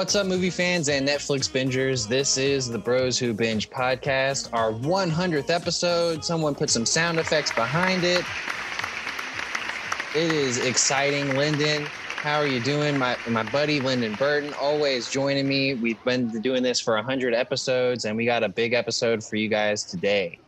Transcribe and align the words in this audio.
What's 0.00 0.14
up, 0.14 0.26
movie 0.26 0.48
fans 0.48 0.88
and 0.88 1.06
Netflix 1.06 1.46
bingers? 1.46 2.08
This 2.08 2.38
is 2.38 2.66
the 2.66 2.78
Bros 2.78 3.18
Who 3.18 3.34
Binge 3.34 3.68
podcast, 3.68 4.48
our 4.54 4.72
100th 4.72 5.50
episode. 5.50 6.24
Someone 6.24 6.54
put 6.54 6.70
some 6.70 6.86
sound 6.86 7.18
effects 7.18 7.52
behind 7.52 8.02
it. 8.02 8.24
It 10.16 10.32
is 10.32 10.56
exciting. 10.56 11.36
Lyndon, 11.36 11.84
how 11.84 12.38
are 12.38 12.46
you 12.46 12.60
doing? 12.60 12.96
My 12.96 13.18
my 13.28 13.42
buddy 13.42 13.78
Lyndon 13.78 14.14
Burton 14.14 14.54
always 14.54 15.10
joining 15.10 15.46
me. 15.46 15.74
We've 15.74 16.02
been 16.02 16.30
doing 16.40 16.62
this 16.62 16.80
for 16.80 16.94
100 16.94 17.34
episodes, 17.34 18.06
and 18.06 18.16
we 18.16 18.24
got 18.24 18.42
a 18.42 18.48
big 18.48 18.72
episode 18.72 19.22
for 19.22 19.36
you 19.36 19.48
guys 19.50 19.84
today. 19.84 20.38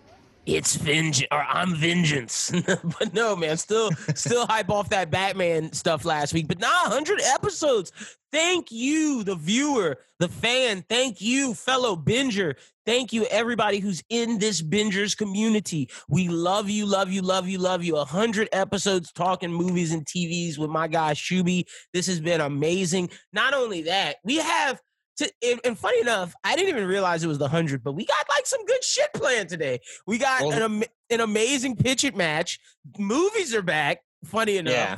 It's 0.45 0.75
vengeance, 0.75 1.29
or 1.31 1.43
I'm 1.43 1.77
vengeance. 1.77 2.51
but 2.67 3.15
no, 3.15 3.37
man, 3.37 3.57
still, 3.57 3.91
still 4.15 4.47
hype 4.47 4.71
off 4.71 4.89
that 4.89 5.11
Batman 5.11 5.73
stuff 5.73 6.05
last 6.05 6.35
week. 6.35 6.49
But 6.49 6.59
nah, 6.59 6.69
hundred 6.69 7.21
episodes. 7.23 7.93
Thank 8.33 8.73
you, 8.73 9.23
the 9.23 9.37
viewer, 9.37 9.99
the 10.19 10.29
fan. 10.29 10.85
Thank 10.89 11.21
you, 11.21 11.55
fellow 11.55 11.95
binger. 11.95 12.55
Thank 12.85 13.13
you, 13.13 13.25
everybody 13.27 13.79
who's 13.79 14.03
in 14.09 14.39
this 14.39 14.61
bingers 14.63 15.17
community. 15.17 15.89
We 16.09 16.29
love 16.29 16.69
you, 16.69 16.87
love 16.87 17.11
you, 17.11 17.23
love 17.23 17.47
you, 17.47 17.59
love 17.59 17.85
you. 17.85 17.97
Hundred 17.99 18.49
episodes 18.53 19.13
talking 19.13 19.53
movies 19.53 19.93
and 19.93 20.05
TVs 20.05 20.59
with 20.59 20.71
my 20.71 20.89
guy 20.89 21.13
Shuby. 21.13 21.67
This 21.93 22.07
has 22.09 22.21
been 22.21 22.41
amazing. 22.41 23.11
Not 23.33 23.55
only 23.55 23.83
that, 23.83 24.17
we 24.25 24.39
have 24.39 24.81
to, 25.23 25.33
and, 25.43 25.61
and, 25.65 25.79
funny 25.79 26.01
enough, 26.01 26.35
I 26.45 26.57
didn't 26.57 26.71
even 26.71 26.87
realize 26.87 27.25
it 27.25 27.29
was 27.29 27.39
the 27.39 27.49
hundred, 27.49 27.83
but 27.83 27.93
we 27.93 28.05
got 28.05 28.27
like 28.29 28.47
some 28.47 28.65
good 28.67 28.83
shit 28.83 29.13
planned 29.15 29.49
today. 29.49 29.81
We 30.07 30.19
got 30.19 30.43
well, 30.43 30.63
an 30.63 30.85
an 31.11 31.21
amazing 31.21 31.77
pitch 31.77 32.05
it 32.05 32.17
match. 32.17 32.59
Movies 32.99 33.55
are 33.55 33.63
back. 33.63 34.01
Funny 34.25 34.57
enough. 34.59 34.73
Yeah. 34.75 34.97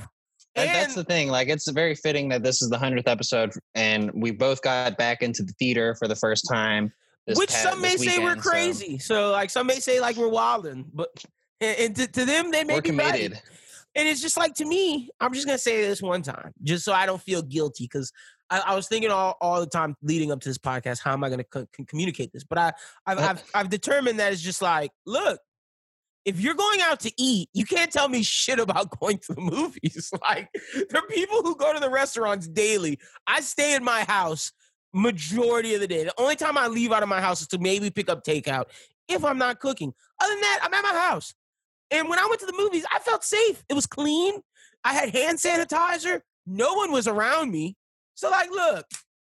And, 0.57 0.69
that's 0.69 0.95
the 0.95 1.05
thing. 1.05 1.29
Like, 1.29 1.49
it's 1.49 1.69
very 1.71 1.97
fitting 1.97 2.29
that 2.29 2.45
this 2.45 2.63
is 2.63 2.71
the 2.71 2.79
hundredth 2.79 3.09
episode, 3.09 3.53
and 3.75 4.11
we 4.15 4.31
both 4.31 4.63
got 4.63 4.97
back 4.97 5.23
into 5.23 5.43
the 5.43 5.53
theater 5.59 5.97
for 5.99 6.07
the 6.07 6.15
first 6.15 6.47
time. 6.51 6.93
Which 7.27 7.51
past, 7.51 7.63
some 7.63 7.81
may 7.81 7.97
say 7.97 8.19
we're 8.21 8.37
crazy. 8.37 8.99
So. 8.99 9.15
so. 9.15 9.31
like, 9.33 9.51
some 9.51 9.67
may 9.67 9.81
say 9.81 10.01
like 10.01 10.17
we're 10.17 10.29
wilding, 10.29 10.85
but 10.93 11.09
and, 11.61 11.79
and 11.79 11.97
to, 11.97 12.07
to, 12.07 12.25
them, 12.25 12.51
they 12.51 12.63
may 12.63 12.75
we're 12.75 12.83
be 12.83 12.91
committed. 12.91 13.33
Right. 13.33 13.43
And 13.97 14.09
it's 14.09 14.21
just 14.21 14.37
like 14.37 14.55
to 14.55 14.65
me, 14.65 15.11
I'm 15.21 15.33
just 15.33 15.47
gonna 15.47 15.59
say 15.59 15.81
this 15.81 16.03
one 16.03 16.23
time, 16.23 16.53
just 16.63 16.85
so 16.85 16.93
I 16.93 17.07
don't 17.07 17.23
feel 17.23 17.43
guilty, 17.43 17.85
because 17.85 18.13
I, 18.51 18.61
I, 18.67 18.75
was 18.75 18.89
thinking 18.89 19.11
all, 19.11 19.37
all 19.41 19.61
the 19.61 19.67
time 19.67 19.97
leading 20.03 20.31
up 20.31 20.41
to 20.41 20.49
this 20.49 20.59
podcast, 20.59 21.01
how 21.03 21.13
am 21.13 21.25
I 21.25 21.29
going 21.29 21.39
to 21.39 21.45
co- 21.45 21.67
communicate 21.87 22.33
this? 22.33 22.45
But 22.45 22.59
I, 22.59 22.73
I've, 23.07 23.19
oh. 23.19 23.23
I've, 23.23 23.45
I've 23.55 23.71
determined 23.71 24.19
that 24.21 24.33
it's 24.33 24.43
just 24.43 24.61
like, 24.63 24.91
look, 25.07 25.41
if 26.25 26.41
you're 26.41 26.55
going 26.55 26.81
out 26.83 27.01
to 27.01 27.13
eat, 27.19 27.49
you 27.53 27.65
can't 27.65 27.93
tell 27.93 28.09
me 28.09 28.23
shit 28.23 28.59
about 28.59 28.99
going 29.01 29.19
to 29.19 29.35
the 29.35 29.41
movies. 29.41 30.11
like 30.23 30.49
there 30.91 31.03
are 31.03 31.07
people 31.09 31.43
who 31.43 31.57
go 31.57 31.73
to 31.73 31.81
the 31.81 31.91
restaurants 31.91 32.49
daily. 32.49 32.99
I 33.27 33.41
stay 33.41 33.75
in 33.75 33.85
my 33.85 34.05
house 34.05 34.53
majority 34.93 35.75
of 35.75 35.81
the 35.81 35.89
day. 35.89 36.05
The 36.05 36.15
only 36.19 36.37
time 36.37 36.57
I 36.57 36.69
leave 36.69 36.93
out 36.93 37.03
of 37.03 37.09
my 37.09 37.21
house 37.21 37.41
is 37.41 37.49
to 37.49 37.59
maybe 37.59 37.91
pick 37.91 38.09
up 38.09 38.25
takeout 38.25 38.67
if 39.09 39.25
I'm 39.25 39.39
not 39.39 39.61
cooking. 39.61 39.93
Other 40.21 40.33
than 40.33 40.41
that, 40.41 40.61
I'm 40.63 40.73
at 40.73 40.83
my 40.83 40.99
house. 40.99 41.35
And 41.91 42.09
when 42.09 42.19
I 42.19 42.27
went 42.29 42.41
to 42.41 42.47
the 42.47 42.57
movies, 42.57 42.85
I 42.93 43.01
felt 43.01 43.25
safe. 43.25 43.63
It 43.69 43.75
was 43.75 43.87
clean. 43.87 44.41
I 44.85 44.95
had 44.95 45.11
hand 45.11 45.39
sanitizer. 45.39 46.21
No 46.47 46.75
one 46.75 46.93
was 46.93 47.07
around 47.07 47.51
me. 47.51 47.77
So 48.15 48.31
like, 48.31 48.51
look, 48.51 48.87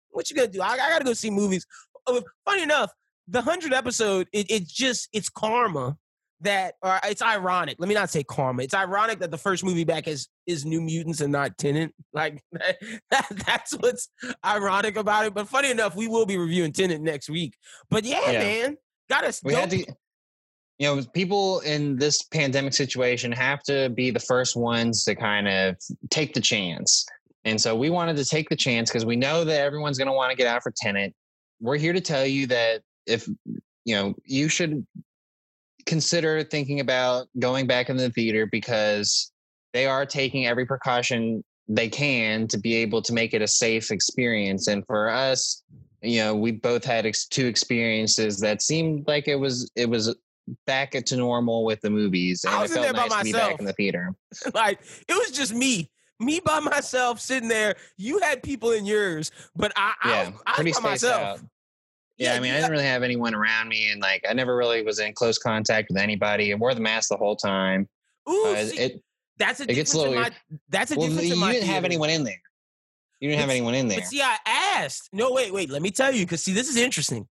what 0.10 0.30
you 0.30 0.36
gonna 0.36 0.48
do? 0.48 0.62
I, 0.62 0.74
I 0.74 0.78
gotta 0.78 1.06
go 1.06 1.14
see 1.14 1.30
movies. 1.30 1.66
Oh, 2.08 2.22
funny 2.46 2.64
enough, 2.64 2.92
the 3.28 3.42
hundred 3.42 3.74
episode, 3.74 4.28
it, 4.34 4.50
it's 4.50 4.72
just 4.72 5.10
it's 5.14 5.30
karma 5.30 5.98
that, 6.42 6.74
or 6.82 7.00
it's 7.04 7.22
ironic. 7.22 7.78
Let 7.80 7.88
me 7.88 7.96
not 7.96 8.10
say 8.10 8.24
karma. 8.24 8.64
It's 8.64 8.74
ironic 8.74 9.20
that 9.20 9.32
the 9.32 9.38
first 9.38 9.64
movie 9.64 9.84
back 9.84 10.08
is 10.08 10.28
is 10.48 10.66
New 10.66 10.82
Mutants 10.82 11.22
and 11.22 11.32
not 11.32 11.58
Tenet. 11.58 11.94
Like 12.14 12.44
that, 12.52 13.26
that's 13.46 13.72
what's 13.72 14.10
ironic 14.46 14.98
about 14.98 15.26
it. 15.26 15.34
But 15.34 15.48
funny 15.48 15.72
enough, 15.72 15.96
we 15.96 16.10
will 16.10 16.26
be 16.26 16.38
reviewing 16.38 16.74
Tenet 16.74 17.02
next 17.02 17.30
week. 17.30 17.56
But 17.90 18.04
yeah, 18.04 18.32
yeah. 18.32 18.40
man, 18.40 18.78
gotta. 19.10 19.34
We 19.44 19.54
had 19.54 19.70
to 19.70 19.86
you 20.82 20.88
know, 20.88 21.04
people 21.14 21.60
in 21.60 21.96
this 21.98 22.24
pandemic 22.24 22.74
situation 22.74 23.32
have 23.32 23.62
to 23.62 23.90
be 23.90 24.10
the 24.10 24.20
first 24.20 24.56
ones 24.56 25.04
to 25.04 25.14
kind 25.14 25.48
of 25.48 25.76
take 26.10 26.34
the 26.34 26.42
chance. 26.42 27.06
And 27.44 27.60
so 27.60 27.76
we 27.76 27.90
wanted 27.90 28.18
to 28.18 28.26
take 28.26 28.50
the 28.50 28.56
chance 28.56 28.90
because 28.90 29.06
we 29.06 29.16
know 29.16 29.44
that 29.44 29.60
everyone's 29.60 29.98
going 29.98 30.08
to 30.08 30.14
want 30.14 30.32
to 30.32 30.38
get 30.38 30.48
out 30.48 30.62
for 30.64 30.72
tenet. 30.76 31.14
We're 31.60 31.78
here 31.78 31.94
to 31.94 32.02
tell 32.02 32.26
you 32.26 32.48
that 32.48 32.82
if, 33.06 33.28
you 33.86 33.96
know, 33.96 34.16
you 34.26 34.48
should 34.48 34.86
consider 35.86 36.44
thinking 36.44 36.80
about 36.80 37.28
going 37.40 37.68
back 37.68 37.90
in 37.90 37.98
the 37.98 38.10
theater 38.12 38.48
because 38.52 39.32
they 39.74 39.86
are 39.86 40.06
taking 40.06 40.46
every 40.46 40.66
precaution 40.66 41.44
they 41.68 41.90
can 41.90 42.48
to 42.48 42.58
be 42.58 42.76
able 42.76 43.02
to 43.02 43.14
make 43.14 43.34
it 43.34 43.42
a 43.42 43.48
safe 43.48 43.92
experience. 43.92 44.68
And 44.68 44.86
for 44.86 45.10
us, 45.10 45.64
you 46.02 46.20
know, 46.20 46.36
we 46.36 46.52
both 46.52 46.84
had 46.84 47.06
ex- 47.06 47.28
two 47.28 47.46
experiences 47.46 48.40
that 48.40 48.62
seemed 48.62 49.08
like 49.08 49.28
it 49.28 49.36
was 49.36 49.72
it 49.76 49.90
was 49.90 50.16
back 50.66 50.92
to 50.92 51.16
normal 51.16 51.64
with 51.64 51.80
the 51.82 51.90
movies, 51.90 52.44
and 52.44 52.64
it 52.64 52.70
felt 52.72 52.96
nice 52.96 53.14
to 53.14 53.24
be 53.24 53.32
back 53.32 53.60
in 53.60 53.66
the 53.66 53.74
theater. 53.74 54.14
like 54.54 54.82
it 55.08 55.14
was 55.14 55.32
just 55.32 55.54
me 55.54 55.90
me 56.22 56.40
by 56.44 56.60
myself 56.60 57.20
sitting 57.20 57.50
there. 57.50 57.76
You 57.98 58.20
had 58.20 58.44
people 58.44 58.72
in 58.72 58.86
yours, 58.86 59.32
but 59.56 59.72
I, 59.76 59.94
yeah, 60.06 60.32
I, 60.46 60.52
I 60.52 60.56
pretty 60.56 60.72
by 60.72 60.80
myself. 60.80 61.22
Out. 61.22 61.40
Yeah, 62.18 62.34
yeah, 62.34 62.38
I 62.38 62.40
mean, 62.40 62.52
I 62.52 62.56
didn't 62.58 62.72
really 62.72 62.84
have 62.84 63.04
anyone 63.04 63.34
around 63.34 63.68
me, 63.68 63.92
and 63.92 64.02
like, 64.02 64.24
I 64.30 64.34
never 64.34 64.56
really 64.56 64.84
was 64.84 65.00
in 65.00 65.14
close 65.14 65.38
contact 65.38 65.90
with 65.90 66.00
anybody. 66.00 66.54
I 66.54 66.56
wore 66.56 66.74
the 66.74 66.82
mask 66.82 67.10
the 67.10 67.18
whole 67.18 67.36
time. 67.36 67.90
Ooh, 68.30 68.54
uh, 68.56 68.64
see, 68.64 68.80
it 68.80 69.02
that's 69.38 69.60
a 69.60 69.64
it 69.64 69.74
gets 69.74 69.94
a 69.94 69.98
little. 69.98 70.14
My, 70.14 70.30
that's 70.70 70.92
a 70.92 70.96
well, 70.96 71.08
difference. 71.08 71.30
You 71.30 71.36
didn't 71.36 71.52
theater. 71.52 71.66
have 71.66 71.86
anyone 71.86 72.10
in 72.10 72.24
there. 72.24 72.42
You 73.20 73.30
didn't 73.30 73.40
but, 73.40 73.42
have 73.42 73.50
anyone 73.50 73.74
in 73.76 73.88
there. 73.88 74.00
But 74.00 74.08
see, 74.08 74.22
I 74.22 74.38
asked. 74.46 75.10
No, 75.12 75.32
wait, 75.32 75.54
wait. 75.54 75.70
Let 75.70 75.82
me 75.82 75.92
tell 75.92 76.14
you, 76.14 76.26
because 76.26 76.44
see, 76.44 76.54
this 76.54 76.70
is 76.70 76.78
interesting. 76.78 77.28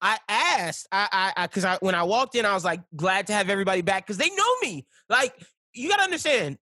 I 0.00 0.18
asked, 0.28 0.86
I, 0.92 1.32
I, 1.34 1.46
because 1.46 1.64
I, 1.64 1.74
I, 1.74 1.78
when 1.80 1.94
I 1.94 2.02
walked 2.02 2.34
in, 2.34 2.44
I 2.44 2.52
was 2.52 2.62
like 2.62 2.82
glad 2.94 3.26
to 3.28 3.32
have 3.32 3.48
everybody 3.48 3.80
back 3.80 4.06
because 4.06 4.18
they 4.18 4.28
know 4.28 4.54
me. 4.60 4.86
Like, 5.08 5.34
you 5.72 5.88
got 5.88 5.96
to 5.96 6.02
understand, 6.02 6.58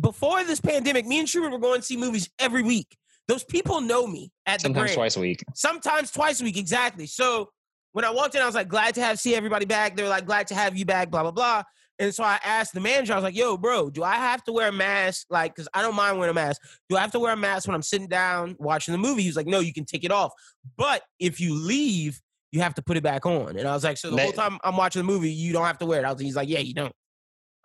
before 0.00 0.44
this 0.44 0.60
pandemic, 0.60 1.06
me 1.06 1.18
and 1.18 1.28
Truman 1.28 1.52
were 1.52 1.58
going 1.58 1.80
to 1.80 1.86
see 1.86 1.96
movies 1.96 2.30
every 2.38 2.62
week. 2.62 2.96
Those 3.26 3.44
people 3.44 3.80
know 3.80 4.06
me 4.06 4.30
at 4.46 4.58
the 4.58 4.64
sometimes 4.64 4.90
the 4.90 4.96
twice 4.96 5.16
a 5.16 5.20
week. 5.20 5.44
Sometimes 5.54 6.10
twice 6.10 6.40
a 6.40 6.44
week, 6.44 6.56
exactly. 6.56 7.06
So 7.06 7.50
when 7.92 8.04
I 8.04 8.10
walked 8.10 8.34
in, 8.34 8.42
I 8.42 8.46
was 8.46 8.54
like, 8.54 8.68
glad 8.68 8.94
to 8.96 9.00
have 9.02 9.18
see 9.18 9.34
everybody 9.34 9.64
back. 9.64 9.96
They 9.96 10.02
were 10.02 10.08
like, 10.08 10.26
glad 10.26 10.46
to 10.48 10.54
have 10.54 10.76
you 10.76 10.84
back, 10.84 11.10
blah 11.10 11.22
blah 11.22 11.30
blah. 11.30 11.62
And 11.98 12.12
so 12.12 12.24
I 12.24 12.40
asked 12.44 12.74
the 12.74 12.80
manager, 12.80 13.12
I 13.12 13.16
was 13.16 13.22
like, 13.22 13.36
yo, 13.36 13.56
bro, 13.56 13.88
do 13.88 14.02
I 14.02 14.16
have 14.16 14.42
to 14.44 14.52
wear 14.52 14.68
a 14.68 14.72
mask? 14.72 15.26
Like, 15.30 15.54
because 15.54 15.68
I 15.72 15.80
don't 15.80 15.94
mind 15.94 16.18
wearing 16.18 16.32
a 16.32 16.34
mask. 16.34 16.60
Do 16.88 16.96
I 16.96 17.00
have 17.00 17.12
to 17.12 17.20
wear 17.20 17.32
a 17.32 17.36
mask 17.36 17.68
when 17.68 17.74
I'm 17.76 17.82
sitting 17.82 18.08
down 18.08 18.56
watching 18.58 18.92
the 18.92 18.98
movie? 18.98 19.22
He 19.22 19.28
was 19.28 19.36
like, 19.36 19.46
no, 19.46 19.60
you 19.60 19.72
can 19.72 19.84
take 19.84 20.02
it 20.02 20.10
off. 20.10 20.32
But 20.76 21.02
if 21.20 21.40
you 21.40 21.54
leave, 21.54 22.20
you 22.50 22.60
have 22.62 22.74
to 22.74 22.82
put 22.82 22.96
it 22.96 23.04
back 23.04 23.26
on. 23.26 23.56
And 23.56 23.68
I 23.68 23.72
was 23.72 23.84
like, 23.84 23.96
so 23.96 24.10
the 24.10 24.20
whole 24.20 24.32
time 24.32 24.58
I'm 24.64 24.76
watching 24.76 25.00
the 25.00 25.06
movie, 25.06 25.30
you 25.30 25.52
don't 25.52 25.64
have 25.64 25.78
to 25.78 25.86
wear 25.86 26.00
it. 26.00 26.04
I 26.04 26.12
was, 26.12 26.20
he's 26.20 26.36
like, 26.36 26.48
yeah, 26.48 26.58
you 26.58 26.74
don't. 26.74 26.92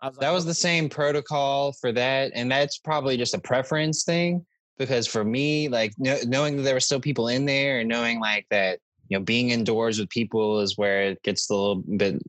Was 0.02 0.16
that 0.16 0.28
like, 0.28 0.34
was 0.34 0.44
the 0.46 0.54
same 0.54 0.88
protocol 0.88 1.72
for 1.72 1.92
that, 1.92 2.32
and 2.34 2.50
that's 2.50 2.78
probably 2.78 3.16
just 3.16 3.34
a 3.34 3.38
preference 3.38 4.04
thing. 4.04 4.44
Because 4.78 5.06
for 5.06 5.24
me, 5.24 5.68
like 5.68 5.92
knowing 5.98 6.56
that 6.56 6.62
there 6.62 6.74
were 6.74 6.80
still 6.80 7.00
people 7.00 7.28
in 7.28 7.44
there, 7.44 7.80
and 7.80 7.88
knowing 7.88 8.18
like 8.18 8.46
that, 8.50 8.78
you 9.08 9.18
know, 9.18 9.24
being 9.24 9.50
indoors 9.50 9.98
with 9.98 10.08
people 10.08 10.60
is 10.60 10.78
where 10.78 11.02
it 11.02 11.22
gets 11.22 11.50
a 11.50 11.54
little 11.54 11.76
bit 11.76 12.22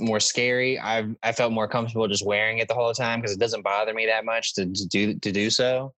more 0.00 0.20
scary. 0.20 0.78
I 0.78 1.08
I 1.22 1.32
felt 1.32 1.52
more 1.52 1.66
comfortable 1.66 2.06
just 2.06 2.24
wearing 2.24 2.58
it 2.58 2.68
the 2.68 2.74
whole 2.74 2.92
time 2.92 3.20
because 3.20 3.34
it 3.34 3.40
doesn't 3.40 3.62
bother 3.62 3.92
me 3.92 4.06
that 4.06 4.24
much 4.24 4.54
to, 4.54 4.66
to 4.66 4.86
do 4.88 5.14
to 5.18 5.32
do 5.32 5.50
so. 5.50 5.92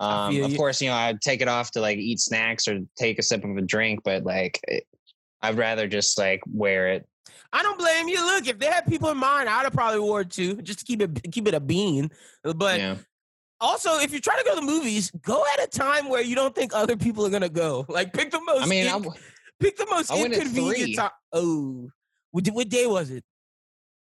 Um, 0.00 0.42
of 0.42 0.56
course, 0.56 0.80
you 0.80 0.88
know, 0.88 0.94
I'd 0.94 1.20
take 1.20 1.40
it 1.40 1.48
off 1.48 1.72
to 1.72 1.80
like 1.80 1.98
eat 1.98 2.20
snacks 2.20 2.68
or 2.68 2.80
take 2.96 3.18
a 3.18 3.22
sip 3.22 3.44
of 3.44 3.56
a 3.56 3.62
drink, 3.62 4.00
but 4.04 4.24
like, 4.24 4.60
I'd 5.42 5.56
rather 5.56 5.88
just 5.88 6.18
like 6.18 6.40
wear 6.46 6.88
it 6.88 7.08
I 7.52 7.62
don't 7.62 7.78
blame 7.78 8.08
you. 8.08 8.24
Look, 8.24 8.46
if 8.46 8.58
they 8.58 8.66
had 8.66 8.86
people 8.86 9.08
in 9.10 9.16
mind, 9.16 9.48
I'd 9.48 9.64
have 9.64 9.72
probably 9.72 10.00
wore 10.00 10.24
too, 10.24 10.60
just 10.62 10.80
to 10.80 10.84
keep 10.84 11.00
it 11.00 11.32
keep 11.32 11.48
it 11.48 11.54
a 11.54 11.60
bean. 11.60 12.10
But 12.42 12.78
yeah. 12.78 12.96
also, 13.60 13.98
if 13.98 14.12
you're 14.12 14.20
trying 14.20 14.38
to 14.38 14.44
go 14.44 14.54
to 14.54 14.60
the 14.60 14.66
movies, 14.66 15.10
go 15.22 15.44
at 15.54 15.64
a 15.64 15.66
time 15.66 16.08
where 16.08 16.22
you 16.22 16.34
don't 16.34 16.54
think 16.54 16.72
other 16.74 16.96
people 16.96 17.24
are 17.26 17.30
gonna 17.30 17.48
go. 17.48 17.86
Like 17.98 18.12
pick 18.12 18.30
the 18.30 18.40
most. 18.40 18.62
I 18.62 18.66
mean, 18.66 18.86
inc- 18.86 19.16
pick 19.60 19.76
the 19.76 19.86
most 19.86 20.10
inconvenient 20.10 20.96
time. 20.96 21.10
Oh, 21.32 21.88
what, 22.32 22.46
what 22.48 22.68
day 22.68 22.86
was 22.86 23.10
it? 23.10 23.24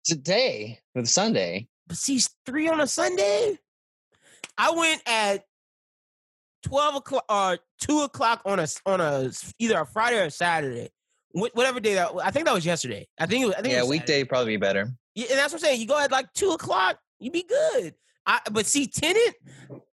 Today, 0.04 0.80
with 0.94 1.08
Sunday. 1.08 1.68
But 1.86 1.96
see, 1.96 2.20
three 2.44 2.68
on 2.68 2.80
a 2.80 2.86
Sunday. 2.86 3.58
I 4.58 4.70
went 4.72 5.02
at 5.06 5.44
twelve 6.62 6.96
o'clock 6.96 7.24
or 7.30 7.52
uh, 7.52 7.56
two 7.80 8.00
o'clock 8.00 8.42
on 8.44 8.60
a 8.60 8.66
on 8.84 9.00
a 9.00 9.30
either 9.58 9.80
a 9.80 9.86
Friday 9.86 10.20
or 10.20 10.24
a 10.24 10.30
Saturday 10.30 10.90
whatever 11.32 11.80
day 11.80 11.94
that 11.94 12.10
I 12.22 12.30
think 12.30 12.46
that 12.46 12.54
was 12.54 12.66
yesterday. 12.66 13.06
I 13.18 13.26
think 13.26 13.42
it 13.42 13.46
was. 13.46 13.54
I 13.54 13.62
think 13.62 13.74
yeah, 13.74 13.84
weekday 13.84 14.24
probably 14.24 14.54
be 14.54 14.56
better. 14.58 14.88
Yeah, 15.14 15.26
and 15.30 15.38
that's 15.38 15.52
what 15.52 15.62
I'm 15.62 15.66
saying. 15.66 15.80
You 15.80 15.86
go 15.86 15.98
at 15.98 16.10
like 16.10 16.32
two 16.34 16.50
o'clock, 16.50 16.98
you'd 17.18 17.32
be 17.32 17.44
good. 17.44 17.94
I, 18.26 18.40
but 18.50 18.66
see, 18.66 18.86
Tenet, 18.86 19.34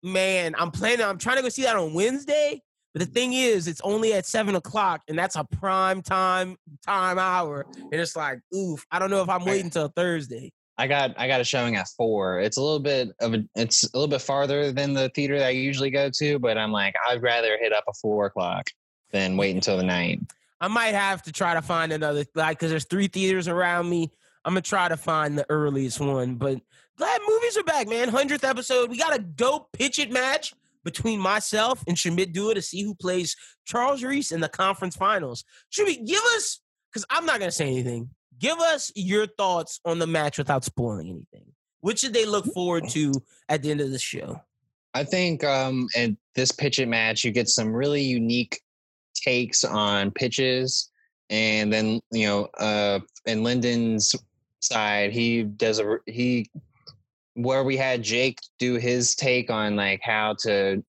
man, 0.03 0.55
I'm 0.57 0.71
planning. 0.71 1.05
I'm 1.05 1.17
trying 1.17 1.37
to 1.37 1.43
go 1.43 1.49
see 1.49 1.63
that 1.63 1.75
on 1.75 1.93
Wednesday. 1.93 2.61
But 2.93 3.05
the 3.05 3.13
thing 3.13 3.33
is, 3.33 3.67
it's 3.67 3.81
only 3.81 4.13
at 4.13 4.25
seven 4.25 4.55
o'clock, 4.55 5.01
and 5.07 5.17
that's 5.17 5.35
a 5.35 5.43
prime 5.43 6.01
time 6.01 6.57
time 6.85 7.19
hour. 7.19 7.65
And 7.75 7.93
it's 7.93 8.15
like, 8.15 8.39
oof, 8.55 8.85
I 8.91 8.99
don't 8.99 9.09
know 9.09 9.21
if 9.21 9.29
I'm 9.29 9.45
waiting 9.45 9.65
until 9.65 9.89
Thursday. 9.89 10.51
I 10.79 10.87
got 10.87 11.13
I 11.17 11.27
got 11.27 11.41
a 11.41 11.43
showing 11.43 11.75
at 11.75 11.87
four. 11.89 12.39
It's 12.39 12.57
a 12.57 12.61
little 12.61 12.79
bit 12.79 13.09
of 13.21 13.33
a 13.33 13.43
it's 13.55 13.83
a 13.83 13.97
little 13.97 14.07
bit 14.07 14.21
farther 14.21 14.71
than 14.71 14.93
the 14.93 15.09
theater 15.09 15.39
that 15.39 15.47
I 15.47 15.51
usually 15.51 15.89
go 15.89 16.09
to, 16.09 16.39
but 16.39 16.57
I'm 16.57 16.71
like 16.71 16.95
I'd 17.07 17.21
rather 17.21 17.57
hit 17.59 17.73
up 17.73 17.85
a 17.87 17.93
four 17.93 18.27
o'clock 18.27 18.67
than 19.11 19.37
wait 19.37 19.55
until 19.55 19.77
the 19.77 19.83
night. 19.83 20.19
I 20.59 20.67
might 20.67 20.93
have 20.93 21.21
to 21.23 21.31
try 21.31 21.53
to 21.53 21.61
find 21.61 21.91
another 21.91 22.25
like 22.35 22.57
because 22.57 22.71
there's 22.71 22.85
three 22.85 23.07
theaters 23.07 23.47
around 23.47 23.89
me. 23.89 24.11
I'm 24.43 24.53
gonna 24.53 24.61
try 24.61 24.87
to 24.87 24.97
find 24.97 25.37
the 25.37 25.45
earliest 25.49 25.99
one, 25.99 26.35
but 26.35 26.59
glad 26.97 27.21
movies 27.27 27.57
are 27.57 27.63
back, 27.63 27.87
man. 27.87 28.09
Hundredth 28.09 28.43
episode. 28.43 28.89
We 28.89 28.97
got 28.97 29.15
a 29.15 29.19
dope 29.19 29.71
pitch 29.71 29.99
it 29.99 30.11
match 30.11 30.53
between 30.83 31.19
myself 31.19 31.83
and 31.87 31.97
Shamit 31.97 32.33
Dua 32.33 32.55
to 32.55 32.61
see 32.61 32.81
who 32.81 32.95
plays 32.95 33.35
Charles 33.65 34.03
Reese 34.03 34.31
in 34.31 34.39
the 34.39 34.49
conference 34.49 34.95
finals. 34.95 35.43
We 35.77 35.97
give 35.97 36.21
us? 36.35 36.61
Because 36.91 37.05
I'm 37.09 37.25
not 37.25 37.39
gonna 37.39 37.51
say 37.51 37.67
anything. 37.67 38.09
Give 38.39 38.57
us 38.57 38.91
your 38.95 39.27
thoughts 39.27 39.79
on 39.85 39.99
the 39.99 40.07
match 40.07 40.37
without 40.37 40.63
spoiling 40.63 41.09
anything. 41.09 41.51
What 41.81 41.99
should 41.99 42.13
they 42.13 42.25
look 42.25 42.45
forward 42.53 42.87
to 42.89 43.13
at 43.49 43.61
the 43.61 43.71
end 43.71 43.81
of 43.81 43.91
the 43.91 43.99
show? 43.99 44.41
I 44.93 45.03
think 45.03 45.43
um 45.43 45.87
in 45.95 46.17
this 46.35 46.51
pitch 46.51 46.79
it 46.79 46.87
match, 46.87 47.23
you 47.23 47.31
get 47.31 47.49
some 47.49 47.73
really 47.73 48.01
unique 48.01 48.61
takes 49.21 49.63
on 49.63 50.11
pitches. 50.11 50.89
And 51.29 51.71
then, 51.71 51.99
you 52.11 52.27
know, 52.27 52.45
uh 52.57 52.99
in 53.25 53.43
Lyndon's 53.43 54.15
side, 54.59 55.11
he 55.11 55.43
does 55.43 55.79
a 55.79 55.97
he 56.05 56.49
where 57.33 57.63
we 57.63 57.77
had 57.77 58.01
Jake 58.01 58.39
do 58.57 58.75
his 58.75 59.15
take 59.15 59.49
on 59.51 59.75
like 59.75 60.01
how 60.01 60.35
to 60.41 60.83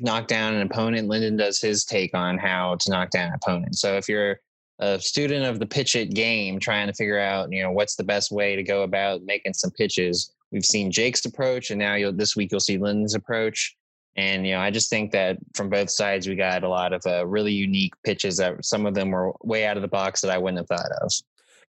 knock 0.00 0.28
down 0.28 0.54
an 0.54 0.62
opponent. 0.62 1.08
Lyndon 1.08 1.36
does 1.36 1.60
his 1.60 1.84
take 1.84 2.14
on 2.14 2.38
how 2.38 2.76
to 2.76 2.90
knock 2.90 3.10
down 3.10 3.28
an 3.28 3.38
opponent. 3.42 3.76
So 3.76 3.96
if 3.96 4.08
you're 4.08 4.38
a 4.78 5.00
student 5.00 5.44
of 5.44 5.58
the 5.58 5.66
pitch 5.66 5.94
it 5.96 6.14
game 6.14 6.60
trying 6.60 6.86
to 6.86 6.92
figure 6.92 7.18
out 7.18 7.50
you 7.50 7.62
know 7.62 7.72
what's 7.72 7.96
the 7.96 8.04
best 8.04 8.30
way 8.30 8.56
to 8.56 8.62
go 8.62 8.82
about 8.82 9.22
making 9.22 9.54
some 9.54 9.70
pitches 9.70 10.32
we've 10.52 10.64
seen 10.64 10.90
jake's 10.90 11.24
approach 11.24 11.70
and 11.70 11.78
now 11.78 11.94
you'll 11.94 12.12
this 12.12 12.36
week 12.36 12.50
you'll 12.50 12.60
see 12.60 12.76
lyndon's 12.76 13.14
approach 13.14 13.76
and 14.16 14.46
you 14.46 14.54
know 14.54 14.60
i 14.60 14.70
just 14.70 14.90
think 14.90 15.12
that 15.12 15.36
from 15.54 15.68
both 15.68 15.90
sides 15.90 16.26
we 16.26 16.34
got 16.34 16.64
a 16.64 16.68
lot 16.68 16.92
of 16.92 17.02
uh, 17.06 17.26
really 17.26 17.52
unique 17.52 17.94
pitches 18.04 18.36
that 18.36 18.64
some 18.64 18.86
of 18.86 18.94
them 18.94 19.10
were 19.10 19.32
way 19.42 19.66
out 19.66 19.76
of 19.76 19.82
the 19.82 19.88
box 19.88 20.20
that 20.20 20.30
i 20.30 20.38
wouldn't 20.38 20.58
have 20.58 20.68
thought 20.68 20.90
of 21.02 21.10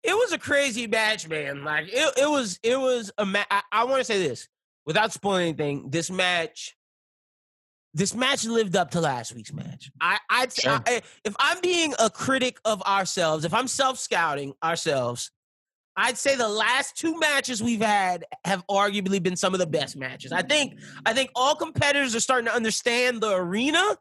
it 0.02 0.14
was 0.14 0.32
a 0.32 0.38
crazy 0.38 0.86
match 0.86 1.28
man 1.28 1.64
like 1.64 1.88
it, 1.88 2.18
it 2.18 2.28
was 2.28 2.58
it 2.62 2.78
was 2.78 3.10
a 3.18 3.26
match 3.26 3.46
I, 3.50 3.62
I 3.70 3.84
want 3.84 3.98
to 3.98 4.04
say 4.04 4.26
this 4.26 4.48
without 4.86 5.12
spoiling 5.12 5.48
anything 5.48 5.90
this 5.90 6.10
match 6.10 6.76
this 7.94 8.14
match 8.14 8.44
lived 8.44 8.74
up 8.74 8.90
to 8.92 9.00
last 9.00 9.34
week's 9.34 9.52
match. 9.52 9.90
I, 10.00 10.18
I'd 10.30 10.52
sure. 10.52 10.80
I, 10.86 11.02
if 11.24 11.36
I'm 11.38 11.60
being 11.60 11.92
a 11.98 12.08
critic 12.08 12.58
of 12.64 12.82
ourselves, 12.82 13.44
if 13.44 13.52
I'm 13.52 13.68
self 13.68 13.98
scouting 13.98 14.54
ourselves, 14.64 15.30
I'd 15.96 16.16
say 16.16 16.36
the 16.36 16.48
last 16.48 16.96
two 16.96 17.18
matches 17.18 17.62
we've 17.62 17.82
had 17.82 18.24
have 18.44 18.64
arguably 18.66 19.22
been 19.22 19.36
some 19.36 19.52
of 19.52 19.60
the 19.60 19.66
best 19.66 19.96
matches. 19.96 20.32
I 20.32 20.42
think 20.42 20.78
I 21.04 21.12
think 21.12 21.30
all 21.34 21.54
competitors 21.54 22.14
are 22.14 22.20
starting 22.20 22.46
to 22.46 22.54
understand 22.54 23.20
the 23.20 23.34
arena. 23.34 23.96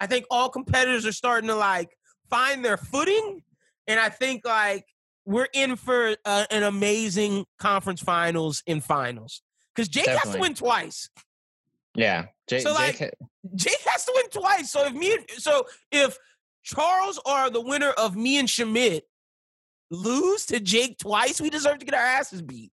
I 0.00 0.06
think 0.06 0.26
all 0.30 0.48
competitors 0.48 1.06
are 1.06 1.12
starting 1.12 1.48
to 1.48 1.54
like 1.54 1.96
find 2.28 2.64
their 2.64 2.76
footing, 2.76 3.42
and 3.86 4.00
I 4.00 4.08
think 4.08 4.44
like 4.44 4.86
we're 5.24 5.48
in 5.52 5.76
for 5.76 6.16
uh, 6.24 6.46
an 6.50 6.62
amazing 6.62 7.46
conference 7.58 8.00
finals 8.00 8.62
in 8.66 8.80
finals 8.80 9.42
because 9.74 9.88
Jake 9.88 10.06
Definitely. 10.06 10.30
has 10.30 10.36
to 10.36 10.40
win 10.40 10.54
twice. 10.54 11.10
Yeah. 11.94 12.26
Jake, 12.48 12.62
so 12.62 12.72
like 12.72 12.98
Jake, 12.98 13.10
Jake 13.54 13.80
has 13.86 14.04
to 14.04 14.12
win 14.14 14.28
twice. 14.30 14.70
So 14.70 14.86
if 14.86 14.92
me, 14.92 15.16
so 15.38 15.66
if 15.90 16.16
Charles 16.62 17.20
are 17.26 17.50
the 17.50 17.60
winner 17.60 17.90
of 17.90 18.16
me 18.16 18.38
and 18.38 18.48
Shamit 18.48 19.02
lose 19.90 20.46
to 20.46 20.60
Jake 20.60 20.98
twice, 20.98 21.40
we 21.40 21.50
deserve 21.50 21.78
to 21.78 21.84
get 21.84 21.94
our 21.94 22.00
asses 22.00 22.42
beat. 22.42 22.72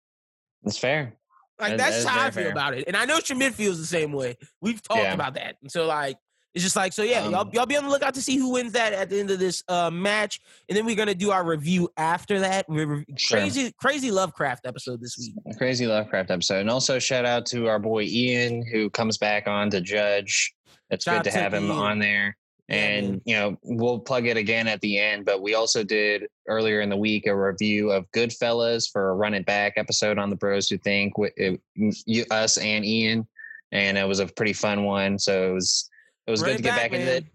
That's 0.64 0.78
fair. 0.78 1.14
Like 1.60 1.72
that, 1.72 1.78
that's 1.78 2.04
that 2.04 2.10
how 2.10 2.28
I 2.28 2.32
feel 2.32 2.44
fair. 2.44 2.52
about 2.52 2.74
it, 2.74 2.86
and 2.88 2.96
I 2.96 3.06
know 3.06 3.18
Shamit 3.18 3.54
feels 3.54 3.78
the 3.78 3.86
same 3.86 4.14
way. 4.14 4.38
We've 4.62 4.82
talked 4.82 5.02
yeah. 5.02 5.14
about 5.14 5.34
that, 5.34 5.58
and 5.62 5.70
so 5.70 5.86
like 5.86 6.18
it's 6.56 6.64
just 6.64 6.76
like 6.76 6.94
so. 6.94 7.04
Yeah, 7.04 7.22
um, 7.22 7.32
y'all 7.32 7.50
y'all 7.54 7.66
be 7.66 7.78
on 7.78 7.84
the 7.84 7.90
lookout 7.90 8.16
to 8.16 8.22
see 8.22 8.38
who 8.38 8.54
wins 8.54 8.72
that 8.74 8.92
at 8.92 9.10
the 9.10 9.20
end 9.20 9.30
of 9.30 9.40
this 9.40 9.62
uh, 9.68 9.92
match, 9.92 10.40
and 10.68 10.78
then 10.78 10.86
we're 10.86 10.96
gonna 10.96 11.14
do 11.14 11.32
our 11.32 11.44
review 11.46 11.90
after 11.98 12.40
that. 12.40 12.66
We're 12.68 13.06
sure. 13.18 13.38
crazy 13.38 13.74
crazy 13.80 14.10
Lovecraft 14.10 14.66
episode 14.66 15.00
this 15.00 15.18
week. 15.18 15.36
Crazy 15.58 15.86
Lovecraft 15.86 16.32
episode, 16.32 16.62
and 16.62 16.70
also 16.70 16.98
shout 16.98 17.26
out 17.26 17.46
to 17.48 17.68
our 17.68 17.78
boy 17.78 18.04
Ian 18.04 18.66
who 18.66 18.90
comes 18.90 19.18
back 19.18 19.48
on 19.48 19.70
to 19.72 19.82
judge. 19.82 20.54
It's 20.90 21.06
shout 21.06 21.24
good 21.24 21.32
to 21.32 21.38
have 21.38 21.54
him 21.54 21.66
Ian. 21.66 21.78
on 21.78 22.00
there. 22.00 22.36
And 22.69 23.19
you 23.25 23.36
know 23.36 23.57
we'll 23.63 24.00
plug 24.00 24.27
it 24.27 24.38
again 24.38 24.68
at 24.68 24.80
the 24.81 25.00
end, 25.00 25.25
but 25.25 25.42
we 25.42 25.56
also 25.56 25.83
did 25.83 26.27
earlier 26.48 26.81
in 26.81 26.89
the 26.89 26.98
week 26.98 27.25
a 27.25 27.36
review 27.36 27.92
of 27.92 28.10
Goodfellas 28.12 28.92
for 28.92 29.10
a 29.10 29.16
Run 29.16 29.33
It 29.33 29.45
Back 29.45 29.74
episode 29.77 30.19
on 30.19 30.30
the 30.30 30.36
Bros 30.36 30.69
Who 30.69 30.77
Think 30.77 31.18
with 31.18 31.33
it, 31.36 31.60
you, 31.75 32.25
us 32.30 32.57
and 32.57 32.86
Ian, 32.86 33.27
and 33.71 33.98
it 33.98 34.07
was 34.07 34.19
a 34.19 34.27
pretty 34.27 34.54
fun 34.54 34.83
one. 34.83 35.18
So 35.18 35.50
it 35.50 35.54
was 35.54 35.89
it 36.27 36.31
was 36.31 36.44
good 36.44 36.57
to 36.57 36.63
get 36.63 36.75
back, 36.75 36.92
back 36.92 37.00
into 37.00 37.16
it. 37.18 37.25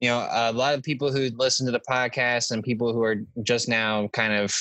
You 0.00 0.08
know, 0.08 0.26
a 0.28 0.52
lot 0.52 0.74
of 0.74 0.82
people 0.82 1.12
who 1.12 1.28
listen 1.36 1.66
to 1.66 1.72
the 1.72 1.82
podcast 1.88 2.50
and 2.50 2.64
people 2.64 2.92
who 2.92 3.04
are 3.04 3.16
just 3.42 3.68
now 3.68 4.08
kind 4.08 4.32
of 4.32 4.52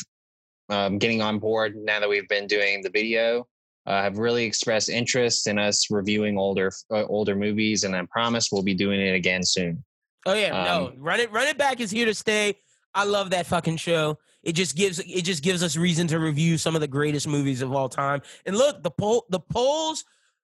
um, 0.70 1.00
getting 1.00 1.22
on 1.22 1.40
board 1.40 1.76
now 1.76 2.00
that 2.00 2.10
we've 2.10 2.28
been 2.28 2.46
doing 2.46 2.84
the 2.84 2.92
video 2.92 3.48
uh, 3.88 4.04
have 4.04 4.20
really 4.20 4.44
expressed 4.44 4.90
interest 4.90 5.48
in 5.48 5.58
us 5.58 5.90
reviewing 5.90 6.38
older 6.38 6.72
uh, 6.92 7.06
older 7.06 7.36
movies, 7.36 7.84
and 7.84 7.96
I 7.96 8.06
promise 8.12 8.52
we'll 8.52 8.62
be 8.62 8.76
doing 8.76 9.02
it 9.02 9.16
again 9.16 9.44
soon. 9.44 9.84
Oh 10.26 10.34
yeah, 10.34 10.58
um, 10.58 10.66
no, 10.66 10.94
run 10.98 11.20
it, 11.20 11.32
run 11.32 11.48
it 11.48 11.58
back 11.58 11.80
is 11.80 11.92
here 11.92 12.06
to 12.06 12.14
stay. 12.14 12.56
I 12.94 13.04
love 13.06 13.30
that 13.32 13.46
fucking 13.46 13.78
show. 13.78 14.18
It 14.44 14.54
just 14.54 14.76
gives 14.76 15.00
it 15.00 15.24
just 15.24 15.44
gives 15.44 15.64
us 15.64 15.76
reason 15.76 16.08
to 16.08 16.20
review 16.20 16.58
some 16.58 16.76
of 16.76 16.82
the 16.82 16.88
greatest 16.88 17.28
movies 17.28 17.62
of 17.62 17.74
all 17.74 17.90
time. 17.90 18.22
And 18.46 18.56
look, 18.56 18.84
the 18.84 18.92
poll 18.92 19.26
the 19.30 19.40
polls 19.40 20.04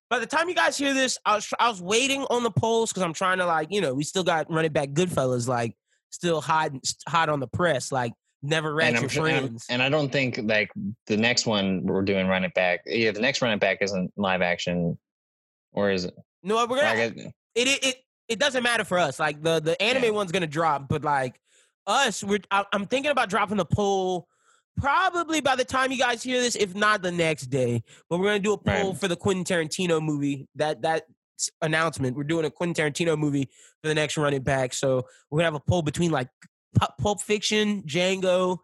by 0.10 0.20
the 0.20 0.26
time 0.26 0.50
you 0.50 0.56
guys 0.56 0.78
hear 0.78 0.94
this, 0.94 1.18
I 1.26 1.36
was 1.36 1.54
I 1.60 1.70
was 1.70 1.82
waiting 1.82 2.24
on 2.30 2.44
the 2.44 2.52
polls 2.52 2.92
because 2.92 3.04
I'm 3.04 3.14
trying 3.14 3.38
to 3.40 3.46
like 3.46 3.70
you 3.72 3.82
know 3.82 3.94
we 3.94 4.04
still 4.04 4.24
got 4.24 4.52
running 4.52 4.72
back 4.72 4.90
Goodfellas 4.90 5.48
like 5.48 5.76
still 6.10 6.42
hot 6.42 6.72
hot 7.08 7.30
on 7.30 7.40
the 7.40 7.48
press 7.48 7.92
like 7.92 8.14
never 8.42 8.74
read 8.74 9.00
your 9.00 9.10
friends. 9.10 9.66
And, 9.70 9.82
and, 9.82 9.84
I 9.84 9.90
don't 9.90 10.12
think 10.12 10.40
like 10.44 10.72
the 11.08 11.18
next 11.18 11.46
one 11.46 11.84
we're 11.84 12.04
doing 12.04 12.28
running 12.28 12.52
back. 12.54 12.82
Yeah, 12.86 13.12
the 13.12 13.22
next 13.22 13.42
running 13.42 13.60
back 13.60 13.80
isn't 13.82 14.14
live 14.18 14.42
action, 14.42 14.98
or 15.72 15.90
is 15.90 16.06
it? 16.06 16.14
No, 16.44 16.56
we're 16.68 16.82
gonna. 16.82 17.32
it, 17.56 17.68
it 17.68 17.84
it 17.84 17.96
it 18.28 18.40
doesn't 18.40 18.64
matter 18.64 18.84
for 18.84 18.98
us. 18.98 19.20
Like 19.20 19.42
the 19.42 19.60
the 19.60 19.82
anime 19.82 20.06
yeah. 20.06 20.10
one's 20.12 20.32
gonna 20.32 20.48
drop, 20.48 20.88
but 20.88 21.04
like 21.04 21.40
us, 21.88 22.24
we're 22.24 22.40
I, 22.52 22.66
I'm 22.74 22.86
thinking 22.86 23.12
about 23.12 23.30
dropping 23.30 23.58
the 23.58 23.66
poll 23.66 24.28
probably 24.78 25.40
by 25.40 25.56
the 25.56 25.64
time 25.64 25.92
you 25.92 25.98
guys 25.98 26.22
hear 26.22 26.42
this, 26.42 26.56
if 26.56 26.76
not 26.76 27.02
the 27.02 27.12
next 27.12 27.48
day. 27.48 27.84
But 28.10 28.20
we're 28.20 28.28
gonna 28.28 28.40
do 28.40 28.54
a 28.54 28.58
poll 28.58 28.92
right. 28.92 29.00
for 29.00 29.08
the 29.08 29.16
Quentin 29.16 29.44
Tarantino 29.44 30.02
movie. 30.02 30.48
That 30.56 30.82
that 30.82 31.04
announcement. 31.62 32.16
We're 32.16 32.24
doing 32.24 32.46
a 32.46 32.52
Quentin 32.52 32.86
Tarantino 32.86 33.18
movie 33.18 33.50
for 33.82 33.88
the 33.88 33.96
next 33.96 34.18
running 34.18 34.44
back. 34.44 34.74
So 34.74 35.06
we're 35.30 35.40
gonna 35.40 35.48
have 35.48 35.56
a 35.56 35.60
poll 35.60 35.82
between 35.82 36.12
like 36.12 36.30
Pulp 37.00 37.22
Fiction, 37.22 37.84
Django. 37.84 38.58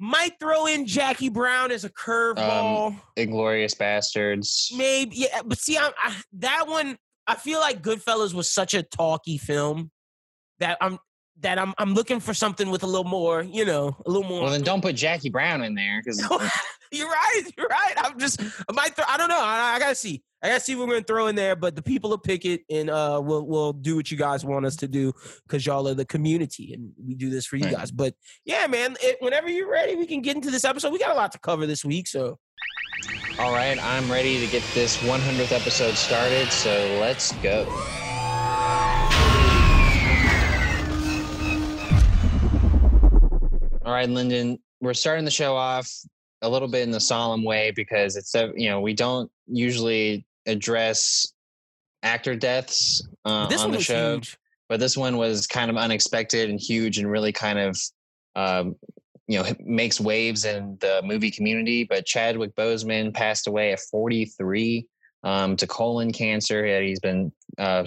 Might 0.00 0.38
throw 0.40 0.66
in 0.66 0.86
Jackie 0.86 1.28
Brown 1.28 1.70
as 1.70 1.84
a 1.84 1.90
curveball. 1.90 2.88
Um, 2.88 3.00
Inglourious 3.16 3.76
Basterds. 3.76 4.76
Maybe, 4.76 5.16
yeah. 5.16 5.42
But 5.44 5.58
see, 5.58 5.78
I, 5.78 5.90
I, 5.96 6.16
that 6.34 6.66
one, 6.66 6.98
I 7.26 7.36
feel 7.36 7.60
like 7.60 7.82
Goodfellas 7.82 8.34
was 8.34 8.50
such 8.50 8.74
a 8.74 8.82
talky 8.82 9.38
film 9.38 9.90
that 10.58 10.78
I'm 10.80 10.98
that 11.40 11.58
I'm 11.58 11.74
I'm 11.78 11.94
looking 11.94 12.20
for 12.20 12.32
something 12.34 12.70
with 12.70 12.82
a 12.82 12.86
little 12.86 13.04
more, 13.04 13.42
you 13.42 13.64
know, 13.64 13.96
a 14.06 14.10
little 14.10 14.28
more. 14.28 14.42
Well, 14.42 14.52
then 14.52 14.62
don't 14.62 14.82
put 14.82 14.94
Jackie 14.94 15.30
Brown 15.30 15.62
in 15.62 15.74
there 15.74 16.00
because 16.04 16.20
you're 16.92 17.08
right. 17.08 17.42
You're 17.56 17.66
right. 17.66 17.94
I'm 17.96 18.18
just 18.18 18.40
I 18.40 18.72
might. 18.72 18.94
Th- 18.94 19.08
I 19.08 19.16
don't 19.16 19.28
know. 19.28 19.40
I, 19.40 19.74
I, 19.74 19.78
gotta 19.78 19.94
see. 19.94 20.22
I 20.42 20.48
gotta 20.48 20.60
see 20.60 20.76
what 20.76 20.86
we're 20.86 20.94
gonna 20.94 21.04
throw 21.04 21.26
in 21.26 21.34
there. 21.34 21.56
But 21.56 21.74
the 21.74 21.82
people 21.82 22.10
will 22.10 22.18
pick 22.18 22.44
it, 22.44 22.62
and 22.70 22.88
uh, 22.88 23.20
we'll 23.22 23.46
we'll 23.46 23.72
do 23.72 23.96
what 23.96 24.10
you 24.10 24.16
guys 24.16 24.44
want 24.44 24.64
us 24.64 24.76
to 24.76 24.88
do 24.88 25.12
because 25.46 25.66
y'all 25.66 25.88
are 25.88 25.94
the 25.94 26.04
community, 26.04 26.72
and 26.72 26.92
we 27.04 27.14
do 27.14 27.30
this 27.30 27.46
for 27.46 27.56
you 27.56 27.64
right. 27.64 27.74
guys. 27.74 27.90
But 27.90 28.14
yeah, 28.44 28.66
man. 28.66 28.96
It, 29.00 29.16
whenever 29.20 29.48
you're 29.48 29.70
ready, 29.70 29.96
we 29.96 30.06
can 30.06 30.22
get 30.22 30.36
into 30.36 30.50
this 30.50 30.64
episode. 30.64 30.92
We 30.92 30.98
got 30.98 31.10
a 31.10 31.18
lot 31.18 31.32
to 31.32 31.38
cover 31.38 31.66
this 31.66 31.84
week, 31.84 32.06
so. 32.06 32.38
All 33.36 33.52
right, 33.52 33.76
I'm 33.82 34.10
ready 34.10 34.38
to 34.38 34.46
get 34.46 34.62
this 34.74 34.96
100th 34.98 35.50
episode 35.50 35.94
started. 35.94 36.52
So 36.52 36.70
let's 37.00 37.32
go. 37.42 37.66
All 43.84 43.92
right, 43.92 44.08
Lyndon, 44.08 44.60
we're 44.80 44.94
starting 44.94 45.24
the 45.24 45.32
show 45.32 45.56
off 45.56 45.90
a 46.42 46.48
little 46.48 46.68
bit 46.68 46.82
in 46.82 46.92
the 46.92 47.00
solemn 47.00 47.42
way 47.42 47.72
because 47.74 48.16
it's 48.16 48.34
a, 48.36 48.52
you 48.54 48.70
know 48.70 48.80
we 48.80 48.94
don't 48.94 49.30
usually 49.46 50.24
address 50.46 51.32
actor 52.02 52.36
deaths 52.36 53.06
uh, 53.24 53.48
on 53.58 53.72
the 53.72 53.80
show, 53.80 54.14
huge. 54.14 54.38
but 54.68 54.78
this 54.78 54.96
one 54.96 55.16
was 55.16 55.46
kind 55.46 55.70
of 55.70 55.76
unexpected 55.76 56.50
and 56.50 56.60
huge 56.60 56.98
and 56.98 57.10
really 57.10 57.32
kind 57.32 57.58
of 57.58 57.78
um, 58.36 58.76
you 59.26 59.38
know 59.38 59.48
makes 59.60 60.00
waves 60.00 60.44
in 60.44 60.76
the 60.80 61.00
movie 61.04 61.30
community. 61.30 61.84
But 61.84 62.06
Chadwick 62.06 62.54
Boseman 62.54 63.12
passed 63.14 63.46
away 63.46 63.72
at 63.72 63.80
43 63.80 64.86
um, 65.22 65.56
to 65.56 65.66
colon 65.66 66.12
cancer. 66.12 66.80
He's 66.82 67.00
been 67.00 67.32
uh, 67.58 67.84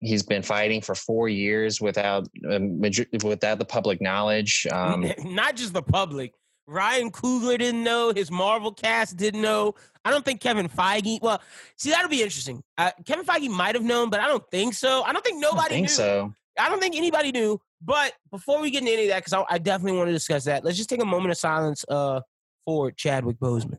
he's 0.00 0.22
been 0.22 0.42
fighting 0.42 0.80
for 0.80 0.94
four 0.94 1.28
years 1.28 1.80
without 1.80 2.28
um, 2.50 2.80
without 2.80 3.58
the 3.58 3.64
public 3.64 4.00
knowledge. 4.00 4.66
Um, 4.70 5.10
Not 5.24 5.56
just 5.56 5.72
the 5.72 5.82
public, 5.82 6.34
Ryan 6.66 7.10
Coogler 7.10 7.58
didn't 7.58 7.82
know. 7.82 8.12
His 8.14 8.30
Marvel 8.30 8.72
cast 8.72 9.16
didn't 9.16 9.42
know. 9.42 9.74
I 10.04 10.10
don't 10.10 10.24
think 10.24 10.40
Kevin 10.40 10.68
Feige. 10.68 11.20
Well, 11.22 11.40
see, 11.76 11.90
that'll 11.90 12.10
be 12.10 12.22
interesting. 12.22 12.62
Uh, 12.76 12.90
Kevin 13.06 13.24
Feige 13.24 13.48
might 13.48 13.74
have 13.74 13.84
known, 13.84 14.10
but 14.10 14.20
I 14.20 14.26
don't 14.26 14.44
think 14.50 14.74
so. 14.74 15.02
I 15.02 15.12
don't 15.12 15.24
think 15.24 15.40
nobody 15.40 15.64
I 15.64 15.68
think 15.68 15.86
knew. 15.86 15.94
so. 15.94 16.34
I 16.58 16.68
don't 16.68 16.80
think 16.80 16.96
anybody 16.96 17.32
knew. 17.32 17.60
But 17.84 18.12
before 18.30 18.60
we 18.60 18.70
get 18.70 18.80
into 18.82 18.92
any 18.92 19.04
of 19.04 19.08
that, 19.08 19.24
because 19.24 19.32
I, 19.32 19.44
I, 19.54 19.58
definitely 19.58 19.98
want 19.98 20.08
to 20.08 20.12
discuss 20.12 20.44
that, 20.44 20.64
let's 20.64 20.76
just 20.76 20.88
take 20.88 21.02
a 21.02 21.06
moment 21.06 21.32
of 21.32 21.38
silence 21.38 21.84
uh, 21.88 22.20
for 22.64 22.92
Chadwick 22.92 23.38
Boseman. 23.38 23.78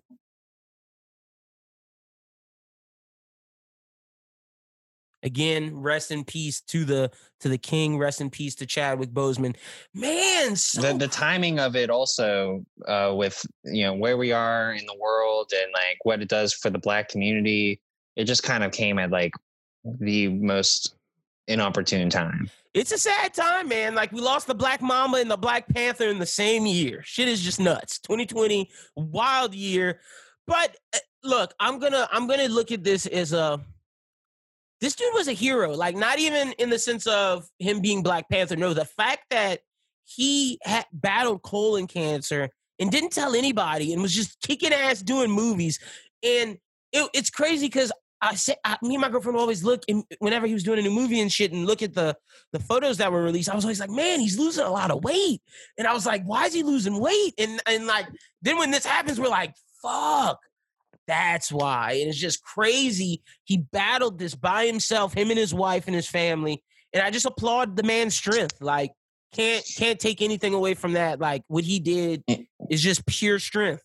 Again, 5.23 5.73
rest 5.73 6.11
in 6.11 6.25
peace 6.25 6.59
to 6.67 6.83
the 6.83 7.09
to 7.39 7.47
the 7.47 7.57
king. 7.57 7.97
Rest 7.97 8.19
in 8.19 8.29
peace 8.29 8.55
to 8.55 8.65
Chadwick 8.65 9.11
Boseman. 9.11 9.55
Man, 9.93 10.57
so 10.57 10.81
the 10.81 10.97
the 10.97 11.07
timing 11.07 11.59
of 11.59 11.77
it 11.77 11.89
also 11.89 12.65
uh, 12.85 13.13
with 13.15 13.45
you 13.63 13.83
know 13.85 13.93
where 13.93 14.17
we 14.17 14.33
are 14.33 14.73
in 14.73 14.85
the 14.85 14.97
world 14.99 15.49
and 15.55 15.71
like 15.73 15.97
what 16.03 16.21
it 16.21 16.27
does 16.27 16.53
for 16.53 16.69
the 16.69 16.77
black 16.77 17.07
community. 17.07 17.79
It 18.17 18.25
just 18.25 18.43
kind 18.43 18.65
of 18.65 18.73
came 18.73 18.99
at 18.99 19.11
like 19.11 19.31
the 19.85 20.27
most 20.27 20.93
inopportune 21.47 22.09
time. 22.09 22.49
It's 22.73 22.91
a 22.91 22.97
sad 22.97 23.33
time, 23.33 23.67
man. 23.67 23.93
Like 23.93 24.11
we 24.11 24.21
lost 24.21 24.47
the 24.47 24.55
Black 24.55 24.81
Mamba 24.81 25.17
and 25.17 25.29
the 25.29 25.37
Black 25.37 25.67
Panther 25.67 26.09
in 26.09 26.19
the 26.19 26.25
same 26.25 26.65
year. 26.65 27.01
Shit 27.03 27.27
is 27.27 27.41
just 27.41 27.59
nuts. 27.59 27.99
2020, 27.99 28.69
wild 28.95 29.53
year. 29.53 29.99
But 30.47 30.75
uh, 30.93 30.99
look, 31.23 31.53
I'm 31.59 31.79
gonna 31.79 32.07
I'm 32.11 32.27
gonna 32.27 32.47
look 32.47 32.71
at 32.71 32.83
this 32.83 33.05
as 33.05 33.33
a 33.33 33.61
this 34.81 34.95
dude 34.95 35.13
was 35.13 35.27
a 35.27 35.33
hero. 35.33 35.73
Like 35.73 35.95
not 35.95 36.19
even 36.19 36.53
in 36.53 36.69
the 36.69 36.79
sense 36.79 37.05
of 37.07 37.47
him 37.59 37.79
being 37.79 38.03
Black 38.03 38.27
Panther. 38.29 38.55
No, 38.55 38.73
the 38.73 38.85
fact 38.85 39.25
that 39.29 39.59
he 40.05 40.59
had 40.63 40.85
battled 40.91 41.41
colon 41.43 41.87
cancer 41.87 42.49
and 42.79 42.91
didn't 42.91 43.11
tell 43.11 43.35
anybody 43.35 43.93
and 43.93 44.01
was 44.01 44.13
just 44.13 44.41
kicking 44.41 44.73
ass 44.73 45.01
doing 45.01 45.31
movies. 45.31 45.79
And 46.23 46.57
it, 46.91 47.09
it's 47.13 47.29
crazy 47.29 47.67
because 47.67 47.91
I 48.23 48.35
said 48.35 48.55
me 48.81 48.95
and 48.95 49.01
my 49.01 49.09
girlfriend 49.09 49.37
always 49.37 49.63
look 49.63 49.83
and 49.89 50.03
whenever 50.19 50.47
he 50.47 50.53
was 50.53 50.63
doing 50.63 50.79
a 50.79 50.81
new 50.81 50.91
movie 50.91 51.19
and 51.19 51.31
shit 51.31 51.51
and 51.51 51.65
look 51.65 51.81
at 51.81 51.93
the 51.93 52.15
the 52.53 52.59
photos 52.59 52.97
that 52.97 53.11
were 53.11 53.21
released. 53.21 53.49
I 53.49 53.55
was 53.55 53.65
always 53.65 53.79
like, 53.79 53.89
man, 53.89 54.19
he's 54.19 54.39
losing 54.39 54.65
a 54.65 54.69
lot 54.69 54.91
of 54.91 55.03
weight. 55.03 55.41
And 55.77 55.85
I 55.85 55.93
was 55.93 56.05
like, 56.05 56.23
why 56.23 56.45
is 56.45 56.53
he 56.53 56.63
losing 56.63 56.99
weight? 56.99 57.33
And 57.37 57.61
and 57.67 57.85
like 57.85 58.07
then 58.41 58.57
when 58.57 58.71
this 58.71 58.85
happens, 58.85 59.19
we're 59.19 59.27
like, 59.27 59.53
fuck. 59.81 60.39
That's 61.05 61.51
why. 61.51 61.97
And 61.99 62.07
it's 62.09 62.17
just 62.17 62.43
crazy. 62.43 63.21
He 63.43 63.57
battled 63.57 64.19
this 64.19 64.35
by 64.35 64.65
himself, 64.65 65.13
him 65.13 65.29
and 65.29 65.37
his 65.37 65.53
wife 65.53 65.87
and 65.87 65.95
his 65.95 66.07
family. 66.07 66.63
And 66.93 67.03
I 67.03 67.11
just 67.11 67.25
applaud 67.25 67.75
the 67.75 67.83
man's 67.83 68.15
strength. 68.15 68.61
Like, 68.61 68.91
can't 69.33 69.65
can't 69.75 69.99
take 69.99 70.21
anything 70.21 70.53
away 70.53 70.75
from 70.75 70.93
that. 70.93 71.19
Like 71.19 71.43
what 71.47 71.63
he 71.63 71.79
did 71.79 72.25
mm. 72.27 72.47
is 72.69 72.81
just 72.81 73.05
pure 73.05 73.39
strength. 73.39 73.83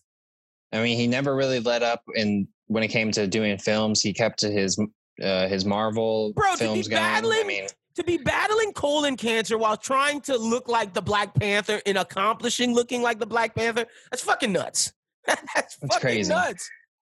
I 0.71 0.81
mean, 0.81 0.97
he 0.97 1.07
never 1.07 1.35
really 1.35 1.59
let 1.59 1.83
up 1.83 2.03
in 2.15 2.47
when 2.69 2.83
it 2.83 2.87
came 2.87 3.11
to 3.11 3.27
doing 3.27 3.57
films. 3.57 4.01
He 4.01 4.13
kept 4.13 4.39
to 4.39 4.49
his 4.49 4.79
uh, 5.21 5.47
his 5.47 5.65
Marvel 5.65 6.31
Bro, 6.33 6.55
films 6.55 6.85
to 6.85 6.89
be 6.89 6.95
battling, 6.95 7.39
I 7.41 7.43
mean, 7.43 7.67
to 7.95 8.03
be 8.03 8.17
battling 8.17 8.71
colon 8.73 9.17
cancer 9.17 9.57
while 9.57 9.75
trying 9.75 10.21
to 10.21 10.37
look 10.37 10.69
like 10.69 10.93
the 10.93 11.01
Black 11.01 11.33
Panther 11.35 11.81
and 11.85 11.97
accomplishing 11.97 12.73
looking 12.73 13.01
like 13.01 13.19
the 13.19 13.27
Black 13.27 13.53
Panther, 13.53 13.85
that's 14.09 14.23
fucking 14.23 14.53
nuts. 14.53 14.93
that's, 15.27 15.41
that's 15.53 15.75
fucking 15.81 15.99
crazy. 15.99 16.33
nuts 16.33 16.69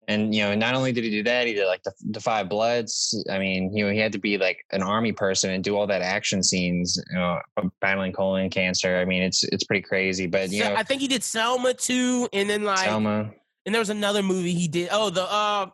and 0.09 0.33
you 0.33 0.41
know 0.41 0.55
not 0.55 0.73
only 0.73 0.91
did 0.91 1.03
he 1.03 1.09
do 1.09 1.23
that 1.23 1.47
he 1.47 1.53
did 1.53 1.67
like 1.67 1.83
the, 1.83 1.93
the 2.09 2.19
five 2.19 2.49
bloods 2.49 3.23
i 3.29 3.37
mean 3.37 3.71
you 3.73 3.85
know 3.85 3.91
he 3.91 3.99
had 3.99 4.11
to 4.11 4.17
be 4.17 4.37
like 4.37 4.65
an 4.71 4.81
army 4.81 5.13
person 5.13 5.51
and 5.51 5.63
do 5.63 5.77
all 5.77 5.87
that 5.87 6.01
action 6.01 6.43
scenes 6.43 7.01
you 7.11 7.17
know 7.17 7.39
battling 7.79 8.11
colon 8.11 8.49
cancer 8.49 8.97
i 8.97 9.05
mean 9.05 9.21
it's 9.21 9.43
it's 9.45 9.63
pretty 9.63 9.81
crazy 9.81 10.27
but 10.27 10.51
you 10.51 10.63
know 10.63 10.73
i 10.75 10.83
think 10.83 10.99
he 10.99 11.07
did 11.07 11.23
selma 11.23 11.73
too 11.73 12.27
and 12.33 12.49
then 12.49 12.63
like 12.63 12.79
selma 12.79 13.29
and 13.65 13.73
there 13.73 13.79
was 13.79 13.89
another 13.89 14.23
movie 14.23 14.53
he 14.53 14.67
did 14.67 14.89
oh 14.91 15.09
the 15.09 15.23
uh 15.23 15.67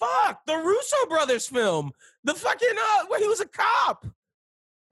fuck 0.00 0.40
the 0.46 0.56
russo 0.56 0.96
brothers 1.08 1.46
film 1.46 1.90
the 2.24 2.34
fucking 2.34 2.68
uh 2.78 3.04
where 3.06 3.20
he 3.20 3.28
was 3.28 3.40
a 3.40 3.48
cop 3.48 4.06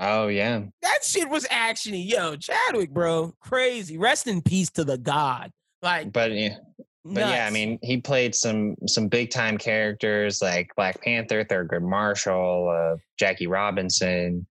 Oh 0.00 0.26
yeah, 0.26 0.62
that 0.82 1.04
shit 1.04 1.28
was 1.28 1.44
actiony, 1.46 2.04
yo. 2.08 2.34
Chadwick, 2.36 2.90
bro, 2.90 3.32
crazy. 3.40 3.96
Rest 3.96 4.26
in 4.26 4.42
peace 4.42 4.68
to 4.70 4.82
the 4.84 4.98
god. 4.98 5.52
Like, 5.82 6.12
but 6.12 6.32
yeah, 6.32 6.56
but 7.04 7.20
Nuts. 7.20 7.30
yeah, 7.30 7.46
I 7.46 7.50
mean, 7.50 7.78
he 7.80 8.00
played 8.00 8.34
some 8.34 8.74
some 8.88 9.06
big 9.08 9.30
time 9.30 9.56
characters 9.56 10.42
like 10.42 10.70
Black 10.76 11.00
Panther, 11.02 11.44
Thurgood 11.44 11.82
Marshall, 11.82 12.68
uh, 12.68 12.96
Jackie 13.18 13.46
Robinson. 13.46 14.46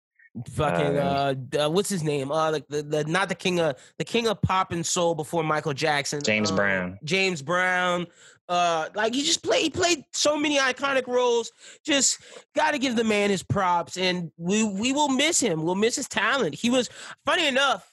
Fucking 0.55 0.97
uh, 0.97 1.35
uh, 1.61 1.69
what's 1.69 1.91
his 1.91 2.03
name? 2.03 2.33
Uh, 2.33 2.51
like 2.51 2.67
the, 2.69 2.83
the 2.83 3.05
not 3.05 3.29
the 3.29 3.35
king 3.35 3.61
of 3.61 3.77
the 3.99 4.05
king 4.05 4.27
of 4.27 4.41
pop 4.41 4.73
and 4.73 4.85
soul 4.85 5.15
before 5.15 5.45
Michael 5.45 5.75
Jackson. 5.75 6.23
James 6.23 6.51
uh, 6.51 6.57
Brown. 6.57 6.99
James 7.05 7.43
Brown. 7.43 8.07
Uh, 8.49 8.89
like 8.95 9.15
he 9.15 9.23
just 9.23 9.43
played, 9.43 9.63
he 9.63 9.71
played 9.71 10.05
so 10.13 10.37
many 10.37 10.59
iconic 10.59 11.07
roles. 11.07 11.53
Just 11.85 12.19
got 12.57 12.71
to 12.71 12.79
give 12.79 12.97
the 12.97 13.05
man 13.05 13.29
his 13.29 13.43
props, 13.43 13.99
and 13.99 14.31
we 14.39 14.65
we 14.65 14.93
will 14.93 15.09
miss 15.09 15.39
him. 15.39 15.63
We'll 15.63 15.75
miss 15.75 15.97
his 15.97 16.09
talent. 16.09 16.55
He 16.55 16.71
was 16.71 16.89
funny 17.27 17.47
enough 17.47 17.93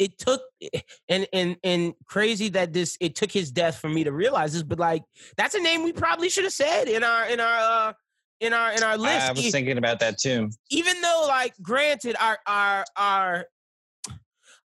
it 0.00 0.18
took 0.18 0.40
and 1.10 1.28
and 1.32 1.56
and 1.62 1.92
crazy 2.06 2.48
that 2.48 2.72
this 2.72 2.96
it 3.00 3.14
took 3.14 3.30
his 3.30 3.52
death 3.52 3.76
for 3.76 3.88
me 3.88 4.02
to 4.02 4.12
realize 4.12 4.54
this, 4.54 4.62
but 4.62 4.78
like 4.78 5.04
that's 5.36 5.54
a 5.54 5.60
name 5.60 5.84
we 5.84 5.92
probably 5.92 6.30
should 6.30 6.44
have 6.44 6.54
said 6.54 6.88
in 6.88 7.04
our 7.04 7.26
in 7.26 7.38
our 7.38 7.58
uh 7.88 7.92
in 8.40 8.52
our 8.52 8.72
in 8.72 8.82
our 8.82 8.96
list. 8.96 9.28
I 9.28 9.32
was 9.32 9.50
thinking 9.50 9.78
about 9.78 10.00
that 10.00 10.18
too. 10.18 10.50
Even 10.70 11.00
though, 11.00 11.24
like, 11.28 11.54
granted, 11.62 12.16
our 12.20 12.38
our 12.46 12.84
our 12.96 13.46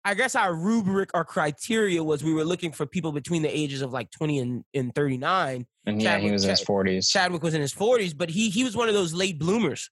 I 0.04 0.14
guess 0.14 0.34
our 0.34 0.54
rubric 0.54 1.10
or 1.14 1.24
criteria 1.24 2.02
was 2.02 2.24
we 2.24 2.34
were 2.34 2.44
looking 2.44 2.72
for 2.72 2.86
people 2.86 3.12
between 3.12 3.42
the 3.42 3.56
ages 3.56 3.82
of 3.82 3.92
like 3.92 4.10
20 4.10 4.38
and, 4.40 4.64
and 4.74 4.94
39. 4.94 5.66
And 5.86 6.02
yeah, 6.02 6.10
Chadwick, 6.10 6.26
he 6.26 6.32
was 6.32 6.44
in 6.44 6.50
his 6.50 6.64
40s. 6.64 7.08
Chadwick 7.08 7.42
was 7.42 7.54
in 7.54 7.60
his 7.60 7.72
40s, 7.72 8.16
but 8.16 8.28
he 8.28 8.50
he 8.50 8.64
was 8.64 8.76
one 8.76 8.88
of 8.88 8.94
those 8.94 9.14
late 9.14 9.38
bloomers. 9.38 9.90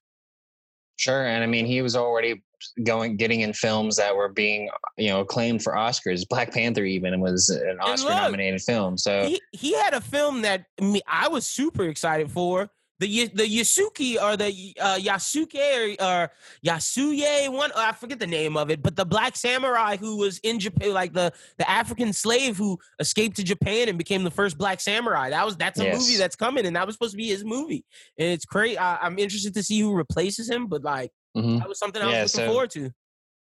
Sure, 0.97 1.25
and 1.25 1.43
I 1.43 1.47
mean 1.47 1.65
he 1.65 1.81
was 1.81 1.95
already 1.95 2.43
going 2.83 3.17
getting 3.17 3.41
in 3.41 3.53
films 3.53 3.95
that 3.95 4.15
were 4.15 4.29
being 4.29 4.69
you 4.97 5.09
know 5.09 5.21
acclaimed 5.21 5.63
for 5.63 5.73
Oscars. 5.73 6.27
Black 6.27 6.53
Panther 6.53 6.83
even 6.83 7.19
was 7.19 7.49
an 7.49 7.79
Oscar 7.79 8.09
nominated 8.09 8.61
film. 8.61 8.97
So 8.97 9.25
he, 9.25 9.41
he 9.51 9.73
had 9.73 9.93
a 9.93 10.01
film 10.01 10.41
that 10.43 10.65
me 10.79 11.01
I 11.07 11.29
was 11.29 11.47
super 11.47 11.85
excited 11.85 12.29
for. 12.29 12.69
The 13.01 13.27
the 13.27 13.43
Yasuki 13.43 14.21
or 14.21 14.37
the 14.37 14.73
uh, 14.79 14.97
Yasuke 14.97 15.97
or, 15.99 16.05
or 16.05 16.31
Yasuye 16.65 17.51
one 17.51 17.71
I 17.75 17.91
forget 17.91 18.19
the 18.19 18.27
name 18.27 18.55
of 18.55 18.69
it, 18.69 18.81
but 18.81 18.95
the 18.95 19.05
black 19.05 19.35
samurai 19.35 19.97
who 19.97 20.17
was 20.17 20.39
in 20.39 20.59
Japan, 20.59 20.93
like 20.93 21.11
the 21.11 21.33
the 21.57 21.69
African 21.69 22.13
slave 22.13 22.55
who 22.57 22.79
escaped 22.99 23.35
to 23.35 23.43
Japan 23.43 23.89
and 23.89 23.97
became 23.97 24.23
the 24.23 24.31
first 24.31 24.57
black 24.57 24.79
samurai. 24.79 25.31
That 25.31 25.45
was 25.45 25.57
that's 25.57 25.79
a 25.79 25.83
yes. 25.83 25.99
movie 25.99 26.17
that's 26.17 26.37
coming, 26.37 26.65
and 26.65 26.75
that 26.75 26.85
was 26.85 26.95
supposed 26.95 27.11
to 27.11 27.17
be 27.17 27.27
his 27.27 27.43
movie. 27.43 27.83
And 28.17 28.29
it's 28.29 28.45
great. 28.45 28.77
I, 28.79 28.99
I'm 29.01 29.19
interested 29.19 29.53
to 29.55 29.63
see 29.63 29.81
who 29.81 29.93
replaces 29.93 30.49
him, 30.49 30.67
but 30.67 30.83
like 30.83 31.11
Mm-hmm. 31.35 31.59
That 31.59 31.69
was 31.69 31.79
something 31.79 32.01
I 32.01 32.05
was 32.05 32.13
yeah, 32.13 32.21
looking 32.21 32.29
so, 32.29 32.47
forward 32.47 32.69
to. 32.71 32.91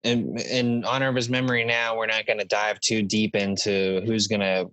In, 0.03 0.37
in 0.37 0.83
honor 0.85 1.09
of 1.09 1.15
his 1.15 1.29
memory, 1.29 1.63
now 1.63 1.97
we're 1.97 2.07
not 2.07 2.25
going 2.25 2.39
to 2.39 2.45
dive 2.45 2.79
too 2.79 3.01
deep 3.01 3.35
into 3.35 4.01
who's 4.05 4.27
going 4.27 4.41
to 4.41 4.69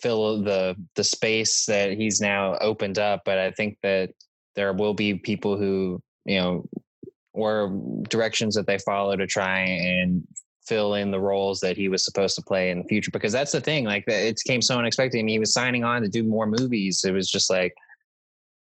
fill 0.00 0.42
the 0.42 0.76
the 0.94 1.04
space 1.04 1.66
that 1.66 1.92
he's 1.92 2.20
now 2.20 2.56
opened 2.58 2.98
up. 2.98 3.22
But 3.24 3.38
I 3.38 3.50
think 3.50 3.78
that 3.82 4.10
there 4.54 4.72
will 4.72 4.94
be 4.94 5.14
people 5.14 5.56
who 5.56 6.02
you 6.24 6.38
know 6.38 6.64
or 7.32 8.02
directions 8.08 8.54
that 8.56 8.66
they 8.66 8.78
follow 8.78 9.16
to 9.16 9.26
try 9.26 9.60
and 9.60 10.26
fill 10.66 10.94
in 10.94 11.10
the 11.10 11.20
roles 11.20 11.60
that 11.60 11.76
he 11.76 11.88
was 11.88 12.04
supposed 12.04 12.34
to 12.34 12.42
play 12.42 12.70
in 12.70 12.78
the 12.78 12.84
future 12.84 13.10
because 13.10 13.32
that's 13.32 13.52
the 13.52 13.60
thing 13.60 13.84
like 13.84 14.04
it 14.06 14.38
came 14.46 14.60
so 14.60 14.76
unexpected 14.76 15.18
I 15.18 15.22
mean, 15.22 15.28
he 15.28 15.38
was 15.38 15.54
signing 15.54 15.82
on 15.82 16.02
to 16.02 16.08
do 16.08 16.22
more 16.22 16.46
movies 16.46 17.04
it 17.04 17.12
was 17.12 17.30
just 17.30 17.48
like 17.48 17.72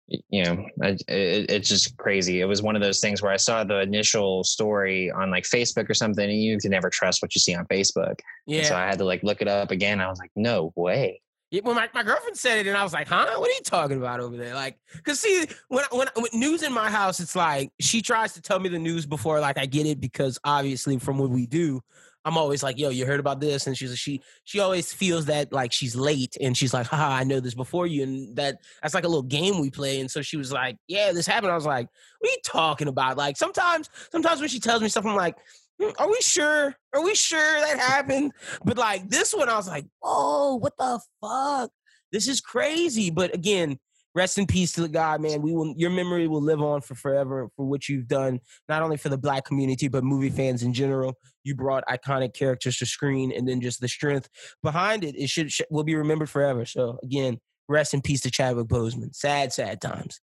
you 0.08 0.44
know 0.44 0.66
it, 0.82 1.02
it, 1.08 1.50
it's 1.50 1.68
just 1.68 1.96
crazy. 1.96 2.40
It 2.40 2.44
was 2.44 2.62
one 2.62 2.76
of 2.76 2.82
those 2.82 3.00
things 3.00 3.22
where 3.22 3.32
i 3.32 3.36
saw 3.36 3.64
the 3.64 3.80
initial 3.80 4.44
story 4.44 5.10
on 5.10 5.30
like 5.30 5.44
facebook 5.44 5.88
or 5.88 5.94
something 5.94 6.28
and 6.28 6.38
you 6.38 6.58
can 6.58 6.70
never 6.70 6.90
trust 6.90 7.22
what 7.22 7.34
you 7.34 7.40
see 7.40 7.54
on 7.54 7.66
facebook. 7.66 8.18
Yeah 8.46 8.58
and 8.58 8.66
so 8.66 8.76
i 8.76 8.86
had 8.86 8.98
to 8.98 9.04
like 9.04 9.22
look 9.22 9.40
it 9.40 9.48
up 9.48 9.70
again. 9.70 10.00
I 10.00 10.08
was 10.08 10.18
like 10.18 10.30
no 10.36 10.72
way. 10.76 11.20
Yeah, 11.50 11.60
when 11.62 11.76
my, 11.76 11.88
my 11.94 12.02
girlfriend 12.02 12.36
said 12.36 12.58
it 12.58 12.66
and 12.66 12.76
i 12.76 12.82
was 12.82 12.92
like 12.92 13.08
huh? 13.08 13.26
What 13.38 13.48
are 13.48 13.52
you 13.52 13.60
talking 13.64 13.96
about 13.96 14.20
over 14.20 14.36
there? 14.36 14.54
Like 14.54 14.78
because 14.94 15.20
see 15.20 15.46
when, 15.68 15.84
when 15.90 16.08
when 16.14 16.26
news 16.32 16.62
in 16.62 16.72
my 16.72 16.90
house 16.90 17.20
it's 17.20 17.36
like 17.36 17.70
she 17.80 18.02
tries 18.02 18.34
to 18.34 18.42
tell 18.42 18.58
me 18.58 18.68
the 18.68 18.78
news 18.78 19.06
before 19.06 19.40
like 19.40 19.58
i 19.58 19.66
get 19.66 19.86
it 19.86 20.00
because 20.00 20.38
obviously 20.44 20.98
from 20.98 21.18
what 21.18 21.30
we 21.30 21.46
do 21.46 21.80
I'm 22.24 22.38
always 22.38 22.62
like, 22.62 22.78
yo, 22.78 22.88
you 22.88 23.04
heard 23.06 23.20
about 23.20 23.40
this? 23.40 23.66
And 23.66 23.76
she's 23.76 23.90
like, 23.90 23.98
she 23.98 24.22
she 24.44 24.60
always 24.60 24.92
feels 24.92 25.26
that 25.26 25.52
like 25.52 25.72
she's 25.72 25.94
late 25.94 26.36
and 26.40 26.56
she's 26.56 26.72
like, 26.72 26.86
haha, 26.86 27.16
I 27.16 27.24
know 27.24 27.40
this 27.40 27.54
before 27.54 27.86
you. 27.86 28.02
And 28.02 28.36
that 28.36 28.58
that's 28.82 28.94
like 28.94 29.04
a 29.04 29.08
little 29.08 29.22
game 29.22 29.60
we 29.60 29.70
play. 29.70 30.00
And 30.00 30.10
so 30.10 30.22
she 30.22 30.36
was 30.36 30.52
like, 30.52 30.76
Yeah, 30.88 31.12
this 31.12 31.26
happened. 31.26 31.52
I 31.52 31.56
was 31.56 31.66
like, 31.66 31.88
What 32.18 32.28
are 32.28 32.32
you 32.32 32.38
talking 32.44 32.88
about? 32.88 33.16
Like 33.16 33.36
sometimes, 33.36 33.90
sometimes 34.10 34.40
when 34.40 34.48
she 34.48 34.60
tells 34.60 34.82
me 34.82 34.88
stuff, 34.88 35.04
I'm 35.06 35.16
like, 35.16 35.36
hmm, 35.80 35.90
are 35.98 36.08
we 36.08 36.18
sure? 36.20 36.74
Are 36.92 37.02
we 37.02 37.14
sure 37.14 37.60
that 37.60 37.78
happened? 37.78 38.32
But 38.64 38.78
like 38.78 39.08
this 39.08 39.34
one, 39.34 39.48
I 39.48 39.56
was 39.56 39.68
like, 39.68 39.86
oh, 40.02 40.56
what 40.56 40.76
the 40.78 41.00
fuck? 41.20 41.70
This 42.12 42.28
is 42.28 42.40
crazy. 42.40 43.10
But 43.10 43.34
again, 43.34 43.78
rest 44.14 44.38
in 44.38 44.46
peace 44.46 44.72
to 44.72 44.80
the 44.80 44.88
guy, 44.88 45.18
man. 45.18 45.42
We 45.42 45.52
will 45.52 45.74
your 45.76 45.90
memory 45.90 46.28
will 46.28 46.42
live 46.42 46.62
on 46.62 46.80
for 46.80 46.94
forever 46.94 47.48
for 47.56 47.66
what 47.66 47.88
you've 47.88 48.08
done, 48.08 48.40
not 48.68 48.82
only 48.82 48.96
for 48.96 49.08
the 49.08 49.18
black 49.18 49.44
community, 49.44 49.88
but 49.88 50.04
movie 50.04 50.30
fans 50.30 50.62
in 50.62 50.72
general. 50.72 51.14
You 51.42 51.54
brought 51.54 51.84
iconic 51.86 52.34
characters 52.34 52.78
to 52.78 52.86
screen 52.86 53.32
and 53.32 53.46
then 53.46 53.60
just 53.60 53.80
the 53.80 53.88
strength 53.88 54.28
behind 54.62 55.04
it, 55.04 55.14
it 55.16 55.28
should, 55.28 55.52
should 55.52 55.66
will 55.70 55.84
be 55.84 55.94
remembered 55.94 56.30
forever. 56.30 56.64
So 56.64 56.98
again, 57.02 57.38
rest 57.68 57.94
in 57.94 58.02
peace 58.02 58.20
to 58.22 58.30
Chadwick 58.30 58.68
Boseman. 58.68 59.14
Sad, 59.14 59.52
sad 59.52 59.80
times. 59.80 60.20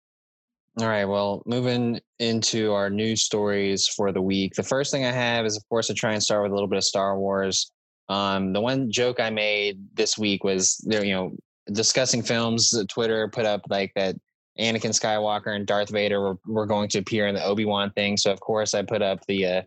All 0.81 0.87
right. 0.87 1.07
Well, 1.07 1.43
moving 1.45 2.01
into 2.21 2.73
our 2.73 2.89
news 2.89 3.25
stories 3.25 3.89
for 3.89 4.13
the 4.13 4.23
week. 4.23 4.55
The 4.55 4.63
first 4.63 4.93
thing 4.93 5.05
I 5.05 5.11
have 5.11 5.45
is, 5.45 5.57
of 5.57 5.69
course, 5.69 5.89
to 5.89 5.95
try 5.95 6.13
and 6.13 6.23
start 6.23 6.45
with 6.45 6.53
a 6.53 6.55
little 6.55 6.69
bit 6.69 6.77
of 6.77 6.85
Star 6.85 7.19
Wars. 7.19 7.73
Um, 8.09 8.53
the 8.53 8.61
one 8.61 8.91
joke 8.91 9.19
I 9.19 9.31
made 9.31 9.81
this 9.95 10.17
week 10.17 10.45
was 10.45 10.77
there, 10.87 11.05
you 11.05 11.15
know, 11.15 11.37
discussing 11.73 12.23
films. 12.23 12.75
Twitter 12.89 13.29
put 13.29 13.47
up 13.47 13.63
like 13.69 13.93
that 13.95 14.17
Anakin 14.59 14.91
Skywalker 14.91 15.55
and 15.55 15.67
Darth 15.67 15.91
Vader 15.91 16.21
were, 16.21 16.39
were 16.47 16.67
going 16.67 16.89
to 16.91 16.99
appear 16.99 17.27
in 17.27 17.35
the 17.35 17.45
Obi 17.45 17.65
Wan 17.65 17.91
thing. 17.93 18.17
So 18.17 18.33
of 18.33 18.41
course 18.41 18.75
I 18.75 18.83
put 18.83 19.03
up 19.03 19.25
the 19.27 19.47
uh, 19.47 19.63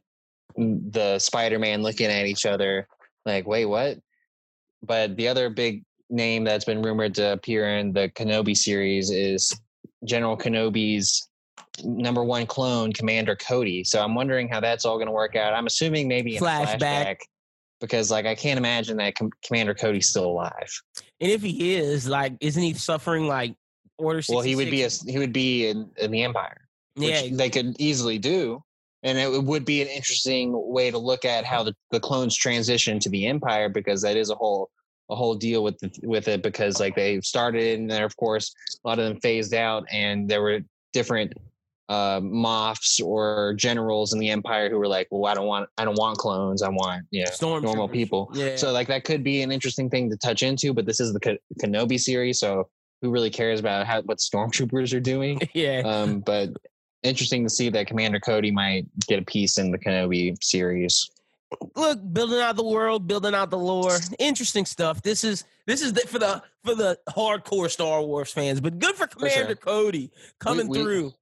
the 0.58 1.18
Spider 1.20 1.60
Man 1.60 1.82
looking 1.82 2.08
at 2.08 2.26
each 2.26 2.46
other, 2.46 2.88
like, 3.26 3.48
wait, 3.48 3.66
what? 3.66 4.00
But 4.84 5.16
the 5.16 5.28
other 5.28 5.50
big 5.50 5.84
name 6.10 6.44
that's 6.44 6.66
been 6.66 6.82
rumored 6.82 7.16
to 7.16 7.34
appear 7.34 7.78
in 7.78 7.94
the 7.94 8.10
Kenobi 8.10 8.56
series 8.56 9.12
is 9.12 9.58
General 10.04 10.38
Kenobi's 10.38 11.30
number 11.84 12.24
one 12.24 12.46
clone, 12.46 12.92
Commander 12.92 13.36
Cody. 13.36 13.84
So 13.84 14.04
I'm 14.04 14.16
wondering 14.16 14.50
how 14.50 14.60
that's 14.60 14.84
all 14.84 14.98
going 14.98 15.08
to 15.08 15.14
work 15.14 15.36
out. 15.36 15.54
I'm 15.54 15.68
assuming 15.68 16.08
maybe 16.08 16.36
in 16.36 16.44
flashback. 16.44 16.80
flashback 16.80 17.18
because 17.82 18.10
like 18.10 18.26
I 18.26 18.36
can't 18.36 18.58
imagine 18.58 18.96
that 18.98 19.16
Com- 19.16 19.32
Commander 19.46 19.74
Cody's 19.74 20.08
still 20.08 20.26
alive. 20.26 20.72
And 21.20 21.32
if 21.32 21.42
he 21.42 21.76
is, 21.76 22.08
like, 22.08 22.34
isn't 22.40 22.62
he 22.62 22.74
suffering 22.74 23.28
like 23.28 23.56
Order? 23.98 24.22
66? 24.22 24.36
Well, 24.36 24.44
he 24.44 24.56
would 24.56 24.72
be 24.72 24.84
a, 24.84 24.90
he 25.12 25.20
would 25.20 25.34
be 25.34 25.68
in, 25.68 25.90
in 25.98 26.12
the 26.12 26.24
Empire. 26.24 26.62
yeah, 26.96 27.24
they 27.32 27.50
could 27.50 27.76
easily 27.80 28.18
do, 28.18 28.64
and 29.04 29.18
it 29.18 29.44
would 29.44 29.66
be 29.66 29.82
an 29.82 29.88
interesting 29.90 30.54
way 30.54 30.92
to 30.92 30.98
look 30.98 31.26
at 31.26 31.44
how 31.44 31.64
the, 31.64 31.76
the 31.90 32.00
clones 32.00 32.36
transition 32.36 33.00
to 33.00 33.10
the 33.10 33.28
Empire 33.28 33.68
because 33.68 34.02
that 34.04 34.16
is 34.16 34.30
a 34.30 34.36
whole 34.36 34.70
a 35.10 35.16
whole 35.16 35.36
deal 35.36 35.62
with 35.62 35.78
the, 35.80 35.92
with 36.04 36.30
it 36.30 36.42
because 36.42 36.80
like 36.80 36.96
they 36.96 37.20
started 37.20 37.78
and 37.80 37.92
then 37.92 38.02
of 38.02 38.16
course 38.16 38.56
a 38.86 38.88
lot 38.88 38.98
of 38.98 39.04
them 39.04 39.20
phased 39.20 39.54
out 39.54 39.86
and 39.92 40.30
there 40.30 40.42
were 40.42 40.62
different 40.94 41.34
uh, 41.90 42.20
moffs 42.22 43.02
or 43.04 43.54
generals 43.58 44.14
in 44.14 44.20
the 44.20 44.30
empire 44.30 44.70
who 44.70 44.78
were 44.78 44.88
like, 44.88 45.08
well, 45.12 45.30
I 45.30 45.34
don't 45.34 45.48
want, 45.48 45.70
I 45.78 45.86
don't 45.86 45.98
want 45.98 46.18
clones. 46.18 46.62
I 46.62 46.70
want, 46.70 47.06
yeah, 47.12 47.26
Storm 47.26 47.64
normal 47.64 47.90
people. 47.90 48.32
Yeah. 48.34 48.56
So 48.56 48.72
like 48.72 48.88
that 48.88 49.04
could 49.04 49.24
be 49.24 49.42
an 49.42 49.52
interesting 49.52 49.90
thing 49.90 50.10
to 50.10 50.18
touch 50.18 50.44
into, 50.44 50.74
but 50.74 50.86
this 50.86 51.00
is 51.00 51.14
the 51.14 51.40
Kenobi 51.62 52.00
series. 52.00 52.40
So 52.40 52.70
who 53.02 53.10
really 53.10 53.30
cares 53.30 53.60
about 53.60 53.88
how, 53.88 54.02
what 54.04 54.20
stormtroopers 54.20 54.94
are 54.94 55.00
doing? 55.00 55.42
yeah. 55.54 55.82
Um, 55.84 56.20
but 56.22 56.50
interesting 57.04 57.44
to 57.44 57.50
see 57.50 57.70
that 57.70 57.88
Commander 57.88 58.20
Cody 58.20 58.52
might 58.52 58.86
get 59.08 59.20
a 59.20 59.26
piece 59.26 59.58
in 59.58 59.72
the 59.72 59.78
Kenobi 59.78 60.42
series. 60.42 61.10
Look, 61.76 62.00
building 62.14 62.40
out 62.40 62.56
the 62.56 62.64
world, 62.64 63.08
building 63.08 63.36
out 63.36 63.50
the 63.50 63.58
lore, 63.58 63.98
interesting 64.20 64.66
stuff. 64.66 65.02
This 65.02 65.26
is 65.26 65.44
this 65.68 65.82
is 65.82 65.92
the, 65.92 66.02
for 66.02 66.18
the 66.18 66.42
for 66.64 66.76
the 66.76 66.98
hardcore 67.10 67.70
Star 67.70 68.02
Wars 68.02 68.32
fans, 68.32 68.62
but 68.62 68.80
good 68.80 68.96
for 68.96 69.06
Commander 69.06 69.56
for 69.58 69.70
sure. 69.70 69.84
Cody 69.84 70.12
coming 70.40 70.70
we, 70.70 70.78
we, 70.78 70.84
through. 70.84 71.14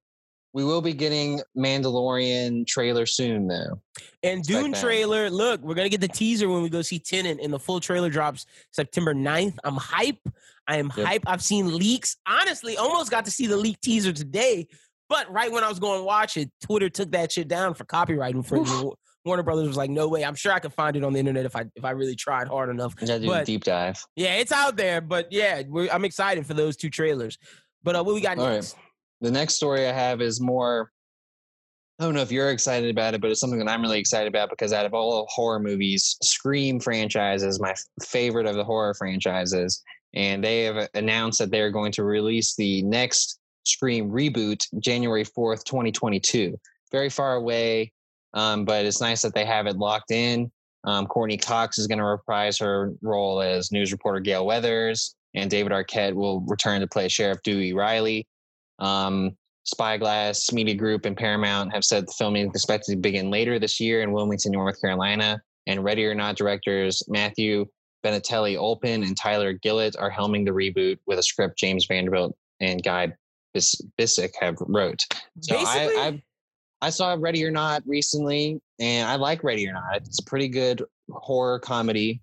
We 0.52 0.64
will 0.64 0.82
be 0.82 0.92
getting 0.92 1.40
Mandalorian 1.56 2.66
trailer 2.66 3.06
soon, 3.06 3.46
though. 3.46 3.80
And 4.22 4.42
Dune 4.42 4.72
trailer. 4.72 5.30
Look, 5.30 5.60
we're 5.60 5.74
gonna 5.74 5.88
get 5.88 6.00
the 6.00 6.08
teaser 6.08 6.48
when 6.48 6.62
we 6.62 6.68
go 6.68 6.82
see 6.82 6.98
Tenet, 6.98 7.38
and 7.40 7.52
the 7.52 7.58
full 7.58 7.78
trailer 7.78 8.10
drops 8.10 8.46
September 8.72 9.14
9th. 9.14 9.56
I'm 9.62 9.76
hype. 9.76 10.18
I 10.66 10.76
am 10.76 10.90
yep. 10.96 11.06
hype. 11.06 11.22
I've 11.26 11.42
seen 11.42 11.76
leaks. 11.76 12.16
Honestly, 12.26 12.76
almost 12.76 13.10
got 13.10 13.24
to 13.26 13.30
see 13.30 13.46
the 13.46 13.56
leak 13.56 13.80
teaser 13.80 14.12
today, 14.12 14.66
but 15.08 15.30
right 15.32 15.50
when 15.50 15.62
I 15.62 15.68
was 15.68 15.78
going 15.78 16.00
to 16.00 16.04
watch 16.04 16.36
it, 16.36 16.50
Twitter 16.62 16.88
took 16.88 17.12
that 17.12 17.32
shit 17.32 17.48
down 17.48 17.74
for 17.74 17.84
copyright 17.84 18.34
infringement. 18.34 18.94
Warner 19.24 19.42
Brothers 19.42 19.68
was 19.68 19.76
like, 19.76 19.90
"No 19.90 20.08
way." 20.08 20.24
I'm 20.24 20.34
sure 20.34 20.50
I 20.50 20.58
could 20.58 20.72
find 20.72 20.96
it 20.96 21.04
on 21.04 21.12
the 21.12 21.18
internet 21.20 21.44
if 21.44 21.54
I 21.54 21.66
if 21.76 21.84
I 21.84 21.90
really 21.90 22.16
tried 22.16 22.48
hard 22.48 22.70
enough. 22.70 22.94
Yeah, 23.00 23.18
do 23.18 23.26
but, 23.26 23.42
a 23.42 23.44
deep 23.44 23.64
dive. 23.64 24.04
Yeah, 24.16 24.34
it's 24.36 24.50
out 24.50 24.76
there. 24.76 25.00
But 25.00 25.30
yeah, 25.30 25.62
I'm 25.92 26.04
excited 26.04 26.46
for 26.46 26.54
those 26.54 26.76
two 26.76 26.90
trailers. 26.90 27.38
But 27.82 27.96
uh, 27.96 28.02
what 28.02 28.14
we 28.14 28.20
got 28.20 28.38
All 28.38 28.48
next? 28.48 28.74
Right 28.74 28.84
the 29.20 29.30
next 29.30 29.54
story 29.54 29.86
I 29.86 29.92
have 29.92 30.20
is 30.20 30.40
more. 30.40 30.90
I 31.98 32.04
don't 32.04 32.14
know 32.14 32.22
if 32.22 32.32
you're 32.32 32.50
excited 32.50 32.88
about 32.88 33.12
it, 33.12 33.20
but 33.20 33.30
it's 33.30 33.40
something 33.40 33.58
that 33.58 33.68
I'm 33.68 33.82
really 33.82 33.98
excited 33.98 34.26
about 34.26 34.48
because 34.48 34.72
out 34.72 34.86
of 34.86 34.94
all 34.94 35.26
horror 35.28 35.60
movies, 35.60 36.16
Scream 36.22 36.80
franchise 36.80 37.42
is 37.42 37.60
my 37.60 37.74
favorite 38.02 38.46
of 38.46 38.54
the 38.54 38.64
horror 38.64 38.94
franchises. 38.94 39.82
And 40.14 40.42
they 40.42 40.64
have 40.64 40.88
announced 40.94 41.38
that 41.40 41.50
they're 41.50 41.70
going 41.70 41.92
to 41.92 42.04
release 42.04 42.56
the 42.56 42.82
next 42.82 43.38
Scream 43.64 44.10
reboot 44.10 44.66
January 44.80 45.24
4th, 45.24 45.64
2022. 45.64 46.58
Very 46.90 47.10
far 47.10 47.34
away, 47.34 47.92
um, 48.32 48.64
but 48.64 48.86
it's 48.86 49.02
nice 49.02 49.20
that 49.22 49.34
they 49.34 49.44
have 49.44 49.66
it 49.66 49.76
locked 49.76 50.10
in. 50.10 50.50
Um, 50.84 51.06
Courteney 51.06 51.36
Cox 51.36 51.78
is 51.78 51.86
going 51.86 51.98
to 51.98 52.04
reprise 52.04 52.58
her 52.58 52.94
role 53.02 53.42
as 53.42 53.70
news 53.70 53.92
reporter 53.92 54.20
Gale 54.20 54.46
Weathers, 54.46 55.14
and 55.34 55.50
David 55.50 55.72
Arquette 55.72 56.14
will 56.14 56.40
return 56.40 56.80
to 56.80 56.86
play 56.86 57.08
Sheriff 57.08 57.42
Dewey 57.44 57.74
Riley. 57.74 58.26
Um, 58.80 59.36
Spyglass 59.64 60.52
Media 60.52 60.74
Group 60.74 61.04
and 61.04 61.16
Paramount 61.16 61.72
have 61.72 61.84
said 61.84 62.06
the 62.06 62.14
filming 62.16 62.48
is 62.48 62.54
expected 62.54 62.92
to 62.92 62.98
begin 62.98 63.30
later 63.30 63.58
this 63.58 63.78
year 63.78 64.02
in 64.02 64.12
Wilmington, 64.12 64.52
North 64.52 64.80
Carolina. 64.80 65.40
And 65.66 65.84
Ready 65.84 66.06
or 66.06 66.14
Not 66.14 66.36
directors 66.36 67.02
Matthew 67.08 67.66
Bettinelli 68.04 68.56
Olpin 68.56 69.02
and 69.02 69.16
Tyler 69.16 69.52
Gillett 69.52 69.94
are 69.98 70.10
helming 70.10 70.44
the 70.44 70.52
reboot 70.52 70.98
with 71.06 71.18
a 71.18 71.22
script 71.22 71.58
James 71.58 71.86
Vanderbilt 71.86 72.34
and 72.60 72.82
Guy 72.82 73.12
Bis- 73.52 73.80
Busick 73.98 74.32
have 74.40 74.56
wrote. 74.60 75.02
So 75.40 75.56
Basically, 75.56 75.96
I, 75.96 76.06
I 76.06 76.22
I 76.82 76.90
saw 76.90 77.14
Ready 77.18 77.44
or 77.44 77.50
Not 77.50 77.82
recently, 77.86 78.60
and 78.78 79.08
I 79.08 79.16
like 79.16 79.44
Ready 79.44 79.68
or 79.68 79.74
Not. 79.74 79.96
It's 79.96 80.20
a 80.20 80.24
pretty 80.24 80.48
good 80.48 80.82
horror 81.10 81.58
comedy 81.58 82.22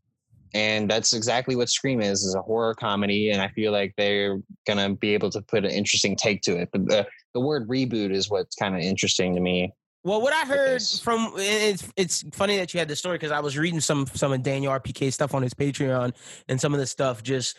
and 0.53 0.89
that's 0.89 1.13
exactly 1.13 1.55
what 1.55 1.69
scream 1.69 2.01
is 2.01 2.23
is 2.23 2.35
a 2.35 2.41
horror 2.41 2.73
comedy 2.73 3.31
and 3.31 3.41
i 3.41 3.47
feel 3.49 3.71
like 3.71 3.93
they're 3.97 4.41
gonna 4.65 4.93
be 4.95 5.13
able 5.13 5.29
to 5.29 5.41
put 5.41 5.65
an 5.65 5.71
interesting 5.71 6.15
take 6.15 6.41
to 6.41 6.57
it. 6.57 6.69
But 6.71 6.87
the, 6.87 7.07
the 7.33 7.39
word 7.39 7.67
reboot 7.67 8.11
is 8.11 8.29
what's 8.29 8.55
kind 8.55 8.75
of 8.75 8.81
interesting 8.81 9.35
to 9.35 9.41
me 9.41 9.71
well 10.03 10.21
what 10.21 10.33
i 10.33 10.45
heard 10.45 10.81
from 11.01 11.33
it's 11.35 11.91
it's 11.95 12.23
funny 12.31 12.57
that 12.57 12.73
you 12.73 12.79
had 12.79 12.87
the 12.87 12.95
story 12.95 13.17
because 13.17 13.31
i 13.31 13.39
was 13.39 13.57
reading 13.57 13.79
some 13.79 14.05
some 14.13 14.31
of 14.31 14.41
daniel 14.43 14.73
rpk 14.73 15.11
stuff 15.11 15.33
on 15.33 15.41
his 15.41 15.53
patreon 15.53 16.13
and 16.47 16.59
some 16.59 16.73
of 16.73 16.79
the 16.79 16.87
stuff 16.87 17.23
just 17.23 17.57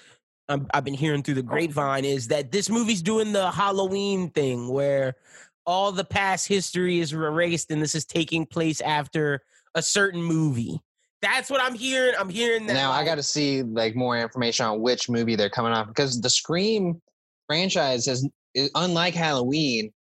um, 0.49 0.67
i 0.73 0.79
have 0.79 0.85
been 0.85 0.95
hearing 0.95 1.23
through 1.23 1.35
the 1.35 1.43
grapevine 1.43 2.05
is 2.05 2.29
that 2.29 2.51
this 2.51 2.71
movie's 2.71 3.03
doing 3.03 3.33
the 3.33 3.51
halloween 3.51 4.31
thing 4.31 4.69
where 4.69 5.15
all 5.67 5.93
the 5.93 6.05
past 6.05 6.49
history 6.49 6.99
is 6.99 7.13
erased 7.13 7.71
and 7.71 7.83
this 7.83 7.95
is 7.95 8.07
taking 8.07 8.47
place 8.47 8.81
after 8.81 9.43
a 9.75 9.83
certain 9.83 10.23
movie 10.23 10.81
that's 11.21 11.51
what 11.51 11.61
I'm 11.63 11.75
hearing. 11.75 12.15
I'm 12.19 12.29
hearing 12.29 12.67
that. 12.67 12.75
Now 12.75 12.93
I 12.93 13.05
got 13.05 13.17
to 13.17 13.23
see 13.23 13.63
like 13.63 13.97
more 13.97 14.17
information 14.17 14.67
on 14.67 14.81
which 14.81 15.09
movie 15.09 15.37
they're 15.37 15.51
coming 15.51 15.73
off 15.73 15.89
because 15.89 16.21
the 16.21 16.31
Scream 16.31 17.01
franchise 17.47 18.07
is, 18.07 18.29
unlike 18.75 19.15
Halloween 19.15 19.93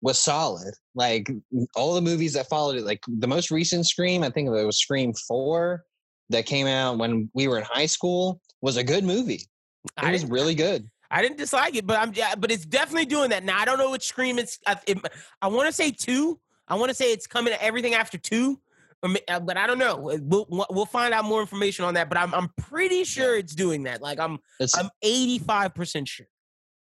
was 0.00 0.18
solid. 0.18 0.74
Like 0.94 1.30
all 1.74 1.94
the 1.94 2.00
movies 2.00 2.32
that 2.34 2.48
followed 2.48 2.76
it, 2.76 2.84
like 2.84 3.00
the 3.06 3.28
most 3.28 3.50
recent 3.50 3.86
Scream, 3.86 4.22
I 4.22 4.30
think 4.30 4.48
it 4.48 4.64
was 4.64 4.78
Scream 4.78 5.12
Four 5.28 5.84
that 6.30 6.46
came 6.46 6.66
out 6.66 6.98
when 6.98 7.30
we 7.34 7.48
were 7.48 7.58
in 7.58 7.64
high 7.64 7.86
school, 7.86 8.40
was 8.60 8.76
a 8.76 8.84
good 8.84 9.04
movie. 9.04 9.48
It 9.84 10.04
I 10.04 10.12
was 10.12 10.24
really 10.24 10.54
good. 10.54 10.88
I 11.10 11.20
didn't 11.20 11.36
dislike 11.36 11.74
it, 11.74 11.86
but 11.86 11.98
I'm 11.98 12.12
yeah, 12.14 12.34
but 12.34 12.50
it's 12.50 12.64
definitely 12.64 13.04
doing 13.04 13.30
that. 13.30 13.44
Now 13.44 13.58
I 13.58 13.64
don't 13.64 13.78
know 13.78 13.90
which 13.90 14.06
Scream 14.06 14.38
it's. 14.38 14.58
I, 14.66 14.76
it, 14.86 14.98
I 15.42 15.48
want 15.48 15.68
to 15.68 15.72
say 15.72 15.90
two. 15.90 16.40
I 16.68 16.74
want 16.74 16.88
to 16.88 16.94
say 16.94 17.12
it's 17.12 17.26
coming 17.26 17.52
to 17.52 17.62
everything 17.62 17.94
after 17.94 18.16
two. 18.16 18.58
Uh, 19.02 19.40
but 19.40 19.56
I 19.56 19.66
don't 19.66 19.78
know. 19.78 20.10
Uh, 20.10 20.18
we'll 20.22 20.46
we'll 20.70 20.86
find 20.86 21.12
out 21.12 21.24
more 21.24 21.40
information 21.40 21.84
on 21.84 21.94
that. 21.94 22.08
But 22.08 22.18
I'm 22.18 22.32
I'm 22.34 22.48
pretty 22.56 23.04
sure 23.04 23.36
it's 23.36 23.54
doing 23.54 23.84
that. 23.84 24.00
Like 24.00 24.20
I'm 24.20 24.38
it's, 24.60 24.76
I'm 24.76 24.90
85 25.02 25.74
percent 25.74 26.08
sure. 26.08 26.26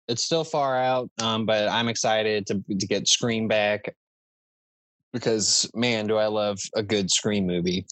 It's 0.08 0.24
still 0.24 0.44
far 0.44 0.76
out, 0.76 1.08
um, 1.22 1.46
but 1.46 1.68
I'm 1.68 1.88
excited 1.88 2.46
to 2.48 2.62
to 2.78 2.86
get 2.86 3.08
Scream 3.08 3.48
back 3.48 3.94
because 5.12 5.70
man, 5.74 6.06
do 6.06 6.16
I 6.16 6.26
love 6.26 6.58
a 6.74 6.82
good 6.82 7.10
Scream 7.10 7.46
movie. 7.46 7.86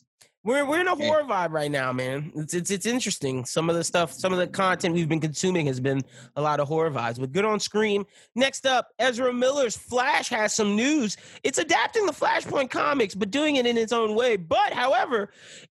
We're 0.45 0.65
we're 0.65 0.81
in 0.81 0.89
a 0.89 0.95
horror 0.95 1.25
vibe 1.25 1.51
right 1.51 1.71
now, 1.71 1.93
man. 1.93 2.33
It's, 2.37 2.55
it's 2.55 2.71
it's 2.71 2.87
interesting. 2.87 3.45
Some 3.45 3.69
of 3.69 3.75
the 3.77 3.83
stuff, 3.83 4.13
some 4.13 4.33
of 4.33 4.39
the 4.39 4.47
content 4.47 4.95
we've 4.95 5.09
been 5.09 5.21
consuming 5.21 5.67
has 5.67 5.81
been 5.81 6.01
a 6.37 6.43
lot 6.43 6.61
of 6.61 6.69
horror 6.69 6.91
vibes. 6.91 7.19
But 7.19 7.33
good 7.33 7.45
on 7.45 7.59
Scream. 7.59 8.07
Next 8.37 8.65
up, 8.65 8.89
Ezra 9.01 9.33
Miller's 9.33 9.77
Flash 9.77 10.29
has 10.29 10.55
some 10.55 10.77
news. 10.77 11.17
It's 11.43 11.59
adapting 11.59 12.07
the 12.07 12.13
Flashpoint 12.13 12.71
comics, 12.71 13.17
but 13.17 13.33
doing 13.33 13.57
it 13.57 13.67
in 13.67 13.77
its 13.77 13.93
own 13.93 14.15
way. 14.15 14.37
But 14.37 14.73
however, 14.73 15.33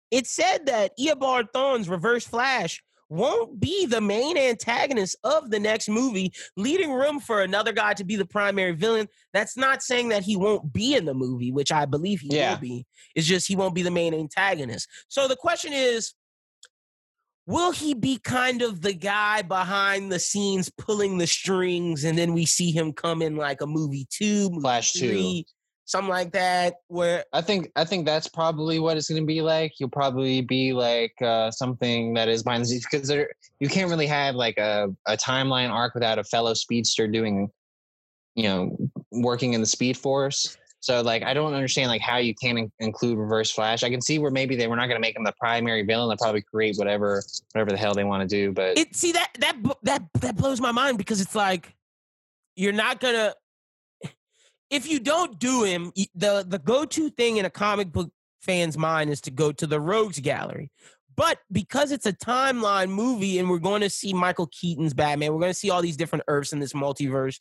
it 0.09 0.25
said 0.25 0.65
that 0.65 0.97
Eobard 0.97 1.53
Thawne's 1.53 1.87
Reverse 1.87 2.25
Flash 2.25 2.83
won't 3.09 3.59
be 3.59 3.85
the 3.85 4.01
main 4.01 4.37
antagonist 4.37 5.15
of 5.23 5.51
the 5.51 5.59
next 5.59 5.89
movie, 5.89 6.33
leaving 6.57 6.91
room 6.91 7.19
for 7.19 7.41
another 7.41 7.71
guy 7.71 7.93
to 7.93 8.03
be 8.03 8.15
the 8.15 8.25
primary 8.25 8.73
villain. 8.73 9.07
That's 9.33 9.57
not 9.57 9.83
saying 9.83 10.09
that 10.09 10.23
he 10.23 10.37
won't 10.37 10.73
be 10.73 10.95
in 10.95 11.05
the 11.05 11.13
movie, 11.13 11.51
which 11.51 11.71
I 11.71 11.85
believe 11.85 12.21
he 12.21 12.35
yeah. 12.35 12.53
will 12.53 12.61
be. 12.61 12.85
It's 13.15 13.27
just 13.27 13.47
he 13.47 13.55
won't 13.55 13.75
be 13.75 13.83
the 13.83 13.91
main 13.91 14.13
antagonist. 14.13 14.87
So 15.07 15.27
the 15.27 15.35
question 15.35 15.73
is 15.73 16.13
will 17.47 17.71
he 17.71 17.93
be 17.93 18.17
kind 18.17 18.61
of 18.61 18.81
the 18.81 18.93
guy 18.93 19.41
behind 19.41 20.11
the 20.11 20.19
scenes 20.19 20.69
pulling 20.77 21.17
the 21.17 21.27
strings 21.27 22.03
and 22.03 22.17
then 22.17 22.33
we 22.33 22.45
see 22.45 22.71
him 22.71 22.91
come 22.91 23.21
in 23.21 23.35
like 23.35 23.61
a 23.61 23.67
movie 23.67 24.07
two 24.09 24.49
movie 24.49 24.61
flash 24.61 24.93
two 24.93 25.43
something 25.85 26.09
like 26.09 26.31
that 26.31 26.75
where 26.87 27.23
i 27.31 27.41
think 27.41 27.71
i 27.75 27.85
think 27.85 28.05
that's 28.05 28.27
probably 28.27 28.79
what 28.79 28.97
it's 28.97 29.09
going 29.09 29.21
to 29.21 29.25
be 29.25 29.41
like 29.41 29.73
you'll 29.79 29.89
probably 29.89 30.41
be 30.41 30.73
like 30.73 31.13
uh, 31.21 31.49
something 31.51 32.13
that 32.13 32.27
is 32.27 32.43
behind 32.43 32.63
the 32.63 32.67
scenes 32.67 32.85
because 32.89 33.07
there 33.07 33.29
you 33.59 33.69
can't 33.69 33.89
really 33.89 34.07
have 34.07 34.35
like 34.35 34.57
a, 34.57 34.93
a 35.07 35.15
timeline 35.15 35.69
arc 35.69 35.93
without 35.93 36.19
a 36.19 36.23
fellow 36.23 36.53
speedster 36.53 37.07
doing 37.07 37.49
you 38.33 38.43
know 38.43 38.75
working 39.11 39.53
in 39.53 39.61
the 39.61 39.67
speed 39.67 39.95
force 39.95 40.57
so 40.85 41.01
like 41.01 41.23
I 41.23 41.33
don't 41.33 41.55
understand 41.55 41.89
like 41.89 42.01
how 42.01 42.17
you 42.17 42.35
can 42.35 42.59
in- 42.59 42.71
include 42.77 43.17
Reverse 43.17 43.49
Flash. 43.49 43.81
I 43.81 43.89
can 43.89 44.01
see 44.01 44.19
where 44.19 44.29
maybe 44.29 44.55
they 44.55 44.67
were 44.67 44.75
not 44.75 44.85
going 44.85 44.97
to 44.97 45.01
make 45.01 45.15
him 45.15 45.23
the 45.23 45.33
primary 45.39 45.81
villain. 45.81 46.09
They'll 46.09 46.17
probably 46.17 46.43
create 46.43 46.75
whatever 46.77 47.23
whatever 47.53 47.71
the 47.71 47.77
hell 47.77 47.95
they 47.95 48.03
want 48.03 48.21
to 48.21 48.27
do. 48.27 48.51
But 48.51 48.77
it 48.77 48.95
see 48.95 49.11
that 49.13 49.31
that 49.39 49.55
that 49.81 50.03
that 50.19 50.37
blows 50.37 50.61
my 50.61 50.71
mind 50.71 50.99
because 50.99 51.21
it's 51.21 51.33
like 51.33 51.73
you're 52.55 52.71
not 52.71 52.99
gonna 52.99 53.33
if 54.69 54.89
you 54.89 54.99
don't 54.99 55.39
do 55.39 55.63
him 55.63 55.91
the 56.15 56.45
the 56.47 56.59
go 56.59 56.85
to 56.85 57.09
thing 57.09 57.37
in 57.37 57.45
a 57.45 57.49
comic 57.49 57.91
book 57.91 58.11
fan's 58.41 58.77
mind 58.77 59.09
is 59.09 59.21
to 59.21 59.31
go 59.31 59.51
to 59.51 59.67
the 59.67 59.79
Rogues 59.79 60.19
Gallery. 60.19 60.71
But 61.15 61.39
because 61.51 61.93
it's 61.93 62.05
a 62.05 62.11
timeline 62.11 62.89
movie 62.89 63.39
and 63.39 63.49
we're 63.49 63.59
going 63.59 63.81
to 63.81 63.89
see 63.89 64.13
Michael 64.13 64.49
Keaton's 64.51 64.93
Batman, 64.93 65.31
we're 65.31 65.39
going 65.39 65.53
to 65.53 65.57
see 65.57 65.69
all 65.69 65.81
these 65.81 65.95
different 65.95 66.25
Earths 66.27 66.51
in 66.51 66.59
this 66.59 66.73
multiverse 66.73 67.39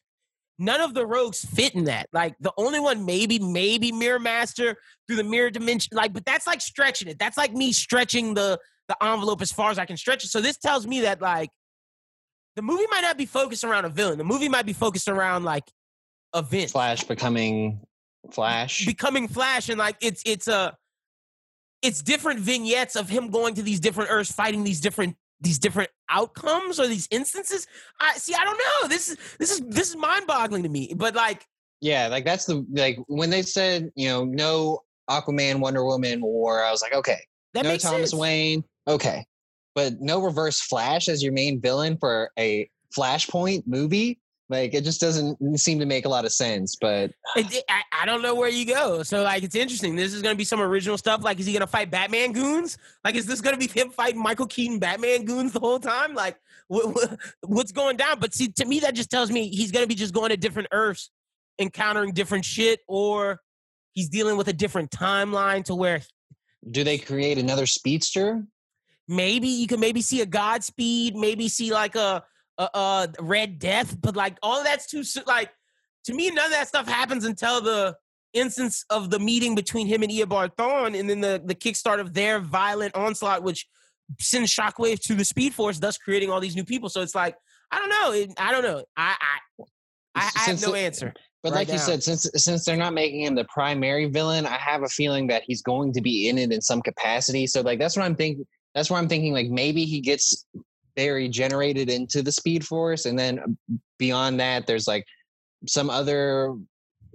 none 0.59 0.81
of 0.81 0.95
the 0.95 1.07
rogues 1.07 1.45
fit 1.45 1.75
in 1.75 1.85
that. 1.85 2.09
Like 2.13 2.35
the 2.41 2.53
only 2.57 2.81
one, 2.81 3.05
maybe, 3.05 3.39
maybe 3.39 3.93
Mirror 3.93 4.21
Master 4.21 4.77
through 5.07 5.17
the 5.17 5.25
mirror 5.25 5.51
dimension. 5.51 5.97
Like, 5.97 6.13
but 6.13 6.25
that's 6.25 6.47
like 6.47 6.61
stretching 6.61 7.09
it. 7.09 7.19
That's 7.19 7.37
like 7.37 7.53
me 7.53 7.73
stretching 7.73 8.35
the 8.35 8.59
the 8.87 9.03
envelope 9.03 9.41
as 9.41 9.51
far 9.51 9.71
as 9.71 9.79
I 9.79 9.87
can 9.87 9.97
stretch 9.97 10.25
it. 10.25 10.29
So 10.29 10.43
this 10.43 10.59
tells 10.59 10.87
me 10.87 11.01
that 11.03 11.21
like 11.21 11.51
the 12.55 12.63
movie 12.63 12.87
might 12.91 13.01
not 13.01 13.17
be 13.17 13.27
focused 13.27 13.65
around 13.65 13.87
a 13.87 13.89
villain. 13.89 14.19
The 14.19 14.25
movie 14.25 14.49
might 14.49 14.67
be 14.67 14.75
focused 14.75 15.09
around 15.09 15.45
like 15.45 15.65
events. 16.35 16.73
Flash 16.73 17.05
becoming 17.05 17.81
Flash. 18.33 18.87
Becoming 18.87 19.29
Flash, 19.29 19.69
and 19.69 19.79
like 19.79 19.97
it's 20.01 20.23
it's 20.27 20.49
a 20.49 20.77
it's 21.83 22.03
different 22.03 22.41
vignettes 22.41 22.97
of 22.97 23.09
him 23.09 23.31
going 23.31 23.55
to 23.55 23.63
these 23.63 23.81
different 23.81 24.11
Earths, 24.11 24.33
fighting 24.33 24.65
these 24.65 24.81
different 24.81 25.17
these 25.41 25.59
different 25.59 25.91
outcomes 26.09 26.81
or 26.81 26.87
these 26.87 27.07
instances. 27.11 27.67
I 28.01 28.15
see. 28.15 28.35
I 28.35 28.45
don't 28.45 28.59
know. 28.59 28.89
This 28.89 29.11
is 29.11 29.19
this 29.39 29.53
is 29.53 29.61
this 29.61 29.91
is 29.91 29.97
mind 29.97 30.27
boggling 30.27 30.63
to 30.63 30.69
me. 30.69 30.95
But 30.97 31.15
like, 31.15 31.47
yeah, 31.81 32.09
like 32.09 32.25
that's 32.25 32.47
the 32.47 32.67
like 32.73 32.99
when 33.07 33.31
they 33.31 33.43
said 33.43 33.91
you 33.95 34.09
know 34.09 34.25
no 34.25 34.81
Aquaman, 35.11 35.61
Wonder 35.61 35.85
Woman 35.85 36.23
war. 36.23 36.65
I 36.65 36.71
was 36.71 36.83
like, 36.83 36.95
okay, 36.95 37.21
that 37.53 37.65
no 37.65 37.77
Thomas 37.77 38.11
sense. 38.11 38.15
Wayne, 38.15 38.65
okay, 38.89 39.25
but 39.75 40.01
no 40.01 40.21
Reverse 40.23 40.61
Flash 40.61 41.09
as 41.09 41.23
your 41.23 41.33
main 41.33 41.61
villain 41.61 41.99
for 41.99 42.31
a 42.39 42.69
Flashpoint 42.97 43.67
movie. 43.67 44.19
Like 44.51 44.75
it 44.75 44.85
just 44.85 45.01
doesn't 45.01 45.59
seem 45.59 45.79
to 45.79 45.87
make 45.87 46.05
a 46.05 46.09
lot 46.09 46.25
of 46.25 46.33
sense. 46.33 46.77
But 46.79 47.13
it, 47.37 47.65
I, 47.69 47.83
I 48.03 48.07
don't 48.07 48.21
know 48.21 48.35
where 48.35 48.51
you 48.51 48.67
go. 48.67 49.03
So 49.03 49.23
like 49.23 49.43
it's 49.43 49.55
interesting. 49.55 49.97
This 49.97 50.13
is 50.13 50.21
going 50.21 50.35
to 50.35 50.39
be 50.39 50.45
some 50.45 50.61
original 50.61 50.99
stuff. 50.99 51.25
Like 51.25 51.41
is 51.41 51.47
he 51.47 51.53
going 51.53 51.63
to 51.63 51.67
fight 51.67 51.91
Batman 51.91 52.33
goons? 52.33 52.77
Like 53.05 53.15
is 53.15 53.27
this 53.27 53.41
going 53.41 53.59
to 53.59 53.59
be 53.59 53.73
him 53.73 53.91
fighting 53.91 54.23
Michael 54.23 54.47
Keaton 54.47 54.79
Batman 54.79 55.25
goons 55.25 55.53
the 55.53 55.61
whole 55.61 55.81
time? 55.81 56.15
Like 56.15 56.37
what, 56.69 56.95
what, 56.95 57.19
what's 57.41 57.73
going 57.73 57.97
down? 57.97 58.21
But 58.21 58.35
see, 58.35 58.49
to 58.49 58.65
me 58.67 58.81
that 58.81 58.95
just 58.95 59.11
tells 59.11 59.31
me 59.31 59.49
he's 59.49 59.73
going 59.73 59.83
to 59.83 59.89
be 59.89 59.95
just 59.95 60.13
going 60.13 60.29
to 60.29 60.37
different 60.37 60.69
Earths, 60.73 61.11
encountering 61.59 62.13
different 62.13 62.45
shit, 62.45 62.81
or 62.87 63.41
he's 63.93 64.11
dealing 64.11 64.37
with 64.37 64.49
a 64.49 64.53
different 64.53 64.91
timeline 64.91 65.65
to 65.65 65.75
where. 65.75 66.03
Do 66.71 66.85
they 66.85 66.99
create 66.99 67.39
another 67.39 67.67
speedster? 67.67 68.45
Maybe 69.09 69.49
you 69.49 69.67
can 69.67 69.81
maybe 69.81 70.03
see 70.03 70.21
a 70.21 70.27
Godspeed. 70.27 71.15
Maybe 71.15 71.49
see 71.49 71.73
like 71.73 71.95
a 71.95 72.25
uh, 72.59 72.69
uh 72.75 73.07
Red 73.21 73.59
Death, 73.59 74.01
but 74.01 74.17
like 74.17 74.39
all 74.43 74.63
that's 74.63 74.87
too 74.87 75.03
like 75.27 75.51
to 76.05 76.15
me 76.15 76.31
none 76.31 76.47
of 76.47 76.53
that 76.53 76.69
stuff 76.69 76.87
happens 76.87 77.25
until 77.25 77.61
the 77.61 77.97
instance 78.33 78.85
of 78.91 79.11
the 79.11 79.19
meeting 79.19 79.55
between 79.55 79.87
him 79.87 80.03
and 80.03 80.11
Eobard 80.11 80.57
Thawne 80.57 80.99
and 80.99 81.09
then 81.09 81.21
the 81.21 81.43
the 81.45 81.55
kickstart 81.55 82.01
of 82.01 82.15
their 82.15 82.41
violent 82.41 82.95
onslaught 82.95 83.43
which 83.43 83.67
sends 84.21 84.55
shockwaves 84.55 85.01
to 85.01 85.15
the 85.15 85.25
speed 85.25 85.55
force 85.55 85.79
thus 85.79 85.97
creating 85.97 86.31
all 86.31 86.41
these 86.41 86.57
new 86.57 86.65
people. 86.65 86.89
So 86.89 87.01
it's 87.01 87.15
like 87.15 87.37
I 87.71 87.79
don't 87.79 87.89
know. 87.89 88.13
It, 88.13 88.33
I 88.39 88.53
don't 88.53 88.63
know. 88.63 88.85
I 88.97 89.17
I 89.21 89.65
I, 90.17 90.31
I 90.37 90.41
have 90.51 90.63
no 90.63 90.75
answer 90.75 91.13
but 91.43 91.53
right 91.53 91.61
like 91.61 91.69
now. 91.69 91.75
you 91.75 91.81
said 91.81 92.03
since 92.03 92.29
since 92.35 92.65
they're 92.65 92.77
not 92.77 92.95
making 92.95 93.23
him 93.23 93.35
the 93.35 93.45
primary 93.45 94.07
villain 94.07 94.47
I 94.47 94.57
have 94.57 94.83
a 94.83 94.89
feeling 94.89 95.27
that 95.29 95.43
he's 95.47 95.63
going 95.63 95.93
to 95.93 96.01
be 96.01 96.29
in 96.29 96.39
it 96.39 96.53
in 96.53 96.61
some 96.61 96.83
capacity. 96.83 97.47
So 97.47 97.61
like 97.61 97.79
that's 97.79 97.97
what 97.97 98.05
I'm 98.05 98.17
thinking 98.17 98.47
that's 98.75 98.91
why 98.91 98.99
I'm 98.99 99.09
thinking 99.09 99.33
like 99.33 99.49
maybe 99.49 99.85
he 99.85 100.01
gets 100.01 100.47
very 100.97 101.29
generated 101.29 101.91
into 101.91 102.23
the 102.23 102.33
speed 102.33 102.65
force 102.67 103.07
and 103.07 103.19
then 103.19 103.39
um, 103.41 103.59
beyond 103.99 104.39
that 104.39 104.67
there's 104.67 104.87
like 104.87 105.07
some 105.67 105.91
other 105.91 106.55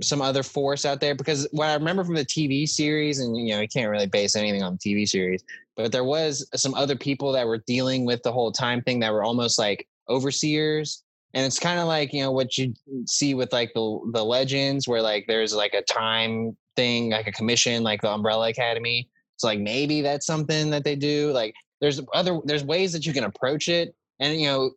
some 0.02 0.22
other 0.22 0.44
force 0.44 0.86
out 0.86 1.02
there 1.02 1.16
because 1.16 1.48
what 1.52 1.68
I 1.68 1.74
remember 1.74 2.04
from 2.04 2.16
the 2.16 2.26
TV 2.26 2.68
series, 2.68 3.20
and 3.20 3.36
you 3.36 3.54
know, 3.54 3.62
you 3.62 3.68
can't 3.68 3.90
really 3.90 4.08
base 4.08 4.36
anything 4.36 4.64
on 4.64 4.74
the 4.74 4.80
TV 4.80 5.08
series, 5.08 5.44
but 5.76 5.92
there 5.92 6.04
was 6.04 6.48
some 6.56 6.74
other 6.74 6.96
people 6.96 7.32
that 7.34 7.48
were 7.48 7.64
dealing 7.68 8.06
with 8.06 8.22
the 8.24 8.32
whole 8.32 8.52
time 8.52 8.82
thing 8.82 9.00
that 9.02 9.12
were 9.12 9.24
almost 9.24 9.60
like 9.60 9.88
overseers. 10.08 11.04
And 11.34 11.46
it's 11.46 11.60
kind 11.60 11.80
of 11.80 11.88
like, 11.88 12.12
you 12.12 12.22
know, 12.22 12.32
what 12.32 12.58
you 12.58 12.74
see 13.08 13.34
with 13.34 13.54
like 13.54 13.72
the 13.74 14.00
the 14.14 14.24
legends 14.24 14.88
where 14.88 15.02
like 15.02 15.26
there's 15.28 15.54
like 15.54 15.74
a 15.74 15.84
time 15.84 16.58
thing, 16.76 17.12
like 17.12 17.28
a 17.28 17.32
commission, 17.32 17.84
like 17.84 18.02
the 18.02 18.12
Umbrella 18.12 18.50
Academy. 18.50 19.10
It's 19.36 19.44
like 19.44 19.60
maybe 19.60 20.02
that's 20.02 20.26
something 20.26 20.70
that 20.72 20.84
they 20.84 20.96
do. 20.96 21.32
Like 21.32 21.54
there's 21.82 22.02
other 22.14 22.40
there's 22.46 22.64
ways 22.64 22.92
that 22.94 23.06
you 23.06 23.14
can 23.14 23.24
approach 23.24 23.68
it 23.68 23.94
and 24.20 24.40
you 24.40 24.48
know 24.48 24.72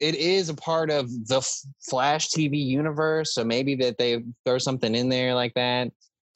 it 0.00 0.14
is 0.14 0.48
a 0.48 0.54
part 0.54 0.90
of 0.90 1.08
the 1.26 1.40
flash 1.88 2.28
tv 2.28 2.64
universe 2.64 3.34
so 3.34 3.44
maybe 3.44 3.74
that 3.74 3.98
they 3.98 4.22
throw 4.44 4.58
something 4.58 4.94
in 4.94 5.08
there 5.08 5.34
like 5.34 5.54
that 5.54 5.90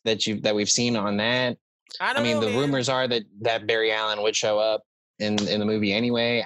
that 0.05 0.27
you 0.27 0.41
that 0.41 0.55
we've 0.55 0.71
seen 0.71 0.97
on 0.97 1.17
that 1.17 1.57
i, 2.01 2.13
don't. 2.13 2.23
I 2.23 2.25
mean 2.25 2.37
know, 2.37 2.47
the 2.47 2.51
man. 2.51 2.59
rumors 2.59 2.89
are 2.89 3.09
that 3.09 3.23
that 3.43 3.67
barry 3.67 3.93
allen 3.93 4.23
would 4.23 4.37
show 4.37 4.59
up 4.59 4.83
in 5.19 5.39
in 5.49 5.61
the 5.61 5.67
movie 5.67 5.93
anyway 5.93 6.45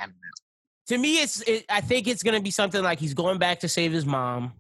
to 0.89 0.99
me 0.99 1.23
it's 1.23 1.43
it, 1.43 1.65
i 1.69 1.81
think 1.81 2.09
it's 2.09 2.23
going 2.23 2.37
to 2.37 2.43
be 2.43 2.51
something 2.51 2.83
like 2.83 2.99
he's 2.99 3.15
going 3.15 3.39
back 3.39 3.61
to 3.61 3.69
save 3.69 3.93
his 3.93 4.07
mom 4.07 4.53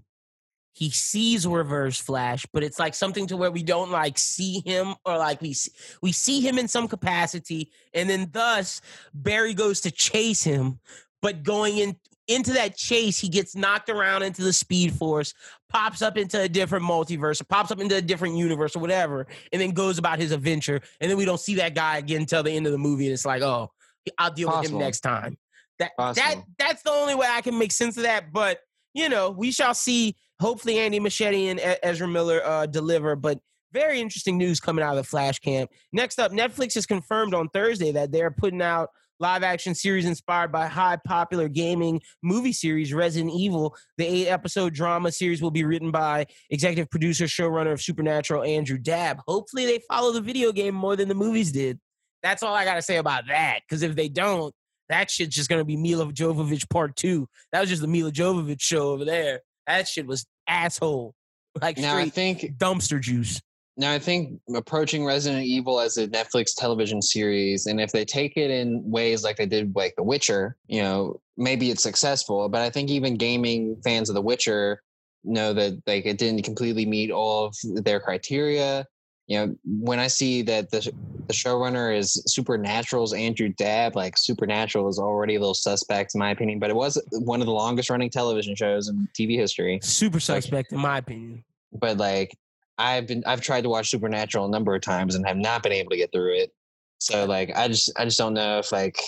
he 0.72 0.90
sees 0.90 1.46
reverse 1.46 1.98
flash 1.98 2.46
but 2.52 2.62
it's 2.62 2.78
like 2.78 2.94
something 2.94 3.26
to 3.26 3.36
where 3.36 3.50
we 3.50 3.62
don't 3.62 3.90
like 3.90 4.18
see 4.18 4.62
him 4.64 4.94
or 5.04 5.18
like 5.18 5.40
we 5.40 5.52
see, 5.52 5.70
we 6.00 6.12
see 6.12 6.40
him 6.40 6.58
in 6.58 6.68
some 6.68 6.88
capacity 6.88 7.70
and 7.94 8.08
then 8.08 8.28
thus 8.32 8.80
barry 9.14 9.54
goes 9.54 9.80
to 9.80 9.90
chase 9.90 10.42
him 10.42 10.78
but 11.20 11.42
going 11.42 11.78
in 11.78 11.96
into 12.28 12.52
that 12.52 12.76
chase 12.76 13.18
he 13.18 13.28
gets 13.28 13.56
knocked 13.56 13.90
around 13.90 14.22
into 14.22 14.42
the 14.42 14.52
speed 14.52 14.92
force 14.92 15.34
pops 15.68 16.02
up 16.02 16.16
into 16.16 16.40
a 16.40 16.48
different 16.48 16.84
multiverse 16.84 17.46
pops 17.48 17.70
up 17.70 17.80
into 17.80 17.96
a 17.96 18.02
different 18.02 18.36
universe 18.36 18.76
or 18.76 18.78
whatever 18.78 19.26
and 19.52 19.60
then 19.60 19.72
goes 19.72 19.98
about 19.98 20.18
his 20.18 20.30
adventure 20.32 20.80
and 21.00 21.10
then 21.10 21.18
we 21.18 21.24
don't 21.24 21.40
see 21.40 21.56
that 21.56 21.74
guy 21.74 21.98
again 21.98 22.20
until 22.20 22.42
the 22.42 22.50
end 22.50 22.64
of 22.66 22.72
the 22.72 22.78
movie 22.78 23.06
and 23.06 23.12
it's 23.12 23.26
like 23.26 23.42
oh 23.42 23.70
i'll 24.18 24.30
deal 24.30 24.48
Possible. 24.48 24.62
with 24.62 24.72
him 24.72 24.78
next 24.78 25.00
time 25.00 25.36
that 25.78 25.96
Possible. 25.96 26.26
that 26.26 26.44
that's 26.58 26.82
the 26.82 26.90
only 26.90 27.16
way 27.16 27.26
i 27.28 27.40
can 27.40 27.58
make 27.58 27.72
sense 27.72 27.96
of 27.96 28.04
that 28.04 28.32
but 28.32 28.60
you 28.94 29.08
know, 29.08 29.30
we 29.30 29.50
shall 29.50 29.74
see. 29.74 30.16
Hopefully, 30.42 30.80
Andy 30.80 30.98
Muschietti 30.98 31.52
and 31.52 31.60
Ezra 31.84 32.08
Miller 32.08 32.42
uh, 32.44 32.66
deliver. 32.66 33.14
But 33.14 33.38
very 33.72 34.00
interesting 34.00 34.36
news 34.36 34.58
coming 34.58 34.84
out 34.84 34.90
of 34.90 34.96
the 34.96 35.04
Flash 35.04 35.38
camp. 35.38 35.70
Next 35.92 36.18
up, 36.18 36.32
Netflix 36.32 36.74
has 36.74 36.84
confirmed 36.84 37.32
on 37.32 37.48
Thursday 37.50 37.92
that 37.92 38.10
they're 38.10 38.32
putting 38.32 38.60
out 38.60 38.88
live 39.20 39.44
action 39.44 39.72
series 39.72 40.04
inspired 40.04 40.50
by 40.50 40.66
high 40.66 40.98
popular 41.06 41.46
gaming 41.46 42.00
movie 42.24 42.52
series 42.52 42.92
Resident 42.92 43.32
Evil. 43.32 43.76
The 43.98 44.04
eight 44.04 44.26
episode 44.26 44.74
drama 44.74 45.12
series 45.12 45.40
will 45.40 45.52
be 45.52 45.62
written 45.62 45.92
by 45.92 46.26
executive 46.50 46.90
producer, 46.90 47.26
showrunner 47.26 47.72
of 47.72 47.80
Supernatural, 47.80 48.42
Andrew 48.42 48.78
Dabb. 48.78 49.20
Hopefully, 49.28 49.64
they 49.64 49.80
follow 49.88 50.10
the 50.10 50.20
video 50.20 50.50
game 50.50 50.74
more 50.74 50.96
than 50.96 51.06
the 51.06 51.14
movies 51.14 51.52
did. 51.52 51.78
That's 52.24 52.42
all 52.42 52.52
I 52.52 52.64
got 52.64 52.74
to 52.74 52.82
say 52.82 52.96
about 52.96 53.28
that. 53.28 53.60
Because 53.64 53.82
if 53.82 53.94
they 53.94 54.08
don't, 54.08 54.52
that 54.88 55.08
shit's 55.08 55.36
just 55.36 55.48
gonna 55.48 55.64
be 55.64 55.76
Milla 55.76 56.06
Jovovich 56.06 56.68
part 56.68 56.96
two. 56.96 57.28
That 57.52 57.60
was 57.60 57.68
just 57.68 57.80
the 57.80 57.86
Milla 57.86 58.10
Jovovich 58.10 58.60
show 58.60 58.90
over 58.90 59.04
there. 59.04 59.42
That 59.68 59.86
shit 59.86 60.06
was 60.06 60.26
asshole. 60.46 61.14
Like 61.60 61.78
now 61.78 61.96
I 61.96 62.08
think 62.08 62.56
dumpster 62.56 63.00
juice. 63.00 63.40
Now 63.76 63.92
I 63.92 63.98
think 63.98 64.38
approaching 64.54 65.04
Resident 65.04 65.44
Evil 65.44 65.80
as 65.80 65.96
a 65.96 66.06
Netflix 66.08 66.54
television 66.56 67.00
series, 67.00 67.66
and 67.66 67.80
if 67.80 67.90
they 67.90 68.04
take 68.04 68.36
it 68.36 68.50
in 68.50 68.82
ways 68.84 69.24
like 69.24 69.36
they 69.36 69.46
did 69.46 69.74
like 69.74 69.94
The 69.96 70.02
Witcher, 70.02 70.56
you 70.66 70.82
know, 70.82 71.20
maybe 71.36 71.70
it's 71.70 71.82
successful. 71.82 72.48
But 72.48 72.60
I 72.60 72.70
think 72.70 72.90
even 72.90 73.16
gaming 73.16 73.76
fans 73.82 74.08
of 74.10 74.14
The 74.14 74.22
Witcher 74.22 74.82
know 75.24 75.52
that 75.54 75.82
like 75.86 76.04
it 76.04 76.18
didn't 76.18 76.42
completely 76.42 76.84
meet 76.84 77.10
all 77.10 77.46
of 77.46 77.56
their 77.62 78.00
criteria 78.00 78.86
you 79.32 79.38
know, 79.38 79.56
when 79.64 79.98
I 79.98 80.08
see 80.08 80.42
that 80.42 80.70
the 80.70 80.92
the 81.26 81.32
showrunner 81.32 81.96
is 81.96 82.22
Supernatural's 82.26 83.14
Andrew 83.14 83.48
Dabb, 83.48 83.96
like 83.96 84.18
Supernatural 84.18 84.90
is 84.90 84.98
already 84.98 85.36
a 85.36 85.38
little 85.38 85.54
suspect 85.54 86.14
in 86.14 86.18
my 86.18 86.32
opinion, 86.32 86.58
but 86.58 86.68
it 86.68 86.76
was 86.76 87.02
one 87.12 87.40
of 87.40 87.46
the 87.46 87.52
longest 87.52 87.88
running 87.88 88.10
television 88.10 88.54
shows 88.54 88.88
in 88.88 89.08
TV 89.18 89.38
history. 89.38 89.80
Super 89.82 90.20
suspect 90.20 90.70
like, 90.70 90.72
in 90.72 90.80
my 90.80 90.98
opinion. 90.98 91.44
But 91.72 91.96
like 91.96 92.36
I've 92.76 93.06
been 93.06 93.22
I've 93.24 93.40
tried 93.40 93.62
to 93.62 93.70
watch 93.70 93.88
Supernatural 93.88 94.44
a 94.44 94.50
number 94.50 94.74
of 94.74 94.82
times 94.82 95.14
and 95.14 95.26
have 95.26 95.38
not 95.38 95.62
been 95.62 95.72
able 95.72 95.92
to 95.92 95.96
get 95.96 96.12
through 96.12 96.34
it. 96.34 96.52
So 96.98 97.24
like 97.24 97.56
I 97.56 97.68
just 97.68 97.90
I 97.96 98.04
just 98.04 98.18
don't 98.18 98.34
know 98.34 98.58
if 98.58 98.70
like 98.70 99.00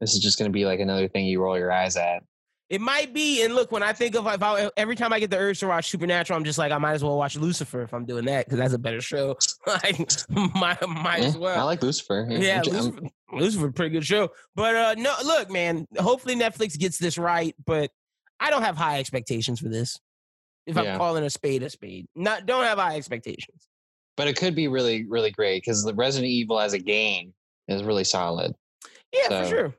this 0.00 0.12
is 0.12 0.18
just 0.18 0.40
going 0.40 0.50
to 0.50 0.52
be 0.52 0.66
like 0.66 0.80
another 0.80 1.06
thing 1.06 1.24
you 1.24 1.40
roll 1.40 1.56
your 1.56 1.70
eyes 1.70 1.96
at. 1.96 2.24
It 2.68 2.80
might 2.80 3.14
be. 3.14 3.44
And 3.44 3.54
look, 3.54 3.70
when 3.70 3.82
I 3.82 3.92
think 3.92 4.16
of 4.16 4.26
if 4.26 4.42
I, 4.42 4.70
every 4.76 4.96
time 4.96 5.12
I 5.12 5.20
get 5.20 5.30
the 5.30 5.38
urge 5.38 5.60
to 5.60 5.68
watch 5.68 5.88
Supernatural, 5.88 6.36
I'm 6.36 6.44
just 6.44 6.58
like, 6.58 6.72
I 6.72 6.78
might 6.78 6.94
as 6.94 7.04
well 7.04 7.16
watch 7.16 7.36
Lucifer 7.36 7.82
if 7.82 7.94
I'm 7.94 8.04
doing 8.04 8.24
that 8.24 8.46
because 8.46 8.58
that's 8.58 8.74
a 8.74 8.78
better 8.78 9.00
show. 9.00 9.36
like, 9.66 10.10
might, 10.30 10.88
might 10.88 11.20
yeah, 11.20 11.26
as 11.26 11.36
well. 11.36 11.60
I 11.60 11.62
like 11.62 11.82
Lucifer. 11.82 12.26
Yeah, 12.28 12.38
yeah 12.38 12.62
Lucifer, 12.62 13.00
Lucifer, 13.32 13.70
pretty 13.70 13.92
good 13.92 14.04
show. 14.04 14.30
But 14.56 14.74
uh 14.74 14.94
no, 14.98 15.14
look, 15.24 15.50
man. 15.50 15.86
Hopefully 15.98 16.34
Netflix 16.34 16.76
gets 16.76 16.98
this 16.98 17.18
right. 17.18 17.54
But 17.64 17.90
I 18.40 18.50
don't 18.50 18.62
have 18.62 18.76
high 18.76 18.98
expectations 18.98 19.60
for 19.60 19.68
this. 19.68 19.98
If 20.66 20.74
yeah. 20.74 20.82
I'm 20.82 20.98
calling 20.98 21.22
a 21.22 21.30
spade 21.30 21.62
a 21.62 21.70
spade, 21.70 22.06
not 22.16 22.46
don't 22.46 22.64
have 22.64 22.78
high 22.78 22.96
expectations. 22.96 23.68
But 24.16 24.26
it 24.26 24.36
could 24.36 24.56
be 24.56 24.66
really, 24.66 25.04
really 25.04 25.30
great 25.30 25.62
because 25.62 25.84
the 25.84 25.94
Resident 25.94 26.30
Evil 26.30 26.58
as 26.58 26.72
a 26.72 26.78
game 26.78 27.32
is 27.68 27.84
really 27.84 28.02
solid. 28.02 28.54
Yeah, 29.12 29.28
so, 29.28 29.42
for 29.42 29.48
sure. 29.48 29.74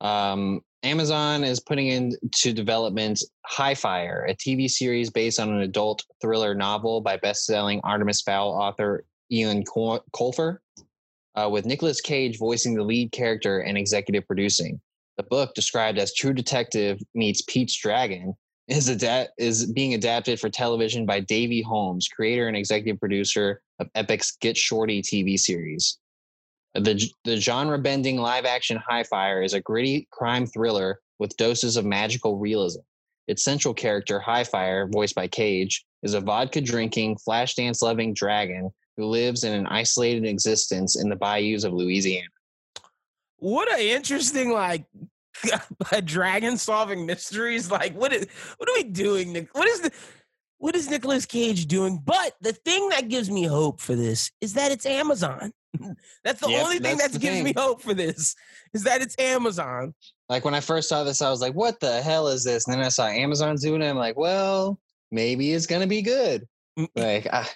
Um, 0.00 0.62
Amazon 0.82 1.42
is 1.42 1.60
putting 1.60 1.88
into 1.88 2.52
development 2.52 3.22
High 3.44 3.74
Fire, 3.74 4.26
a 4.28 4.34
TV 4.34 4.68
series 4.68 5.10
based 5.10 5.40
on 5.40 5.50
an 5.50 5.60
adult 5.60 6.04
thriller 6.20 6.54
novel 6.54 7.00
by 7.00 7.16
best-selling 7.16 7.80
Artemis 7.82 8.22
Fowl 8.22 8.50
author 8.50 9.04
Eoin 9.32 9.64
Colfer, 10.14 10.58
uh, 11.34 11.48
with 11.50 11.66
Nicolas 11.66 12.00
Cage 12.00 12.38
voicing 12.38 12.74
the 12.74 12.82
lead 12.82 13.12
character 13.12 13.60
and 13.60 13.76
executive 13.76 14.26
producing. 14.26 14.80
The 15.16 15.24
book, 15.24 15.54
described 15.54 15.98
as 15.98 16.14
True 16.14 16.34
Detective 16.34 17.00
meets 17.14 17.42
Pete's 17.42 17.76
Dragon, 17.76 18.34
is 18.68 18.88
is 19.38 19.72
being 19.72 19.94
adapted 19.94 20.40
for 20.40 20.48
television 20.48 21.06
by 21.06 21.20
Davey 21.20 21.62
Holmes, 21.62 22.08
creator 22.08 22.48
and 22.48 22.56
executive 22.56 22.98
producer 22.98 23.62
of 23.78 23.88
Epic's 23.94 24.36
Get 24.40 24.56
Shorty 24.56 25.02
TV 25.02 25.38
series. 25.38 25.98
The, 26.80 27.10
the 27.24 27.36
genre 27.36 27.78
bending 27.78 28.18
live 28.18 28.44
action 28.44 28.78
High 28.86 29.04
Fire 29.04 29.42
is 29.42 29.54
a 29.54 29.60
gritty 29.60 30.08
crime 30.10 30.46
thriller 30.46 31.00
with 31.18 31.36
doses 31.36 31.76
of 31.76 31.84
magical 31.84 32.38
realism. 32.38 32.80
Its 33.28 33.42
central 33.42 33.74
character, 33.74 34.20
High 34.20 34.44
Fire, 34.44 34.86
voiced 34.86 35.14
by 35.14 35.26
Cage, 35.26 35.84
is 36.02 36.14
a 36.14 36.20
vodka 36.20 36.60
drinking, 36.60 37.18
flash 37.18 37.54
dance 37.54 37.82
loving 37.82 38.14
dragon 38.14 38.70
who 38.96 39.06
lives 39.06 39.44
in 39.44 39.52
an 39.52 39.66
isolated 39.66 40.24
existence 40.24 40.96
in 40.96 41.08
the 41.08 41.16
bayous 41.16 41.64
of 41.64 41.72
Louisiana. 41.72 42.28
What 43.38 43.70
an 43.72 43.80
interesting, 43.80 44.52
like, 44.52 44.86
a 45.92 46.00
dragon 46.00 46.56
solving 46.56 47.04
mysteries. 47.06 47.70
Like, 47.70 47.94
what 47.94 48.12
is 48.12 48.26
what 48.56 48.68
are 48.68 48.74
we 48.74 48.84
doing? 48.84 49.48
What 49.52 49.68
is 49.68 49.80
the 49.80 49.92
what 50.58 50.74
is 50.74 50.88
Nicolas 50.88 51.26
Cage 51.26 51.66
doing? 51.66 52.02
But 52.04 52.34
the 52.40 52.52
thing 52.52 52.88
that 52.90 53.08
gives 53.08 53.30
me 53.30 53.44
hope 53.44 53.80
for 53.80 53.94
this 53.94 54.30
is 54.40 54.54
that 54.54 54.72
it's 54.72 54.86
Amazon. 54.86 55.52
that's 56.24 56.40
the 56.40 56.48
yep, 56.48 56.64
only 56.64 56.78
thing 56.78 56.98
that 56.98 57.12
gives 57.12 57.22
thing. 57.22 57.44
me 57.44 57.52
hope 57.56 57.82
for 57.82 57.94
this 57.94 58.34
is 58.74 58.84
that 58.84 59.02
it's 59.02 59.16
Amazon. 59.18 59.94
Like 60.28 60.44
when 60.44 60.54
I 60.54 60.60
first 60.60 60.88
saw 60.88 61.04
this, 61.04 61.22
I 61.22 61.30
was 61.30 61.40
like, 61.40 61.54
"What 61.54 61.80
the 61.80 62.02
hell 62.02 62.28
is 62.28 62.44
this?" 62.44 62.66
And 62.66 62.74
then 62.74 62.84
I 62.84 62.88
saw 62.88 63.06
Amazon 63.06 63.56
doing 63.56 63.82
it. 63.82 63.88
I'm 63.88 63.96
like, 63.96 64.16
"Well, 64.16 64.78
maybe 65.10 65.52
it's 65.52 65.66
gonna 65.66 65.86
be 65.86 66.02
good." 66.02 66.46
Mm, 66.78 66.88
mm. 66.96 67.02
Like, 67.02 67.32
I, 67.32 67.46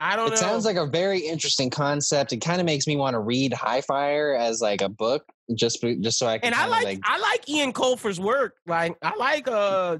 I 0.00 0.16
don't. 0.16 0.28
It 0.28 0.30
know. 0.30 0.36
sounds 0.36 0.64
like 0.64 0.76
a 0.76 0.86
very 0.86 1.20
interesting 1.20 1.70
concept. 1.70 2.32
It 2.32 2.38
kind 2.38 2.60
of 2.60 2.66
makes 2.66 2.86
me 2.86 2.96
want 2.96 3.14
to 3.14 3.20
read 3.20 3.52
High 3.52 3.80
Fire 3.80 4.34
as 4.34 4.60
like 4.60 4.82
a 4.82 4.88
book, 4.88 5.24
just 5.54 5.84
just 6.00 6.18
so 6.18 6.26
I 6.26 6.38
can. 6.38 6.46
And 6.46 6.54
I 6.54 6.66
like, 6.66 6.84
like 6.84 7.00
I 7.04 7.18
like 7.18 7.48
Ian 7.48 7.72
Colfer's 7.72 8.20
work. 8.20 8.56
Like 8.66 8.96
I 9.02 9.14
like 9.16 9.48
uh 9.48 9.98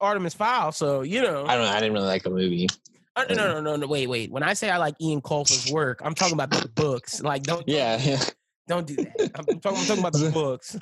Artemis 0.00 0.34
Fowl. 0.34 0.72
So 0.72 1.02
you 1.02 1.22
know, 1.22 1.44
I 1.46 1.54
don't 1.54 1.64
know. 1.64 1.70
I 1.70 1.80
didn't 1.80 1.92
really 1.92 2.06
like 2.06 2.22
the 2.22 2.30
movie. 2.30 2.68
Uh, 3.16 3.24
no, 3.30 3.34
no, 3.34 3.60
no, 3.60 3.76
no, 3.76 3.86
Wait, 3.86 4.08
wait. 4.08 4.30
When 4.30 4.42
I 4.42 4.54
say 4.54 4.70
I 4.70 4.76
like 4.76 4.94
Ian 5.00 5.20
Colfer's 5.20 5.70
work, 5.72 6.00
I'm 6.04 6.14
talking 6.14 6.34
about 6.34 6.50
the 6.50 6.68
books. 6.68 7.20
Like, 7.22 7.42
don't. 7.42 7.66
Yeah, 7.68 7.96
don't, 7.96 8.06
yeah. 8.06 8.24
Don't 8.68 8.86
do 8.86 8.96
that. 8.96 9.30
I'm 9.34 9.44
talking, 9.60 9.78
I'm 9.78 9.86
talking 9.86 9.98
about 9.98 10.12
the 10.12 10.30
books. 10.34 10.76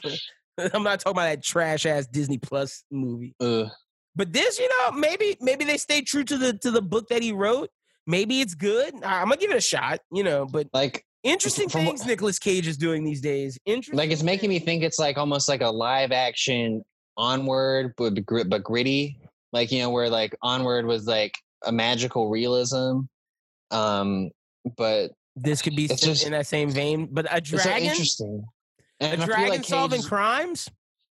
I'm 0.75 0.83
not 0.83 1.01
talking 1.01 1.17
about 1.17 1.27
that 1.27 1.43
trash 1.43 1.87
ass 1.87 2.07
Disney 2.07 2.39
Plus 2.39 2.85
movie. 2.91 3.35
Uh. 3.41 3.67
But 4.15 4.33
this, 4.33 4.59
you 4.59 4.69
know, 4.69 4.93
maybe 4.93 5.37
maybe 5.41 5.65
they 5.65 5.77
stay 5.77 6.03
true 6.03 6.25
to 6.25 6.37
the 6.37 6.53
to 6.59 6.71
the 6.71 6.83
book 6.83 7.09
that 7.09 7.23
he 7.23 7.33
wrote. 7.33 7.71
Maybe 8.07 8.41
it's 8.41 8.55
good. 8.55 8.95
I'm 9.05 9.29
gonna 9.29 9.37
give 9.37 9.51
it 9.51 9.57
a 9.57 9.61
shot. 9.61 10.01
You 10.13 10.25
know, 10.25 10.45
but 10.45 10.67
like 10.73 11.05
interesting 11.23 11.69
from, 11.69 11.85
things 11.85 12.05
Nicolas 12.05 12.39
Cage 12.39 12.67
is 12.67 12.77
doing 12.77 13.05
these 13.05 13.21
days. 13.21 13.59
Interesting. 13.65 13.97
Like 13.97 14.11
it's 14.11 14.23
making 14.23 14.51
me 14.51 14.59
think 14.59 14.83
it's 14.83 14.99
like 14.99 15.19
almost 15.19 15.49
like 15.49 15.61
a 15.61 15.71
live 15.71 16.11
action 16.11 16.85
onward, 17.17 17.95
but 17.97 18.15
but 18.49 18.65
gritty. 18.65 19.21
Like 19.53 19.71
you 19.71 19.81
know, 19.81 19.91
where 19.91 20.11
like 20.11 20.35
onward 20.43 20.85
was 20.85 21.07
like 21.07 21.35
a 21.65 21.73
magical 21.73 22.29
realism. 22.29 23.01
Um, 23.71 24.31
but 24.77 25.13
this 25.37 25.63
could 25.63 25.77
be 25.77 25.89
just, 25.89 26.25
in 26.25 26.33
that 26.33 26.47
same 26.47 26.71
vein. 26.71 27.09
But 27.11 27.27
a 27.31 27.41
dragon, 27.41 27.73
so 27.73 27.77
interesting. 27.77 28.45
And 29.01 29.23
a 29.23 29.27
dragon 29.27 29.49
like 29.49 29.65
solving 29.65 30.03
crimes. 30.03 30.69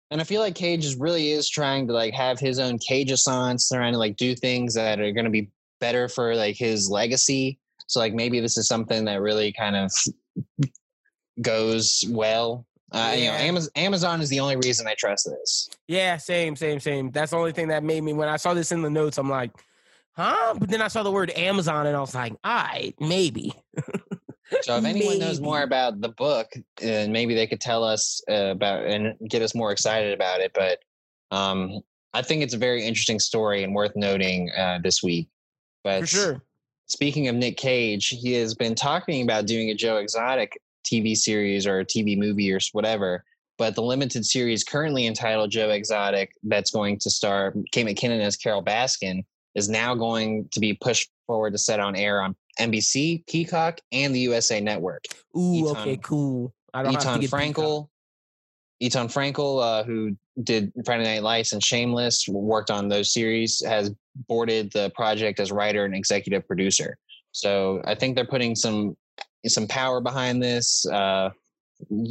And 0.10 0.22
I 0.22 0.24
feel 0.24 0.42
like 0.42 0.56
Cage 0.56 0.86
is 0.86 0.96
really 0.96 1.32
is 1.32 1.50
trying 1.50 1.88
to 1.88 1.94
like 1.94 2.14
have 2.14 2.40
his 2.40 2.60
own 2.60 2.80
Cageaissance, 2.80 3.68
trying 3.74 3.94
to 3.94 4.00
like 4.00 4.16
do 4.16 4.36
things 4.36 4.74
that 4.76 5.00
are 5.00 5.12
going 5.12 5.26
to 5.26 5.32
be 5.32 5.50
better 5.80 6.08
for 6.08 6.36
like 6.36 6.56
his 6.56 6.90
legacy. 6.90 7.60
So 7.88 8.00
like 8.00 8.14
maybe 8.14 8.40
this 8.40 8.58
is 8.58 8.68
something 8.68 9.06
that 9.06 9.22
really 9.22 9.52
kind 9.52 9.76
of 9.76 9.92
goes 11.42 12.04
well. 12.10 12.66
Uh, 12.92 13.12
yeah. 13.12 13.16
You 13.16 13.26
know, 13.26 13.34
Amazon, 13.34 13.72
Amazon 13.76 14.22
is 14.22 14.30
the 14.30 14.40
only 14.40 14.56
reason 14.56 14.88
I 14.88 14.96
trust 14.98 15.26
this. 15.26 15.70
Yeah, 15.90 16.16
same, 16.18 16.56
same, 16.56 16.80
same. 16.80 17.12
That's 17.12 17.32
the 17.32 17.38
only 17.38 17.52
thing 17.52 17.68
that 17.68 17.84
made 17.84 18.02
me 18.02 18.14
when 18.14 18.30
I 18.30 18.38
saw 18.38 18.54
this 18.54 18.72
in 18.72 18.82
the 18.82 18.90
notes. 18.90 19.18
I'm 19.18 19.30
like, 19.30 19.52
huh? 20.18 20.56
But 20.58 20.70
then 20.70 20.82
I 20.82 20.88
saw 20.88 21.04
the 21.04 21.12
word 21.12 21.32
Amazon 21.36 21.86
and 21.86 21.96
I 21.96 22.00
was 22.00 22.16
like, 22.16 22.34
all 22.44 22.64
right, 22.64 22.94
maybe. 23.00 23.54
so 24.62 24.78
if 24.78 24.86
anyone 24.86 25.14
maybe. 25.14 25.20
knows 25.20 25.40
more 25.40 25.62
about 25.62 26.02
the 26.02 26.10
book, 26.10 26.48
and 26.82 27.10
uh, 27.10 27.14
maybe 27.14 27.36
they 27.36 27.48
could 27.48 27.62
tell 27.62 27.84
us 27.84 28.22
uh, 28.30 28.52
about 28.52 28.84
and 28.86 29.14
get 29.30 29.42
us 29.42 29.56
more 29.56 29.72
excited 29.72 30.14
about 30.14 30.42
it. 30.42 30.52
But 30.54 30.80
um, 31.32 31.82
I 32.14 32.24
think 32.24 32.42
it's 32.42 32.56
a 32.56 32.58
very 32.58 32.84
interesting 32.84 33.20
story 33.20 33.64
and 33.64 33.76
worth 33.76 33.96
noting 33.96 34.52
uh, 34.58 34.80
this 34.84 35.04
week. 35.04 35.30
But 35.84 36.02
for 36.02 36.08
sure. 36.08 36.42
Speaking 36.88 37.28
of 37.28 37.36
Nick 37.36 37.58
Cage, 37.58 38.08
he 38.08 38.34
has 38.34 38.56
been 38.56 38.74
talking 38.74 39.22
about 39.22 39.46
doing 39.46 39.70
a 39.70 39.76
Joe 39.76 39.98
Exotic 39.98 40.58
TV 40.86 41.18
series 41.18 41.68
or 41.68 41.82
a 41.82 41.86
TV 41.86 42.18
movie 42.18 42.52
or 42.52 42.60
whatever. 42.72 43.26
But 43.58 43.76
the 43.76 43.82
limited 43.82 44.26
series 44.26 44.64
currently 44.64 45.06
entitled 45.06 45.52
Joe 45.52 45.70
Exotic, 45.70 46.32
that's 46.44 46.72
going 46.72 46.98
to 47.00 47.10
star 47.10 47.54
Kate 47.74 47.86
McKinnon 47.86 48.22
as 48.22 48.38
Carole 48.38 48.64
Baskin, 48.64 49.26
is 49.58 49.68
now 49.68 49.96
going 49.96 50.48
to 50.52 50.60
be 50.60 50.76
pushed 50.76 51.10
forward 51.26 51.52
to 51.52 51.58
set 51.58 51.80
on 51.80 51.96
air 51.96 52.22
on 52.22 52.36
NBC, 52.60 53.26
Peacock, 53.28 53.80
and 53.92 54.14
the 54.16 54.20
USA 54.20 54.62
Network. 54.62 55.04
Ooh, 55.36 55.64
Etan, 55.64 55.82
okay, 55.82 55.98
cool. 55.98 56.54
I 56.74 56.84
don't 56.84 56.96
Etan 56.96 57.28
Frankel, 57.28 57.90
Etan 58.82 59.12
Frankel, 59.12 59.62
uh, 59.62 59.84
who 59.84 60.16
did 60.44 60.72
Friday 60.86 61.04
Night 61.04 61.24
Lights 61.24 61.54
and 61.54 61.64
Shameless, 61.64 62.28
worked 62.30 62.70
on 62.70 62.88
those 62.88 63.12
series, 63.12 63.64
has 63.66 63.92
boarded 64.28 64.72
the 64.72 64.92
project 64.92 65.40
as 65.40 65.52
writer 65.52 65.86
and 65.86 65.96
executive 65.96 66.48
producer. 66.48 66.98
So 67.32 67.82
I 67.86 67.96
think 67.96 68.16
they're 68.16 68.26
putting 68.26 68.56
some 68.56 68.96
some 69.48 69.68
power 69.68 70.02
behind 70.02 70.42
this. 70.42 70.86
Uh, 70.88 71.32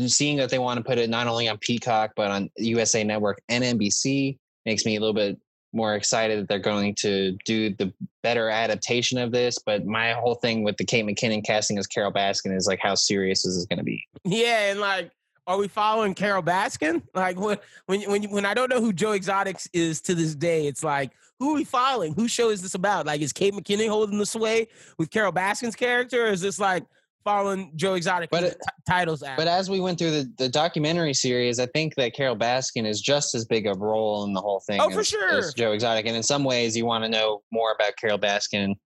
seeing 0.07 0.37
that 0.39 0.51
they 0.51 0.59
want 0.59 0.79
to 0.79 0.85
put 0.85 0.99
it 0.99 1.11
not 1.11 1.27
only 1.27 1.49
on 1.49 1.59
Peacock 1.59 2.13
but 2.15 2.31
on 2.31 2.51
USA 2.57 3.03
Network 3.03 3.43
and 3.49 3.65
NBC 3.65 4.39
makes 4.65 4.85
me 4.85 4.97
a 4.97 5.01
little 5.01 5.15
bit 5.15 5.39
more 5.73 5.95
excited 5.95 6.39
that 6.41 6.49
they're 6.49 6.59
going 6.59 6.95
to 6.97 7.37
do 7.45 7.75
the 7.75 7.93
better 8.23 8.49
adaptation 8.49 9.19
of 9.19 9.33
this. 9.33 9.59
But 9.59 9.85
my 9.85 10.13
whole 10.13 10.37
thing 10.37 10.63
with 10.63 10.77
the 10.77 10.85
Kate 10.85 11.05
McKinnon 11.05 11.45
casting 11.45 11.79
as 11.79 11.87
Carole 11.87 12.13
Baskin 12.13 12.57
is 12.57 12.67
like, 12.67 12.81
how 12.81 12.95
serious 12.95 13.45
is 13.45 13.57
this 13.57 13.67
going 13.67 13.79
to 13.79 13.85
be? 13.85 14.07
Yeah, 14.25 14.71
and 14.71 14.81
like, 14.81 15.11
are 15.47 15.59
we 15.59 15.69
following 15.69 16.15
Carole 16.15 16.43
Baskin? 16.43 17.03
Like 17.15 17.39
when 17.39 17.59
when 17.87 18.25
when 18.31 18.45
I 18.45 18.55
don't 18.55 18.69
know 18.69 18.81
who 18.81 18.93
Joe 18.93 19.13
Exotics 19.13 19.69
is 19.73 20.01
to 20.03 20.15
this 20.15 20.35
day, 20.35 20.67
it's 20.67 20.83
like 20.83 21.13
who 21.39 21.53
are 21.53 21.55
we 21.55 21.65
following? 21.65 22.15
Whose 22.15 22.31
show 22.31 22.51
is 22.51 22.63
this 22.63 22.75
about? 22.75 23.07
Like, 23.07 23.21
is 23.21 23.33
Kate 23.33 23.53
McKinnon 23.53 23.89
holding 23.89 24.19
the 24.19 24.27
sway 24.27 24.69
with 24.99 25.11
Carole 25.11 25.33
Baskin's 25.33 25.77
character? 25.77 26.27
Or 26.27 26.31
is 26.31 26.41
this 26.41 26.59
like 26.59 26.85
following 27.27 27.73
Joe 27.75 27.95
Exotic 27.95 28.31
but 28.31 28.45
it, 28.45 28.57
titles 28.89 29.25
out. 29.25 29.37
But 29.37 29.49
as 29.49 29.69
we 29.69 29.81
went 29.81 29.99
through 29.99 30.13
the, 30.13 30.33
the 30.39 30.49
documentary 30.49 31.13
series, 31.13 31.59
I 31.59 31.67
think 31.67 31.97
that 31.97 32.15
Carole 32.15 32.37
Baskin 32.37 32.87
is 32.87 33.01
just 33.01 33.35
as 33.35 33.45
big 33.45 33.67
a 33.67 33.75
role 33.75 34.25
in 34.25 34.33
the 34.33 34.41
whole 34.41 34.63
thing. 34.65 34.81
Oh, 34.81 34.89
as, 34.89 34.95
for 34.95 35.03
sure. 35.03 35.39
As 35.39 35.53
Joe 35.53 35.73
Exotic. 35.73 36.07
And 36.07 36.17
in 36.17 36.23
some 36.23 36.45
ways, 36.45 36.77
you 36.77 36.87
want 36.87 37.03
to 37.03 37.11
know 37.11 37.43
more 37.53 37.73
about 37.73 37.95
Carole 38.01 38.19
Baskin. 38.19 38.77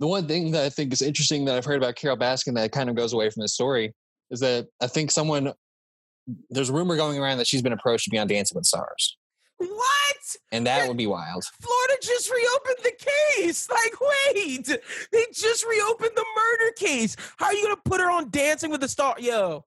The 0.00 0.06
one 0.06 0.26
thing 0.26 0.52
that 0.52 0.64
I 0.64 0.70
think 0.70 0.94
is 0.94 1.02
interesting 1.02 1.44
that 1.44 1.54
I've 1.54 1.66
heard 1.66 1.76
about 1.76 1.96
Carole 1.96 2.16
Baskin 2.16 2.54
that 2.54 2.72
kind 2.72 2.88
of 2.88 2.96
goes 2.96 3.12
away 3.12 3.28
from 3.28 3.42
the 3.42 3.48
story 3.48 3.94
is 4.30 4.40
that 4.40 4.66
I 4.80 4.86
think 4.86 5.10
someone, 5.10 5.52
there's 6.48 6.70
a 6.70 6.72
rumor 6.72 6.96
going 6.96 7.18
around 7.18 7.38
that 7.38 7.46
she's 7.46 7.62
been 7.62 7.74
approached 7.74 8.04
to 8.04 8.10
be 8.10 8.18
on 8.18 8.26
Dancing 8.26 8.56
with 8.56 8.64
Stars. 8.64 9.15
What? 9.58 10.16
And 10.52 10.66
that 10.66 10.86
would 10.88 10.96
be 10.96 11.06
wild. 11.06 11.44
Florida 11.60 11.94
just 12.02 12.30
reopened 12.30 12.76
the 12.82 12.92
case. 13.38 13.68
Like, 13.70 13.94
wait, 14.00 14.66
they 15.12 15.24
just 15.32 15.64
reopened 15.66 16.12
the 16.14 16.24
murder 16.36 16.72
case. 16.76 17.16
How 17.38 17.46
are 17.46 17.54
you 17.54 17.62
gonna 17.62 17.80
put 17.84 18.00
her 18.00 18.10
on 18.10 18.30
Dancing 18.30 18.70
with 18.70 18.80
the 18.80 18.88
Star? 18.88 19.16
Yo, 19.18 19.64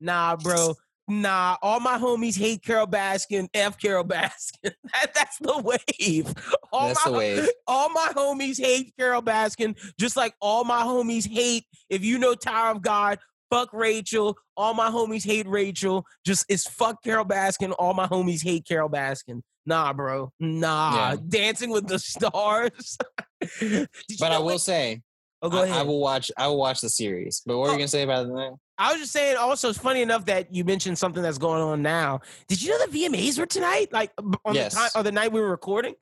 nah, 0.00 0.36
bro. 0.36 0.74
Nah, 1.08 1.56
all 1.62 1.78
my 1.78 1.98
homies 1.98 2.36
hate 2.36 2.64
Carole 2.64 2.86
Baskin. 2.86 3.48
F 3.54 3.78
Carole 3.78 4.04
Baskin. 4.04 4.72
That, 4.92 5.14
that's 5.14 5.38
the 5.38 5.58
wave. 5.58 6.34
All 6.72 6.88
that's 6.88 7.06
my, 7.06 7.12
the 7.12 7.18
wave. 7.18 7.48
All 7.66 7.90
my 7.90 8.10
homies 8.14 8.58
hate 8.58 8.92
Carole 8.98 9.22
Baskin, 9.22 9.76
just 9.98 10.16
like 10.16 10.34
all 10.40 10.64
my 10.64 10.82
homies 10.82 11.28
hate. 11.28 11.64
If 11.88 12.04
you 12.04 12.18
know 12.18 12.34
Tower 12.34 12.72
of 12.72 12.82
God, 12.82 13.18
fuck 13.50 13.72
Rachel. 13.72 14.36
All 14.56 14.74
my 14.74 14.88
homies 14.88 15.24
hate 15.24 15.46
Rachel. 15.46 16.06
Just 16.24 16.46
it's 16.48 16.68
fuck 16.68 17.02
Carole 17.02 17.24
Baskin. 17.24 17.74
All 17.78 17.94
my 17.94 18.06
homies 18.06 18.42
hate 18.42 18.66
Carole 18.66 18.88
Baskin. 18.88 19.42
Nah, 19.64 19.92
bro. 19.92 20.32
Nah. 20.38 21.10
Yeah. 21.10 21.16
Dancing 21.28 21.70
with 21.70 21.88
the 21.88 21.98
Stars. 21.98 22.96
but 23.60 24.32
I 24.32 24.38
will 24.38 24.44
what? 24.44 24.60
say, 24.60 25.02
oh, 25.42 25.50
go 25.50 25.64
ahead. 25.64 25.76
I, 25.76 25.80
I, 25.80 25.82
will 25.82 26.00
watch. 26.00 26.30
I 26.36 26.46
will 26.46 26.58
watch 26.58 26.80
the 26.80 26.88
series. 26.88 27.42
But 27.44 27.58
what 27.58 27.66
oh, 27.66 27.70
are 27.70 27.72
you 27.72 27.78
gonna 27.78 27.88
say 27.88 28.02
about 28.02 28.28
that? 28.28 28.54
I 28.78 28.92
was 28.92 29.00
just 29.00 29.12
saying. 29.12 29.36
Also, 29.36 29.68
it's 29.68 29.78
funny 29.78 30.02
enough 30.02 30.24
that 30.26 30.54
you 30.54 30.64
mentioned 30.64 30.98
something 30.98 31.22
that's 31.22 31.38
going 31.38 31.62
on 31.62 31.82
now. 31.82 32.20
Did 32.48 32.62
you 32.62 32.70
know 32.70 32.86
the 32.86 32.98
VMAs 32.98 33.38
were 33.38 33.46
tonight? 33.46 33.92
Like 33.92 34.12
on 34.44 34.54
yes. 34.54 34.74
the 34.74 34.80
time 34.80 34.90
or 34.94 35.02
the 35.02 35.12
night 35.12 35.32
we 35.32 35.40
were 35.40 35.50
recording. 35.50 35.94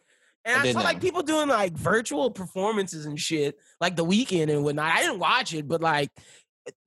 And 0.45 0.57
I, 0.57 0.69
I 0.69 0.73
saw 0.73 0.81
know. 0.81 0.85
like 0.85 1.01
people 1.01 1.23
doing 1.23 1.49
like 1.49 1.73
virtual 1.73 2.31
performances 2.31 3.07
and 3.07 3.19
shit, 3.19 3.59
like 3.81 3.97
the 3.97 4.05
Weeknd 4.05 4.51
and 4.51 4.63
whatnot. 4.63 4.93
I 4.93 5.01
didn't 5.01 5.19
watch 5.19 5.55
it, 5.55 5.67
but 5.67 5.81
like, 5.81 6.11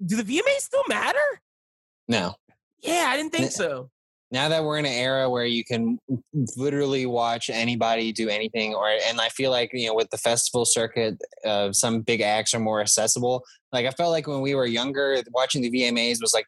do 0.05 0.15
the 0.15 0.23
VMAs 0.23 0.59
still 0.59 0.83
matter? 0.87 1.41
No. 2.07 2.35
Yeah, 2.81 3.07
I 3.09 3.17
didn't 3.17 3.31
think 3.31 3.51
so. 3.51 3.89
Now 4.29 4.49
that 4.49 4.63
we're 4.63 4.77
in 4.77 4.85
an 4.85 4.91
era 4.91 5.29
where 5.29 5.45
you 5.45 5.63
can 5.63 5.99
literally 6.57 7.05
watch 7.05 7.49
anybody 7.49 8.11
do 8.11 8.27
anything, 8.27 8.75
or 8.75 8.89
and 8.89 9.21
I 9.21 9.29
feel 9.29 9.51
like 9.51 9.71
you 9.73 9.87
know 9.87 9.95
with 9.95 10.09
the 10.09 10.17
festival 10.17 10.65
circuit, 10.65 11.17
uh, 11.45 11.71
some 11.71 12.01
big 12.01 12.19
acts 12.19 12.53
are 12.53 12.59
more 12.59 12.81
accessible. 12.81 13.45
Like 13.71 13.85
I 13.85 13.91
felt 13.91 14.11
like 14.11 14.27
when 14.27 14.41
we 14.41 14.53
were 14.53 14.65
younger, 14.65 15.21
watching 15.31 15.61
the 15.61 15.71
VMAs 15.71 16.21
was 16.21 16.33
like 16.33 16.45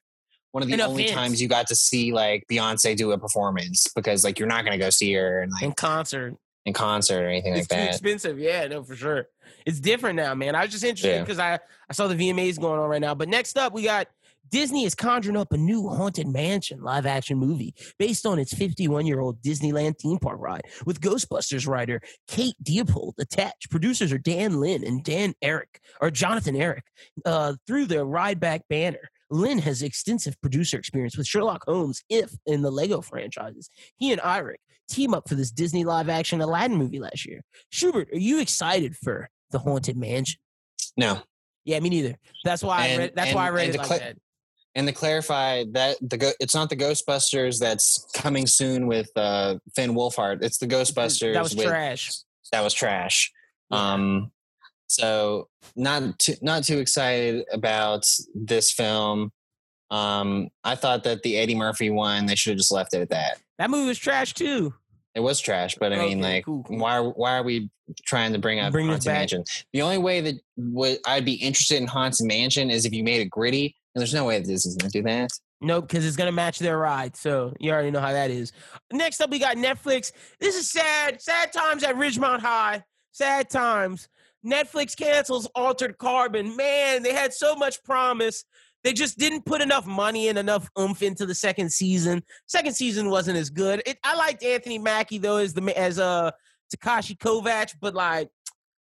one 0.52 0.62
of 0.62 0.70
the 0.70 0.82
only 0.82 1.08
times 1.08 1.42
you 1.42 1.48
got 1.48 1.68
to 1.68 1.76
see 1.76 2.12
like 2.12 2.44
Beyonce 2.52 2.98
do 2.98 3.12
a 3.12 3.18
performance 3.18 3.88
because 3.96 4.26
like 4.26 4.40
you're 4.40 4.48
not 4.48 4.66
going 4.66 4.78
to 4.78 4.84
go 4.84 4.90
see 4.90 5.14
her 5.14 5.42
and 5.42 5.52
like, 5.54 5.64
in 5.64 5.72
concert 5.72 6.36
in 6.66 6.74
concert 6.74 7.24
or 7.24 7.28
anything 7.28 7.54
it's 7.54 7.72
like 7.72 7.80
that. 7.80 7.90
expensive. 7.90 8.40
Yeah, 8.40 8.68
no, 8.68 8.84
for 8.84 8.96
sure. 8.96 9.28
It's 9.66 9.80
different 9.80 10.16
now, 10.18 10.34
man. 10.36 10.56
I 10.56 10.64
was 10.64 10.72
just 10.72 10.84
interested 10.84 11.22
because 11.22 11.38
yeah. 11.38 11.54
I, 11.54 11.60
I 11.90 11.94
saw 11.94 12.08
the 12.08 12.16
VMAs 12.16 12.60
going 12.60 12.80
on 12.80 12.90
right 12.90 13.02
now. 13.02 13.16
But 13.16 13.30
next 13.30 13.58
up, 13.58 13.74
we 13.74 13.84
got 13.84 14.08
Disney 14.50 14.84
is 14.86 14.96
conjuring 14.96 15.38
up 15.38 15.54
a 15.54 15.58
new 15.58 15.88
Haunted 15.88 16.28
Mansion 16.28 16.82
live 16.82 17.06
action 17.06 17.38
movie 17.38 17.76
based 17.98 18.26
on 18.26 18.40
its 18.40 18.54
51 18.54 19.06
year 19.06 19.20
old 19.20 19.42
Disneyland 19.42 20.00
theme 20.00 20.18
park 20.18 20.40
ride 20.40 20.64
with 20.86 21.02
Ghostbusters 21.02 21.68
writer 21.68 22.02
Kate 22.28 22.56
Dippold 22.64 23.14
attached. 23.20 23.70
Producers 23.70 24.12
are 24.12 24.18
Dan 24.18 24.60
Lin 24.60 24.84
and 24.84 25.04
Dan 25.04 25.34
Eric, 25.42 25.80
or 26.02 26.10
Jonathan 26.10 26.56
Eric, 26.56 26.84
uh, 27.26 27.54
through 27.68 27.86
the 27.86 28.06
Rideback 28.06 28.62
banner. 28.70 29.10
Lin 29.32 29.60
has 29.60 29.84
extensive 29.84 30.40
producer 30.42 30.78
experience 30.78 31.16
with 31.16 31.28
Sherlock 31.28 31.64
Holmes, 31.66 32.02
If, 32.10 32.32
and 32.48 32.66
the 32.66 32.72
Lego 32.72 33.02
franchises. 33.02 33.70
He 33.98 34.12
and 34.12 34.22
Eric 34.24 34.60
team 34.90 35.14
up 35.14 35.30
for 35.30 35.36
this 35.36 35.52
Disney 35.52 35.86
live 35.86 36.10
action 36.10 36.42
Aladdin 36.42 36.78
movie 36.78 37.00
last 37.00 37.26
year. 37.26 37.42
Schubert, 37.70 38.10
are 38.12 38.20
you 38.20 38.40
excited 38.40 38.96
for 38.96 39.30
the 39.52 39.60
Haunted 39.60 39.98
Mansion? 39.98 40.40
No. 40.98 41.22
Yeah, 41.66 41.80
me 41.80 41.90
neither. 41.90 42.16
That's 42.44 42.64
why 42.64 42.88
and, 42.88 43.02
I 43.02 43.04
read. 43.04 43.14
That's 43.16 43.28
and, 43.30 43.36
why 43.36 43.48
I 43.48 43.50
read 43.50 43.70
it 43.70 43.78
like 43.78 43.88
cl- 43.88 44.00
that. 44.00 44.18
And 44.76 44.88
to 44.88 44.94
clarify, 44.94 45.66
that 45.72 45.98
the 46.02 46.36
it's 46.40 46.56
not 46.56 46.70
the 46.70 46.76
Ghostbusters 46.76 47.60
that's 47.60 48.06
coming 48.14 48.48
soon 48.48 48.88
with 48.88 49.10
uh, 49.16 49.58
Finn 49.76 49.94
Wolfhard. 49.94 50.44
It's 50.44 50.58
the 50.58 50.68
Ghostbusters. 50.68 51.34
That 51.34 51.44
was 51.44 51.56
with, 51.56 51.68
trash. 51.68 52.12
That 52.52 52.64
was 52.64 52.74
trash. 52.74 53.32
Yeah. 53.72 53.94
Um, 53.94 54.32
so 54.88 55.48
not 55.76 56.18
too, 56.20 56.36
not 56.42 56.64
too 56.64 56.80
excited 56.80 57.46
about 57.52 58.06
this 58.34 58.72
film. 58.72 59.32
Um, 59.92 60.50
I 60.64 60.76
thought 60.76 61.04
that 61.04 61.24
the 61.24 61.38
Eddie 61.38 61.56
Murphy 61.56 61.90
one, 61.90 62.26
they 62.26 62.36
should 62.36 62.52
have 62.52 62.58
just 62.58 62.72
left 62.72 62.94
it 62.94 63.02
at 63.02 63.10
that. 63.10 63.40
That 63.58 63.70
movie 63.70 63.88
was 63.88 63.98
trash 64.00 64.34
too. 64.34 64.74
It 65.16 65.22
was 65.22 65.40
trash, 65.40 65.76
but 65.80 65.92
I 65.92 65.98
okay, 65.98 66.10
mean, 66.10 66.22
like, 66.22 66.46
cool, 66.46 66.64
cool. 66.64 66.78
why 66.78 67.00
why 67.00 67.38
are 67.38 67.44
we 67.44 67.70
trying 68.06 68.32
to 68.34 68.40
bring 68.40 68.60
up 68.60 68.72
bring 68.72 68.88
Haunted 68.88 69.08
Mansion? 69.08 69.44
The 69.74 69.82
only 69.82 69.98
way 69.98 70.22
that 70.22 70.36
would 70.56 71.00
I'd 71.06 71.26
be 71.26 71.34
interested 71.34 71.78
in 71.78 71.88
Haunted 71.88 72.28
Mansion 72.28 72.70
is 72.70 72.86
if 72.86 72.94
you 72.94 73.04
made 73.04 73.22
it 73.22 73.30
gritty, 73.30 73.76
and 73.96 74.00
there's 74.00 74.14
no 74.14 74.26
way 74.26 74.40
that 74.40 74.48
this 74.48 74.66
is 74.66 74.76
going 74.76 74.92
to 74.92 74.98
do 75.00 75.04
that. 75.04 75.32
Nope, 75.62 75.88
because 75.88 76.06
it's 76.06 76.16
gonna 76.16 76.32
match 76.32 76.60
their 76.60 76.78
ride. 76.78 77.18
So 77.18 77.54
you 77.60 77.72
already 77.72 77.92
know 77.92 78.00
how 78.00 78.14
that 78.14 78.32
is. 78.32 78.54
Next 78.94 79.20
up, 79.20 79.30
we 79.30 79.40
got 79.40 79.58
Netflix. 79.58 80.14
This 80.40 80.56
is 80.56 80.72
sad. 80.72 81.22
Sad 81.22 81.52
times 81.52 81.84
at 81.84 81.96
Ridgemont 81.96 82.40
High. 82.40 82.84
Sad 83.12 83.50
times. 83.50 84.08
Netflix 84.46 84.96
cancels 84.96 85.48
Altered 85.56 85.98
Carbon. 85.98 86.56
Man, 86.56 87.04
they 87.04 87.14
had 87.14 87.34
so 87.34 87.56
much 87.56 87.84
promise. 87.84 88.46
They 88.90 88.94
just 88.94 89.20
didn't 89.20 89.46
put 89.46 89.62
enough 89.62 89.86
money 89.86 90.30
and 90.30 90.40
enough 90.40 90.68
oomph 90.80 91.04
into 91.04 91.28
the 91.28 91.36
second 91.36 91.72
season. 91.72 92.24
Second 92.48 92.74
season 92.74 93.12
wasn't 93.12 93.38
as 93.38 93.52
good. 93.52 93.84
It, 93.86 94.00
I 94.04 94.16
liked 94.16 94.44
Anthony 94.44 94.80
Mackie 94.80 95.20
though 95.20 95.38
as 95.38 95.54
the 95.54 95.62
as 95.78 96.00
a 96.00 96.04
uh, 96.04 96.32
Takeshi 96.76 97.14
Kovacs, 97.14 97.76
but 97.80 97.94
like 97.94 98.32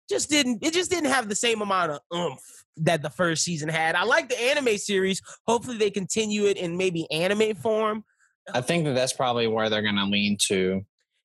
just 0.08 0.30
didn't 0.30 0.64
it 0.64 0.74
just 0.74 0.92
didn't 0.92 1.10
have 1.10 1.28
the 1.28 1.34
same 1.34 1.60
amount 1.60 1.90
of 1.90 1.98
oomph 2.14 2.40
that 2.76 3.02
the 3.02 3.10
first 3.10 3.42
season 3.42 3.68
had. 3.68 3.96
I 3.96 4.04
like 4.04 4.28
the 4.28 4.40
anime 4.40 4.78
series. 4.78 5.20
Hopefully 5.48 5.76
they 5.76 5.90
continue 5.90 6.44
it 6.44 6.56
in 6.56 6.76
maybe 6.76 7.10
anime 7.10 7.56
form. 7.56 8.04
I 8.54 8.60
think 8.60 8.84
that 8.84 8.94
that's 8.94 9.12
probably 9.12 9.48
where 9.48 9.68
they're 9.68 9.82
going 9.82 9.96
to 9.96 10.04
lean 10.04 10.36
to. 10.50 10.84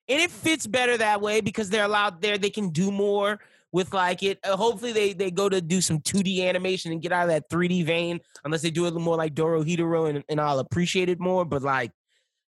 And 0.09 0.21
it 0.21 0.31
fits 0.31 0.65
better 0.65 0.97
that 0.97 1.21
way 1.21 1.39
because 1.39 1.69
they're 1.69 1.85
allowed 1.85 2.19
there. 2.19 2.39
They 2.39 2.49
can 2.49 2.69
do 2.69 2.91
more 2.91 3.39
with 3.75 3.93
like 3.93 4.23
it. 4.23 4.39
Uh, 4.41 4.55
hopefully 4.55 4.93
they 4.93 5.11
they 5.11 5.29
go 5.29 5.49
to 5.49 5.59
do 5.59 5.81
some 5.81 5.99
2D 5.99 6.47
animation 6.47 6.93
and 6.93 7.01
get 7.01 7.11
out 7.11 7.23
of 7.23 7.29
that 7.29 7.49
3D 7.49 7.83
vein. 7.83 8.21
Unless 8.45 8.61
they 8.61 8.71
do 8.71 8.85
it 8.85 8.93
more 8.93 9.17
like 9.17 9.35
Dorohedoro, 9.35 10.09
and, 10.09 10.23
and 10.29 10.39
I'll 10.39 10.59
appreciate 10.59 11.09
it 11.09 11.19
more. 11.19 11.43
But 11.43 11.61
like 11.61 11.91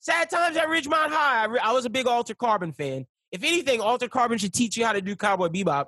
sad 0.00 0.28
times 0.28 0.58
at 0.58 0.68
Ridgemont 0.68 1.08
High. 1.08 1.44
I, 1.44 1.46
re- 1.46 1.60
I 1.60 1.72
was 1.72 1.86
a 1.86 1.90
big 1.90 2.06
Altered 2.06 2.36
Carbon 2.36 2.72
fan. 2.72 3.06
If 3.32 3.42
anything, 3.42 3.80
Altered 3.80 4.10
Carbon 4.10 4.36
should 4.36 4.52
teach 4.52 4.76
you 4.76 4.84
how 4.84 4.92
to 4.92 5.00
do 5.00 5.16
Cowboy 5.16 5.48
Bebop. 5.48 5.86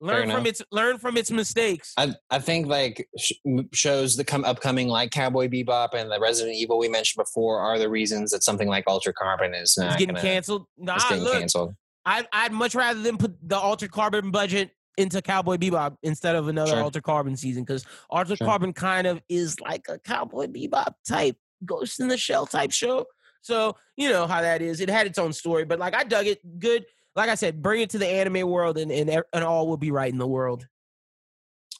Learn 0.00 0.30
from 0.30 0.46
its 0.46 0.62
learn 0.70 0.98
from 0.98 1.16
its 1.16 1.30
mistakes. 1.30 1.94
I 1.96 2.14
I 2.30 2.38
think 2.38 2.66
like 2.66 3.08
sh- 3.18 3.32
shows 3.72 4.16
the 4.16 4.24
come 4.24 4.44
upcoming 4.44 4.88
like 4.88 5.12
Cowboy 5.12 5.48
Bebop 5.48 5.94
and 5.94 6.12
the 6.12 6.20
Resident 6.20 6.54
Evil 6.56 6.78
we 6.78 6.88
mentioned 6.88 7.24
before 7.24 7.58
are 7.58 7.78
the 7.78 7.88
reasons 7.88 8.32
that 8.32 8.44
something 8.44 8.68
like 8.68 8.84
Altered 8.86 9.14
Carbon 9.14 9.54
is 9.54 9.78
not 9.78 9.86
it's 9.86 9.96
getting 9.96 10.14
gonna, 10.14 10.28
canceled. 10.28 10.66
Nah, 10.76 10.96
it's 10.96 11.08
getting 11.08 11.24
look, 11.24 11.32
canceled. 11.32 11.74
I, 12.08 12.26
I'd 12.32 12.52
much 12.52 12.74
rather 12.74 13.00
than 13.02 13.18
put 13.18 13.36
the 13.46 13.58
Altered 13.58 13.92
Carbon 13.92 14.30
budget 14.30 14.70
into 14.96 15.20
Cowboy 15.20 15.58
Bebop 15.58 15.96
instead 16.02 16.36
of 16.36 16.48
another 16.48 16.72
sure. 16.72 16.82
Altered 16.82 17.02
Carbon 17.02 17.36
season 17.36 17.64
because 17.64 17.84
Altered 18.08 18.38
sure. 18.38 18.46
Carbon 18.46 18.72
kind 18.72 19.06
of 19.06 19.20
is 19.28 19.60
like 19.60 19.86
a 19.90 19.98
Cowboy 19.98 20.46
Bebop 20.46 20.94
type 21.06 21.36
Ghost 21.66 22.00
in 22.00 22.08
the 22.08 22.16
Shell 22.16 22.46
type 22.46 22.72
show. 22.72 23.04
So 23.42 23.76
you 23.96 24.08
know 24.08 24.26
how 24.26 24.40
that 24.40 24.62
is. 24.62 24.80
It 24.80 24.88
had 24.88 25.06
its 25.06 25.18
own 25.18 25.34
story, 25.34 25.66
but 25.66 25.78
like 25.78 25.94
I 25.94 26.02
dug 26.04 26.26
it. 26.26 26.58
Good. 26.58 26.86
Like 27.14 27.28
I 27.28 27.34
said, 27.34 27.60
bring 27.60 27.82
it 27.82 27.90
to 27.90 27.98
the 27.98 28.06
anime 28.06 28.48
world, 28.48 28.78
and 28.78 28.90
and, 28.90 29.22
and 29.32 29.44
all 29.44 29.68
will 29.68 29.76
be 29.76 29.90
right 29.90 30.10
in 30.10 30.18
the 30.18 30.26
world. 30.26 30.66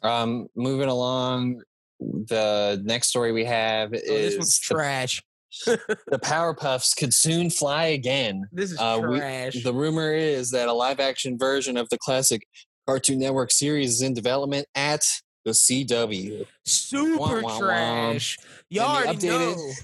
Um, 0.03 0.49
moving 0.55 0.89
along, 0.89 1.63
the 2.01 2.81
next 2.85 3.09
story 3.09 3.33
we 3.33 3.47
have 3.47 3.93
oh, 3.93 3.97
is 3.97 4.03
this 4.03 4.37
one's 4.37 4.59
trash 4.59 5.23
the 5.67 6.21
Powerpuffs 6.23 6.97
could 6.97 7.15
soon 7.15 7.51
fly 7.51 7.87
again. 7.87 8.45
This 8.53 8.73
is 8.73 8.79
uh, 8.79 9.01
trash. 9.01 9.55
We, 9.55 9.63
the 9.63 9.73
rumor 9.73 10.13
is 10.13 10.51
that 10.51 10.69
a 10.69 10.73
live 10.73 11.01
action 11.01 11.39
version 11.39 11.77
of 11.77 11.89
the 11.91 11.99
classic 11.99 12.43
Cartoon 12.87 13.19
Network 13.19 13.51
series 13.51 13.95
is 13.95 14.03
in 14.03 14.15
development 14.15 14.67
at 14.75 15.03
the 15.45 15.53
CW. 15.53 16.47
Super 16.65 17.19
wah, 17.19 17.41
wah, 17.41 17.59
trash. 17.59 18.39
Y'all 18.71 18.97
already 18.97 19.19
updated, 19.19 19.57
know. 19.57 19.73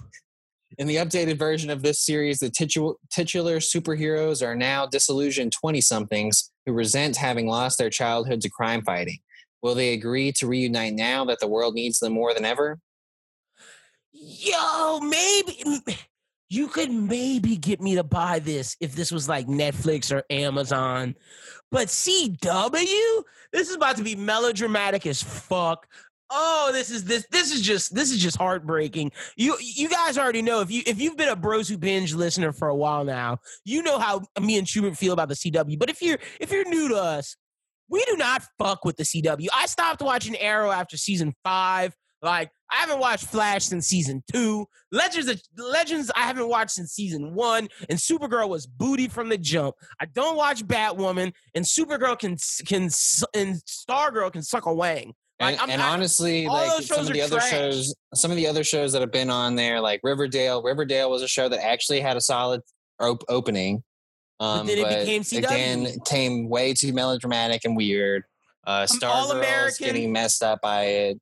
In 0.79 0.89
the 0.89 0.97
updated 0.97 1.39
version 1.39 1.71
of 1.71 1.83
this 1.83 2.01
series, 2.05 2.41
the 2.41 2.51
titular, 2.51 2.95
titular 3.13 3.59
superheroes 3.59 4.45
are 4.45 4.57
now 4.57 4.87
disillusioned 4.87 5.53
20 5.53 5.81
somethings 5.81 6.51
who 6.67 6.73
resent 6.73 7.17
having 7.17 7.47
lost 7.47 7.79
their 7.79 7.91
childhood 7.91 8.41
to 8.41 8.51
crime 8.51 8.83
fighting. 8.83 9.19
Will 9.63 9.75
they 9.75 9.93
agree 9.93 10.33
to 10.33 10.47
reunite 10.47 10.95
now 10.95 11.25
that 11.27 11.39
the 11.41 11.47
world 11.47 11.75
needs 11.75 12.01
them 12.01 12.13
more 12.13 12.35
than 12.35 12.45
ever? 12.45 12.79
Yo, 14.25 15.01
maybe 15.01 15.59
you 16.49 16.69
could 16.69 16.91
maybe 16.91 17.57
get 17.57 17.81
me 17.81 17.97
to 17.97 18.05
buy 18.05 18.39
this 18.39 18.77
if 18.81 18.95
this 18.95 19.11
was 19.11 19.29
like 19.29 19.47
Netflix 19.47 20.15
or 20.15 20.23
Amazon. 20.31 21.15
But 21.71 21.89
CW, 21.89 23.23
this 23.53 23.69
is 23.69 23.75
about 23.75 23.97
to 23.97 24.05
be 24.05 24.17
melodramatic 24.17 25.07
as 25.07 25.23
fuck. 25.23 25.87
Oh, 26.31 26.71
this 26.73 26.91
is 26.91 27.05
this 27.05 27.27
this 27.31 27.53
is 27.53 27.61
just 27.61 27.95
this 27.95 28.11
is 28.11 28.19
just 28.19 28.37
heartbreaking. 28.37 29.13
You 29.37 29.57
you 29.61 29.89
guys 29.89 30.17
already 30.17 30.43
know 30.43 30.61
if 30.61 30.71
you 30.71 30.83
if 30.87 31.01
you've 31.01 31.17
been 31.17 31.29
a 31.29 31.37
Bros 31.37 31.69
Who 31.69 31.77
Binge 31.77 32.15
listener 32.15 32.53
for 32.53 32.69
a 32.69 32.75
while 32.75 33.05
now, 33.05 33.39
you 33.65 33.83
know 33.83 33.99
how 33.99 34.23
me 34.41 34.57
and 34.59 34.67
Schubert 34.67 34.97
feel 34.97 35.13
about 35.13 35.29
the 35.29 35.35
CW. 35.35 35.79
But 35.79 35.91
if 35.91 36.01
you're 36.01 36.19
if 36.41 36.51
you're 36.51 36.69
new 36.69 36.89
to 36.89 36.97
us, 36.97 37.37
we 37.89 38.05
do 38.07 38.17
not 38.17 38.43
fuck 38.59 38.85
with 38.85 38.97
the 38.97 39.05
CW. 39.05 39.47
I 39.55 39.67
stopped 39.67 40.03
watching 40.03 40.37
Arrow 40.37 40.71
after 40.71 40.97
season 40.97 41.35
five. 41.45 41.95
Like 42.25 42.51
I 42.71 42.77
haven't 42.77 42.99
watched 42.99 43.27
Flash 43.27 43.67
since 43.67 43.87
season 43.87 44.25
two. 44.33 44.67
Legends 44.91 45.29
of 45.29 45.41
Legends 45.57 46.11
I 46.17 46.21
haven't 46.21 46.49
watched 46.49 46.71
since 46.71 46.93
season 46.93 47.35
one. 47.35 47.69
And 47.91 47.99
Supergirl 47.99 48.49
was 48.49 48.67
booty 48.67 49.09
from 49.09 49.29
the 49.29 49.37
jump. 49.37 49.77
I 50.01 50.07
don't 50.07 50.37
watch 50.37 50.67
Batwoman, 50.67 51.33
and 51.55 51.65
Supergirl 51.65 52.19
can 52.19 52.37
can 52.67 52.85
and 53.35 53.61
Stargirl 53.67 54.33
can 54.33 54.43
suck 54.43 54.67
a 54.67 54.75
wang. 54.75 55.15
Like, 55.41 55.61
and, 55.61 55.73
and 55.73 55.83
honestly, 55.83 56.47
like 56.47 56.83
some 56.83 57.01
of 57.01 57.13
the 57.13 57.21
other 57.21 57.37
trash. 57.37 57.51
shows, 57.51 57.95
some 58.15 58.31
of 58.31 58.37
the 58.37 58.47
other 58.47 58.65
shows 58.65 58.93
that 58.93 59.03
have 59.03 59.13
been 59.13 59.31
on 59.31 59.57
there, 59.57 59.81
like 59.81 60.01
Riverdale. 60.03 60.63
Riverdale 60.63 61.11
was 61.11 61.23
a 61.23 61.29
show 61.29 61.49
that 61.49 61.63
actually 61.63 62.01
had 62.01 62.17
a 62.17 62.21
solid 62.21 62.63
op- 63.01 63.25
opening. 63.29 63.83
Um, 64.41 64.67
but 64.67 64.77
then 64.77 64.79
it 64.79 64.99
became 65.01 65.23
CW. 65.23 65.39
Again, 65.39 66.01
came 66.07 66.49
way 66.49 66.73
too 66.73 66.93
melodramatic 66.93 67.65
and 67.65 67.77
weird. 67.77 68.25
Uh, 68.67 68.87
Stargirl 68.87 69.79
getting 69.79 70.13
messed 70.13 70.43
up 70.43 70.61
by 70.63 70.85
it. 70.85 71.21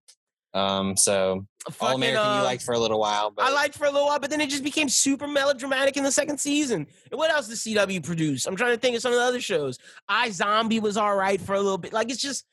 Um, 0.55 0.96
so 0.96 1.46
All 1.80 1.94
American 1.94 2.22
uh, 2.22 2.38
you 2.38 2.44
liked 2.44 2.62
for 2.62 2.74
a 2.74 2.78
little 2.78 3.00
while. 3.00 3.30
But... 3.30 3.46
I 3.46 3.50
liked 3.53 3.76
for 3.76 3.86
a 3.86 3.90
little 3.90 4.09
while, 4.09 4.18
but 4.18 4.30
then 4.30 4.40
it 4.40 4.50
just 4.50 4.64
became 4.64 4.88
super 4.88 5.26
melodramatic 5.26 5.96
in 5.96 6.05
the 6.05 6.12
second 6.12 6.38
season. 6.38 6.86
And 7.11 7.18
what 7.18 7.30
else 7.30 7.48
did 7.48 7.57
CW 7.57 8.05
produce? 8.05 8.46
I'm 8.46 8.57
trying 8.57 8.74
to 8.74 8.78
think 8.78 8.96
of 8.96 9.03
some 9.03 9.12
of 9.12 9.18
the 9.18 9.24
other 9.24 9.40
shows. 9.40 9.78
iZombie 10.11 10.80
was 10.80 10.96
all 10.96 11.16
right 11.16 11.40
for 11.40 11.55
a 11.55 11.61
little 11.61 11.78
bit. 11.78 11.92
Like 11.92 12.11
it's 12.11 12.20
just 12.20 12.44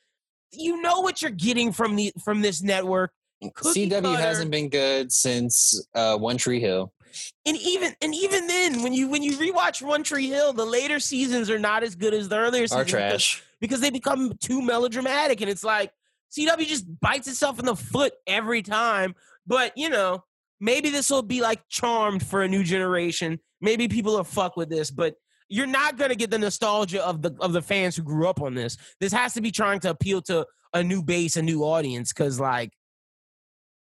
you 0.52 0.82
know 0.82 1.00
what 1.00 1.22
you're 1.22 1.30
getting 1.30 1.72
from 1.72 1.96
the 1.96 2.12
from 2.24 2.40
this 2.40 2.62
network. 2.62 3.12
Cookie 3.54 3.88
CW 3.88 4.02
cutter. 4.02 4.20
hasn't 4.20 4.50
been 4.50 4.68
good 4.68 5.10
since 5.12 5.86
uh, 5.94 6.16
One 6.16 6.36
Tree 6.36 6.60
Hill. 6.60 6.92
And 7.46 7.56
even 7.56 7.94
and 8.00 8.14
even 8.14 8.46
then, 8.46 8.82
when 8.82 8.92
you 8.92 9.08
when 9.08 9.22
you 9.22 9.32
rewatch 9.32 9.82
One 9.82 10.02
Tree 10.02 10.28
Hill, 10.28 10.52
the 10.52 10.64
later 10.64 11.00
seasons 11.00 11.50
are 11.50 11.58
not 11.58 11.82
as 11.82 11.94
good 11.94 12.14
as 12.14 12.28
the 12.28 12.36
earlier 12.36 12.66
seasons. 12.66 12.80
Are 12.80 12.84
trash 12.84 13.36
because, 13.36 13.46
because 13.60 13.80
they 13.80 13.90
become 13.90 14.32
too 14.40 14.62
melodramatic, 14.62 15.40
and 15.40 15.50
it's 15.50 15.64
like 15.64 15.92
CW 16.30 16.66
just 16.66 16.86
bites 17.00 17.28
itself 17.28 17.58
in 17.58 17.66
the 17.66 17.76
foot 17.76 18.12
every 18.26 18.62
time. 18.62 19.14
But 19.46 19.76
you 19.76 19.88
know, 19.88 20.24
maybe 20.60 20.90
this 20.90 21.10
will 21.10 21.22
be 21.22 21.40
like 21.40 21.60
charmed 21.68 22.24
for 22.24 22.42
a 22.42 22.48
new 22.48 22.62
generation. 22.62 23.40
Maybe 23.60 23.88
people 23.88 24.14
will 24.14 24.24
fuck 24.24 24.56
with 24.56 24.70
this, 24.70 24.90
but 24.90 25.14
you're 25.48 25.66
not 25.66 25.98
gonna 25.98 26.14
get 26.14 26.30
the 26.30 26.38
nostalgia 26.38 27.04
of 27.04 27.22
the 27.22 27.34
of 27.40 27.52
the 27.52 27.62
fans 27.62 27.96
who 27.96 28.02
grew 28.02 28.28
up 28.28 28.40
on 28.40 28.54
this. 28.54 28.76
This 29.00 29.12
has 29.12 29.34
to 29.34 29.40
be 29.40 29.50
trying 29.50 29.80
to 29.80 29.90
appeal 29.90 30.22
to 30.22 30.46
a 30.72 30.82
new 30.82 31.02
base, 31.02 31.36
a 31.36 31.42
new 31.42 31.64
audience, 31.64 32.12
because 32.12 32.38
like 32.38 32.72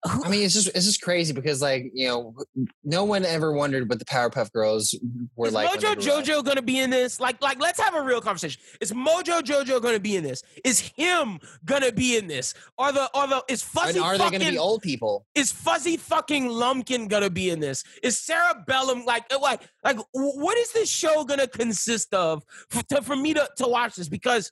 I 0.06 0.30
mean, 0.30 0.44
it's 0.44 0.54
just 0.54 0.68
it's 0.68 0.86
just 0.86 1.02
crazy 1.02 1.34
because 1.34 1.62
like 1.62 1.92
you 1.94 2.08
know, 2.08 2.36
no 2.84 3.04
one 3.04 3.26
ever 3.26 3.52
wondered 3.52 3.90
what 3.90 3.98
the 3.98 4.06
Powerpuff 4.06 4.52
Girls 4.52 4.94
were 5.36 5.48
is 5.48 5.54
like. 5.54 5.70
Mojo 5.70 5.96
Jojo 5.96 6.44
going 6.44 6.58
to 6.58 6.62
be 6.62 6.80
in 6.80 6.92
this? 6.92 7.20
Like, 7.20 7.42
like 7.42 7.60
let's 7.60 7.80
have 7.80 7.96
a 7.96 8.02
real 8.02 8.22
conversation. 8.22 8.62
Is 8.80 8.92
Mojo 8.92 9.42
Jojo 9.42 9.82
going 9.82 9.96
to 9.96 10.00
be 10.00 10.16
in 10.16 10.24
this? 10.24 10.44
Is 10.64 10.80
him 10.80 11.40
going 11.66 11.82
to 11.82 11.92
be 11.92 12.16
in 12.16 12.28
this? 12.28 12.54
Are 12.78 12.92
the 12.92 13.10
are 13.16 13.28
the 13.28 13.44
is 13.50 13.64
fuzzy? 13.64 13.98
And 13.98 14.06
are 14.06 14.18
fucking, 14.18 14.40
they 14.40 14.46
going 14.46 14.46
to 14.46 14.52
be 14.52 14.58
old 14.60 14.84
people? 14.84 15.26
Is 15.34 15.52
fuzzy 15.52 15.98
fucking 15.98 16.48
Lumpkin 16.48 17.08
going 17.08 17.24
to 17.24 17.32
be 17.32 17.50
in 17.50 17.60
this? 17.60 17.84
Is 18.04 18.20
Sara 18.20 18.64
Bellum 18.68 19.04
like 19.04 19.26
uh, 19.34 19.40
like 19.40 19.62
like 19.84 19.98
what 20.12 20.58
is 20.58 20.72
this 20.74 20.90
show 20.90 21.24
going 21.24 21.40
to 21.40 21.48
consist 21.48 22.14
of 22.14 22.44
for, 22.70 22.84
to, 22.84 23.02
for 23.02 23.16
me 23.16 23.34
to 23.34 23.50
to 23.58 23.68
watch 23.68 23.96
this? 23.96 24.10
Because 24.10 24.52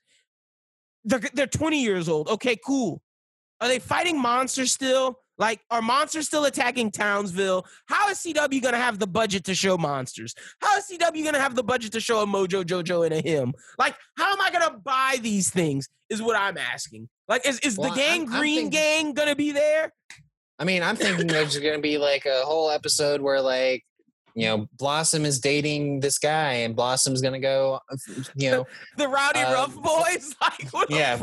they're 1.04 1.22
they're 1.34 1.48
20 1.48 1.84
years 1.84 2.10
old. 2.10 2.30
Okay, 2.30 2.58
cool. 2.66 3.02
Are 3.62 3.68
they 3.68 3.80
fighting 3.80 4.20
monsters 4.20 4.72
still? 4.72 5.20
Like, 5.38 5.62
are 5.70 5.82
monsters 5.82 6.28
still 6.28 6.46
attacking 6.46 6.92
Townsville? 6.92 7.66
How 7.88 8.10
is 8.10 8.20
CW 8.20 8.62
going 8.62 8.74
to 8.74 8.80
have 8.80 9.00
the 9.00 9.08
budget 9.08 9.44
to 9.46 9.56
show 9.56 9.78
monsters? 9.78 10.34
How 10.62 10.78
is 10.78 10.86
CW 10.86 11.24
going 11.24 11.34
to 11.34 11.42
have 11.42 11.56
the 11.56 11.64
budget 11.64 11.92
to 11.94 12.00
show 12.00 12.22
a 12.22 12.26
Mojo 12.26 12.64
Jojo 12.64 13.06
and 13.06 13.14
a 13.14 13.22
him? 13.22 13.54
Like, 13.78 13.96
how 14.18 14.32
am 14.32 14.42
I 14.42 14.50
going 14.52 14.72
to 14.72 14.78
buy 14.78 15.18
these 15.22 15.50
things? 15.50 15.90
Is 16.10 16.22
what 16.22 16.38
I'm 16.38 16.58
asking. 16.58 17.10
Like, 17.28 17.48
is, 17.48 17.60
is 17.60 17.78
well, 17.78 17.90
the 17.90 17.96
gang 17.96 18.22
I'm, 18.22 18.26
Green 18.28 18.66
I'm 18.66 18.72
thinking, 18.72 18.72
Gang 18.72 19.14
going 19.14 19.30
to 19.30 19.36
be 19.36 19.52
there? 19.52 19.92
I 20.60 20.64
mean, 20.64 20.84
I'm 20.84 20.96
thinking 20.96 21.28
there's 21.28 21.58
going 21.58 21.76
to 21.76 21.82
be 21.82 21.98
like 21.98 22.26
a 22.26 22.42
whole 22.44 22.70
episode 22.70 23.22
where 23.22 23.42
like 23.42 23.84
you 24.36 24.46
know, 24.46 24.68
Blossom 24.78 25.24
is 25.24 25.40
dating 25.40 26.02
this 26.02 26.18
guy, 26.18 26.52
and 26.54 26.76
Blossom's 26.76 27.22
gonna 27.22 27.40
go, 27.40 27.80
you 28.36 28.52
know, 28.52 28.68
the 28.98 29.08
rowdy 29.08 29.40
uh, 29.40 29.54
rough 29.54 29.76
boys. 29.76 30.36
Like, 30.74 30.90
yeah, 30.90 31.18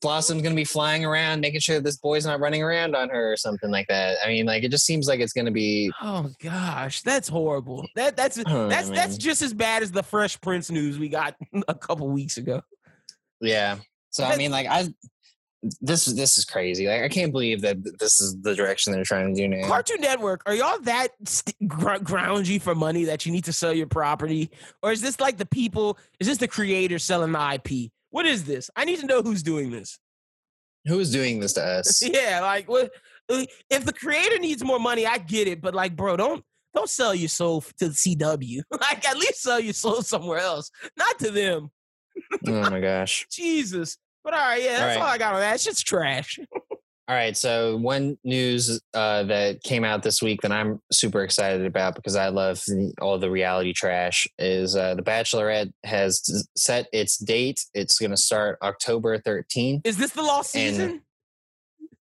Blossom's 0.00 0.42
gonna 0.42 0.54
be 0.54 0.64
flying 0.64 1.04
around, 1.04 1.40
making 1.40 1.60
sure 1.60 1.80
this 1.80 1.96
boy's 1.96 2.26
not 2.26 2.40
running 2.40 2.62
around 2.62 2.96
on 2.96 3.08
her 3.08 3.32
or 3.32 3.36
something 3.36 3.70
like 3.70 3.86
that. 3.86 4.18
I 4.24 4.28
mean, 4.28 4.46
like, 4.46 4.64
it 4.64 4.70
just 4.70 4.84
seems 4.84 5.06
like 5.06 5.20
it's 5.20 5.32
gonna 5.32 5.50
be. 5.52 5.92
Oh 6.02 6.28
gosh, 6.42 7.02
that's 7.02 7.28
horrible. 7.28 7.86
That 7.94 8.16
that's 8.16 8.36
that's 8.36 8.48
know, 8.48 8.68
that's 8.68 9.16
just 9.16 9.42
as 9.42 9.54
bad 9.54 9.82
as 9.82 9.92
the 9.92 10.02
Fresh 10.02 10.40
Prince 10.40 10.70
news 10.70 10.98
we 10.98 11.08
got 11.08 11.36
a 11.68 11.74
couple 11.74 12.08
weeks 12.08 12.36
ago. 12.36 12.62
Yeah. 13.40 13.76
So 14.10 14.24
I 14.24 14.36
mean, 14.36 14.50
like, 14.50 14.66
I 14.66 14.88
this 15.80 16.06
this 16.06 16.38
is 16.38 16.44
crazy. 16.44 16.86
Like 16.86 17.02
I 17.02 17.08
can't 17.08 17.32
believe 17.32 17.60
that 17.62 17.98
this 17.98 18.20
is 18.20 18.40
the 18.40 18.54
direction 18.54 18.92
they're 18.92 19.04
trying 19.04 19.34
to 19.34 19.40
do 19.40 19.48
now. 19.48 19.66
Cartoon 19.66 20.00
Network, 20.00 20.42
are 20.46 20.54
y'all 20.54 20.78
that 20.80 21.10
st- 21.24 21.68
gr- 21.68 21.96
groundy 21.96 22.60
for 22.60 22.74
money 22.74 23.04
that 23.04 23.26
you 23.26 23.32
need 23.32 23.44
to 23.44 23.52
sell 23.52 23.72
your 23.72 23.86
property, 23.86 24.50
or 24.82 24.92
is 24.92 25.02
this 25.02 25.20
like 25.20 25.36
the 25.36 25.46
people? 25.46 25.98
Is 26.18 26.26
this 26.26 26.38
the 26.38 26.48
creator 26.48 26.98
selling 26.98 27.32
the 27.32 27.54
IP? 27.54 27.90
What 28.10 28.26
is 28.26 28.44
this? 28.44 28.70
I 28.74 28.84
need 28.84 29.00
to 29.00 29.06
know 29.06 29.22
who's 29.22 29.42
doing 29.42 29.70
this. 29.70 29.98
Who 30.86 30.98
is 30.98 31.12
doing 31.12 31.40
this 31.40 31.52
to 31.54 31.64
us? 31.64 32.02
yeah, 32.08 32.40
like 32.40 32.68
what? 32.68 32.90
Uh, 33.28 33.44
if 33.68 33.84
the 33.84 33.92
creator 33.92 34.38
needs 34.38 34.64
more 34.64 34.80
money, 34.80 35.06
I 35.06 35.18
get 35.18 35.46
it, 35.46 35.60
but 35.60 35.74
like, 35.74 35.94
bro, 35.94 36.16
don't 36.16 36.44
don't 36.74 36.88
sell 36.88 37.14
your 37.14 37.28
soul 37.28 37.60
to 37.78 37.88
the 37.88 37.94
CW. 37.94 38.62
like, 38.80 39.06
at 39.06 39.18
least 39.18 39.42
sell 39.42 39.60
your 39.60 39.74
soul 39.74 40.02
somewhere 40.02 40.38
else, 40.38 40.70
not 40.96 41.18
to 41.18 41.30
them. 41.30 41.70
oh 42.46 42.70
my 42.70 42.80
gosh, 42.80 43.26
Jesus! 43.30 43.98
But 44.24 44.34
all 44.34 44.40
right, 44.40 44.62
yeah, 44.62 44.78
that's 44.78 44.82
all, 44.82 44.86
right. 44.88 45.08
all 45.08 45.14
I 45.14 45.18
got 45.18 45.34
on 45.34 45.40
that. 45.40 45.54
It's 45.54 45.64
just 45.64 45.86
trash. 45.86 46.38
all 46.52 47.16
right, 47.16 47.36
so 47.36 47.76
one 47.76 48.18
news 48.22 48.80
uh, 48.94 49.24
that 49.24 49.62
came 49.62 49.84
out 49.84 50.02
this 50.02 50.22
week 50.22 50.42
that 50.42 50.52
I'm 50.52 50.80
super 50.92 51.22
excited 51.22 51.64
about 51.64 51.94
because 51.94 52.16
I 52.16 52.28
love 52.28 52.60
the, 52.66 52.92
all 53.00 53.18
the 53.18 53.30
reality 53.30 53.72
trash 53.72 54.26
is 54.38 54.76
uh, 54.76 54.94
The 54.94 55.02
Bachelorette 55.02 55.72
has 55.84 56.22
set 56.56 56.86
its 56.92 57.16
date. 57.16 57.64
It's 57.74 57.98
going 57.98 58.10
to 58.10 58.16
start 58.16 58.58
October 58.62 59.18
13th. 59.18 59.80
Is 59.84 59.96
this 59.96 60.12
the 60.12 60.22
last 60.22 60.50
season? 60.52 61.02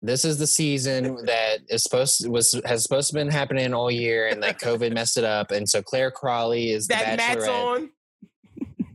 this 0.02 0.24
is 0.24 0.38
the 0.38 0.46
season 0.46 1.16
that 1.24 1.58
is 1.68 1.82
supposed 1.82 2.22
to, 2.22 2.30
was 2.30 2.58
has 2.64 2.82
supposed 2.82 3.08
to 3.08 3.14
been 3.14 3.28
happening 3.28 3.74
all 3.74 3.90
year, 3.90 4.28
and 4.28 4.40
like 4.40 4.58
COVID 4.58 4.92
messed 4.94 5.16
it 5.16 5.24
up. 5.24 5.50
And 5.50 5.68
so 5.68 5.82
Clare 5.82 6.10
Crawley 6.10 6.70
is 6.70 6.86
that 6.88 7.16
the 7.16 7.22
Bachelorette. 7.22 7.36
Matt's 7.36 7.48
on. 7.48 7.90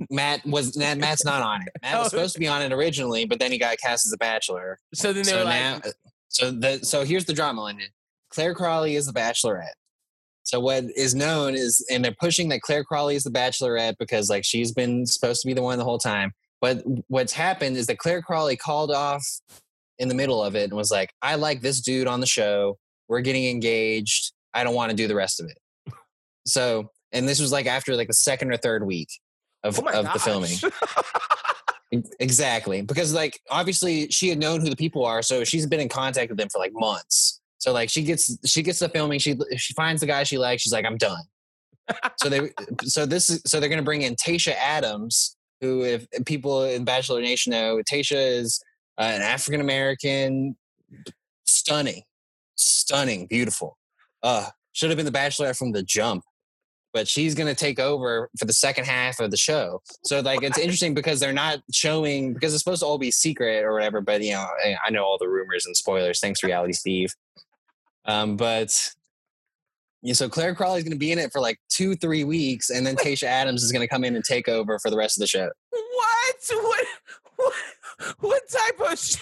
Matt 0.09 0.45
was 0.45 0.77
Matt's 0.77 1.25
not 1.25 1.41
on 1.41 1.61
it. 1.61 1.69
Matt 1.81 1.97
was 1.97 2.07
oh. 2.07 2.09
supposed 2.09 2.33
to 2.33 2.39
be 2.39 2.47
on 2.47 2.61
it 2.61 2.71
originally, 2.71 3.25
but 3.25 3.39
then 3.39 3.51
he 3.51 3.57
got 3.57 3.77
cast 3.77 4.05
as 4.05 4.13
a 4.13 4.17
bachelor. 4.17 4.79
So 4.93 5.13
then 5.13 5.23
they 5.23 5.31
so 5.31 5.43
like, 5.43 5.53
now, 5.53 5.81
so 6.29 6.51
the 6.51 6.79
so 6.83 7.03
here's 7.03 7.25
the 7.25 7.33
drama 7.33 7.63
on 7.63 7.79
Clare 8.29 8.53
Crawley 8.53 8.95
is 8.95 9.05
the 9.05 9.13
bachelorette. 9.13 9.75
So 10.43 10.59
what 10.59 10.83
is 10.95 11.15
known 11.15 11.55
is, 11.55 11.83
and 11.89 12.05
they're 12.05 12.15
pushing 12.19 12.49
that 12.49 12.61
Clare 12.61 12.83
Crawley 12.83 13.15
is 13.15 13.23
the 13.23 13.31
bachelorette 13.31 13.95
because 13.97 14.29
like 14.29 14.45
she's 14.45 14.71
been 14.71 15.05
supposed 15.05 15.41
to 15.41 15.47
be 15.47 15.53
the 15.53 15.63
one 15.63 15.77
the 15.77 15.83
whole 15.83 15.97
time. 15.97 16.33
But 16.61 16.83
what's 17.07 17.33
happened 17.33 17.77
is 17.77 17.87
that 17.87 17.97
Clare 17.97 18.21
Crawley 18.21 18.55
called 18.55 18.91
off 18.91 19.25
in 19.97 20.07
the 20.07 20.15
middle 20.15 20.43
of 20.43 20.55
it 20.55 20.65
and 20.65 20.73
was 20.73 20.91
like, 20.91 21.13
"I 21.21 21.35
like 21.35 21.61
this 21.61 21.81
dude 21.81 22.07
on 22.07 22.19
the 22.19 22.27
show. 22.27 22.77
We're 23.07 23.21
getting 23.21 23.45
engaged. 23.45 24.33
I 24.53 24.63
don't 24.63 24.75
want 24.75 24.91
to 24.91 24.95
do 24.95 25.07
the 25.07 25.15
rest 25.15 25.39
of 25.39 25.47
it." 25.47 25.93
So, 26.45 26.91
and 27.11 27.27
this 27.27 27.39
was 27.39 27.51
like 27.51 27.65
after 27.65 27.95
like 27.95 28.07
the 28.07 28.13
second 28.13 28.51
or 28.51 28.57
third 28.57 28.85
week 28.85 29.09
of, 29.65 29.79
oh 29.79 29.99
of 29.99 30.13
the 30.13 30.19
filming. 30.19 30.57
exactly. 32.19 32.81
Because 32.81 33.13
like 33.13 33.39
obviously 33.49 34.09
she 34.09 34.29
had 34.29 34.37
known 34.37 34.61
who 34.61 34.69
the 34.69 34.75
people 34.75 35.05
are, 35.05 35.21
so 35.21 35.43
she's 35.43 35.65
been 35.65 35.79
in 35.79 35.89
contact 35.89 36.29
with 36.29 36.37
them 36.37 36.49
for 36.49 36.59
like 36.59 36.71
months. 36.73 37.41
So 37.57 37.73
like 37.73 37.89
she 37.89 38.03
gets 38.03 38.37
she 38.45 38.61
gets 38.61 38.79
the 38.79 38.89
filming, 38.89 39.19
she 39.19 39.35
she 39.57 39.73
finds 39.73 40.01
the 40.01 40.07
guy 40.07 40.23
she 40.23 40.37
likes, 40.37 40.61
she's 40.61 40.73
like, 40.73 40.85
I'm 40.85 40.97
done. 40.97 41.23
so 42.17 42.29
they 42.29 42.51
so 42.83 43.05
this 43.05 43.29
is 43.29 43.41
so 43.45 43.59
they're 43.59 43.69
gonna 43.69 43.81
bring 43.81 44.03
in 44.03 44.15
Tayshia 44.15 44.55
Adams, 44.55 45.35
who 45.61 45.83
if 45.83 46.05
people 46.25 46.63
in 46.63 46.83
Bachelor 46.83 47.21
Nation 47.21 47.51
know, 47.51 47.81
Tayshia 47.91 48.39
is 48.39 48.61
uh, 48.97 49.03
an 49.03 49.21
African 49.21 49.61
American, 49.61 50.55
stunning, 51.43 52.03
stunning, 52.55 53.27
beautiful. 53.27 53.77
Uh, 54.21 54.49
should 54.73 54.89
have 54.89 54.97
been 54.97 55.05
the 55.05 55.11
Bachelor 55.11 55.53
from 55.53 55.71
the 55.71 55.83
jump 55.83 56.23
but 56.95 57.09
she's 57.09 57.35
going 57.35 57.53
to 57.53 57.53
take 57.53 57.77
over 57.77 58.29
for 58.39 58.45
the 58.45 58.53
second 58.53 58.85
half 58.85 59.19
of 59.19 59.29
the 59.29 59.35
show. 59.35 59.81
So 60.05 60.21
like 60.21 60.41
it's 60.43 60.57
interesting 60.57 60.93
because 60.93 61.19
they're 61.19 61.33
not 61.33 61.59
showing 61.73 62.33
because 62.33 62.53
it's 62.53 62.63
supposed 62.63 62.79
to 62.79 62.85
all 62.85 62.97
be 62.97 63.11
secret 63.11 63.65
or 63.65 63.73
whatever. 63.73 63.99
But 63.99 64.23
you 64.23 64.31
know, 64.31 64.47
I 64.83 64.89
know 64.91 65.03
all 65.03 65.17
the 65.19 65.27
rumors 65.27 65.65
and 65.65 65.75
spoilers. 65.75 66.21
Thanks, 66.21 66.41
Reality 66.41 66.71
Steve. 66.71 67.13
Um, 68.05 68.37
but 68.37 68.93
yeah, 70.03 70.13
so 70.13 70.29
Clare 70.29 70.55
Crawley 70.55 70.77
is 70.77 70.85
going 70.85 70.93
to 70.93 70.97
be 70.97 71.11
in 71.11 71.19
it 71.19 71.33
for 71.33 71.41
like 71.41 71.59
two, 71.67 71.95
three 71.95 72.23
weeks, 72.23 72.69
and 72.69 72.87
then 72.87 72.95
Tayshia 72.95 73.27
Adams 73.27 73.61
is 73.61 73.73
going 73.73 73.81
to 73.81 73.89
come 73.89 74.05
in 74.05 74.15
and 74.15 74.23
take 74.23 74.47
over 74.47 74.79
for 74.79 74.89
the 74.89 74.97
rest 74.97 75.17
of 75.17 75.19
the 75.19 75.27
show. 75.27 75.49
What? 75.71 76.35
What? 76.49 76.85
What? 77.35 77.53
What 78.19 78.41
type 78.49 78.91
of 78.91 78.99
sh- 78.99 79.15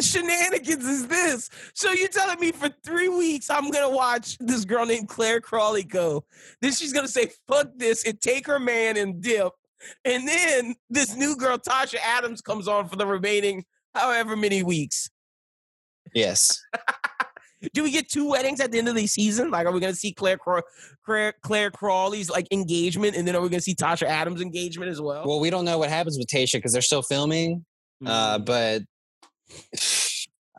shenanigans 0.00 0.84
is 0.84 1.06
this? 1.06 1.50
So 1.74 1.92
you're 1.92 2.08
telling 2.08 2.40
me 2.40 2.52
for 2.52 2.70
three 2.84 3.08
weeks 3.08 3.50
I'm 3.50 3.70
gonna 3.70 3.90
watch 3.90 4.36
this 4.38 4.64
girl 4.64 4.86
named 4.86 5.08
Clare 5.08 5.40
Crawley 5.40 5.84
go. 5.84 6.24
Then 6.60 6.72
she's 6.72 6.92
gonna 6.92 7.08
say 7.08 7.30
fuck 7.48 7.68
this 7.76 8.04
and 8.04 8.20
take 8.20 8.46
her 8.46 8.58
man 8.58 8.96
and 8.96 9.20
dip. 9.20 9.52
And 10.04 10.28
then 10.28 10.74
this 10.90 11.16
new 11.16 11.36
girl, 11.36 11.58
Tasha 11.58 11.96
Adams, 12.04 12.40
comes 12.40 12.68
on 12.68 12.88
for 12.88 12.96
the 12.96 13.06
remaining 13.06 13.64
however 13.94 14.36
many 14.36 14.62
weeks. 14.62 15.10
Yes. 16.14 16.60
Do 17.74 17.82
we 17.82 17.90
get 17.90 18.08
two 18.08 18.26
weddings 18.28 18.60
at 18.60 18.72
the 18.72 18.78
end 18.78 18.88
of 18.88 18.94
the 18.94 19.06
season? 19.06 19.50
Like, 19.50 19.66
are 19.66 19.72
we 19.72 19.80
going 19.80 19.92
to 19.92 19.98
see 19.98 20.12
Clare, 20.12 20.38
Clare 21.04 21.34
Clare 21.42 21.70
Crawley's 21.70 22.30
like 22.30 22.46
engagement, 22.50 23.16
and 23.16 23.28
then 23.28 23.36
are 23.36 23.42
we 23.42 23.50
going 23.50 23.58
to 23.58 23.64
see 23.64 23.74
Tasha 23.74 24.06
Adams' 24.06 24.40
engagement 24.40 24.90
as 24.90 24.98
well? 25.00 25.24
Well, 25.26 25.40
we 25.40 25.50
don't 25.50 25.66
know 25.66 25.76
what 25.76 25.90
happens 25.90 26.16
with 26.16 26.26
Tasha 26.28 26.54
because 26.54 26.72
they're 26.72 26.80
still 26.80 27.02
filming. 27.02 27.66
Uh, 28.04 28.38
mm. 28.38 28.44
but 28.46 28.82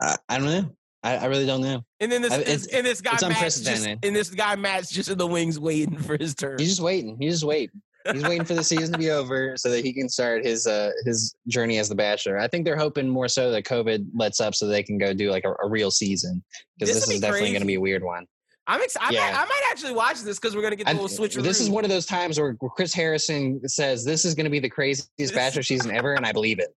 I, 0.00 0.16
I, 0.28 0.38
don't 0.38 0.46
know. 0.46 0.76
I, 1.02 1.16
I, 1.16 1.24
really 1.26 1.46
don't 1.46 1.62
know. 1.62 1.84
And 2.00 2.10
then 2.10 2.22
this, 2.22 2.36
this 2.36 2.66
and 2.68 2.86
this 2.86 3.00
guy 3.00 3.16
Matt's 3.28 3.60
just, 3.60 3.86
and 3.86 4.16
this 4.16 4.30
guy 4.30 4.56
Matt's 4.56 4.90
just 4.90 5.08
in 5.08 5.18
the 5.18 5.26
wings 5.26 5.58
waiting 5.58 5.98
for 5.98 6.16
his 6.18 6.34
turn. 6.34 6.58
He's 6.58 6.68
just 6.70 6.80
waiting. 6.80 7.16
He's 7.20 7.34
just 7.34 7.44
waiting. 7.44 7.82
He's 8.12 8.24
waiting 8.24 8.44
for 8.44 8.54
the 8.54 8.64
season 8.64 8.92
to 8.92 8.98
be 8.98 9.10
over 9.10 9.56
so 9.56 9.70
that 9.70 9.84
he 9.84 9.92
can 9.92 10.08
start 10.08 10.44
his 10.44 10.66
uh 10.66 10.90
his 11.04 11.36
journey 11.46 11.78
as 11.78 11.88
the 11.88 11.94
Bachelor. 11.94 12.38
I 12.38 12.48
think 12.48 12.64
they're 12.64 12.76
hoping 12.76 13.08
more 13.08 13.28
so 13.28 13.50
that 13.52 13.64
COVID 13.64 14.08
lets 14.14 14.40
up 14.40 14.54
so 14.54 14.66
they 14.66 14.82
can 14.82 14.98
go 14.98 15.14
do 15.14 15.30
like 15.30 15.44
a, 15.44 15.54
a 15.62 15.68
real 15.68 15.90
season 15.90 16.42
because 16.76 16.92
this, 16.92 17.06
this 17.06 17.14
is 17.14 17.20
definitely 17.20 17.50
going 17.50 17.60
to 17.60 17.66
be 17.66 17.74
a 17.74 17.80
weird 17.80 18.02
one. 18.02 18.26
I'm 18.66 18.80
excited. 18.80 19.14
Yeah. 19.14 19.22
I, 19.22 19.32
might, 19.32 19.38
I 19.38 19.44
might 19.44 19.62
actually 19.70 19.92
watch 19.92 20.20
this 20.22 20.38
because 20.38 20.54
we're 20.54 20.62
gonna 20.62 20.76
get 20.76 20.86
the 20.86 20.92
little 20.92 21.08
switch. 21.08 21.34
This 21.34 21.60
is 21.60 21.68
one 21.68 21.84
of 21.84 21.90
those 21.90 22.06
times 22.06 22.38
where 22.38 22.54
Chris 22.54 22.94
Harrison 22.94 23.60
says 23.68 24.04
this 24.04 24.24
is 24.24 24.34
gonna 24.34 24.50
be 24.50 24.60
the 24.60 24.68
craziest 24.68 25.34
Bachelor 25.34 25.62
season 25.62 25.90
ever, 25.90 26.14
and 26.14 26.24
I 26.24 26.32
believe 26.32 26.58
it. 26.60 26.74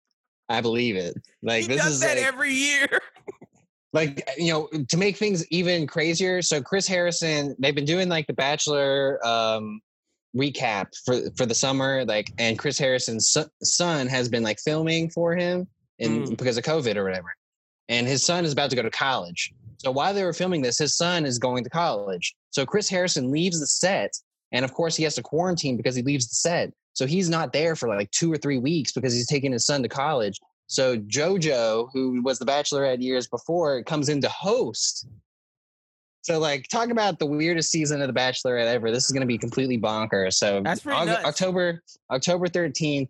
I 0.49 0.61
believe 0.61 0.95
it. 0.95 1.15
Like 1.41 1.63
he 1.63 1.67
this 1.69 1.81
does 1.81 1.93
is 1.93 1.99
that 2.01 2.17
like, 2.17 2.25
every 2.25 2.53
year. 2.53 2.87
like 3.93 4.27
you 4.37 4.51
know, 4.51 4.67
to 4.89 4.97
make 4.97 5.17
things 5.17 5.45
even 5.49 5.87
crazier. 5.87 6.41
So 6.41 6.61
Chris 6.61 6.87
Harrison, 6.87 7.55
they've 7.59 7.75
been 7.75 7.85
doing 7.85 8.09
like 8.09 8.27
the 8.27 8.33
Bachelor 8.33 9.25
um, 9.25 9.81
recap 10.35 10.87
for 11.05 11.21
for 11.37 11.45
the 11.45 11.55
summer, 11.55 12.03
like, 12.05 12.31
and 12.37 12.57
Chris 12.57 12.77
Harrison's 12.77 13.35
son 13.63 14.07
has 14.07 14.29
been 14.29 14.43
like 14.43 14.59
filming 14.59 15.09
for 15.09 15.35
him, 15.35 15.67
and 15.99 16.27
mm. 16.27 16.37
because 16.37 16.57
of 16.57 16.63
COVID 16.63 16.95
or 16.95 17.03
whatever, 17.03 17.33
and 17.87 18.07
his 18.07 18.25
son 18.25 18.45
is 18.45 18.51
about 18.51 18.69
to 18.71 18.75
go 18.75 18.81
to 18.81 18.89
college. 18.89 19.53
So 19.77 19.91
while 19.91 20.13
they 20.13 20.23
were 20.23 20.33
filming 20.33 20.61
this, 20.61 20.77
his 20.77 20.95
son 20.95 21.25
is 21.25 21.37
going 21.37 21.63
to 21.65 21.69
college. 21.69 22.33
So 22.51 22.65
Chris 22.65 22.89
Harrison 22.89 23.31
leaves 23.31 23.59
the 23.59 23.67
set, 23.67 24.11
and 24.51 24.65
of 24.65 24.73
course 24.73 24.95
he 24.95 25.03
has 25.03 25.15
to 25.15 25.21
quarantine 25.21 25.77
because 25.77 25.95
he 25.95 26.01
leaves 26.01 26.27
the 26.27 26.35
set. 26.35 26.71
So 26.93 27.05
he's 27.05 27.29
not 27.29 27.53
there 27.53 27.75
for 27.75 27.89
like 27.89 28.09
two 28.11 28.31
or 28.31 28.37
three 28.37 28.59
weeks 28.59 28.91
because 28.91 29.13
he's 29.13 29.27
taking 29.27 29.51
his 29.51 29.65
son 29.65 29.81
to 29.83 29.89
college. 29.89 30.39
So 30.67 30.97
JoJo, 30.97 31.89
who 31.91 32.21
was 32.23 32.39
the 32.39 32.45
Bachelorette 32.45 33.01
years 33.01 33.27
before, 33.27 33.83
comes 33.83 34.09
in 34.09 34.21
to 34.21 34.29
host. 34.29 35.07
So 36.21 36.39
like 36.39 36.67
talk 36.69 36.89
about 36.89 37.19
the 37.19 37.25
weirdest 37.25 37.69
season 37.69 38.01
of 38.01 38.07
the 38.07 38.13
Bachelorette 38.13 38.65
ever. 38.65 38.91
This 38.91 39.05
is 39.05 39.11
going 39.11 39.21
to 39.21 39.27
be 39.27 39.37
completely 39.37 39.77
bonkers. 39.77 40.33
So 40.33 40.61
That's 40.63 40.85
August, 40.87 41.25
October 41.25 41.83
October 42.09 42.47
13th, 42.47 43.09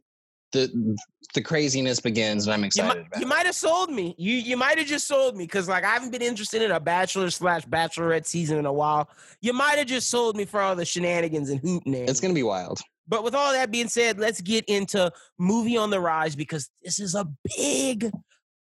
the 0.51 0.97
the 1.33 1.41
craziness 1.41 1.99
begins, 1.99 2.45
and 2.45 2.53
I'm 2.53 2.63
excited. 2.63 3.07
You, 3.15 3.21
you 3.21 3.27
might 3.27 3.45
have 3.45 3.55
sold 3.55 3.91
me. 3.91 4.15
You 4.17 4.33
you 4.35 4.57
might 4.57 4.77
have 4.77 4.87
just 4.87 5.07
sold 5.07 5.35
me 5.35 5.45
because 5.45 5.67
like 5.67 5.83
I 5.83 5.89
haven't 5.89 6.11
been 6.11 6.21
interested 6.21 6.61
in 6.61 6.71
a 6.71 6.79
Bachelor 6.79 7.29
slash 7.29 7.65
Bachelorette 7.65 8.25
season 8.25 8.57
in 8.57 8.65
a 8.65 8.73
while. 8.73 9.09
You 9.41 9.53
might 9.53 9.77
have 9.77 9.87
just 9.87 10.09
sold 10.09 10.35
me 10.35 10.45
for 10.45 10.59
all 10.59 10.75
the 10.75 10.85
shenanigans 10.85 11.49
and 11.49 11.59
hoot 11.59 11.85
names. 11.85 12.09
It's 12.09 12.19
gonna 12.19 12.33
be 12.33 12.43
wild. 12.43 12.81
But 13.07 13.23
with 13.23 13.35
all 13.35 13.51
that 13.51 13.71
being 13.71 13.89
said, 13.89 14.19
let's 14.19 14.41
get 14.41 14.65
into 14.65 15.11
movie 15.37 15.77
on 15.77 15.89
the 15.89 15.99
rise 15.99 16.35
because 16.35 16.69
this 16.83 16.99
is 16.99 17.15
a 17.15 17.27
big, 17.55 18.11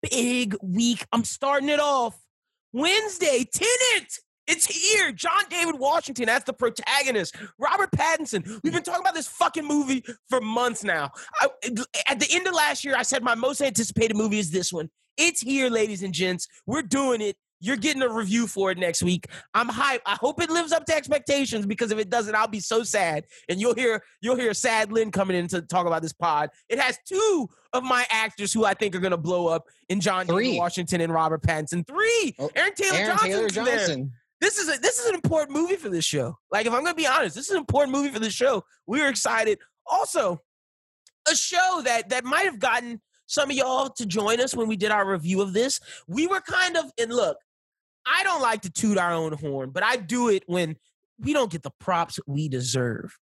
big 0.09 0.55
week. 0.61 1.05
I'm 1.11 1.23
starting 1.23 1.69
it 1.69 1.79
off 1.79 2.17
Wednesday. 2.73 3.45
Tenet. 3.51 4.19
It's 4.47 4.65
here. 4.67 5.11
John 5.11 5.43
David 5.49 5.79
Washington 5.79 6.29
as 6.29 6.43
the 6.43 6.53
protagonist. 6.53 7.35
Robert 7.57 7.89
Pattinson. 7.91 8.59
We've 8.63 8.73
been 8.73 8.83
talking 8.83 9.01
about 9.01 9.15
this 9.15 9.27
fucking 9.27 9.65
movie 9.65 10.03
for 10.29 10.39
months 10.39 10.83
now. 10.83 11.11
I, 11.39 11.47
at 12.07 12.19
the 12.19 12.27
end 12.31 12.45
of 12.45 12.53
last 12.53 12.83
year, 12.83 12.95
I 12.95 13.01
said 13.01 13.23
my 13.23 13.33
most 13.35 13.61
anticipated 13.61 14.15
movie 14.15 14.39
is 14.39 14.51
this 14.51 14.71
one. 14.71 14.89
It's 15.17 15.41
here, 15.41 15.69
ladies 15.69 16.03
and 16.03 16.13
gents. 16.13 16.47
We're 16.67 16.83
doing 16.83 17.21
it. 17.21 17.37
You're 17.59 17.77
getting 17.77 18.01
a 18.01 18.09
review 18.09 18.47
for 18.47 18.71
it 18.71 18.77
next 18.77 19.01
week. 19.01 19.27
I'm 19.53 19.69
hyped. 19.69 20.01
I 20.05 20.17
hope 20.19 20.41
it 20.41 20.49
lives 20.49 20.71
up 20.71 20.85
to 20.85 20.95
expectations 20.95 21.65
because 21.65 21.91
if 21.91 21.99
it 21.99 22.09
doesn't, 22.09 22.35
I'll 22.35 22.47
be 22.47 22.59
so 22.59 22.83
sad. 22.83 23.25
And 23.49 23.59
you'll 23.59 23.75
hear 23.75 24.03
you'll 24.21 24.35
hear 24.35 24.53
Sad 24.53 24.91
Lynn 24.91 25.11
coming 25.11 25.37
in 25.37 25.47
to 25.49 25.61
talk 25.61 25.87
about 25.87 26.01
this 26.01 26.13
pod. 26.13 26.49
It 26.69 26.79
has 26.79 26.97
two 27.07 27.47
of 27.73 27.83
my 27.83 28.05
actors 28.09 28.53
who 28.53 28.65
I 28.65 28.73
think 28.73 28.95
are 28.95 28.99
gonna 28.99 29.17
blow 29.17 29.47
up 29.47 29.65
in 29.89 30.01
John 30.01 30.27
David 30.27 30.57
Washington 30.57 31.01
and 31.01 31.13
Robert 31.13 31.41
Pattinson. 31.41 31.85
Three. 31.87 32.35
Oh, 32.39 32.49
Aaron 32.55 32.73
Taylor 32.75 32.97
Aaron 32.97 33.17
Taylor 33.17 33.49
Johnson. 33.49 33.99
There 34.01 34.21
this 34.41 34.57
is 34.57 34.69
a 34.69 34.79
this 34.79 34.99
is 34.99 35.07
an 35.07 35.15
important 35.15 35.51
movie 35.51 35.75
for 35.75 35.89
this 35.89 36.05
show. 36.05 36.37
Like, 36.51 36.65
if 36.65 36.73
I'm 36.73 36.83
gonna 36.83 36.95
be 36.95 37.07
honest, 37.07 37.35
this 37.35 37.45
is 37.45 37.51
an 37.51 37.57
important 37.57 37.95
movie 37.95 38.09
for 38.09 38.19
the 38.19 38.29
show. 38.29 38.63
We 38.85 39.01
are 39.01 39.09
excited. 39.09 39.59
Also, 39.85 40.41
a 41.29 41.35
show 41.35 41.81
that 41.83 42.09
that 42.09 42.25
might 42.25 42.45
have 42.45 42.59
gotten 42.59 43.01
some 43.27 43.49
of 43.49 43.55
y'all 43.55 43.89
to 43.89 44.05
join 44.05 44.39
us 44.39 44.55
when 44.55 44.67
we 44.67 44.77
did 44.77 44.91
our 44.91 45.09
review 45.09 45.41
of 45.41 45.53
this. 45.53 45.79
We 46.07 46.27
were 46.27 46.41
kind 46.41 46.77
of 46.77 46.91
and 46.99 47.11
look, 47.13 47.37
I 48.05 48.23
don't 48.23 48.41
like 48.41 48.61
to 48.61 48.69
toot 48.69 48.97
our 48.97 49.11
own 49.11 49.33
horn, 49.33 49.71
but 49.71 49.83
I 49.83 49.97
do 49.97 50.29
it 50.29 50.43
when 50.47 50.77
we 51.19 51.33
don't 51.33 51.51
get 51.51 51.63
the 51.63 51.71
props 51.79 52.19
we 52.27 52.49
deserve. 52.49 53.17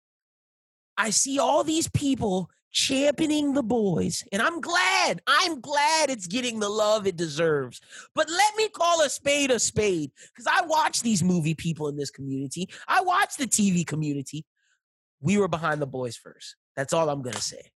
I 0.97 1.09
see 1.11 1.39
all 1.39 1.63
these 1.63 1.89
people 1.89 2.49
championing 2.71 3.53
the 3.53 3.63
boys. 3.63 4.23
And 4.31 4.41
I'm 4.41 4.61
glad, 4.61 5.21
I'm 5.27 5.59
glad 5.59 6.09
it's 6.09 6.27
getting 6.27 6.59
the 6.59 6.69
love 6.69 7.07
it 7.07 7.15
deserves. 7.15 7.81
But 8.13 8.29
let 8.29 8.55
me 8.55 8.69
call 8.69 9.01
a 9.01 9.09
spade 9.09 9.51
a 9.51 9.59
spade 9.59 10.11
because 10.27 10.45
I 10.47 10.65
watch 10.65 11.01
these 11.01 11.23
movie 11.23 11.55
people 11.55 11.87
in 11.87 11.97
this 11.97 12.11
community, 12.11 12.69
I 12.87 13.01
watch 13.01 13.37
the 13.37 13.47
TV 13.47 13.85
community. 13.85 14.45
We 15.21 15.37
were 15.37 15.47
behind 15.47 15.81
the 15.81 15.87
boys 15.87 16.15
first. 16.15 16.55
That's 16.75 16.93
all 16.93 17.09
I'm 17.09 17.21
going 17.21 17.35
to 17.35 17.41
say. 17.41 17.71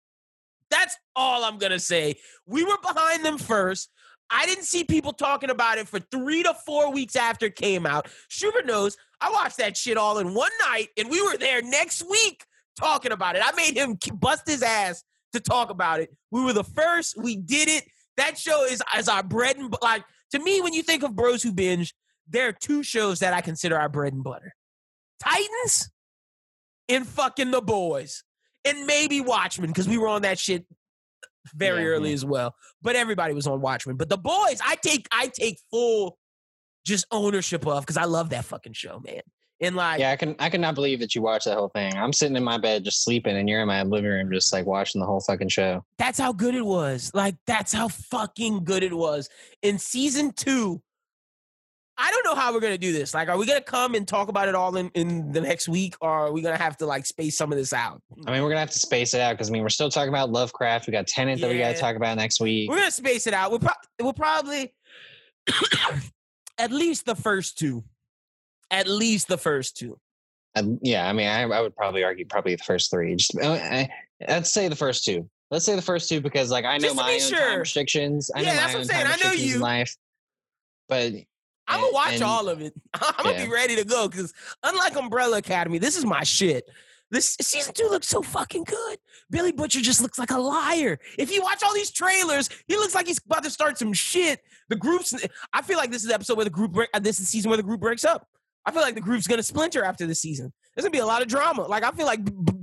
That's 0.69 0.95
all 1.15 1.43
I'm 1.43 1.57
going 1.57 1.71
to 1.71 1.79
say. 1.79 2.15
We 2.45 2.63
were 2.63 2.77
behind 2.81 3.25
them 3.25 3.37
first. 3.37 3.89
I 4.31 4.45
didn't 4.45 4.63
see 4.63 4.83
people 4.83 5.11
talking 5.11 5.49
about 5.49 5.77
it 5.77 5.87
for 5.87 5.99
three 5.99 6.41
to 6.43 6.53
four 6.65 6.91
weeks 6.91 7.15
after 7.15 7.47
it 7.47 7.55
came 7.55 7.85
out. 7.85 8.07
Schubert 8.29 8.65
knows 8.65 8.97
I 9.19 9.29
watched 9.29 9.57
that 9.57 9.75
shit 9.75 9.97
all 9.97 10.17
in 10.19 10.33
one 10.33 10.51
night, 10.69 10.87
and 10.97 11.09
we 11.09 11.21
were 11.21 11.37
there 11.37 11.61
next 11.61 12.03
week 12.09 12.45
talking 12.79 13.11
about 13.11 13.35
it. 13.35 13.41
I 13.45 13.51
made 13.55 13.77
him 13.77 13.97
bust 14.13 14.47
his 14.47 14.63
ass 14.63 15.03
to 15.33 15.39
talk 15.39 15.69
about 15.69 15.99
it. 15.99 16.09
We 16.31 16.43
were 16.43 16.53
the 16.53 16.63
first. 16.63 17.15
We 17.21 17.35
did 17.35 17.67
it. 17.67 17.83
That 18.17 18.37
show 18.37 18.65
is 18.65 18.81
as 18.93 19.07
our 19.07 19.23
bread 19.23 19.57
and 19.57 19.73
like 19.81 20.03
to 20.31 20.39
me. 20.39 20.61
When 20.61 20.73
you 20.73 20.83
think 20.83 21.03
of 21.03 21.15
Bros 21.15 21.43
Who 21.43 21.51
Binge, 21.51 21.93
there 22.27 22.47
are 22.47 22.53
two 22.53 22.83
shows 22.83 23.19
that 23.19 23.33
I 23.33 23.41
consider 23.41 23.77
our 23.77 23.89
bread 23.89 24.13
and 24.13 24.23
butter: 24.23 24.53
Titans 25.21 25.91
and 26.89 27.07
fucking 27.07 27.51
The 27.51 27.61
Boys, 27.61 28.23
and 28.65 28.85
maybe 28.85 29.21
Watchmen 29.21 29.69
because 29.69 29.87
we 29.87 29.97
were 29.97 30.07
on 30.07 30.21
that 30.23 30.39
shit 30.39 30.65
very 31.53 31.83
yeah, 31.83 31.89
early 31.89 32.09
yeah. 32.09 32.15
as 32.15 32.25
well. 32.25 32.55
But 32.81 32.95
everybody 32.95 33.33
was 33.33 33.47
on 33.47 33.61
Watchmen. 33.61 33.97
But 33.97 34.09
The 34.09 34.17
Boys, 34.17 34.59
I 34.65 34.75
take 34.81 35.07
I 35.11 35.27
take 35.27 35.59
full 35.69 36.17
just 36.85 37.05
ownership 37.11 37.67
of 37.67 37.83
because 37.83 37.97
I 37.97 38.05
love 38.05 38.29
that 38.29 38.45
fucking 38.45 38.73
show, 38.73 39.01
man. 39.05 39.21
And 39.61 39.75
like, 39.75 39.99
yeah, 39.99 40.09
I 40.09 40.15
can 40.15 40.35
I 40.39 40.49
cannot 40.49 40.73
believe 40.73 40.99
that 41.01 41.13
you 41.13 41.21
watched 41.21 41.45
that 41.45 41.55
whole 41.55 41.69
thing. 41.69 41.95
I'm 41.95 42.13
sitting 42.13 42.35
in 42.35 42.43
my 42.43 42.57
bed 42.57 42.83
just 42.83 43.03
sleeping, 43.03 43.37
and 43.37 43.47
you're 43.47 43.61
in 43.61 43.67
my 43.67 43.83
living 43.83 44.09
room 44.09 44.31
just 44.33 44.51
like 44.51 44.65
watching 44.65 44.99
the 44.99 45.05
whole 45.05 45.19
fucking 45.19 45.49
show. 45.49 45.85
That's 45.99 46.19
how 46.19 46.33
good 46.33 46.55
it 46.55 46.65
was. 46.65 47.11
Like 47.13 47.35
that's 47.45 47.71
how 47.71 47.87
fucking 47.87 48.63
good 48.63 48.81
it 48.81 48.93
was. 48.93 49.29
In 49.61 49.77
season 49.77 50.31
two, 50.31 50.81
I 52.01 52.09
don't 52.11 52.25
know 52.25 52.35
how 52.35 52.53
we're 52.53 52.59
gonna 52.59 52.77
do 52.77 52.91
this. 52.91 53.13
Like, 53.13 53.29
are 53.29 53.37
we 53.37 53.45
gonna 53.45 53.61
come 53.61 53.95
and 53.95 54.07
talk 54.07 54.27
about 54.27 54.47
it 54.47 54.55
all 54.55 54.75
in, 54.75 54.89
in 54.93 55.31
the 55.31 55.41
next 55.41 55.69
week, 55.69 55.95
or 56.01 56.09
are 56.09 56.31
we 56.31 56.41
gonna 56.41 56.57
have 56.57 56.77
to 56.77 56.85
like 56.85 57.05
space 57.05 57.37
some 57.37 57.51
of 57.51 57.57
this 57.57 57.73
out? 57.73 58.01
I 58.25 58.31
mean, 58.31 58.41
we're 58.41 58.49
gonna 58.49 58.59
have 58.59 58.71
to 58.71 58.79
space 58.79 59.13
it 59.13 59.21
out 59.21 59.33
because 59.33 59.49
I 59.49 59.51
mean, 59.51 59.61
we're 59.61 59.69
still 59.69 59.89
talking 59.89 60.09
about 60.09 60.31
Lovecraft. 60.31 60.87
We 60.87 60.91
got 60.91 61.07
Tenet 61.07 61.39
yeah. 61.39 61.47
that 61.47 61.53
we 61.53 61.59
got 61.59 61.75
to 61.75 61.79
talk 61.79 61.95
about 61.95 62.17
next 62.17 62.39
week. 62.41 62.69
We're 62.69 62.77
gonna 62.77 62.91
space 62.91 63.27
it 63.27 63.33
out. 63.33 63.51
We'll, 63.51 63.59
pro- 63.59 63.73
we'll 63.99 64.13
probably 64.13 64.73
at 66.57 66.71
least 66.71 67.05
the 67.05 67.15
first 67.15 67.57
two 67.57 67.83
at 68.71 68.87
least 68.87 69.27
the 69.27 69.37
first 69.37 69.77
two. 69.77 69.99
Yeah, 70.81 71.07
I 71.07 71.13
mean, 71.13 71.27
I, 71.27 71.43
I, 71.43 71.61
would 71.61 71.75
probably 71.75 72.03
argue 72.03 72.25
probably 72.25 72.55
the 72.55 72.63
first 72.63 72.89
three. 72.89 73.15
Just 73.15 73.37
uh, 73.37 73.51
I, 73.51 73.89
let's 74.27 74.51
say 74.51 74.67
the 74.67 74.75
first 74.75 75.05
two. 75.05 75.29
Let's 75.49 75.65
say 75.65 75.75
the 75.75 75.81
first 75.81 76.09
two 76.09 76.19
because, 76.21 76.49
like, 76.49 76.65
I 76.65 76.77
know 76.77 76.93
my 76.93 77.13
own 77.13 77.19
sure. 77.19 77.37
time 77.37 77.59
restrictions. 77.59 78.31
I 78.35 78.41
yeah, 78.41 78.55
know 78.55 78.73
my 78.73 78.79
own 78.79 78.87
time 78.87 79.07
I 79.07 79.23
know 79.23 79.31
you. 79.31 79.55
in 79.55 79.61
life. 79.61 79.95
But 80.89 81.13
I'm 81.67 81.79
gonna 81.79 81.93
watch 81.93 82.13
and, 82.15 82.23
all 82.23 82.49
of 82.49 82.61
it. 82.61 82.73
I'm 82.93 83.23
gonna 83.23 83.45
be 83.45 83.51
ready 83.51 83.75
to 83.75 83.85
go 83.85 84.07
because, 84.07 84.33
unlike 84.63 84.95
Umbrella 84.95 85.37
Academy, 85.37 85.77
this 85.77 85.97
is 85.97 86.05
my 86.05 86.23
shit. 86.23 86.69
This 87.11 87.35
season 87.41 87.73
two 87.73 87.87
looks 87.89 88.07
so 88.07 88.21
fucking 88.21 88.63
good. 88.63 88.97
Billy 89.29 89.51
Butcher 89.51 89.81
just 89.81 90.01
looks 90.01 90.17
like 90.17 90.31
a 90.31 90.39
liar. 90.39 90.97
If 91.17 91.31
you 91.31 91.41
watch 91.41 91.61
all 91.61 91.73
these 91.73 91.91
trailers, 91.91 92.49
he 92.67 92.75
looks 92.77 92.95
like 92.95 93.05
he's 93.05 93.19
about 93.25 93.43
to 93.43 93.49
start 93.49 93.77
some 93.77 93.91
shit. 93.91 94.41
The 94.69 94.77
groups. 94.77 95.13
I 95.51 95.61
feel 95.61 95.77
like 95.77 95.91
this 95.91 96.03
is 96.03 96.07
the 96.07 96.13
episode 96.13 96.37
where 96.37 96.45
the 96.45 96.49
group 96.49 96.71
break. 96.71 96.89
This 97.01 97.19
is 97.19 97.25
the 97.25 97.31
season 97.31 97.49
where 97.49 97.57
the 97.57 97.63
group 97.63 97.81
breaks 97.81 98.05
up. 98.05 98.27
I 98.65 98.71
feel 98.71 98.81
like 98.81 98.95
the 98.95 99.01
group's 99.01 99.27
gonna 99.27 99.43
splinter 99.43 99.83
after 99.83 100.07
the 100.07 100.15
season. 100.15 100.53
There's 100.75 100.85
gonna 100.85 100.91
be 100.91 100.99
a 100.99 101.05
lot 101.05 101.21
of 101.21 101.27
drama. 101.27 101.63
Like 101.63 101.83
I 101.83 101.91
feel 101.91 102.05
like 102.05 102.21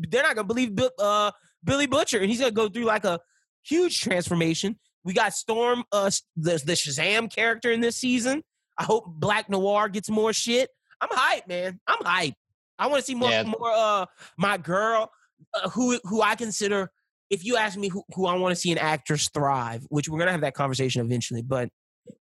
they're 0.09 0.22
not 0.22 0.34
gonna 0.34 0.46
believe 0.46 0.78
uh, 0.99 1.30
Billy 1.62 1.86
Butcher, 1.86 2.18
and 2.18 2.30
he's 2.30 2.40
gonna 2.40 2.51
go 2.51 2.68
through 2.68 2.84
like 2.84 3.05
a 3.05 3.20
huge 3.62 4.01
transformation. 4.01 4.78
We 5.05 5.12
got 5.12 5.34
Storm, 5.34 5.84
uh, 5.92 6.11
the 6.36 6.61
the 6.64 6.72
Shazam 6.72 7.32
character 7.32 7.70
in 7.70 7.80
this 7.80 7.96
season. 7.96 8.42
I 8.78 8.84
hope 8.84 9.06
Black 9.06 9.50
Noir 9.50 9.88
gets 9.88 10.08
more 10.08 10.32
shit. 10.32 10.70
I'm 11.00 11.08
hyped, 11.08 11.48
man. 11.48 11.80
I'm 11.86 11.98
hyped. 11.98 12.34
I 12.78 12.86
want 12.86 13.00
to 13.00 13.04
see 13.04 13.14
more, 13.14 13.30
yeah. 13.30 13.42
more. 13.42 13.72
Uh, 13.72 14.06
my 14.36 14.56
girl, 14.56 15.10
uh, 15.54 15.68
who 15.70 15.98
who 16.04 16.22
I 16.22 16.34
consider. 16.34 16.90
If 17.30 17.44
you 17.44 17.58
ask 17.58 17.76
me 17.76 17.88
who, 17.88 18.04
who 18.14 18.26
I 18.26 18.36
want 18.36 18.54
to 18.54 18.60
see 18.60 18.72
an 18.72 18.78
actress 18.78 19.28
thrive, 19.28 19.84
which 19.90 20.08
we're 20.08 20.18
gonna 20.18 20.32
have 20.32 20.40
that 20.40 20.54
conversation 20.54 21.04
eventually, 21.04 21.42
but 21.42 21.68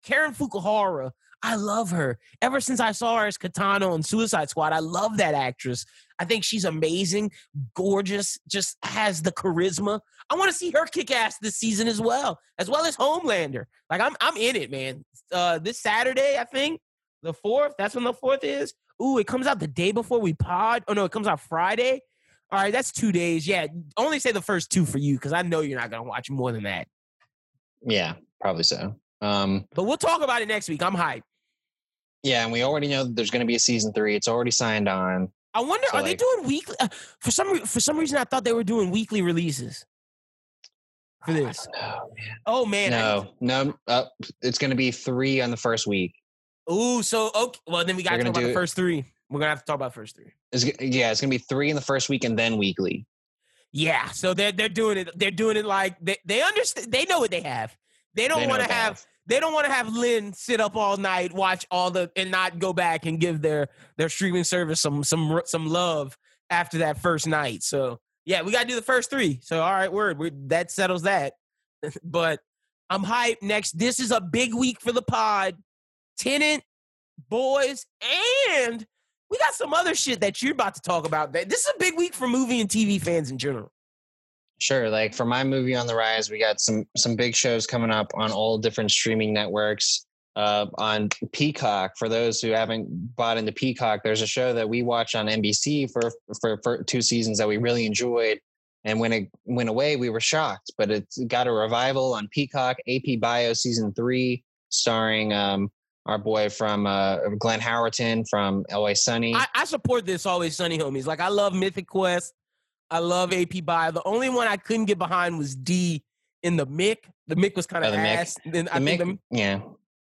Karen 0.02 0.34
Fukuhara 0.34 1.12
I 1.46 1.54
love 1.54 1.92
her. 1.92 2.18
Ever 2.42 2.60
since 2.60 2.80
I 2.80 2.90
saw 2.90 3.18
her 3.18 3.26
as 3.28 3.38
Katana 3.38 3.88
on 3.88 4.02
Suicide 4.02 4.50
Squad, 4.50 4.72
I 4.72 4.80
love 4.80 5.18
that 5.18 5.32
actress. 5.32 5.86
I 6.18 6.24
think 6.24 6.42
she's 6.42 6.64
amazing, 6.64 7.30
gorgeous, 7.74 8.36
just 8.48 8.76
has 8.82 9.22
the 9.22 9.30
charisma. 9.30 10.00
I 10.28 10.34
want 10.34 10.50
to 10.50 10.56
see 10.56 10.72
her 10.72 10.86
kick 10.86 11.12
ass 11.12 11.38
this 11.38 11.56
season 11.56 11.86
as 11.86 12.00
well, 12.00 12.40
as 12.58 12.68
well 12.68 12.84
as 12.84 12.96
Homelander. 12.96 13.66
Like 13.88 14.00
I'm 14.00 14.16
I'm 14.20 14.36
in 14.36 14.56
it, 14.56 14.72
man. 14.72 15.04
Uh 15.30 15.60
this 15.60 15.80
Saturday, 15.80 16.36
I 16.36 16.44
think, 16.44 16.80
the 17.22 17.32
fourth. 17.32 17.74
That's 17.78 17.94
when 17.94 18.02
the 18.02 18.12
fourth 18.12 18.42
is. 18.42 18.74
Ooh, 19.00 19.18
it 19.18 19.28
comes 19.28 19.46
out 19.46 19.60
the 19.60 19.68
day 19.68 19.92
before 19.92 20.20
we 20.20 20.32
pod. 20.32 20.82
Oh 20.88 20.94
no, 20.94 21.04
it 21.04 21.12
comes 21.12 21.28
out 21.28 21.38
Friday. 21.38 22.00
All 22.50 22.60
right, 22.60 22.72
that's 22.72 22.90
two 22.90 23.12
days. 23.12 23.46
Yeah, 23.46 23.68
only 23.96 24.18
say 24.18 24.32
the 24.32 24.42
first 24.42 24.72
two 24.72 24.84
for 24.84 24.98
you 24.98 25.14
because 25.14 25.32
I 25.32 25.42
know 25.42 25.60
you're 25.60 25.78
not 25.78 25.92
gonna 25.92 26.02
watch 26.02 26.28
more 26.28 26.50
than 26.50 26.64
that. 26.64 26.88
Yeah, 27.86 28.14
probably 28.40 28.64
so. 28.64 28.96
Um, 29.20 29.66
but 29.74 29.84
we'll 29.84 29.96
talk 29.96 30.22
about 30.22 30.42
it 30.42 30.48
next 30.48 30.68
week. 30.68 30.82
I'm 30.82 30.94
hyped. 30.94 31.22
Yeah, 32.26 32.42
and 32.42 32.50
we 32.50 32.64
already 32.64 32.88
know 32.88 33.04
that 33.04 33.14
there's 33.14 33.30
going 33.30 33.40
to 33.40 33.46
be 33.46 33.54
a 33.54 33.60
season 33.60 33.92
three. 33.92 34.16
It's 34.16 34.26
already 34.26 34.50
signed 34.50 34.88
on. 34.88 35.30
I 35.54 35.60
wonder, 35.60 35.86
so 35.86 35.98
are 35.98 36.02
like, 36.02 36.18
they 36.18 36.24
doing 36.24 36.48
weekly? 36.48 36.74
Uh, 36.80 36.88
for 37.20 37.30
some 37.30 37.60
for 37.60 37.78
some 37.78 37.96
reason, 37.96 38.18
I 38.18 38.24
thought 38.24 38.42
they 38.42 38.52
were 38.52 38.64
doing 38.64 38.90
weekly 38.90 39.22
releases 39.22 39.86
for 41.24 41.32
this. 41.32 41.68
Know, 41.72 42.10
man. 42.16 42.38
Oh 42.46 42.66
man, 42.66 42.90
no, 42.90 43.28
no, 43.40 43.74
uh, 43.86 44.06
it's 44.42 44.58
going 44.58 44.70
to 44.70 44.76
be 44.76 44.90
three 44.90 45.40
on 45.40 45.52
the 45.52 45.56
first 45.56 45.86
week. 45.86 46.14
Ooh, 46.70 47.00
so 47.00 47.30
okay. 47.32 47.60
Well, 47.68 47.84
then 47.84 47.94
we 47.94 48.02
got 48.02 48.16
to 48.16 48.24
talk 48.24 48.30
about 48.30 48.42
the 48.42 48.52
first 48.52 48.74
three. 48.74 49.04
We're 49.30 49.38
gonna 49.38 49.50
have 49.50 49.60
to 49.60 49.64
talk 49.64 49.76
about 49.76 49.94
first 49.94 50.16
three. 50.16 50.32
It's, 50.50 50.64
yeah, 50.80 51.12
it's 51.12 51.20
gonna 51.20 51.30
be 51.30 51.38
three 51.38 51.70
in 51.70 51.76
the 51.76 51.82
first 51.82 52.08
week 52.08 52.24
and 52.24 52.36
then 52.36 52.56
weekly. 52.56 53.06
Yeah, 53.70 54.10
so 54.10 54.34
they're 54.34 54.50
they're 54.50 54.68
doing 54.68 54.98
it. 54.98 55.16
They're 55.16 55.30
doing 55.30 55.56
it 55.56 55.64
like 55.64 55.96
they 56.00 56.16
they 56.24 56.42
understand. 56.42 56.90
They 56.90 57.04
know 57.04 57.20
what 57.20 57.30
they 57.30 57.42
have. 57.42 57.76
They 58.16 58.28
don't 58.28 58.48
want 58.48 58.62
to 58.62 58.72
have. 58.72 59.04
They 59.26 59.40
don't 59.40 59.52
want 59.52 59.66
to 59.66 59.72
have 59.72 59.92
Lynn 59.92 60.32
sit 60.32 60.60
up 60.60 60.76
all 60.76 60.96
night, 60.96 61.32
watch 61.32 61.66
all 61.70 61.90
the, 61.90 62.10
and 62.14 62.30
not 62.30 62.60
go 62.60 62.72
back 62.72 63.06
and 63.06 63.18
give 63.18 63.42
their 63.42 63.68
their 63.96 64.08
streaming 64.08 64.44
service 64.44 64.80
some 64.80 65.04
some 65.04 65.42
some 65.44 65.66
love 65.66 66.16
after 66.48 66.78
that 66.78 66.98
first 66.98 67.26
night. 67.26 67.62
So 67.62 67.98
yeah, 68.24 68.42
we 68.42 68.52
got 68.52 68.62
to 68.62 68.68
do 68.68 68.74
the 68.74 68.82
first 68.82 69.10
three. 69.10 69.40
So 69.42 69.62
all 69.62 69.70
right, 69.70 69.92
word, 69.92 70.18
we, 70.18 70.30
that 70.46 70.70
settles 70.70 71.02
that. 71.02 71.34
but 72.02 72.40
I'm 72.88 73.04
hyped. 73.04 73.42
Next, 73.42 73.78
this 73.78 74.00
is 74.00 74.10
a 74.10 74.20
big 74.20 74.54
week 74.54 74.80
for 74.80 74.92
the 74.92 75.02
pod. 75.02 75.56
Tenet, 76.18 76.62
boys, 77.28 77.84
and 78.50 78.86
we 79.30 79.38
got 79.38 79.54
some 79.54 79.74
other 79.74 79.94
shit 79.94 80.20
that 80.20 80.40
you're 80.40 80.52
about 80.52 80.76
to 80.76 80.80
talk 80.80 81.06
about. 81.06 81.32
That 81.32 81.48
this 81.48 81.60
is 81.60 81.72
a 81.74 81.78
big 81.78 81.96
week 81.96 82.14
for 82.14 82.26
movie 82.28 82.60
and 82.60 82.70
TV 82.70 83.00
fans 83.00 83.30
in 83.30 83.38
general. 83.38 83.70
Sure. 84.58 84.88
Like 84.88 85.14
for 85.14 85.26
my 85.26 85.44
movie 85.44 85.74
on 85.74 85.86
the 85.86 85.94
rise, 85.94 86.30
we 86.30 86.38
got 86.38 86.60
some 86.60 86.84
some 86.96 87.14
big 87.14 87.34
shows 87.34 87.66
coming 87.66 87.90
up 87.90 88.10
on 88.14 88.32
all 88.32 88.58
different 88.58 88.90
streaming 88.90 89.32
networks. 89.32 90.06
Uh, 90.34 90.66
on 90.76 91.08
Peacock, 91.32 91.92
for 91.98 92.10
those 92.10 92.42
who 92.42 92.50
haven't 92.50 92.86
bought 93.16 93.38
into 93.38 93.52
Peacock, 93.52 94.00
there's 94.04 94.20
a 94.20 94.26
show 94.26 94.52
that 94.52 94.68
we 94.68 94.82
watched 94.82 95.14
on 95.14 95.26
NBC 95.28 95.90
for, 95.90 96.12
for 96.42 96.60
for 96.62 96.84
two 96.84 97.00
seasons 97.00 97.38
that 97.38 97.48
we 97.48 97.56
really 97.56 97.86
enjoyed. 97.86 98.38
And 98.84 99.00
when 99.00 99.12
it 99.12 99.30
went 99.46 99.68
away, 99.68 99.96
we 99.96 100.10
were 100.10 100.20
shocked. 100.20 100.72
But 100.76 100.90
it 100.90 101.06
got 101.26 101.46
a 101.46 101.52
revival 101.52 102.14
on 102.14 102.28
Peacock. 102.28 102.76
AP 102.86 103.18
Bio 103.18 103.52
season 103.54 103.92
three, 103.94 104.44
starring 104.68 105.32
um, 105.32 105.70
our 106.06 106.18
boy 106.18 106.48
from 106.48 106.86
uh, 106.86 107.16
Glenn 107.38 107.60
Howerton 107.60 108.24
from 108.28 108.64
Always 108.72 109.02
Sunny. 109.02 109.34
I, 109.34 109.46
I, 109.54 109.64
support 109.64 110.06
this 110.06 110.24
Always 110.24 110.56
Sunny 110.56 110.78
homies. 110.78 111.06
Like 111.06 111.20
I 111.20 111.28
love 111.28 111.52
Mythic 111.52 111.88
Quest. 111.88 112.32
I 112.90 112.98
love 112.98 113.32
AP 113.32 113.64
Bio. 113.64 113.90
The 113.90 114.02
only 114.04 114.28
one 114.28 114.46
I 114.46 114.56
couldn't 114.56 114.86
get 114.86 114.98
behind 114.98 115.38
was 115.38 115.54
D 115.54 116.04
in 116.42 116.56
the 116.56 116.66
Mick. 116.66 116.98
The 117.26 117.36
Mick 117.36 117.56
was 117.56 117.66
kind 117.66 117.84
of 117.84 117.92
oh, 117.92 117.96
ass. 117.96 118.36
Mick. 118.46 118.52
Then 118.52 118.64
the 118.66 118.76
I 118.76 118.78
Mick, 118.78 118.98
the, 118.98 119.18
yeah, 119.30 119.60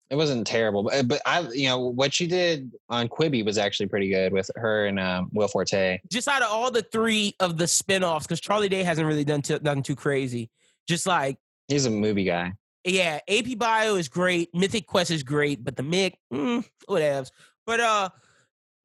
it 0.09 0.15
wasn't 0.15 0.45
terrible, 0.45 0.83
but, 0.83 1.07
but 1.07 1.21
I, 1.25 1.41
you 1.51 1.67
know, 1.67 1.79
what 1.79 2.13
she 2.13 2.27
did 2.27 2.71
on 2.89 3.07
Quibi 3.07 3.43
was 3.43 3.57
actually 3.57 3.87
pretty 3.87 4.09
good 4.09 4.33
with 4.33 4.49
her 4.55 4.85
and 4.85 4.99
um, 4.99 5.29
Will 5.33 5.47
Forte. 5.47 5.99
Just 6.11 6.27
out 6.27 6.41
of 6.41 6.49
all 6.51 6.69
the 6.69 6.83
three 6.83 7.35
of 7.39 7.57
the 7.57 7.65
spinoffs, 7.65 8.23
because 8.23 8.39
Charlie 8.39 8.69
Day 8.69 8.83
hasn't 8.83 9.07
really 9.07 9.23
done 9.23 9.41
t- 9.41 9.59
done 9.59 9.81
too 9.81 9.95
crazy. 9.95 10.51
Just 10.87 11.07
like 11.07 11.37
he's 11.67 11.85
a 11.85 11.89
movie 11.89 12.25
guy. 12.25 12.53
Yeah, 12.83 13.19
AP 13.27 13.57
Bio 13.57 13.95
is 13.95 14.07
great. 14.07 14.53
Mythic 14.53 14.85
Quest 14.85 15.09
is 15.09 15.23
great, 15.23 15.63
but 15.63 15.75
the 15.75 15.81
Mick, 15.81 16.13
mm, 16.31 16.63
whatevs. 16.87 17.31
But 17.65 17.79
uh, 17.79 18.09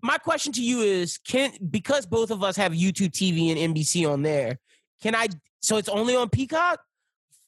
my 0.03 0.19
question 0.19 0.53
to 0.53 0.63
you 0.63 0.81
is: 0.81 1.19
Can 1.19 1.53
because 1.71 2.07
both 2.07 2.31
of 2.31 2.43
us 2.43 2.57
have 2.57 2.73
YouTube 2.73 3.11
TV 3.11 3.51
and 3.55 3.75
NBC 3.75 4.11
on 4.11 4.23
there, 4.23 4.59
can 5.03 5.15
I? 5.15 5.29
So 5.63 5.77
it's 5.77 5.89
only 5.89 6.17
on 6.17 6.29
Peacock. 6.29 6.81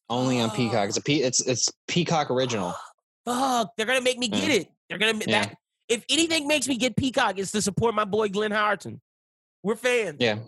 Only 0.09 0.40
on 0.40 0.50
Peacock. 0.50 0.88
It's 0.88 0.98
a 0.98 1.03
P. 1.03 1.22
It's 1.22 1.46
it's 1.46 1.70
Peacock 1.88 2.30
original. 2.30 2.74
Fuck! 3.24 3.72
They're 3.76 3.86
gonna 3.86 4.00
make 4.00 4.18
me 4.18 4.28
get 4.28 4.50
mm. 4.50 4.61
it. 4.61 4.68
They're 4.88 4.98
gonna 4.98 5.18
yeah. 5.26 5.44
that. 5.44 5.57
If 5.88 6.05
anything 6.09 6.46
makes 6.46 6.68
me 6.68 6.76
get 6.76 6.96
Peacock, 6.96 7.38
it's 7.38 7.53
to 7.53 7.62
support 7.62 7.94
my 7.94 8.05
boy 8.05 8.28
Glenn 8.28 8.50
Howerton. 8.50 9.00
We're 9.62 9.76
fans. 9.76 10.16
Yeah. 10.18 10.38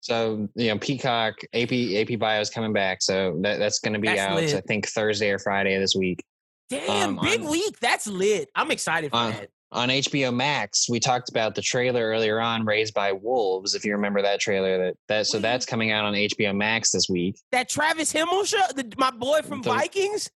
So 0.00 0.48
you 0.56 0.68
know, 0.68 0.78
Peacock 0.78 1.36
AP 1.54 1.72
AP 1.72 2.18
Bio 2.18 2.40
is 2.40 2.50
coming 2.50 2.72
back, 2.72 3.02
so 3.02 3.38
that, 3.42 3.58
that's 3.58 3.78
going 3.78 3.94
to 3.94 4.00
be 4.00 4.08
that's 4.08 4.20
out. 4.20 4.34
Lit. 4.34 4.54
I 4.54 4.60
think 4.60 4.88
Thursday 4.88 5.30
or 5.30 5.38
Friday 5.38 5.74
of 5.74 5.80
this 5.80 5.94
week. 5.94 6.24
Damn, 6.68 7.18
um, 7.18 7.24
big 7.24 7.40
on, 7.42 7.50
week. 7.50 7.78
That's 7.80 8.08
lit. 8.08 8.48
I'm 8.54 8.72
excited 8.72 9.12
for 9.12 9.16
on, 9.16 9.30
that. 9.30 9.50
On 9.72 9.88
HBO 9.88 10.34
Max, 10.34 10.88
we 10.88 11.00
talked 11.00 11.30
about 11.30 11.54
the 11.54 11.62
trailer 11.62 12.02
earlier 12.02 12.40
on, 12.40 12.66
"Raised 12.66 12.92
by 12.92 13.12
Wolves." 13.12 13.74
If 13.74 13.86
you 13.86 13.92
remember 13.92 14.20
that 14.20 14.38
trailer, 14.38 14.76
that 14.76 14.96
that 15.08 15.26
so 15.26 15.38
that's 15.38 15.64
coming 15.64 15.90
out 15.90 16.04
on 16.04 16.14
HBO 16.14 16.54
Max 16.54 16.90
this 16.90 17.08
week. 17.08 17.36
That 17.52 17.70
Travis 17.70 18.12
Fimmel 18.12 18.46
show, 18.46 18.60
the, 18.74 18.92
my 18.98 19.10
boy 19.10 19.40
from 19.40 19.62
the, 19.62 19.70
Vikings. 19.70 20.30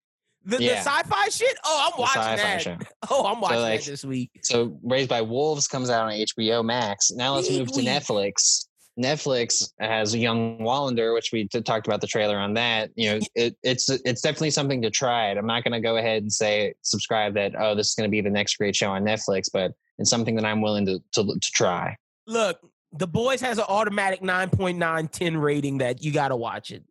The, 0.46 0.62
yeah. 0.62 0.84
the 0.84 0.90
sci-fi 0.90 1.30
shit? 1.30 1.58
Oh, 1.64 1.88
I'm 1.88 1.94
oh, 1.98 2.02
watching 2.02 2.22
that. 2.22 2.62
Show. 2.62 2.78
Oh, 3.10 3.26
I'm 3.26 3.42
watching 3.42 3.58
so 3.58 3.62
like, 3.62 3.80
that 3.82 3.90
this 3.90 4.06
week. 4.06 4.32
So 4.44 4.78
Raised 4.84 5.10
by 5.10 5.22
Wolves 5.22 5.68
comes 5.68 5.90
out 5.90 6.06
on 6.06 6.12
HBO 6.12 6.64
Max. 6.64 7.12
Now 7.12 7.36
let's 7.36 7.48
Big 7.48 7.60
move 7.60 7.72
to 7.72 7.80
week. 7.80 7.88
Netflix. 7.88 8.68
Netflix 9.00 9.72
has 9.80 10.16
Young 10.16 10.60
Wallander, 10.60 11.14
which 11.14 11.32
we 11.34 11.48
talked 11.48 11.88
about 11.88 12.02
the 12.02 12.08
trailer 12.08 12.38
on 12.38 12.54
that. 12.54 12.92
You 12.96 13.12
know, 13.12 13.20
it, 13.36 13.56
it's 13.64 13.90
it's 13.90 14.22
definitely 14.22 14.52
something 14.52 14.82
to 14.82 14.90
try. 14.90 15.32
I'm 15.32 15.48
not 15.48 15.64
going 15.64 15.74
to 15.74 15.80
go 15.80 15.98
ahead 15.98 16.22
and 16.22 16.32
say 16.32 16.74
subscribe 16.82 17.34
that 17.36 17.54
oh 17.58 17.76
this 17.76 17.90
is 17.90 17.96
going 17.96 18.08
to 18.08 18.12
be 18.12 18.22
the 18.22 18.30
next 18.30 18.58
great 18.58 18.76
show 18.76 18.92
on 18.92 19.04
Netflix, 19.04 19.50
but 19.52 19.72
it's 19.98 20.10
something 20.10 20.36
that 20.36 20.46
I'm 20.46 20.62
willing 20.62 20.86
to 20.86 21.00
to, 21.14 21.24
to 21.24 21.52
try. 21.54 21.96
Look, 22.28 22.60
The 22.94 23.08
Boys 23.08 23.42
has 23.42 23.58
an 23.58 23.66
automatic 23.68 24.22
9.9 24.22 25.10
10 25.12 25.38
rating 25.38 25.80
that 25.80 26.04
you 26.04 26.12
got 26.12 26.30
to 26.30 26.36
watch 26.36 26.72
it. 26.72 26.84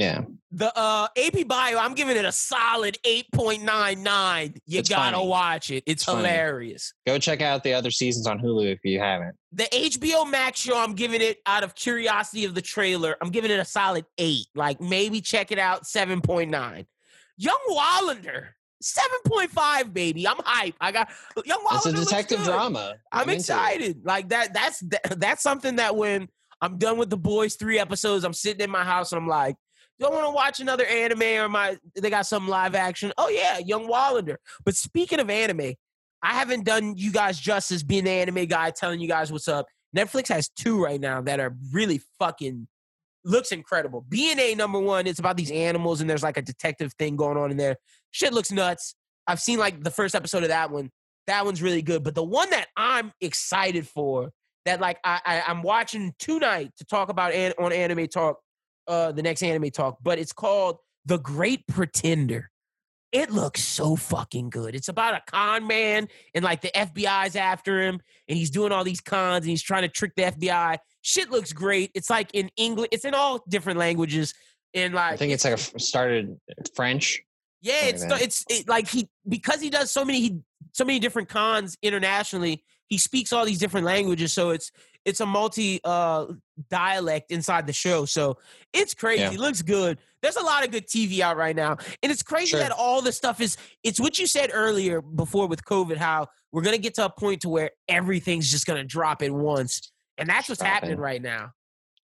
Yeah. 0.00 0.22
The 0.52 0.76
uh, 0.76 1.08
AP 1.16 1.46
Bio, 1.46 1.78
I'm 1.78 1.94
giving 1.94 2.16
it 2.16 2.24
a 2.24 2.32
solid 2.32 2.98
8.99. 3.04 4.56
You 4.66 4.78
it's 4.78 4.88
gotta 4.88 5.16
funny. 5.16 5.28
watch 5.28 5.70
it. 5.70 5.84
It's, 5.86 6.02
it's 6.02 6.04
hilarious. 6.04 6.94
Funny. 7.06 7.16
Go 7.16 7.20
check 7.20 7.42
out 7.42 7.62
the 7.62 7.74
other 7.74 7.90
seasons 7.90 8.26
on 8.26 8.38
Hulu 8.40 8.72
if 8.72 8.80
you 8.82 8.98
haven't. 8.98 9.36
The 9.52 9.64
HBO 9.64 10.28
Max 10.28 10.60
show, 10.60 10.78
I'm 10.78 10.94
giving 10.94 11.20
it 11.20 11.38
out 11.46 11.62
of 11.62 11.74
curiosity 11.74 12.46
of 12.46 12.54
the 12.54 12.62
trailer. 12.62 13.16
I'm 13.20 13.30
giving 13.30 13.50
it 13.50 13.60
a 13.60 13.64
solid 13.64 14.06
eight. 14.18 14.46
Like 14.54 14.80
maybe 14.80 15.20
check 15.20 15.52
it 15.52 15.58
out, 15.58 15.84
7.9. 15.84 16.86
Young 17.36 17.58
Wallander. 17.70 18.48
7.5 18.82 19.92
baby 19.92 20.26
i'm 20.26 20.38
hype 20.42 20.74
i 20.80 20.90
got 20.90 21.10
young 21.44 21.62
Wallander 21.66 21.76
it's 21.76 21.86
a 21.86 21.92
detective 21.92 22.42
drama 22.44 22.94
i'm, 23.12 23.28
I'm 23.28 23.28
excited 23.28 24.00
like 24.06 24.30
that 24.30 24.54
that's 24.54 24.80
that, 24.80 25.20
that's 25.20 25.42
something 25.42 25.76
that 25.76 25.96
when 25.96 26.30
i'm 26.62 26.78
done 26.78 26.96
with 26.96 27.10
the 27.10 27.18
boys 27.18 27.56
three 27.56 27.78
episodes 27.78 28.24
i'm 28.24 28.32
sitting 28.32 28.64
in 28.64 28.70
my 28.70 28.82
house 28.82 29.12
and 29.12 29.20
i'm 29.20 29.28
like 29.28 29.56
don't 30.00 30.14
want 30.14 30.26
to 30.26 30.32
watch 30.32 30.60
another 30.60 30.86
anime 30.86 31.22
or 31.22 31.48
my 31.48 31.78
they 31.94 32.10
got 32.10 32.26
some 32.26 32.48
live 32.48 32.74
action. 32.74 33.12
Oh 33.18 33.28
yeah, 33.28 33.58
Young 33.58 33.86
Wallander. 33.86 34.36
But 34.64 34.74
speaking 34.74 35.20
of 35.20 35.30
anime, 35.30 35.74
I 36.22 36.34
haven't 36.34 36.64
done 36.64 36.94
you 36.96 37.12
guys 37.12 37.38
justice 37.38 37.82
being 37.82 38.04
the 38.04 38.10
anime 38.10 38.46
guy 38.46 38.70
telling 38.70 39.00
you 39.00 39.08
guys 39.08 39.30
what's 39.30 39.48
up. 39.48 39.66
Netflix 39.96 40.28
has 40.28 40.48
two 40.48 40.82
right 40.82 41.00
now 41.00 41.20
that 41.22 41.40
are 41.40 41.56
really 41.72 42.00
fucking 42.18 42.66
looks 43.24 43.52
incredible. 43.52 44.04
BNA 44.08 44.56
number 44.56 44.78
one, 44.78 45.06
it's 45.06 45.18
about 45.18 45.36
these 45.36 45.50
animals 45.50 46.00
and 46.00 46.08
there's 46.08 46.22
like 46.22 46.36
a 46.36 46.42
detective 46.42 46.92
thing 46.94 47.16
going 47.16 47.36
on 47.36 47.50
in 47.50 47.56
there. 47.56 47.76
Shit 48.10 48.32
looks 48.32 48.50
nuts. 48.50 48.94
I've 49.26 49.40
seen 49.40 49.58
like 49.58 49.82
the 49.82 49.90
first 49.90 50.14
episode 50.14 50.42
of 50.42 50.48
that 50.48 50.70
one. 50.70 50.90
That 51.26 51.44
one's 51.44 51.62
really 51.62 51.82
good. 51.82 52.02
But 52.02 52.14
the 52.14 52.24
one 52.24 52.50
that 52.50 52.68
I'm 52.76 53.12
excited 53.20 53.86
for, 53.86 54.30
that 54.64 54.80
like 54.80 54.98
I, 55.04 55.20
I 55.24 55.50
am 55.50 55.62
watching 55.62 56.14
tonight 56.18 56.70
to 56.78 56.84
talk 56.84 57.08
about 57.08 57.32
an, 57.32 57.52
on 57.58 57.72
Anime 57.72 58.06
Talk 58.06 58.38
uh, 58.90 59.12
the 59.12 59.22
next 59.22 59.42
anime 59.42 59.70
talk, 59.70 59.98
but 60.02 60.18
it's 60.18 60.32
called 60.32 60.78
The 61.06 61.18
Great 61.18 61.66
Pretender. 61.68 62.50
It 63.12 63.30
looks 63.30 63.62
so 63.62 63.96
fucking 63.96 64.50
good. 64.50 64.74
It's 64.74 64.88
about 64.88 65.14
a 65.14 65.22
con 65.26 65.66
man 65.66 66.08
and 66.34 66.44
like 66.44 66.60
the 66.60 66.70
FBI's 66.74 67.34
after 67.34 67.80
him 67.80 68.00
and 68.28 68.36
he's 68.36 68.50
doing 68.50 68.72
all 68.72 68.84
these 68.84 69.00
cons 69.00 69.44
and 69.44 69.50
he's 69.50 69.62
trying 69.62 69.82
to 69.82 69.88
trick 69.88 70.12
the 70.16 70.24
FBI. 70.24 70.78
Shit 71.02 71.30
looks 71.30 71.52
great. 71.52 71.90
It's 71.94 72.10
like 72.10 72.30
in 72.34 72.50
English, 72.56 72.88
it's 72.92 73.04
in 73.04 73.14
all 73.14 73.42
different 73.48 73.78
languages. 73.78 74.34
And 74.74 74.94
like 74.94 75.14
I 75.14 75.16
think 75.16 75.32
it's 75.32 75.44
like 75.44 75.54
a, 75.54 75.80
started 75.80 76.36
French. 76.74 77.20
Yeah, 77.62 77.86
it's 77.86 78.06
like 78.06 78.22
it's 78.22 78.44
it, 78.48 78.68
like 78.68 78.88
he 78.88 79.08
because 79.28 79.60
he 79.60 79.70
does 79.70 79.90
so 79.90 80.04
many 80.04 80.20
he, 80.20 80.38
so 80.72 80.84
many 80.84 80.98
different 80.98 81.28
cons 81.28 81.76
internationally. 81.82 82.64
He 82.90 82.98
speaks 82.98 83.32
all 83.32 83.46
these 83.46 83.58
different 83.58 83.86
languages, 83.86 84.32
so 84.32 84.50
it's 84.50 84.70
it's 85.04 85.20
a 85.20 85.26
multi 85.26 85.80
uh 85.84 86.26
dialect 86.68 87.30
inside 87.30 87.66
the 87.66 87.72
show. 87.72 88.04
So 88.04 88.36
it's 88.72 88.92
crazy. 88.92 89.22
Yeah. 89.22 89.32
It 89.32 89.40
looks 89.40 89.62
good. 89.62 89.98
There's 90.22 90.36
a 90.36 90.42
lot 90.42 90.64
of 90.64 90.70
good 90.70 90.86
TV 90.86 91.20
out 91.20 91.38
right 91.38 91.56
now. 91.56 91.78
And 92.02 92.12
it's 92.12 92.22
crazy 92.22 92.50
sure. 92.50 92.60
that 92.60 92.72
all 92.72 93.00
the 93.00 93.12
stuff 93.12 93.40
is 93.40 93.56
it's 93.82 93.98
what 93.98 94.18
you 94.18 94.26
said 94.26 94.50
earlier 94.52 95.00
before 95.00 95.46
with 95.46 95.64
COVID, 95.64 95.96
how 95.96 96.28
we're 96.52 96.62
gonna 96.62 96.78
get 96.78 96.94
to 96.94 97.06
a 97.06 97.10
point 97.10 97.40
to 97.42 97.48
where 97.48 97.70
everything's 97.88 98.50
just 98.50 98.66
gonna 98.66 98.84
drop 98.84 99.22
at 99.22 99.30
once. 99.30 99.90
And 100.18 100.28
that's 100.28 100.48
what's 100.48 100.60
Dropping. 100.60 100.74
happening 100.74 100.98
right 100.98 101.22
now. 101.22 101.52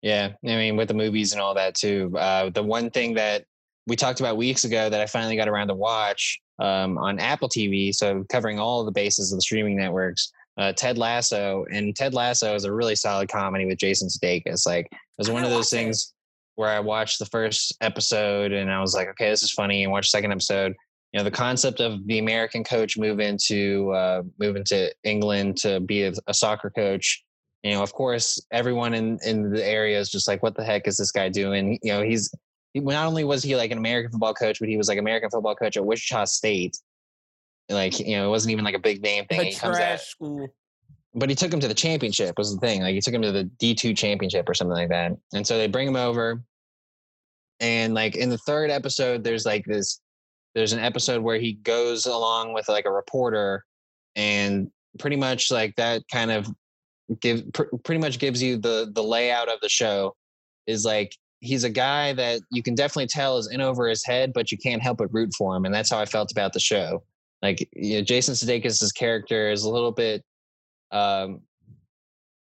Yeah. 0.03 0.33
I 0.45 0.47
mean, 0.47 0.77
with 0.77 0.89
the 0.89 0.95
movies 0.95 1.33
and 1.33 1.41
all 1.41 1.55
that 1.55 1.75
too. 1.75 2.13
Uh 2.19 2.51
the 2.51 2.63
one 2.63 2.91
thing 2.91 3.15
that 3.15 3.45
we 3.87 3.97
talked 3.97 4.21
about 4.21 4.37
weeks 4.37 4.65
ago 4.65 4.89
that 4.91 5.01
I 5.01 5.07
finally 5.07 5.37
got 5.37 5.49
around 5.49 5.69
to 5.69 5.75
watch 5.75 6.41
um, 6.61 6.99
on 6.99 7.19
Apple 7.19 7.49
TV, 7.49 7.93
so 7.93 8.25
covering 8.31 8.59
all 8.59 8.85
the 8.85 8.93
bases 8.93 9.33
of 9.33 9.39
the 9.39 9.43
streaming 9.43 9.77
networks, 9.77 10.31
uh, 10.59 10.73
Ted 10.73 10.99
Lasso, 10.99 11.65
and 11.73 11.95
Ted 11.97 12.15
Lasso 12.15 12.55
is 12.55 12.65
a 12.65 12.73
really 12.73 12.95
solid 12.95 13.29
comedy 13.29 13.67
with 13.67 13.79
Jason 13.79 14.09
Sudeikis. 14.09 14.67
Like 14.67 14.87
it 14.87 14.99
was 15.19 15.31
one 15.31 15.45
of 15.45 15.51
those 15.51 15.71
things 15.71 16.13
where 16.57 16.69
I 16.69 16.81
watched 16.81 17.19
the 17.19 17.27
first 17.27 17.75
episode 17.81 18.53
and 18.53 18.71
I 18.71 18.81
was 18.81 18.95
like, 18.95 19.09
okay, 19.09 19.31
this 19.31 19.43
is 19.43 19.53
funny, 19.53 19.83
and 19.83 19.93
watched 19.93 20.13
the 20.13 20.19
second 20.19 20.33
episode. 20.33 20.75
You 21.13 21.19
know, 21.19 21.25
the 21.25 21.31
concept 21.31 21.81
of 21.81 22.07
the 22.07 22.19
American 22.19 22.65
coach 22.65 22.97
moving 22.97 23.39
to 23.47 23.93
uh, 23.93 24.23
moving 24.39 24.65
to 24.65 24.93
England 25.05 25.57
to 25.59 25.81
be 25.81 26.05
a, 26.05 26.13
a 26.27 26.35
soccer 26.35 26.71
coach. 26.71 27.23
You 27.63 27.73
know, 27.73 27.83
of 27.83 27.93
course, 27.93 28.45
everyone 28.53 28.95
in 28.95 29.19
in 29.25 29.53
the 29.53 29.65
area 29.65 29.99
is 29.99 30.11
just 30.11 30.27
like, 30.27 30.43
what 30.43 30.57
the 30.57 30.65
heck 30.65 30.87
is 30.87 30.97
this 30.97 31.13
guy 31.13 31.29
doing? 31.29 31.79
You 31.83 31.93
know, 31.93 32.03
he's 32.03 32.35
not 32.75 33.07
only 33.07 33.25
was 33.25 33.43
he 33.43 33.57
like 33.57 33.71
an 33.71 33.79
American 33.79 34.11
football 34.13 34.35
coach, 34.35 34.59
but 34.59 34.69
he 34.69 34.77
was 34.77 34.89
like 34.89 34.99
American 34.99 35.31
football 35.31 35.55
coach 35.55 35.77
at 35.77 35.85
Wichita 35.85 36.25
State. 36.25 36.77
Like, 37.73 37.99
you 37.99 38.17
know, 38.17 38.27
it 38.27 38.31
wasn't 38.31 38.53
even 38.53 38.65
like 38.65 38.75
a 38.75 38.81
big 38.81 39.03
name 39.03 39.27
thing. 39.27 39.47
He 39.47 39.55
trash 39.55 40.03
school 40.09 40.49
but 41.15 41.29
he 41.29 41.35
took 41.35 41.53
him 41.53 41.61
to 41.61 41.69
the 41.69 41.75
championship 41.75 42.39
was 42.39 42.55
the 42.55 42.61
thing. 42.61 42.83
Like 42.83 42.95
he 42.95 43.01
took 43.01 43.15
him 43.15 43.23
to 43.23 43.33
the 43.33 43.45
D2 43.61 43.97
championship 43.97 44.49
or 44.49 44.55
something 44.55 44.77
like 44.77 44.89
that. 44.89 45.13
And 45.35 45.47
so 45.47 45.59
they 45.59 45.67
bring 45.67 45.89
him 45.89 45.97
over. 45.97 46.43
And 47.61 47.95
like 47.95 48.17
in 48.17 48.29
the 48.29 48.39
third 48.39 48.71
episode, 48.71 49.23
there's 49.23 49.45
like 49.45 49.65
this, 49.67 50.01
there's 50.55 50.73
an 50.73 50.79
episode 50.79 51.23
where 51.23 51.39
he 51.39 51.55
goes 51.55 52.07
along 52.07 52.55
with 52.55 52.69
like 52.69 52.87
a 52.87 52.91
reporter 52.91 53.65
and 54.17 54.71
pretty 54.99 55.17
much 55.17 55.51
like 55.51 55.75
that 55.77 56.03
kind 56.11 56.31
of 56.31 56.49
give 57.21 57.51
pr- 57.53 57.77
pretty 57.85 58.01
much 58.01 58.19
gives 58.19 58.43
you 58.43 58.57
the 58.57 58.91
the 58.95 59.03
layout 59.03 59.49
of 59.49 59.59
the 59.61 59.69
show 59.69 60.15
is 60.67 60.85
like 60.85 61.17
he's 61.41 61.65
a 61.65 61.71
guy 61.71 62.13
that 62.13 62.41
you 62.51 62.63
can 62.63 62.75
definitely 62.75 63.07
tell 63.07 63.39
is 63.39 63.51
in 63.51 63.61
over 63.61 63.89
his 63.89 64.05
head, 64.05 64.33
but 64.33 64.53
you 64.53 64.59
can't 64.59 64.83
help 64.83 64.99
but 64.99 65.13
root 65.13 65.33
for 65.37 65.57
him. 65.57 65.65
And 65.65 65.75
that's 65.75 65.91
how 65.91 65.99
I 65.99 66.05
felt 66.05 66.31
about 66.31 66.53
the 66.53 66.61
show. 66.61 67.03
Like 67.43 67.69
you 67.75 67.99
know, 67.99 68.05
Jason 68.05 68.35
Sudeikis' 68.35 68.95
character 68.95 69.51
is 69.51 69.65
a 69.65 69.71
little 69.71 69.93
bit 69.93 70.23
um, 70.93 71.41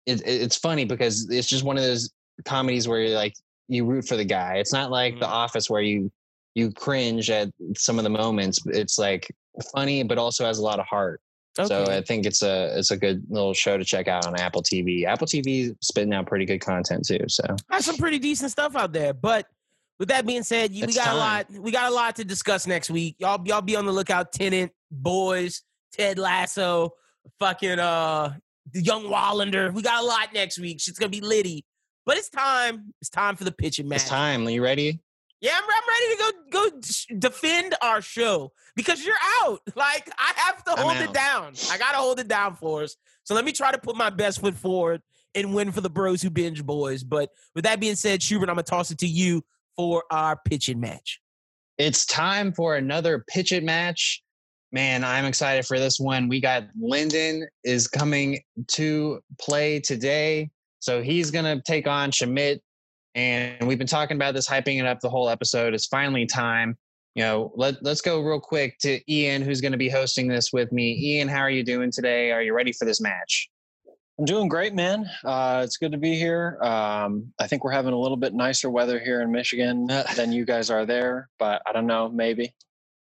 it, 0.07 0.22
it's 0.24 0.57
funny 0.57 0.84
because 0.84 1.28
it's 1.30 1.49
just 1.49 1.64
one 1.64 1.76
of 1.76 1.82
those 1.82 2.11
comedies 2.44 2.88
where 2.88 3.01
you're 3.01 3.16
like 3.16 3.34
you 3.68 3.84
root 3.84 4.07
for 4.07 4.16
the 4.16 4.24
guy. 4.24 4.57
It's 4.57 4.72
not 4.72 4.90
like 4.90 5.14
mm-hmm. 5.14 5.20
The 5.20 5.26
Office 5.26 5.68
where 5.68 5.82
you 5.82 6.11
you 6.55 6.70
cringe 6.72 7.28
at 7.28 7.51
some 7.76 7.99
of 7.99 8.05
the 8.05 8.11
moments. 8.11 8.61
It's 8.66 8.99
like 8.99 9.30
funny, 9.74 10.03
but 10.05 10.16
also 10.16 10.47
has 10.47 10.59
a 10.59 10.62
lot 10.62 10.78
of 10.78 10.86
heart. 10.86 11.20
Okay. 11.59 11.68
So 11.68 11.84
I 11.90 12.03
think 12.03 12.24
it's 12.26 12.42
a 12.42 12.78
it's 12.78 12.92
a 12.92 12.97
good 12.97 13.24
little 13.28 13.53
show 13.53 13.76
to 13.76 13.84
check 13.84 14.09
out 14.09 14.26
on 14.26 14.38
Apple 14.38 14.62
TV. 14.62 15.05
Apple 15.05 15.26
TV 15.26 15.74
spitting 15.82 16.14
out 16.14 16.26
pretty 16.26 16.44
good 16.44 16.61
content 16.61 17.07
too. 17.07 17.24
So 17.28 17.44
has 17.70 17.84
some 17.84 17.97
pretty 17.97 18.18
decent 18.18 18.53
stuff 18.53 18.76
out 18.76 18.92
there. 18.92 19.12
But 19.12 19.47
with 19.99 20.09
that 20.09 20.26
being 20.26 20.42
said, 20.42 20.70
we 20.72 20.80
got 20.82 21.07
time. 21.07 21.14
a 21.14 21.18
lot 21.18 21.47
we 21.51 21.70
got 21.72 21.90
a 21.90 21.94
lot 21.94 22.16
to 22.16 22.24
discuss 22.24 22.66
next 22.66 22.90
week. 22.90 23.16
Y'all 23.18 23.40
y'all 23.47 23.62
be 23.62 23.74
on 23.74 23.86
the 23.86 23.92
lookout. 23.92 24.32
Tenet, 24.32 24.70
Boys, 24.91 25.62
Ted 25.93 26.18
Lasso 26.18 26.95
fucking 27.39 27.78
uh 27.78 28.34
the 28.72 28.82
young 28.82 29.05
Wallander. 29.05 29.72
We 29.72 29.82
got 29.82 30.03
a 30.03 30.07
lot 30.07 30.32
next 30.34 30.59
week. 30.59 30.76
It's 30.87 30.99
gonna 30.99 31.11
be 31.11 31.20
litty. 31.20 31.64
But 32.05 32.16
it's 32.16 32.28
time. 32.28 32.95
It's 33.01 33.11
time 33.11 33.37
for 33.37 33.45
the 33.45 33.53
pitching 33.53 33.89
match. 33.89 34.03
It's 34.03 34.09
time. 34.09 34.47
Are 34.47 34.51
you 34.51 34.62
ready? 34.62 35.01
Yeah, 35.41 35.53
I'm, 35.55 35.64
I'm 35.64 35.89
ready 35.89 36.16
to 36.16 36.51
go 36.51 36.70
go 36.70 37.18
defend 37.18 37.74
our 37.82 38.01
show 38.01 38.53
because 38.74 39.05
you're 39.05 39.16
out. 39.43 39.61
Like 39.74 40.11
I 40.18 40.32
have 40.37 40.64
to 40.64 40.70
hold 40.72 40.97
it 40.97 41.12
down. 41.12 41.55
I 41.70 41.78
gotta 41.78 41.99
hold 41.99 42.20
it 42.20 42.28
down 42.28 42.55
for 42.55 42.82
us. 42.84 42.97
So 43.24 43.34
let 43.34 43.45
me 43.45 43.53
try 43.53 43.72
to 43.72 43.78
put 43.78 43.97
my 43.97 44.11
best 44.11 44.41
foot 44.41 44.55
forward 44.55 45.03
and 45.34 45.55
win 45.55 45.72
for 45.72 45.80
the 45.80 45.91
bros 45.91 46.22
who 46.22 46.30
binge 46.30 46.64
boys. 46.64 47.03
But 47.03 47.30
with 47.55 47.64
that 47.64 47.80
being 47.80 47.97
said, 47.97 48.22
Schubert, 48.22 48.49
I'm 48.49 48.55
gonna 48.55 48.62
toss 48.62 48.91
it 48.91 48.99
to 48.99 49.07
you 49.07 49.45
for 49.76 50.05
our 50.11 50.41
pitching 50.45 50.80
match. 50.80 51.20
It's 51.76 52.07
time 52.07 52.53
for 52.53 52.76
another 52.76 53.24
pitch 53.28 53.53
it 53.53 53.62
match 53.62 54.22
man, 54.73 55.05
I'm 55.05 55.25
excited 55.25 55.67
for 55.67 55.79
this 55.79 55.99
one. 55.99 56.29
We 56.29 56.41
got 56.41 56.64
Lyndon 56.81 57.47
is 57.64 57.89
coming 57.89 58.41
to 58.69 59.21
play 59.41 59.81
today. 59.81 60.51
So 60.81 61.03
he's 61.03 61.31
going 61.31 61.45
to 61.45 61.62
take 61.62 61.87
on 61.87 62.11
Schmidt. 62.11 62.62
And 63.14 63.67
we've 63.67 63.79
been 63.79 63.87
talking 63.87 64.17
about 64.17 64.35
this, 64.35 64.49
hyping 64.49 64.79
it 64.79 64.87
up 64.87 65.01
the 65.01 65.09
whole 65.09 65.29
episode. 65.29 65.73
It's 65.73 65.87
finally 65.87 66.27
time. 66.27 66.77
You 67.14 67.23
know, 67.23 67.53
let, 67.57 67.83
let's 67.83 68.03
go 68.03 68.21
real 68.21 68.41
quick 68.41 68.79
to 68.81 69.01
Ian, 69.11 69.41
who's 69.41 69.62
going 69.62 69.73
to 69.73 69.79
be 69.79 69.89
hosting 69.89 70.29
this 70.29 70.53
with 70.53 70.71
me. 70.71 70.93
Ian, 71.01 71.29
how 71.29 71.41
are 71.41 71.51
you 71.51 71.64
doing 71.64 71.91
today? 71.91 72.31
Are 72.31 72.43
you 72.43 72.55
ready 72.55 72.73
for 72.73 72.85
this 72.85 73.01
match? 73.01 73.49
I'm 74.19 74.27
doing 74.27 74.49
great, 74.49 74.75
man. 74.75 75.07
Uh, 75.25 75.62
it's 75.64 75.79
good 75.79 75.93
to 75.93 75.99
be 75.99 76.14
here. 76.14 76.59
Um, 76.62 77.33
I 77.41 77.47
think 77.47 77.64
we're 77.64 77.73
having 77.73 77.95
a 77.95 77.99
little 77.99 78.17
bit 78.17 78.35
nicer 78.35 78.69
weather 78.69 78.99
here 78.99 79.23
in 79.23 79.31
Michigan 79.33 79.87
than 80.14 80.33
you 80.33 80.45
guys 80.45 80.71
are 80.71 80.85
there, 80.85 81.31
but 81.39 81.62
I 81.67 81.73
don't 81.73 81.87
know, 81.87 82.11
maybe 82.11 82.55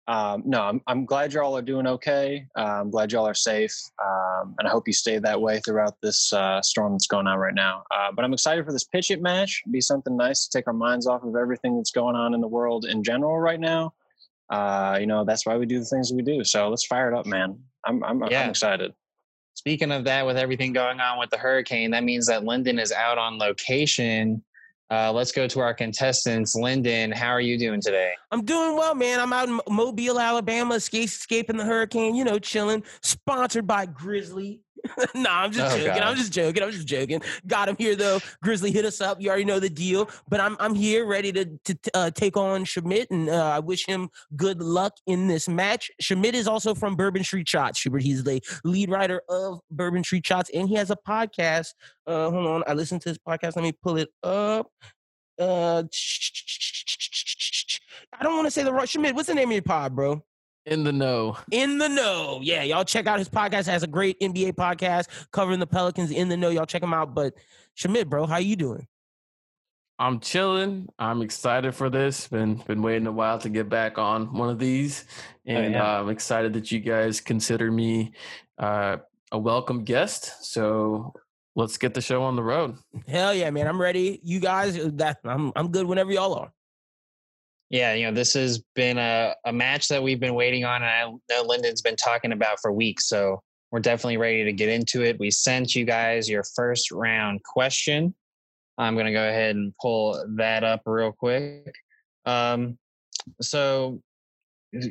um, 0.08 0.42
no, 0.46 0.62
I'm, 0.62 0.80
I'm 0.86 1.04
glad 1.04 1.32
y'all 1.32 1.56
are 1.56 1.62
doing 1.62 1.86
okay. 1.86 2.46
Uh, 2.56 2.80
I'm 2.80 2.90
glad 2.90 3.10
y'all 3.10 3.26
are 3.26 3.34
safe. 3.34 3.74
Um, 4.04 4.54
and 4.58 4.68
I 4.68 4.70
hope 4.70 4.86
you 4.86 4.92
stay 4.92 5.18
that 5.18 5.40
way 5.40 5.60
throughout 5.64 5.94
this 6.00 6.32
uh, 6.32 6.62
storm 6.62 6.92
that's 6.92 7.08
going 7.08 7.26
on 7.26 7.38
right 7.38 7.54
now. 7.54 7.82
Uh, 7.90 8.12
but 8.14 8.24
I'm 8.24 8.32
excited 8.32 8.64
for 8.64 8.72
this 8.72 8.84
pitch 8.84 9.10
it 9.10 9.20
match. 9.20 9.62
It'd 9.64 9.72
be 9.72 9.80
something 9.80 10.16
nice 10.16 10.46
to 10.46 10.56
take 10.56 10.68
our 10.68 10.72
minds 10.72 11.08
off 11.08 11.24
of 11.24 11.34
everything 11.34 11.76
that's 11.76 11.90
going 11.90 12.14
on 12.14 12.34
in 12.34 12.40
the 12.40 12.46
world 12.46 12.84
in 12.84 13.02
general 13.02 13.38
right 13.38 13.58
now. 13.58 13.94
Uh, 14.48 14.96
you 15.00 15.08
know, 15.08 15.24
that's 15.24 15.44
why 15.44 15.56
we 15.56 15.66
do 15.66 15.80
the 15.80 15.84
things 15.84 16.12
we 16.12 16.22
do. 16.22 16.44
So 16.44 16.68
let's 16.68 16.86
fire 16.86 17.12
it 17.12 17.18
up, 17.18 17.26
man. 17.26 17.58
I'm, 17.84 18.04
I'm, 18.04 18.22
yeah. 18.30 18.44
I'm 18.44 18.50
excited. 18.50 18.94
Speaking 19.54 19.90
of 19.90 20.04
that, 20.04 20.24
with 20.24 20.36
everything 20.36 20.72
going 20.72 21.00
on 21.00 21.18
with 21.18 21.30
the 21.30 21.38
hurricane, 21.38 21.90
that 21.92 22.04
means 22.04 22.26
that 22.28 22.44
Lyndon 22.44 22.78
is 22.78 22.92
out 22.92 23.18
on 23.18 23.38
location 23.38 24.44
uh, 24.90 25.12
let's 25.12 25.32
go 25.32 25.48
to 25.48 25.60
our 25.60 25.74
contestants. 25.74 26.54
Lyndon, 26.54 27.10
how 27.10 27.30
are 27.30 27.40
you 27.40 27.58
doing 27.58 27.80
today? 27.80 28.12
I'm 28.30 28.44
doing 28.44 28.76
well, 28.76 28.94
man. 28.94 29.20
I'm 29.20 29.32
out 29.32 29.48
in 29.48 29.60
Mobile, 29.68 30.18
Alabama, 30.18 30.74
escaping 30.74 31.56
the 31.56 31.64
hurricane, 31.64 32.14
you 32.14 32.24
know, 32.24 32.38
chilling. 32.38 32.84
Sponsored 33.02 33.66
by 33.66 33.86
Grizzly. 33.86 34.60
Nah, 35.14 35.42
I'm 35.42 35.52
just 35.52 35.74
oh, 35.74 35.78
joking. 35.78 35.94
God. 35.94 36.02
I'm 36.02 36.16
just 36.16 36.32
joking. 36.32 36.62
I'm 36.62 36.70
just 36.70 36.86
joking. 36.86 37.20
Got 37.46 37.68
him 37.68 37.76
here 37.78 37.96
though. 37.96 38.20
Grizzly 38.42 38.70
hit 38.70 38.84
us 38.84 39.00
up. 39.00 39.20
You 39.20 39.28
already 39.28 39.44
know 39.44 39.60
the 39.60 39.70
deal. 39.70 40.08
But 40.28 40.40
I'm 40.40 40.56
I'm 40.60 40.74
here 40.74 41.06
ready 41.06 41.32
to 41.32 41.44
to 41.64 41.78
uh, 41.94 42.10
take 42.10 42.36
on 42.36 42.64
Schmidt, 42.64 43.10
and 43.10 43.28
uh, 43.28 43.50
I 43.50 43.58
wish 43.58 43.86
him 43.86 44.08
good 44.36 44.60
luck 44.60 44.94
in 45.06 45.28
this 45.28 45.48
match. 45.48 45.90
Schmidt 46.00 46.34
is 46.34 46.48
also 46.48 46.74
from 46.74 46.96
Bourbon 46.96 47.24
Street 47.24 47.48
Shots. 47.48 47.78
Schubert. 47.78 48.02
He's 48.02 48.24
the 48.24 48.42
lead 48.64 48.90
writer 48.90 49.22
of 49.28 49.60
Bourbon 49.70 50.04
Street 50.04 50.26
Shots, 50.26 50.50
and 50.54 50.68
he 50.68 50.74
has 50.74 50.90
a 50.90 50.96
podcast. 50.96 51.74
Uh, 52.06 52.30
hold 52.30 52.46
on, 52.46 52.64
I 52.66 52.74
listened 52.74 53.02
to 53.02 53.08
his 53.08 53.18
podcast. 53.18 53.56
Let 53.56 53.62
me 53.62 53.72
pull 53.72 53.96
it 53.96 54.08
up. 54.22 54.70
Uh, 55.38 55.82
I 58.12 58.22
don't 58.22 58.34
want 58.34 58.46
to 58.46 58.50
say 58.50 58.62
the 58.62 58.72
right 58.72 58.88
Schmidt. 58.88 59.14
What's 59.14 59.28
the 59.28 59.34
name 59.34 59.48
of 59.48 59.52
your 59.52 59.62
pod, 59.62 59.94
bro? 59.94 60.22
In 60.66 60.82
the 60.82 60.92
know. 60.92 61.36
In 61.52 61.78
the 61.78 61.88
know. 61.88 62.40
Yeah, 62.42 62.64
y'all 62.64 62.84
check 62.84 63.06
out 63.06 63.20
his 63.20 63.28
podcast. 63.28 63.66
Has 63.66 63.84
a 63.84 63.86
great 63.86 64.18
NBA 64.18 64.54
podcast 64.54 65.06
covering 65.30 65.60
the 65.60 65.66
Pelicans. 65.66 66.10
In 66.10 66.28
the 66.28 66.36
know, 66.36 66.48
y'all 66.48 66.66
check 66.66 66.82
him 66.82 66.92
out. 66.92 67.14
But 67.14 67.34
Schmidt, 67.74 68.10
bro, 68.10 68.26
how 68.26 68.38
you 68.38 68.56
doing? 68.56 68.88
I'm 70.00 70.18
chilling. 70.18 70.88
I'm 70.98 71.22
excited 71.22 71.72
for 71.72 71.88
this. 71.88 72.26
Been 72.26 72.56
been 72.66 72.82
waiting 72.82 73.06
a 73.06 73.12
while 73.12 73.38
to 73.38 73.48
get 73.48 73.68
back 73.68 73.96
on 73.96 74.34
one 74.34 74.50
of 74.50 74.58
these, 74.58 75.04
oh, 75.48 75.52
and 75.52 75.74
oh, 75.74 75.78
yeah. 75.78 75.96
uh, 75.98 76.00
I'm 76.00 76.10
excited 76.10 76.52
that 76.54 76.70
you 76.72 76.80
guys 76.80 77.20
consider 77.20 77.70
me 77.70 78.12
uh, 78.58 78.96
a 79.30 79.38
welcome 79.38 79.84
guest. 79.84 80.44
So 80.44 81.14
let's 81.54 81.78
get 81.78 81.94
the 81.94 82.02
show 82.02 82.24
on 82.24 82.34
the 82.34 82.42
road. 82.42 82.76
Hell 83.06 83.32
yeah, 83.32 83.48
man! 83.50 83.68
I'm 83.68 83.80
ready. 83.80 84.20
You 84.22 84.40
guys, 84.40 84.76
that 84.96 85.18
I'm 85.24 85.52
I'm 85.54 85.70
good 85.70 85.86
whenever 85.86 86.12
y'all 86.12 86.34
are. 86.34 86.52
Yeah, 87.68 87.94
you 87.94 88.06
know, 88.06 88.12
this 88.12 88.34
has 88.34 88.62
been 88.74 88.96
a, 88.96 89.34
a 89.44 89.52
match 89.52 89.88
that 89.88 90.02
we've 90.02 90.20
been 90.20 90.34
waiting 90.34 90.64
on, 90.64 90.82
and 90.82 90.90
I 90.90 91.02
know 91.30 91.42
Lyndon's 91.42 91.82
been 91.82 91.96
talking 91.96 92.32
about 92.32 92.60
for 92.60 92.72
weeks. 92.72 93.08
So 93.08 93.42
we're 93.72 93.80
definitely 93.80 94.18
ready 94.18 94.44
to 94.44 94.52
get 94.52 94.68
into 94.68 95.02
it. 95.02 95.18
We 95.18 95.30
sent 95.30 95.74
you 95.74 95.84
guys 95.84 96.28
your 96.28 96.44
first 96.54 96.92
round 96.92 97.42
question. 97.42 98.14
I'm 98.78 98.94
going 98.94 99.06
to 99.06 99.12
go 99.12 99.28
ahead 99.28 99.56
and 99.56 99.72
pull 99.80 100.24
that 100.36 100.62
up 100.62 100.82
real 100.86 101.10
quick. 101.10 101.74
Um, 102.24 102.78
so 103.40 104.00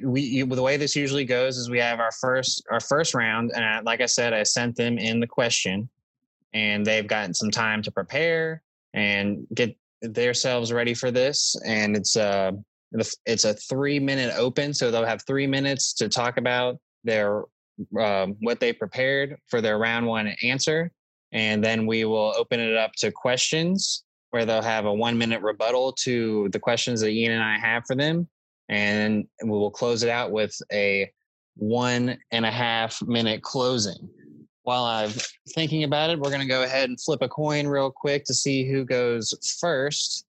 we 0.04 0.22
you, 0.22 0.46
the 0.46 0.62
way 0.62 0.78
this 0.78 0.96
usually 0.96 1.26
goes 1.26 1.58
is 1.58 1.70
we 1.70 1.80
have 1.80 2.00
our 2.00 2.12
first 2.12 2.66
our 2.72 2.80
first 2.80 3.14
round, 3.14 3.52
and 3.56 3.64
I, 3.64 3.80
like 3.82 4.02
I 4.02 4.06
said, 4.06 4.34
I 4.34 4.44
sent 4.44 4.76
them 4.76 4.98
in 4.98 5.20
the 5.20 5.28
question, 5.28 5.90
and 6.54 6.86
they've 6.86 7.08
gotten 7.08 7.34
some 7.34 7.52
time 7.52 7.82
to 7.84 7.92
prepare 7.92 8.64
and 8.94 9.46
get 9.54 9.78
themselves 10.14 10.72
ready 10.72 10.94
for 10.94 11.12
this, 11.12 11.56
and 11.66 11.96
it's 11.96 12.16
a 12.16 12.54
it's 13.26 13.44
a 13.44 13.54
three 13.54 14.00
minute 14.00 14.34
open, 14.38 14.74
so 14.74 14.90
they'll 14.90 15.06
have 15.06 15.26
three 15.26 15.48
minutes 15.48 15.94
to 15.94 16.10
talk 16.10 16.38
about 16.38 16.78
their 17.04 17.44
um, 18.00 18.36
what 18.40 18.60
they 18.60 18.72
prepared 18.72 19.38
for 19.48 19.62
their 19.62 19.78
round 19.78 20.06
one 20.06 20.34
answer, 20.44 20.92
and 21.32 21.64
then 21.64 21.86
we 21.86 22.06
will 22.06 22.34
open 22.38 22.60
it 22.60 22.76
up 22.76 22.94
to 22.98 23.12
questions 23.12 24.04
where 24.32 24.46
they'll 24.46 24.62
have 24.62 24.86
a 24.86 24.94
one 24.94 25.18
minute 25.18 25.42
rebuttal 25.42 25.94
to 25.94 26.50
the 26.52 26.60
questions 26.60 27.02
that 27.02 27.10
Ian 27.10 27.34
and 27.34 27.44
I 27.44 27.58
have 27.58 27.84
for 27.86 27.96
them, 27.96 28.28
and 28.70 29.26
we 29.44 29.50
will 29.50 29.72
close 29.72 30.04
it 30.04 30.10
out 30.10 30.32
with 30.32 30.56
a 30.72 31.12
one 31.58 32.18
and 32.32 32.46
a 32.46 32.52
half 32.52 33.02
minute 33.02 33.42
closing 33.42 34.10
while 34.66 34.84
I'm 34.84 35.12
thinking 35.54 35.84
about 35.84 36.10
it, 36.10 36.20
we're 36.20 36.30
going 36.30 36.42
to 36.42 36.48
go 36.48 36.64
ahead 36.64 36.90
and 36.90 37.00
flip 37.00 37.22
a 37.22 37.30
coin 37.30 37.68
real 37.68 37.92
quick 37.92 38.26
to 38.26 38.34
see 38.34 38.68
who 38.70 38.84
goes 38.84 39.58
first. 39.62 40.26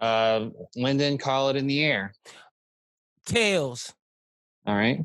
Uh, 0.00 0.46
Lyndon, 0.76 1.18
call 1.18 1.48
it 1.48 1.56
in 1.56 1.66
the 1.66 1.84
air. 1.84 2.14
Tails. 3.26 3.92
All 4.66 4.76
right. 4.76 5.04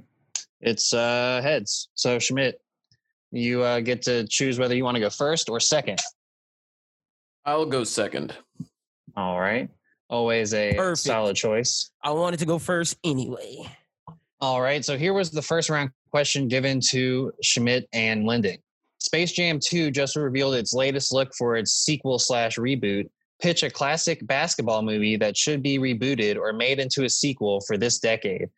It's 0.62 0.94
uh, 0.94 1.40
heads. 1.42 1.90
So, 1.96 2.20
Schmidt, 2.20 2.62
you 3.32 3.64
uh, 3.64 3.80
get 3.80 4.04
to 4.04 4.28
choose 4.28 4.60
whether 4.60 4.76
you 4.76 4.84
want 4.84 4.96
to 4.96 5.02
go 5.02 5.10
first 5.10 5.50
or 5.50 5.60
second. 5.60 6.00
I'll 7.46 7.66
go 7.66 7.84
second. 7.84 8.36
All 9.18 9.40
right. 9.40 9.70
Always 10.10 10.54
a 10.54 10.76
Perfect. 10.76 11.06
solid 11.06 11.36
choice. 11.36 11.92
I 12.04 12.12
wanted 12.12 12.38
to 12.40 12.46
go 12.46 12.60
first 12.60 12.98
anyway. 13.04 13.68
All 14.42 14.62
right. 14.62 14.86
So 14.86 14.98
here 14.98 15.14
was 15.14 15.32
the 15.32 15.42
first 15.42 15.70
round 15.70 15.90
question 16.10 16.48
given 16.48 16.80
to 16.90 17.32
Schmidt 17.42 17.88
and 17.94 18.26
Linden. 18.26 18.58
Space 19.00 19.32
Jam 19.32 19.60
2 19.60 19.92
just 19.92 20.16
revealed 20.16 20.56
its 20.56 20.74
latest 20.74 21.14
look 21.14 21.34
for 21.38 21.56
its 21.56 21.72
sequel 21.72 22.20
slash 22.20 22.58
reboot. 22.58 23.10
Pitch 23.42 23.64
a 23.64 23.70
classic 23.70 24.26
basketball 24.28 24.82
movie 24.82 25.16
that 25.16 25.38
should 25.38 25.64
be 25.64 25.80
rebooted 25.80 26.36
or 26.36 26.52
made 26.52 26.80
into 26.80 27.06
a 27.06 27.10
sequel 27.10 27.62
for 27.62 27.78
this 27.78 28.00
decade. 28.00 28.50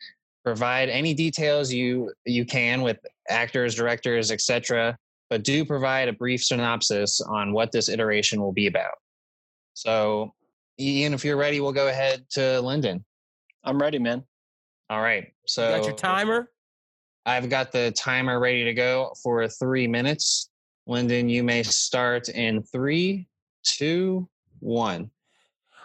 Provide 0.43 0.89
any 0.89 1.13
details 1.13 1.71
you 1.71 2.11
you 2.25 2.45
can 2.45 2.81
with 2.81 2.97
actors, 3.29 3.75
directors, 3.75 4.31
etc., 4.31 4.97
but 5.29 5.43
do 5.43 5.63
provide 5.63 6.09
a 6.09 6.13
brief 6.13 6.43
synopsis 6.43 7.21
on 7.21 7.53
what 7.53 7.71
this 7.71 7.87
iteration 7.87 8.41
will 8.41 8.51
be 8.51 8.67
about. 8.67 8.95
So, 9.75 10.33
Ian, 10.79 11.13
if 11.13 11.23
you're 11.23 11.37
ready, 11.37 11.61
we'll 11.61 11.71
go 11.71 11.87
ahead 11.87 12.25
to 12.31 12.59
Linden. 12.59 13.05
I'm 13.63 13.79
ready, 13.79 13.99
man. 13.99 14.23
All 14.89 14.99
right. 15.01 15.31
So, 15.45 15.69
you 15.69 15.77
got 15.77 15.85
your 15.85 15.95
timer? 15.95 16.49
I've 17.26 17.49
got 17.49 17.72
the 17.72 17.91
timer 17.91 18.39
ready 18.39 18.63
to 18.63 18.74
go 18.74 19.13
for 19.22 19.47
three 19.47 19.88
minutes. 19.88 20.49
Linden, 20.88 21.30
you 21.30 21.43
may 21.43 21.63
start 21.63 22.30
in 22.30 22.63
three, 22.63 23.28
two, 23.63 24.28
one. 24.59 25.11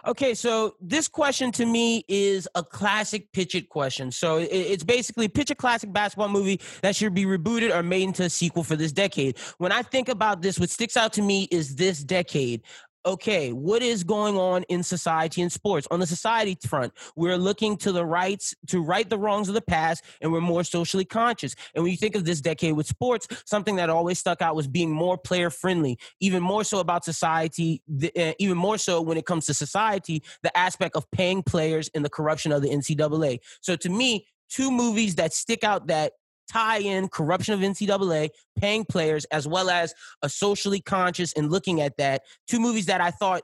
Okay, 0.06 0.34
so 0.34 0.76
this 0.80 1.08
question 1.08 1.50
to 1.52 1.66
me 1.66 2.04
is 2.06 2.48
a 2.54 2.62
classic 2.62 3.32
pitch 3.32 3.56
it 3.56 3.68
question. 3.68 4.12
So 4.12 4.38
it's 4.38 4.84
basically 4.84 5.26
pitch 5.26 5.50
a 5.50 5.54
classic 5.56 5.92
basketball 5.92 6.28
movie 6.28 6.60
that 6.82 6.94
should 6.94 7.12
be 7.12 7.24
rebooted 7.24 7.74
or 7.74 7.82
made 7.82 8.04
into 8.04 8.22
a 8.22 8.30
sequel 8.30 8.62
for 8.62 8.76
this 8.76 8.92
decade. 8.92 9.36
When 9.58 9.72
I 9.72 9.82
think 9.82 10.08
about 10.08 10.42
this, 10.42 10.60
what 10.60 10.70
sticks 10.70 10.96
out 10.96 11.12
to 11.14 11.22
me 11.22 11.48
is 11.50 11.74
this 11.74 12.04
decade 12.04 12.62
okay, 13.06 13.52
what 13.52 13.82
is 13.82 14.04
going 14.04 14.36
on 14.36 14.64
in 14.64 14.82
society 14.82 15.40
and 15.40 15.50
sports? 15.52 15.86
On 15.90 16.00
the 16.00 16.06
society 16.06 16.58
front, 16.66 16.92
we're 17.14 17.36
looking 17.36 17.76
to 17.78 17.92
the 17.92 18.04
rights 18.04 18.54
to 18.66 18.82
right 18.82 19.08
the 19.08 19.18
wrongs 19.18 19.48
of 19.48 19.54
the 19.54 19.62
past, 19.62 20.04
and 20.20 20.32
we're 20.32 20.40
more 20.40 20.64
socially 20.64 21.04
conscious. 21.04 21.54
And 21.74 21.84
when 21.84 21.92
you 21.92 21.96
think 21.96 22.16
of 22.16 22.24
this 22.24 22.40
decade 22.40 22.74
with 22.74 22.86
sports, 22.86 23.28
something 23.46 23.76
that 23.76 23.88
always 23.88 24.18
stuck 24.18 24.42
out 24.42 24.56
was 24.56 24.66
being 24.66 24.90
more 24.90 25.16
player 25.16 25.50
friendly, 25.50 25.98
even 26.20 26.42
more 26.42 26.64
so 26.64 26.80
about 26.80 27.04
society, 27.04 27.82
uh, 28.18 28.32
even 28.38 28.58
more 28.58 28.78
so 28.78 29.00
when 29.00 29.16
it 29.16 29.24
comes 29.24 29.46
to 29.46 29.54
society, 29.54 30.22
the 30.42 30.56
aspect 30.58 30.96
of 30.96 31.08
paying 31.12 31.42
players 31.42 31.88
and 31.94 32.04
the 32.04 32.10
corruption 32.10 32.50
of 32.50 32.62
the 32.62 32.68
NCAA. 32.68 33.38
So 33.60 33.76
to 33.76 33.88
me, 33.88 34.26
two 34.48 34.70
movies 34.70 35.14
that 35.16 35.32
stick 35.32 35.64
out 35.64 35.86
that 35.88 36.12
tie 36.50 36.78
in 36.78 37.08
corruption 37.08 37.54
of 37.54 37.60
NCAA, 37.60 38.30
paying 38.56 38.84
players, 38.84 39.24
as 39.26 39.46
well 39.46 39.70
as 39.70 39.94
a 40.22 40.28
socially 40.28 40.80
conscious 40.80 41.32
and 41.34 41.50
looking 41.50 41.80
at 41.80 41.96
that. 41.98 42.22
Two 42.46 42.60
movies 42.60 42.86
that 42.86 43.00
I 43.00 43.10
thought 43.10 43.42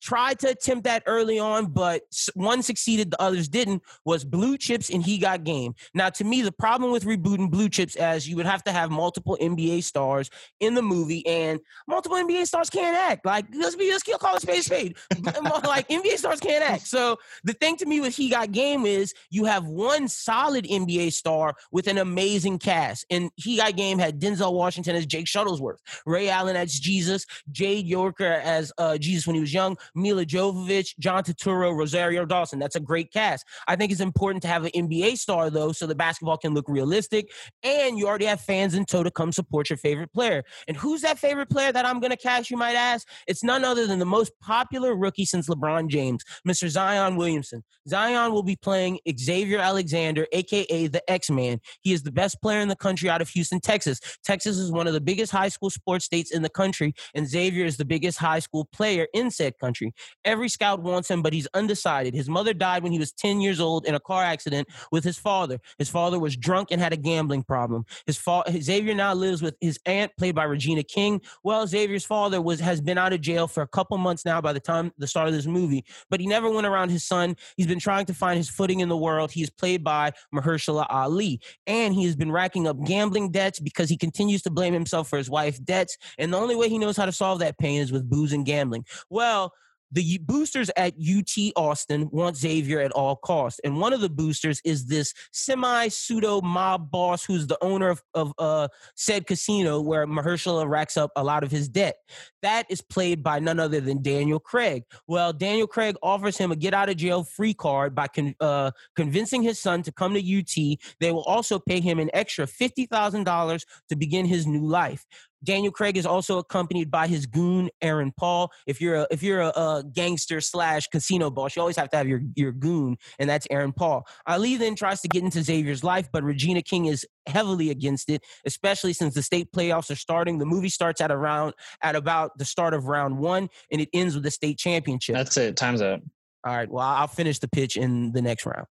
tried 0.00 0.38
to 0.40 0.48
attempt 0.50 0.84
that 0.84 1.02
early 1.06 1.38
on, 1.38 1.66
but 1.66 2.02
one 2.34 2.62
succeeded, 2.62 3.10
the 3.10 3.20
others 3.20 3.48
didn't, 3.48 3.82
was 4.04 4.24
Blue 4.24 4.56
Chips 4.56 4.90
and 4.90 5.02
He 5.02 5.18
Got 5.18 5.44
Game. 5.44 5.74
Now, 5.92 6.08
to 6.10 6.24
me, 6.24 6.42
the 6.42 6.52
problem 6.52 6.90
with 6.90 7.04
rebooting 7.04 7.50
Blue 7.50 7.68
Chips 7.68 7.96
as 7.96 8.28
you 8.28 8.36
would 8.36 8.46
have 8.46 8.64
to 8.64 8.72
have 8.72 8.90
multiple 8.90 9.36
NBA 9.40 9.82
stars 9.82 10.30
in 10.60 10.74
the 10.74 10.82
movie, 10.82 11.26
and 11.26 11.60
multiple 11.86 12.16
NBA 12.16 12.46
stars 12.46 12.70
can't 12.70 12.96
act. 12.96 13.26
Like, 13.26 13.46
let's 13.54 13.76
be, 13.76 13.90
let's 13.90 14.02
call 14.02 14.36
it 14.36 14.42
space 14.42 14.66
spade. 14.66 14.96
like, 15.64 15.88
NBA 15.88 16.16
stars 16.16 16.40
can't 16.40 16.64
act. 16.64 16.86
So 16.86 17.18
the 17.44 17.52
thing 17.52 17.76
to 17.78 17.86
me 17.86 18.00
with 18.00 18.16
He 18.16 18.30
Got 18.30 18.52
Game 18.52 18.86
is 18.86 19.14
you 19.30 19.44
have 19.44 19.66
one 19.66 20.08
solid 20.08 20.64
NBA 20.64 21.12
star 21.12 21.54
with 21.70 21.88
an 21.88 21.98
amazing 21.98 22.43
cast. 22.58 23.06
And 23.10 23.30
He 23.36 23.56
Got 23.56 23.76
Game 23.76 23.98
had 23.98 24.20
Denzel 24.20 24.52
Washington 24.52 24.96
as 24.96 25.06
Jake 25.06 25.26
Shuttlesworth, 25.26 25.78
Ray 26.06 26.28
Allen 26.28 26.56
as 26.56 26.78
Jesus, 26.78 27.26
Jade 27.50 27.86
Yorker 27.86 28.24
as 28.24 28.72
uh, 28.78 28.98
Jesus 28.98 29.26
when 29.26 29.34
he 29.34 29.40
was 29.40 29.52
young, 29.52 29.76
Milla 29.94 30.24
Jovovich, 30.24 30.94
John 30.98 31.22
Turturro, 31.24 31.76
Rosario 31.76 32.24
Dawson. 32.24 32.58
That's 32.58 32.76
a 32.76 32.80
great 32.80 33.12
cast. 33.12 33.44
I 33.66 33.76
think 33.76 33.92
it's 33.92 34.00
important 34.00 34.42
to 34.42 34.48
have 34.48 34.64
an 34.64 34.70
NBA 34.74 35.18
star 35.18 35.50
though, 35.50 35.72
so 35.72 35.86
the 35.86 35.94
basketball 35.94 36.36
can 36.36 36.54
look 36.54 36.68
realistic, 36.68 37.30
and 37.62 37.98
you 37.98 38.06
already 38.06 38.26
have 38.26 38.40
fans 38.40 38.74
in 38.74 38.84
tow 38.84 39.02
to 39.02 39.10
come 39.10 39.32
support 39.32 39.70
your 39.70 39.76
favorite 39.76 40.12
player. 40.12 40.44
And 40.68 40.76
who's 40.76 41.02
that 41.02 41.18
favorite 41.18 41.50
player 41.50 41.72
that 41.72 41.86
I'm 41.86 42.00
going 42.00 42.10
to 42.10 42.16
cast? 42.16 42.50
You 42.50 42.56
might 42.56 42.74
ask. 42.74 43.06
It's 43.26 43.42
none 43.44 43.64
other 43.64 43.86
than 43.86 43.98
the 43.98 44.06
most 44.06 44.32
popular 44.40 44.94
rookie 44.94 45.24
since 45.24 45.48
LeBron 45.48 45.88
James, 45.88 46.24
Mr. 46.46 46.68
Zion 46.68 47.16
Williamson. 47.16 47.62
Zion 47.88 48.32
will 48.32 48.42
be 48.42 48.56
playing 48.56 48.98
Xavier 49.18 49.58
Alexander, 49.58 50.26
aka 50.32 50.86
the 50.86 51.10
X 51.10 51.30
Man. 51.30 51.60
He 51.82 51.92
is 51.92 52.02
the 52.02 52.12
best 52.12 52.33
player 52.36 52.60
in 52.60 52.68
the 52.68 52.76
country 52.76 53.08
out 53.08 53.20
of 53.20 53.28
Houston, 53.30 53.60
Texas. 53.60 54.00
Texas 54.24 54.58
is 54.58 54.72
one 54.72 54.86
of 54.86 54.92
the 54.92 55.00
biggest 55.00 55.32
high 55.32 55.48
school 55.48 55.70
sports 55.70 56.04
states 56.04 56.30
in 56.30 56.42
the 56.42 56.48
country, 56.48 56.94
and 57.14 57.28
Xavier 57.28 57.64
is 57.64 57.76
the 57.76 57.84
biggest 57.84 58.18
high 58.18 58.38
school 58.38 58.64
player 58.66 59.06
in 59.14 59.30
said 59.30 59.58
country. 59.58 59.92
Every 60.24 60.48
scout 60.48 60.82
wants 60.82 61.10
him, 61.10 61.22
but 61.22 61.32
he's 61.32 61.48
undecided. 61.54 62.14
His 62.14 62.28
mother 62.28 62.54
died 62.54 62.82
when 62.82 62.92
he 62.92 62.98
was 62.98 63.12
10 63.12 63.40
years 63.40 63.60
old 63.60 63.86
in 63.86 63.94
a 63.94 64.00
car 64.00 64.22
accident 64.22 64.68
with 64.90 65.04
his 65.04 65.18
father. 65.18 65.58
His 65.78 65.88
father 65.88 66.18
was 66.18 66.36
drunk 66.36 66.68
and 66.70 66.80
had 66.80 66.92
a 66.92 66.96
gambling 66.96 67.42
problem. 67.42 67.84
His 68.06 68.16
fa- 68.16 68.44
Xavier 68.50 68.94
now 68.94 69.14
lives 69.14 69.42
with 69.42 69.56
his 69.60 69.78
aunt, 69.86 70.12
played 70.18 70.34
by 70.34 70.44
Regina 70.44 70.82
King. 70.82 71.20
Well, 71.42 71.66
Xavier's 71.66 72.04
father 72.04 72.40
was 72.40 72.60
has 72.60 72.80
been 72.80 72.98
out 72.98 73.12
of 73.12 73.20
jail 73.20 73.46
for 73.46 73.62
a 73.62 73.68
couple 73.68 73.96
months 73.98 74.24
now 74.24 74.40
by 74.40 74.52
the 74.52 74.60
time 74.60 74.92
the 74.98 75.06
start 75.06 75.28
of 75.28 75.34
this 75.34 75.46
movie, 75.46 75.84
but 76.10 76.20
he 76.20 76.26
never 76.26 76.50
went 76.50 76.66
around 76.66 76.90
his 76.90 77.04
son. 77.04 77.36
He's 77.56 77.66
been 77.66 77.78
trying 77.78 78.06
to 78.06 78.14
find 78.14 78.36
his 78.36 78.48
footing 78.48 78.80
in 78.80 78.88
the 78.88 78.96
world. 78.96 79.30
He's 79.30 79.50
played 79.50 79.84
by 79.84 80.12
Mahershala 80.34 80.86
Ali, 80.88 81.40
and 81.66 81.94
he 81.94 82.04
has 82.04 82.16
been 82.16 82.23
racking 82.30 82.66
up 82.66 82.82
gambling 82.84 83.30
debts 83.30 83.60
because 83.60 83.88
he 83.88 83.96
continues 83.96 84.42
to 84.42 84.50
blame 84.50 84.74
himself 84.74 85.08
for 85.08 85.16
his 85.16 85.30
wife's 85.30 85.58
debts. 85.58 85.96
And 86.18 86.32
the 86.32 86.38
only 86.38 86.56
way 86.56 86.68
he 86.68 86.78
knows 86.78 86.96
how 86.96 87.06
to 87.06 87.12
solve 87.12 87.40
that 87.40 87.58
pain 87.58 87.80
is 87.80 87.92
with 87.92 88.08
booze 88.08 88.32
and 88.32 88.46
gambling. 88.46 88.84
Well, 89.10 89.52
the 89.94 90.18
boosters 90.18 90.70
at 90.76 90.94
UT 90.94 91.52
Austin 91.56 92.08
want 92.10 92.36
Xavier 92.36 92.80
at 92.80 92.92
all 92.92 93.16
costs. 93.16 93.60
And 93.64 93.78
one 93.78 93.92
of 93.92 94.00
the 94.00 94.08
boosters 94.08 94.60
is 94.64 94.86
this 94.86 95.14
semi 95.32 95.88
pseudo 95.88 96.40
mob 96.40 96.90
boss 96.90 97.24
who's 97.24 97.46
the 97.46 97.58
owner 97.62 97.88
of, 97.90 98.02
of 98.12 98.32
uh, 98.38 98.68
said 98.96 99.26
casino 99.26 99.80
where 99.80 100.06
Mahershala 100.06 100.68
racks 100.68 100.96
up 100.96 101.12
a 101.16 101.22
lot 101.22 101.44
of 101.44 101.50
his 101.50 101.68
debt. 101.68 101.96
That 102.42 102.66
is 102.68 102.80
played 102.82 103.22
by 103.22 103.38
none 103.38 103.60
other 103.60 103.80
than 103.80 104.02
Daniel 104.02 104.40
Craig. 104.40 104.82
Well, 105.06 105.32
Daniel 105.32 105.66
Craig 105.66 105.96
offers 106.02 106.36
him 106.36 106.50
a 106.50 106.56
get 106.56 106.74
out 106.74 106.88
of 106.88 106.96
jail 106.96 107.22
free 107.22 107.54
card 107.54 107.94
by 107.94 108.08
con- 108.08 108.34
uh, 108.40 108.72
convincing 108.96 109.42
his 109.42 109.60
son 109.60 109.82
to 109.82 109.92
come 109.92 110.14
to 110.14 110.38
UT. 110.38 110.78
They 111.00 111.12
will 111.12 111.24
also 111.24 111.58
pay 111.60 111.80
him 111.80 112.00
an 112.00 112.10
extra 112.12 112.46
$50,000 112.46 113.62
to 113.88 113.96
begin 113.96 114.26
his 114.26 114.46
new 114.46 114.66
life. 114.66 115.06
Daniel 115.44 115.72
Craig 115.72 115.96
is 115.96 116.06
also 116.06 116.38
accompanied 116.38 116.90
by 116.90 117.06
his 117.06 117.26
goon 117.26 117.70
Aaron 117.82 118.12
Paul. 118.16 118.50
If 118.66 118.80
you're 118.80 118.96
a 118.96 119.06
if 119.10 119.22
you're 119.22 119.40
a, 119.40 119.48
a, 119.48 119.84
gangster 119.92 120.40
slash 120.40 120.88
casino 120.88 121.30
boss, 121.30 121.54
you 121.54 121.60
always 121.60 121.76
have 121.76 121.90
to 121.90 121.96
have 121.96 122.08
your 122.08 122.22
your 122.34 122.52
goon, 122.52 122.96
and 123.18 123.28
that's 123.28 123.46
Aaron 123.50 123.72
Paul. 123.72 124.06
Ali 124.26 124.56
then 124.56 124.74
tries 124.74 125.00
to 125.02 125.08
get 125.08 125.22
into 125.22 125.42
Xavier's 125.42 125.84
life, 125.84 126.08
but 126.12 126.24
Regina 126.24 126.62
King 126.62 126.86
is 126.86 127.06
heavily 127.26 127.70
against 127.70 128.10
it, 128.10 128.22
especially 128.44 128.92
since 128.92 129.14
the 129.14 129.22
state 129.22 129.52
playoffs 129.52 129.90
are 129.90 129.96
starting. 129.96 130.38
The 130.38 130.46
movie 130.46 130.68
starts 130.68 131.00
at 131.00 131.10
around 131.10 131.54
at 131.82 131.96
about 131.96 132.36
the 132.38 132.44
start 132.44 132.74
of 132.74 132.86
round 132.86 133.18
one, 133.18 133.48
and 133.70 133.80
it 133.80 133.88
ends 133.92 134.14
with 134.14 134.24
the 134.24 134.30
state 134.30 134.58
championship. 134.58 135.14
That's 135.14 135.36
it. 135.36 135.56
Time's 135.56 135.82
up. 135.82 136.00
All 136.46 136.54
right. 136.54 136.70
Well, 136.70 136.84
I'll 136.84 137.06
finish 137.06 137.38
the 137.38 137.48
pitch 137.48 137.76
in 137.76 138.12
the 138.12 138.20
next 138.20 138.44
round. 138.44 138.66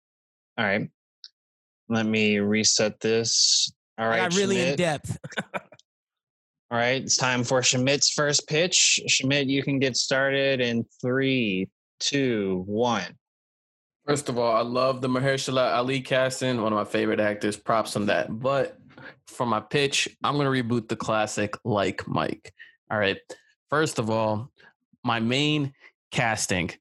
All 0.57 0.65
right. 0.65 0.89
Let 1.87 2.05
me 2.05 2.37
reset 2.39 2.99
this. 2.99 3.71
All 3.97 4.07
right. 4.07 4.21
I 4.21 4.29
got 4.29 4.35
really 4.35 4.55
Schmidt. 4.55 4.71
in 4.71 4.77
depth. 4.77 5.17
All 6.71 6.77
right, 6.77 7.01
it's 7.01 7.17
time 7.17 7.43
for 7.43 7.63
Schmidt's 7.63 8.11
first 8.11 8.47
pitch. 8.47 9.01
Schmidt, 9.07 9.47
you 9.47 9.63
can 9.63 9.79
get 9.79 9.97
started 9.97 10.61
in 10.61 10.85
three, 11.01 11.67
two, 11.99 12.63
one. 12.67 13.15
First 14.05 14.29
of 14.29 14.37
all, 14.37 14.55
I 14.55 14.61
love 14.61 15.01
the 15.01 15.07
Mahershala 15.07 15.75
Ali 15.75 16.01
casting, 16.01 16.61
one 16.61 16.71
of 16.71 16.77
my 16.77 16.85
favorite 16.85 17.19
actors. 17.19 17.57
Props 17.57 17.95
on 17.95 18.05
that. 18.07 18.39
But 18.39 18.77
for 19.27 19.45
my 19.45 19.59
pitch, 19.59 20.07
I'm 20.23 20.35
going 20.35 20.45
to 20.45 20.63
reboot 20.63 20.87
the 20.87 20.95
classic 20.95 21.55
like 21.63 22.07
Mike. 22.07 22.53
All 22.91 22.99
right. 22.99 23.17
First 23.69 23.97
of 23.97 24.09
all, 24.09 24.51
my 25.03 25.19
main 25.19 25.73
casting, 26.11 26.71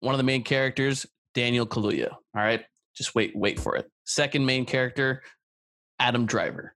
one 0.00 0.14
of 0.14 0.18
the 0.18 0.24
main 0.24 0.42
characters, 0.42 1.06
Daniel 1.34 1.66
Kaluuya. 1.66 2.10
All 2.10 2.20
right. 2.34 2.64
Just 2.96 3.14
wait, 3.14 3.34
wait 3.36 3.60
for 3.60 3.76
it. 3.76 3.90
Second 4.04 4.44
main 4.44 4.64
character, 4.64 5.22
Adam 5.98 6.26
Driver. 6.26 6.74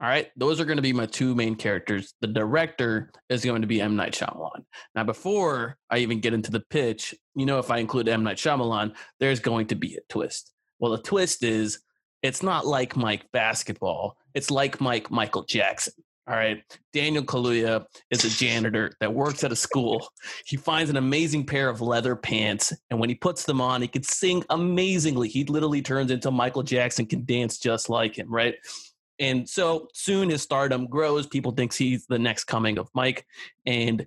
All 0.00 0.08
right, 0.08 0.28
those 0.36 0.60
are 0.60 0.64
going 0.64 0.76
to 0.76 0.82
be 0.82 0.92
my 0.92 1.06
two 1.06 1.34
main 1.34 1.56
characters. 1.56 2.14
The 2.20 2.28
director 2.28 3.10
is 3.28 3.44
going 3.44 3.62
to 3.62 3.66
be 3.66 3.80
M. 3.80 3.96
Night 3.96 4.12
Shyamalan. 4.12 4.64
Now, 4.94 5.02
before 5.02 5.76
I 5.90 5.98
even 5.98 6.20
get 6.20 6.34
into 6.34 6.52
the 6.52 6.60
pitch, 6.60 7.16
you 7.34 7.46
know, 7.46 7.58
if 7.58 7.70
I 7.72 7.78
include 7.78 8.08
M. 8.08 8.22
Night 8.22 8.36
Shyamalan, 8.36 8.94
there's 9.18 9.40
going 9.40 9.66
to 9.68 9.74
be 9.74 9.96
a 9.96 10.00
twist. 10.08 10.52
Well, 10.78 10.92
the 10.92 11.02
twist 11.02 11.42
is 11.42 11.80
it's 12.22 12.44
not 12.44 12.64
like 12.64 12.96
Mike 12.96 13.26
basketball, 13.32 14.16
it's 14.34 14.52
like 14.52 14.80
Mike 14.80 15.10
Michael 15.10 15.42
Jackson. 15.42 15.94
All 16.28 16.36
right. 16.36 16.62
Daniel 16.92 17.24
Kaluuya 17.24 17.86
is 18.10 18.22
a 18.22 18.28
janitor 18.28 18.92
that 19.00 19.14
works 19.14 19.44
at 19.44 19.52
a 19.52 19.56
school. 19.56 20.06
He 20.44 20.58
finds 20.58 20.90
an 20.90 20.98
amazing 20.98 21.46
pair 21.46 21.70
of 21.70 21.80
leather 21.80 22.14
pants, 22.14 22.70
and 22.90 23.00
when 23.00 23.08
he 23.08 23.14
puts 23.14 23.44
them 23.44 23.62
on, 23.62 23.80
he 23.80 23.88
can 23.88 24.02
sing 24.02 24.44
amazingly. 24.50 25.30
He 25.30 25.44
literally 25.44 25.80
turns 25.80 26.10
into 26.10 26.30
Michael 26.30 26.62
Jackson, 26.62 27.06
can 27.06 27.24
dance 27.24 27.56
just 27.56 27.88
like 27.88 28.18
him, 28.18 28.30
right? 28.30 28.56
And 29.20 29.48
so 29.48 29.88
soon 29.94 30.30
his 30.30 30.42
stardom 30.42 30.86
grows, 30.86 31.26
people 31.26 31.52
think 31.52 31.74
he's 31.74 32.06
the 32.06 32.18
next 32.18 32.44
coming 32.44 32.78
of 32.78 32.88
Mike. 32.94 33.26
And 33.66 34.06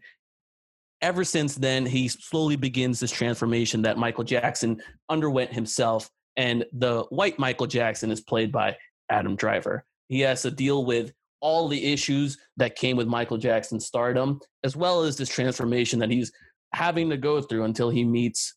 ever 1.01 1.23
since 1.23 1.55
then, 1.55 1.85
he 1.85 2.07
slowly 2.07 2.55
begins 2.55 2.99
this 2.99 3.11
transformation 3.11 3.81
that 3.83 3.97
Michael 3.97 4.23
Jackson 4.23 4.81
underwent 5.09 5.51
himself. 5.53 6.09
And 6.37 6.65
the 6.73 7.03
white 7.09 7.37
Michael 7.39 7.67
Jackson 7.67 8.11
is 8.11 8.21
played 8.21 8.51
by 8.51 8.77
Adam 9.09 9.35
Driver. 9.35 9.83
He 10.07 10.21
has 10.21 10.41
to 10.43 10.51
deal 10.51 10.85
with 10.85 11.11
all 11.41 11.67
the 11.67 11.91
issues 11.91 12.37
that 12.57 12.75
came 12.75 12.95
with 12.95 13.07
Michael 13.07 13.37
Jackson's 13.37 13.85
stardom, 13.85 14.39
as 14.63 14.75
well 14.75 15.03
as 15.03 15.17
this 15.17 15.29
transformation 15.29 15.99
that 15.99 16.11
he's 16.11 16.31
having 16.73 17.09
to 17.09 17.17
go 17.17 17.41
through 17.41 17.63
until 17.63 17.89
he 17.89 18.05
meets 18.05 18.55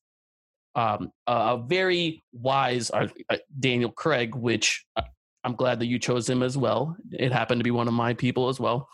um, 0.76 1.10
a 1.26 1.58
very 1.66 2.22
wise 2.32 2.90
uh, 2.90 3.08
uh, 3.30 3.36
Daniel 3.58 3.90
Craig, 3.90 4.34
which 4.34 4.84
uh, 4.96 5.02
I'm 5.44 5.54
glad 5.54 5.78
that 5.80 5.86
you 5.86 5.98
chose 5.98 6.28
him 6.28 6.42
as 6.42 6.56
well. 6.56 6.96
It 7.12 7.30
happened 7.30 7.60
to 7.60 7.64
be 7.64 7.70
one 7.70 7.86
of 7.86 7.94
my 7.94 8.14
people 8.14 8.48
as 8.48 8.58
well. 8.58 8.88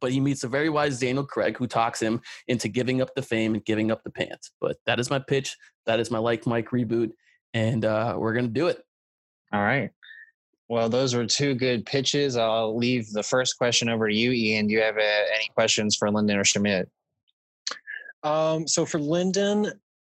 But 0.00 0.10
he 0.10 0.18
meets 0.18 0.42
a 0.42 0.48
very 0.48 0.68
wise 0.68 0.98
Daniel 0.98 1.24
Craig 1.24 1.56
who 1.56 1.68
talks 1.68 2.02
him 2.02 2.20
into 2.48 2.68
giving 2.68 3.00
up 3.00 3.14
the 3.14 3.22
fame 3.22 3.54
and 3.54 3.64
giving 3.64 3.92
up 3.92 4.02
the 4.02 4.10
pants. 4.10 4.50
But 4.60 4.78
that 4.86 4.98
is 4.98 5.10
my 5.10 5.20
pitch. 5.20 5.56
That 5.86 6.00
is 6.00 6.10
my 6.10 6.18
like 6.18 6.44
Mike 6.44 6.70
reboot. 6.70 7.12
And 7.54 7.84
uh, 7.84 8.16
we're 8.18 8.32
going 8.32 8.46
to 8.46 8.52
do 8.52 8.66
it. 8.66 8.82
All 9.52 9.62
right. 9.62 9.90
Well, 10.68 10.88
those 10.88 11.14
were 11.14 11.24
two 11.24 11.54
good 11.54 11.86
pitches. 11.86 12.36
I'll 12.36 12.76
leave 12.76 13.12
the 13.12 13.22
first 13.22 13.56
question 13.56 13.88
over 13.88 14.08
to 14.08 14.14
you, 14.14 14.32
Ian. 14.32 14.66
Do 14.66 14.74
you 14.74 14.82
have 14.82 14.96
uh, 14.96 15.24
any 15.34 15.48
questions 15.54 15.94
for 15.94 16.10
Lyndon 16.10 16.38
or 16.38 16.44
Schmidt? 16.44 16.90
Um, 18.24 18.66
so 18.66 18.84
for 18.84 18.98
Lyndon, 18.98 19.70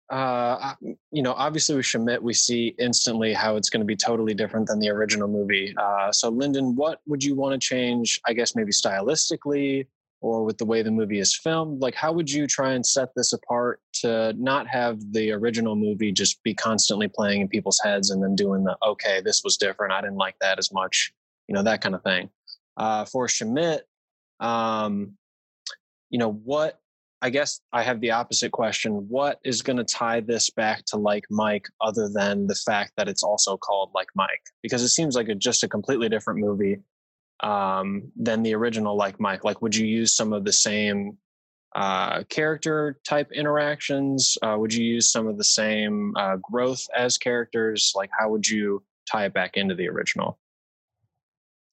uh, 0.09 0.73
you 1.11 1.23
know, 1.23 1.33
obviously 1.33 1.75
with 1.75 1.85
Shamit, 1.85 2.21
we 2.21 2.33
see 2.33 2.75
instantly 2.77 3.33
how 3.33 3.55
it's 3.55 3.69
going 3.69 3.81
to 3.81 3.85
be 3.85 3.95
totally 3.95 4.33
different 4.33 4.67
than 4.67 4.79
the 4.79 4.89
original 4.89 5.27
movie. 5.27 5.73
Uh, 5.77 6.11
so, 6.11 6.29
Lyndon, 6.29 6.75
what 6.75 6.99
would 7.07 7.23
you 7.23 7.35
want 7.35 7.59
to 7.59 7.67
change? 7.67 8.21
I 8.27 8.33
guess 8.33 8.55
maybe 8.55 8.71
stylistically 8.71 9.87
or 10.21 10.43
with 10.43 10.57
the 10.57 10.65
way 10.65 10.81
the 10.81 10.91
movie 10.91 11.19
is 11.19 11.35
filmed. 11.35 11.81
Like, 11.81 11.95
how 11.95 12.11
would 12.11 12.31
you 12.31 12.47
try 12.47 12.73
and 12.73 12.85
set 12.85 13.09
this 13.15 13.33
apart 13.33 13.81
to 14.01 14.33
not 14.33 14.67
have 14.67 14.99
the 15.11 15.31
original 15.31 15.75
movie 15.75 16.11
just 16.11 16.41
be 16.43 16.53
constantly 16.53 17.07
playing 17.07 17.41
in 17.41 17.47
people's 17.47 17.79
heads 17.83 18.11
and 18.11 18.23
then 18.23 18.35
doing 18.35 18.63
the 18.63 18.77
okay, 18.85 19.21
this 19.21 19.43
was 19.43 19.57
different. 19.57 19.93
I 19.93 20.01
didn't 20.01 20.17
like 20.17 20.35
that 20.41 20.59
as 20.59 20.71
much. 20.71 21.13
You 21.47 21.55
know, 21.55 21.63
that 21.63 21.81
kind 21.81 21.95
of 21.95 22.03
thing. 22.03 22.29
Uh, 22.77 23.05
for 23.05 23.27
Shamit, 23.27 23.81
um, 24.39 25.17
you 26.09 26.19
know, 26.19 26.31
what 26.31 26.79
I 27.21 27.29
guess 27.29 27.59
I 27.73 27.81
have 27.81 28.01
the 28.01 28.11
opposite 28.11 28.51
question. 28.51 29.07
What 29.09 29.39
is 29.43 29.61
going 29.61 29.77
to 29.77 29.83
tie 29.83 30.19
this 30.19 30.49
back 30.49 30.83
to 30.87 30.97
Like 30.97 31.25
Mike 31.29 31.65
other 31.81 32.09
than 32.09 32.45
the 32.47 32.55
fact 32.55 32.91
that 32.97 33.07
it's 33.07 33.23
also 33.23 33.57
called 33.57 33.91
Like 33.95 34.09
Mike? 34.15 34.43
Because 34.61 34.83
it 34.83 34.89
seems 34.89 35.15
like 35.15 35.29
a, 35.29 35.35
just 35.35 35.63
a 35.63 35.67
completely 35.67 36.09
different 36.09 36.39
movie 36.39 36.79
um, 37.41 38.11
than 38.15 38.43
the 38.43 38.53
original 38.53 38.95
Like 38.95 39.19
Mike. 39.19 39.43
Like, 39.43 39.61
would 39.61 39.75
you 39.75 39.87
use 39.87 40.15
some 40.15 40.33
of 40.33 40.45
the 40.45 40.53
same 40.53 41.17
uh, 41.75 42.23
character 42.23 42.99
type 43.05 43.31
interactions? 43.31 44.37
Uh, 44.41 44.55
would 44.59 44.73
you 44.73 44.83
use 44.83 45.11
some 45.11 45.27
of 45.27 45.37
the 45.37 45.43
same 45.43 46.13
uh, 46.17 46.37
growth 46.37 46.85
as 46.95 47.17
characters? 47.17 47.93
Like, 47.95 48.09
how 48.17 48.29
would 48.29 48.47
you 48.47 48.83
tie 49.09 49.25
it 49.25 49.33
back 49.33 49.57
into 49.57 49.75
the 49.75 49.87
original? 49.89 50.37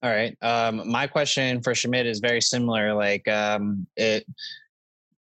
All 0.03 0.11
right. 0.11 0.37
Um, 0.43 0.91
my 0.91 1.07
question 1.07 1.63
for 1.63 1.75
Shamit 1.75 2.07
is 2.07 2.19
very 2.19 2.41
similar. 2.41 2.93
Like, 2.93 3.29
um, 3.29 3.87
it 3.97 4.27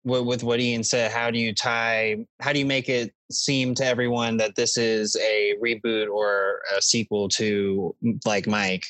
with 0.04 0.44
what 0.44 0.60
Ian 0.60 0.84
said, 0.84 1.12
how 1.12 1.30
do 1.30 1.40
you 1.40 1.54
tie, 1.54 2.26
how 2.40 2.54
do 2.54 2.60
you 2.60 2.66
make 2.66 2.90
it 2.90 3.14
seem 3.32 3.76
to 3.76 3.86
everyone 3.86 4.38
that 4.38 4.56
this 4.56 4.78
is 4.78 5.16
a 5.18 5.54
reboot 5.64 6.10
or 6.10 6.62
a 6.76 6.82
sequel 6.82 7.30
to 7.30 7.96
like 8.26 8.48
Mike? 8.48 8.84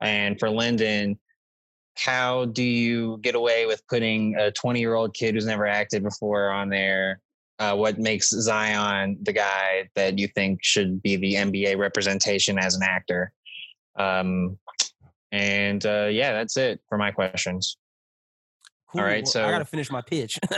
And 0.00 0.38
for 0.38 0.50
Lyndon, 0.50 1.18
how 1.96 2.44
do 2.44 2.62
you 2.62 3.18
get 3.22 3.34
away 3.34 3.66
with 3.66 3.82
putting 3.88 4.36
a 4.36 4.52
20 4.52 4.78
year 4.80 4.94
old 4.94 5.14
kid 5.14 5.34
who's 5.34 5.46
never 5.46 5.66
acted 5.66 6.02
before 6.02 6.50
on 6.50 6.68
there? 6.68 7.20
Uh, 7.58 7.74
what 7.74 7.98
makes 7.98 8.28
Zion 8.28 9.16
the 9.22 9.32
guy 9.32 9.88
that 9.94 10.18
you 10.18 10.28
think 10.28 10.60
should 10.62 11.02
be 11.02 11.16
the 11.16 11.34
NBA 11.34 11.78
representation 11.78 12.58
as 12.58 12.76
an 12.76 12.82
actor? 12.82 13.32
Um, 13.98 14.58
and 15.32 15.84
uh, 15.86 16.08
yeah, 16.10 16.32
that's 16.32 16.56
it 16.58 16.80
for 16.88 16.98
my 16.98 17.10
questions. 17.10 17.78
Cool. 18.88 19.00
All 19.00 19.06
right, 19.06 19.26
so 19.26 19.44
I 19.44 19.50
got 19.50 19.58
to 19.58 19.64
finish 19.64 19.90
my 19.90 20.00
pitch. 20.00 20.38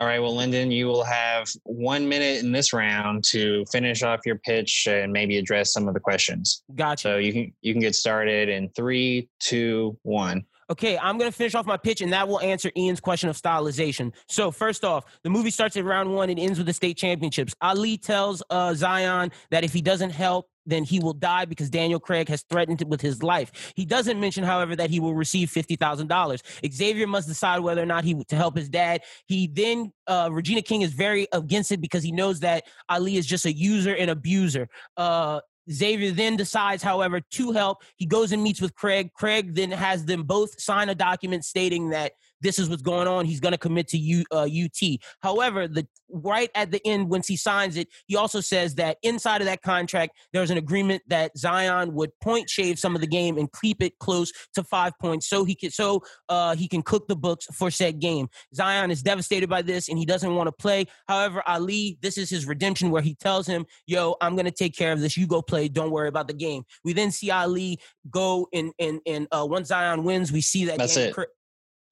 all 0.00 0.06
right, 0.06 0.18
well, 0.18 0.34
Lyndon, 0.34 0.70
you 0.70 0.86
will 0.86 1.04
have 1.04 1.48
one 1.64 2.08
minute 2.08 2.42
in 2.42 2.52
this 2.52 2.72
round 2.72 3.24
to 3.24 3.64
finish 3.70 4.02
off 4.02 4.20
your 4.24 4.36
pitch 4.38 4.86
and 4.88 5.12
maybe 5.12 5.38
address 5.38 5.72
some 5.72 5.88
of 5.88 5.94
the 5.94 6.00
questions. 6.00 6.62
Gotcha. 6.74 7.02
So 7.02 7.16
you 7.16 7.32
can 7.32 7.52
you 7.60 7.74
can 7.74 7.80
get 7.80 7.94
started 7.94 8.48
in 8.48 8.70
three, 8.70 9.28
two, 9.40 9.98
one. 10.02 10.44
Okay, 10.70 10.98
I'm 10.98 11.16
going 11.16 11.30
to 11.30 11.36
finish 11.36 11.54
off 11.54 11.64
my 11.64 11.78
pitch, 11.78 12.02
and 12.02 12.12
that 12.12 12.28
will 12.28 12.40
answer 12.40 12.70
Ian's 12.76 13.00
question 13.00 13.30
of 13.30 13.40
stylization. 13.40 14.12
So, 14.28 14.50
first 14.50 14.84
off, 14.84 15.06
the 15.22 15.30
movie 15.30 15.50
starts 15.50 15.78
at 15.78 15.84
round 15.84 16.14
one 16.14 16.28
and 16.28 16.38
ends 16.38 16.58
with 16.58 16.66
the 16.66 16.74
state 16.74 16.98
championships. 16.98 17.54
Ali 17.62 17.96
tells 17.96 18.42
uh, 18.50 18.74
Zion 18.74 19.32
that 19.50 19.64
if 19.64 19.72
he 19.72 19.80
doesn't 19.80 20.10
help, 20.10 20.50
then 20.68 20.84
he 20.84 21.00
will 21.00 21.14
die 21.14 21.44
because 21.44 21.70
Daniel 21.70 21.98
Craig 21.98 22.28
has 22.28 22.42
threatened 22.42 22.80
it 22.82 22.88
with 22.88 23.00
his 23.00 23.22
life. 23.22 23.72
He 23.74 23.84
doesn't 23.84 24.20
mention, 24.20 24.44
however, 24.44 24.76
that 24.76 24.90
he 24.90 25.00
will 25.00 25.14
receive 25.14 25.50
fifty 25.50 25.76
thousand 25.76 26.08
dollars. 26.08 26.42
Xavier 26.70 27.06
must 27.06 27.28
decide 27.28 27.60
whether 27.60 27.82
or 27.82 27.86
not 27.86 28.04
he 28.04 28.14
to 28.24 28.36
help 28.36 28.56
his 28.56 28.68
dad. 28.68 29.02
He 29.26 29.46
then 29.46 29.92
uh, 30.06 30.28
Regina 30.30 30.62
King 30.62 30.82
is 30.82 30.92
very 30.92 31.26
against 31.32 31.72
it 31.72 31.80
because 31.80 32.02
he 32.02 32.12
knows 32.12 32.40
that 32.40 32.64
Ali 32.88 33.16
is 33.16 33.26
just 33.26 33.46
a 33.46 33.52
user 33.52 33.94
and 33.94 34.10
abuser. 34.10 34.68
Uh, 34.96 35.40
Xavier 35.70 36.12
then 36.12 36.36
decides, 36.36 36.82
however, 36.82 37.20
to 37.20 37.52
help. 37.52 37.82
He 37.96 38.06
goes 38.06 38.32
and 38.32 38.42
meets 38.42 38.60
with 38.60 38.74
Craig. 38.74 39.12
Craig 39.12 39.54
then 39.54 39.70
has 39.70 40.04
them 40.04 40.22
both 40.22 40.60
sign 40.60 40.88
a 40.88 40.94
document 40.94 41.44
stating 41.44 41.90
that 41.90 42.12
this 42.40 42.58
is 42.58 42.68
what's 42.68 42.82
going 42.82 43.08
on. 43.08 43.24
He's 43.24 43.40
going 43.40 43.52
to 43.52 43.58
commit 43.58 43.88
to 43.88 43.98
U, 43.98 44.24
uh, 44.32 44.46
UT. 44.46 44.98
However, 45.20 45.68
the 45.68 45.86
right 46.10 46.50
at 46.54 46.70
the 46.70 46.80
end, 46.86 47.10
once 47.10 47.26
he 47.26 47.36
signs 47.36 47.76
it, 47.76 47.88
he 48.06 48.16
also 48.16 48.40
says 48.40 48.74
that 48.76 48.98
inside 49.02 49.40
of 49.40 49.46
that 49.46 49.62
contract, 49.62 50.16
there's 50.32 50.50
an 50.50 50.58
agreement 50.58 51.02
that 51.08 51.36
Zion 51.36 51.94
would 51.94 52.10
point 52.20 52.48
shave 52.48 52.78
some 52.78 52.94
of 52.94 53.00
the 53.00 53.06
game 53.06 53.36
and 53.38 53.48
keep 53.60 53.82
it 53.82 53.98
close 53.98 54.32
to 54.54 54.64
five 54.64 54.92
points, 55.00 55.28
so 55.28 55.44
he 55.44 55.54
can 55.54 55.70
so 55.70 56.02
uh, 56.28 56.54
he 56.54 56.68
can 56.68 56.82
cook 56.82 57.08
the 57.08 57.16
books 57.16 57.46
for 57.52 57.70
said 57.70 58.00
game. 58.00 58.28
Zion 58.54 58.90
is 58.90 59.02
devastated 59.02 59.48
by 59.48 59.62
this 59.62 59.88
and 59.88 59.98
he 59.98 60.06
doesn't 60.06 60.34
want 60.34 60.46
to 60.46 60.52
play. 60.52 60.86
However, 61.08 61.42
Ali, 61.46 61.98
this 62.00 62.18
is 62.18 62.30
his 62.30 62.46
redemption, 62.46 62.90
where 62.90 63.02
he 63.02 63.14
tells 63.14 63.46
him, 63.46 63.66
"Yo, 63.86 64.16
I'm 64.20 64.34
going 64.34 64.46
to 64.46 64.50
take 64.50 64.76
care 64.76 64.92
of 64.92 65.00
this. 65.00 65.16
You 65.16 65.26
go 65.26 65.42
play. 65.42 65.68
Don't 65.68 65.90
worry 65.90 66.08
about 66.08 66.28
the 66.28 66.34
game." 66.34 66.62
We 66.84 66.92
then 66.92 67.10
see 67.10 67.30
Ali 67.30 67.78
go 68.10 68.48
and 68.52 68.72
and 68.78 69.00
and 69.06 69.26
uh, 69.32 69.46
once 69.48 69.68
Zion 69.68 70.04
wins, 70.04 70.32
we 70.32 70.40
see 70.40 70.66
that. 70.66 70.78
That's 70.78 70.96
game. 70.96 71.12
it. 71.16 71.28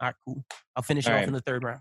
All 0.01 0.09
right, 0.09 0.15
cool. 0.27 0.45
I'll 0.77 0.83
finish 0.83 1.07
All 1.07 1.13
off 1.13 1.21
right. 1.21 1.29
in 1.29 1.33
the 1.33 1.41
third 1.41 1.65
round. 1.65 1.81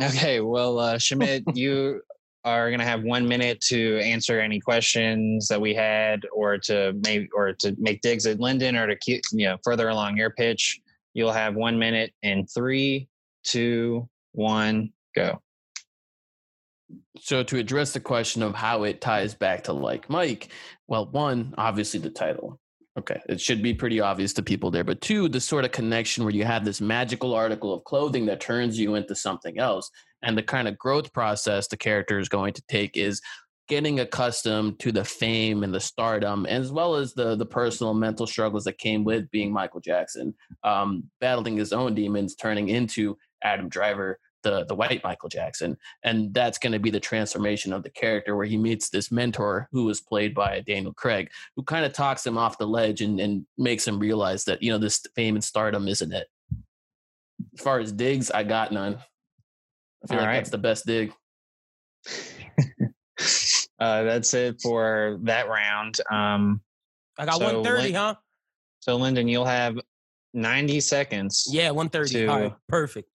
Okay. 0.00 0.40
Well, 0.40 0.78
uh, 0.78 0.94
Shamit, 0.96 1.42
you 1.56 2.00
are 2.44 2.70
going 2.70 2.78
to 2.78 2.86
have 2.86 3.02
one 3.02 3.26
minute 3.26 3.60
to 3.62 3.98
answer 3.98 4.40
any 4.40 4.60
questions 4.60 5.48
that 5.48 5.60
we 5.60 5.74
had, 5.74 6.24
or 6.32 6.56
to 6.58 6.94
maybe, 7.04 7.28
or 7.34 7.52
to 7.54 7.74
make 7.78 8.00
digs 8.00 8.26
at 8.26 8.38
Lyndon, 8.38 8.76
or 8.76 8.86
to 8.86 8.96
keep, 8.96 9.22
you 9.32 9.46
know, 9.46 9.56
further 9.64 9.88
along 9.88 10.16
your 10.16 10.30
pitch. 10.30 10.80
You'll 11.14 11.32
have 11.32 11.56
one 11.56 11.78
minute 11.78 12.12
in 12.22 12.46
three, 12.46 13.08
two, 13.42 14.08
one, 14.32 14.92
go. 15.16 15.42
So 17.18 17.42
to 17.42 17.58
address 17.58 17.92
the 17.92 18.00
question 18.00 18.42
of 18.42 18.54
how 18.54 18.84
it 18.84 19.00
ties 19.00 19.34
back 19.34 19.64
to 19.64 19.72
like 19.72 20.08
Mike, 20.08 20.48
well, 20.86 21.06
one, 21.06 21.54
obviously 21.58 21.98
the 22.00 22.10
title. 22.10 22.60
Okay, 22.98 23.20
it 23.28 23.40
should 23.40 23.62
be 23.62 23.74
pretty 23.74 24.00
obvious 24.00 24.32
to 24.34 24.42
people 24.42 24.70
there. 24.70 24.84
But 24.84 25.00
two, 25.00 25.28
the 25.28 25.40
sort 25.40 25.64
of 25.64 25.72
connection 25.72 26.24
where 26.24 26.34
you 26.34 26.44
have 26.44 26.64
this 26.64 26.80
magical 26.80 27.34
article 27.34 27.72
of 27.72 27.84
clothing 27.84 28.26
that 28.26 28.40
turns 28.40 28.78
you 28.78 28.96
into 28.96 29.14
something 29.14 29.58
else. 29.58 29.90
And 30.22 30.36
the 30.36 30.42
kind 30.42 30.66
of 30.66 30.76
growth 30.78 31.12
process 31.12 31.68
the 31.68 31.76
character 31.76 32.18
is 32.18 32.28
going 32.28 32.54
to 32.54 32.62
take 32.68 32.96
is 32.96 33.20
getting 33.68 34.00
accustomed 34.00 34.78
to 34.80 34.90
the 34.90 35.04
fame 35.04 35.62
and 35.62 35.72
the 35.72 35.80
stardom, 35.80 36.46
as 36.46 36.72
well 36.72 36.96
as 36.96 37.14
the 37.14 37.36
the 37.36 37.46
personal 37.46 37.94
mental 37.94 38.26
struggles 38.26 38.64
that 38.64 38.78
came 38.78 39.04
with 39.04 39.30
being 39.30 39.52
Michael 39.52 39.80
Jackson, 39.80 40.34
um, 40.64 41.04
battling 41.20 41.56
his 41.56 41.72
own 41.72 41.94
demons, 41.94 42.34
turning 42.34 42.68
into 42.70 43.16
Adam 43.44 43.68
Driver, 43.68 44.18
the 44.48 44.64
the 44.64 44.74
white 44.74 45.02
Michael 45.04 45.28
Jackson, 45.28 45.76
and 46.02 46.32
that's 46.32 46.58
going 46.58 46.72
to 46.72 46.78
be 46.78 46.90
the 46.90 47.00
transformation 47.00 47.72
of 47.72 47.82
the 47.82 47.90
character 47.90 48.36
where 48.36 48.46
he 48.46 48.56
meets 48.56 48.88
this 48.88 49.12
mentor 49.12 49.68
who 49.72 49.84
was 49.84 50.00
played 50.00 50.34
by 50.34 50.60
Daniel 50.60 50.94
Craig, 50.94 51.30
who 51.56 51.62
kind 51.62 51.84
of 51.84 51.92
talks 51.92 52.26
him 52.26 52.38
off 52.38 52.58
the 52.58 52.66
ledge 52.66 53.02
and, 53.02 53.20
and 53.20 53.44
makes 53.58 53.86
him 53.86 53.98
realize 53.98 54.44
that 54.44 54.62
you 54.62 54.72
know 54.72 54.78
this 54.78 55.02
fame 55.14 55.34
and 55.34 55.44
stardom 55.44 55.86
isn't 55.86 56.12
it. 56.12 56.28
As 57.54 57.62
far 57.62 57.78
as 57.78 57.92
digs, 57.92 58.30
I 58.30 58.42
got 58.42 58.72
none. 58.72 58.98
I 60.02 60.06
feel 60.06 60.18
All 60.18 60.24
like 60.24 60.28
right. 60.28 60.36
that's 60.36 60.50
the 60.50 60.58
best 60.58 60.86
dig. 60.86 61.12
uh, 63.78 64.02
that's 64.02 64.32
it 64.32 64.60
for 64.62 65.18
that 65.24 65.48
round. 65.48 66.00
Um, 66.10 66.62
I 67.18 67.26
got 67.26 67.34
so 67.34 67.44
130, 67.44 67.92
huh? 67.92 68.14
So, 68.80 68.96
Lyndon, 68.96 69.28
you'll 69.28 69.44
have 69.44 69.76
90 70.34 70.80
seconds. 70.80 71.48
Yeah, 71.50 71.70
130. 71.70 72.12
To, 72.12 72.26
All 72.26 72.40
right, 72.40 72.54
perfect 72.68 73.10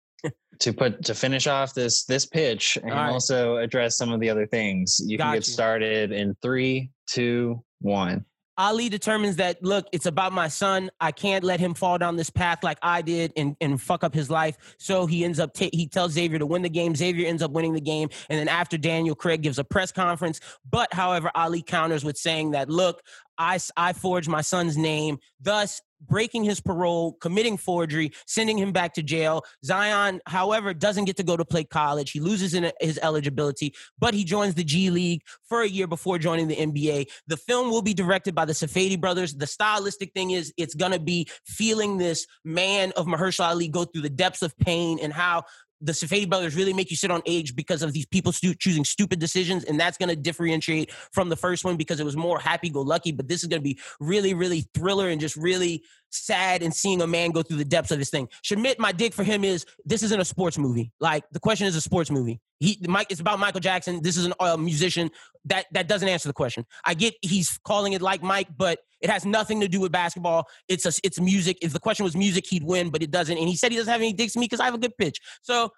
to 0.59 0.73
put 0.73 1.03
to 1.05 1.13
finish 1.13 1.47
off 1.47 1.73
this 1.73 2.05
this 2.05 2.25
pitch 2.25 2.77
and 2.77 2.91
right. 2.91 3.11
also 3.11 3.57
address 3.57 3.97
some 3.97 4.11
of 4.11 4.19
the 4.19 4.29
other 4.29 4.47
things. 4.47 4.99
You 5.05 5.17
Got 5.17 5.25
can 5.25 5.33
get 5.35 5.47
you. 5.47 5.53
started 5.53 6.11
in 6.11 6.35
three, 6.41 6.91
two, 7.07 7.63
one. 7.79 8.25
Ali 8.57 8.87
determines 8.87 9.37
that 9.37 9.63
look, 9.63 9.87
it's 9.91 10.05
about 10.05 10.31
my 10.31 10.47
son. 10.47 10.91
I 10.99 11.11
can't 11.11 11.43
let 11.43 11.59
him 11.59 11.73
fall 11.73 11.97
down 11.97 12.15
this 12.15 12.29
path 12.29 12.63
like 12.63 12.77
I 12.83 13.01
did 13.01 13.33
and, 13.35 13.55
and 13.61 13.81
fuck 13.81 14.03
up 14.03 14.13
his 14.13 14.29
life. 14.29 14.75
So 14.77 15.07
he 15.07 15.25
ends 15.25 15.39
up 15.39 15.57
he 15.57 15.87
tells 15.87 16.11
Xavier 16.11 16.37
to 16.37 16.45
win 16.45 16.61
the 16.61 16.69
game. 16.69 16.95
Xavier 16.95 17.27
ends 17.27 17.41
up 17.41 17.51
winning 17.51 17.73
the 17.73 17.81
game, 17.81 18.09
and 18.29 18.39
then 18.39 18.47
after 18.47 18.77
Daniel 18.77 19.15
Craig 19.15 19.41
gives 19.41 19.57
a 19.57 19.63
press 19.63 19.91
conference. 19.91 20.39
But 20.69 20.93
however, 20.93 21.31
Ali 21.33 21.63
counters 21.63 22.05
with 22.05 22.17
saying 22.17 22.51
that 22.51 22.69
look, 22.69 23.01
I 23.39 23.59
I 23.75 23.93
forged 23.93 24.29
my 24.29 24.41
son's 24.41 24.77
name, 24.77 25.17
thus 25.41 25.81
breaking 26.07 26.43
his 26.43 26.59
parole, 26.59 27.13
committing 27.21 27.57
forgery, 27.57 28.11
sending 28.27 28.57
him 28.57 28.71
back 28.71 28.93
to 28.93 29.03
jail. 29.03 29.43
Zion, 29.63 30.21
however, 30.27 30.73
doesn't 30.73 31.05
get 31.05 31.17
to 31.17 31.23
go 31.23 31.37
to 31.37 31.45
play 31.45 31.63
college. 31.63 32.11
He 32.11 32.19
loses 32.19 32.53
in 32.53 32.71
his 32.79 32.99
eligibility, 33.01 33.73
but 33.99 34.13
he 34.13 34.23
joins 34.23 34.55
the 34.55 34.63
G 34.63 34.89
League 34.89 35.21
for 35.47 35.61
a 35.61 35.67
year 35.67 35.87
before 35.87 36.17
joining 36.17 36.47
the 36.47 36.55
NBA. 36.55 37.09
The 37.27 37.37
film 37.37 37.69
will 37.69 37.81
be 37.81 37.93
directed 37.93 38.35
by 38.35 38.45
the 38.45 38.53
Safdie 38.53 38.99
brothers. 38.99 39.33
The 39.33 39.47
stylistic 39.47 40.13
thing 40.13 40.31
is 40.31 40.53
it's 40.57 40.75
going 40.75 40.91
to 40.91 40.99
be 40.99 41.27
feeling 41.45 41.97
this 41.97 42.25
man 42.43 42.91
of 42.95 43.05
Mahershala 43.05 43.49
Ali 43.49 43.67
go 43.67 43.85
through 43.85 44.01
the 44.03 44.09
depths 44.09 44.41
of 44.41 44.57
pain 44.57 44.99
and 45.01 45.13
how 45.13 45.43
the 45.83 45.91
Safdie 45.91 46.29
brothers 46.29 46.55
really 46.55 46.73
make 46.73 46.89
you 46.89 46.97
sit 46.97 47.11
on 47.11 47.21
edge 47.27 47.55
because 47.55 47.83
of 47.83 47.91
these 47.93 48.05
people 48.05 48.31
stu- 48.31 48.55
choosing 48.55 48.85
stupid 48.85 49.19
decisions, 49.19 49.65
and 49.65 49.79
that's 49.79 49.97
going 49.97 50.09
to 50.09 50.15
differentiate 50.15 50.91
from 51.11 51.29
the 51.29 51.35
first 51.35 51.65
one 51.65 51.75
because 51.75 51.99
it 51.99 52.05
was 52.05 52.15
more 52.15 52.39
happy-go-lucky. 52.39 53.11
But 53.11 53.27
this 53.27 53.43
is 53.43 53.49
going 53.49 53.61
to 53.61 53.63
be 53.63 53.79
really, 53.99 54.33
really 54.33 54.65
thriller 54.73 55.09
and 55.09 55.19
just 55.19 55.35
really 55.35 55.83
sad 56.13 56.63
and 56.63 56.73
seeing 56.73 57.01
a 57.01 57.07
man 57.07 57.31
go 57.31 57.41
through 57.41 57.57
the 57.57 57.65
depths 57.65 57.91
of 57.91 57.99
this 57.99 58.09
thing. 58.09 58.27
Shamit, 58.43 58.79
my 58.79 58.91
dig 58.91 59.13
for 59.13 59.23
him 59.23 59.43
is 59.43 59.65
this 59.85 60.03
isn't 60.03 60.19
a 60.19 60.25
sports 60.25 60.57
movie. 60.57 60.91
Like 60.99 61.23
the 61.31 61.39
question 61.39 61.67
is 61.67 61.75
a 61.75 61.81
sports 61.81 62.11
movie. 62.11 62.39
He 62.59 62.77
Mike, 62.87 63.07
it's 63.09 63.19
about 63.19 63.39
Michael 63.39 63.59
Jackson. 63.59 64.01
This 64.01 64.17
is 64.17 64.31
a 64.39 64.57
musician. 64.57 65.11
That 65.45 65.65
that 65.73 65.87
doesn't 65.87 66.07
answer 66.07 66.29
the 66.29 66.33
question. 66.33 66.65
I 66.85 66.93
get 66.93 67.13
he's 67.21 67.59
calling 67.65 67.93
it 67.93 68.01
like 68.01 68.23
Mike, 68.23 68.47
but 68.57 68.79
it 69.01 69.09
has 69.09 69.25
nothing 69.25 69.59
to 69.61 69.67
do 69.67 69.81
with 69.81 69.91
basketball. 69.91 70.47
It's 70.69 70.85
a 70.85 70.93
it's 71.03 71.19
music. 71.19 71.57
If 71.61 71.73
the 71.73 71.79
question 71.79 72.05
was 72.05 72.15
music, 72.15 72.45
he'd 72.47 72.63
win, 72.63 72.89
but 72.89 73.03
it 73.03 73.11
doesn't. 73.11 73.37
And 73.37 73.49
he 73.49 73.55
said 73.55 73.71
he 73.71 73.77
doesn't 73.77 73.91
have 73.91 74.01
any 74.01 74.13
digs 74.13 74.33
to 74.33 74.39
me 74.39 74.45
because 74.45 74.59
I 74.59 74.65
have 74.65 74.75
a 74.75 74.79
good 74.79 74.97
pitch. 74.97 75.19
So 75.41 75.71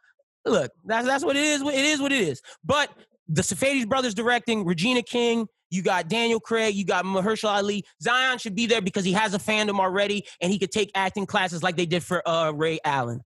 look, 0.45 0.71
that's 0.85 1.07
that's 1.07 1.25
what 1.25 1.35
it 1.35 1.43
is. 1.43 1.61
It 1.61 1.73
is 1.73 1.99
what 1.99 2.11
it 2.11 2.21
is. 2.21 2.41
But 2.63 2.89
the 3.27 3.41
Safdie 3.41 3.87
brothers 3.87 4.13
directing, 4.13 4.65
Regina 4.65 5.01
King, 5.01 5.47
you 5.75 5.83
got 5.83 6.07
Daniel 6.07 6.39
Craig, 6.39 6.75
you 6.75 6.85
got 6.85 7.05
Mahershala 7.05 7.57
Ali. 7.57 7.85
Zion 8.01 8.37
should 8.37 8.55
be 8.55 8.65
there 8.65 8.81
because 8.81 9.05
he 9.05 9.13
has 9.13 9.33
a 9.33 9.39
fandom 9.39 9.79
already, 9.79 10.25
and 10.41 10.51
he 10.51 10.57
could 10.57 10.71
take 10.71 10.91
acting 10.95 11.25
classes 11.25 11.61
like 11.61 11.75
they 11.75 11.85
did 11.85 12.03
for 12.03 12.27
uh, 12.27 12.51
Ray 12.51 12.79
Allen. 12.83 13.21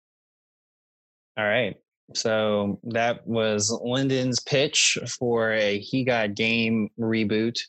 All 1.38 1.46
right. 1.46 1.78
So 2.16 2.80
that 2.84 3.26
was 3.28 3.72
Lyndon's 3.84 4.40
pitch 4.40 4.98
for 5.20 5.54
a 5.54 5.80
He 5.80 6.04
Got 6.04 6.34
Game 6.34 6.90
reboot 7.00 7.60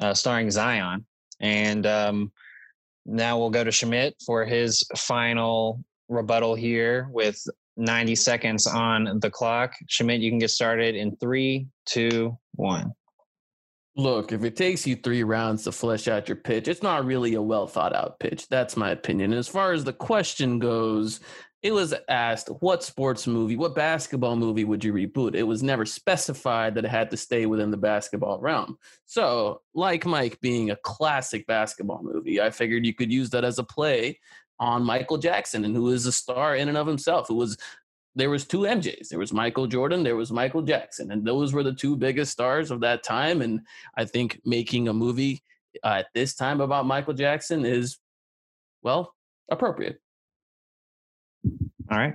uh, 0.00 0.14
starring 0.14 0.50
Zion. 0.50 1.04
And 1.40 1.86
um, 1.86 2.32
now 3.04 3.38
we'll 3.38 3.50
go 3.50 3.64
to 3.64 3.70
Shamit 3.70 4.12
for 4.24 4.44
his 4.44 4.84
final 4.96 5.82
rebuttal 6.08 6.54
here 6.54 7.08
with 7.10 7.42
90 7.76 8.14
seconds 8.14 8.66
on 8.66 9.18
the 9.20 9.30
clock. 9.30 9.74
Shamit, 9.88 10.20
you 10.20 10.30
can 10.30 10.38
get 10.38 10.50
started 10.50 10.94
in 10.94 11.16
three, 11.16 11.66
two, 11.86 12.38
one. 12.54 12.92
Look, 13.96 14.32
if 14.32 14.42
it 14.42 14.56
takes 14.56 14.86
you 14.86 14.96
three 14.96 15.22
rounds 15.22 15.64
to 15.64 15.72
flesh 15.72 16.08
out 16.08 16.28
your 16.28 16.36
pitch, 16.36 16.66
it's 16.66 16.82
not 16.82 17.04
really 17.04 17.34
a 17.34 17.42
well 17.42 17.68
thought 17.68 17.94
out 17.94 18.18
pitch. 18.18 18.48
That's 18.48 18.76
my 18.76 18.90
opinion. 18.90 19.32
As 19.32 19.46
far 19.46 19.72
as 19.72 19.84
the 19.84 19.92
question 19.92 20.58
goes, 20.58 21.20
it 21.62 21.72
was 21.72 21.94
asked 22.08 22.48
what 22.60 22.82
sports 22.82 23.26
movie, 23.26 23.56
what 23.56 23.76
basketball 23.76 24.34
movie 24.34 24.64
would 24.64 24.82
you 24.82 24.92
reboot? 24.92 25.36
It 25.36 25.44
was 25.44 25.62
never 25.62 25.86
specified 25.86 26.74
that 26.74 26.84
it 26.84 26.90
had 26.90 27.10
to 27.12 27.16
stay 27.16 27.46
within 27.46 27.70
the 27.70 27.76
basketball 27.76 28.40
realm. 28.40 28.78
So, 29.06 29.62
like 29.74 30.04
Mike 30.04 30.40
being 30.40 30.70
a 30.70 30.76
classic 30.76 31.46
basketball 31.46 32.02
movie, 32.02 32.40
I 32.40 32.50
figured 32.50 32.84
you 32.84 32.94
could 32.94 33.12
use 33.12 33.30
that 33.30 33.44
as 33.44 33.60
a 33.60 33.64
play 33.64 34.18
on 34.58 34.84
Michael 34.84 35.18
Jackson 35.18 35.64
and 35.64 35.74
who 35.74 35.90
is 35.90 36.04
a 36.04 36.12
star 36.12 36.56
in 36.56 36.68
and 36.68 36.76
of 36.76 36.86
himself. 36.86 37.28
Who 37.28 37.36
was 37.36 37.56
there 38.14 38.30
was 38.30 38.44
two 38.44 38.60
MJs. 38.60 39.08
There 39.08 39.18
was 39.18 39.32
Michael 39.32 39.66
Jordan, 39.66 40.02
there 40.02 40.16
was 40.16 40.30
Michael 40.30 40.62
Jackson, 40.62 41.10
and 41.10 41.24
those 41.24 41.52
were 41.52 41.62
the 41.62 41.74
two 41.74 41.96
biggest 41.96 42.32
stars 42.32 42.70
of 42.70 42.80
that 42.80 43.02
time. 43.02 43.42
And 43.42 43.60
I 43.96 44.04
think 44.04 44.40
making 44.44 44.88
a 44.88 44.92
movie 44.92 45.42
uh, 45.82 45.98
at 45.98 46.06
this 46.14 46.34
time 46.34 46.60
about 46.60 46.86
Michael 46.86 47.14
Jackson 47.14 47.64
is 47.64 47.98
well 48.82 49.14
appropriate. 49.50 50.00
All 51.90 51.98
right. 51.98 52.14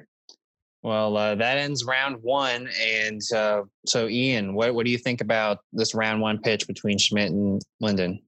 Well, 0.82 1.18
uh, 1.18 1.36
that 1.36 1.58
ends 1.58 1.84
round 1.84 2.18
one. 2.22 2.70
And 2.82 3.22
uh, 3.36 3.64
so, 3.86 4.08
Ian, 4.08 4.54
what, 4.54 4.74
what 4.74 4.86
do 4.86 4.92
you 4.92 4.98
think 4.98 5.20
about 5.20 5.60
this 5.74 5.94
round 5.94 6.22
one 6.22 6.40
pitch 6.40 6.68
between 6.68 6.98
Shamit 6.98 7.28
and 7.28 7.62
Lyndon? 7.82 8.22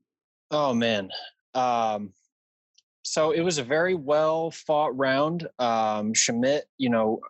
Oh, 0.51 0.73
man. 0.73 1.09
Um, 1.53 2.11
so 3.03 3.31
it 3.31 3.41
was 3.41 3.57
a 3.57 3.63
very 3.63 3.93
well 3.95 4.51
fought 4.51 4.95
round. 4.97 5.47
Um, 5.59 6.13
Shamit, 6.13 6.61
you 6.77 6.89
know, 6.89 7.21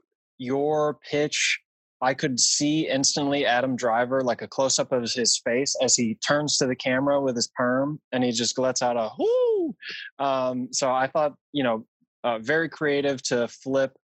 your 0.42 0.98
pitch, 1.08 1.60
I 2.02 2.16
could 2.16 2.39
see 2.39 2.88
instantly 2.88 3.46
Adam 3.46 3.76
Driver, 3.76 4.22
like 4.22 4.42
a 4.42 4.48
close 4.48 4.80
up 4.80 4.92
of 4.92 5.12
his 5.12 5.39
face 5.46 5.76
as 5.84 5.96
he 5.96 6.16
turns 6.16 6.58
to 6.58 6.66
the 6.66 6.76
camera 6.76 7.22
with 7.22 7.36
his 7.36 7.48
perm 7.56 8.02
and 8.12 8.24
he 8.24 8.32
just 8.32 8.58
lets 8.58 8.82
out 8.82 8.98
a 8.98 9.12
whoo. 9.20 9.76
Um, 10.18 10.70
so 10.72 10.92
I 10.92 11.06
thought, 11.06 11.36
you 11.54 11.64
know, 11.64 11.86
uh, 12.24 12.39
very 12.39 12.70
creative 12.70 13.22
to 13.24 13.48
flip 13.48 13.96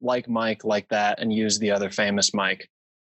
like 0.00 0.28
Mike 0.28 0.64
like 0.64 0.88
that 0.88 1.20
and 1.20 1.32
use 1.32 1.60
the 1.60 1.70
other 1.70 1.90
famous 1.90 2.34
Mike. 2.34 2.68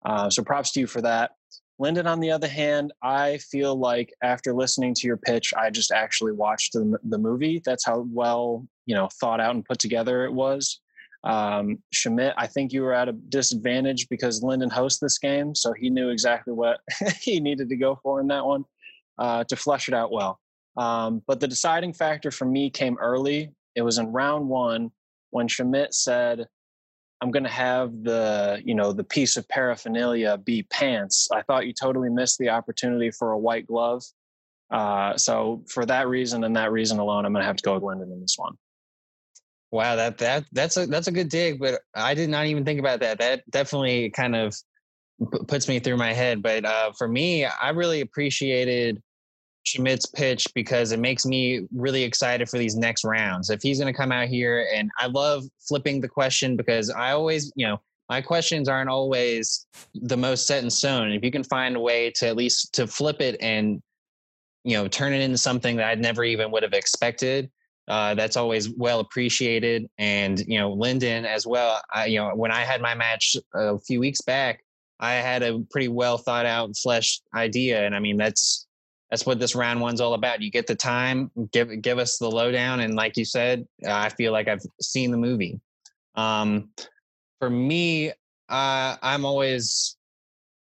Uh, 0.04 0.28
so 0.28 0.42
props 0.42 0.72
to 0.72 0.80
you 0.80 0.88
for 0.88 1.00
that. 1.00 1.30
Lyndon, 1.78 2.06
on 2.06 2.20
the 2.20 2.30
other 2.30 2.48
hand, 2.48 2.92
I 3.02 3.38
feel 3.38 3.76
like 3.76 4.12
after 4.22 4.52
listening 4.52 4.94
to 4.94 5.06
your 5.06 5.16
pitch, 5.16 5.52
I 5.56 5.70
just 5.70 5.92
actually 5.92 6.32
watched 6.32 6.72
the, 6.72 6.98
the 7.04 7.18
movie. 7.18 7.62
That's 7.64 7.84
how 7.84 8.06
well 8.10 8.66
you 8.86 8.94
know 8.94 9.08
thought 9.20 9.40
out 9.40 9.54
and 9.54 9.64
put 9.64 9.78
together 9.78 10.24
it 10.24 10.32
was. 10.32 10.80
Um, 11.24 11.78
Shamit, 11.94 12.34
I 12.36 12.46
think 12.46 12.72
you 12.72 12.82
were 12.82 12.92
at 12.92 13.08
a 13.08 13.12
disadvantage 13.12 14.08
because 14.08 14.42
Lyndon 14.42 14.70
hosts 14.70 15.00
this 15.00 15.18
game, 15.18 15.54
so 15.54 15.72
he 15.72 15.88
knew 15.88 16.10
exactly 16.10 16.52
what 16.52 16.80
he 17.20 17.40
needed 17.40 17.68
to 17.70 17.76
go 17.76 17.98
for 18.02 18.20
in 18.20 18.28
that 18.28 18.44
one 18.44 18.64
uh, 19.18 19.44
to 19.44 19.56
flush 19.56 19.88
it 19.88 19.94
out 19.94 20.12
well. 20.12 20.38
Um, 20.76 21.22
but 21.26 21.40
the 21.40 21.48
deciding 21.48 21.94
factor 21.94 22.30
for 22.30 22.44
me 22.44 22.68
came 22.68 22.98
early. 22.98 23.50
It 23.74 23.82
was 23.82 23.98
in 23.98 24.08
round 24.08 24.48
one 24.48 24.90
when 25.30 25.48
Shamit 25.48 25.94
said, 25.94 26.46
I'm 27.20 27.30
going 27.30 27.44
to 27.44 27.50
have 27.50 28.02
the, 28.02 28.60
you 28.64 28.74
know, 28.74 28.92
the 28.92 29.04
piece 29.04 29.36
of 29.36 29.48
paraphernalia 29.48 30.36
be 30.36 30.64
pants. 30.64 31.28
I 31.32 31.42
thought 31.42 31.66
you 31.66 31.72
totally 31.72 32.10
missed 32.10 32.38
the 32.38 32.50
opportunity 32.50 33.10
for 33.10 33.32
a 33.32 33.38
white 33.38 33.66
glove. 33.66 34.02
Uh, 34.70 35.16
so 35.16 35.62
for 35.68 35.86
that 35.86 36.08
reason 36.08 36.44
and 36.44 36.54
that 36.56 36.72
reason 36.72 36.98
alone, 36.98 37.24
I'm 37.24 37.32
going 37.32 37.42
to 37.42 37.46
have 37.46 37.56
to 37.56 37.62
go 37.62 37.74
with 37.74 37.82
Lyndon 37.82 38.12
in 38.12 38.20
this 38.20 38.34
one. 38.36 38.56
Wow, 39.74 39.96
that 39.96 40.18
that 40.18 40.44
that's 40.52 40.76
a 40.76 40.86
that's 40.86 41.08
a 41.08 41.10
good 41.10 41.28
dig, 41.28 41.58
but 41.58 41.80
I 41.96 42.14
did 42.14 42.30
not 42.30 42.46
even 42.46 42.64
think 42.64 42.78
about 42.78 43.00
that. 43.00 43.18
That 43.18 43.42
definitely 43.50 44.08
kind 44.10 44.36
of 44.36 44.54
puts 45.48 45.66
me 45.66 45.80
through 45.80 45.96
my 45.96 46.12
head. 46.12 46.44
But 46.44 46.64
uh, 46.64 46.92
for 46.92 47.08
me, 47.08 47.44
I 47.44 47.70
really 47.70 48.00
appreciated 48.00 49.02
Shamit's 49.64 50.06
pitch 50.06 50.46
because 50.54 50.92
it 50.92 51.00
makes 51.00 51.26
me 51.26 51.66
really 51.74 52.04
excited 52.04 52.48
for 52.48 52.56
these 52.56 52.76
next 52.76 53.02
rounds. 53.02 53.50
If 53.50 53.62
he's 53.62 53.80
going 53.80 53.92
to 53.92 53.98
come 53.98 54.12
out 54.12 54.28
here, 54.28 54.68
and 54.72 54.92
I 54.96 55.08
love 55.08 55.42
flipping 55.58 56.00
the 56.00 56.08
question 56.08 56.56
because 56.56 56.88
I 56.88 57.10
always, 57.10 57.52
you 57.56 57.66
know, 57.66 57.80
my 58.08 58.20
questions 58.20 58.68
aren't 58.68 58.90
always 58.90 59.66
the 59.92 60.16
most 60.16 60.46
set 60.46 60.62
in 60.62 60.70
stone. 60.70 61.10
If 61.10 61.24
you 61.24 61.32
can 61.32 61.42
find 61.42 61.74
a 61.74 61.80
way 61.80 62.12
to 62.18 62.28
at 62.28 62.36
least 62.36 62.74
to 62.74 62.86
flip 62.86 63.20
it 63.20 63.36
and 63.40 63.82
you 64.62 64.76
know 64.76 64.86
turn 64.86 65.12
it 65.12 65.20
into 65.20 65.36
something 65.36 65.74
that 65.78 65.88
I 65.88 65.96
never 65.96 66.22
even 66.22 66.52
would 66.52 66.62
have 66.62 66.74
expected, 66.74 67.50
uh, 67.88 68.14
that's 68.14 68.36
always 68.36 68.70
well 68.70 69.00
appreciated. 69.00 69.88
And 69.98 70.40
you 70.46 70.58
know, 70.58 70.72
Lyndon 70.72 71.24
as 71.26 71.46
well. 71.46 71.80
I, 71.92 72.06
you 72.06 72.18
know, 72.18 72.34
when 72.34 72.50
I 72.50 72.60
had 72.60 72.80
my 72.80 72.94
match 72.94 73.36
a 73.54 73.78
few 73.78 74.00
weeks 74.00 74.20
back, 74.20 74.64
I 75.00 75.14
had 75.14 75.42
a 75.42 75.60
pretty 75.70 75.88
well 75.88 76.18
thought 76.18 76.46
out, 76.46 76.76
fleshed 76.76 77.22
idea, 77.34 77.84
and 77.84 77.94
I 77.94 78.00
mean 78.00 78.16
that's 78.16 78.66
that's 79.10 79.26
what 79.26 79.38
this 79.38 79.54
round 79.54 79.80
one's 79.80 80.00
all 80.00 80.14
about. 80.14 80.42
You 80.42 80.50
get 80.50 80.66
the 80.66 80.74
time, 80.74 81.30
give 81.52 81.82
give 81.82 81.98
us 81.98 82.18
the 82.18 82.30
lowdown, 82.30 82.80
and 82.80 82.94
like 82.94 83.16
you 83.16 83.24
said, 83.24 83.66
I 83.86 84.08
feel 84.08 84.32
like 84.32 84.48
I've 84.48 84.62
seen 84.80 85.10
the 85.10 85.18
movie. 85.18 85.60
Um, 86.14 86.70
for 87.38 87.50
me, 87.50 88.10
uh, 88.48 88.96
I'm 89.02 89.24
always 89.24 89.96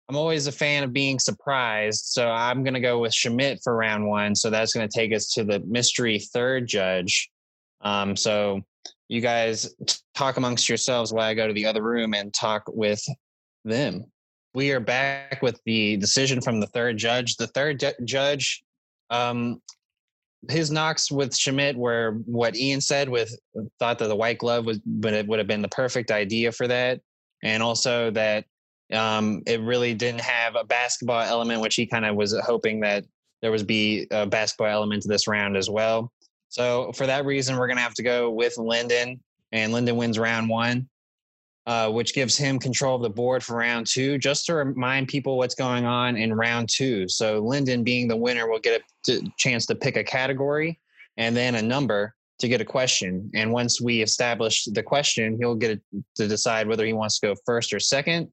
I'm 0.09 0.15
always 0.15 0.47
a 0.47 0.51
fan 0.51 0.83
of 0.83 0.93
being 0.93 1.19
surprised, 1.19 2.05
so 2.05 2.29
I'm 2.29 2.63
going 2.63 2.73
to 2.73 2.79
go 2.79 2.99
with 2.99 3.11
Shamit 3.11 3.59
for 3.63 3.75
round 3.75 4.07
one. 4.07 4.35
So 4.35 4.49
that's 4.49 4.73
going 4.73 4.87
to 4.87 4.93
take 4.97 5.13
us 5.13 5.27
to 5.33 5.43
the 5.43 5.59
mystery 5.67 6.19
third 6.19 6.67
judge. 6.67 7.29
Um, 7.81 8.15
so 8.15 8.61
you 9.09 9.19
guys 9.21 9.73
talk 10.15 10.37
amongst 10.37 10.69
yourselves 10.69 11.11
while 11.11 11.27
I 11.27 11.33
go 11.33 11.47
to 11.47 11.53
the 11.53 11.65
other 11.65 11.83
room 11.83 12.13
and 12.13 12.33
talk 12.33 12.63
with 12.67 13.03
them 13.65 14.05
we 14.57 14.71
are 14.71 14.79
back 14.79 15.43
with 15.43 15.61
the 15.67 15.97
decision 15.97 16.41
from 16.41 16.59
the 16.59 16.65
third 16.65 16.97
judge. 16.97 17.35
The 17.35 17.45
third 17.45 17.79
ju- 17.79 17.93
judge, 18.03 18.63
um, 19.11 19.61
his 20.49 20.71
knocks 20.71 21.11
with 21.11 21.31
Shamit 21.31 21.75
were 21.75 22.21
what 22.25 22.55
Ian 22.55 22.81
said. 22.81 23.07
With 23.07 23.37
thought 23.77 23.99
that 23.99 24.07
the 24.07 24.15
white 24.15 24.39
glove 24.39 24.65
was, 24.65 24.79
but 24.83 25.13
it 25.13 25.27
would 25.27 25.37
have 25.37 25.47
been 25.47 25.61
the 25.61 25.67
perfect 25.67 26.09
idea 26.09 26.51
for 26.51 26.67
that, 26.67 27.01
and 27.43 27.61
also 27.61 28.09
that 28.11 28.45
um, 28.93 29.41
it 29.45 29.61
really 29.61 29.93
didn't 29.93 30.21
have 30.21 30.55
a 30.55 30.63
basketball 30.63 31.21
element, 31.21 31.61
which 31.61 31.75
he 31.75 31.85
kind 31.85 32.05
of 32.05 32.15
was 32.15 32.37
hoping 32.45 32.79
that 32.81 33.03
there 33.41 33.51
was 33.51 33.63
be 33.63 34.07
a 34.11 34.25
basketball 34.25 34.67
element 34.67 35.03
to 35.03 35.07
this 35.07 35.27
round 35.27 35.57
as 35.57 35.69
well. 35.69 36.11
So 36.49 36.91
for 36.93 37.05
that 37.05 37.25
reason, 37.25 37.57
we're 37.57 37.67
going 37.67 37.77
to 37.77 37.83
have 37.83 37.93
to 37.95 38.03
go 38.03 38.29
with 38.31 38.57
Lyndon, 38.57 39.19
and 39.51 39.73
Lyndon 39.73 39.97
wins 39.97 40.17
round 40.17 40.49
one, 40.49 40.87
uh, 41.65 41.91
which 41.91 42.13
gives 42.15 42.37
him 42.37 42.57
control 42.57 42.95
of 42.95 43.01
the 43.01 43.09
board 43.09 43.43
for 43.43 43.57
round 43.57 43.85
two. 43.87 44.17
Just 44.17 44.45
to 44.45 44.55
remind 44.55 45.09
people 45.09 45.37
what's 45.37 45.55
going 45.55 45.85
on 45.85 46.15
in 46.15 46.33
round 46.33 46.69
two. 46.71 47.07
So 47.09 47.39
Lyndon, 47.39 47.83
being 47.83 48.07
the 48.07 48.15
winner, 48.15 48.49
will 48.49 48.59
get 48.59 48.81
a 49.09 49.21
chance 49.37 49.65
to 49.65 49.75
pick 49.75 49.97
a 49.97 50.03
category 50.03 50.79
and 51.17 51.35
then 51.35 51.55
a 51.55 51.61
number 51.61 52.13
to 52.39 52.47
get 52.47 52.61
a 52.61 52.65
question. 52.65 53.29
And 53.33 53.51
once 53.51 53.81
we 53.81 54.01
establish 54.01 54.65
the 54.65 54.83
question, 54.83 55.37
he'll 55.39 55.55
get 55.55 55.81
to 56.15 56.27
decide 56.27 56.67
whether 56.67 56.85
he 56.85 56.93
wants 56.93 57.19
to 57.19 57.27
go 57.27 57.35
first 57.45 57.73
or 57.73 57.79
second. 57.79 58.31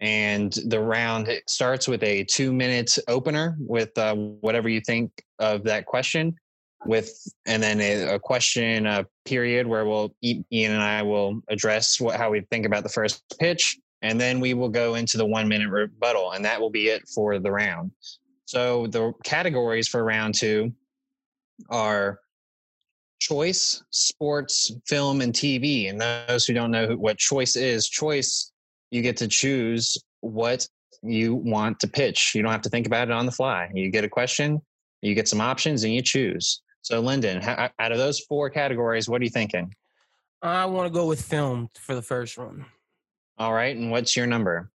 And 0.00 0.52
the 0.66 0.80
round 0.80 1.28
starts 1.48 1.88
with 1.88 2.02
a 2.02 2.24
two 2.24 2.52
minute 2.52 2.96
opener 3.08 3.56
with 3.58 3.96
uh, 3.98 4.14
whatever 4.14 4.68
you 4.68 4.80
think 4.80 5.10
of 5.38 5.64
that 5.64 5.86
question 5.86 6.36
with 6.86 7.12
and 7.46 7.60
then 7.60 7.80
a, 7.80 8.14
a 8.14 8.18
question 8.20 8.86
a 8.86 9.04
period 9.24 9.66
where 9.66 9.84
we'll 9.84 10.14
ian 10.22 10.44
and 10.70 10.80
i 10.80 11.02
will 11.02 11.40
address 11.48 12.00
what 12.00 12.14
how 12.14 12.30
we 12.30 12.40
think 12.52 12.64
about 12.64 12.84
the 12.84 12.88
first 12.88 13.20
pitch 13.40 13.76
and 14.02 14.20
then 14.20 14.40
we 14.40 14.54
will 14.54 14.68
go 14.68 14.94
into 14.94 15.16
the 15.16 15.26
one 15.26 15.48
minute 15.48 15.70
rebuttal 15.70 16.32
and 16.32 16.44
that 16.44 16.60
will 16.60 16.70
be 16.70 16.88
it 16.88 17.08
for 17.08 17.38
the 17.38 17.50
round. 17.50 17.90
So 18.44 18.86
the 18.86 19.12
categories 19.24 19.88
for 19.88 20.04
round 20.04 20.34
two 20.34 20.72
are 21.68 22.20
choice 23.20 23.82
sports 23.90 24.70
film 24.86 25.20
and 25.20 25.32
tv 25.32 25.90
and 25.90 26.00
those 26.00 26.46
who 26.46 26.54
don't 26.54 26.70
know 26.70 26.94
what 26.94 27.18
choice 27.18 27.56
is 27.56 27.88
choice 27.88 28.52
you 28.90 29.02
get 29.02 29.16
to 29.16 29.28
choose 29.28 29.96
what 30.20 30.66
you 31.02 31.34
want 31.34 31.78
to 31.80 31.86
pitch 31.86 32.32
you 32.34 32.42
don't 32.42 32.52
have 32.52 32.62
to 32.62 32.70
think 32.70 32.86
about 32.86 33.08
it 33.08 33.12
on 33.12 33.26
the 33.26 33.32
fly 33.32 33.68
you 33.72 33.90
get 33.90 34.04
a 34.04 34.08
question 34.08 34.60
you 35.02 35.14
get 35.14 35.28
some 35.28 35.40
options 35.40 35.84
and 35.84 35.94
you 35.94 36.02
choose 36.02 36.60
so, 36.88 37.00
Lyndon, 37.00 37.42
out 37.42 37.92
of 37.92 37.98
those 37.98 38.20
four 38.20 38.48
categories, 38.48 39.10
what 39.10 39.20
are 39.20 39.24
you 39.24 39.30
thinking? 39.30 39.74
I 40.40 40.64
want 40.64 40.86
to 40.86 40.90
go 40.90 41.06
with 41.06 41.20
film 41.20 41.68
for 41.78 41.94
the 41.94 42.00
first 42.00 42.38
one. 42.38 42.64
All 43.36 43.52
right. 43.52 43.76
And 43.76 43.90
what's 43.90 44.16
your 44.16 44.26
number? 44.26 44.70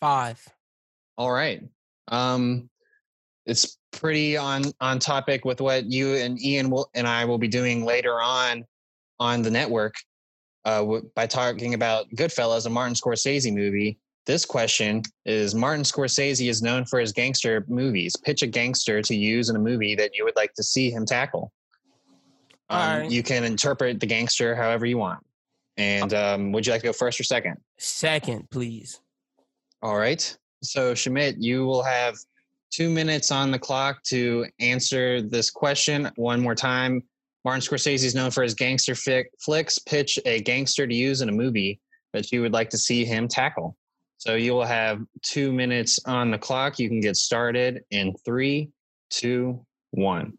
Five. 0.00 0.46
All 1.16 1.32
right. 1.32 1.62
Um, 2.08 2.68
it's 3.46 3.78
pretty 3.92 4.36
on 4.36 4.64
on 4.82 4.98
topic 4.98 5.46
with 5.46 5.62
what 5.62 5.90
you 5.90 6.16
and 6.16 6.38
Ian 6.42 6.68
will 6.68 6.90
and 6.94 7.08
I 7.08 7.24
will 7.24 7.38
be 7.38 7.48
doing 7.48 7.82
later 7.82 8.20
on 8.20 8.66
on 9.18 9.40
the 9.40 9.50
network 9.50 9.94
uh, 10.64 11.00
by 11.14 11.26
talking 11.26 11.74
about 11.74 12.08
Goodfellas, 12.10 12.66
a 12.66 12.70
Martin 12.70 12.94
Scorsese 12.94 13.52
movie. 13.54 13.98
This 14.26 14.44
question 14.44 15.02
is 15.24 15.54
Martin 15.54 15.84
Scorsese 15.84 16.50
is 16.50 16.60
known 16.60 16.84
for 16.84 17.00
his 17.00 17.12
gangster 17.12 17.64
movies. 17.68 18.14
Pitch 18.16 18.42
a 18.42 18.46
gangster 18.46 19.00
to 19.00 19.16
use 19.16 19.48
in 19.48 19.56
a 19.56 19.58
movie 19.58 19.94
that 19.94 20.14
you 20.14 20.24
would 20.24 20.36
like 20.36 20.52
to 20.54 20.62
see 20.62 20.90
him 20.90 21.06
tackle. 21.06 21.50
Um, 22.68 23.00
right. 23.00 23.10
You 23.10 23.22
can 23.22 23.44
interpret 23.44 24.00
the 24.00 24.06
gangster 24.06 24.54
however 24.54 24.84
you 24.84 24.98
want. 24.98 25.24
And 25.78 26.12
um, 26.12 26.52
would 26.52 26.66
you 26.66 26.72
like 26.72 26.82
to 26.82 26.88
go 26.88 26.92
first 26.92 27.18
or 27.18 27.24
second? 27.24 27.56
Second, 27.78 28.50
please. 28.50 29.00
All 29.80 29.96
right. 29.96 30.36
So, 30.62 30.92
Shamit, 30.92 31.36
you 31.38 31.64
will 31.64 31.84
have 31.84 32.16
two 32.70 32.90
minutes 32.90 33.30
on 33.30 33.50
the 33.50 33.58
clock 33.58 34.02
to 34.04 34.46
answer 34.60 35.22
this 35.22 35.50
question 35.50 36.10
one 36.16 36.40
more 36.40 36.54
time. 36.54 37.02
Martin 37.48 37.62
Scorsese 37.62 38.04
is 38.04 38.14
known 38.14 38.30
for 38.30 38.42
his 38.42 38.52
gangster 38.52 38.94
flicks. 38.94 39.78
Pitch 39.78 40.18
a 40.26 40.42
gangster 40.42 40.86
to 40.86 40.94
use 40.94 41.22
in 41.22 41.30
a 41.30 41.32
movie 41.32 41.80
that 42.12 42.30
you 42.30 42.42
would 42.42 42.52
like 42.52 42.68
to 42.68 42.76
see 42.76 43.06
him 43.06 43.26
tackle. 43.26 43.74
So 44.18 44.34
you 44.34 44.52
will 44.52 44.66
have 44.66 45.00
two 45.22 45.50
minutes 45.50 45.98
on 46.04 46.30
the 46.30 46.36
clock. 46.36 46.78
You 46.78 46.90
can 46.90 47.00
get 47.00 47.16
started 47.16 47.84
in 47.90 48.12
three, 48.22 48.68
two, 49.08 49.64
one. 49.92 50.34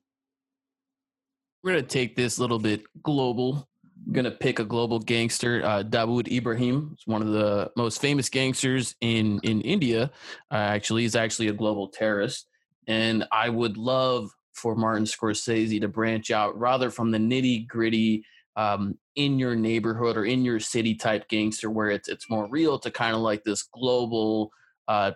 We're 1.64 1.72
going 1.72 1.84
to 1.84 1.90
take 1.90 2.16
this 2.16 2.38
a 2.38 2.42
little 2.42 2.60
bit 2.60 2.84
global. 3.02 3.68
I'm 4.06 4.14
going 4.14 4.26
to 4.26 4.32
pick 4.32 4.60
a 4.60 4.64
global 4.64 5.00
gangster. 5.00 5.66
Uh, 5.66 5.82
Dawood 5.82 6.32
Ibrahim 6.32 6.96
is 6.96 7.08
one 7.08 7.24
of 7.24 7.30
the 7.30 7.72
most 7.76 8.00
famous 8.02 8.30
gangsters 8.30 8.94
in, 9.02 9.40
in 9.42 9.62
India. 9.62 10.12
Uh, 10.52 10.58
actually, 10.58 11.02
he's 11.02 11.16
actually 11.16 11.48
a 11.48 11.54
global 11.54 11.88
terrorist. 11.88 12.48
And 12.86 13.26
I 13.32 13.50
would 13.50 13.78
love 13.78 14.30
for 14.54 14.76
Martin 14.76 15.06
Scorsese 15.06 15.80
to 15.82 15.88
branch 15.88 16.32
out 16.32 16.58
rather 16.60 16.90
from 16.90 17.12
the 17.12 17.18
nitty 17.18 17.68
gritty 17.68 18.24
um, 18.56 18.98
in 19.16 19.40
your 19.40 19.56
neighborhood 19.56 20.18
or 20.18 20.26
in 20.26 20.44
your 20.44 20.60
city 20.60 20.96
type 20.96 21.28
gangster 21.30 21.70
where 21.70 21.90
it's 21.90 22.10
it's 22.10 22.30
more 22.30 22.48
real 22.50 22.78
to 22.80 22.92
kind 22.92 23.16
of 23.16 23.22
like 23.22 23.44
this 23.44 23.64
global 23.64 24.52
uh, 24.88 25.12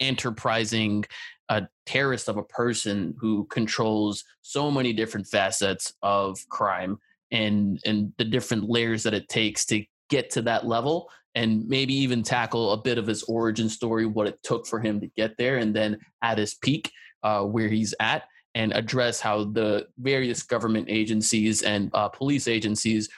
enterprising 0.00 1.04
uh, 1.48 1.62
terrorist 1.86 2.28
of 2.28 2.36
a 2.36 2.42
person 2.44 3.14
who 3.18 3.44
controls 3.46 4.24
so 4.42 4.70
many 4.70 4.92
different 4.92 5.26
facets 5.26 5.94
of 6.02 6.38
crime 6.48 6.98
and 7.30 7.80
and 7.84 8.12
the 8.18 8.24
different 8.24 8.68
layers 8.68 9.02
that 9.02 9.14
it 9.14 9.28
takes 9.28 9.64
to 9.64 9.84
get 10.10 10.30
to 10.30 10.42
that 10.42 10.66
level 10.66 11.08
and 11.34 11.66
maybe 11.66 11.94
even 11.94 12.22
tackle 12.22 12.72
a 12.72 12.82
bit 12.82 12.98
of 12.98 13.06
his 13.06 13.22
origin 13.22 13.68
story 13.68 14.04
what 14.04 14.26
it 14.26 14.42
took 14.42 14.66
for 14.66 14.80
him 14.80 15.00
to 15.00 15.06
get 15.16 15.36
there 15.38 15.56
and 15.56 15.74
then 15.74 15.98
at 16.20 16.38
his 16.38 16.54
peak 16.54 16.90
uh, 17.22 17.42
where 17.42 17.68
he's 17.68 17.94
at 18.00 18.24
and 18.54 18.72
address 18.72 19.20
how 19.20 19.44
the 19.44 19.86
various 19.98 20.42
government 20.42 20.86
agencies 20.88 21.62
and 21.62 21.90
uh, 21.94 22.08
police 22.08 22.48
agencies 22.48 23.08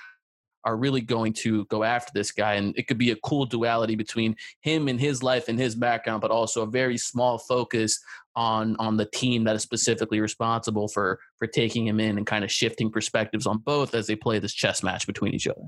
are 0.64 0.76
really 0.76 1.00
going 1.00 1.32
to 1.32 1.64
go 1.66 1.82
after 1.82 2.10
this 2.14 2.32
guy. 2.32 2.54
And 2.54 2.76
it 2.78 2.86
could 2.86 2.98
be 2.98 3.10
a 3.10 3.16
cool 3.16 3.44
duality 3.44 3.96
between 3.96 4.36
him 4.62 4.88
and 4.88 4.98
his 4.98 5.22
life 5.22 5.48
and 5.48 5.58
his 5.58 5.74
background, 5.74 6.22
but 6.22 6.30
also 6.30 6.62
a 6.62 6.66
very 6.66 6.96
small 6.96 7.38
focus 7.38 8.00
on 8.36 8.74
on 8.78 8.96
the 8.96 9.04
team 9.04 9.44
that 9.44 9.54
is 9.54 9.62
specifically 9.62 10.20
responsible 10.20 10.88
for 10.88 11.20
for 11.38 11.46
taking 11.46 11.86
him 11.86 12.00
in 12.00 12.18
and 12.18 12.26
kind 12.26 12.44
of 12.44 12.50
shifting 12.50 12.90
perspectives 12.90 13.46
on 13.46 13.58
both 13.58 13.94
as 13.94 14.06
they 14.06 14.16
play 14.16 14.38
this 14.38 14.52
chess 14.52 14.82
match 14.82 15.06
between 15.06 15.34
each 15.34 15.46
other. 15.46 15.62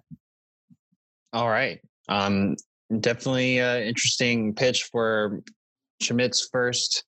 All 1.33 1.49
right. 1.49 1.81
Um, 2.09 2.57
definitely 3.01 3.61
uh, 3.61 3.79
interesting 3.79 4.55
pitch 4.55 4.85
for 4.85 5.43
Shamit's 6.01 6.49
first 6.51 7.05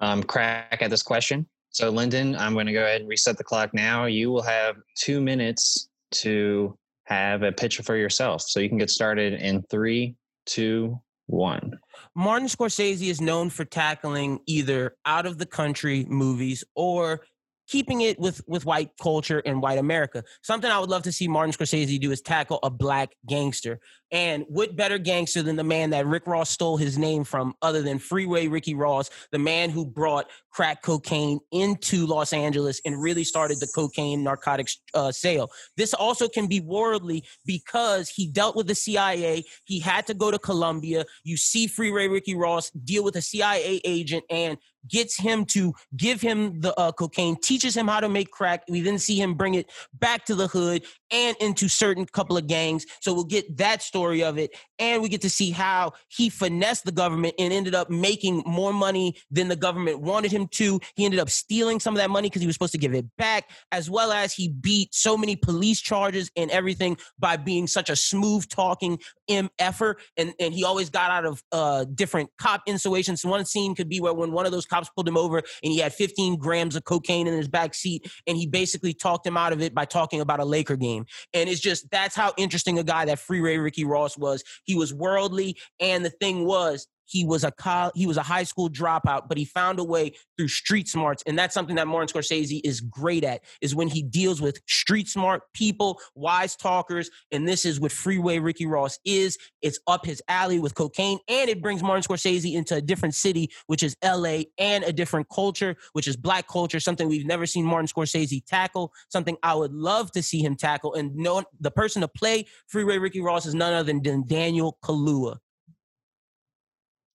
um, 0.00 0.22
crack 0.22 0.78
at 0.80 0.90
this 0.90 1.02
question. 1.02 1.46
So, 1.74 1.90
Lyndon, 1.90 2.36
I'm 2.36 2.52
going 2.52 2.66
to 2.66 2.72
go 2.72 2.84
ahead 2.84 3.00
and 3.00 3.10
reset 3.10 3.36
the 3.36 3.42
clock 3.42 3.74
now. 3.74 4.04
You 4.04 4.30
will 4.30 4.42
have 4.42 4.76
two 4.96 5.20
minutes 5.20 5.88
to 6.12 6.78
have 7.06 7.42
a 7.42 7.50
pitch 7.50 7.78
for 7.78 7.96
yourself. 7.96 8.42
So 8.42 8.60
you 8.60 8.68
can 8.68 8.78
get 8.78 8.90
started 8.90 9.34
in 9.34 9.60
three, 9.70 10.14
two, 10.46 11.00
one. 11.26 11.72
Martin 12.14 12.46
Scorsese 12.46 13.08
is 13.08 13.20
known 13.20 13.50
for 13.50 13.64
tackling 13.64 14.38
either 14.46 14.94
out 15.04 15.26
of 15.26 15.38
the 15.38 15.46
country 15.46 16.06
movies 16.08 16.62
or 16.76 17.22
keeping 17.68 18.02
it 18.02 18.18
with 18.18 18.40
with 18.46 18.64
white 18.64 18.90
culture 19.00 19.42
and 19.44 19.62
white 19.62 19.78
America. 19.78 20.22
Something 20.42 20.70
I 20.70 20.78
would 20.78 20.90
love 20.90 21.02
to 21.04 21.12
see 21.12 21.28
Martin 21.28 21.52
Scorsese 21.52 22.00
do 22.00 22.10
is 22.10 22.20
tackle 22.20 22.58
a 22.62 22.70
black 22.70 23.14
gangster. 23.28 23.80
And 24.10 24.44
what 24.48 24.76
better 24.76 24.98
gangster 24.98 25.42
than 25.42 25.56
the 25.56 25.64
man 25.64 25.90
that 25.90 26.06
Rick 26.06 26.28
Ross 26.28 26.48
stole 26.48 26.76
his 26.76 26.96
name 26.96 27.24
from, 27.24 27.54
other 27.62 27.82
than 27.82 27.98
Freeway 27.98 28.46
Ricky 28.46 28.74
Ross, 28.74 29.10
the 29.32 29.40
man 29.40 29.70
who 29.70 29.84
brought 29.84 30.26
crack 30.52 30.82
cocaine 30.82 31.40
into 31.50 32.06
Los 32.06 32.32
Angeles 32.32 32.80
and 32.84 33.02
really 33.02 33.24
started 33.24 33.58
the 33.58 33.66
cocaine 33.74 34.22
narcotics 34.22 34.78
uh, 34.94 35.10
sale. 35.10 35.50
This 35.76 35.94
also 35.94 36.28
can 36.28 36.46
be 36.46 36.60
worldly 36.60 37.24
because 37.44 38.08
he 38.08 38.28
dealt 38.28 38.54
with 38.54 38.68
the 38.68 38.74
CIA. 38.76 39.42
He 39.64 39.80
had 39.80 40.06
to 40.06 40.14
go 40.14 40.30
to 40.30 40.38
Colombia. 40.38 41.04
You 41.24 41.36
see 41.36 41.66
Freeway 41.66 42.06
Ricky 42.06 42.36
Ross 42.36 42.70
deal 42.70 43.02
with 43.02 43.16
a 43.16 43.22
CIA 43.22 43.80
agent 43.84 44.24
and 44.30 44.58
gets 44.88 45.18
him 45.18 45.44
to 45.46 45.74
give 45.96 46.20
him 46.20 46.60
the 46.60 46.78
uh, 46.78 46.92
cocaine, 46.92 47.36
teaches 47.40 47.76
him 47.76 47.88
how 47.88 48.00
to 48.00 48.08
make 48.08 48.30
crack. 48.30 48.64
We 48.68 48.80
then 48.80 48.98
see 48.98 49.20
him 49.20 49.34
bring 49.34 49.54
it 49.54 49.70
back 49.92 50.24
to 50.26 50.34
the 50.34 50.46
hood 50.46 50.84
and 51.10 51.36
into 51.40 51.68
certain 51.68 52.06
couple 52.06 52.36
of 52.36 52.46
gangs. 52.46 52.86
So 53.00 53.14
we'll 53.14 53.24
get 53.24 53.56
that 53.58 53.82
story 53.82 54.22
of 54.22 54.38
it. 54.38 54.56
And 54.78 55.02
we 55.02 55.08
get 55.08 55.20
to 55.22 55.30
see 55.30 55.50
how 55.50 55.92
he 56.08 56.28
finessed 56.28 56.84
the 56.84 56.92
government 56.92 57.34
and 57.38 57.52
ended 57.52 57.74
up 57.74 57.88
making 57.88 58.42
more 58.46 58.72
money 58.72 59.16
than 59.30 59.48
the 59.48 59.56
government 59.56 60.00
wanted 60.00 60.32
him 60.32 60.48
to. 60.48 60.80
He 60.96 61.04
ended 61.04 61.20
up 61.20 61.30
stealing 61.30 61.78
some 61.78 61.94
of 61.94 61.98
that 61.98 62.10
money 62.10 62.28
because 62.28 62.40
he 62.40 62.46
was 62.46 62.56
supposed 62.56 62.72
to 62.72 62.78
give 62.78 62.94
it 62.94 63.06
back, 63.16 63.50
as 63.70 63.88
well 63.88 64.12
as 64.12 64.32
he 64.32 64.48
beat 64.48 64.94
so 64.94 65.16
many 65.16 65.36
police 65.36 65.80
charges 65.80 66.30
and 66.36 66.50
everything 66.50 66.96
by 67.18 67.36
being 67.36 67.66
such 67.66 67.90
a 67.90 67.96
smooth 67.96 68.48
talking 68.48 68.98
MFer. 69.30 69.94
And, 70.16 70.34
and 70.40 70.52
he 70.52 70.64
always 70.64 70.90
got 70.90 71.10
out 71.10 71.24
of 71.24 71.42
uh, 71.52 71.84
different 71.94 72.30
cop 72.38 72.62
insinuations. 72.66 73.24
One 73.24 73.44
scene 73.44 73.74
could 73.74 73.88
be 73.88 74.00
where 74.00 74.12
when 74.12 74.32
one 74.32 74.46
of 74.46 74.52
those 74.52 74.66
cops 74.74 74.90
pulled 74.94 75.08
him 75.08 75.16
over 75.16 75.38
and 75.38 75.72
he 75.72 75.78
had 75.78 75.92
15 75.92 76.36
grams 76.36 76.76
of 76.76 76.84
cocaine 76.84 77.26
in 77.26 77.34
his 77.34 77.48
back 77.48 77.74
seat 77.74 78.10
and 78.26 78.36
he 78.36 78.46
basically 78.46 78.92
talked 78.92 79.26
him 79.26 79.36
out 79.36 79.52
of 79.52 79.60
it 79.60 79.74
by 79.74 79.84
talking 79.84 80.20
about 80.20 80.40
a 80.40 80.44
Laker 80.44 80.76
game. 80.76 81.06
And 81.32 81.48
it's 81.48 81.60
just 81.60 81.90
that's 81.90 82.16
how 82.16 82.32
interesting 82.36 82.78
a 82.78 82.84
guy 82.84 83.04
that 83.04 83.18
Freeway 83.18 83.56
Ricky 83.56 83.84
Ross 83.84 84.18
was. 84.18 84.42
He 84.64 84.74
was 84.74 84.92
worldly, 84.92 85.56
and 85.80 86.04
the 86.04 86.10
thing 86.10 86.44
was, 86.44 86.86
he 87.06 87.24
was 87.24 87.44
a 87.44 87.52
co- 87.52 87.92
he 87.94 88.06
was 88.06 88.16
a 88.16 88.22
high 88.22 88.44
school 88.44 88.68
dropout, 88.68 89.28
but 89.28 89.36
he 89.36 89.44
found 89.44 89.78
a 89.78 89.84
way 89.84 90.12
through 90.36 90.48
street 90.48 90.88
smarts, 90.88 91.22
and 91.26 91.38
that's 91.38 91.54
something 91.54 91.76
that 91.76 91.86
Martin 91.86 92.08
Scorsese 92.08 92.60
is 92.64 92.80
great 92.80 93.24
at. 93.24 93.42
Is 93.60 93.74
when 93.74 93.88
he 93.88 94.02
deals 94.02 94.40
with 94.40 94.60
street 94.66 95.08
smart 95.08 95.42
people, 95.54 96.00
wise 96.14 96.56
talkers, 96.56 97.10
and 97.30 97.46
this 97.46 97.64
is 97.64 97.80
what 97.80 97.92
Freeway 97.92 98.38
Ricky 98.38 98.66
Ross 98.66 98.98
is. 99.04 99.38
It's 99.62 99.78
up 99.86 100.06
his 100.06 100.22
alley 100.28 100.58
with 100.58 100.74
cocaine, 100.74 101.18
and 101.28 101.48
it 101.48 101.62
brings 101.62 101.82
Martin 101.82 102.02
Scorsese 102.02 102.54
into 102.54 102.76
a 102.76 102.80
different 102.80 103.14
city, 103.14 103.50
which 103.66 103.82
is 103.82 103.96
L.A., 104.02 104.46
and 104.58 104.84
a 104.84 104.92
different 104.92 105.28
culture, 105.28 105.76
which 105.92 106.08
is 106.08 106.16
black 106.16 106.48
culture, 106.48 106.80
something 106.80 107.08
we've 107.08 107.26
never 107.26 107.46
seen 107.46 107.64
Martin 107.64 107.86
Scorsese 107.86 108.44
tackle, 108.44 108.92
something 109.08 109.36
I 109.42 109.54
would 109.54 109.72
love 109.72 110.10
to 110.12 110.22
see 110.22 110.40
him 110.40 110.56
tackle. 110.56 110.94
And 110.94 111.14
no, 111.16 111.44
the 111.60 111.70
person 111.70 112.02
to 112.02 112.08
play 112.08 112.46
Freeway 112.68 112.98
Ricky 112.98 113.20
Ross 113.20 113.46
is 113.46 113.54
none 113.54 113.72
other 113.72 113.92
than 113.92 114.26
Daniel 114.26 114.78
Kaluuya. 114.82 115.38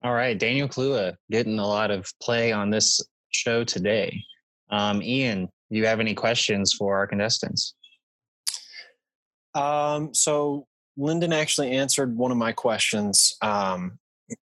All 0.01 0.13
right, 0.13 0.37
Daniel 0.37 0.69
Kaluuya 0.69 1.15
getting 1.29 1.59
a 1.59 1.67
lot 1.67 1.91
of 1.91 2.09
play 2.21 2.51
on 2.51 2.69
this 2.69 3.01
show 3.31 3.63
today. 3.63 4.23
Um, 4.69 5.01
Ian, 5.01 5.45
do 5.45 5.77
you 5.77 5.85
have 5.85 5.99
any 5.99 6.13
questions 6.13 6.73
for 6.73 6.97
our 6.97 7.05
contestants? 7.05 7.75
Um, 9.55 10.13
so 10.13 10.67
Lyndon 10.95 11.33
actually 11.33 11.71
answered 11.71 12.15
one 12.15 12.31
of 12.31 12.37
my 12.37 12.51
questions 12.51 13.35
um, 13.41 13.99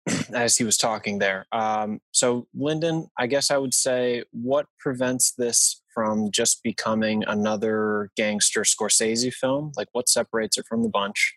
as 0.33 0.57
he 0.57 0.63
was 0.63 0.77
talking 0.77 1.19
there. 1.19 1.45
Um, 1.51 1.99
so, 2.11 2.47
Lyndon, 2.55 3.07
I 3.17 3.27
guess 3.27 3.51
I 3.51 3.57
would 3.57 3.73
say, 3.73 4.23
what 4.31 4.65
prevents 4.79 5.33
this 5.33 5.81
from 5.93 6.31
just 6.31 6.63
becoming 6.63 7.23
another 7.27 8.09
gangster 8.15 8.61
Scorsese 8.61 9.33
film? 9.33 9.71
Like, 9.77 9.87
what 9.91 10.09
separates 10.09 10.57
it 10.57 10.65
from 10.67 10.83
the 10.83 10.89
bunch? 10.89 11.35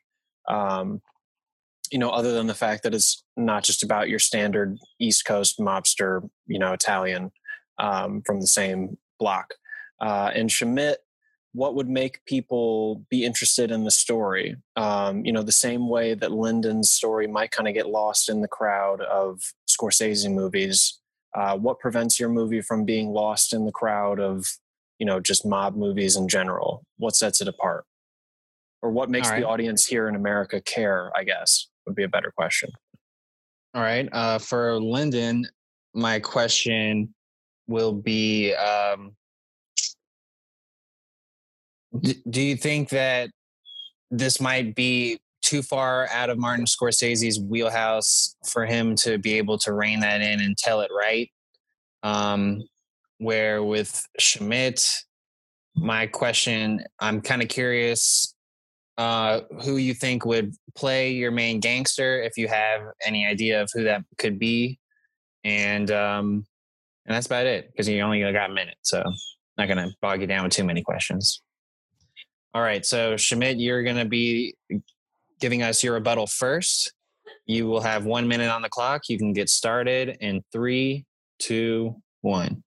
Um, 0.48 1.02
you 1.90 1.98
know, 1.98 2.10
other 2.10 2.32
than 2.32 2.46
the 2.46 2.54
fact 2.54 2.82
that 2.82 2.94
it's 2.94 3.24
not 3.36 3.64
just 3.64 3.82
about 3.82 4.08
your 4.08 4.18
standard 4.18 4.78
East 5.00 5.24
Coast 5.24 5.58
mobster, 5.58 6.28
you 6.46 6.58
know, 6.58 6.72
Italian 6.72 7.30
um, 7.78 8.22
from 8.24 8.40
the 8.40 8.46
same 8.46 8.98
block. 9.18 9.54
Uh, 10.00 10.30
and 10.34 10.50
Shamit, 10.50 10.96
what 11.52 11.74
would 11.74 11.88
make 11.88 12.24
people 12.24 13.04
be 13.10 13.24
interested 13.24 13.70
in 13.70 13.84
the 13.84 13.90
story? 13.90 14.56
Um, 14.76 15.24
you 15.24 15.32
know, 15.32 15.42
the 15.42 15.52
same 15.52 15.88
way 15.88 16.14
that 16.14 16.32
Lyndon's 16.32 16.90
story 16.90 17.26
might 17.26 17.50
kind 17.50 17.68
of 17.68 17.74
get 17.74 17.88
lost 17.88 18.28
in 18.28 18.42
the 18.42 18.48
crowd 18.48 19.00
of 19.00 19.40
Scorsese 19.68 20.32
movies. 20.32 21.00
Uh, 21.34 21.56
what 21.56 21.80
prevents 21.80 22.20
your 22.20 22.28
movie 22.28 22.60
from 22.60 22.84
being 22.84 23.10
lost 23.10 23.52
in 23.52 23.64
the 23.64 23.72
crowd 23.72 24.20
of, 24.20 24.46
you 24.98 25.06
know, 25.06 25.20
just 25.20 25.46
mob 25.46 25.76
movies 25.76 26.16
in 26.16 26.28
general? 26.28 26.84
What 26.96 27.16
sets 27.16 27.40
it 27.40 27.48
apart? 27.48 27.84
Or 28.80 28.90
what 28.90 29.10
makes 29.10 29.28
right. 29.28 29.40
the 29.40 29.48
audience 29.48 29.86
here 29.86 30.08
in 30.08 30.14
America 30.14 30.60
care, 30.60 31.10
I 31.16 31.24
guess? 31.24 31.66
Would 31.88 31.96
be 31.96 32.04
a 32.04 32.08
better 32.08 32.32
question. 32.36 32.70
All 33.74 33.82
right. 33.82 34.08
Uh, 34.12 34.38
for 34.38 34.78
Lyndon, 34.80 35.46
my 35.94 36.20
question 36.20 37.14
will 37.66 37.92
be 37.92 38.54
um, 38.54 39.12
d- 42.00 42.22
Do 42.28 42.40
you 42.40 42.56
think 42.56 42.90
that 42.90 43.30
this 44.10 44.40
might 44.40 44.74
be 44.74 45.18
too 45.42 45.62
far 45.62 46.08
out 46.10 46.30
of 46.30 46.38
Martin 46.38 46.66
Scorsese's 46.66 47.40
wheelhouse 47.40 48.36
for 48.46 48.66
him 48.66 48.94
to 48.96 49.18
be 49.18 49.34
able 49.34 49.58
to 49.58 49.72
rein 49.72 50.00
that 50.00 50.20
in 50.20 50.40
and 50.40 50.56
tell 50.56 50.80
it 50.80 50.90
right? 50.96 51.30
Um, 52.02 52.62
where 53.18 53.62
with 53.62 54.06
Shamit, 54.20 54.86
my 55.74 56.06
question, 56.06 56.84
I'm 57.00 57.20
kind 57.20 57.42
of 57.42 57.48
curious 57.48 58.34
uh, 58.98 59.42
who 59.62 59.76
you 59.76 59.94
think 59.94 60.26
would 60.26 60.52
play 60.76 61.12
your 61.12 61.30
main 61.30 61.60
gangster, 61.60 62.20
if 62.20 62.36
you 62.36 62.48
have 62.48 62.82
any 63.06 63.26
idea 63.26 63.62
of 63.62 63.70
who 63.72 63.84
that 63.84 64.02
could 64.18 64.38
be, 64.38 64.78
and 65.44 65.90
um, 65.90 66.44
and 67.06 67.14
that's 67.14 67.26
about 67.26 67.46
it 67.46 67.70
because 67.70 67.88
you 67.88 68.00
only 68.00 68.20
got 68.20 68.50
a 68.50 68.52
minute, 68.52 68.76
so 68.82 69.02
not 69.56 69.68
gonna 69.68 69.88
bog 70.02 70.20
you 70.20 70.26
down 70.26 70.44
with 70.44 70.52
too 70.52 70.64
many 70.64 70.82
questions. 70.82 71.40
All 72.54 72.62
right, 72.62 72.84
so 72.84 73.14
Shamit, 73.14 73.54
you're 73.58 73.84
gonna 73.84 74.04
be 74.04 74.54
giving 75.40 75.62
us 75.62 75.82
your 75.82 75.94
rebuttal 75.94 76.26
first. 76.26 76.92
You 77.46 77.66
will 77.66 77.80
have 77.80 78.04
one 78.04 78.26
minute 78.26 78.50
on 78.50 78.62
the 78.62 78.68
clock. 78.68 79.02
You 79.08 79.16
can 79.16 79.32
get 79.32 79.48
started 79.48 80.16
in 80.20 80.42
three, 80.52 81.06
two, 81.38 81.94
one 82.22 82.62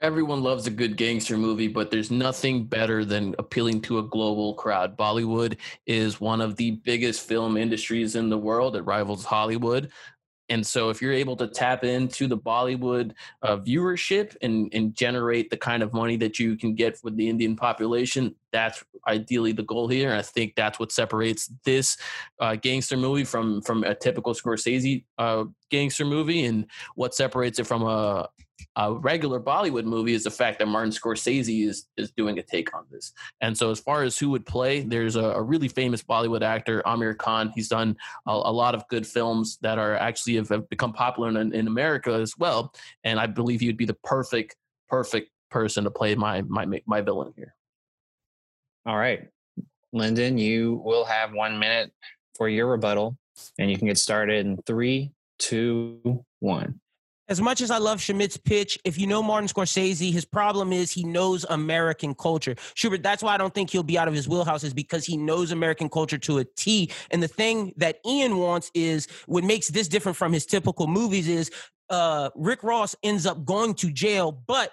everyone 0.00 0.42
loves 0.42 0.66
a 0.66 0.70
good 0.70 0.96
gangster 0.96 1.38
movie, 1.38 1.68
but 1.68 1.90
there's 1.90 2.10
nothing 2.10 2.64
better 2.64 3.04
than 3.04 3.34
appealing 3.38 3.80
to 3.82 3.98
a 3.98 4.02
global 4.02 4.54
crowd. 4.54 4.96
Bollywood 4.96 5.56
is 5.86 6.20
one 6.20 6.40
of 6.40 6.56
the 6.56 6.72
biggest 6.72 7.26
film 7.26 7.56
industries 7.56 8.14
in 8.14 8.28
the 8.28 8.38
world. 8.38 8.76
It 8.76 8.82
rivals 8.82 9.24
Hollywood. 9.24 9.90
And 10.48 10.64
so, 10.64 10.90
if 10.90 11.02
you're 11.02 11.12
able 11.12 11.34
to 11.36 11.48
tap 11.48 11.82
into 11.82 12.28
the 12.28 12.38
Bollywood 12.38 13.14
uh, 13.42 13.56
viewership 13.56 14.36
and, 14.42 14.72
and 14.72 14.94
generate 14.94 15.50
the 15.50 15.56
kind 15.56 15.82
of 15.82 15.92
money 15.92 16.16
that 16.18 16.38
you 16.38 16.56
can 16.56 16.74
get 16.74 17.00
with 17.02 17.16
the 17.16 17.28
Indian 17.28 17.56
population, 17.56 18.32
that's 18.52 18.84
ideally 19.08 19.50
the 19.50 19.64
goal 19.64 19.88
here. 19.88 20.10
And 20.10 20.18
I 20.18 20.22
think 20.22 20.54
that's 20.54 20.78
what 20.78 20.92
separates 20.92 21.50
this 21.64 21.96
uh, 22.38 22.54
gangster 22.54 22.96
movie 22.96 23.24
from 23.24 23.60
from 23.62 23.82
a 23.82 23.94
typical 23.96 24.34
Scorsese 24.34 25.04
uh, 25.18 25.46
gangster 25.68 26.04
movie, 26.04 26.44
and 26.44 26.66
what 26.94 27.12
separates 27.12 27.58
it 27.58 27.66
from 27.66 27.82
a 27.82 28.28
a 28.76 28.92
regular 28.92 29.40
Bollywood 29.40 29.84
movie 29.84 30.14
is 30.14 30.24
the 30.24 30.30
fact 30.30 30.58
that 30.58 30.66
Martin 30.66 30.92
Scorsese 30.92 31.66
is 31.66 31.86
is 31.96 32.10
doing 32.12 32.38
a 32.38 32.42
take 32.42 32.74
on 32.74 32.84
this. 32.90 33.12
And 33.40 33.56
so, 33.56 33.70
as 33.70 33.80
far 33.80 34.02
as 34.02 34.18
who 34.18 34.30
would 34.30 34.46
play, 34.46 34.80
there's 34.80 35.16
a, 35.16 35.24
a 35.24 35.42
really 35.42 35.68
famous 35.68 36.02
Bollywood 36.02 36.42
actor, 36.42 36.82
Aamir 36.86 37.16
Khan. 37.16 37.52
He's 37.54 37.68
done 37.68 37.96
a, 38.26 38.32
a, 38.32 38.52
lot 38.52 38.74
of 38.74 38.86
good 38.88 39.06
films 39.06 39.58
that 39.62 39.78
are 39.78 39.96
actually 39.96 40.36
have, 40.36 40.48
have 40.48 40.68
become 40.68 40.92
popular 40.92 41.28
in, 41.40 41.54
in 41.54 41.66
America 41.66 42.12
as 42.12 42.36
well. 42.38 42.72
And 43.04 43.18
I 43.18 43.26
believe 43.26 43.60
he 43.60 43.66
would 43.66 43.76
be 43.76 43.86
the 43.86 43.96
perfect, 44.04 44.56
perfect 44.88 45.30
person 45.50 45.84
to 45.84 45.90
play 45.90 46.14
my 46.14 46.42
my 46.42 46.66
my 46.86 47.00
villain 47.00 47.32
here. 47.36 47.54
All 48.84 48.96
right, 48.96 49.28
Lyndon, 49.92 50.38
you 50.38 50.80
will 50.84 51.04
have 51.04 51.32
one 51.32 51.58
minute 51.58 51.92
for 52.36 52.48
your 52.48 52.66
rebuttal, 52.66 53.16
and 53.58 53.70
you 53.70 53.78
can 53.78 53.88
get 53.88 53.98
started 53.98 54.46
in 54.46 54.58
three, 54.66 55.12
two, 55.38 56.24
one 56.40 56.80
as 57.28 57.40
much 57.40 57.60
as 57.60 57.70
I 57.70 57.78
love 57.78 58.00
Shamit's 58.00 58.36
pitch, 58.36 58.78
if 58.84 58.98
you 58.98 59.06
know 59.06 59.22
Martin 59.22 59.48
Scorsese, 59.48 60.12
his 60.12 60.24
problem 60.24 60.72
is 60.72 60.92
he 60.92 61.04
knows 61.04 61.44
American 61.48 62.14
culture. 62.14 62.54
Schubert, 62.74 63.02
that's 63.02 63.22
why 63.22 63.34
I 63.34 63.36
don't 63.36 63.54
think 63.54 63.70
he'll 63.70 63.82
be 63.82 63.98
out 63.98 64.08
of 64.08 64.14
his 64.14 64.28
wheelhouse, 64.28 64.64
is 64.64 64.74
because 64.74 65.04
he 65.04 65.16
knows 65.16 65.50
American 65.50 65.88
culture 65.88 66.18
to 66.18 66.38
a 66.38 66.44
T. 66.44 66.90
And 67.10 67.22
the 67.22 67.28
thing 67.28 67.72
that 67.76 68.00
Ian 68.06 68.38
wants 68.38 68.70
is 68.74 69.08
what 69.26 69.44
makes 69.44 69.68
this 69.68 69.88
different 69.88 70.16
from 70.16 70.32
his 70.32 70.46
typical 70.46 70.86
movies 70.86 71.28
is 71.28 71.50
uh, 71.90 72.30
Rick 72.34 72.62
Ross 72.62 72.94
ends 73.02 73.26
up 73.26 73.44
going 73.44 73.74
to 73.74 73.90
jail, 73.90 74.32
but 74.32 74.72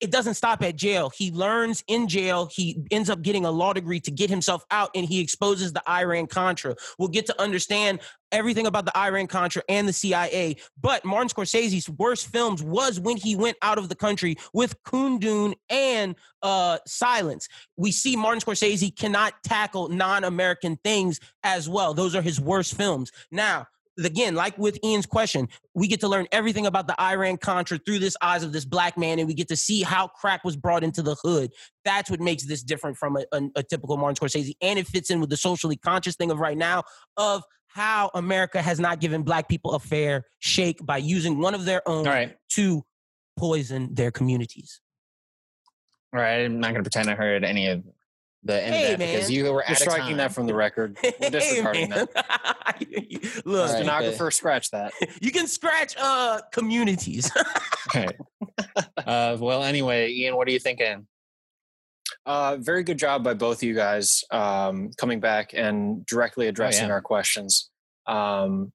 it 0.00 0.10
doesn't 0.10 0.34
stop 0.34 0.62
at 0.62 0.76
jail. 0.76 1.10
He 1.10 1.30
learns 1.30 1.82
in 1.88 2.08
jail. 2.08 2.48
He 2.52 2.82
ends 2.90 3.08
up 3.08 3.22
getting 3.22 3.44
a 3.44 3.50
law 3.50 3.72
degree 3.72 4.00
to 4.00 4.10
get 4.10 4.28
himself 4.28 4.64
out, 4.70 4.90
and 4.94 5.06
he 5.06 5.20
exposes 5.20 5.72
the 5.72 5.82
Iran 5.88 6.26
Contra. 6.26 6.76
We'll 6.98 7.08
get 7.08 7.26
to 7.26 7.40
understand 7.40 8.00
everything 8.32 8.66
about 8.66 8.84
the 8.84 8.96
Iran 8.96 9.26
Contra 9.26 9.62
and 9.68 9.88
the 9.88 9.92
CIA. 9.92 10.56
But 10.80 11.04
Martin 11.04 11.28
Scorsese's 11.28 11.88
worst 11.88 12.26
films 12.26 12.62
was 12.62 13.00
when 13.00 13.16
he 13.16 13.36
went 13.36 13.56
out 13.62 13.78
of 13.78 13.88
the 13.88 13.94
country 13.94 14.36
with 14.52 14.82
Kundun 14.82 15.54
and 15.70 16.16
uh, 16.42 16.78
Silence. 16.86 17.48
We 17.76 17.92
see 17.92 18.16
Martin 18.16 18.40
Scorsese 18.40 18.94
cannot 18.94 19.34
tackle 19.44 19.88
non-American 19.88 20.76
things 20.84 21.20
as 21.42 21.68
well. 21.68 21.94
Those 21.94 22.14
are 22.14 22.22
his 22.22 22.40
worst 22.40 22.74
films. 22.74 23.12
Now, 23.30 23.68
again, 24.04 24.34
like 24.34 24.56
with 24.58 24.78
Ian's 24.84 25.06
question, 25.06 25.48
we 25.74 25.88
get 25.88 26.00
to 26.00 26.08
learn 26.08 26.26
everything 26.32 26.66
about 26.66 26.86
the 26.86 27.00
Iran 27.00 27.36
Contra 27.36 27.78
through 27.78 27.98
this 28.00 28.16
eyes 28.20 28.42
of 28.42 28.52
this 28.52 28.64
black 28.64 28.98
man, 28.98 29.18
and 29.18 29.28
we 29.28 29.34
get 29.34 29.48
to 29.48 29.56
see 29.56 29.82
how 29.82 30.08
crack 30.08 30.44
was 30.44 30.56
brought 30.56 30.84
into 30.84 31.02
the 31.02 31.14
hood. 31.22 31.52
That's 31.84 32.10
what 32.10 32.20
makes 32.20 32.44
this 32.44 32.62
different 32.62 32.96
from 32.96 33.16
a, 33.16 33.24
a, 33.32 33.42
a 33.56 33.62
typical 33.62 33.96
Martin 33.96 34.16
Scorsese, 34.16 34.54
and 34.60 34.78
it 34.78 34.86
fits 34.86 35.10
in 35.10 35.20
with 35.20 35.30
the 35.30 35.36
socially 35.36 35.76
conscious 35.76 36.16
thing 36.16 36.30
of 36.30 36.38
right 36.38 36.56
now 36.56 36.82
of 37.16 37.42
how 37.68 38.10
America 38.14 38.62
has 38.62 38.80
not 38.80 39.00
given 39.00 39.22
black 39.22 39.48
people 39.48 39.72
a 39.72 39.78
fair 39.78 40.24
shake 40.38 40.84
by 40.84 40.96
using 40.96 41.40
one 41.40 41.54
of 41.54 41.66
their 41.66 41.86
own 41.86 42.06
right. 42.06 42.36
to 42.48 42.82
poison 43.36 43.94
their 43.94 44.10
communities. 44.10 44.80
All 46.14 46.20
right, 46.20 46.44
I'm 46.44 46.60
not 46.60 46.72
going 46.72 46.82
to 46.82 46.90
pretend 46.90 47.10
I 47.10 47.14
heard 47.14 47.44
any 47.44 47.68
of 47.68 47.84
the 48.46 48.62
end 48.62 48.74
hey, 48.74 48.92
of 48.92 48.98
that 48.98 49.12
because 49.12 49.30
you 49.30 49.52
were 49.52 49.64
You're 49.66 49.76
striking 49.76 50.16
that 50.18 50.32
from 50.32 50.46
the 50.46 50.54
record. 50.54 50.96
We're 51.20 51.30
disregarding 51.30 51.90
hey, 51.90 52.06
that. 52.14 53.42
Look, 53.46 53.68
right, 53.68 53.76
stenographer, 53.76 54.26
but, 54.26 54.34
scratch 54.34 54.70
that. 54.70 54.92
You 55.20 55.30
can 55.30 55.46
scratch 55.46 55.94
uh 55.98 56.40
communities. 56.52 57.30
okay. 57.88 58.08
Uh, 58.98 59.36
well, 59.40 59.62
anyway, 59.62 60.10
Ian, 60.10 60.36
what 60.36 60.48
are 60.48 60.50
you 60.50 60.58
thinking? 60.58 61.06
Uh, 62.24 62.56
very 62.58 62.82
good 62.82 62.98
job 62.98 63.22
by 63.22 63.34
both 63.34 63.58
of 63.58 63.62
you 63.62 63.74
guys 63.74 64.24
um, 64.30 64.90
coming 64.96 65.20
back 65.20 65.52
and 65.54 66.04
directly 66.06 66.48
addressing 66.48 66.86
oh, 66.86 66.88
yeah. 66.88 66.94
our 66.94 67.00
questions. 67.00 67.70
Um, 68.06 68.72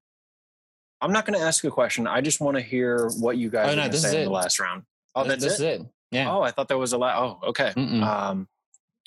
I'm 1.02 1.12
not 1.12 1.26
going 1.26 1.38
to 1.38 1.46
ask 1.46 1.64
a 1.64 1.72
question. 1.72 2.08
I 2.08 2.22
just 2.22 2.40
want 2.40 2.56
to 2.58 2.62
hear 2.62 3.10
what 3.20 3.38
you 3.38 3.50
guys 3.50 3.74
oh, 3.74 3.76
no, 3.76 3.92
say 3.92 4.20
in 4.20 4.26
the 4.26 4.32
last 4.32 4.60
round. 4.60 4.84
Oh, 5.16 5.24
that's 5.24 5.44
this 5.44 5.60
it? 5.60 5.82
it? 5.82 5.88
Yeah. 6.12 6.32
Oh, 6.32 6.42
I 6.42 6.52
thought 6.52 6.68
there 6.68 6.78
was 6.78 6.94
a 6.94 6.98
lot. 6.98 7.18
Oh, 7.18 7.50
okay. 7.50 7.74
Um, 7.76 8.48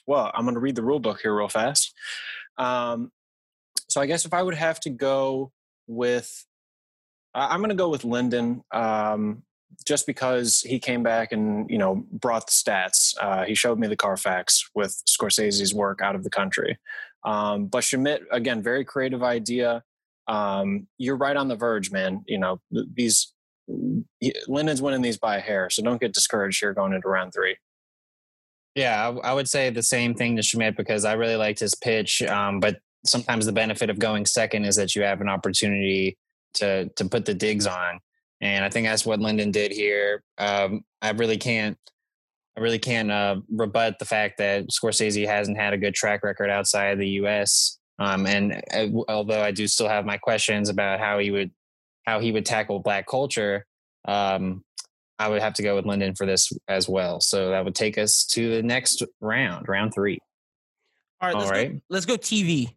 well, 0.06 0.30
I'm 0.34 0.44
going 0.44 0.54
to 0.54 0.60
read 0.60 0.76
the 0.76 0.82
rule 0.82 1.00
book 1.00 1.20
here 1.20 1.36
real 1.36 1.48
fast. 1.48 1.94
Um, 2.58 3.10
so 3.88 4.00
I 4.00 4.06
guess 4.06 4.24
if 4.24 4.34
I 4.34 4.42
would 4.42 4.54
have 4.54 4.80
to 4.80 4.90
go 4.90 5.52
with 5.86 6.46
I'm 7.36 7.58
going 7.58 7.70
to 7.70 7.74
go 7.74 7.88
with 7.88 8.04
Lyndon. 8.04 8.62
Um, 8.70 9.42
just 9.86 10.06
because 10.06 10.60
he 10.60 10.78
came 10.78 11.02
back 11.02 11.32
and 11.32 11.68
you 11.68 11.78
know 11.78 12.04
brought 12.12 12.46
the 12.46 12.52
stats. 12.52 13.14
Uh, 13.20 13.44
he 13.44 13.54
showed 13.54 13.78
me 13.78 13.88
the 13.88 13.96
Carfax 13.96 14.68
with 14.74 15.02
Scorsese's 15.08 15.74
work 15.74 16.00
out 16.00 16.14
of 16.14 16.24
the 16.24 16.30
country. 16.30 16.78
Um, 17.24 17.66
but 17.66 17.82
Shamit, 17.82 18.20
again, 18.30 18.62
very 18.62 18.84
creative 18.84 19.22
idea. 19.22 19.82
Um, 20.28 20.86
you're 20.98 21.16
right 21.16 21.36
on 21.36 21.48
the 21.48 21.56
verge, 21.56 21.90
man. 21.90 22.24
You 22.26 22.38
know 22.38 22.60
these 22.72 23.32
Lyndon's 24.46 24.82
winning 24.82 25.02
these 25.02 25.18
by 25.18 25.38
a 25.38 25.40
hair, 25.40 25.70
so 25.70 25.82
don't 25.82 26.00
get 26.00 26.14
discouraged 26.14 26.60
here 26.60 26.74
going 26.74 26.92
into 26.92 27.08
round 27.08 27.32
three. 27.32 27.56
Yeah, 28.74 29.08
I, 29.08 29.30
I 29.30 29.32
would 29.32 29.48
say 29.48 29.70
the 29.70 29.82
same 29.82 30.14
thing 30.14 30.36
to 30.36 30.42
Shamit 30.42 30.76
because 30.76 31.04
I 31.04 31.12
really 31.12 31.36
liked 31.36 31.60
his 31.60 31.74
pitch. 31.74 32.22
Um, 32.22 32.60
but 32.60 32.78
sometimes 33.06 33.46
the 33.46 33.52
benefit 33.52 33.90
of 33.90 33.98
going 33.98 34.26
second 34.26 34.64
is 34.64 34.76
that 34.76 34.94
you 34.94 35.02
have 35.02 35.20
an 35.20 35.28
opportunity 35.28 36.16
to 36.54 36.88
to 36.96 37.08
put 37.08 37.24
the 37.24 37.34
digs 37.34 37.66
on 37.66 38.00
and 38.44 38.62
I 38.62 38.68
think 38.68 38.86
that's 38.86 39.06
what 39.06 39.20
Lyndon 39.20 39.50
did 39.50 39.72
here. 39.72 40.22
Um, 40.36 40.84
I 41.00 41.10
really 41.12 41.38
can't, 41.38 41.78
I 42.56 42.60
really 42.60 42.78
can't 42.78 43.10
uh, 43.10 43.36
rebut 43.50 43.98
the 43.98 44.04
fact 44.04 44.36
that 44.36 44.66
Scorsese 44.68 45.26
hasn't 45.26 45.56
had 45.56 45.72
a 45.72 45.78
good 45.78 45.94
track 45.94 46.22
record 46.22 46.50
outside 46.50 46.92
of 46.92 46.98
the 46.98 47.08
U.S. 47.10 47.78
Um, 47.98 48.26
and 48.26 48.60
uh, 48.74 48.88
although 49.08 49.42
I 49.42 49.50
do 49.50 49.66
still 49.66 49.88
have 49.88 50.04
my 50.04 50.18
questions 50.18 50.68
about 50.68 51.00
how 51.00 51.18
he 51.18 51.30
would, 51.30 51.52
how 52.04 52.20
he 52.20 52.32
would 52.32 52.44
tackle 52.44 52.80
black 52.80 53.06
culture, 53.06 53.64
um, 54.06 54.62
I 55.18 55.28
would 55.28 55.42
have 55.42 55.54
to 55.54 55.62
go 55.62 55.76
with 55.76 55.86
Lyndon 55.86 56.14
for 56.14 56.26
this 56.26 56.52
as 56.68 56.88
well. 56.88 57.20
So 57.20 57.50
that 57.50 57.64
would 57.64 57.74
take 57.74 57.98
us 57.98 58.24
to 58.26 58.56
the 58.56 58.62
next 58.62 59.02
round, 59.20 59.68
round 59.68 59.94
three. 59.94 60.18
All 61.20 61.28
right, 61.28 61.36
let's, 61.36 61.46
All 61.46 61.56
right. 61.56 61.72
Go, 61.72 61.80
let's 61.88 62.06
go 62.06 62.16
TV. 62.16 62.74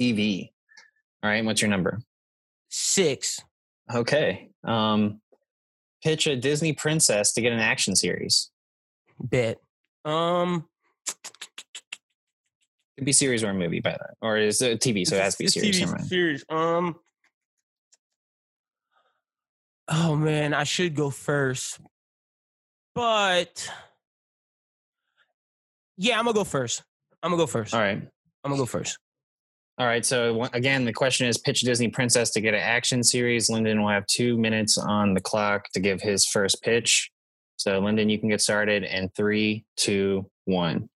TV. 0.00 0.50
All 1.22 1.30
right, 1.30 1.44
what's 1.44 1.60
your 1.60 1.70
number? 1.70 1.98
Six. 2.68 3.40
Okay. 3.92 4.50
Um, 4.64 5.20
pitch 6.02 6.26
a 6.26 6.36
Disney 6.36 6.72
princess 6.72 7.32
to 7.32 7.40
get 7.40 7.52
an 7.52 7.58
action 7.58 7.96
series. 7.96 8.50
Bet. 9.18 9.58
Um, 10.04 10.66
it 11.08 11.14
could 12.98 13.04
be 13.04 13.12
series 13.12 13.42
or 13.42 13.50
a 13.50 13.54
movie 13.54 13.80
by 13.80 13.90
that, 13.90 14.14
or 14.20 14.36
is 14.36 14.62
it 14.62 14.80
TV? 14.80 15.06
So 15.06 15.16
it 15.16 15.22
has 15.22 15.34
to 15.36 15.44
be 15.44 15.48
series. 15.48 15.80
TV 15.80 16.04
series. 16.04 16.44
Um. 16.48 16.96
Oh 19.88 20.16
man, 20.16 20.52
I 20.52 20.64
should 20.64 20.94
go 20.94 21.10
first, 21.10 21.78
but 22.94 23.70
yeah, 25.96 26.18
I'm 26.18 26.24
gonna 26.24 26.34
go 26.34 26.44
first. 26.44 26.82
I'm 27.22 27.30
gonna 27.30 27.42
go 27.42 27.46
first. 27.46 27.74
All 27.74 27.80
right. 27.80 27.98
I'm 27.98 28.50
gonna 28.50 28.56
go 28.56 28.66
first. 28.66 28.98
All 29.78 29.86
right. 29.86 30.04
So 30.04 30.44
again, 30.52 30.84
the 30.84 30.92
question 30.92 31.26
is 31.26 31.38
pitch 31.38 31.60
Disney 31.60 31.88
Princess 31.88 32.30
to 32.30 32.40
get 32.40 32.54
an 32.54 32.60
action 32.60 33.02
series. 33.02 33.50
Lyndon 33.50 33.82
will 33.82 33.90
have 33.90 34.06
two 34.06 34.38
minutes 34.38 34.78
on 34.78 35.14
the 35.14 35.20
clock 35.20 35.66
to 35.74 35.80
give 35.80 36.00
his 36.00 36.26
first 36.26 36.62
pitch. 36.62 37.10
So 37.56 37.78
Lyndon, 37.78 38.08
you 38.08 38.18
can 38.18 38.28
get 38.28 38.40
started 38.40 38.84
in 38.84 39.08
three, 39.10 39.64
two, 39.76 40.30
one. 40.44 40.88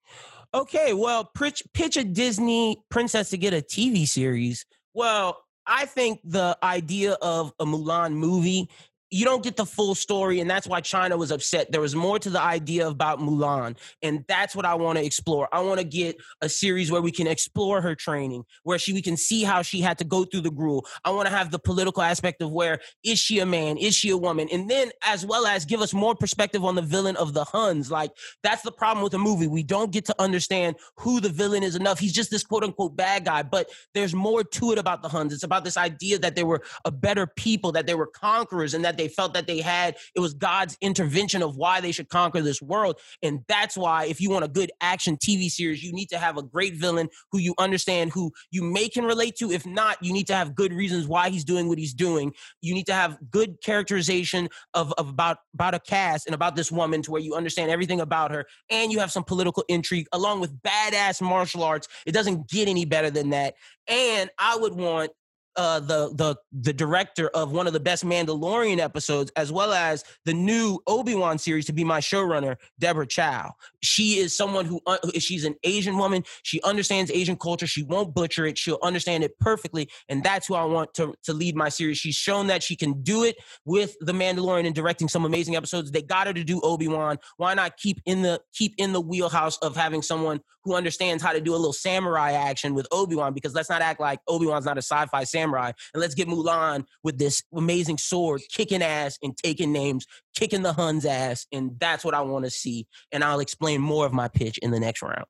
Okay. 0.54 0.94
Well, 0.94 1.26
pitch, 1.26 1.64
pitch 1.74 1.98
a 1.98 2.04
Disney 2.04 2.82
Princess 2.90 3.30
to 3.32 3.38
get 3.38 3.54
a 3.54 3.62
TV 3.62 4.08
series. 4.08 4.66
Well, 4.94 5.38
I 5.70 5.86
think 5.86 6.20
the 6.24 6.58
idea 6.64 7.14
of 7.22 7.54
a 7.60 7.66
Mulan 7.66 8.14
movie 8.14 8.68
you 9.12 9.26
don't 9.26 9.44
get 9.44 9.56
the 9.56 9.66
full 9.66 9.96
story 9.96 10.40
and 10.40 10.50
that's 10.50 10.68
why 10.68 10.82
china 10.82 11.18
was 11.18 11.32
upset. 11.32 11.72
There 11.72 11.82
was 11.82 11.96
more 11.96 12.20
to 12.20 12.30
the 12.30 12.42
idea 12.42 12.88
about 12.88 13.20
mulan 13.20 13.78
and 14.02 14.24
that's 14.28 14.56
what 14.56 14.66
i 14.66 14.76
want 14.76 14.98
to 14.98 15.06
explore. 15.06 15.50
I 15.52 15.62
want 15.62 15.80
to 15.80 15.86
get 15.86 16.18
a 16.42 16.50
series 16.50 16.92
where 16.92 17.02
we 17.02 17.12
can 17.12 17.28
explore 17.28 17.82
her 17.82 17.96
training 17.96 18.46
where 18.64 18.78
she 18.80 18.94
we 18.94 19.02
can 19.02 19.18
see 19.18 19.44
how 19.44 19.62
she 19.62 19.82
had 19.82 19.98
to 20.00 20.04
go 20.04 20.26
through 20.26 20.42
the 20.42 20.52
gruel. 20.52 20.86
I 21.04 21.12
want 21.12 21.28
to 21.28 21.34
have 21.34 21.52
the 21.52 21.60
political 21.60 22.04
aspect 22.04 22.42
of 22.42 22.52
where 22.52 22.80
is 23.04 23.20
she 23.20 23.40
a 23.40 23.46
man? 23.46 23.78
Is 23.78 23.96
she 23.96 24.10
a 24.10 24.18
woman? 24.18 24.48
And 24.52 24.70
then 24.70 24.92
as 25.04 25.26
well 25.26 25.46
as 25.46 25.66
give 25.66 25.82
us 25.82 25.94
more 25.94 26.16
perspective 26.16 26.64
on 26.64 26.76
the 26.76 26.82
villain 26.82 27.16
of 27.18 27.34
the 27.34 27.44
huns. 27.44 27.92
Like 27.92 28.12
that's 28.44 28.62
the 28.62 28.72
problem 28.72 29.04
with 29.04 29.12
the 29.12 29.20
movie. 29.20 29.48
We 29.48 29.64
don't 29.64 29.92
get 29.92 30.06
to 30.06 30.16
understand 30.20 30.76
who 30.98 31.20
the 31.20 31.30
villain 31.30 31.64
is 31.64 31.76
enough. 31.76 32.00
He's 32.00 32.14
just 32.14 32.32
this 32.32 32.44
quote 32.44 32.64
unquote 32.64 32.96
bad 32.96 33.26
guy 33.26 33.44
but 33.44 33.70
there's 33.94 34.14
more 34.14 34.44
to 34.44 34.72
it 34.72 34.78
about 34.78 35.02
the 35.02 35.10
huns. 35.10 35.34
It's 35.34 35.44
about 35.44 35.64
this 35.64 35.78
idea 35.78 36.20
that 36.20 36.36
they 36.36 36.44
were 36.44 36.62
a 36.86 36.92
better 36.92 37.28
people 37.28 37.72
that 37.74 37.88
they 37.88 37.96
were 37.96 38.08
conquerors 38.08 38.74
and 38.74 38.84
that 38.86 38.98
they 39.00 39.08
felt 39.08 39.34
that 39.34 39.48
they 39.48 39.62
had. 39.62 39.98
It 40.16 40.20
was 40.20 40.34
God's 40.34 40.78
intervention 40.82 41.42
of 41.42 41.56
why 41.56 41.82
they 41.82 41.92
should 41.92 42.10
conquer 42.10 42.42
this 42.42 42.62
world. 42.62 43.00
And 43.24 43.42
that's 43.48 43.78
why, 43.78 44.06
if 44.06 44.22
you 44.22 44.30
want 44.30 44.46
a 44.46 44.50
good 44.50 44.72
action 44.82 45.18
TV 45.18 45.50
series, 45.50 45.84
you 45.84 45.92
need 45.92 46.10
to 46.10 46.18
have 46.18 46.38
a 46.38 46.44
great 46.44 46.76
villain 46.76 47.10
who 47.32 47.40
you 47.40 47.54
understand, 47.58 48.12
who 48.12 48.32
you 48.52 48.64
may 48.64 48.90
can 48.90 49.06
relate 49.06 49.36
to. 49.38 49.52
If 49.52 49.66
not, 49.66 49.98
you 50.02 50.14
need 50.14 50.28
to 50.28 50.36
have 50.36 50.56
good 50.56 50.74
reasons 50.74 51.08
why 51.08 51.30
he's 51.30 51.44
doing 51.44 51.68
what 51.68 51.78
he's 51.78 51.94
doing. 51.94 52.34
You 52.62 52.74
need 52.74 52.86
to 52.88 52.94
have 52.94 53.18
good 53.32 53.62
characterization 53.64 54.50
of, 54.74 54.94
of 54.98 55.10
about, 55.10 55.38
about 55.54 55.74
a 55.74 55.80
cast 55.80 56.26
and 56.26 56.36
about 56.36 56.56
this 56.56 56.72
woman 56.72 57.02
to 57.04 57.12
where 57.12 57.22
you 57.22 57.36
understand 57.36 57.72
everything 57.72 58.02
about 58.02 58.32
her. 58.32 58.46
And 58.70 58.92
you 58.92 59.00
have 59.00 59.12
some 59.12 59.24
political 59.24 59.64
intrigue 59.68 60.08
along 60.12 60.42
with 60.42 60.62
badass 60.62 61.22
martial 61.22 61.64
arts. 61.64 61.88
It 62.06 62.12
doesn't 62.12 62.50
get 62.50 62.68
any 62.68 62.86
better 62.86 63.10
than 63.10 63.30
that. 63.30 63.56
And 63.88 64.30
I 64.38 64.56
would 64.56 64.74
want 64.74 65.12
uh, 65.60 65.80
the 65.82 66.10
the 66.16 66.38
the 66.54 66.72
director 66.72 67.28
of 67.34 67.52
one 67.52 67.68
of 67.68 67.74
the 67.74 67.82
best 67.82 68.06
Mandalorian 68.06 68.80
episodes, 68.80 69.30
as 69.36 69.52
well 69.52 69.74
as 69.74 70.06
the 70.24 70.34
new 70.34 70.80
Obi 70.88 71.16
Wan 71.16 71.38
series, 71.38 71.66
to 71.66 71.74
be 71.74 71.84
my 71.84 72.00
showrunner, 72.00 72.56
Deborah 72.80 73.06
Chow. 73.06 73.52
She 73.84 74.20
is 74.20 74.34
someone 74.36 74.64
who 74.64 74.80
uh, 74.88 74.98
she's 75.20 75.44
an 75.44 75.56
Asian 75.66 75.98
woman. 75.98 76.24
She 76.44 76.62
understands 76.62 77.12
Asian 77.12 77.36
culture. 77.36 77.68
She 77.68 77.84
won't 77.84 78.16
butcher 78.16 78.46
it. 78.46 78.58
She'll 78.58 78.80
understand 78.82 79.26
it 79.26 79.38
perfectly, 79.40 79.90
and 80.08 80.24
that's 80.24 80.48
who 80.48 80.56
I 80.56 80.64
want 80.64 80.94
to 80.94 81.14
to 81.24 81.34
lead 81.34 81.58
my 81.58 81.68
series. 81.68 81.98
She's 81.98 82.16
shown 82.16 82.48
that 82.48 82.64
she 82.64 82.78
can 82.78 83.02
do 83.02 83.26
it 83.26 83.36
with 83.66 83.98
the 84.00 84.14
Mandalorian 84.14 84.66
and 84.66 84.74
directing 84.74 85.10
some 85.10 85.26
amazing 85.26 85.58
episodes. 85.58 85.92
They 85.92 86.02
got 86.02 86.28
her 86.28 86.34
to 86.34 86.44
do 86.46 86.62
Obi 86.62 86.88
Wan. 86.88 87.18
Why 87.36 87.54
not 87.54 87.76
keep 87.76 88.00
in 88.06 88.22
the 88.22 88.40
keep 88.54 88.76
in 88.78 88.94
the 88.94 89.02
wheelhouse 89.02 89.58
of 89.58 89.76
having 89.76 90.04
someone 90.04 90.40
who 90.64 90.76
understands 90.76 91.22
how 91.22 91.34
to 91.34 91.42
do 91.42 91.52
a 91.54 91.58
little 91.58 91.74
samurai 91.74 92.32
action 92.32 92.74
with 92.74 92.88
Obi 92.94 93.16
Wan? 93.16 93.34
Because 93.34 93.54
let's 93.54 93.70
not 93.70 93.82
act 93.82 94.00
like 94.00 94.22
Obi 94.30 94.46
Wan's 94.46 94.64
not 94.64 94.78
a 94.78 94.82
sci-fi 94.82 95.26
samurai 95.26 95.49
samurai, 95.50 95.72
and 95.94 96.02
let's 96.02 96.16
get 96.16 96.28
Mulan 96.28 96.86
with 97.04 97.18
this 97.18 97.44
amazing 97.56 97.98
sword, 97.98 98.42
kicking 98.52 98.82
ass 98.82 99.18
and 99.22 99.36
taking 99.38 99.72
names, 99.72 100.06
kicking 100.36 100.62
the 100.62 100.74
Huns' 100.74 101.06
ass, 101.06 101.46
and 101.52 101.72
that's 101.80 102.06
what 102.06 102.14
I 102.14 102.22
want 102.22 102.46
to 102.46 102.52
see. 102.52 102.88
And 103.12 103.24
I'll 103.24 103.40
explain 103.40 103.82
more 103.82 104.06
of 104.06 104.14
my 104.14 104.28
pitch 104.28 104.58
in 104.60 104.72
the 104.72 104.80
next 104.80 105.02
round. 105.02 105.26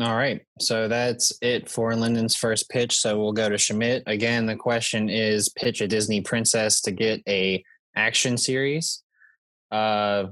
All 0.00 0.16
right. 0.16 0.42
So 0.60 0.86
that's 0.86 1.32
it 1.42 1.68
for 1.68 1.94
Lyndon's 1.96 2.36
first 2.36 2.70
pitch. 2.70 2.96
So 2.96 3.18
we'll 3.18 3.32
go 3.32 3.48
to 3.48 3.56
Shamit. 3.56 4.02
Again, 4.06 4.46
the 4.46 4.54
question 4.54 5.08
is 5.08 5.48
pitch 5.48 5.80
a 5.80 5.88
Disney 5.88 6.20
princess 6.20 6.80
to 6.82 6.92
get 6.92 7.20
a 7.26 7.64
action 7.96 8.36
series. 8.36 9.02
Uh 9.72 10.26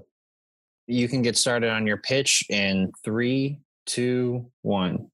you 0.87 1.09
can 1.09 1.21
get 1.21 1.37
started 1.37 1.71
on 1.71 1.85
your 1.85 1.97
pitch 1.97 2.45
in 2.49 2.93
three, 3.05 3.59
two, 3.87 4.53
one. 4.63 5.11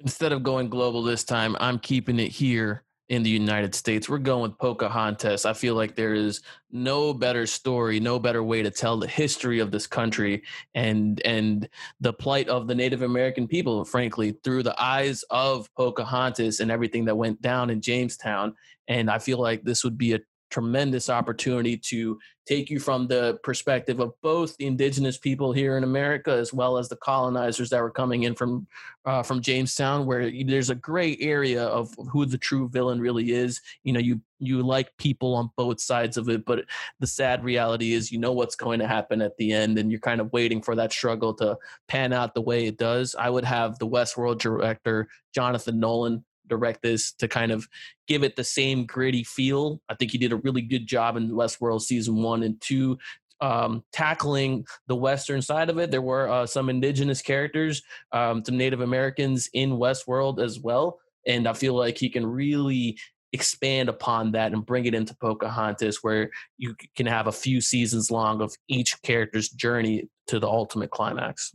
Instead 0.00 0.32
of 0.32 0.42
going 0.42 0.70
global 0.70 1.02
this 1.02 1.24
time, 1.24 1.54
I'm 1.60 1.78
keeping 1.78 2.18
it 2.18 2.28
here 2.28 2.83
in 3.08 3.22
the 3.22 3.30
United 3.30 3.74
States. 3.74 4.08
We're 4.08 4.18
going 4.18 4.42
with 4.42 4.58
Pocahontas. 4.58 5.44
I 5.44 5.52
feel 5.52 5.74
like 5.74 5.94
there 5.94 6.14
is 6.14 6.40
no 6.70 7.12
better 7.12 7.46
story, 7.46 8.00
no 8.00 8.18
better 8.18 8.42
way 8.42 8.62
to 8.62 8.70
tell 8.70 8.96
the 8.96 9.06
history 9.06 9.58
of 9.58 9.70
this 9.70 9.86
country 9.86 10.42
and 10.74 11.20
and 11.24 11.68
the 12.00 12.12
plight 12.12 12.48
of 12.48 12.66
the 12.66 12.74
Native 12.74 13.02
American 13.02 13.46
people, 13.46 13.84
frankly, 13.84 14.36
through 14.42 14.62
the 14.62 14.80
eyes 14.82 15.22
of 15.30 15.72
Pocahontas 15.74 16.60
and 16.60 16.70
everything 16.70 17.04
that 17.04 17.16
went 17.16 17.42
down 17.42 17.70
in 17.70 17.80
Jamestown. 17.80 18.54
And 18.88 19.10
I 19.10 19.18
feel 19.18 19.38
like 19.38 19.62
this 19.64 19.84
would 19.84 19.98
be 19.98 20.14
a 20.14 20.20
tremendous 20.54 21.10
opportunity 21.10 21.76
to 21.76 22.16
take 22.46 22.70
you 22.70 22.78
from 22.78 23.08
the 23.08 23.40
perspective 23.42 23.98
of 23.98 24.12
both 24.22 24.56
the 24.56 24.66
indigenous 24.66 25.18
people 25.18 25.52
here 25.52 25.76
in 25.76 25.82
America 25.82 26.30
as 26.30 26.52
well 26.52 26.78
as 26.78 26.88
the 26.88 26.96
colonizers 26.96 27.70
that 27.70 27.82
were 27.82 27.90
coming 27.90 28.22
in 28.22 28.36
from 28.36 28.64
uh, 29.04 29.22
from 29.22 29.40
Jamestown, 29.40 30.06
where 30.06 30.30
there's 30.46 30.70
a 30.70 30.76
gray 30.76 31.16
area 31.18 31.64
of 31.64 31.92
who 32.12 32.24
the 32.24 32.38
true 32.38 32.68
villain 32.68 33.00
really 33.00 33.32
is. 33.32 33.60
You 33.82 33.94
know, 33.94 34.00
you 34.00 34.20
you 34.38 34.62
like 34.62 34.96
people 34.96 35.34
on 35.34 35.50
both 35.56 35.80
sides 35.80 36.16
of 36.16 36.28
it, 36.28 36.44
but 36.44 36.64
the 37.00 37.06
sad 37.06 37.42
reality 37.42 37.92
is 37.92 38.12
you 38.12 38.18
know 38.18 38.32
what's 38.32 38.54
going 38.54 38.78
to 38.78 38.86
happen 38.86 39.22
at 39.22 39.36
the 39.38 39.52
end, 39.52 39.76
and 39.76 39.90
you're 39.90 39.98
kind 39.98 40.20
of 40.20 40.32
waiting 40.32 40.62
for 40.62 40.76
that 40.76 40.92
struggle 40.92 41.34
to 41.34 41.58
pan 41.88 42.12
out 42.12 42.32
the 42.32 42.42
way 42.42 42.66
it 42.66 42.78
does. 42.78 43.16
I 43.16 43.28
would 43.28 43.44
have 43.44 43.76
the 43.80 43.88
Westworld 43.88 44.38
director 44.38 45.08
Jonathan 45.34 45.80
Nolan 45.80 46.24
direct 46.46 46.82
this 46.82 47.12
to 47.14 47.28
kind 47.28 47.52
of 47.52 47.66
give 48.06 48.22
it 48.22 48.36
the 48.36 48.44
same 48.44 48.86
gritty 48.86 49.24
feel. 49.24 49.80
I 49.88 49.94
think 49.94 50.10
he 50.10 50.18
did 50.18 50.32
a 50.32 50.36
really 50.36 50.62
good 50.62 50.86
job 50.86 51.16
in 51.16 51.30
Westworld 51.30 51.82
season 51.82 52.22
one 52.22 52.42
and 52.42 52.60
two. 52.60 52.98
Um, 53.40 53.82
tackling 53.92 54.64
the 54.86 54.96
western 54.96 55.42
side 55.42 55.68
of 55.68 55.78
it, 55.78 55.90
there 55.90 56.00
were 56.00 56.28
uh, 56.30 56.46
some 56.46 56.70
indigenous 56.70 57.20
characters, 57.20 57.82
um, 58.12 58.44
some 58.44 58.56
Native 58.56 58.80
Americans 58.80 59.50
in 59.52 59.72
Westworld 59.72 60.42
as 60.42 60.60
well, 60.60 60.98
and 61.26 61.46
I 61.46 61.52
feel 61.52 61.74
like 61.74 61.98
he 61.98 62.08
can 62.08 62.24
really 62.24 62.96
expand 63.32 63.88
upon 63.88 64.30
that 64.32 64.52
and 64.52 64.64
bring 64.64 64.86
it 64.86 64.94
into 64.94 65.14
Pocahontas, 65.16 65.98
where 66.02 66.30
you 66.56 66.76
can 66.96 67.06
have 67.06 67.26
a 67.26 67.32
few 67.32 67.60
seasons 67.60 68.10
long 68.10 68.40
of 68.40 68.54
each 68.68 69.02
character's 69.02 69.48
journey 69.50 70.08
to 70.28 70.38
the 70.38 70.46
ultimate 70.46 70.92
climax. 70.92 71.54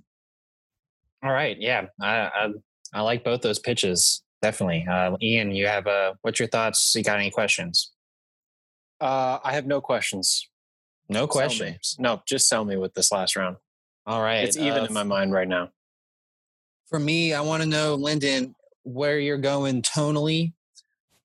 All 1.24 1.32
right, 1.32 1.58
yeah, 1.60 1.86
I, 2.02 2.30
I, 2.36 2.50
I 2.94 3.02
like 3.02 3.24
both 3.24 3.42
those 3.42 3.60
pitches. 3.60 4.22
Definitely. 4.42 4.86
Uh, 4.90 5.18
Ian, 5.22 5.52
you 5.52 5.68
have 5.68 5.88
uh, 5.88 6.14
what's 6.22 6.40
your 6.40 6.48
thoughts? 6.48 6.94
You 6.96 7.04
got 7.04 7.20
any 7.20 7.30
questions? 7.30 7.92
Uh, 9.02 9.40
I 9.44 9.54
have 9.54 9.66
no 9.66 9.82
questions. 9.82 10.48
No 11.10 11.28
questions. 11.28 11.96
No, 12.00 12.22
just 12.28 12.48
sell 12.48 12.64
me 12.64 12.78
with 12.78 12.94
this 12.94 13.12
last 13.12 13.36
round. 13.36 13.58
All 14.06 14.22
right. 14.22 14.44
It's 14.44 14.58
even 14.58 14.80
uh, 14.80 14.86
in 14.86 14.94
my 14.94 15.04
mind 15.04 15.34
right 15.34 15.48
now. 15.48 15.70
For 16.88 17.00
me, 17.00 17.34
I 17.34 17.42
want 17.42 17.64
to 17.64 17.70
know, 17.70 17.96
Lyndon, 17.96 18.56
where 18.84 19.20
you're 19.20 19.38
going 19.38 19.82
tonally. 19.82 20.54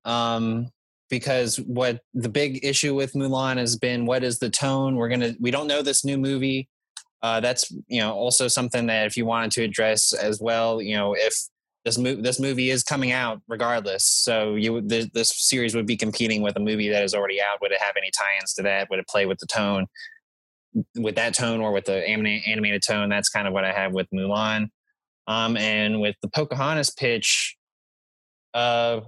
Um, 0.05 0.71
because 1.11 1.61
what 1.61 2.01
the 2.13 2.29
big 2.29 2.65
issue 2.65 2.95
with 2.95 3.13
Mulan 3.13 3.57
has 3.59 3.77
been 3.77 4.07
what 4.07 4.25
is 4.25 4.39
the 4.39 4.51
tone? 4.51 4.97
We're 4.97 5.09
gonna 5.09 5.35
we 5.41 5.51
don't 5.51 5.67
know 5.67 5.83
this 5.83 6.05
new 6.05 6.19
movie. 6.19 6.69
Uh, 7.23 7.41
that's 7.41 7.71
you 7.87 8.01
know 8.01 8.13
also 8.13 8.49
something 8.49 8.87
that 8.87 9.07
if 9.07 9.17
you 9.17 9.25
wanted 9.25 9.53
to 9.53 9.63
address 9.63 10.13
as 10.13 10.41
well, 10.41 10.83
you 10.83 10.97
know 10.97 11.15
if 11.15 11.35
this 11.85 11.99
movie 11.99 12.23
this 12.23 12.41
movie 12.41 12.71
is 12.71 12.83
coming 12.83 13.13
out 13.13 13.43
regardless, 13.49 14.05
so 14.07 14.55
you 14.55 14.81
this, 14.81 15.09
this 15.13 15.31
series 15.35 15.75
would 15.75 15.87
be 15.87 15.97
competing 15.97 16.43
with 16.43 16.57
a 16.57 16.61
movie 16.61 16.89
that 16.89 17.03
is 17.03 17.15
already 17.15 17.41
out. 17.41 17.61
Would 17.61 17.73
it 17.73 17.81
have 17.81 17.95
any 17.97 18.11
tie-ins 18.19 18.55
to 18.55 18.63
that? 18.63 18.89
Would 18.91 18.99
it 18.99 19.09
play 19.09 19.27
with 19.27 19.39
the 19.39 19.47
tone? 19.47 19.87
With 20.97 21.15
that 21.17 21.35
tone 21.35 21.61
or 21.61 21.73
with 21.73 21.85
the 21.85 22.05
animated 22.07 22.83
tone, 22.83 23.09
that's 23.09 23.29
kind 23.29 23.47
of 23.47 23.53
what 23.53 23.65
I 23.65 23.73
have 23.73 23.93
with 23.93 24.09
Mulan. 24.13 24.69
Um, 25.27 25.57
and 25.57 26.01
with 26.01 26.17
the 26.21 26.29
Pocahontas 26.29 26.91
pitch, 26.91 27.57
uh, 28.53 29.01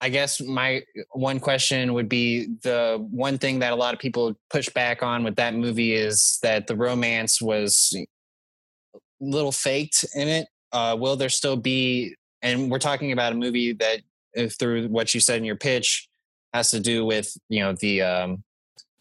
I 0.00 0.08
guess 0.10 0.40
my 0.40 0.82
one 1.10 1.40
question 1.40 1.94
would 1.94 2.08
be 2.08 2.46
the 2.62 3.04
one 3.10 3.38
thing 3.38 3.58
that 3.60 3.72
a 3.72 3.76
lot 3.76 3.94
of 3.94 4.00
people 4.00 4.38
push 4.50 4.68
back 4.68 5.02
on 5.02 5.24
with 5.24 5.36
that 5.36 5.54
movie 5.54 5.94
is 5.94 6.38
that 6.42 6.66
the 6.68 6.76
romance 6.76 7.42
was 7.42 7.96
a 7.96 8.94
little 9.20 9.50
faked 9.50 10.04
in 10.14 10.28
it. 10.28 10.46
Uh, 10.72 10.96
will 10.98 11.16
there 11.16 11.28
still 11.28 11.56
be? 11.56 12.14
And 12.42 12.70
we're 12.70 12.78
talking 12.78 13.12
about 13.12 13.32
a 13.32 13.36
movie 13.36 13.72
that, 13.74 14.00
through 14.58 14.88
what 14.88 15.14
you 15.14 15.20
said 15.20 15.38
in 15.38 15.44
your 15.44 15.56
pitch, 15.56 16.08
has 16.54 16.70
to 16.70 16.80
do 16.80 17.04
with 17.04 17.36
you 17.48 17.60
know 17.60 17.74
the 17.80 18.02
um, 18.02 18.42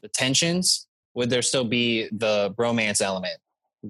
the 0.01 0.07
tensions. 0.09 0.87
Would 1.13 1.29
there 1.29 1.41
still 1.41 1.65
be 1.65 2.09
the 2.11 2.53
romance 2.57 3.01
element 3.01 3.37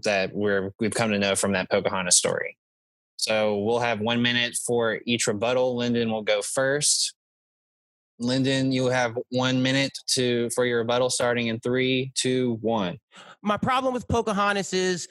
that 0.03 0.33
we're 0.33 0.71
we've 0.79 0.93
come 0.93 1.11
to 1.11 1.19
know 1.19 1.35
from 1.35 1.53
that 1.53 1.69
Pocahontas 1.69 2.15
story? 2.15 2.57
So 3.17 3.57
we'll 3.57 3.79
have 3.79 3.99
one 3.99 4.21
minute 4.21 4.55
for 4.55 4.99
each 5.05 5.27
rebuttal. 5.27 5.75
Lyndon 5.75 6.11
will 6.11 6.21
go 6.21 6.41
first. 6.41 7.13
Lyndon, 8.19 8.71
you 8.71 8.87
have 8.87 9.17
one 9.29 9.61
minute 9.61 9.97
to 10.07 10.49
for 10.51 10.65
your 10.65 10.79
rebuttal 10.79 11.09
starting 11.09 11.47
in 11.47 11.59
three, 11.59 12.11
two, 12.15 12.57
one. 12.61 12.97
My 13.41 13.57
problem 13.57 13.93
with 13.93 14.07
Pocahontas 14.07 14.73
is 14.73 15.07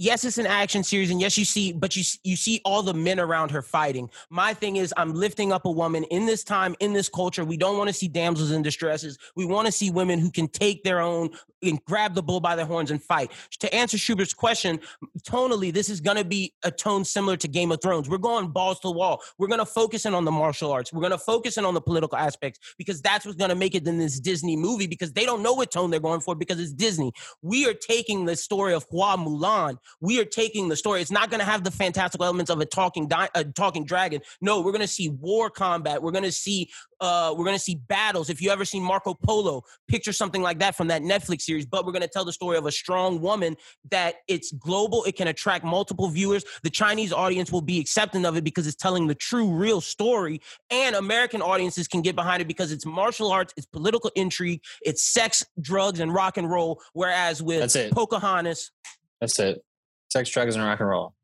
yes, 0.00 0.24
it's 0.24 0.38
an 0.38 0.46
action 0.46 0.82
series, 0.82 1.10
and 1.10 1.20
yes, 1.20 1.36
you 1.36 1.44
see, 1.44 1.72
but 1.72 1.94
you 1.94 2.02
you 2.24 2.34
see 2.34 2.60
all 2.64 2.82
the 2.82 2.94
men 2.94 3.20
around 3.20 3.50
her 3.50 3.62
fighting. 3.62 4.10
My 4.30 4.54
thing 4.54 4.76
is, 4.76 4.94
I'm 4.96 5.14
lifting 5.14 5.52
up 5.52 5.66
a 5.66 5.70
woman 5.70 6.04
in 6.04 6.26
this 6.26 6.42
time, 6.42 6.74
in 6.80 6.92
this 6.94 7.08
culture. 7.08 7.44
We 7.44 7.58
don't 7.58 7.76
want 7.76 7.88
to 7.88 7.94
see 7.94 8.08
damsels 8.08 8.50
in 8.50 8.62
distresses. 8.62 9.18
We 9.36 9.44
want 9.44 9.66
to 9.66 9.72
see 9.72 9.90
women 9.90 10.18
who 10.18 10.30
can 10.30 10.48
take 10.48 10.82
their 10.82 11.00
own 11.00 11.30
and 11.62 11.82
grab 11.84 12.14
the 12.14 12.22
bull 12.22 12.40
by 12.40 12.56
the 12.56 12.64
horns 12.64 12.90
and 12.90 13.02
fight. 13.02 13.32
To 13.60 13.74
answer 13.74 13.98
Schubert's 13.98 14.34
question, 14.34 14.80
tonally, 15.22 15.72
this 15.72 15.88
is 15.88 16.00
going 16.00 16.16
to 16.16 16.24
be 16.24 16.54
a 16.62 16.70
tone 16.70 17.04
similar 17.04 17.36
to 17.38 17.48
Game 17.48 17.72
of 17.72 17.80
Thrones. 17.82 18.08
We're 18.08 18.18
going 18.18 18.48
balls 18.48 18.80
to 18.80 18.88
the 18.88 18.92
wall. 18.92 19.22
We're 19.38 19.48
going 19.48 19.60
to 19.60 19.66
focus 19.66 20.06
in 20.06 20.14
on 20.14 20.24
the 20.24 20.30
martial 20.30 20.72
arts. 20.72 20.92
We're 20.92 21.00
going 21.00 21.12
to 21.12 21.18
focus 21.18 21.58
in 21.58 21.64
on 21.64 21.74
the 21.74 21.80
political 21.80 22.18
aspects 22.18 22.74
because 22.78 23.00
that's 23.02 23.24
what's 23.24 23.36
going 23.36 23.50
to 23.50 23.56
make 23.56 23.74
it 23.74 23.86
in 23.86 23.98
this 23.98 24.20
Disney 24.20 24.56
movie 24.56 24.86
because 24.86 25.12
they 25.12 25.24
don't 25.24 25.42
know 25.42 25.52
what 25.52 25.70
tone 25.70 25.90
they're 25.90 26.00
going 26.00 26.20
for 26.20 26.34
because 26.34 26.60
it's 26.60 26.72
Disney. 26.72 27.12
We 27.42 27.66
are 27.68 27.74
taking 27.74 28.24
the 28.24 28.36
story 28.36 28.74
of 28.74 28.84
Hua 28.90 29.16
Mulan 29.16 29.78
we 30.00 30.20
are 30.20 30.24
taking 30.24 30.68
the 30.68 30.76
story. 30.76 31.00
It's 31.00 31.10
not 31.10 31.30
going 31.30 31.40
to 31.40 31.46
have 31.46 31.64
the 31.64 31.70
fantastical 31.70 32.24
elements 32.24 32.50
of 32.50 32.60
a 32.60 32.66
talking 32.66 33.08
di- 33.08 33.28
a 33.34 33.44
talking 33.44 33.84
dragon. 33.84 34.20
No, 34.40 34.60
we're 34.60 34.72
going 34.72 34.80
to 34.80 34.88
see 34.88 35.08
war 35.08 35.50
combat. 35.50 36.02
We're 36.02 36.12
going 36.12 36.24
to 36.24 36.32
see 36.32 36.70
uh, 37.00 37.34
we're 37.36 37.44
going 37.44 37.56
to 37.56 37.62
see 37.62 37.76
battles. 37.76 38.30
If 38.30 38.42
you 38.42 38.50
ever 38.50 38.64
seen 38.64 38.82
Marco 38.82 39.14
Polo, 39.14 39.62
picture 39.88 40.12
something 40.12 40.42
like 40.42 40.58
that 40.58 40.76
from 40.76 40.88
that 40.88 41.02
Netflix 41.02 41.42
series. 41.42 41.66
But 41.66 41.86
we're 41.86 41.92
going 41.92 42.02
to 42.02 42.08
tell 42.08 42.24
the 42.24 42.32
story 42.32 42.58
of 42.58 42.66
a 42.66 42.72
strong 42.72 43.20
woman 43.20 43.56
that 43.90 44.16
it's 44.28 44.52
global. 44.52 45.04
It 45.04 45.16
can 45.16 45.28
attract 45.28 45.64
multiple 45.64 46.08
viewers. 46.08 46.44
The 46.62 46.70
Chinese 46.70 47.12
audience 47.12 47.50
will 47.50 47.62
be 47.62 47.80
accepting 47.80 48.24
of 48.24 48.36
it 48.36 48.44
because 48.44 48.66
it's 48.66 48.76
telling 48.76 49.06
the 49.06 49.14
true, 49.14 49.50
real 49.50 49.80
story, 49.80 50.40
and 50.70 50.94
American 50.94 51.42
audiences 51.42 51.88
can 51.88 52.02
get 52.02 52.14
behind 52.14 52.42
it 52.42 52.48
because 52.48 52.72
it's 52.72 52.84
martial 52.84 53.30
arts, 53.30 53.54
it's 53.56 53.66
political 53.66 54.10
intrigue, 54.14 54.60
it's 54.82 55.02
sex, 55.02 55.44
drugs, 55.60 56.00
and 56.00 56.12
rock 56.12 56.36
and 56.36 56.50
roll. 56.50 56.80
Whereas 56.92 57.42
with 57.42 57.60
Pocahontas, 57.92 58.72
that's 59.20 59.38
it. 59.38 59.64
Sex, 60.10 60.30
drugs, 60.30 60.56
and 60.56 60.64
rock 60.64 60.80
and 60.80 60.88
roll. 60.88 61.14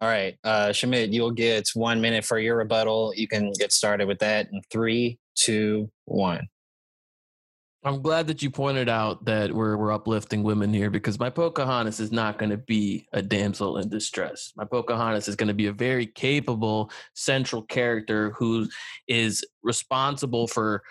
All 0.00 0.08
right, 0.08 0.38
uh, 0.44 0.68
Shamit, 0.68 1.12
you'll 1.12 1.30
get 1.30 1.68
one 1.74 2.00
minute 2.00 2.24
for 2.24 2.38
your 2.38 2.56
rebuttal. 2.56 3.12
You 3.14 3.28
can 3.28 3.52
get 3.58 3.70
started 3.70 4.08
with 4.08 4.18
that 4.20 4.48
in 4.50 4.62
three, 4.70 5.18
two, 5.34 5.90
one. 6.06 6.48
I'm 7.82 8.02
glad 8.02 8.26
that 8.26 8.42
you 8.42 8.50
pointed 8.50 8.90
out 8.90 9.24
that 9.24 9.52
we're 9.52 9.76
we're 9.76 9.92
uplifting 9.92 10.42
women 10.42 10.72
here 10.72 10.90
because 10.90 11.18
my 11.18 11.30
Pocahontas 11.30 11.98
is 11.98 12.12
not 12.12 12.38
going 12.38 12.50
to 12.50 12.58
be 12.58 13.06
a 13.14 13.22
damsel 13.22 13.78
in 13.78 13.88
distress. 13.88 14.52
My 14.54 14.64
Pocahontas 14.66 15.28
is 15.28 15.36
going 15.36 15.48
to 15.48 15.54
be 15.54 15.66
a 15.66 15.72
very 15.72 16.06
capable 16.06 16.90
central 17.14 17.62
character 17.62 18.32
who 18.32 18.68
is 19.08 19.42
responsible 19.62 20.46
for 20.46 20.82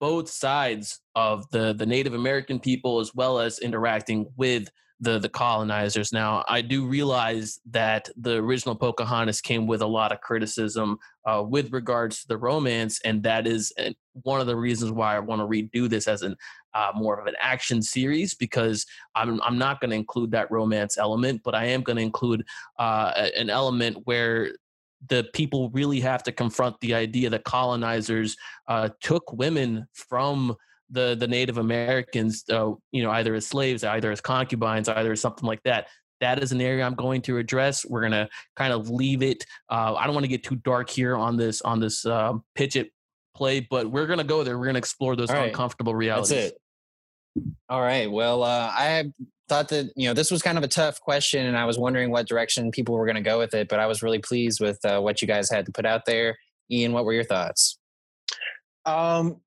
both 0.00 0.28
sides 0.28 1.00
of 1.16 1.48
the 1.50 1.72
the 1.72 1.86
Native 1.86 2.14
American 2.14 2.60
people 2.60 3.00
as 3.00 3.12
well 3.12 3.40
as 3.40 3.58
interacting 3.58 4.26
with 4.36 4.68
the 5.00 5.18
the 5.18 5.28
colonizers. 5.28 6.12
Now, 6.12 6.44
I 6.48 6.62
do 6.62 6.86
realize 6.86 7.60
that 7.70 8.08
the 8.16 8.36
original 8.36 8.74
Pocahontas 8.74 9.40
came 9.40 9.66
with 9.66 9.82
a 9.82 9.86
lot 9.86 10.12
of 10.12 10.20
criticism 10.20 10.98
uh, 11.24 11.44
with 11.46 11.72
regards 11.72 12.22
to 12.22 12.28
the 12.28 12.38
romance, 12.38 13.00
and 13.04 13.22
that 13.22 13.46
is 13.46 13.72
uh, 13.78 13.90
one 14.22 14.40
of 14.40 14.46
the 14.46 14.56
reasons 14.56 14.92
why 14.92 15.16
I 15.16 15.18
want 15.18 15.40
to 15.40 15.46
redo 15.46 15.88
this 15.88 16.08
as 16.08 16.22
an 16.22 16.36
uh, 16.72 16.92
more 16.94 17.18
of 17.18 17.26
an 17.26 17.34
action 17.40 17.82
series 17.82 18.34
because 18.34 18.86
I'm 19.14 19.40
I'm 19.42 19.58
not 19.58 19.80
going 19.80 19.90
to 19.90 19.96
include 19.96 20.30
that 20.32 20.50
romance 20.50 20.96
element, 20.96 21.42
but 21.44 21.54
I 21.54 21.66
am 21.66 21.82
going 21.82 21.96
to 21.96 22.02
include 22.02 22.44
uh, 22.78 23.28
an 23.36 23.50
element 23.50 23.98
where 24.04 24.52
the 25.08 25.24
people 25.34 25.70
really 25.70 26.00
have 26.00 26.22
to 26.22 26.32
confront 26.32 26.80
the 26.80 26.94
idea 26.94 27.30
that 27.30 27.44
colonizers 27.44 28.36
uh, 28.68 28.88
took 29.00 29.30
women 29.32 29.86
from 29.92 30.56
the 30.90 31.16
the 31.18 31.26
Native 31.26 31.58
Americans, 31.58 32.44
uh, 32.50 32.72
you 32.92 33.02
know, 33.02 33.10
either 33.10 33.34
as 33.34 33.46
slaves, 33.46 33.84
either 33.84 34.12
as 34.12 34.20
concubines, 34.20 34.88
either 34.88 35.12
as 35.12 35.20
something 35.20 35.46
like 35.46 35.62
that. 35.64 35.88
That 36.20 36.42
is 36.42 36.52
an 36.52 36.62
area 36.62 36.84
I'm 36.84 36.94
going 36.94 37.20
to 37.22 37.36
address. 37.38 37.84
We're 37.84 38.02
gonna 38.02 38.28
kind 38.56 38.72
of 38.72 38.88
leave 38.88 39.22
it. 39.22 39.44
Uh, 39.68 39.94
I 39.94 40.04
don't 40.04 40.14
want 40.14 40.24
to 40.24 40.28
get 40.28 40.42
too 40.42 40.56
dark 40.56 40.88
here 40.88 41.16
on 41.16 41.36
this 41.36 41.62
on 41.62 41.80
this 41.80 42.06
uh, 42.06 42.34
pitch 42.54 42.76
it 42.76 42.90
play, 43.34 43.60
but 43.60 43.90
we're 43.90 44.06
gonna 44.06 44.24
go 44.24 44.42
there. 44.42 44.58
We're 44.58 44.66
gonna 44.66 44.78
explore 44.78 45.16
those 45.16 45.30
right. 45.30 45.48
uncomfortable 45.48 45.94
realities. 45.94 46.30
That's 46.30 46.52
it. 46.52 46.60
All 47.68 47.82
right. 47.82 48.10
Well, 48.10 48.42
uh, 48.42 48.70
I 48.72 49.12
thought 49.48 49.68
that 49.68 49.92
you 49.96 50.08
know 50.08 50.14
this 50.14 50.30
was 50.30 50.42
kind 50.42 50.58
of 50.58 50.64
a 50.64 50.68
tough 50.68 51.00
question, 51.00 51.46
and 51.46 51.56
I 51.56 51.64
was 51.64 51.78
wondering 51.78 52.10
what 52.10 52.26
direction 52.26 52.70
people 52.70 52.94
were 52.94 53.06
going 53.06 53.16
to 53.16 53.22
go 53.22 53.38
with 53.38 53.54
it. 53.54 53.68
But 53.68 53.78
I 53.78 53.86
was 53.86 54.02
really 54.02 54.18
pleased 54.18 54.60
with 54.60 54.82
uh, 54.84 55.00
what 55.00 55.20
you 55.20 55.28
guys 55.28 55.50
had 55.50 55.66
to 55.66 55.72
put 55.72 55.86
out 55.86 56.06
there. 56.06 56.36
Ian, 56.70 56.92
what 56.92 57.04
were 57.04 57.12
your 57.12 57.24
thoughts? 57.24 57.78
Um, 58.84 59.40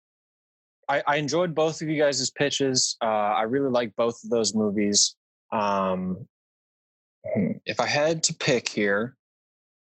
I, 0.89 1.03
I 1.05 1.15
enjoyed 1.17 1.53
both 1.53 1.81
of 1.81 1.87
you 1.87 2.01
guys' 2.01 2.29
pitches. 2.31 2.97
Uh, 3.01 3.05
I 3.05 3.43
really 3.43 3.69
like 3.69 3.95
both 3.95 4.23
of 4.23 4.31
those 4.31 4.55
movies. 4.55 5.15
Um, 5.51 6.27
if 7.65 7.79
I 7.79 7.85
had 7.85 8.23
to 8.23 8.33
pick 8.33 8.67
here, 8.67 9.15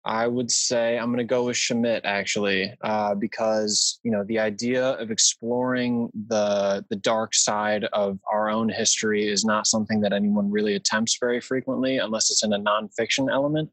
I 0.04 0.26
would 0.26 0.50
say 0.50 0.98
I'm 0.98 1.08
going 1.08 1.18
to 1.18 1.24
go 1.24 1.44
with 1.44 1.56
Shamit 1.56 2.00
actually, 2.04 2.74
uh, 2.80 3.14
because 3.14 4.00
you 4.02 4.10
know 4.10 4.24
the 4.24 4.38
idea 4.38 4.92
of 4.92 5.10
exploring 5.10 6.10
the 6.28 6.84
the 6.88 6.96
dark 6.96 7.34
side 7.34 7.84
of 7.84 8.18
our 8.32 8.48
own 8.48 8.70
history 8.70 9.28
is 9.28 9.44
not 9.44 9.66
something 9.66 10.00
that 10.00 10.14
anyone 10.14 10.50
really 10.50 10.74
attempts 10.74 11.18
very 11.20 11.40
frequently, 11.40 11.98
unless 11.98 12.30
it's 12.30 12.42
in 12.42 12.54
a 12.54 12.58
nonfiction 12.58 13.30
element. 13.30 13.70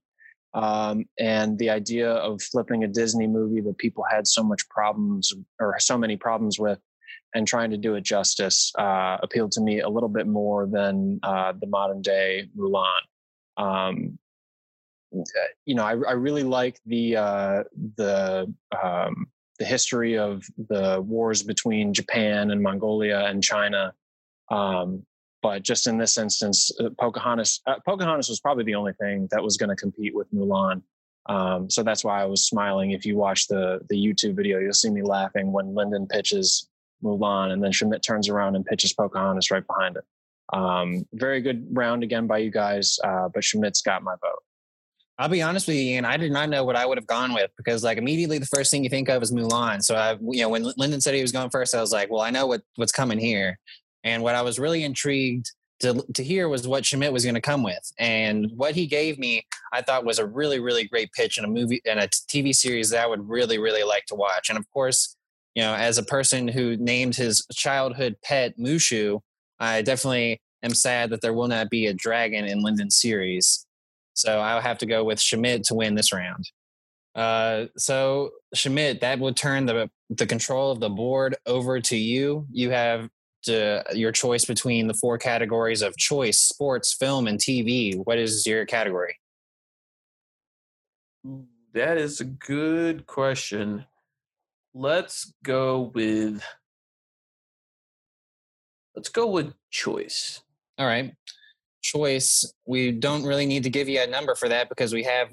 Um, 0.54 1.06
and 1.20 1.58
the 1.60 1.70
idea 1.70 2.12
of 2.12 2.42
flipping 2.42 2.84
a 2.84 2.88
Disney 2.88 3.28
movie 3.28 3.62
that 3.62 3.78
people 3.78 4.04
had 4.10 4.28
so 4.28 4.44
much 4.44 4.68
problems 4.70 5.34
or 5.60 5.76
so 5.80 5.98
many 5.98 6.18
problems 6.18 6.60
with 6.60 6.80
and 7.38 7.48
trying 7.48 7.70
to 7.70 7.78
do 7.78 7.94
it 7.94 8.04
justice 8.04 8.74
uh, 8.80 9.18
appealed 9.22 9.52
to 9.52 9.62
me 9.62 9.82
a 9.82 9.88
little 9.88 10.10
bit 10.10 10.26
more 10.26 10.66
than 10.66 11.20
uh, 11.22 11.54
the 11.62 11.68
modern 11.68 12.02
day 12.02 12.50
Mulan. 12.58 13.04
Um, 13.58 14.18
you 15.66 15.76
know, 15.76 15.84
I, 15.84 15.92
I, 15.92 16.14
really 16.14 16.44
like 16.44 16.80
the 16.86 17.16
uh, 17.16 17.64
the 17.96 18.54
um, 18.84 19.28
the 19.60 19.66
history 19.66 20.18
of 20.18 20.44
the 20.68 21.02
wars 21.02 21.44
between 21.44 21.94
Japan 21.94 22.52
and 22.52 22.62
Mongolia 22.62 23.26
and 23.26 23.44
China. 23.44 23.94
Um, 24.50 25.06
but 25.42 25.64
just 25.64 25.88
in 25.88 25.98
this 25.98 26.18
instance, 26.18 26.72
uh, 26.80 26.90
Pocahontas 27.00 27.62
uh, 27.68 27.76
Pocahontas 27.86 28.30
was 28.30 28.40
probably 28.40 28.64
the 28.64 28.76
only 28.76 28.94
thing 28.94 29.28
that 29.32 29.44
was 29.44 29.58
going 29.58 29.70
to 29.70 29.76
compete 29.76 30.14
with 30.16 30.32
Mulan. 30.34 30.82
Um, 31.28 31.70
so 31.70 31.84
that's 31.84 32.04
why 32.04 32.22
I 32.22 32.26
was 32.26 32.48
smiling. 32.48 32.92
If 32.92 33.06
you 33.06 33.16
watch 33.16 33.48
the 33.48 33.80
the 33.90 33.96
YouTube 33.96 34.36
video, 34.36 34.60
you'll 34.60 34.74
see 34.74 34.90
me 34.90 35.04
laughing 35.04 35.52
when 35.52 35.76
Lyndon 35.76 36.08
pitches 36.08 36.68
Mulan, 37.04 37.52
and 37.52 37.64
then 37.64 37.72
Shamit 37.72 38.02
turns 38.02 38.30
around 38.30 38.56
and 38.56 38.66
pitches 38.66 38.94
Pocahontas 38.94 39.52
right 39.52 39.66
behind 39.66 39.98
it. 39.98 40.04
Um, 40.54 41.06
very 41.14 41.42
good 41.42 41.68
round 41.72 42.04
again 42.04 42.28
by 42.28 42.40
you 42.40 42.52
guys, 42.52 42.98
uh, 43.04 43.30
but 43.34 43.44
Shamit's 43.44 43.82
got 43.82 44.04
my 44.04 44.16
vote. 44.22 44.44
I'll 45.20 45.30
be 45.30 45.42
honest 45.42 45.68
with 45.68 45.78
you, 45.78 45.98
and 45.98 46.06
I 46.06 46.16
did 46.16 46.32
not 46.32 46.50
know 46.50 46.64
what 46.64 46.76
I 46.76 46.86
would 46.86 46.98
have 46.98 47.08
gone 47.08 47.34
with 47.34 47.50
because, 47.58 47.84
like, 47.84 47.98
immediately 47.98 48.38
the 48.38 48.46
first 48.46 48.70
thing 48.70 48.84
you 48.84 48.90
think 48.90 49.10
of 49.10 49.24
is 49.24 49.34
Mulan. 49.34 49.84
So 49.84 49.96
I, 49.96 50.12
you 50.22 50.42
know, 50.42 50.50
when 50.50 50.72
Lyndon 50.78 51.02
said 51.02 51.16
he 51.16 51.22
was 51.22 51.32
going 51.32 51.50
first, 51.50 51.74
I 51.74 51.82
was 51.82 51.92
like, 51.92 52.12
well, 52.12 52.22
I 52.22 52.30
know 52.30 52.46
what 52.46 52.62
what's 52.76 52.92
coming 52.92 53.18
here. 53.18 53.58
And 54.04 54.22
what 54.22 54.36
I 54.36 54.44
was 54.44 54.60
really 54.60 54.84
intrigued 54.84 55.52
to 55.80 56.06
to 56.14 56.24
hear 56.24 56.48
was 56.50 56.68
what 56.68 56.84
Shamit 56.84 57.12
was 57.12 57.24
going 57.24 57.36
to 57.36 57.42
come 57.42 57.64
with, 57.64 57.92
and 57.98 58.52
what 58.56 58.76
he 58.76 58.86
gave 58.86 59.18
me, 59.18 59.44
I 59.74 59.82
thought 59.82 60.06
was 60.06 60.20
a 60.20 60.26
really, 60.26 60.60
really 60.60 60.88
great 60.88 61.12
pitch 61.14 61.40
in 61.40 61.46
a 61.46 61.48
movie 61.48 61.82
and 61.88 62.00
a 62.00 62.08
TV 62.08 62.56
series 62.56 62.92
that 62.92 63.04
I 63.04 63.08
would 63.08 63.28
really, 63.28 63.58
really 63.58 63.84
like 63.84 64.06
to 64.08 64.16
watch. 64.16 64.50
And 64.50 64.58
of 64.58 64.70
course, 64.72 65.17
you 65.58 65.64
know, 65.64 65.74
as 65.74 65.98
a 65.98 66.04
person 66.04 66.48
who 66.48 66.78
named 66.78 67.16
his 67.16 67.44
childhood 67.52 68.16
pet 68.24 68.54
Mushu, 68.60 69.22
I 69.60 69.82
definitely 69.82 70.40
am 70.62 70.76
sad 70.76 71.10
that 71.10 71.22
there 71.22 71.34
will 71.34 71.48
not 71.48 71.72
be 71.72 71.88
a 71.88 71.96
dragon 71.96 72.46
in 72.46 72.62
Lyndon's 72.62 72.98
series. 72.98 73.66
So 74.14 74.40
I'll 74.40 74.62
have 74.62 74.78
to 74.78 74.86
go 74.86 75.04
with 75.04 75.18
Shamit 75.18 75.64
to 75.64 75.74
win 75.74 75.96
this 75.96 76.14
round. 76.14 76.52
Uh, 77.16 77.66
so 77.76 78.34
Shamit, 78.56 79.00
that 79.00 79.18
would 79.18 79.36
turn 79.36 79.66
the 79.66 79.90
the 80.12 80.28
control 80.28 80.72
of 80.72 80.80
the 80.80 80.90
board 80.90 81.36
over 81.48 81.80
to 81.82 81.98
you. 81.98 82.46
You 82.52 82.70
have 82.70 83.10
to, 83.46 83.84
your 83.94 84.12
choice 84.12 84.46
between 84.46 84.86
the 84.86 84.94
four 84.94 85.18
categories 85.18 85.82
of 85.82 85.98
choice: 85.98 86.38
sports, 86.38 86.94
film, 86.94 87.26
and 87.26 87.40
TV. 87.40 87.96
What 88.06 88.20
is 88.20 88.46
your 88.46 88.68
category? 88.68 89.18
That 91.74 91.98
is 91.98 92.22
a 92.22 92.26
good 92.26 93.08
question. 93.08 93.86
Let's 94.74 95.34
go 95.44 95.92
with 95.94 96.44
let's 98.96 99.10
go 99.10 99.28
with 99.28 99.54
choice. 99.72 100.42
All 100.78 100.88
right. 100.88 101.14
Choice. 101.82 102.52
We 102.66 102.92
don't 102.92 103.24
really 103.24 103.46
need 103.46 103.64
to 103.64 103.70
give 103.70 103.88
you 103.88 104.02
a 104.02 104.08
number 104.08 104.36
for 104.36 104.50
that 104.50 104.70
because 104.70 104.94
we 104.94 105.04
have 105.04 105.30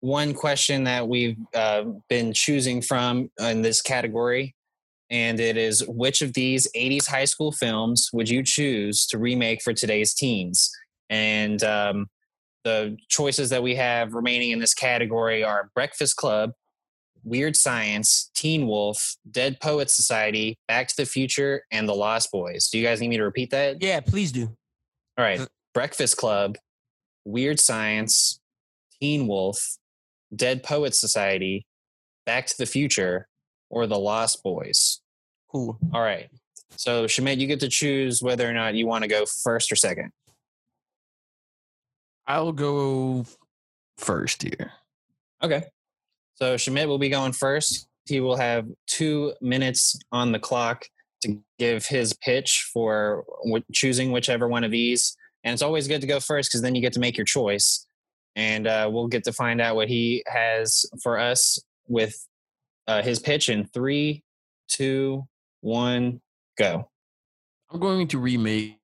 one 0.00 0.34
question 0.34 0.84
that 0.84 1.08
we've 1.08 1.36
uh, 1.54 1.84
been 2.08 2.32
choosing 2.32 2.82
from 2.82 3.30
in 3.40 3.62
this 3.62 3.82
category. 3.82 4.54
And 5.10 5.40
it 5.40 5.56
is 5.56 5.86
which 5.88 6.20
of 6.20 6.34
these 6.34 6.70
80s 6.76 7.08
high 7.08 7.24
school 7.24 7.50
films 7.50 8.10
would 8.12 8.28
you 8.28 8.42
choose 8.42 9.06
to 9.06 9.18
remake 9.18 9.62
for 9.62 9.72
today's 9.72 10.12
teens? 10.12 10.70
And 11.08 11.62
um, 11.62 12.08
the 12.64 12.96
choices 13.08 13.48
that 13.50 13.62
we 13.62 13.74
have 13.76 14.12
remaining 14.12 14.50
in 14.50 14.58
this 14.58 14.74
category 14.74 15.42
are 15.42 15.70
Breakfast 15.74 16.16
Club, 16.16 16.52
Weird 17.28 17.56
Science, 17.56 18.30
Teen 18.34 18.66
Wolf, 18.66 19.16
Dead 19.30 19.60
Poet 19.60 19.90
Society, 19.90 20.58
Back 20.66 20.88
to 20.88 20.96
the 20.96 21.06
Future, 21.06 21.64
and 21.70 21.88
The 21.88 21.94
Lost 21.94 22.32
Boys. 22.32 22.68
Do 22.68 22.78
you 22.78 22.84
guys 22.84 23.00
need 23.00 23.08
me 23.08 23.18
to 23.18 23.24
repeat 23.24 23.50
that? 23.50 23.82
Yeah, 23.82 24.00
please 24.00 24.32
do. 24.32 24.46
All 25.16 25.24
right. 25.24 25.40
Uh, 25.40 25.46
Breakfast 25.74 26.16
Club, 26.16 26.56
Weird 27.24 27.60
Science, 27.60 28.40
Teen 29.00 29.26
Wolf, 29.26 29.76
Dead 30.34 30.62
Poet 30.62 30.94
Society, 30.94 31.66
Back 32.24 32.46
to 32.46 32.54
the 32.58 32.66
Future, 32.66 33.28
or 33.70 33.86
The 33.86 33.98
Lost 33.98 34.42
Boys. 34.42 35.00
Cool. 35.50 35.78
All 35.92 36.02
right. 36.02 36.28
So, 36.76 37.04
Shamit, 37.06 37.38
you 37.38 37.46
get 37.46 37.60
to 37.60 37.68
choose 37.68 38.22
whether 38.22 38.48
or 38.48 38.52
not 38.52 38.74
you 38.74 38.86
want 38.86 39.02
to 39.02 39.08
go 39.08 39.24
first 39.42 39.72
or 39.72 39.76
second. 39.76 40.12
I'll 42.26 42.52
go 42.52 43.24
first 43.96 44.42
here. 44.42 44.72
Okay. 45.42 45.64
So 46.40 46.54
Shamit 46.54 46.86
will 46.86 46.98
be 46.98 47.08
going 47.08 47.32
first. 47.32 47.88
He 48.06 48.20
will 48.20 48.36
have 48.36 48.66
two 48.86 49.34
minutes 49.40 49.98
on 50.12 50.30
the 50.30 50.38
clock 50.38 50.86
to 51.22 51.40
give 51.58 51.84
his 51.84 52.12
pitch 52.12 52.70
for 52.72 53.24
choosing 53.72 54.12
whichever 54.12 54.46
one 54.46 54.62
of 54.62 54.70
these. 54.70 55.16
And 55.42 55.52
it's 55.52 55.62
always 55.62 55.88
good 55.88 56.00
to 56.00 56.06
go 56.06 56.20
first 56.20 56.50
because 56.50 56.62
then 56.62 56.76
you 56.76 56.80
get 56.80 56.92
to 56.92 57.00
make 57.00 57.16
your 57.16 57.24
choice. 57.24 57.86
And 58.36 58.68
uh, 58.68 58.88
we'll 58.92 59.08
get 59.08 59.24
to 59.24 59.32
find 59.32 59.60
out 59.60 59.74
what 59.74 59.88
he 59.88 60.22
has 60.28 60.86
for 61.02 61.18
us 61.18 61.58
with 61.88 62.24
uh, 62.86 63.02
his 63.02 63.18
pitch 63.18 63.48
in 63.48 63.66
three, 63.66 64.22
two, 64.68 65.26
one, 65.60 66.20
go. 66.56 66.88
I'm 67.72 67.80
going 67.80 68.06
to 68.08 68.18
remake 68.20 68.78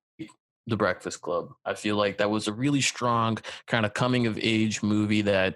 The 0.67 0.75
Breakfast 0.75 1.21
Club. 1.21 1.53
I 1.63 1.73
feel 1.73 1.95
like 1.95 2.17
that 2.17 2.29
was 2.29 2.49
a 2.49 2.53
really 2.53 2.81
strong 2.81 3.37
kind 3.65 3.85
of 3.85 3.93
coming 3.93 4.27
of 4.27 4.37
age 4.41 4.83
movie 4.83 5.21
that 5.21 5.55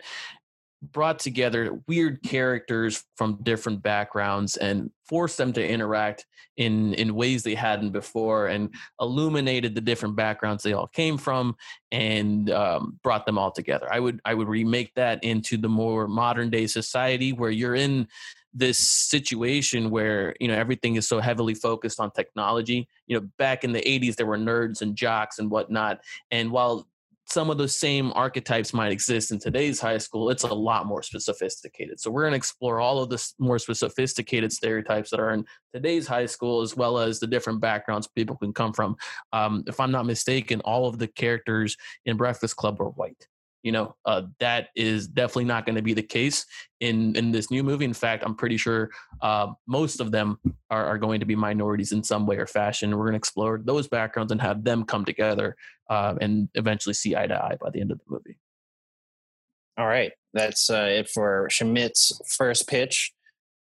brought 0.82 1.20
together 1.20 1.80
weird 1.88 2.22
characters 2.24 3.04
from 3.18 3.40
different 3.44 3.82
backgrounds 3.82 4.58
and 4.58 4.90
forced 5.08 5.38
them 5.38 5.52
to 5.54 5.68
interact 5.68 6.26
in 6.58 6.94
in 6.94 7.16
ways 7.16 7.44
they 7.44 7.56
hadn't 7.56 7.92
before 7.92 8.48
and 8.48 8.70
illuminated 9.00 9.76
the 9.76 9.82
different 9.82 10.16
backgrounds 10.16 10.64
they 10.64 10.74
all 10.74 10.88
came 10.88 11.18
from 11.18 11.56
and 11.92 12.50
um, 12.52 13.00
brought 13.04 13.26
them 13.26 13.38
all 13.38 13.52
together. 13.52 13.88
I 13.92 14.00
would 14.00 14.22
i 14.26 14.34
would 14.34 14.48
remake 14.48 14.94
that 14.96 15.24
into 15.24 15.58
the 15.58 15.70
more 15.70 16.08
modern 16.08 16.50
day 16.50 16.68
society 16.68 17.34
where 17.34 17.52
you're 17.52 17.76
in 17.76 18.08
this 18.54 18.78
situation 18.80 19.92
where 19.92 20.36
you 20.40 20.48
know 20.48 20.56
everything 20.56 20.96
is 20.96 21.08
so 21.08 21.20
heavily 21.20 21.54
focused 21.54 22.00
on 22.00 22.12
technology. 22.12 22.88
You 23.08 23.20
know 23.20 23.28
back 23.38 23.64
in 23.64 23.72
the 23.72 23.82
80s 23.82 24.16
there 24.16 24.26
were 24.26 24.38
nerds 24.38 24.82
and 24.82 24.96
jocks 24.96 25.40
and 25.40 25.50
whatnot. 25.50 26.02
And 26.32 26.52
while 26.52 26.88
some 27.32 27.50
of 27.50 27.58
the 27.58 27.68
same 27.68 28.12
archetypes 28.16 28.74
might 28.74 28.92
exist 28.92 29.32
in 29.32 29.40
today's 29.40 29.80
high 29.80 30.00
school, 30.00 30.30
it's 30.30 30.44
a 30.44 30.54
lot 30.54 30.88
more 30.88 31.04
sophisticated. 31.04 32.00
So 32.00 32.10
we're 32.10 32.24
going 32.24 32.32
to 32.32 32.38
explore 32.38 32.80
all 32.80 33.04
of 33.04 33.10
the 33.10 33.34
more 33.38 33.60
sophisticated 33.60 34.52
stereotypes 34.52 35.12
that 35.12 35.20
are 35.20 35.32
in 35.32 35.46
today's 35.74 36.08
high 36.08 36.26
school, 36.26 36.62
as 36.62 36.76
well 36.76 36.98
as 36.98 37.20
the 37.20 37.28
different 37.28 37.62
backgrounds 37.62 38.08
people 38.08 38.36
can 38.36 38.52
come 38.52 38.74
from. 38.74 38.96
Um, 39.32 39.64
if 39.68 39.80
I'm 39.80 39.92
not 39.92 40.06
mistaken, 40.06 40.62
all 40.62 40.88
of 40.88 40.98
the 40.98 41.08
characters 41.08 41.78
in 42.06 42.18
Breakfast 42.18 42.56
Club 42.56 42.80
were 42.80 42.90
white 42.90 43.28
you 43.64 43.72
know 43.72 43.96
uh, 44.06 44.24
that 44.40 44.70
is 44.76 45.08
definitely 45.08 45.46
not 45.46 45.66
going 45.66 45.76
to 45.76 45.82
be 45.82 45.94
the 45.94 46.02
case 46.04 46.46
in 46.80 47.16
in 47.16 47.32
this 47.32 47.52
new 47.52 47.64
movie. 47.64 47.86
In 47.86 47.94
fact 47.94 48.24
i'm 48.26 48.36
pretty 48.36 48.58
sure 48.58 48.90
uh, 49.22 49.48
most 49.68 50.00
of 50.00 50.12
them 50.12 50.38
are, 50.70 50.86
are, 50.86 50.98
going 50.98 51.20
to 51.20 51.26
be 51.26 51.36
minorities 51.36 51.92
in 51.92 52.04
some 52.04 52.26
way 52.26 52.38
or 52.38 52.48
fashion. 52.48 52.92
We're 52.92 53.06
going 53.06 53.14
to 53.14 53.18
explore 53.18 53.60
those 53.64 53.88
backgrounds 53.88 54.32
and 54.32 54.42
have 54.42 54.64
them 54.64 54.86
come 54.86 55.04
together 55.04 55.56
uh, 55.90 56.16
and 56.22 56.48
eventually 56.54 56.94
see 56.94 57.16
eye 57.16 57.28
to 57.28 57.36
eye 57.36 57.58
by 57.60 57.70
the 57.72 57.82
end 57.82 57.92
of 57.92 57.98
the 57.98 58.06
movie. 58.08 58.38
All 59.78 59.88
right. 59.88 60.12
That's 60.34 60.70
uh, 60.70 60.88
it 60.90 61.10
for 61.10 61.48
Shamit's 61.50 62.22
first 62.38 62.68
pitch. 62.68 63.14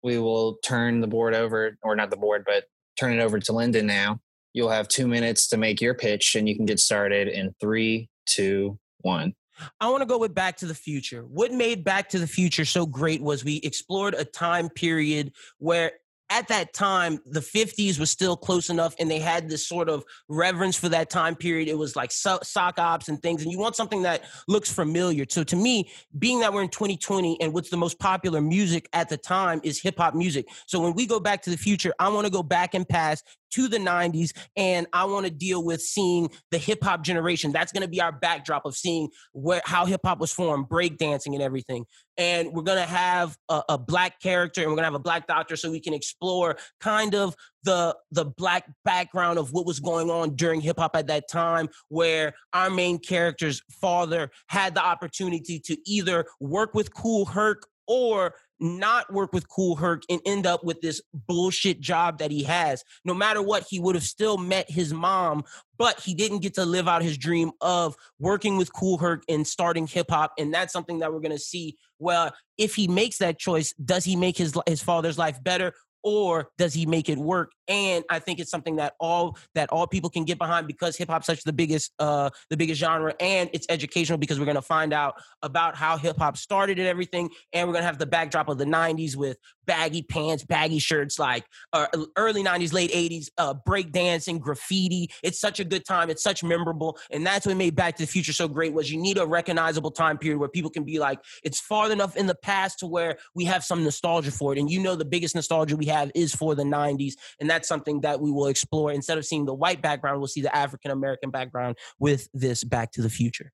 We 0.03 0.19
will 0.19 0.57
turn 0.63 1.01
the 1.01 1.07
board 1.07 1.33
over 1.33 1.77
or 1.81 1.95
not 1.95 2.09
the 2.09 2.17
board 2.17 2.43
but 2.45 2.65
turn 2.99 3.13
it 3.17 3.21
over 3.21 3.39
to 3.39 3.53
Lyndon 3.53 3.85
now. 3.87 4.19
You'll 4.53 4.69
have 4.69 4.87
two 4.87 5.07
minutes 5.07 5.47
to 5.47 5.57
make 5.57 5.81
your 5.81 5.93
pitch 5.93 6.35
and 6.35 6.47
you 6.47 6.55
can 6.55 6.65
get 6.65 6.79
started 6.79 7.27
in 7.27 7.55
three 7.59 8.09
two 8.27 8.77
one 9.01 9.33
I 9.79 9.89
want 9.89 10.01
to 10.01 10.05
go 10.05 10.17
with 10.17 10.34
Back 10.34 10.57
to 10.57 10.65
the 10.65 10.75
Future. 10.75 11.21
What 11.21 11.51
made 11.51 11.84
Back 11.84 12.09
to 12.09 12.19
the 12.19 12.27
Future 12.27 12.65
so 12.65 12.85
great 12.85 13.21
was 13.21 13.43
we 13.43 13.57
explored 13.57 14.13
a 14.13 14.25
time 14.25 14.69
period 14.69 15.34
where 15.59 15.93
at 16.29 16.47
that 16.49 16.73
time 16.73 17.19
the 17.25 17.39
50s 17.39 17.99
was 17.99 18.11
still 18.11 18.35
close 18.35 18.69
enough 18.69 18.93
and 18.99 19.09
they 19.09 19.19
had 19.19 19.49
this 19.49 19.67
sort 19.67 19.88
of 19.88 20.03
reverence 20.27 20.75
for 20.75 20.89
that 20.89 21.09
time 21.09 21.35
period. 21.35 21.69
It 21.69 21.77
was 21.77 21.95
like 21.95 22.11
so- 22.11 22.39
sock 22.43 22.79
hops 22.79 23.07
and 23.07 23.21
things 23.21 23.43
and 23.43 23.51
you 23.51 23.57
want 23.57 23.75
something 23.75 24.01
that 24.01 24.23
looks 24.47 24.71
familiar. 24.71 25.25
So 25.29 25.43
to 25.45 25.55
me 25.55 25.89
being 26.19 26.39
that 26.41 26.51
we're 26.51 26.63
in 26.63 26.69
2020 26.69 27.39
and 27.41 27.53
what's 27.53 27.69
the 27.69 27.77
most 27.77 27.97
popular 27.99 28.41
music 28.41 28.89
at 28.93 29.09
the 29.09 29.17
time 29.17 29.61
is 29.63 29.81
hip 29.81 29.97
hop 29.97 30.15
music. 30.15 30.47
So 30.65 30.81
when 30.81 30.93
we 30.93 31.05
go 31.05 31.19
back 31.19 31.41
to 31.43 31.49
the 31.49 31.57
future 31.57 31.93
i 31.99 32.09
want 32.09 32.25
to 32.25 32.31
go 32.31 32.43
back 32.43 32.73
and 32.73 32.88
past 32.88 33.23
to 33.51 33.67
the 33.67 33.77
90s 33.77 34.31
and 34.55 34.87
i 34.93 35.05
want 35.05 35.25
to 35.25 35.31
deal 35.31 35.63
with 35.63 35.81
seeing 35.81 36.29
the 36.51 36.57
hip 36.57 36.83
hop 36.83 37.03
generation. 37.03 37.51
That's 37.51 37.71
going 37.71 37.81
to 37.81 37.87
be 37.87 38.01
our 38.01 38.11
backdrop 38.11 38.65
of 38.65 38.75
seeing 38.75 39.09
where 39.33 39.61
how 39.65 39.85
hip 39.85 40.01
hop 40.05 40.19
was 40.19 40.31
formed 40.31 40.67
breakdancing 40.67 41.33
and 41.33 41.41
everything. 41.41 41.85
And 42.17 42.51
we're 42.51 42.63
going 42.63 42.79
to 42.79 42.89
have 42.89 43.37
a, 43.49 43.61
a, 43.69 43.77
black 43.77 44.19
character 44.19 44.61
and 44.61 44.69
we're 44.69 44.75
going 44.75 44.83
to 44.83 44.87
have 44.87 44.95
a 44.95 44.99
black 44.99 45.27
doctor 45.27 45.55
so 45.55 45.69
we 45.69 45.79
can 45.79 45.93
explore 45.93 46.57
kind 46.79 47.15
of 47.15 47.35
the 47.63 47.95
the 48.11 48.25
black 48.25 48.65
background 48.85 49.37
of 49.37 49.51
what 49.51 49.65
was 49.65 49.79
going 49.79 50.09
on 50.09 50.35
during 50.35 50.61
hip 50.61 50.79
hop 50.79 50.95
at 50.95 51.07
that 51.07 51.29
time 51.29 51.69
where 51.89 52.33
our 52.53 52.69
main 52.69 52.97
character's 52.97 53.61
father 53.81 54.31
had 54.47 54.73
the 54.73 54.83
opportunity 54.83 55.59
to 55.59 55.77
either 55.85 56.25
work 56.39 56.73
with 56.73 56.93
cool 56.93 57.25
Herc 57.25 57.67
or 57.87 58.33
not 58.59 59.11
work 59.11 59.34
with 59.34 59.49
Cool 59.49 59.75
Herc 59.75 60.03
and 60.09 60.21
end 60.25 60.45
up 60.45 60.63
with 60.63 60.81
this 60.81 61.01
bullshit 61.13 61.79
job 61.79 62.19
that 62.19 62.31
he 62.31 62.43
has. 62.43 62.84
No 63.05 63.13
matter 63.13 63.41
what, 63.41 63.65
he 63.69 63.79
would 63.79 63.95
have 63.95 64.03
still 64.03 64.38
met 64.38 64.69
his 64.69 64.93
mom, 64.93 65.43
but 65.77 65.99
he 65.99 66.13
didn't 66.13 66.39
get 66.39 66.55
to 66.55 66.65
live 66.65 66.88
out 66.88 67.01
his 67.01 67.17
dream 67.17 67.51
of 67.61 67.95
working 68.19 68.57
with 68.57 68.73
Cool 68.73 68.97
Herc 68.97 69.23
and 69.29 69.45
starting 69.45 69.88
hip 69.88 70.07
hop. 70.09 70.34
And 70.38 70.53
that's 70.53 70.73
something 70.73 70.99
that 70.99 71.13
we're 71.13 71.19
gonna 71.19 71.39
see. 71.39 71.77
Well, 71.99 72.34
if 72.57 72.75
he 72.75 72.88
makes 72.88 73.17
that 73.17 73.39
choice, 73.39 73.73
does 73.73 74.05
he 74.05 74.15
make 74.15 74.38
his 74.38 74.57
his 74.67 74.81
father's 74.81 75.17
life 75.17 75.43
better? 75.43 75.73
Or 76.03 76.49
does 76.57 76.73
he 76.73 76.85
make 76.85 77.09
it 77.09 77.17
work 77.17 77.51
and 77.68 78.03
I 78.10 78.19
think 78.19 78.39
it's 78.39 78.52
something 78.52 78.77
that 78.77 78.94
all 78.99 79.38
that 79.56 79.69
all 79.69 79.88
people 79.88 80.10
can 80.10 80.23
get 80.23 80.38
behind 80.38 80.68
because 80.68 80.95
hip 80.95 81.10
hop's 81.10 81.26
such 81.26 81.44
the 81.44 81.53
biggest 81.53 81.91
uh 81.99 82.30
the 82.49 82.57
biggest 82.57 82.80
genre, 82.80 83.14
and 83.19 83.49
it's 83.53 83.65
educational 83.69 84.18
because 84.18 84.39
we're 84.39 84.45
gonna 84.45 84.61
find 84.61 84.94
out 84.94 85.15
about 85.41 85.76
how 85.76 85.98
hip 85.98 86.18
hop 86.18 86.38
started 86.38 86.80
and 86.80 86.88
everything, 86.88 87.30
and 87.53 87.68
we're 87.68 87.73
gonna 87.73 87.85
have 87.85 87.98
the 87.98 88.06
backdrop 88.06 88.49
of 88.49 88.57
the 88.57 88.65
'90s 88.65 89.15
with 89.15 89.38
baggy 89.65 90.02
pants, 90.02 90.44
baggy 90.44 90.80
shirts, 90.80 91.19
like 91.19 91.45
uh, 91.73 91.88
early 92.15 92.44
'90s, 92.44 92.73
late 92.73 92.91
'80s, 92.91 93.30
uh, 93.38 93.53
break 93.65 93.91
dancing, 93.91 94.39
graffiti. 94.39 95.10
It's 95.23 95.39
such 95.39 95.60
a 95.60 95.64
good 95.64 95.85
time. 95.85 96.10
It's 96.10 96.23
such 96.23 96.44
memorable, 96.44 96.98
and 97.11 97.26
that's 97.26 97.45
what 97.45 97.57
made 97.57 97.76
Back 97.76 97.98
to 97.98 98.03
the 98.03 98.07
Future 98.07 98.34
so 98.34 98.48
great. 98.48 98.73
Was 98.73 98.91
you 98.91 98.99
need 98.99 99.18
a 99.18 99.26
recognizable 99.26 99.91
time 99.91 100.18
period 100.18 100.39
where 100.39 100.49
people 100.49 100.72
can 100.72 100.84
be 100.84 100.99
like, 100.99 101.19
it's 101.44 101.60
far 101.60 101.91
enough 101.91 102.15
in 102.15 102.27
the 102.27 102.35
past 102.35 102.80
to 102.80 102.88
where 102.88 103.18
we 103.35 103.45
have 103.45 103.64
some 103.64 103.84
nostalgia 103.84 104.31
for 104.31 104.53
it, 104.53 104.60
and 104.60 104.69
you 104.69 104.80
know 104.80 104.95
the 104.95 105.06
biggest 105.06 105.35
nostalgia 105.35 105.76
we 105.76 105.85
have 105.85 106.11
is 106.15 106.34
for 106.34 106.56
the 106.56 106.64
'90s, 106.64 107.14
and 107.39 107.49
that's 107.49 107.56
something 107.65 108.01
that 108.01 108.19
we 108.19 108.31
will 108.31 108.47
explore. 108.47 108.91
Instead 108.91 109.17
of 109.17 109.25
seeing 109.25 109.45
the 109.45 109.53
white 109.53 109.81
background, 109.81 110.19
we'll 110.19 110.27
see 110.27 110.41
the 110.41 110.55
African 110.55 110.91
American 110.91 111.29
background 111.29 111.77
with 111.99 112.27
this 112.34 112.63
Back 112.63 112.91
to 112.93 113.01
the 113.01 113.09
Future. 113.09 113.51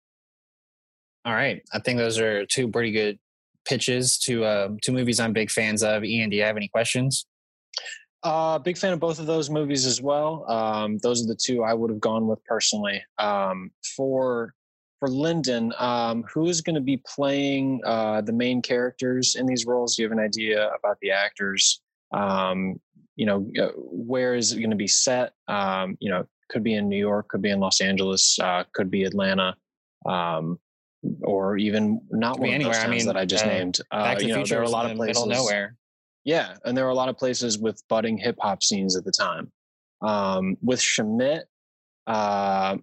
All 1.26 1.34
right, 1.34 1.62
I 1.74 1.80
think 1.80 1.98
those 1.98 2.20
are 2.20 2.46
two 2.46 2.68
pretty 2.68 2.92
good 2.92 3.18
pitches 3.66 4.18
to 4.20 4.44
uh, 4.44 4.70
two 4.82 4.92
movies 4.92 5.20
I'm 5.20 5.34
big 5.34 5.50
fans 5.50 5.84
of. 5.84 6.04
Ian, 6.04 6.30
do 6.30 6.36
you 6.36 6.44
have 6.44 6.58
any 6.58 6.68
questions? 6.68 7.26
Uh, 8.24 8.58
big 8.58 8.78
fan 8.78 8.94
of 8.94 9.00
both 9.00 9.20
of 9.20 9.26
those 9.26 9.50
movies 9.50 9.86
as 9.86 10.02
well. 10.02 10.50
Um, 10.50 10.98
those 11.00 11.24
are 11.24 11.28
the 11.28 11.36
two 11.36 11.64
I 11.64 11.74
would 11.74 11.90
have 11.90 12.00
gone 12.00 12.28
with 12.28 12.44
personally. 12.46 13.04
Um, 13.18 13.72
for 13.96 14.54
for 15.00 15.10
Lyndon, 15.10 15.74
um, 15.80 16.24
who 16.34 16.48
is 16.48 16.62
going 16.62 16.76
to 16.76 16.82
be 16.82 17.02
playing 17.06 17.82
uh, 17.84 18.22
the 18.22 18.32
main 18.32 18.62
characters 18.62 19.36
in 19.36 19.46
these 19.46 19.66
roles? 19.66 19.96
Do 19.96 20.02
you 20.02 20.08
have 20.08 20.18
an 20.18 20.24
idea 20.24 20.70
about 20.80 20.98
the 21.02 21.12
actors? 21.12 21.82
Um, 22.14 22.80
you 23.16 23.26
know, 23.26 23.50
uh, 23.62 23.72
where 23.76 24.36
is 24.36 24.52
it 24.52 24.60
going 24.60 24.72
to 24.72 24.76
be 24.76 24.88
set? 24.88 25.34
Um, 25.48 25.98
you 26.00 26.10
know, 26.10 26.26
could 26.50 26.64
be 26.64 26.76
in 26.76 26.90
New 26.90 26.98
York, 26.98 27.30
could 27.30 27.42
be 27.42 27.50
in 27.50 27.60
Los 27.60 27.82
Angeles, 27.82 28.38
uh, 28.40 28.64
could 28.74 28.92
be 28.92 29.04
Atlanta. 29.04 29.56
Um, 30.06 30.60
or 31.22 31.58
even 31.58 32.02
not 32.12 32.40
one 32.40 32.50
anywhere. 32.50 32.80
I 32.80 32.88
mean, 32.88 33.06
that 33.08 33.18
I 33.18 33.26
just 33.26 33.46
uh, 33.46 33.50
named. 33.50 33.80
Uh, 33.92 34.16
you 34.20 34.30
know, 34.30 34.46
there 34.46 34.60
are 34.60 34.64
a 34.64 34.70
lot 34.70 34.90
of 34.90 34.96
places. 34.96 35.26
nowhere. 35.26 35.76
Yeah, 36.24 36.56
and 36.64 36.78
there 36.78 36.86
are 36.86 36.90
a 36.90 36.96
lot 36.96 37.10
of 37.10 37.18
places 37.18 37.60
with 37.60 37.82
budding 37.90 38.18
hip 38.18 38.38
hop 38.40 38.64
scenes 38.64 38.96
at 38.96 39.04
the 39.04 39.12
time. 39.12 39.52
Um, 40.02 40.58
with 40.62 40.80
Shamit, 40.80 41.44
uh, 42.08 42.78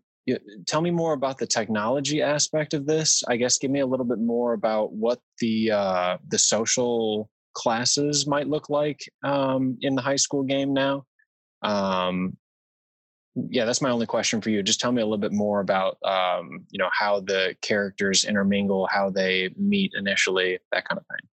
tell 0.66 0.81
me 0.82 0.90
more 0.90 1.15
about 1.15 1.39
the 1.39 1.47
technology 1.47 2.20
aspect 2.20 2.74
of 2.74 2.86
this. 2.86 3.23
I 3.28 3.36
guess 3.36 3.59
give 3.59 3.70
me 3.70 3.81
a 3.81 3.86
little 3.86 4.07
bit 4.07 4.19
more 4.19 4.52
about 4.52 4.93
what 4.93 5.20
the 5.40 5.70
uh, 5.70 6.19
the 6.28 6.39
social 6.39 7.31
classes 7.55 8.27
might 8.27 8.48
look 8.48 8.70
like 8.70 9.01
um, 9.24 9.78
in 9.81 9.94
the 9.94 10.02
high 10.02 10.16
school 10.16 10.43
game 10.43 10.72
now. 10.72 11.05
Um, 11.62 12.36
yeah, 13.35 13.64
that's 13.64 13.81
my 13.81 13.90
only 13.90 14.06
question 14.06 14.40
for 14.40 14.51
you. 14.51 14.62
Just 14.62 14.81
tell 14.81 14.93
me 14.93 15.02
a 15.02 15.05
little 15.05 15.18
bit 15.18 15.32
more 15.32 15.60
about 15.60 15.98
um, 16.05 16.66
you 16.70 16.78
know 16.78 16.90
how 16.93 17.20
the 17.20 17.55
characters 17.62 18.24
intermingle, 18.24 18.89
how 18.90 19.10
they 19.10 19.51
meet 19.56 19.93
initially, 19.97 20.59
that 20.72 20.86
kind 20.89 20.98
of 20.98 21.06
thing. 21.06 21.28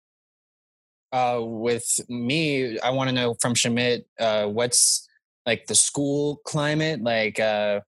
Uh, 1.12 1.40
with 1.42 2.00
me, 2.08 2.78
I 2.80 2.90
want 2.90 3.08
to 3.08 3.14
know 3.14 3.34
from 3.40 3.54
Shamit, 3.54 4.04
uh, 4.20 4.46
what's 4.46 5.08
like 5.46 5.66
the 5.66 5.74
school 5.74 6.36
climate, 6.44 7.02
like 7.02 7.40
uh, 7.40 7.80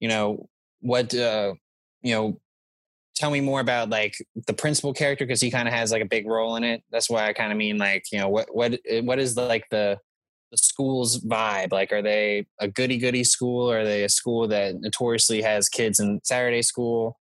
you 0.00 0.08
know 0.08 0.48
what 0.80 1.14
uh, 1.14 1.54
you 2.02 2.14
know. 2.14 2.40
Tell 3.18 3.30
me 3.30 3.40
more 3.40 3.58
about 3.60 3.90
like 3.90 4.14
the 4.46 4.54
principal 4.54 4.94
character 4.94 5.26
because 5.26 5.40
he 5.40 5.50
kind 5.50 5.66
of 5.66 5.74
has 5.74 5.90
like 5.90 6.02
a 6.02 6.06
big 6.06 6.26
role 6.28 6.54
in 6.54 6.62
it. 6.62 6.84
That's 6.92 7.10
why 7.10 7.26
I 7.26 7.32
kind 7.32 7.50
of 7.50 7.58
mean 7.58 7.76
like 7.76 8.04
you 8.12 8.18
know 8.18 8.28
what 8.28 8.54
what 8.54 8.78
what 9.02 9.18
is 9.18 9.34
the 9.34 9.44
like 9.44 9.64
the 9.70 9.98
the 10.50 10.58
school's 10.58 11.20
vibe? 11.20 11.72
Like, 11.72 11.92
are 11.92 12.02
they 12.02 12.46
a 12.60 12.68
goody 12.68 12.98
goody 12.98 13.24
school? 13.24 13.70
Or 13.70 13.80
are 13.80 13.84
they 13.84 14.04
a 14.04 14.08
school 14.08 14.48
that 14.48 14.80
notoriously 14.80 15.42
has 15.42 15.68
kids 15.68 16.00
in 16.00 16.20
Saturday 16.24 16.62
school? 16.62 17.18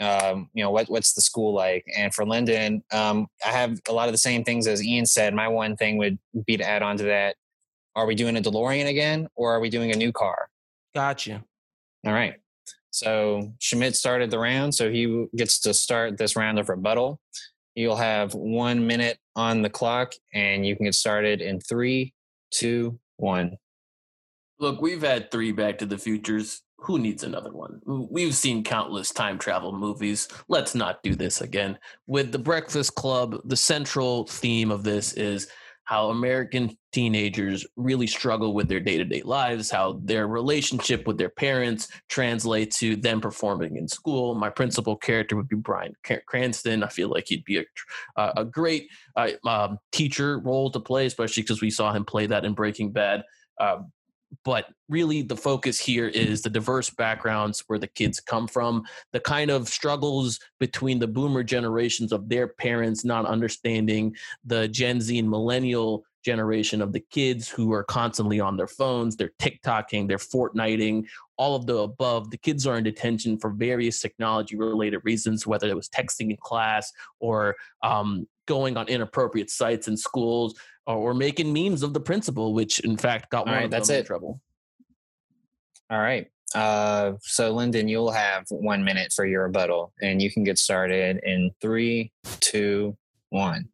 Um, 0.00 0.48
you 0.54 0.62
know, 0.62 0.70
what 0.70 0.88
what's 0.88 1.14
the 1.14 1.20
school 1.20 1.52
like? 1.52 1.84
And 1.96 2.14
for 2.14 2.24
Lyndon, 2.24 2.84
um, 2.92 3.26
I 3.44 3.50
have 3.50 3.80
a 3.88 3.92
lot 3.92 4.08
of 4.08 4.12
the 4.12 4.18
same 4.18 4.44
things 4.44 4.66
as 4.66 4.84
Ian 4.84 5.06
said. 5.06 5.34
My 5.34 5.48
one 5.48 5.76
thing 5.76 5.98
would 5.98 6.18
be 6.46 6.56
to 6.56 6.64
add 6.64 6.82
on 6.82 6.96
to 6.98 7.04
that: 7.04 7.34
Are 7.96 8.06
we 8.06 8.14
doing 8.14 8.36
a 8.36 8.40
DeLorean 8.40 8.86
again, 8.86 9.28
or 9.34 9.52
are 9.52 9.60
we 9.60 9.70
doing 9.70 9.90
a 9.92 9.96
new 9.96 10.12
car? 10.12 10.50
Gotcha. 10.94 11.42
All 12.06 12.12
right. 12.12 12.34
So 12.90 13.52
Shamit 13.60 13.94
started 13.94 14.30
the 14.30 14.38
round, 14.38 14.74
so 14.74 14.90
he 14.90 15.26
gets 15.36 15.60
to 15.60 15.74
start 15.74 16.16
this 16.18 16.36
round 16.36 16.58
of 16.58 16.68
rebuttal. 16.68 17.20
You'll 17.74 17.96
have 17.96 18.34
one 18.34 18.86
minute 18.86 19.18
on 19.36 19.62
the 19.62 19.70
clock, 19.70 20.12
and 20.34 20.66
you 20.66 20.74
can 20.74 20.86
get 20.86 20.94
started 20.94 21.40
in 21.40 21.60
three, 21.60 22.12
two, 22.50 22.98
one. 23.16 23.56
Look, 24.58 24.80
we've 24.80 25.02
had 25.02 25.30
three 25.30 25.52
Back 25.52 25.78
to 25.78 25.86
the 25.86 25.98
Futures. 25.98 26.62
Who 26.78 26.98
needs 26.98 27.24
another 27.24 27.52
one? 27.52 27.80
We've 27.86 28.34
seen 28.34 28.64
countless 28.64 29.12
time 29.12 29.38
travel 29.38 29.72
movies. 29.72 30.28
Let's 30.48 30.74
not 30.74 31.02
do 31.02 31.14
this 31.14 31.40
again. 31.40 31.78
With 32.06 32.32
The 32.32 32.38
Breakfast 32.38 32.94
Club, 32.94 33.40
the 33.44 33.56
central 33.56 34.26
theme 34.26 34.70
of 34.70 34.84
this 34.84 35.12
is 35.12 35.48
how 35.88 36.10
American 36.10 36.76
teenagers 36.92 37.66
really 37.76 38.06
struggle 38.06 38.52
with 38.52 38.68
their 38.68 38.78
day 38.78 38.98
to 38.98 39.06
day 39.06 39.22
lives, 39.22 39.70
how 39.70 39.98
their 40.04 40.28
relationship 40.28 41.06
with 41.06 41.16
their 41.16 41.30
parents 41.30 41.88
translates 42.10 42.78
to 42.78 42.94
them 42.94 43.22
performing 43.22 43.74
in 43.78 43.88
school. 43.88 44.34
My 44.34 44.50
principal 44.50 44.96
character 44.96 45.34
would 45.34 45.48
be 45.48 45.56
Bryan 45.56 45.94
Cranston. 46.26 46.82
I 46.82 46.88
feel 46.88 47.08
like 47.08 47.24
he'd 47.28 47.44
be 47.44 47.56
a, 48.16 48.32
a 48.36 48.44
great 48.44 48.88
uh, 49.16 49.30
um, 49.46 49.78
teacher 49.90 50.40
role 50.40 50.70
to 50.72 50.78
play, 50.78 51.06
especially 51.06 51.42
because 51.42 51.62
we 51.62 51.70
saw 51.70 51.90
him 51.94 52.04
play 52.04 52.26
that 52.26 52.44
in 52.44 52.52
Breaking 52.52 52.92
Bad. 52.92 53.22
Um, 53.58 53.90
but 54.44 54.66
really 54.88 55.22
the 55.22 55.36
focus 55.36 55.78
here 55.78 56.08
is 56.08 56.42
the 56.42 56.50
diverse 56.50 56.90
backgrounds 56.90 57.64
where 57.66 57.78
the 57.78 57.86
kids 57.86 58.20
come 58.20 58.46
from 58.46 58.84
the 59.12 59.20
kind 59.20 59.50
of 59.50 59.68
struggles 59.68 60.38
between 60.60 60.98
the 60.98 61.06
boomer 61.06 61.42
generations 61.42 62.12
of 62.12 62.28
their 62.28 62.48
parents 62.48 63.04
not 63.04 63.26
understanding 63.26 64.14
the 64.44 64.68
gen 64.68 65.00
z 65.00 65.18
and 65.18 65.28
millennial 65.28 66.04
generation 66.24 66.82
of 66.82 66.92
the 66.92 67.04
kids 67.10 67.48
who 67.48 67.72
are 67.72 67.84
constantly 67.84 68.38
on 68.40 68.56
their 68.56 68.66
phones 68.66 69.16
they're 69.16 69.32
tiktoking 69.40 70.06
they're 70.06 70.18
fortniting 70.18 71.04
all 71.38 71.54
of 71.54 71.66
the 71.66 71.78
above. 71.78 72.30
The 72.30 72.36
kids 72.36 72.66
are 72.66 72.76
in 72.76 72.84
detention 72.84 73.38
for 73.38 73.50
various 73.50 74.00
technology 74.00 74.56
related 74.56 75.00
reasons 75.04 75.46
whether 75.46 75.68
it 75.68 75.76
was 75.76 75.88
texting 75.88 76.30
in 76.30 76.36
class 76.36 76.92
or 77.20 77.56
um, 77.82 78.26
going 78.46 78.76
on 78.76 78.88
inappropriate 78.88 79.48
sites 79.48 79.88
in 79.88 79.96
schools 79.96 80.54
or 80.94 81.14
making 81.14 81.52
memes 81.52 81.82
of 81.82 81.92
the 81.92 82.00
principal, 82.00 82.54
which 82.54 82.80
in 82.80 82.96
fact 82.96 83.30
got 83.30 83.40
All 83.40 83.46
one 83.46 83.54
right, 83.54 83.64
of 83.66 83.70
that's 83.70 83.88
them 83.88 83.96
it. 83.96 84.00
in 84.00 84.06
trouble. 84.06 84.40
All 85.90 86.00
right. 86.00 86.28
Uh, 86.54 87.12
so 87.20 87.52
Lyndon, 87.52 87.88
you'll 87.88 88.10
have 88.10 88.44
one 88.50 88.82
minute 88.82 89.12
for 89.14 89.26
your 89.26 89.44
rebuttal, 89.44 89.92
and 90.00 90.22
you 90.22 90.30
can 90.30 90.44
get 90.44 90.58
started 90.58 91.20
in 91.22 91.50
three, 91.60 92.10
two, 92.40 92.96
one. 93.28 93.68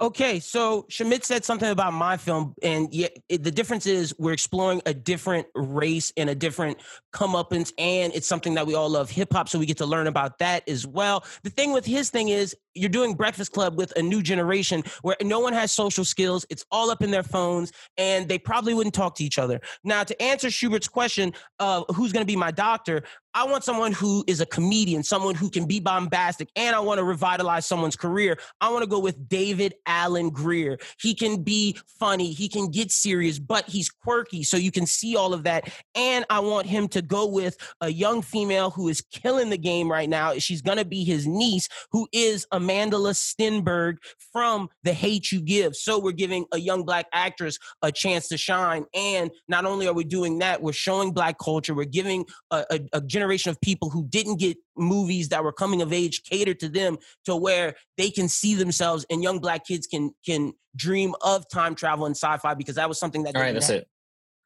Okay, 0.00 0.40
so 0.40 0.82
Shamit 0.90 1.24
said 1.24 1.44
something 1.44 1.70
about 1.70 1.92
my 1.92 2.16
film, 2.16 2.54
and 2.62 2.92
yet 2.92 3.16
the 3.28 3.50
difference 3.50 3.86
is 3.86 4.14
we're 4.18 4.32
exploring 4.32 4.82
a 4.84 4.92
different 4.92 5.46
race 5.54 6.12
and 6.16 6.28
a 6.28 6.34
different 6.34 6.78
comeuppance, 7.12 7.72
and 7.78 8.12
it's 8.14 8.26
something 8.26 8.54
that 8.54 8.66
we 8.66 8.74
all 8.74 8.90
love 8.90 9.10
hip 9.10 9.32
hop, 9.32 9.48
so 9.48 9.58
we 9.58 9.66
get 9.66 9.78
to 9.78 9.86
learn 9.86 10.06
about 10.06 10.38
that 10.38 10.68
as 10.68 10.86
well. 10.86 11.24
The 11.44 11.50
thing 11.50 11.72
with 11.72 11.86
his 11.86 12.10
thing 12.10 12.28
is 12.28 12.54
you're 12.74 12.88
doing 12.88 13.14
Breakfast 13.14 13.52
Club 13.52 13.76
with 13.76 13.92
a 13.96 14.02
new 14.02 14.22
generation 14.22 14.82
where 15.02 15.16
no 15.22 15.40
one 15.40 15.52
has 15.52 15.72
social 15.72 16.04
skills. 16.04 16.46
It's 16.50 16.64
all 16.70 16.90
up 16.90 17.02
in 17.02 17.10
their 17.10 17.22
phones, 17.22 17.72
and 17.96 18.28
they 18.28 18.38
probably 18.38 18.74
wouldn't 18.74 18.94
talk 18.94 19.16
to 19.16 19.24
each 19.24 19.38
other. 19.38 19.60
Now, 19.84 20.04
to 20.04 20.22
answer 20.22 20.50
Schubert's 20.50 20.88
question 20.88 21.32
of 21.58 21.84
who's 21.94 22.12
going 22.12 22.22
to 22.22 22.30
be 22.30 22.36
my 22.36 22.50
doctor, 22.50 23.02
I 23.32 23.44
want 23.44 23.62
someone 23.62 23.92
who 23.92 24.24
is 24.26 24.40
a 24.40 24.46
comedian, 24.46 25.04
someone 25.04 25.36
who 25.36 25.50
can 25.50 25.66
be 25.66 25.78
bombastic, 25.78 26.48
and 26.56 26.74
I 26.74 26.80
want 26.80 26.98
to 26.98 27.04
revitalize 27.04 27.64
someone's 27.64 27.94
career. 27.94 28.36
I 28.60 28.70
want 28.70 28.82
to 28.82 28.88
go 28.88 28.98
with 28.98 29.28
David 29.28 29.74
Alan 29.86 30.30
Grier 30.30 30.78
He 31.00 31.14
can 31.14 31.42
be 31.42 31.78
funny, 31.86 32.32
he 32.32 32.48
can 32.48 32.70
get 32.70 32.90
serious, 32.90 33.38
but 33.38 33.68
he's 33.68 33.88
quirky, 33.88 34.42
so 34.42 34.56
you 34.56 34.72
can 34.72 34.84
see 34.84 35.14
all 35.14 35.32
of 35.32 35.44
that. 35.44 35.68
And 35.94 36.24
I 36.28 36.40
want 36.40 36.66
him 36.66 36.88
to 36.88 37.02
go 37.02 37.26
with 37.26 37.56
a 37.80 37.88
young 37.88 38.20
female 38.20 38.70
who 38.70 38.88
is 38.88 39.00
killing 39.00 39.50
the 39.50 39.58
game 39.58 39.90
right 39.90 40.08
now. 40.08 40.34
She's 40.38 40.62
going 40.62 40.78
to 40.78 40.84
be 40.84 41.04
his 41.04 41.26
niece, 41.26 41.68
who 41.92 42.08
is 42.12 42.46
Amanda 42.60 42.96
Stenberg 42.96 43.96
from 44.32 44.68
The 44.84 44.92
Hate 44.92 45.32
You 45.32 45.40
Give. 45.40 45.74
So 45.74 45.98
we're 45.98 46.12
giving 46.12 46.44
a 46.52 46.58
young 46.58 46.84
black 46.84 47.06
actress 47.12 47.58
a 47.82 47.90
chance 47.90 48.28
to 48.28 48.36
shine. 48.36 48.84
And 48.94 49.30
not 49.48 49.64
only 49.64 49.88
are 49.88 49.94
we 49.94 50.04
doing 50.04 50.38
that, 50.38 50.62
we're 50.62 50.72
showing 50.72 51.12
black 51.12 51.38
culture, 51.38 51.74
we're 51.74 51.84
giving 51.84 52.26
a, 52.50 52.64
a, 52.70 52.80
a 52.94 53.00
generation 53.00 53.50
of 53.50 53.60
people 53.60 53.90
who 53.90 54.06
didn't 54.08 54.38
get 54.38 54.56
movies 54.76 55.28
that 55.28 55.44
were 55.44 55.52
coming 55.52 55.82
of 55.82 55.92
age 55.92 56.22
catered 56.24 56.58
to 56.60 56.68
them 56.68 56.98
to 57.24 57.36
where 57.36 57.74
they 57.96 58.10
can 58.10 58.28
see 58.28 58.54
themselves 58.54 59.04
and 59.10 59.22
young 59.22 59.38
black 59.38 59.66
kids 59.66 59.86
can 59.86 60.10
can 60.24 60.52
dream 60.76 61.14
of 61.20 61.48
time 61.50 61.74
travel 61.74 62.06
and 62.06 62.16
sci-fi 62.16 62.54
because 62.54 62.76
that 62.76 62.88
was 62.88 62.98
something 62.98 63.22
that 63.22 63.36
all 63.36 63.42
right 63.42 63.52
that's 63.52 63.68
have. 63.68 63.76
it 63.76 63.88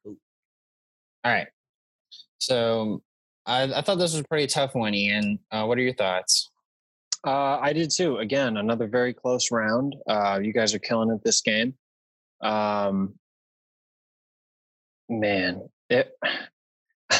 all 0.05 1.31
right 1.31 1.47
so 2.39 3.01
I, 3.45 3.63
I, 3.63 3.81
thought 3.81 3.95
this 3.95 4.13
was 4.13 4.21
a 4.21 4.27
pretty 4.27 4.47
tough 4.47 4.75
one 4.75 4.93
ian 4.93 5.39
uh, 5.51 5.65
what 5.65 5.77
are 5.77 5.81
your 5.81 5.93
thoughts 5.93 6.51
uh, 7.25 7.59
i 7.61 7.73
did 7.73 7.91
too 7.91 8.17
again 8.17 8.57
another 8.57 8.87
very 8.87 9.13
close 9.13 9.51
round 9.51 9.95
uh, 10.07 10.39
you 10.41 10.53
guys 10.53 10.73
are 10.73 10.79
killing 10.79 11.09
it 11.09 11.23
this 11.23 11.41
game 11.41 11.73
um, 12.41 13.15
Man, 15.09 15.69
it. 15.89 16.11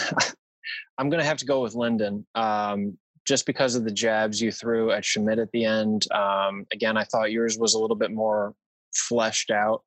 I'm 0.98 1.10
going 1.10 1.22
to 1.22 1.28
have 1.28 1.38
to 1.38 1.46
go 1.46 1.62
with 1.62 1.76
Lyndon. 1.76 2.26
Um, 2.36 2.98
just 3.28 3.46
because 3.46 3.76
of 3.76 3.84
the 3.84 3.92
jabs 3.92 4.40
you 4.40 4.52
threw 4.52 4.92
at 4.92 5.04
Shamit 5.04 5.42
at 5.42 5.52
the 5.52 5.66
end. 5.66 6.10
Um, 6.12 6.66
again, 6.72 6.96
I 6.96 7.04
thought 7.06 7.32
yours 7.32 7.58
was 7.58 7.74
a 7.74 7.80
little 7.80 7.96
bit 7.96 8.12
more 8.12 8.54
fleshed 8.94 9.50
out. 9.50 9.82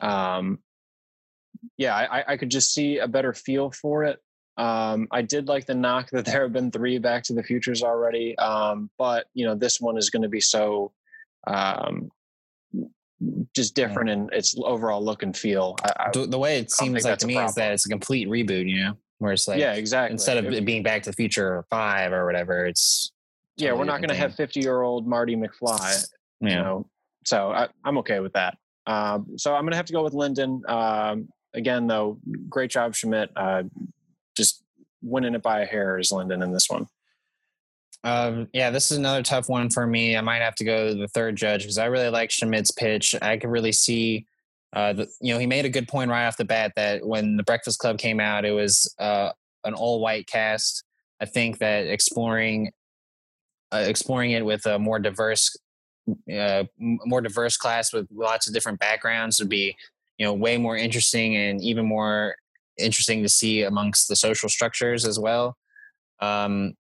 Um, 0.00 0.58
yeah, 1.78 1.96
I, 1.96 2.32
I, 2.32 2.36
could 2.36 2.50
just 2.50 2.74
see 2.74 2.98
a 2.98 3.08
better 3.08 3.32
feel 3.32 3.70
for 3.70 4.04
it. 4.04 4.18
Um, 4.58 5.08
I 5.10 5.22
did 5.22 5.48
like 5.48 5.66
the 5.66 5.74
knock 5.74 6.10
that 6.10 6.24
there 6.24 6.42
have 6.42 6.52
been 6.52 6.70
three 6.70 6.98
Back 6.98 7.22
to 7.24 7.32
the 7.32 7.42
Futures 7.42 7.82
already, 7.82 8.36
um, 8.38 8.90
but 8.98 9.26
you 9.34 9.46
know 9.46 9.54
this 9.54 9.80
one 9.80 9.96
is 9.96 10.10
going 10.10 10.22
to 10.22 10.28
be 10.28 10.40
so 10.40 10.92
um, 11.46 12.10
just 13.54 13.74
different 13.74 14.08
yeah. 14.08 14.14
in 14.14 14.30
its 14.32 14.54
overall 14.58 15.02
look 15.02 15.22
and 15.22 15.36
feel. 15.36 15.76
I, 15.84 16.10
the, 16.12 16.26
the, 16.26 16.38
way 16.38 16.58
it 16.58 16.70
seems 16.70 17.04
like 17.04 17.18
to 17.18 17.26
me 17.26 17.38
is 17.38 17.54
that 17.54 17.72
it's 17.72 17.86
a 17.86 17.88
complete 17.88 18.28
reboot. 18.28 18.68
You 18.68 18.84
know, 18.84 18.92
where 19.18 19.32
it's 19.32 19.48
like 19.48 19.58
yeah, 19.58 19.72
exactly. 19.74 20.12
Instead 20.12 20.38
of 20.38 20.52
it 20.52 20.64
being 20.64 20.82
Back 20.82 21.02
to 21.04 21.10
the 21.10 21.16
Future 21.16 21.64
Five 21.70 22.12
or 22.12 22.26
whatever, 22.26 22.66
it's 22.66 23.10
totally 23.58 23.68
yeah, 23.68 23.78
we're 23.78 23.84
not 23.84 24.00
going 24.00 24.10
to 24.10 24.14
have 24.14 24.34
fifty 24.34 24.60
year 24.60 24.82
old 24.82 25.06
Marty 25.06 25.36
McFly. 25.36 26.04
Yeah. 26.40 26.48
You 26.48 26.56
know, 26.56 26.90
so 27.24 27.52
I, 27.52 27.68
am 27.84 27.98
okay 27.98 28.20
with 28.20 28.32
that. 28.34 28.58
Um, 28.86 29.26
so 29.36 29.54
I'm 29.54 29.62
going 29.62 29.72
to 29.72 29.76
have 29.76 29.86
to 29.86 29.92
go 29.92 30.02
with 30.02 30.12
Lyndon. 30.12 30.62
Um, 30.68 31.28
again, 31.54 31.86
though, 31.86 32.18
great 32.48 32.70
job, 32.70 32.94
Shamit. 32.94 33.28
Uh, 33.36 33.62
just 34.36 34.62
winning 35.02 35.34
it 35.34 35.42
by 35.42 35.60
a 35.60 35.66
hair 35.66 35.98
is 35.98 36.12
Lyndon 36.12 36.42
in 36.42 36.52
this 36.52 36.68
one. 36.68 36.86
Um, 38.04 38.48
yeah, 38.52 38.70
this 38.70 38.90
is 38.90 38.98
another 38.98 39.22
tough 39.22 39.48
one 39.48 39.70
for 39.70 39.86
me. 39.86 40.16
I 40.16 40.20
might 40.20 40.42
have 40.42 40.56
to 40.56 40.64
go 40.64 40.88
to 40.88 40.94
the 40.94 41.08
third 41.08 41.36
judge 41.36 41.62
because 41.62 41.78
I 41.78 41.86
really 41.86 42.08
like 42.08 42.30
Shamit's 42.30 42.72
pitch. 42.72 43.14
I 43.22 43.36
could 43.36 43.50
really 43.50 43.72
see, 43.72 44.26
uh, 44.72 44.92
the, 44.92 45.08
you 45.20 45.32
know, 45.32 45.38
he 45.38 45.46
made 45.46 45.64
a 45.64 45.70
good 45.70 45.86
point 45.86 46.10
right 46.10 46.26
off 46.26 46.36
the 46.36 46.44
bat 46.44 46.72
that 46.76 47.06
when 47.06 47.36
the 47.36 47.44
Breakfast 47.44 47.78
Club 47.78 47.98
came 47.98 48.18
out, 48.18 48.44
it 48.44 48.52
was 48.52 48.92
uh, 48.98 49.30
an 49.64 49.74
all-white 49.74 50.26
cast. 50.26 50.82
I 51.20 51.26
think 51.26 51.58
that 51.58 51.86
exploring, 51.86 52.72
uh, 53.70 53.84
exploring 53.86 54.32
it 54.32 54.44
with 54.44 54.66
a 54.66 54.80
more 54.80 54.98
diverse, 54.98 55.56
uh, 56.34 56.64
more 56.80 57.20
diverse 57.20 57.56
class 57.56 57.92
with 57.92 58.08
lots 58.12 58.48
of 58.48 58.54
different 58.54 58.80
backgrounds 58.80 59.38
would 59.38 59.48
be, 59.48 59.76
you 60.18 60.26
know, 60.26 60.34
way 60.34 60.58
more 60.58 60.76
interesting 60.76 61.36
and 61.36 61.62
even 61.62 61.86
more 61.86 62.34
interesting 62.78 63.22
to 63.22 63.28
see 63.28 63.62
amongst 63.62 64.08
the 64.08 64.16
social 64.16 64.48
structures 64.48 65.06
as 65.06 65.18
well. 65.18 65.56
Um, 66.20 66.74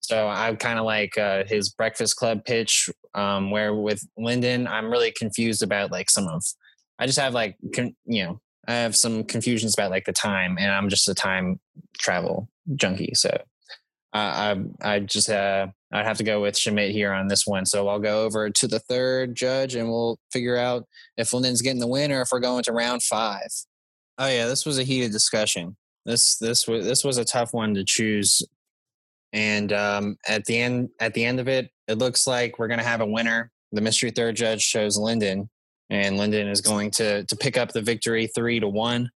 so 0.00 0.28
I 0.28 0.54
kind 0.54 0.78
of 0.78 0.84
like 0.84 1.18
uh, 1.18 1.44
his 1.46 1.68
Breakfast 1.68 2.16
Club 2.16 2.44
pitch, 2.44 2.88
um, 3.14 3.50
where 3.50 3.74
with 3.74 4.00
Lyndon, 4.16 4.66
I'm 4.66 4.90
really 4.90 5.12
confused 5.12 5.62
about 5.62 5.90
like 5.90 6.08
some 6.08 6.26
of. 6.28 6.42
I 6.98 7.06
just 7.06 7.18
have 7.18 7.34
like 7.34 7.56
con- 7.74 7.94
you 8.06 8.24
know 8.24 8.40
I 8.66 8.72
have 8.72 8.96
some 8.96 9.24
confusions 9.24 9.74
about 9.74 9.90
like 9.90 10.06
the 10.06 10.12
time, 10.12 10.56
and 10.58 10.70
I'm 10.70 10.88
just 10.88 11.08
a 11.08 11.14
time 11.14 11.60
travel 11.98 12.48
junkie. 12.74 13.12
So 13.14 13.30
uh, 14.14 14.54
I 14.82 14.94
I 14.94 15.00
just 15.00 15.28
uh, 15.28 15.66
I'd 15.92 16.06
have 16.06 16.18
to 16.18 16.24
go 16.24 16.40
with 16.40 16.54
Shamit 16.54 16.92
here 16.92 17.12
on 17.12 17.28
this 17.28 17.46
one. 17.46 17.66
So 17.66 17.88
I'll 17.88 17.98
go 17.98 18.24
over 18.24 18.48
to 18.48 18.66
the 18.66 18.78
third 18.78 19.34
judge, 19.34 19.74
and 19.74 19.88
we'll 19.88 20.18
figure 20.32 20.56
out 20.56 20.86
if 21.16 21.32
Lyndon's 21.32 21.62
getting 21.62 21.80
the 21.80 21.86
win 21.86 22.12
or 22.12 22.22
if 22.22 22.28
we're 22.32 22.40
going 22.40 22.62
to 22.64 22.72
round 22.72 23.02
five. 23.02 23.48
Oh 24.18 24.28
yeah, 24.28 24.46
this 24.46 24.66
was 24.66 24.78
a 24.78 24.84
heated 24.84 25.12
discussion. 25.12 25.76
This 26.04 26.36
this 26.38 26.66
was 26.66 26.84
this 26.84 27.04
was 27.04 27.18
a 27.18 27.24
tough 27.24 27.52
one 27.52 27.74
to 27.74 27.84
choose 27.84 28.42
and 29.32 29.72
um, 29.72 30.16
at 30.26 30.44
the 30.46 30.58
end, 30.58 30.90
at 31.00 31.14
the 31.14 31.24
end 31.24 31.40
of 31.40 31.48
it, 31.48 31.70
it 31.86 31.98
looks 31.98 32.26
like 32.26 32.58
we're 32.58 32.68
going 32.68 32.78
to 32.78 32.84
have 32.84 33.00
a 33.00 33.06
winner. 33.06 33.50
The 33.72 33.80
mystery 33.80 34.10
third 34.10 34.36
judge 34.36 34.62
shows 34.62 34.96
Lyndon, 34.96 35.50
and 35.90 36.16
Lyndon 36.16 36.48
is 36.48 36.60
going 36.60 36.90
to 36.92 37.24
to 37.24 37.36
pick 37.36 37.58
up 37.58 37.72
the 37.72 37.82
victory 37.82 38.26
three 38.28 38.60
to 38.60 38.68
one. 38.68 39.10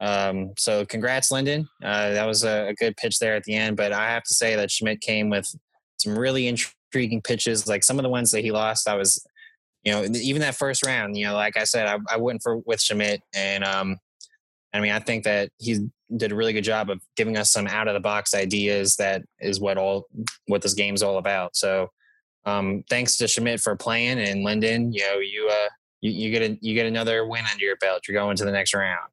Um, 0.00 0.52
so 0.58 0.84
congrats, 0.84 1.30
Lyndon. 1.30 1.66
Uh, 1.82 2.10
that 2.10 2.26
was 2.26 2.44
a, 2.44 2.68
a, 2.68 2.74
good 2.74 2.96
pitch 2.96 3.18
there 3.18 3.34
at 3.34 3.42
the 3.44 3.54
end. 3.54 3.76
But 3.76 3.92
I 3.92 4.10
have 4.10 4.22
to 4.24 4.34
say 4.34 4.54
that 4.54 4.68
Shamit 4.68 5.00
came 5.00 5.28
with 5.28 5.52
some 5.96 6.16
really 6.16 6.46
intriguing 6.46 7.20
pitches. 7.20 7.66
Like 7.66 7.82
some 7.82 7.98
of 7.98 8.04
the 8.04 8.08
ones 8.08 8.30
that 8.30 8.42
he 8.42 8.52
lost, 8.52 8.88
I 8.88 8.94
was, 8.94 9.20
you 9.82 9.90
know, 9.90 10.04
even 10.04 10.40
that 10.42 10.54
first 10.54 10.86
round. 10.86 11.16
You 11.16 11.26
know, 11.26 11.34
like 11.34 11.56
I 11.56 11.64
said, 11.64 11.88
I, 11.88 11.98
I 12.14 12.16
went 12.16 12.42
for 12.42 12.58
with 12.58 12.78
Shamit, 12.78 13.20
and 13.34 13.64
um, 13.64 13.98
I 14.72 14.80
mean, 14.80 14.92
I 14.92 14.98
think 14.98 15.24
that 15.24 15.50
he 15.58 15.88
did 16.16 16.32
a 16.32 16.34
really 16.34 16.52
good 16.52 16.64
job 16.64 16.90
of 16.90 17.00
giving 17.16 17.36
us 17.36 17.50
some 17.50 17.66
out 17.66 17.88
of 17.88 17.94
the 17.94 18.00
box 18.00 18.34
ideas. 18.34 18.96
That 18.96 19.22
is 19.40 19.60
what 19.60 19.78
all 19.78 20.06
what 20.46 20.62
this 20.62 20.74
game's 20.74 21.02
all 21.02 21.18
about. 21.18 21.56
So, 21.56 21.88
um, 22.44 22.84
thanks 22.88 23.16
to 23.18 23.24
Shamit 23.24 23.62
for 23.62 23.76
playing 23.76 24.18
and 24.18 24.44
Lyndon. 24.44 24.92
You 24.92 25.02
know, 25.02 25.18
you 25.18 25.48
uh, 25.50 25.68
you, 26.00 26.10
you 26.10 26.30
get 26.30 26.42
a 26.42 26.58
you 26.60 26.74
get 26.74 26.86
another 26.86 27.26
win 27.26 27.44
under 27.50 27.64
your 27.64 27.76
belt. 27.76 28.02
You're 28.06 28.20
going 28.20 28.36
to 28.36 28.44
the 28.44 28.52
next 28.52 28.74
round. 28.74 29.10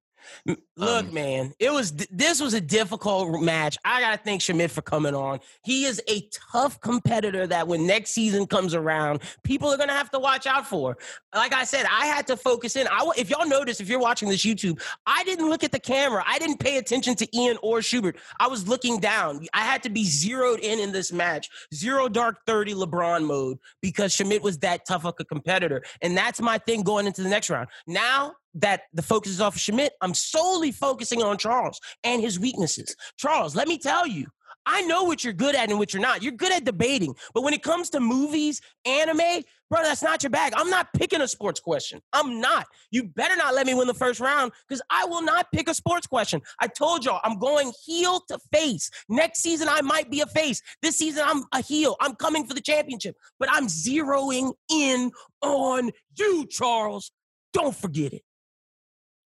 Look, 0.78 1.06
um, 1.06 1.14
man, 1.14 1.54
it 1.58 1.72
was 1.72 1.94
this 1.94 2.42
was 2.42 2.54
a 2.54 2.60
difficult 2.60 3.42
match. 3.42 3.78
I 3.86 4.02
gotta 4.02 4.22
thank 4.22 4.42
Shamit 4.42 4.72
for 4.72 4.82
coming 4.82 5.16
on. 5.16 5.40
He 5.64 5.86
is 5.86 6.02
a 6.10 6.28
tough 6.52 6.82
competitor 6.82 7.48
that 7.48 7.66
when 7.66 7.88
next 7.88 8.12
season 8.12 8.46
comes 8.46 8.74
around, 8.74 9.22
people 9.44 9.72
are 9.72 9.78
gonna 9.78 9.94
have 9.94 10.12
to 10.12 10.20
watch 10.20 10.46
out 10.46 10.68
for. 10.68 10.98
Like 11.34 11.54
I 11.54 11.64
said, 11.64 11.86
I 11.90 12.08
had 12.08 12.28
to 12.28 12.36
focus 12.36 12.76
in. 12.76 12.88
I 12.88 13.10
if 13.18 13.30
y'all 13.30 13.48
notice, 13.48 13.80
if 13.80 13.88
you're 13.88 14.00
watching 14.00 14.28
this 14.28 14.46
YouTube, 14.46 14.82
I 15.06 15.24
didn't 15.24 15.48
look 15.48 15.64
at 15.64 15.72
the 15.72 15.80
camera. 15.80 16.26
I 16.28 16.40
didn't 16.40 16.60
pay 16.60 16.78
attention 16.78 17.16
to 17.16 17.38
Ian 17.38 17.58
or 17.62 17.82
Schubert. 17.82 18.18
I 18.42 18.50
was 18.50 18.68
looking 18.68 19.00
down. 19.00 19.46
I 19.54 19.62
had 19.62 19.82
to 19.84 19.90
be 19.90 20.04
zeroed 20.04 20.60
in 20.60 20.80
in 20.80 20.92
this 20.92 21.14
match, 21.14 21.50
zero 21.74 22.10
dark 22.10 22.40
thirty 22.46 22.74
LeBron 22.74 23.26
mode, 23.26 23.60
because 23.82 24.14
Shamit 24.14 24.42
was 24.42 24.58
that 24.58 24.86
tough 24.86 25.06
of 25.06 25.16
a 25.20 25.24
competitor, 25.24 25.84
and 26.02 26.18
that's 26.18 26.42
my 26.42 26.58
thing 26.58 26.84
going 26.84 27.08
into 27.08 27.24
the 27.24 27.30
next 27.30 27.50
round. 27.50 27.70
Now 27.88 28.36
that 28.56 28.84
the 28.94 29.02
focus 29.02 29.34
is 29.34 29.42
off 29.42 29.56
of 29.56 29.62
Shamit, 29.62 29.90
I'm 30.02 30.14
solely 30.14 30.65
focusing 30.72 31.24
on 31.24 31.38
Charles 31.38 31.80
and 32.04 32.22
his 32.22 32.40
weaknesses. 32.40 32.96
Charles, 33.18 33.56
let 33.56 33.68
me 33.68 33.78
tell 33.78 34.08
you, 34.08 34.28
I 34.66 34.82
know 34.82 35.04
what 35.04 35.24
you're 35.24 35.34
good 35.34 35.56
at 35.56 35.70
and 35.70 35.78
what 35.78 35.94
you're 35.94 36.02
not. 36.02 36.24
You're 36.24 36.32
good 36.32 36.52
at 36.52 36.66
debating, 36.66 37.16
but 37.34 37.44
when 37.44 37.54
it 37.54 37.62
comes 37.62 37.90
to 37.92 38.00
movies, 38.00 38.62
anime, 38.86 39.44
bro, 39.70 39.84
that's 39.84 40.02
not 40.02 40.24
your 40.24 40.32
bag. 40.32 40.54
I'm 40.56 40.70
not 40.70 40.92
picking 40.94 41.22
a 41.22 41.28
sports 41.28 41.60
question. 41.60 42.02
I'm 42.14 42.40
not. 42.40 42.66
You 42.90 43.04
better 43.04 43.36
not 43.36 43.54
let 43.54 43.68
me 43.68 43.76
win 43.76 43.88
the 43.88 43.94
first 43.94 44.20
round 44.20 44.54
because 44.68 44.82
I 44.90 45.06
will 45.06 45.22
not 45.22 45.52
pick 45.52 45.70
a 45.70 45.74
sports 45.74 46.08
question. 46.08 46.42
I 46.60 46.68
told 46.68 47.06
y'all 47.06 47.22
I'm 47.24 47.38
going 47.38 47.74
heel 47.86 48.22
to 48.28 48.40
face. 48.52 48.90
Next 49.08 49.42
season, 49.42 49.68
I 49.70 49.82
might 49.82 50.10
be 50.10 50.22
a 50.22 50.28
face. 50.28 50.62
This 50.82 50.98
season, 50.98 51.24
I'm 51.26 51.44
a 51.52 51.62
heel. 51.62 51.96
I'm 52.00 52.16
coming 52.16 52.48
for 52.48 52.56
the 52.56 52.62
championship, 52.62 53.16
but 53.40 53.50
I'm 53.52 53.68
zeroing 53.68 54.54
in 54.72 55.12
on 55.42 55.92
you, 56.18 56.48
Charles. 56.50 57.12
Don't 57.54 57.76
forget 57.76 58.14
it. 58.14 58.24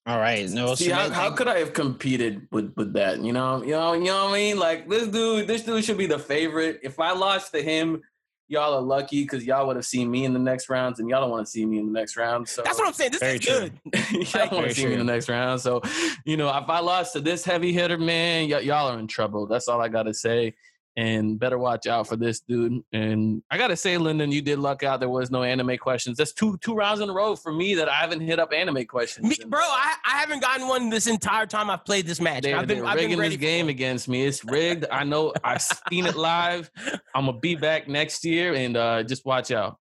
All 0.05 0.17
right. 0.17 0.49
No. 0.49 0.75
See, 0.75 0.89
how, 0.89 1.09
how, 1.09 1.31
could 1.31 1.47
I 1.47 1.59
have 1.59 1.73
competed 1.73 2.47
with 2.51 2.73
with 2.75 2.93
that? 2.93 3.21
You 3.21 3.33
know, 3.33 3.61
you 3.61 3.71
know, 3.71 3.93
you 3.93 4.05
know 4.05 4.25
what 4.25 4.31
I 4.31 4.37
mean. 4.37 4.57
Like 4.57 4.89
this 4.89 5.07
dude, 5.07 5.47
this 5.47 5.63
dude 5.63 5.83
should 5.83 5.97
be 5.97 6.07
the 6.07 6.17
favorite. 6.17 6.79
If 6.83 6.99
I 6.99 7.11
lost 7.11 7.51
to 7.51 7.61
him, 7.61 8.01
y'all 8.47 8.73
are 8.73 8.81
lucky 8.81 9.21
because 9.23 9.45
y'all 9.45 9.67
would 9.67 9.75
have 9.75 9.85
seen 9.85 10.09
me 10.09 10.25
in 10.25 10.33
the 10.33 10.39
next 10.39 10.67
rounds, 10.67 10.99
and 10.99 11.09
y'all 11.09 11.21
don't 11.21 11.29
want 11.29 11.45
to 11.45 11.51
see 11.51 11.65
me 11.65 11.77
in 11.77 11.85
the 11.85 11.91
next 11.91 12.17
round. 12.17 12.47
So 12.47 12.63
that's 12.63 12.79
what 12.79 12.87
I'm 12.87 12.93
saying. 12.93 13.11
This 13.11 13.19
Very 13.19 13.35
is 13.35 13.41
true. 13.41 13.59
good. 13.59 13.73
y'all 14.33 14.47
don't 14.47 14.53
want 14.53 14.67
to 14.69 14.73
see 14.73 14.81
true. 14.81 14.89
me 14.89 14.99
in 14.99 15.05
the 15.05 15.13
next 15.13 15.29
round. 15.29 15.61
So, 15.61 15.81
you 16.25 16.37
know, 16.37 16.49
if 16.49 16.69
I 16.69 16.79
lost 16.79 17.13
to 17.13 17.21
this 17.21 17.45
heavy 17.45 17.71
hitter, 17.71 17.97
man, 17.97 18.49
y- 18.49 18.59
y'all 18.59 18.89
are 18.89 18.99
in 18.99 19.07
trouble. 19.07 19.45
That's 19.45 19.67
all 19.67 19.79
I 19.81 19.89
gotta 19.89 20.13
say 20.13 20.55
and 20.97 21.39
better 21.39 21.57
watch 21.57 21.87
out 21.87 22.07
for 22.07 22.15
this 22.15 22.41
dude. 22.41 22.83
And 22.91 23.41
I 23.49 23.57
gotta 23.57 23.75
say, 23.75 23.97
Lyndon, 23.97 24.31
you 24.31 24.41
did 24.41 24.59
luck 24.59 24.83
out. 24.83 24.99
There 24.99 25.09
was 25.09 25.31
no 25.31 25.43
anime 25.43 25.77
questions. 25.77 26.17
That's 26.17 26.33
two 26.33 26.57
two 26.57 26.75
rounds 26.75 26.99
in 26.99 27.09
a 27.09 27.13
row 27.13 27.35
for 27.35 27.51
me 27.51 27.75
that 27.75 27.87
I 27.87 27.95
haven't 27.95 28.21
hit 28.21 28.39
up 28.39 28.51
anime 28.53 28.85
questions. 28.85 29.27
Me, 29.27 29.37
bro, 29.47 29.61
I, 29.61 29.95
I 30.05 30.17
haven't 30.19 30.41
gotten 30.41 30.67
one 30.67 30.89
this 30.89 31.07
entire 31.07 31.45
time 31.45 31.69
I've 31.69 31.85
played 31.85 32.05
this 32.05 32.19
match. 32.19 32.43
They, 32.43 32.53
I've 32.53 32.67
been, 32.67 32.85
I've 32.85 32.95
rigging 32.95 33.17
been 33.17 33.29
this 33.29 33.37
game 33.37 33.69
against 33.69 34.07
me. 34.07 34.25
It's 34.25 34.43
rigged. 34.43 34.85
I 34.91 35.03
know. 35.03 35.33
I've 35.43 35.61
seen 35.61 36.05
it 36.05 36.15
live. 36.15 36.69
I'm 37.15 37.25
gonna 37.25 37.39
be 37.39 37.55
back 37.55 37.87
next 37.87 38.25
year, 38.25 38.53
and 38.53 38.75
uh, 38.75 39.03
just 39.03 39.25
watch 39.25 39.51
out. 39.51 39.77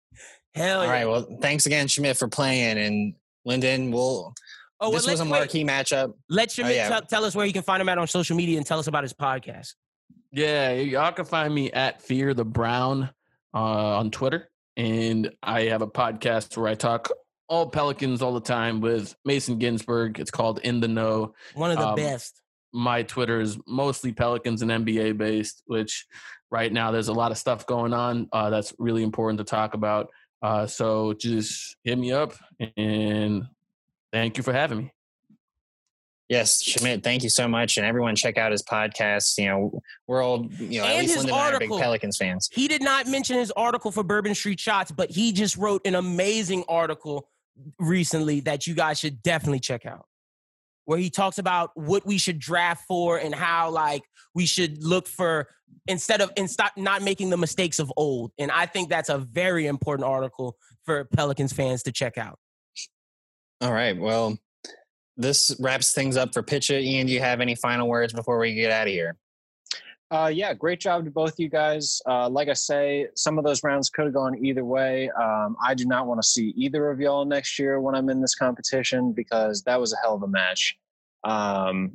Hell 0.55 0.81
All 0.81 0.85
yeah. 0.85 0.91
right. 0.91 1.07
Well, 1.07 1.37
thanks 1.41 1.65
again, 1.65 1.87
Shamit, 1.87 2.17
for 2.17 2.27
playing, 2.27 2.77
and 2.77 3.13
Lyndon, 3.45 3.91
we'll. 3.91 4.33
Oh, 4.79 4.91
this 4.91 5.05
well, 5.05 5.13
was 5.13 5.19
a 5.21 5.25
marquee 5.25 5.63
wait. 5.63 5.71
matchup. 5.71 6.13
Let 6.29 6.49
Shamit 6.49 6.65
oh, 6.65 6.69
yeah. 6.69 6.99
t- 6.99 7.05
tell 7.09 7.23
us 7.23 7.35
where 7.35 7.45
you 7.45 7.53
can 7.53 7.63
find 7.63 7.81
him 7.81 7.87
at 7.87 7.97
on 7.97 8.07
social 8.07 8.35
media 8.35 8.57
and 8.57 8.65
tell 8.65 8.79
us 8.79 8.87
about 8.87 9.03
his 9.03 9.13
podcast. 9.13 9.75
Yeah, 10.35 10.73
y'all 10.73 11.11
can 11.11 11.25
find 11.25 11.53
me 11.53 11.71
at 11.71 12.01
Fear 12.01 12.33
the 12.33 12.43
Brown 12.43 13.11
uh, 13.53 13.97
on 13.97 14.09
Twitter, 14.09 14.49
and 14.75 15.29
I 15.43 15.65
have 15.65 15.83
a 15.83 15.87
podcast 15.87 16.57
where 16.57 16.67
I 16.67 16.73
talk 16.73 17.11
all 17.47 17.69
Pelicans 17.69 18.23
all 18.23 18.33
the 18.33 18.41
time 18.41 18.81
with 18.81 19.15
Mason 19.23 19.59
Ginsburg. 19.59 20.19
It's 20.19 20.31
called 20.31 20.59
In 20.63 20.79
the 20.79 20.87
Know. 20.87 21.35
One 21.53 21.69
of 21.69 21.77
the 21.77 21.89
um, 21.89 21.95
best. 21.95 22.41
My 22.73 23.03
Twitter 23.03 23.41
is 23.41 23.59
mostly 23.67 24.11
Pelicans 24.11 24.63
and 24.63 24.71
NBA 24.71 25.19
based, 25.19 25.61
which 25.67 26.07
right 26.49 26.73
now 26.73 26.89
there's 26.89 27.09
a 27.09 27.13
lot 27.13 27.29
of 27.31 27.37
stuff 27.37 27.67
going 27.67 27.93
on 27.93 28.27
uh, 28.33 28.49
that's 28.49 28.73
really 28.79 29.03
important 29.03 29.37
to 29.37 29.43
talk 29.43 29.75
about. 29.75 30.09
Uh, 30.41 30.65
so 30.65 31.13
just 31.13 31.75
hit 31.83 31.95
me 31.95 32.11
up, 32.11 32.33
and 32.75 33.43
thank 34.11 34.37
you 34.37 34.41
for 34.41 34.51
having 34.51 34.79
me. 34.79 34.93
Yes, 36.29 36.63
Shamit, 36.63 37.03
thank 37.03 37.21
you 37.21 37.29
so 37.29 37.47
much. 37.47 37.77
And 37.77 37.85
everyone 37.85 38.15
check 38.15 38.37
out 38.37 38.51
his 38.51 38.63
podcast. 38.63 39.37
You 39.37 39.47
know, 39.47 39.81
we're 40.07 40.23
all, 40.23 40.47
you 40.57 40.79
know, 40.79 40.85
and 40.85 40.93
at 40.93 41.01
least 41.01 41.17
Lyndon 41.17 41.35
article, 41.35 41.35
and 41.35 41.43
I 41.43 41.55
are 41.55 41.59
big 41.59 41.83
Pelicans 41.83 42.17
fans. 42.17 42.49
He 42.51 42.67
did 42.67 42.81
not 42.81 43.07
mention 43.07 43.37
his 43.37 43.51
article 43.51 43.91
for 43.91 44.03
Bourbon 44.03 44.33
Street 44.33 44.59
Shots, 44.59 44.91
but 44.91 45.11
he 45.11 45.31
just 45.31 45.57
wrote 45.57 45.85
an 45.85 45.95
amazing 45.95 46.63
article 46.69 47.29
recently 47.77 48.39
that 48.39 48.65
you 48.65 48.73
guys 48.73 48.99
should 48.99 49.21
definitely 49.21 49.59
check 49.59 49.85
out. 49.85 50.05
where 50.85 50.97
he 50.97 51.09
talks 51.09 51.37
about 51.37 51.71
what 51.75 52.05
we 52.05 52.17
should 52.17 52.39
draft 52.39 52.85
for 52.87 53.17
and 53.17 53.33
how 53.33 53.69
like 53.69 54.03
we 54.33 54.45
should 54.45 54.83
look 54.83 55.07
for 55.07 55.47
instead 55.87 56.21
of 56.21 56.31
and 56.37 56.49
stop 56.49 56.73
not 56.77 57.01
making 57.01 57.29
the 57.29 57.37
mistakes 57.37 57.79
of 57.79 57.91
old. 57.97 58.31
And 58.37 58.51
I 58.51 58.65
think 58.65 58.89
that's 58.89 59.09
a 59.09 59.17
very 59.17 59.67
important 59.67 60.07
article 60.07 60.57
for 60.83 61.05
Pelicans 61.05 61.53
fans 61.53 61.83
to 61.83 61.91
check 61.91 62.17
out. 62.17 62.37
All 63.61 63.71
right. 63.73 63.97
Well, 63.97 64.37
this 65.17 65.55
wraps 65.59 65.93
things 65.93 66.17
up 66.17 66.33
for 66.33 66.43
Pitch 66.43 66.69
It. 66.69 66.83
Ian, 66.83 67.07
do 67.07 67.13
you 67.13 67.19
have 67.19 67.41
any 67.41 67.55
final 67.55 67.87
words 67.87 68.13
before 68.13 68.39
we 68.39 68.53
get 68.53 68.71
out 68.71 68.87
of 68.87 68.93
here? 68.93 69.15
Uh, 70.11 70.27
yeah, 70.27 70.53
great 70.53 70.79
job 70.79 71.03
to 71.05 71.09
both 71.09 71.39
you 71.39 71.49
guys. 71.49 71.99
Uh, 72.07 72.29
like 72.29 72.47
I 72.47 72.53
say, 72.53 73.07
some 73.15 73.39
of 73.39 73.43
those 73.43 73.63
rounds 73.63 73.89
could 73.89 74.05
have 74.05 74.13
gone 74.13 74.45
either 74.45 74.63
way. 74.63 75.09
Um, 75.09 75.55
I 75.65 75.73
do 75.73 75.85
not 75.85 76.05
want 76.05 76.21
to 76.21 76.27
see 76.27 76.53
either 76.55 76.91
of 76.91 76.99
y'all 76.99 77.25
next 77.25 77.57
year 77.57 77.81
when 77.81 77.95
I'm 77.95 78.09
in 78.09 78.21
this 78.21 78.35
competition 78.35 79.11
because 79.11 79.63
that 79.63 79.79
was 79.79 79.91
a 79.91 79.95
hell 80.03 80.13
of 80.13 80.21
a 80.21 80.27
match. 80.27 80.77
Um, 81.23 81.93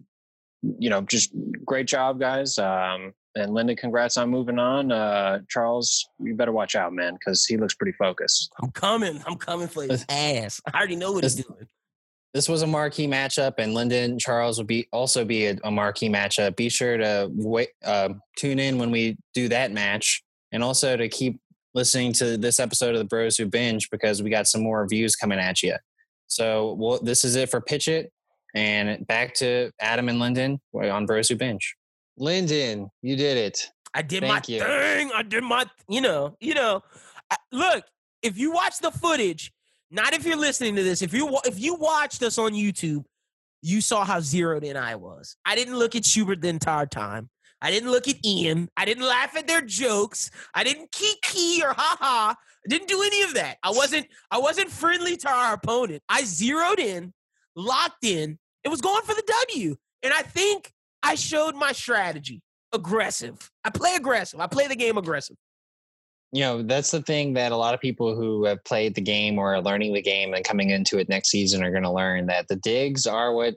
you 0.62 0.90
know, 0.90 1.02
just 1.02 1.30
great 1.64 1.86
job, 1.86 2.18
guys. 2.18 2.58
Um, 2.58 3.12
and 3.36 3.54
Lyndon, 3.54 3.76
congrats 3.76 4.16
on 4.16 4.30
moving 4.30 4.58
on. 4.58 4.90
Uh, 4.90 5.38
Charles, 5.48 6.08
you 6.18 6.34
better 6.34 6.50
watch 6.50 6.74
out, 6.74 6.92
man, 6.92 7.14
because 7.14 7.46
he 7.46 7.56
looks 7.56 7.74
pretty 7.74 7.92
focused. 7.92 8.50
I'm 8.60 8.72
coming. 8.72 9.22
I'm 9.28 9.36
coming 9.36 9.68
for 9.68 9.84
his 9.84 10.04
ass. 10.08 10.60
I 10.66 10.76
already 10.76 10.96
know 10.96 11.12
what 11.12 11.22
he's 11.22 11.36
doing 11.36 11.68
this 12.34 12.48
was 12.48 12.62
a 12.62 12.66
marquee 12.66 13.06
matchup, 13.06 13.54
and 13.58 13.74
Lyndon 13.74 14.18
Charles 14.18 14.58
would 14.58 14.66
be 14.66 14.86
also 14.92 15.24
be 15.24 15.46
a, 15.46 15.56
a 15.64 15.70
marquee 15.70 16.08
matchup. 16.08 16.56
Be 16.56 16.68
sure 16.68 16.96
to 16.96 17.28
wait, 17.32 17.70
uh, 17.84 18.10
tune 18.36 18.58
in 18.58 18.78
when 18.78 18.90
we 18.90 19.16
do 19.34 19.48
that 19.48 19.72
match, 19.72 20.22
and 20.52 20.62
also 20.62 20.96
to 20.96 21.08
keep 21.08 21.40
listening 21.74 22.12
to 22.14 22.36
this 22.36 22.60
episode 22.60 22.94
of 22.94 22.98
the 22.98 23.04
Bros 23.04 23.36
Who 23.36 23.46
Binge 23.46 23.88
because 23.90 24.22
we 24.22 24.30
got 24.30 24.46
some 24.46 24.62
more 24.62 24.86
views 24.86 25.16
coming 25.16 25.38
at 25.38 25.62
you. 25.62 25.76
So 26.26 26.74
well, 26.74 26.98
this 27.02 27.24
is 27.24 27.36
it 27.36 27.50
for 27.50 27.60
Pitch 27.60 27.88
It, 27.88 28.12
and 28.54 29.06
back 29.06 29.34
to 29.36 29.70
Adam 29.80 30.08
and 30.08 30.18
Lyndon 30.18 30.60
on 30.74 31.06
Bros 31.06 31.28
Who 31.28 31.36
Binge. 31.36 31.76
Lyndon, 32.18 32.90
you 33.02 33.16
did 33.16 33.36
it. 33.36 33.70
I 33.94 34.02
did 34.02 34.20
Thank 34.20 34.48
my 34.48 34.54
you. 34.54 34.60
thing. 34.60 35.10
I 35.14 35.22
did 35.22 35.42
my, 35.44 35.66
you 35.88 36.00
know, 36.00 36.36
you 36.40 36.54
know. 36.54 36.82
I, 37.30 37.36
look, 37.52 37.84
if 38.22 38.36
you 38.36 38.52
watch 38.52 38.78
the 38.80 38.90
footage, 38.90 39.52
not 39.90 40.14
if 40.14 40.24
you're 40.24 40.36
listening 40.36 40.76
to 40.76 40.82
this. 40.82 41.02
If 41.02 41.14
you 41.14 41.38
if 41.44 41.58
you 41.58 41.74
watched 41.74 42.22
us 42.22 42.38
on 42.38 42.52
YouTube, 42.52 43.04
you 43.62 43.80
saw 43.80 44.04
how 44.04 44.20
zeroed 44.20 44.64
in 44.64 44.76
I 44.76 44.96
was. 44.96 45.36
I 45.44 45.56
didn't 45.56 45.78
look 45.78 45.96
at 45.96 46.04
Schubert 46.04 46.40
the 46.40 46.48
entire 46.48 46.86
time. 46.86 47.30
I 47.60 47.70
didn't 47.70 47.90
look 47.90 48.06
at 48.06 48.24
Ian. 48.24 48.68
I 48.76 48.84
didn't 48.84 49.04
laugh 49.04 49.36
at 49.36 49.48
their 49.48 49.62
jokes. 49.62 50.30
I 50.54 50.62
didn't 50.62 50.92
kiki 50.92 51.62
or 51.62 51.72
ha 51.72 51.96
ha. 51.98 52.36
I 52.38 52.68
didn't 52.68 52.88
do 52.88 53.02
any 53.02 53.22
of 53.22 53.34
that. 53.34 53.58
I 53.62 53.70
wasn't 53.70 54.06
I 54.30 54.38
wasn't 54.38 54.70
friendly 54.70 55.16
to 55.18 55.30
our 55.30 55.54
opponent. 55.54 56.02
I 56.08 56.22
zeroed 56.24 56.78
in, 56.78 57.12
locked 57.56 58.04
in, 58.04 58.38
It 58.64 58.68
was 58.68 58.80
going 58.80 59.02
for 59.02 59.14
the 59.14 59.34
W. 59.50 59.76
And 60.02 60.12
I 60.12 60.22
think 60.22 60.72
I 61.02 61.14
showed 61.14 61.56
my 61.56 61.72
strategy. 61.72 62.42
Aggressive. 62.72 63.50
I 63.64 63.70
play 63.70 63.94
aggressive. 63.96 64.40
I 64.40 64.46
play 64.46 64.68
the 64.68 64.76
game 64.76 64.98
aggressive 64.98 65.36
you 66.32 66.42
know 66.42 66.62
that's 66.62 66.90
the 66.90 67.02
thing 67.02 67.32
that 67.34 67.52
a 67.52 67.56
lot 67.56 67.74
of 67.74 67.80
people 67.80 68.14
who 68.14 68.44
have 68.44 68.62
played 68.64 68.94
the 68.94 69.00
game 69.00 69.38
or 69.38 69.54
are 69.54 69.62
learning 69.62 69.94
the 69.94 70.02
game 70.02 70.34
and 70.34 70.44
coming 70.44 70.70
into 70.70 70.98
it 70.98 71.08
next 71.08 71.30
season 71.30 71.62
are 71.62 71.70
going 71.70 71.82
to 71.82 71.90
learn 71.90 72.26
that 72.26 72.48
the 72.48 72.56
digs 72.56 73.06
are 73.06 73.32
what 73.32 73.54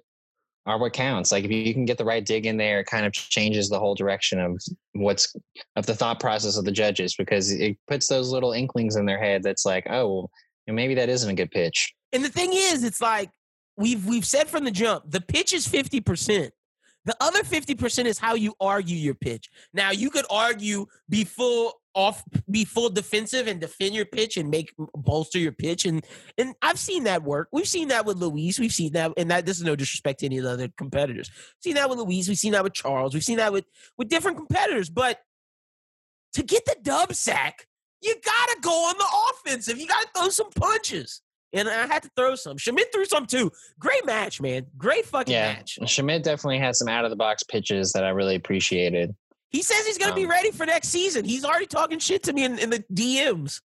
are 0.67 0.77
what 0.77 0.93
counts. 0.93 1.31
Like 1.31 1.43
if 1.43 1.51
you 1.51 1.73
can 1.73 1.85
get 1.85 1.97
the 1.97 2.05
right 2.05 2.25
dig 2.25 2.45
in 2.45 2.57
there 2.57 2.79
it 2.79 2.85
kind 2.85 3.05
of 3.05 3.13
changes 3.13 3.67
the 3.67 3.79
whole 3.79 3.95
direction 3.95 4.39
of 4.39 4.61
what's 4.93 5.35
of 5.75 5.85
the 5.85 5.95
thought 5.95 6.19
process 6.19 6.57
of 6.57 6.65
the 6.65 6.71
judges 6.71 7.15
because 7.15 7.51
it 7.51 7.77
puts 7.87 8.07
those 8.07 8.31
little 8.31 8.53
inklings 8.53 8.95
in 8.95 9.05
their 9.05 9.19
head 9.19 9.43
that's 9.43 9.65
like 9.65 9.85
oh 9.89 10.07
well, 10.07 10.29
maybe 10.67 10.95
that 10.95 11.09
isn't 11.09 11.29
a 11.29 11.33
good 11.33 11.51
pitch. 11.51 11.93
And 12.13 12.23
the 12.23 12.29
thing 12.29 12.51
is 12.53 12.83
it's 12.83 13.01
like 13.01 13.31
we've 13.75 14.05
we've 14.05 14.25
said 14.25 14.47
from 14.47 14.63
the 14.63 14.71
jump 14.71 15.03
the 15.07 15.21
pitch 15.21 15.51
is 15.53 15.67
50% 15.67 16.51
the 17.05 17.15
other 17.19 17.41
50% 17.41 18.05
is 18.05 18.19
how 18.19 18.35
you 18.35 18.53
argue 18.59 18.95
your 18.95 19.15
pitch. 19.15 19.49
Now, 19.73 19.89
you 19.89 20.11
could 20.11 20.25
argue 20.29 20.85
be 21.09 21.23
full 21.23 21.80
off 21.93 22.23
be 22.49 22.65
full 22.65 22.89
defensive 22.89 23.47
and 23.47 23.59
defend 23.59 23.93
your 23.93 24.05
pitch 24.05 24.37
and 24.37 24.49
make 24.49 24.73
bolster 24.93 25.39
your 25.39 25.51
pitch 25.51 25.85
and 25.85 26.05
and 26.37 26.55
I've 26.61 26.79
seen 26.79 27.03
that 27.03 27.23
work. 27.23 27.49
We've 27.51 27.67
seen 27.67 27.89
that 27.89 28.05
with 28.05 28.17
Luis. 28.17 28.59
We've 28.59 28.71
seen 28.71 28.93
that 28.93 29.11
and 29.17 29.29
that 29.31 29.45
this 29.45 29.57
is 29.57 29.63
no 29.63 29.75
disrespect 29.75 30.19
to 30.19 30.25
any 30.25 30.37
of 30.37 30.45
the 30.45 30.51
other 30.51 30.69
competitors. 30.77 31.29
We've 31.29 31.63
seen 31.71 31.75
that 31.75 31.89
with 31.89 31.99
Luis. 31.99 32.27
We've 32.27 32.37
seen 32.37 32.53
that 32.53 32.63
with 32.63 32.73
Charles. 32.73 33.13
We've 33.13 33.23
seen 33.23 33.37
that 33.37 33.53
with 33.53 33.65
with 33.97 34.09
different 34.09 34.37
competitors. 34.37 34.89
But 34.89 35.19
to 36.33 36.43
get 36.43 36.65
the 36.65 36.77
dub 36.81 37.13
sack, 37.13 37.67
you 38.01 38.15
gotta 38.23 38.57
go 38.61 38.71
on 38.71 38.95
the 38.97 39.07
offensive. 39.31 39.77
You 39.77 39.87
gotta 39.87 40.07
throw 40.15 40.29
some 40.29 40.49
punches. 40.51 41.21
And 41.53 41.67
I 41.67 41.85
had 41.85 42.03
to 42.03 42.09
throw 42.15 42.35
some. 42.35 42.57
Shamit 42.57 42.93
threw 42.93 43.03
some 43.05 43.25
too. 43.25 43.51
Great 43.77 44.05
match, 44.05 44.39
man. 44.39 44.67
Great 44.77 45.05
fucking 45.05 45.33
yeah. 45.33 45.53
match. 45.53 45.79
Shamit 45.81 46.23
definitely 46.23 46.59
had 46.59 46.75
some 46.75 46.87
out 46.87 47.03
of 47.03 47.09
the 47.09 47.17
box 47.17 47.43
pitches 47.43 47.91
that 47.91 48.05
I 48.05 48.09
really 48.09 48.35
appreciated. 48.35 49.13
He 49.51 49.61
says 49.61 49.85
he's 49.85 49.97
going 49.97 50.09
to 50.09 50.13
um, 50.13 50.21
be 50.21 50.25
ready 50.25 50.51
for 50.51 50.65
next 50.65 50.89
season. 50.89 51.25
He's 51.25 51.43
already 51.43 51.67
talking 51.67 51.99
shit 51.99 52.23
to 52.23 52.33
me 52.33 52.45
in, 52.45 52.57
in 52.57 52.69
the 52.69 52.83
DMs. 52.93 53.61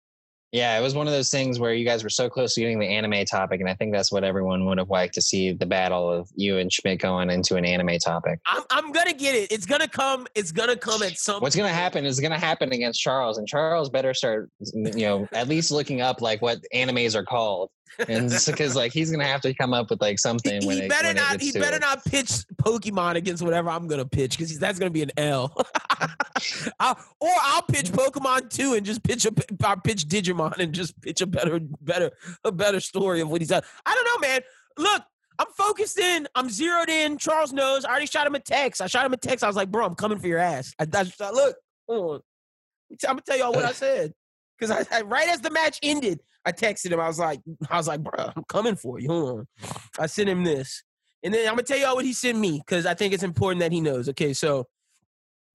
Yeah, 0.51 0.79
it 0.79 0.81
was 0.81 0.95
one 0.95 1.05
of 1.05 1.11
those 1.11 1.29
things 1.29 1.59
where 1.59 1.73
you 1.73 1.83
guys 1.83 2.01
were 2.01 2.09
so 2.09 2.29
close 2.29 2.53
to 2.53 2.61
getting 2.61 2.79
the 2.79 2.87
anime 2.87 3.25
topic, 3.25 3.59
and 3.59 3.69
I 3.69 3.73
think 3.73 3.91
that's 3.91 4.09
what 4.09 4.23
everyone 4.23 4.65
would 4.65 4.77
have 4.77 4.89
liked 4.89 5.13
to 5.15 5.21
see 5.21 5.51
the 5.51 5.65
battle 5.65 6.09
of 6.09 6.29
you 6.33 6.59
and 6.59 6.71
Shamit 6.71 6.99
going 6.99 7.29
into 7.29 7.57
an 7.57 7.65
anime 7.65 7.99
topic. 7.99 8.39
I'm, 8.45 8.63
I'm 8.69 8.91
gonna 8.93 9.11
get 9.11 9.35
it. 9.35 9.51
It's 9.51 9.65
gonna 9.65 9.87
come. 9.87 10.27
It's 10.33 10.53
gonna 10.53 10.77
come 10.77 11.03
at 11.03 11.17
some. 11.17 11.41
What's 11.41 11.57
gonna 11.57 11.67
happen 11.67 12.05
is 12.05 12.21
gonna 12.21 12.39
happen 12.39 12.71
against 12.71 13.01
Charles, 13.01 13.37
and 13.37 13.45
Charles 13.45 13.89
better 13.89 14.13
start, 14.13 14.49
you 14.73 14.93
know, 14.93 15.27
at 15.33 15.49
least 15.49 15.71
looking 15.71 15.99
up 15.99 16.21
like 16.21 16.41
what 16.41 16.59
animes 16.73 17.15
are 17.15 17.25
called 17.25 17.69
and 18.07 18.29
because 18.45 18.75
like 18.75 18.91
he's 18.91 19.11
gonna 19.11 19.25
have 19.25 19.41
to 19.41 19.53
come 19.53 19.73
up 19.73 19.89
with 19.89 20.01
like 20.01 20.19
something. 20.19 20.61
He, 20.61 20.67
when 20.67 20.81
he 20.81 20.87
better 20.87 21.09
it, 21.09 21.15
not. 21.15 21.41
He 21.41 21.51
better 21.51 21.77
it. 21.77 21.81
not 21.81 22.03
pitch 22.05 22.31
Pokemon 22.55 23.15
against 23.15 23.43
whatever 23.43 23.69
I'm 23.69 23.87
gonna 23.87 24.05
pitch 24.05 24.37
because 24.37 24.57
that's 24.59 24.79
gonna 24.79 24.91
be 24.91 25.03
an 25.03 25.11
L. 25.17 25.55
I'll, 26.79 26.97
or 27.19 27.29
I'll 27.41 27.61
pitch 27.63 27.91
Pokemon 27.91 28.49
too 28.49 28.73
and 28.73 28.85
just 28.85 29.03
pitch 29.03 29.25
a 29.25 29.33
I'll 29.63 29.77
pitch 29.77 30.07
Digimon 30.07 30.57
and 30.57 30.73
just 30.73 30.99
pitch 31.01 31.21
a 31.21 31.27
better, 31.27 31.59
better, 31.81 32.11
a 32.43 32.51
better 32.51 32.79
story 32.79 33.21
of 33.21 33.29
what 33.29 33.41
he's 33.41 33.49
done. 33.49 33.63
I 33.85 33.93
don't 33.93 34.21
know, 34.21 34.27
man. 34.27 34.41
Look, 34.77 35.03
I'm 35.39 35.47
focused 35.57 35.99
in. 35.99 36.27
I'm 36.35 36.49
zeroed 36.49 36.89
in. 36.89 37.17
Charles 37.17 37.53
knows. 37.53 37.85
I 37.85 37.89
already 37.89 38.07
shot 38.07 38.27
him 38.27 38.35
a 38.35 38.39
text. 38.39 38.81
I 38.81 38.87
shot 38.87 39.05
him 39.05 39.13
a 39.13 39.17
text. 39.17 39.43
I 39.43 39.47
was 39.47 39.55
like, 39.55 39.69
bro, 39.71 39.85
I'm 39.85 39.95
coming 39.95 40.19
for 40.19 40.27
your 40.27 40.39
ass. 40.39 40.73
I, 40.79 40.85
I, 40.93 41.05
I 41.21 41.31
look. 41.31 41.55
I'm 41.89 42.21
gonna 43.01 43.21
tell 43.21 43.37
y'all 43.37 43.53
what 43.53 43.65
I 43.65 43.71
said 43.71 44.13
because 44.57 44.87
I, 44.91 45.01
right 45.01 45.27
as 45.29 45.41
the 45.41 45.49
match 45.49 45.79
ended, 45.83 46.21
I 46.45 46.51
texted 46.51 46.91
him. 46.91 46.99
I 46.99 47.07
was 47.07 47.19
like, 47.19 47.39
I 47.69 47.77
was 47.77 47.87
like, 47.87 48.01
bro, 48.01 48.31
I'm 48.35 48.43
coming 48.47 48.75
for 48.75 48.99
you. 48.99 49.09
Hold 49.09 49.39
on. 49.39 49.47
I 49.99 50.07
sent 50.07 50.29
him 50.29 50.43
this. 50.43 50.83
And 51.23 51.33
then 51.33 51.47
I'm 51.47 51.55
gonna 51.55 51.63
tell 51.63 51.77
y'all 51.77 51.95
what 51.95 52.05
he 52.05 52.13
sent 52.13 52.37
me 52.37 52.61
because 52.65 52.85
I 52.85 52.93
think 52.93 53.13
it's 53.13 53.23
important 53.23 53.61
that 53.61 53.71
he 53.71 53.81
knows. 53.81 54.07
Okay, 54.09 54.33
so 54.33 54.67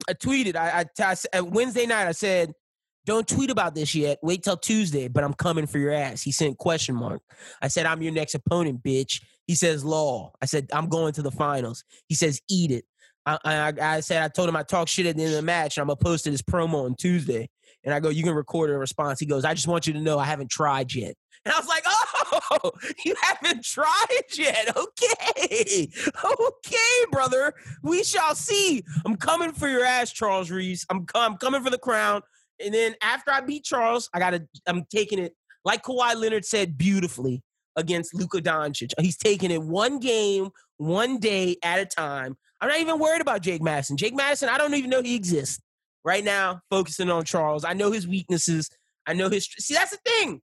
I 0.09 0.15
tweeted. 0.15 0.57
I, 0.57 0.85
I, 0.99 1.15
I 1.33 1.41
Wednesday 1.43 1.87
night 1.87 2.09
I 2.09 2.13
said, 2.13 2.53
"Don't 3.07 3.29
tweet 3.29 3.51
about 3.51 3.77
this 3.77 3.95
yet. 3.95 4.19
Wait 4.21 4.43
till 4.43 4.57
Tuesday." 4.57 5.07
But 5.07 5.23
I'm 5.23 5.35
coming 5.35 5.67
for 5.67 5.79
your 5.79 5.93
ass. 5.93 6.23
He 6.23 6.33
sent 6.33 6.59
question 6.59 6.97
mark. 6.97 7.23
I 7.63 7.69
said, 7.69 7.87
"I'm 7.87 8.03
your 8.03 8.13
next 8.13 8.35
opponent, 8.35 8.83
bitch." 8.83 9.23
He 9.47 9.55
says, 9.55 9.85
"Law." 9.85 10.33
I 10.43 10.47
said, 10.47 10.67
"I'm 10.73 10.89
going 10.89 11.13
to 11.13 11.23
the 11.23 11.31
finals." 11.31 11.85
He 12.09 12.17
says, 12.17 12.41
"Eat 12.49 12.73
it." 12.73 12.85
I, 13.27 13.39
I, 13.45 13.73
I 13.97 14.01
said 14.01 14.23
I 14.23 14.29
told 14.29 14.49
him 14.49 14.57
I 14.57 14.63
talk 14.65 14.89
shit 14.89 15.07
at 15.07 15.17
the 15.17 15.23
end 15.23 15.33
of 15.33 15.37
the 15.37 15.43
match, 15.43 15.77
and 15.77 15.83
I'm 15.83 15.89
gonna 15.89 15.97
post 15.97 16.27
as 16.27 16.43
promo 16.43 16.85
on 16.87 16.97
Tuesday. 16.97 17.49
And 17.85 17.95
I 17.95 18.01
go, 18.01 18.09
you 18.09 18.23
can 18.23 18.35
record 18.35 18.71
a 18.71 18.79
response. 18.79 19.21
He 19.21 19.27
goes, 19.27 19.45
I 19.45 19.55
just 19.55 19.67
want 19.67 19.87
you 19.87 19.93
to 19.95 20.01
know 20.01 20.19
I 20.19 20.25
haven't 20.25 20.51
tried 20.51 20.93
yet. 20.95 21.15
And 21.47 21.55
I 21.55 21.59
was 21.59 21.69
like, 21.69 21.85
oh, 21.87 22.71
you 23.07 23.15
haven't 23.19 23.65
tried 23.65 24.25
yet. 24.37 24.77
Okay. 24.77 25.89
Okay, 26.23 27.11
brother. 27.11 27.55
We 27.83 28.05
shall 28.05 28.35
see. 28.35 28.85
I'm 29.07 29.17
coming 29.17 29.53
for 29.53 29.67
your 29.67 29.83
ass, 29.83 30.13
Charles 30.13 30.51
Reese. 30.51 30.85
I'm, 30.91 31.07
I'm 31.15 31.39
coming 31.39 31.65
for 31.65 31.71
the 31.71 31.79
crown. 31.79 32.21
And 32.63 32.75
then 32.75 32.95
after 33.03 33.31
I 33.31 33.41
beat 33.41 33.65
Charles, 33.65 34.11
I 34.13 34.19
got 34.19 34.31
to, 34.31 34.47
I'm 34.67 34.85
taking 34.91 35.19
it, 35.19 35.35
like 35.65 35.83
Kawhi 35.83 36.15
Leonard 36.15 36.45
said 36.45 36.77
beautifully 36.77 37.43
against 37.75 38.15
Luka 38.15 38.43
Doncic. 38.43 38.93
He's 39.01 39.17
taking 39.17 39.51
it 39.51 39.63
one 39.63 39.99
game, 39.99 40.51
one 40.77 41.21
day 41.21 41.57
at 41.63 41.81
a 41.81 41.87
time. 41.87 42.37
I'm 42.61 42.69
not 42.69 42.81
even 42.81 42.99
worried 42.99 43.23
about 43.23 43.41
Jake 43.41 43.63
Madison. 43.63 43.97
Jake 43.97 44.15
Madison, 44.15 44.51
I 44.51 44.59
don't 44.59 44.75
even 44.75 44.91
know 44.91 45.01
he 45.01 45.15
exists 45.15 45.59
right 46.05 46.25
now 46.25 46.63
focusing 46.71 47.11
on 47.11 47.25
Charles. 47.25 47.65
I 47.65 47.73
know 47.73 47.91
his 47.91 48.07
weaknesses. 48.07 48.71
I 49.07 49.15
know 49.15 49.29
his. 49.29 49.47
See, 49.59 49.75
that's 49.75 49.91
the 49.91 49.99
thing. 50.05 50.41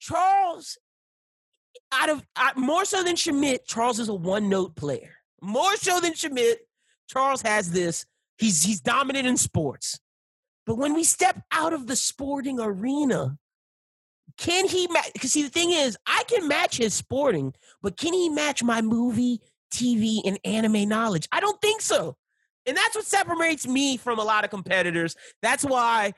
Charles, 0.00 0.78
out 1.92 2.08
of 2.08 2.22
more 2.56 2.84
so 2.84 3.02
than 3.02 3.16
Shamit, 3.16 3.60
Charles 3.66 4.00
is 4.00 4.08
a 4.08 4.14
one 4.14 4.48
note 4.48 4.76
player. 4.76 5.16
More 5.42 5.76
so 5.76 6.00
than 6.00 6.12
Shamit, 6.12 6.56
Charles 7.08 7.42
has 7.42 7.70
this. 7.70 8.06
He's 8.38 8.62
he's 8.62 8.80
dominant 8.80 9.26
in 9.26 9.36
sports. 9.36 10.00
But 10.66 10.76
when 10.76 10.94
we 10.94 11.04
step 11.04 11.42
out 11.50 11.72
of 11.72 11.86
the 11.86 11.96
sporting 11.96 12.60
arena, 12.60 13.38
can 14.36 14.68
he 14.68 14.86
match? 14.88 15.10
Because 15.12 15.32
see, 15.32 15.42
the 15.42 15.50
thing 15.50 15.72
is, 15.72 15.96
I 16.06 16.22
can 16.28 16.48
match 16.48 16.78
his 16.78 16.94
sporting, 16.94 17.54
but 17.82 17.96
can 17.96 18.12
he 18.12 18.28
match 18.28 18.62
my 18.62 18.80
movie, 18.80 19.40
TV, 19.72 20.20
and 20.24 20.38
anime 20.44 20.88
knowledge? 20.88 21.28
I 21.32 21.40
don't 21.40 21.60
think 21.60 21.80
so. 21.80 22.16
And 22.66 22.76
that's 22.76 22.94
what 22.94 23.04
separates 23.04 23.66
me 23.66 23.96
from 23.96 24.18
a 24.18 24.24
lot 24.24 24.44
of 24.44 24.50
competitors. 24.50 25.16
That's 25.42 25.64
why 25.64 26.12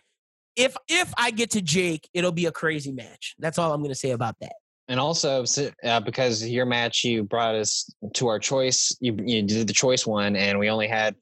if 0.56 0.76
if 0.88 1.12
I 1.16 1.30
get 1.30 1.50
to 1.52 1.62
Jake, 1.62 2.08
it'll 2.14 2.32
be 2.32 2.46
a 2.46 2.52
crazy 2.52 2.92
match. 2.92 3.34
That's 3.38 3.58
all 3.58 3.72
I'm 3.72 3.80
going 3.80 3.92
to 3.92 3.98
say 3.98 4.10
about 4.10 4.36
that. 4.40 4.52
And 4.88 4.98
also, 4.98 5.44
uh, 5.84 6.00
because 6.00 6.46
your 6.46 6.66
match, 6.66 7.04
you 7.04 7.22
brought 7.22 7.54
us 7.54 7.90
to 8.14 8.26
our 8.28 8.38
choice. 8.38 8.94
You 9.00 9.16
you 9.24 9.42
did 9.42 9.66
the 9.66 9.72
choice 9.72 10.06
one, 10.06 10.36
and 10.36 10.58
we 10.58 10.68
only 10.68 10.88
had 10.88 11.14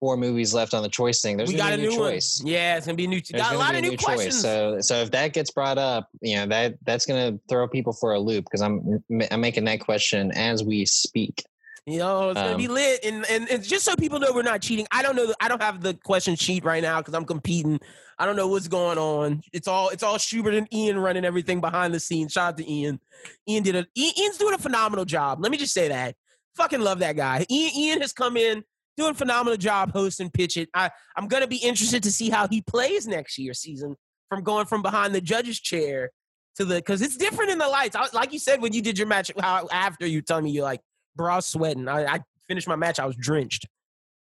four 0.00 0.16
movies 0.16 0.52
left 0.52 0.74
on 0.74 0.82
the 0.82 0.88
choice 0.88 1.20
thing. 1.20 1.36
There's 1.36 1.50
we 1.50 1.56
got 1.56 1.72
a 1.72 1.76
new, 1.76 1.90
new 1.90 1.96
choice. 1.96 2.40
One. 2.42 2.52
Yeah, 2.52 2.76
it's 2.76 2.86
gonna 2.86 2.96
be 2.96 3.04
a 3.04 3.08
new. 3.08 3.20
Got 3.20 3.54
a 3.54 3.58
lot 3.58 3.76
of 3.76 3.82
new, 3.82 3.90
new 3.90 3.96
questions. 3.96 4.34
Choice. 4.34 4.42
So 4.42 4.78
so 4.80 4.96
if 4.96 5.12
that 5.12 5.34
gets 5.34 5.52
brought 5.52 5.78
up, 5.78 6.08
you 6.20 6.36
know 6.36 6.46
that 6.46 6.74
that's 6.84 7.06
gonna 7.06 7.38
throw 7.48 7.68
people 7.68 7.92
for 7.92 8.14
a 8.14 8.18
loop 8.18 8.46
because 8.46 8.62
I'm 8.62 9.04
I'm 9.30 9.40
making 9.40 9.64
that 9.66 9.78
question 9.78 10.32
as 10.32 10.64
we 10.64 10.84
speak. 10.86 11.44
You 11.84 11.98
know, 11.98 12.30
it's 12.30 12.38
gonna 12.38 12.52
um, 12.52 12.58
be 12.58 12.68
lit, 12.68 13.04
and, 13.04 13.26
and 13.28 13.50
and 13.50 13.64
just 13.64 13.84
so 13.84 13.96
people 13.96 14.20
know 14.20 14.32
we're 14.32 14.42
not 14.42 14.62
cheating. 14.62 14.86
I 14.92 15.02
don't 15.02 15.16
know. 15.16 15.34
I 15.40 15.48
don't 15.48 15.60
have 15.60 15.80
the 15.80 15.94
question 15.94 16.36
sheet 16.36 16.64
right 16.64 16.82
now 16.82 17.00
because 17.00 17.14
I'm 17.14 17.24
competing. 17.24 17.80
I 18.20 18.24
don't 18.24 18.36
know 18.36 18.46
what's 18.46 18.68
going 18.68 18.98
on. 18.98 19.42
It's 19.52 19.66
all 19.66 19.88
it's 19.88 20.04
all 20.04 20.16
Schubert 20.16 20.54
and 20.54 20.72
Ian 20.72 20.96
running 21.00 21.24
everything 21.24 21.60
behind 21.60 21.92
the 21.92 21.98
scenes. 21.98 22.32
Shout 22.32 22.50
out 22.50 22.56
to 22.58 22.70
Ian. 22.70 23.00
Ian 23.48 23.64
did 23.64 23.74
a 23.74 23.86
Ian's 23.96 24.38
doing 24.38 24.54
a 24.54 24.58
phenomenal 24.58 25.04
job. 25.04 25.40
Let 25.40 25.50
me 25.50 25.58
just 25.58 25.74
say 25.74 25.88
that. 25.88 26.14
Fucking 26.56 26.80
love 26.80 27.00
that 27.00 27.16
guy. 27.16 27.44
Ian, 27.50 27.76
Ian 27.76 28.00
has 28.00 28.12
come 28.12 28.36
in 28.36 28.62
doing 28.96 29.10
a 29.10 29.14
phenomenal 29.14 29.56
job 29.56 29.90
hosting 29.92 30.30
pitch 30.30 30.56
it. 30.56 30.68
I 30.74 30.88
I'm 31.16 31.26
gonna 31.26 31.48
be 31.48 31.56
interested 31.56 32.04
to 32.04 32.12
see 32.12 32.30
how 32.30 32.46
he 32.46 32.62
plays 32.62 33.08
next 33.08 33.38
year 33.38 33.54
season 33.54 33.96
from 34.28 34.44
going 34.44 34.66
from 34.66 34.82
behind 34.82 35.16
the 35.16 35.20
judge's 35.20 35.58
chair 35.58 36.10
to 36.54 36.64
the 36.64 36.76
because 36.76 37.02
it's 37.02 37.16
different 37.16 37.50
in 37.50 37.58
the 37.58 37.66
lights. 37.66 37.96
I, 37.96 38.06
like 38.12 38.32
you 38.32 38.38
said 38.38 38.62
when 38.62 38.72
you 38.72 38.82
did 38.82 38.98
your 38.98 39.08
match, 39.08 39.32
how 39.40 39.66
after 39.72 40.06
you 40.06 40.22
tell 40.22 40.40
me 40.40 40.52
you're 40.52 40.62
like 40.62 40.80
was 41.16 41.46
sweating. 41.46 41.88
I, 41.88 42.14
I 42.14 42.20
finished 42.46 42.68
my 42.68 42.76
match. 42.76 42.98
I 42.98 43.06
was 43.06 43.16
drenched. 43.16 43.66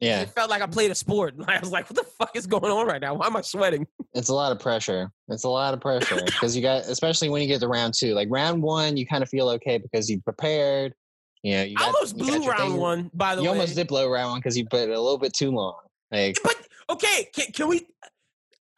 Yeah. 0.01 0.21
It 0.21 0.31
felt 0.31 0.49
like 0.49 0.63
I 0.63 0.67
played 0.67 0.91
a 0.91 0.95
sport. 0.95 1.35
I 1.49 1.59
was 1.59 1.71
like, 1.71 1.89
what 1.91 1.97
the 1.97 2.05
fuck 2.05 2.37
is 2.37 2.47
going 2.47 2.71
on 2.71 2.87
right 2.87 3.01
now? 3.01 3.15
Why 3.15 3.27
am 3.27 3.37
I 3.37 3.43
sweating? 3.43 3.87
It's 4.15 4.31
a 4.31 4.35
lot 4.35 4.51
of 4.51 4.59
pressure. 4.59 5.13
It's 5.29 5.45
a 5.45 5.49
lot 5.49 5.75
of 5.75 5.81
pressure 5.81 6.21
because 6.25 6.57
you 6.57 6.63
got, 6.63 6.85
especially 6.85 7.29
when 7.29 7.43
you 7.43 7.47
get 7.47 7.61
to 7.61 7.69
round 7.69 7.93
two. 7.95 8.15
Like 8.15 8.27
round 8.31 8.63
one, 8.63 8.97
you 8.97 9.07
kind 9.07 9.23
of 9.23 9.29
feel 9.29 9.49
okay 9.51 9.77
because 9.77 10.09
you 10.09 10.21
prepared. 10.23 10.95
You 11.43 11.57
know, 11.57 11.63
you 11.65 11.77
got, 11.77 11.95
almost 11.95 12.17
you 12.17 12.25
blew 12.25 12.49
round 12.49 12.73
thing. 12.73 12.81
one, 12.81 13.11
by 13.13 13.37
the 13.37 13.43
you 13.43 13.49
way. 13.49 13.55
You 13.55 13.61
almost 13.61 13.77
did 13.77 13.87
blow 13.87 14.11
round 14.11 14.31
one 14.31 14.41
because 14.41 14.57
you 14.57 14.67
put 14.67 14.81
it 14.81 14.89
a 14.89 15.01
little 15.01 15.19
bit 15.19 15.35
too 15.35 15.51
long. 15.51 15.77
Like, 16.11 16.39
but 16.43 16.57
okay, 16.91 17.29
can, 17.35 17.53
can 17.53 17.69
we? 17.69 17.87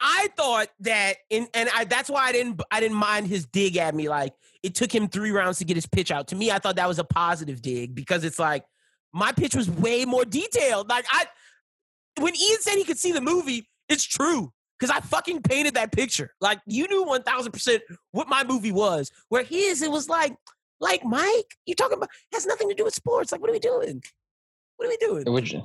I 0.01 0.29
thought 0.35 0.67
that, 0.79 1.17
in, 1.29 1.47
and 1.53 1.69
I, 1.75 1.85
that's 1.85 2.09
why 2.09 2.25
I 2.25 2.31
didn't, 2.31 2.59
I 2.71 2.79
didn't 2.79 2.97
mind 2.97 3.27
his 3.27 3.45
dig 3.45 3.77
at 3.77 3.93
me. 3.93 4.09
Like, 4.09 4.33
it 4.63 4.75
took 4.75 4.93
him 4.93 5.07
three 5.07 5.31
rounds 5.31 5.59
to 5.59 5.65
get 5.65 5.75
his 5.75 5.85
pitch 5.85 6.11
out. 6.11 6.27
To 6.29 6.35
me, 6.35 6.51
I 6.51 6.59
thought 6.59 6.75
that 6.75 6.87
was 6.87 6.99
a 6.99 7.03
positive 7.03 7.61
dig 7.61 7.95
because 7.95 8.23
it's 8.23 8.39
like 8.39 8.63
my 9.13 9.31
pitch 9.31 9.55
was 9.55 9.69
way 9.69 10.05
more 10.05 10.25
detailed. 10.25 10.89
Like 10.89 11.05
I, 11.09 11.25
when 12.19 12.35
Ian 12.35 12.61
said 12.61 12.75
he 12.75 12.83
could 12.83 12.97
see 12.97 13.11
the 13.11 13.21
movie, 13.21 13.67
it's 13.89 14.03
true 14.03 14.51
because 14.79 14.95
I 14.95 14.99
fucking 15.01 15.41
painted 15.41 15.73
that 15.75 15.91
picture. 15.91 16.33
Like 16.41 16.59
you 16.65 16.87
knew 16.87 17.03
one 17.03 17.23
thousand 17.23 17.51
percent 17.51 17.81
what 18.11 18.27
my 18.27 18.43
movie 18.43 18.71
was. 18.71 19.11
Where 19.29 19.43
his, 19.43 19.81
it 19.81 19.91
was 19.91 20.09
like, 20.09 20.35
like 20.79 21.03
Mike, 21.03 21.55
you 21.65 21.75
talking 21.75 21.97
about 21.97 22.09
has 22.33 22.45
nothing 22.45 22.69
to 22.69 22.75
do 22.75 22.83
with 22.83 22.93
sports. 22.93 23.31
Like, 23.31 23.41
what 23.41 23.49
are 23.49 23.53
we 23.53 23.59
doing? 23.59 24.01
What 24.77 24.85
are 24.85 24.89
we 24.89 24.97
doing? 24.97 25.31
Which, 25.31 25.55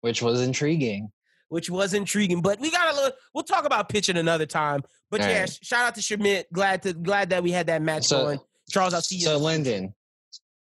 which 0.00 0.22
was 0.22 0.40
intriguing. 0.42 1.10
Which 1.50 1.68
was 1.68 1.94
intriguing, 1.94 2.40
but 2.40 2.58
we 2.60 2.70
got 2.70 2.92
a 2.92 2.96
little. 2.96 3.12
We'll 3.34 3.44
talk 3.44 3.66
about 3.66 3.88
pitching 3.88 4.16
another 4.16 4.46
time. 4.46 4.82
But 5.10 5.20
All 5.20 5.28
yeah, 5.28 5.40
right. 5.40 5.58
shout 5.62 5.86
out 5.86 5.94
to 5.96 6.00
Shamit. 6.00 6.44
Glad 6.52 6.82
to 6.84 6.94
glad 6.94 7.30
that 7.30 7.42
we 7.42 7.50
had 7.50 7.66
that 7.66 7.82
match 7.82 8.04
so, 8.04 8.22
going. 8.22 8.40
Charles, 8.70 8.94
I'll 8.94 9.02
see 9.02 9.16
you. 9.16 9.24
So 9.24 9.36
Lyndon, 9.36 9.92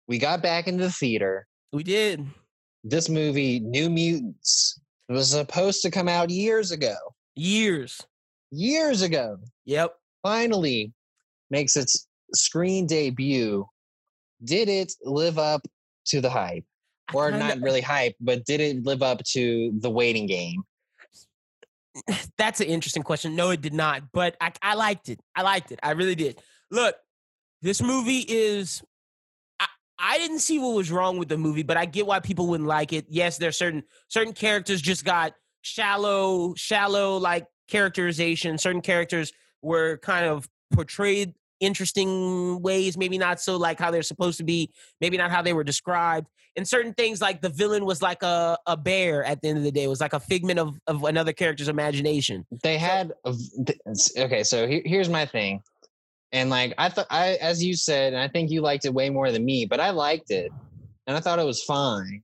we 0.09 0.19
got 0.19 0.43
back 0.43 0.69
into 0.69 0.85
the 0.85 0.91
theater. 0.91 1.47
We 1.73 1.83
did. 1.83 2.27
This 2.85 3.09
movie, 3.09 3.61
New 3.61 3.89
Mutants, 3.91 4.81
was 5.09 5.31
supposed 5.31 5.83
to 5.83 5.91
come 5.91 6.09
out 6.09 6.31
years 6.31 6.73
ago. 6.73 6.97
Years. 7.37 8.01
Years 8.51 9.03
ago. 9.03 9.39
Yep. 9.67 9.95
Finally 10.23 10.93
makes 11.51 11.77
its 11.77 12.09
screen 12.35 12.87
debut. 12.87 13.67
Did 14.43 14.69
it 14.69 14.93
live 15.05 15.39
up 15.39 15.67
to 16.07 16.21
the 16.21 16.31
hype? 16.31 16.65
Or 17.15 17.31
not 17.31 17.61
really 17.61 17.81
hype, 17.81 18.15
but 18.21 18.45
did 18.45 18.61
it 18.61 18.85
live 18.85 19.03
up 19.03 19.23
to 19.25 19.73
the 19.79 19.91
waiting 19.91 20.27
game? 20.27 20.63
That's 22.39 22.61
an 22.61 22.67
interesting 22.67 23.03
question. 23.03 23.37
No, 23.37 23.51
it 23.51 23.61
did 23.61 23.75
not. 23.75 24.05
But 24.13 24.37
I, 24.41 24.53
I 24.63 24.75
liked 24.75 25.09
it. 25.09 25.21
I 25.35 25.43
liked 25.43 25.73
it. 25.73 25.79
I 25.83 25.93
really 25.93 26.15
did. 26.15 26.41
Look, 26.71 26.97
this 27.61 27.83
movie 27.83 28.25
is. 28.27 28.83
I, 29.61 29.67
I 29.99 30.19
didn't 30.19 30.41
see 30.41 30.59
what 30.59 30.75
was 30.75 30.91
wrong 30.91 31.19
with 31.19 31.29
the 31.29 31.39
movie, 31.39 31.63
but 31.63 31.77
I 31.77 31.85
get 31.85 32.07
why 32.07 32.21
people 32.21 32.47
wouldn't 32.47 32.69
like 32.69 32.93
it. 32.93 33.07
Yes, 33.09 33.39
there's 33.39 33.59
certain 33.59 33.83
certain 34.09 34.33
characters 34.33 34.81
just 34.81 35.05
got 35.05 35.35
shallow, 35.63 36.55
shallow 36.55 37.19
like 37.19 37.47
characterization. 37.69 38.59
Certain 38.59 38.81
characters 38.81 39.33
were 39.61 39.99
kind 39.99 40.27
of 40.27 40.49
portrayed 40.73 41.35
interesting 41.63 42.61
ways, 42.61 42.99
maybe 42.99 43.17
not 43.17 43.41
so 43.41 43.57
like 43.57 43.79
how 43.79 43.91
they're 43.91 44.03
supposed 44.03 44.37
to 44.39 44.45
be, 44.45 44.71
maybe 45.01 45.17
not 45.17 45.31
how 45.31 45.41
they 45.41 45.55
were 45.55 45.65
described. 45.65 46.29
And 46.57 46.69
certain 46.69 46.93
things 46.93 47.23
like 47.23 47.41
the 47.41 47.49
villain 47.49 47.87
was 47.87 48.03
like 48.03 48.23
a, 48.23 48.59
a 48.67 48.77
bear 48.77 49.25
at 49.25 49.41
the 49.41 49.49
end 49.49 49.57
of 49.57 49.65
the 49.65 49.73
day, 49.73 49.85
it 49.85 49.89
was 49.89 50.03
like 50.03 50.13
a 50.13 50.21
figment 50.21 50.59
of, 50.59 50.79
of 50.87 51.05
another 51.05 51.33
character's 51.33 51.69
imagination. 51.69 52.45
They 52.63 52.77
had, 52.77 53.13
okay, 54.19 54.43
so 54.43 54.67
here, 54.67 54.83
here's 54.85 55.09
my 55.09 55.25
thing. 55.25 55.63
And 56.33 56.49
like 56.49 56.75
I 56.79 56.89
thought, 56.89 57.07
I 57.11 57.35
as 57.41 57.63
you 57.63 57.75
said, 57.77 58.15
and 58.15 58.23
I 58.23 58.27
think 58.27 58.51
you 58.51 58.63
liked 58.63 58.87
it 58.87 58.95
way 58.95 59.11
more 59.11 59.31
than 59.31 59.45
me, 59.45 59.67
but 59.67 59.81
I 59.81 59.91
liked 59.91 60.31
it, 60.31 60.51
and 61.07 61.15
I 61.15 61.21
thought 61.21 61.39
it 61.39 61.45
was 61.45 61.63
fine. 61.63 62.23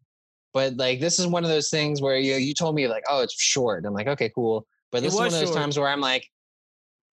But 0.55 0.77
like 0.77 0.99
this 0.99 1.19
is 1.19 1.27
one 1.27 1.45
of 1.45 1.51
those 1.51 1.69
things 1.69 2.01
where 2.01 2.17
you 2.17 2.37
you 2.37 2.55
told 2.55 2.75
me 2.75 2.89
like, 2.89 3.05
oh, 3.11 3.23
it's 3.23 3.39
short. 3.41 3.85
I'm 3.85 3.93
like, 3.93 4.07
okay, 4.09 4.31
cool. 4.35 4.67
But 4.91 5.03
this 5.03 5.13
is 5.13 5.19
one 5.19 5.27
of 5.27 5.33
those 5.33 5.43
short. 5.45 5.57
times 5.57 5.79
where 5.79 5.89
I'm 5.89 6.01
like, 6.01 6.27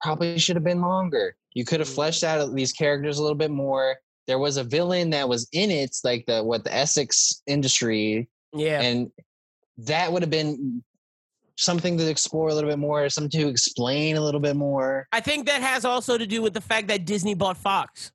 probably 0.00 0.38
should 0.38 0.56
have 0.56 0.64
been 0.64 0.80
longer. 0.80 1.36
You 1.56 1.64
could 1.64 1.80
have 1.80 1.88
mm-hmm. 1.88 1.94
fleshed 1.94 2.22
out 2.22 2.54
these 2.54 2.72
characters 2.72 3.18
a 3.18 3.22
little 3.22 3.34
bit 3.34 3.50
more. 3.50 3.96
There 4.26 4.38
was 4.38 4.58
a 4.58 4.64
villain 4.64 5.08
that 5.10 5.26
was 5.26 5.48
in 5.52 5.70
it, 5.70 5.96
like 6.04 6.26
the 6.26 6.44
what 6.44 6.64
the 6.64 6.74
Essex 6.74 7.42
industry. 7.46 8.28
Yeah. 8.52 8.82
And 8.82 9.10
that 9.78 10.12
would 10.12 10.20
have 10.22 10.30
been 10.30 10.84
something 11.56 11.96
to 11.96 12.10
explore 12.10 12.48
a 12.48 12.54
little 12.54 12.68
bit 12.68 12.78
more, 12.78 13.08
something 13.08 13.40
to 13.40 13.48
explain 13.48 14.18
a 14.18 14.20
little 14.20 14.40
bit 14.40 14.54
more. 14.54 15.08
I 15.12 15.20
think 15.20 15.46
that 15.46 15.62
has 15.62 15.86
also 15.86 16.18
to 16.18 16.26
do 16.26 16.42
with 16.42 16.52
the 16.52 16.60
fact 16.60 16.88
that 16.88 17.06
Disney 17.06 17.32
bought 17.32 17.56
Fox. 17.56 18.12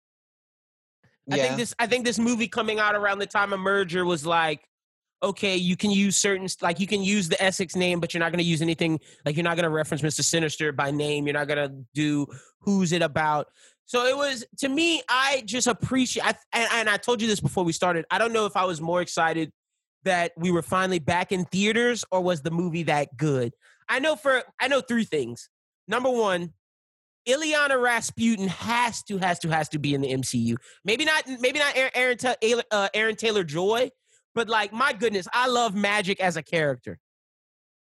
Yeah. 1.25 1.35
I 1.35 1.39
think 1.39 1.57
this 1.57 1.73
I 1.79 1.87
think 1.87 2.05
this 2.05 2.19
movie 2.19 2.47
coming 2.47 2.77
out 2.77 2.93
around 2.93 3.17
the 3.17 3.25
time 3.25 3.53
of 3.53 3.59
merger 3.59 4.05
was 4.05 4.23
like 4.23 4.61
okay, 5.23 5.55
you 5.55 5.77
can 5.77 5.91
use 5.91 6.17
certain 6.17 6.47
like 6.61 6.79
you 6.79 6.87
can 6.87 7.03
use 7.03 7.29
the 7.29 7.41
Essex 7.41 7.75
name, 7.75 7.99
but 7.99 8.13
you're 8.13 8.19
not 8.19 8.31
going 8.31 8.43
to 8.43 8.49
use 8.49 8.61
anything 8.61 8.99
like 9.25 9.35
you're 9.35 9.43
not 9.43 9.55
going 9.55 9.63
to 9.63 9.69
reference 9.69 10.01
Mr. 10.01 10.23
Sinister 10.23 10.71
by 10.71 10.91
name. 10.91 11.27
You're 11.27 11.33
not 11.33 11.47
going 11.47 11.69
to 11.69 11.75
do 11.93 12.27
who's 12.59 12.91
it 12.91 13.01
about. 13.01 13.47
So 13.85 14.05
it 14.05 14.15
was 14.15 14.45
to 14.59 14.69
me. 14.69 15.03
I 15.09 15.43
just 15.45 15.67
appreciate. 15.67 16.25
I, 16.25 16.35
and, 16.53 16.69
and 16.73 16.89
I 16.89 16.97
told 16.97 17.21
you 17.21 17.27
this 17.27 17.39
before 17.39 17.63
we 17.63 17.73
started. 17.73 18.05
I 18.09 18.17
don't 18.17 18.33
know 18.33 18.45
if 18.45 18.55
I 18.55 18.65
was 18.65 18.81
more 18.81 19.01
excited 19.01 19.51
that 20.03 20.31
we 20.37 20.49
were 20.49 20.61
finally 20.61 20.99
back 20.99 21.31
in 21.31 21.45
theaters 21.45 22.03
or 22.11 22.21
was 22.21 22.41
the 22.41 22.51
movie 22.51 22.83
that 22.83 23.15
good. 23.17 23.53
I 23.87 23.99
know 23.99 24.15
for 24.15 24.43
I 24.59 24.67
know 24.67 24.81
three 24.81 25.03
things. 25.03 25.49
Number 25.87 26.09
one, 26.09 26.53
Illyana 27.27 27.81
Rasputin 27.81 28.47
has 28.47 29.03
to 29.03 29.17
has 29.17 29.39
to 29.39 29.49
has 29.49 29.69
to 29.69 29.79
be 29.79 29.93
in 29.93 30.01
the 30.01 30.11
MCU. 30.11 30.55
Maybe 30.83 31.05
not 31.05 31.23
maybe 31.39 31.59
not 31.59 31.75
Aaron 31.75 32.17
Aaron, 32.41 32.61
uh, 32.71 32.89
Aaron 32.93 33.15
Taylor 33.15 33.43
Joy, 33.43 33.91
but 34.35 34.49
like, 34.49 34.73
my 34.73 34.93
goodness, 34.93 35.27
I 35.33 35.47
love 35.47 35.73
Magik 35.73 36.19
as 36.19 36.37
a 36.37 36.43
character. 36.43 36.99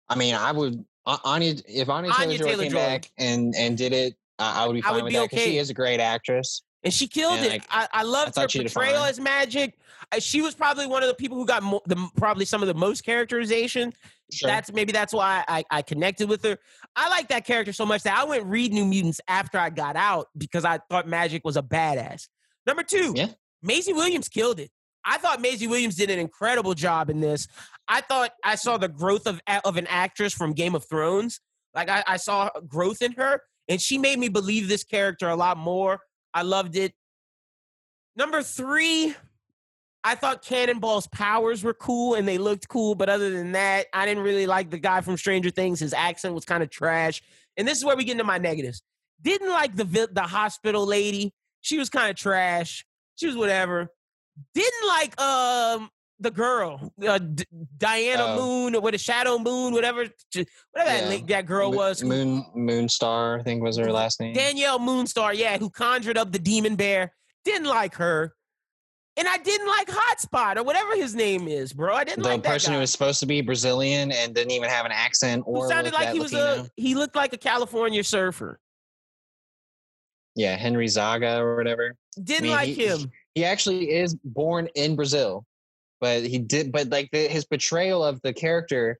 I 0.10 0.16
mean, 0.16 0.36
I 0.36 0.52
would 0.52 0.86
Anya 1.06 1.56
if 1.68 1.90
Anya, 1.90 2.12
Anya 2.12 2.38
Taylor, 2.38 2.50
Taylor 2.50 2.64
came 2.64 2.74
back 2.74 3.12
and 3.18 3.54
and 3.56 3.78
did 3.78 3.94
it, 3.94 4.16
I 4.40 4.66
would 4.66 4.74
be 4.74 4.82
fine 4.82 4.92
I 4.92 4.96
would 4.96 5.04
with 5.06 5.14
be 5.14 5.18
that 5.18 5.30
because 5.30 5.40
okay. 5.40 5.52
she 5.52 5.58
is 5.58 5.70
a 5.70 5.74
great 5.74 6.00
actress. 6.00 6.64
And 6.84 6.94
she 6.94 7.08
killed 7.08 7.38
and 7.38 7.48
it. 7.48 7.52
Like, 7.52 7.66
I, 7.72 7.88
I 7.92 8.04
loved 8.04 8.38
I 8.38 8.42
her 8.42 8.48
portrayal 8.48 9.04
as 9.04 9.20
Magik. 9.20 9.74
Uh, 10.12 10.20
she 10.20 10.44
was 10.44 10.54
probably 10.54 10.86
one 10.86 11.02
of 11.02 11.10
the 11.10 11.16
people 11.16 11.36
who 11.36 11.46
got 11.46 11.64
mo- 11.64 11.82
the 11.88 12.10
probably 12.16 12.46
some 12.46 12.62
of 12.62 12.68
the 12.68 12.76
most 12.76 13.04
characterization. 13.04 13.92
Sure. 14.32 14.48
That's 14.48 14.72
maybe 14.72 14.92
that's 14.92 15.12
why 15.12 15.44
I, 15.48 15.64
I 15.72 15.82
connected 15.82 16.30
with 16.30 16.44
her. 16.44 16.58
I 16.96 17.10
like 17.10 17.30
that 17.30 17.46
character 17.46 17.74
so 17.74 17.88
much 17.88 18.04
that 18.04 18.16
I 18.16 18.24
went 18.24 18.46
read 18.46 18.72
New 18.72 18.86
Mutants 18.86 19.20
after 19.28 19.58
I 19.58 19.72
got 19.72 19.96
out 19.96 20.28
because 20.38 20.64
I 20.64 20.80
thought 20.90 21.08
Magic 21.08 21.44
was 21.44 21.58
a 21.58 21.64
badass. 21.64 22.28
Number 22.68 22.84
two, 22.84 23.14
yeah. 23.16 23.28
Maisie 23.64 23.94
Williams 23.94 24.30
killed 24.30 24.60
it. 24.60 24.70
I 25.06 25.18
thought 25.18 25.41
Maisie 25.41 25.68
Williams 25.68 25.95
did 25.95 26.10
an 26.10 26.19
incredible 26.19 26.73
job 26.73 27.10
in 27.10 27.22
this. 27.22 27.48
I 27.88 28.02
thought 28.02 28.32
I 28.44 28.56
saw 28.56 28.77
the 28.77 28.90
growth 28.90 29.27
of 29.27 29.40
of 29.64 29.77
an 29.77 29.88
actress 29.88 30.34
from 30.34 30.53
Game 30.53 30.76
of 30.76 30.86
Thrones. 30.86 31.40
Like 31.73 31.90
I, 31.90 32.03
I 32.07 32.18
saw 32.18 32.49
growth 32.68 33.02
in 33.02 33.11
her, 33.14 33.41
and 33.68 33.82
she 33.82 33.98
made 33.98 34.18
me 34.18 34.30
believe 34.30 34.68
this 34.68 34.84
character 34.84 35.30
a 35.30 35.36
lot 35.36 35.57
more. 35.57 35.99
I 36.34 36.41
loved 36.41 36.76
it. 36.76 36.94
Number 38.15 38.41
three, 38.41 39.14
I 40.03 40.15
thought 40.15 40.44
Cannonball's 40.44 41.07
powers 41.07 41.64
were 41.64 41.73
cool 41.73 42.14
and 42.14 42.27
they 42.27 42.38
looked 42.38 42.69
cool, 42.69 42.95
but 42.95 43.10
other 43.10 43.32
than 43.32 43.53
that, 43.53 43.88
I 43.91 44.06
didn't 44.06 44.23
really 44.23 44.45
like 44.45 44.69
the 44.69 44.77
guy 44.77 45.02
from 45.02 45.18
Stranger 45.18 45.49
Things. 45.49 45.80
His 45.80 45.94
accent 45.94 46.34
was 46.34 46.45
kind 46.45 46.64
of 46.64 46.69
trash. 46.69 47.22
And 47.57 47.68
this 47.68 47.77
is 47.77 47.86
where 47.86 47.98
we 47.98 48.03
get 48.03 48.14
into 48.14 48.23
my 48.23 48.38
negatives. 48.38 48.84
Didn't 49.22 49.49
like 49.49 49.76
the 49.76 50.10
the 50.11 50.22
hospital 50.22 50.86
lady. 50.86 51.34
She 51.61 51.80
was 51.80 51.90
kind 51.90 52.10
of 52.10 52.15
trash. 52.15 52.86
She 53.15 53.27
was 53.27 53.36
whatever. 53.36 53.90
Didn't 54.53 54.88
like 54.88 55.20
um 55.22 55.90
the 56.20 56.32
girl, 56.32 56.94
uh, 57.06 57.18
D- 57.18 57.45
Diana 57.78 58.26
uh, 58.26 58.36
Moon, 58.38 58.76
or 58.76 58.82
what 58.82 58.94
a 58.94 58.98
Shadow 58.98 59.38
Moon, 59.38 59.74
whatever, 59.74 60.06
whatever 60.72 60.98
yeah. 60.98 61.10
that, 61.10 61.28
that 61.28 61.45
girl 61.45 61.72
was. 61.72 62.03
Moon 62.03 62.45
Moonstar, 62.56 63.40
I 63.40 63.44
think 63.44 63.62
was 63.62 63.78
her 63.78 63.91
last 63.91 64.22
name. 64.22 64.34
Danielle 64.34 64.80
Moonstar, 64.80 65.36
yeah, 65.36 65.57
who 65.57 65.70
conjured 65.70 66.18
up 66.18 66.32
the 66.32 66.40
demon 66.40 66.76
bear. 66.76 67.14
Didn't 67.44 67.68
like 67.68 67.95
her. 67.95 68.34
And 69.18 69.28
I 69.28 69.38
didn't 69.38 69.68
like 69.68 69.88
Hotspot 69.88 70.57
or 70.57 70.64
whatever 70.64 70.95
his 70.95 71.16
name 71.16 71.48
is, 71.48 71.72
bro. 71.72 71.95
I 71.95 72.03
didn't 72.03 72.24
the 72.24 72.30
like 72.30 72.44
the 72.44 72.49
person 72.49 72.74
who 72.74 72.80
was 72.80 72.91
supposed 72.91 73.22
to 73.22 73.26
be 73.26 73.40
Brazilian 73.41 74.12
and 74.12 74.36
didn't 74.36 74.52
even 74.52 74.70
have 74.70 74.86
an 74.86 74.91
accent 74.91 75.44
or 75.45 75.64
who 75.64 75.70
sounded 75.70 75.94
like 75.94 76.10
he 76.10 76.20
was 76.20 76.34
Latino. 76.34 76.64
a 76.66 76.70
he 76.76 76.95
looked 76.95 77.16
like 77.16 77.32
a 77.32 77.38
California 77.38 78.03
surfer. 78.03 78.60
yeah 80.36 80.57
Henry 80.57 80.88
Zaga 80.90 81.38
or 81.40 81.56
whatever. 81.56 81.95
Didn't 82.22 82.44
mean, 82.44 82.52
like 82.52 82.68
he- 82.68 82.88
him. 82.88 83.10
He 83.36 83.45
actually 83.45 83.91
is 83.91 84.16
born 84.24 84.70
in 84.76 84.95
Brazil, 84.95 85.45
but 86.02 86.24
he 86.24 86.40
did. 86.40 86.72
But 86.72 86.90
like 86.90 87.10
the, 87.12 87.28
his 87.28 87.45
portrayal 87.45 88.03
of 88.03 88.22
the 88.22 88.34
character 88.34 88.98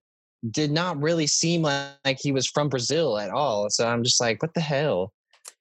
did 0.52 0.72
not 0.72 1.02
really 1.02 1.26
seem 1.26 1.64
like, 1.64 1.94
like 2.04 2.20
he 2.22 2.32
was 2.32 2.46
from 2.46 2.70
Brazil 2.70 3.18
at 3.18 3.32
all. 3.32 3.70
So 3.70 3.88
I'm 3.88 4.04
just 4.04 4.22
like, 4.22 4.42
what 4.42 4.54
the 4.54 4.62
hell? 4.62 5.12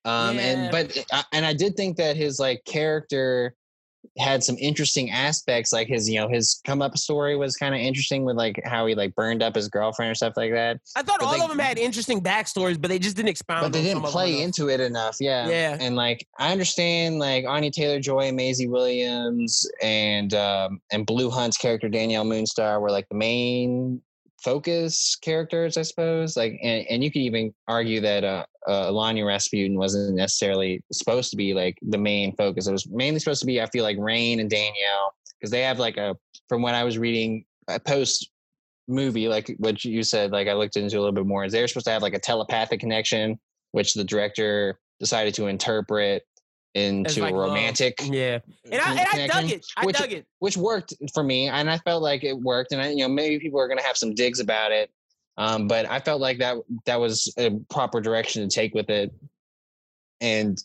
Um, 0.05 0.37
Yeah. 0.37 0.43
and 0.43 0.71
but 0.71 1.07
and 1.33 1.47
I 1.47 1.55
did 1.55 1.77
think 1.77 1.97
that 1.97 2.17
his 2.17 2.39
like 2.39 2.63
character 2.67 3.55
had 4.19 4.43
some 4.45 4.57
interesting 4.59 5.11
aspects 5.11 5.73
like 5.73 5.89
his 5.89 6.09
you 6.09 6.19
know 6.21 6.29
his 6.29 6.61
come 6.67 6.81
up 6.83 6.97
story 6.97 7.37
was 7.37 7.57
kind 7.57 7.75
of 7.75 7.81
interesting 7.81 8.25
with 8.25 8.37
like 8.37 8.61
how 8.65 8.87
he 8.87 8.95
like 8.95 9.15
burned 9.15 9.43
up 9.43 9.55
his 9.55 9.69
girlfriend 9.69 10.11
or 10.11 10.15
stuff 10.15 10.35
like 10.37 10.53
that 10.53 10.79
I 10.97 11.03
thought 11.03 11.21
but 11.21 11.27
all 11.27 11.37
they- 11.39 11.43
of 11.43 11.49
them 11.49 11.59
had 11.59 11.79
interesting 11.79 12.21
backstories, 12.23 12.81
but 12.81 12.89
they 12.89 12.99
just 12.99 13.17
didn't 13.17 13.29
expound. 13.31 13.63
but 13.63 13.73
they 13.73 13.83
didn't 13.83 13.97
some 13.97 14.05
of 14.05 14.11
them 14.11 14.13
play 14.13 14.43
into 14.43 14.69
it 14.69 14.81
enough 14.81 15.17
yeah 15.21 15.49
Yeah. 15.49 15.77
and 15.81 15.97
like 15.97 16.27
i 16.39 16.53
understand 16.53 17.19
like 17.19 17.45
anya 17.47 17.71
taylor 17.71 18.01
joy 18.01 18.29
and 18.29 18.37
maisie 18.37 18.69
williams 18.69 19.67
and 19.83 20.35
um 20.35 20.81
and 20.93 21.07
Blu 21.07 21.31
Hunt's 21.31 21.57
character 21.57 21.89
danielle 21.89 22.25
moonstar 22.25 22.81
were 22.81 22.91
like 22.91 23.09
the 23.09 23.17
main 23.17 24.01
focus 24.45 25.17
characters 25.17 25.79
i 25.79 25.83
suppose 25.83 26.37
like 26.37 26.59
and, 26.63 26.87
and 26.91 27.03
you 27.03 27.11
could 27.11 27.23
even 27.23 27.53
argue 27.67 28.01
that 28.01 28.25
uh, 28.25 28.45
uh 28.69 28.91
Illyana 28.91 29.27
Rasputin 29.27 29.79
wasn't 29.79 30.15
necessarily 30.15 30.83
supposed 30.93 31.31
to 31.31 31.37
be 31.37 31.55
like 31.55 31.79
the 31.83 31.99
main 31.99 32.37
focus. 32.37 32.67
It 32.67 32.73
was 32.73 32.87
mainly 32.89 33.21
supposed 33.21 33.41
to 33.41 33.47
be 33.47 33.61
i 33.63 33.67
feel 33.67 33.83
like 33.83 33.97
Rahne 33.97 34.41
and 34.41 34.51
danielle 34.51 35.15
because 35.41 35.51
they 35.51 35.63
have 35.63 35.79
like 35.79 35.97
a 35.97 36.15
from 36.49 36.63
when 36.63 36.75
i 36.75 36.85
was 36.85 36.99
reading 36.99 37.45
a 37.69 37.81
post 37.81 38.31
movie 38.87 39.29
like 39.29 39.55
what 39.59 39.83
you 39.83 40.03
said 40.03 40.31
like 40.31 40.47
i 40.47 40.53
looked 40.53 40.77
into 40.77 40.99
a 40.99 41.01
little 41.01 41.13
bit 41.13 41.27
more 41.27 41.45
is 41.45 41.53
they're 41.53 41.67
supposed 41.67 41.87
to 41.87 41.93
have 41.93 42.03
like 42.03 42.15
a 42.15 42.19
telepathic 42.19 42.81
connection 42.81 43.39
which 43.73 43.95
the 43.95 44.05
director 44.05 44.79
decided 45.01 45.35
to 45.35 45.47
interpret 45.47 46.23
into 46.75 47.21
like 47.23 47.35
romantic 47.35 48.01
Yeah, 48.03 48.41
and 48.71 48.81
I 48.81 48.91
and 49.15 49.23
I 49.23 49.27
dug 49.29 49.51
it. 49.51 49.65
I 49.77 49.87
which- 49.87 49.97
dug 49.97 50.13
it. 50.13 50.27
which 50.41 50.57
worked 50.57 50.93
for 51.13 51.23
me 51.23 51.47
and 51.49 51.71
i 51.71 51.79
felt 51.79 52.03
like 52.03 52.25
it 52.25 52.33
worked 52.33 52.73
and 52.73 52.83
I, 52.83 52.89
you 52.91 52.99
know 52.99 53.09
maybe 53.09 53.39
people 53.39 53.61
are 53.61 53.69
going 53.69 53.79
to 53.79 53.85
have 53.85 53.97
some 53.97 54.13
digs 54.15 54.41
about 54.41 54.73
it 54.73 54.91
um, 55.37 55.69
but 55.69 55.89
i 55.89 56.01
felt 56.01 56.21
like 56.21 56.39
that 56.39 56.57
that 56.87 56.99
was 56.99 57.33
a 57.39 57.53
proper 57.71 58.01
direction 58.01 58.49
to 58.49 58.53
take 58.53 58.75
with 58.75 58.91
it 58.91 59.13
and 60.21 60.59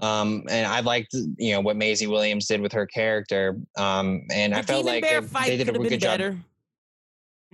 um 0.00 0.42
and 0.50 0.66
i 0.66 0.80
liked 0.80 1.14
you 1.38 1.52
know 1.52 1.60
what 1.62 1.76
Maisie 1.76 2.06
Williams 2.06 2.46
did 2.46 2.60
with 2.60 2.72
her 2.72 2.84
character 2.86 3.58
um 3.78 4.22
and 4.30 4.52
The 4.52 4.58
i 4.58 4.62
felt 4.62 4.84
like 4.84 5.02
they, 5.04 5.20
they 5.20 5.56
did 5.56 5.68
a 5.68 5.72
could 5.72 5.74
have 5.74 5.76
really 5.76 5.88
been 5.88 5.98
good 5.98 6.00
job 6.18 6.36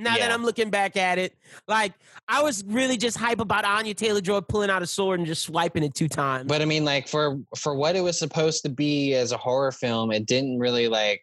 Now 0.03 0.17
that 0.17 0.31
I'm 0.31 0.45
looking 0.45 0.71
back 0.71 0.97
at 0.97 1.19
it, 1.19 1.37
like 1.69 1.93
I 2.29 2.43
was 2.43 2.65
really 2.65 2.97
just 2.97 3.17
hype 3.17 3.41
about 3.41 3.65
Anya 3.65 3.95
Taylor 3.95 4.21
Joy 4.21 4.41
pulling 4.41 4.71
out 4.71 4.83
a 4.83 4.87
sword 4.87 5.21
and 5.21 5.27
just 5.27 5.43
swiping 5.43 5.83
it 5.83 5.95
two 5.95 6.09
times. 6.09 6.49
but 6.49 6.63
i 6.63 6.65
mean 6.65 6.85
like 6.85 7.09
for 7.09 7.39
for 7.57 7.75
what 7.75 7.97
it 7.97 8.01
was 8.01 8.19
supposed 8.19 8.63
to 8.63 8.69
be 8.69 9.15
as 9.15 9.33
a 9.33 9.37
horror 9.37 9.73
film 9.73 10.13
it 10.13 10.27
didn't 10.27 10.59
really 10.59 10.89
like 10.89 11.23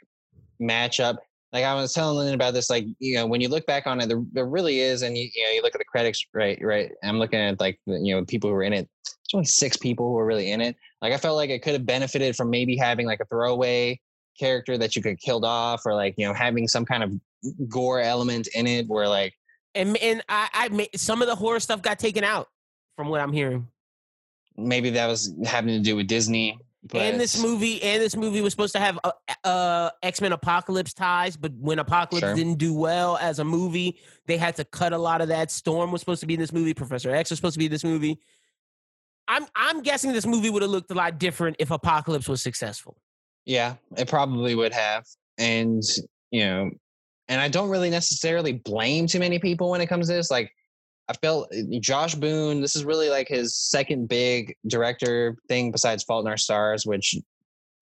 match 0.60 0.99
up. 0.99 1.18
Like 1.51 1.64
i 1.64 1.73
was 1.73 1.93
telling 1.93 2.18
Lynn 2.18 2.34
about 2.34 2.53
this 2.53 2.69
like 2.69 2.85
you 2.99 3.15
know 3.15 3.26
when 3.26 3.41
you 3.41 3.49
look 3.49 3.65
back 3.65 3.88
on 3.88 3.99
it 3.99 4.07
there, 4.07 4.22
there 4.31 4.45
really 4.45 4.80
is 4.81 5.01
and 5.01 5.18
you, 5.18 5.30
you 5.34 5.43
know 5.43 5.51
you 5.51 5.61
look 5.64 5.73
at 5.73 5.80
the 5.80 5.85
credits, 5.85 6.23
right 6.34 6.60
right 6.61 6.91
i'm 7.03 7.18
looking 7.18 7.39
at 7.39 7.60
like 7.60 7.80
you 7.88 8.15
know 8.15 8.23
people 8.26 8.49
who 8.49 8.56
are 8.56 8.64
in 8.64 8.73
it 8.73 8.88
there's 9.03 9.34
only 9.34 9.45
six 9.45 9.76
people 9.77 10.07
who 10.07 10.18
are 10.18 10.26
really 10.26 10.51
in 10.51 10.61
it. 10.61 10.76
Like 11.01 11.14
i 11.14 11.18
felt 11.18 11.38
like 11.38 11.49
it 11.49 11.61
could 11.64 11.73
have 11.73 11.85
benefited 11.85 12.35
from 12.35 12.49
maybe 12.49 12.76
having 12.76 13.06
like 13.07 13.19
a 13.19 13.26
throwaway 13.26 13.99
character 14.40 14.78
that 14.78 14.95
you 14.95 15.02
could 15.02 15.20
killed 15.20 15.44
off 15.45 15.86
or 15.86 15.94
like 15.94 16.16
you 16.18 16.26
know 16.26 16.34
having 16.34 16.68
some 16.68 16.86
kind 16.86 17.03
of 17.03 17.14
gore 17.68 17.99
element 18.02 18.48
in 18.56 18.66
it 18.68 18.88
where 18.88 19.07
like 19.07 19.34
and 19.76 19.98
and 19.98 20.24
I, 20.30 20.48
I 20.53 20.70
ma- 20.70 20.84
some 20.95 21.22
of 21.22 21.28
the 21.28 21.36
horror 21.36 21.60
stuff 21.60 21.82
got 21.82 21.99
taken 21.99 22.24
out 22.24 22.48
from 22.95 23.10
what 23.10 23.22
I'm 23.22 23.34
hearing. 23.34 23.68
maybe 24.57 24.90
that 24.91 25.07
was 25.07 25.34
having 25.45 25.74
to 25.76 25.80
do 25.80 25.95
with 25.95 26.07
disney 26.07 26.57
but 26.84 27.02
and 27.02 27.20
this 27.20 27.41
movie 27.41 27.84
and 27.84 28.02
this 28.02 28.16
movie 28.16 28.40
was 28.41 28.53
supposed 28.53 28.72
to 28.74 28.80
have 28.80 28.98
uh, 29.03 29.11
uh, 29.44 29.90
X-Men 30.02 30.32
Apocalypse 30.32 30.94
ties, 30.94 31.36
but 31.36 31.52
when 31.60 31.78
Apocalypse 31.78 32.26
Sure. 32.26 32.34
didn't 32.34 32.57
do 32.57 32.74
well 32.74 33.18
as 33.18 33.40
a 33.40 33.44
movie, 33.44 33.99
they 34.28 34.38
had 34.38 34.56
to 34.56 34.64
cut 34.64 34.94
a 34.94 34.98
lot 34.98 35.20
of 35.20 35.28
that. 35.28 35.52
Storm 35.52 35.91
was 35.91 35.99
supposed 35.99 36.22
to 36.22 36.26
be 36.26 36.36
in 36.36 36.40
this 36.40 36.53
movie. 36.53 36.74
Professor 36.74 37.14
X 37.14 37.32
was 37.32 37.38
supposed 37.38 37.56
to 37.56 37.60
be 37.60 37.66
in 37.66 37.72
this 37.72 37.84
movie. 37.84 38.18
I'm 39.28 39.45
I'm 39.57 39.82
guessing 39.84 40.14
this 40.14 40.26
movie 40.26 40.49
would 40.49 40.61
have 40.61 40.72
looked 40.72 40.90
a 40.90 40.94
lot 40.94 41.20
different 41.20 41.57
if 41.60 41.70
Apocalypse 41.70 42.30
was 42.30 42.41
successful. 42.41 42.95
Yeah, 43.49 43.77
it 43.97 44.07
probably 44.07 44.53
would 44.53 44.73
have. 44.73 45.05
And, 45.39 45.81
you 46.30 46.45
know, 46.45 46.69
and 47.30 47.41
I 47.41 47.47
don't 47.47 47.71
really 47.71 47.89
necessarily 47.89 48.53
blame 48.53 49.07
too 49.07 49.17
many 49.17 49.39
people 49.39 49.71
when 49.71 49.81
it 49.81 49.88
comes 49.88 50.07
to 50.07 50.13
this. 50.13 50.30
Like, 50.30 50.51
I 51.07 51.13
felt 51.13 51.51
uh, 51.51 51.80
Josh 51.80 52.13
Boone, 52.13 52.61
this 52.61 52.76
is 52.76 52.85
really 52.85 53.09
like 53.09 53.27
his 53.27 53.55
second 53.55 54.07
big 54.07 54.55
director 54.67 55.35
thing 55.47 55.71
besides 55.71 56.03
Fault 56.03 56.26
in 56.26 56.30
Our 56.30 56.38
Stars, 56.38 56.85
which, 56.85 57.15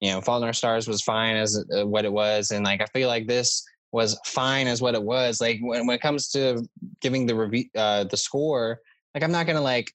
you 0.00 0.10
know, 0.10 0.22
Fault 0.22 0.40
in 0.40 0.46
Our 0.46 0.54
Stars 0.54 0.88
was 0.88 1.02
fine 1.02 1.36
as 1.36 1.62
uh, 1.76 1.86
what 1.86 2.06
it 2.06 2.12
was. 2.14 2.50
And 2.50 2.64
like, 2.64 2.80
I 2.80 2.86
feel 2.94 3.08
like 3.08 3.26
this 3.26 3.62
was 3.92 4.18
fine 4.24 4.68
as 4.68 4.80
what 4.80 4.94
it 4.94 5.02
was. 5.02 5.38
Like, 5.38 5.58
when, 5.60 5.86
when 5.86 5.96
it 5.96 6.00
comes 6.00 6.28
to 6.30 6.66
giving 7.02 7.26
the 7.26 7.34
review, 7.34 7.66
uh, 7.76 8.04
the 8.04 8.16
score, 8.16 8.80
like, 9.14 9.22
I'm 9.22 9.32
not 9.32 9.44
going 9.44 9.56
to 9.56 9.62
like, 9.62 9.92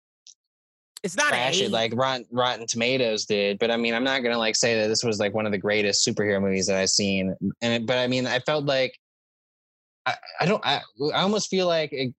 It's 1.04 1.18
not 1.18 1.30
trash 1.30 1.60
it 1.60 1.70
like 1.70 1.94
Rotten, 1.96 2.26
Rotten 2.32 2.66
Tomatoes 2.66 3.26
did. 3.26 3.60
But 3.60 3.72
I 3.72 3.78
mean, 3.78 3.94
I'm 3.94 4.06
not 4.06 4.24
gonna 4.24 4.38
like 4.38 4.56
say 4.56 4.80
that 4.82 4.88
this 4.88 5.04
was 5.04 5.20
like 5.20 5.34
one 5.34 5.46
of 5.46 5.52
the 5.52 5.58
greatest 5.58 6.08
superhero 6.08 6.42
movies 6.42 6.68
that 6.68 6.78
I've 6.78 6.90
seen. 6.90 7.36
And 7.62 7.74
it, 7.74 7.86
but 7.86 7.98
I 7.98 8.08
mean, 8.08 8.26
I 8.26 8.40
felt 8.40 8.66
like 8.66 8.98
I, 10.06 10.16
I 10.40 10.46
don't. 10.46 10.66
I, 10.66 10.82
I 11.14 11.22
almost 11.22 11.50
feel 11.50 11.68
like 11.68 11.92
it, 11.92 12.14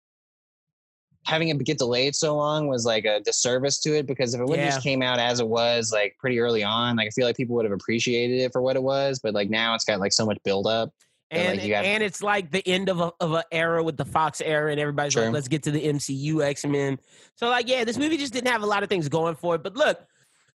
having 1.27 1.48
it 1.48 1.59
get 1.65 1.78
delayed 1.78 2.15
so 2.15 2.36
long 2.36 2.66
was 2.69 2.85
like 2.85 3.06
a 3.06 3.20
disservice 3.20 3.81
to 3.81 3.97
it 3.97 4.06
because 4.06 4.35
if 4.35 4.40
it 4.40 4.44
would 4.44 4.59
have 4.59 4.66
Yeah. 4.66 4.73
just 4.73 4.82
came 4.82 5.01
out 5.01 5.19
as 5.19 5.40
it 5.40 5.48
was 5.48 5.90
like 5.90 6.16
pretty 6.19 6.39
early 6.39 6.62
on, 6.62 6.97
like 6.97 7.06
I 7.06 7.11
feel 7.11 7.27
like 7.27 7.36
people 7.36 7.56
would 7.56 7.65
have 7.65 7.73
appreciated 7.73 8.40
it 8.40 8.52
for 8.52 8.61
what 8.61 8.77
it 8.77 8.82
was. 8.82 9.19
But 9.23 9.32
like 9.32 9.48
now 9.48 9.74
it's 9.74 9.85
got 9.85 10.01
like 10.01 10.12
so 10.12 10.27
much 10.27 10.39
build 10.44 10.66
up. 10.66 10.90
Yeah, 11.35 11.40
and 11.51 11.61
like, 11.61 11.69
got- 11.70 11.85
and 11.85 12.02
it's 12.02 12.23
like 12.23 12.51
the 12.51 12.66
end 12.66 12.89
of 12.89 13.01
a 13.01 13.12
of 13.20 13.32
an 13.32 13.43
era 13.52 13.82
with 13.82 13.97
the 13.97 14.05
Fox 14.05 14.40
era, 14.40 14.70
and 14.70 14.81
everybody's 14.81 15.15
like, 15.16 15.32
let's 15.32 15.48
get 15.48 15.62
to 15.65 15.70
the 15.70 15.85
MCU 15.85 16.43
X 16.44 16.65
Men. 16.65 16.98
So 17.36 17.48
like, 17.48 17.69
yeah, 17.69 17.85
this 17.85 17.98
movie 17.98 18.16
just 18.16 18.32
didn't 18.32 18.51
have 18.51 18.62
a 18.62 18.66
lot 18.66 18.82
of 18.82 18.89
things 18.89 19.09
going 19.09 19.35
for 19.36 19.55
it. 19.55 19.62
But 19.62 19.77
look, 19.77 19.98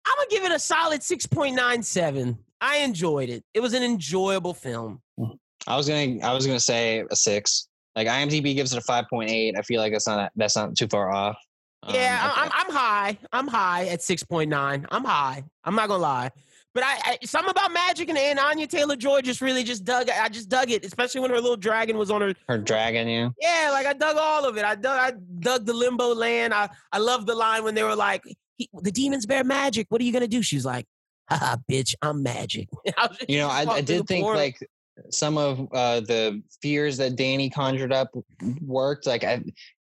I'm 0.05 0.15
gonna 0.17 0.29
give 0.29 0.43
it 0.43 0.51
a 0.55 0.59
solid 0.59 1.03
six 1.03 1.25
point 1.25 1.55
nine 1.55 1.83
seven. 1.83 2.37
I 2.61 2.77
enjoyed 2.77 3.29
it. 3.29 3.43
It 3.53 3.59
was 3.59 3.73
an 3.73 3.83
enjoyable 3.83 4.53
film. 4.53 5.01
I 5.67 5.75
was 5.75 5.87
gonna 5.87 6.17
I 6.23 6.33
was 6.33 6.45
gonna 6.47 6.59
say 6.59 7.03
a 7.09 7.15
six. 7.15 7.67
Like 7.95 8.07
IMDb 8.07 8.53
gives 8.55 8.73
it 8.73 8.77
a 8.77 8.81
five 8.81 9.05
point 9.09 9.29
eight. 9.29 9.55
I 9.57 9.61
feel 9.63 9.81
like 9.81 9.91
that's 9.91 10.07
not 10.07 10.31
that's 10.35 10.55
not 10.55 10.75
too 10.75 10.87
far 10.87 11.11
off. 11.11 11.35
Yeah, 11.89 12.19
Um, 12.23 12.31
I- 12.35 12.43
I'm 12.43 12.51
I'm 12.67 12.73
high. 12.73 13.17
I'm 13.31 13.47
high 13.47 13.87
at 13.87 14.01
six 14.01 14.23
point 14.23 14.49
nine. 14.49 14.85
I'm 14.91 15.03
high. 15.03 15.43
I'm 15.63 15.75
not 15.75 15.87
gonna 15.89 16.01
lie. 16.01 16.31
But 16.77 16.83
I, 16.85 16.99
I 17.05 17.17
something 17.25 17.49
about 17.49 17.71
Magik 17.75 18.07
and, 18.07 18.17
and 18.19 18.37
Anya 18.37 18.67
Taylor 18.67 18.95
Joy 18.95 19.21
just 19.21 19.41
really 19.41 19.63
just 19.63 19.83
dug. 19.83 20.11
I 20.11 20.29
just 20.29 20.47
dug 20.47 20.69
it, 20.69 20.85
especially 20.85 21.21
when 21.21 21.31
her 21.31 21.37
little 21.41 21.57
dragon 21.57 21.97
was 21.97 22.11
on 22.11 22.21
her 22.21 22.35
her 22.47 22.59
dragon, 22.59 23.07
yeah. 23.07 23.29
Yeah, 23.41 23.71
like 23.71 23.87
I 23.87 23.93
dug 23.93 24.15
all 24.15 24.45
of 24.47 24.57
it. 24.57 24.63
I 24.63 24.75
dug, 24.75 24.99
I 24.99 25.17
dug 25.39 25.65
the 25.65 25.73
limbo 25.73 26.13
land. 26.13 26.53
I, 26.53 26.69
I 26.91 26.99
love 26.99 27.25
the 27.25 27.33
line 27.33 27.63
when 27.63 27.73
they 27.73 27.81
were 27.81 27.95
like, 27.95 28.21
he, 28.57 28.69
"The 28.83 28.91
demons 28.91 29.25
bear 29.25 29.43
magic. 29.43 29.87
What 29.89 30.01
are 30.01 30.03
you 30.03 30.13
gonna 30.13 30.27
do?" 30.27 30.43
She's 30.43 30.65
like, 30.65 30.85
"Haha, 31.31 31.55
bitch, 31.67 31.95
I'm 32.03 32.21
magic." 32.21 32.69
I 32.95 33.07
was 33.07 33.17
just- 33.17 33.27
You 33.31 33.39
know, 33.39 33.47
I, 33.49 33.65
I 33.67 33.81
did 33.81 34.05
think 34.05 34.23
portal. 34.23 34.39
like 34.39 34.59
some 35.09 35.39
of 35.39 35.59
uh, 35.73 36.01
the 36.01 36.43
fears 36.61 36.97
that 36.97 37.15
Danny 37.15 37.49
conjured 37.49 37.91
up 37.91 38.11
worked. 38.61 39.07
Like 39.07 39.23
I, 39.23 39.43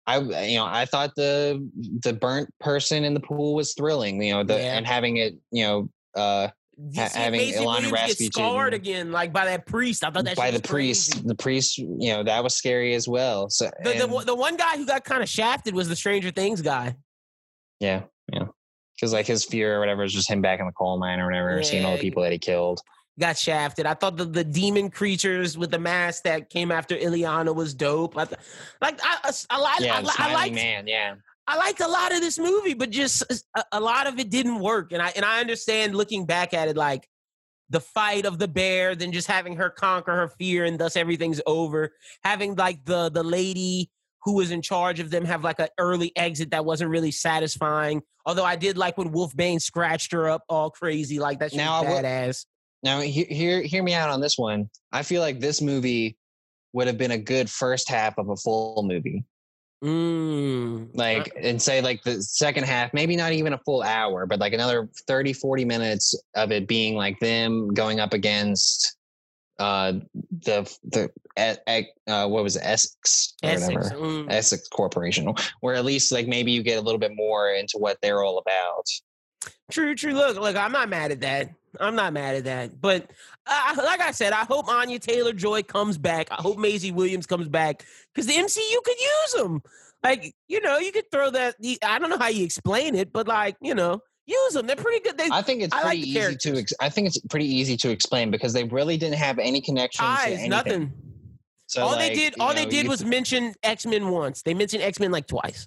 I, 0.07 0.19
you 0.19 0.59
know, 0.59 0.67
I 0.67 0.85
thought 0.85 1.15
the 1.17 1.67
the 2.03 2.13
burnt 2.13 2.51
person 2.61 3.05
in 3.05 3.15
the 3.15 3.21
pool 3.21 3.55
was 3.55 3.73
thrilling. 3.73 4.23
You 4.23 4.35
know, 4.35 4.45
the 4.45 4.53
Yeah. 4.59 4.77
and 4.77 4.87
having 4.87 5.17
it, 5.17 5.37
you 5.51 5.65
know, 5.65 5.89
uh, 6.15 6.49
You 6.49 6.49
ha- 6.49 6.51
see 6.51 6.64
having 6.95 7.41
Ilana 7.41 7.91
Williams 7.91 8.15
get 8.17 8.33
scarred 8.33 8.75
again, 8.75 9.13
like 9.13 9.33
by 9.33 9.45
that 9.47 9.67
priest. 9.67 10.05
I 10.05 10.11
thought 10.11 10.25
that 10.25 10.37
by 10.37 10.51
the 10.51 10.61
priest, 10.61 11.13
crazy. 11.13 11.27
the 11.29 11.35
priest, 11.35 11.79
you 11.79 12.13
know, 12.13 12.23
that 12.25 12.43
was 12.43 12.55
scary 12.55 12.95
as 12.95 13.07
well. 13.09 13.49
So 13.49 13.71
The, 13.83 13.91
the, 13.93 14.03
and- 14.05 14.13
one- 14.13 14.27
the 14.27 14.35
one 14.35 14.57
guy 14.57 14.77
who 14.77 14.87
got 14.87 15.05
kind 15.05 15.23
of 15.23 15.29
shafted 15.29 15.75
was 15.75 15.89
the 15.89 15.97
Stranger 15.97 16.31
Things 16.31 16.63
guy. 16.63 16.97
yeah, 17.81 18.03
yeah, 18.33 18.47
because 18.97 19.13
like 19.13 19.27
his 19.27 19.45
fear 19.45 19.77
or 19.77 19.81
whatever 19.81 20.05
is 20.05 20.13
just 20.13 20.31
him 20.31 20.41
back 20.41 20.61
in 20.61 20.67
the 20.67 20.73
coal 20.73 20.99
mine 20.99 21.21
or 21.21 21.27
whatever, 21.27 21.63
seeing 21.63 21.85
all 21.85 21.97
the 21.97 22.01
people 22.01 22.23
that 22.23 22.33
he 22.33 22.39
killed. 22.39 22.81
Got 23.19 23.39
shafted. 23.39 23.87
I 23.87 23.95
thought 23.95 24.17
the, 24.17 24.25
the 24.25 24.43
demon 24.43 24.91
creatures 24.91 25.57
with 25.57 25.71
the 25.71 25.79
mask 25.79 26.25
that 26.25 26.51
came 26.51 26.73
after 26.73 26.97
Illyana 26.97 27.55
was 27.55 27.73
dope. 27.73 28.19
I 28.19 28.25
th- 28.25 28.41
like 28.81 28.99
I, 29.05 29.19
I, 29.23 29.31
I, 29.51 29.61
like- 29.61 29.81
Yeah, 29.81 29.99
I, 29.99 30.03
the 30.03 30.13
I 30.19 30.33
liked 30.35 30.55
man. 30.57 30.87
Yeah, 30.89 31.15
I 31.47 31.57
liked 31.57 31.81
a 31.81 31.89
lot 31.89 32.13
of 32.15 32.21
this 32.21 32.39
movie, 32.39 32.75
but 32.75 32.91
just 32.91 33.23
uh, 33.31 33.37
a, 33.73 33.79
a 33.79 33.81
lot 33.81 34.07
of 34.07 34.19
it 34.19 34.31
didn't 34.31 34.61
work. 34.61 34.93
And 34.93 35.03
I 35.03 35.13
and 35.15 35.25
I 35.25 35.41
understand 35.41 35.95
looking 35.95 36.27
back 36.27 36.55
at 36.55 36.69
it, 36.69 36.77
like 36.77 37.09
the 37.71 37.81
fight 37.81 38.27
of 38.27 38.39
the 38.39 38.49
bear, 38.49 38.95
then 38.95 39.13
just 39.13 39.29
having 39.29 39.57
her 39.57 39.71
conquer 39.71 40.15
her 40.15 40.29
fear, 40.29 40.65
and 40.65 40.79
thus 40.79 40.97
everything's 40.97 41.41
over. 41.47 41.93
Having 42.23 42.57
like 42.57 42.85
the 42.85 43.11
the 43.11 43.23
lady 43.23 43.91
who 44.25 44.35
was 44.35 44.51
in 44.51 44.63
charge 44.63 45.01
of 45.01 45.11
them 45.11 45.25
have 45.25 45.45
like 45.45 45.59
an 45.59 45.69
early 45.79 46.13
exit 46.17 46.51
that 46.51 46.65
wasn't 46.65 46.91
really 46.91 47.11
satisfying. 47.11 48.03
Although 48.25 48.45
I 48.45 48.57
did 48.57 48.79
like 48.79 48.97
when 48.97 49.13
Wolfbane 49.13 49.61
scratched 49.61 50.13
her 50.13 50.31
up 50.31 50.43
all 50.49 50.71
crazy, 50.71 51.19
like 51.19 51.41
that. 51.41 51.53
Now 51.55 51.83
badass. 51.83 52.47
Now 52.83 53.01
hear, 53.01 53.27
hear 53.29 53.63
hear 53.63 53.83
me 53.83 53.95
out 53.95 54.09
on 54.09 54.21
this 54.21 54.39
one. 54.39 54.71
I 54.93 55.03
feel 55.03 55.21
like 55.21 55.41
this 55.41 55.61
movie 55.61 56.17
would 56.73 56.87
have 56.87 56.99
been 56.99 57.13
a 57.13 57.19
good 57.19 57.51
first 57.51 57.89
half 57.89 58.19
of 58.19 58.31
a 58.31 58.37
full 58.37 58.83
movie. 58.83 59.25
Mm. 59.83 60.91
Like, 60.95 61.33
and 61.41 61.61
say 61.61 61.81
like 61.81 62.03
the 62.03 62.23
second 62.23 62.65
half, 62.65 62.95
maybe 62.95 63.17
not 63.17 63.33
even 63.33 63.53
a 63.53 63.59
full 63.59 63.83
hour, 63.83 64.27
but 64.27 64.41
like 64.41 64.53
another 64.53 64.89
30, 65.07 65.33
40 65.33 65.65
minutes 65.65 66.15
of 66.35 66.53
it 66.53 66.67
being 66.67 66.95
like 66.95 67.19
them 67.21 67.69
going 67.75 68.01
up 68.01 68.13
against 68.13 68.97
uh 69.61 69.93
the 70.43 70.79
the 70.91 71.09
uh 72.09 72.27
what 72.27 72.43
was 72.43 72.57
it 72.57 72.63
Essex 72.65 73.35
or 73.43 73.51
Essex, 73.51 73.75
whatever 73.75 73.97
mm. 73.97 74.27
Essex 74.29 74.69
Corporation 74.69 75.33
where 75.61 75.77
at 75.77 75.85
least 75.85 76.11
like 76.11 76.27
maybe 76.27 76.51
you 76.51 76.63
get 76.63 76.79
a 76.79 76.81
little 76.81 76.99
bit 76.99 77.15
more 77.15 77.51
into 77.51 77.79
what 77.79 77.97
they're 78.03 78.23
all 78.23 78.39
about 78.39 78.85
true 79.71 79.95
true 79.95 80.13
look 80.13 80.39
look 80.39 80.57
I'm 80.57 80.73
not 80.73 80.89
mad 80.89 81.11
at 81.11 81.21
that 81.21 81.51
I'm 81.81 81.95
not 81.95 82.13
mad 82.13 82.37
at 82.37 82.45
that 82.45 82.81
but 82.81 83.11
uh, 83.47 83.75
like 83.77 84.01
I 84.01 84.11
said 84.11 84.33
I 84.33 84.45
hope 84.45 84.69
Anya 84.69 84.99
Taylor 84.99 85.33
Joy 85.33 85.63
comes 85.63 85.99
back 85.99 86.29
I 86.31 86.41
hope 86.41 86.59
Maisie 86.59 86.93
Williams 86.93 87.27
comes 87.27 87.49
back 87.49 87.85
because 88.13 88.27
the 88.27 88.35
MCU 88.35 88.83
could 88.85 89.01
use 89.01 89.33
them 89.37 89.63
like 90.03 90.35
you 90.49 90.61
know 90.61 90.79
you 90.79 90.93
could 90.93 91.11
throw 91.11 91.31
that 91.31 91.57
I 91.83 91.99
don't 91.99 92.11
know 92.11 92.19
how 92.19 92.29
you 92.29 92.45
explain 92.45 92.95
it 92.95 93.13
but 93.13 93.27
like 93.27 93.57
you 93.61 93.75
know 93.75 94.01
use 94.27 94.55
them. 94.55 94.67
They're 94.67 94.77
pretty 94.77 95.01
good. 95.01 95.19
They, 95.19 95.29
I 95.31 95.43
think 95.43 95.63
it's 95.63 95.75
pretty 95.75 95.87
like 95.87 95.99
easy 95.99 96.37
to. 96.37 96.59
Ex- 96.59 96.73
I 96.81 96.89
think 96.89 97.09
it's 97.09 97.19
pretty 97.19 97.47
easy 97.47 97.77
to 97.79 97.91
explain 97.91 98.31
because 98.31 98.53
they 98.53 98.65
really 98.65 98.97
didn't 98.97 99.19
have 99.19 99.39
any 99.39 99.61
connection. 99.61 100.05
Ties, 100.05 100.47
nothing. 100.49 100.93
So 101.67 101.83
all 101.83 101.93
like, 101.93 102.13
they 102.13 102.15
did, 102.15 102.35
all 102.39 102.49
know, 102.49 102.55
they 102.55 102.67
did 102.67 102.89
was 102.89 103.05
mention 103.05 103.55
X 103.63 103.87
Men 103.87 104.09
once. 104.09 104.43
They 104.43 104.55
mentioned 104.55 104.83
X 104.83 105.01
Men 105.01 105.11
like 105.11 105.27
twice. 105.27 105.67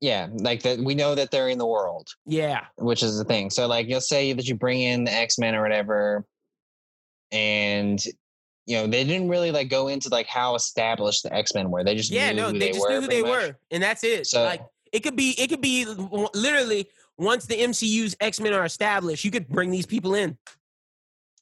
Yeah, 0.00 0.28
like 0.32 0.62
that. 0.62 0.78
We 0.78 0.94
know 0.94 1.14
that 1.14 1.30
they're 1.30 1.48
in 1.48 1.58
the 1.58 1.66
world. 1.66 2.08
Yeah, 2.26 2.64
which 2.76 3.02
is 3.02 3.18
the 3.18 3.24
thing. 3.24 3.50
So 3.50 3.66
like, 3.66 3.86
you'll 3.88 4.00
say 4.00 4.32
that 4.32 4.46
you 4.46 4.54
bring 4.54 4.80
in 4.80 5.04
the 5.04 5.12
X 5.12 5.38
Men 5.38 5.54
or 5.54 5.62
whatever, 5.62 6.24
and 7.30 8.02
you 8.66 8.76
know 8.76 8.86
they 8.86 9.04
didn't 9.04 9.28
really 9.28 9.50
like 9.50 9.68
go 9.68 9.88
into 9.88 10.08
like 10.08 10.26
how 10.26 10.54
established 10.54 11.24
the 11.24 11.34
X 11.34 11.54
Men 11.54 11.70
were. 11.70 11.84
They 11.84 11.94
just 11.94 12.10
yeah, 12.10 12.32
no, 12.32 12.50
they, 12.50 12.58
they, 12.58 12.68
just 12.68 12.80
were, 12.80 12.88
knew 12.88 13.00
who 13.02 13.06
they 13.08 13.22
much. 13.22 13.30
were, 13.30 13.56
and 13.70 13.82
that's 13.82 14.02
it. 14.02 14.26
So 14.26 14.42
like, 14.44 14.62
it 14.90 15.00
could 15.00 15.16
be, 15.16 15.34
it 15.38 15.48
could 15.48 15.60
be 15.60 15.84
literally 15.84 16.88
once 17.18 17.44
the 17.44 17.56
MCU's 17.56 18.16
X 18.20 18.40
Men 18.40 18.54
are 18.54 18.64
established, 18.64 19.24
you 19.24 19.30
could 19.30 19.48
bring 19.48 19.70
these 19.70 19.86
people 19.86 20.14
in. 20.14 20.38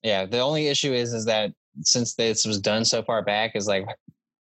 Yeah, 0.03 0.27
the 0.27 0.41
only 0.41 0.67
issue 0.67 0.93
is 0.93 1.13
is 1.13 1.25
that 1.27 1.53
since 1.83 2.15
this 2.15 2.45
was 2.45 2.61
done 2.61 2.85
so 2.85 3.05
far 3.05 3.23
back, 3.23 3.53
is 3.55 3.69
like 3.69 3.87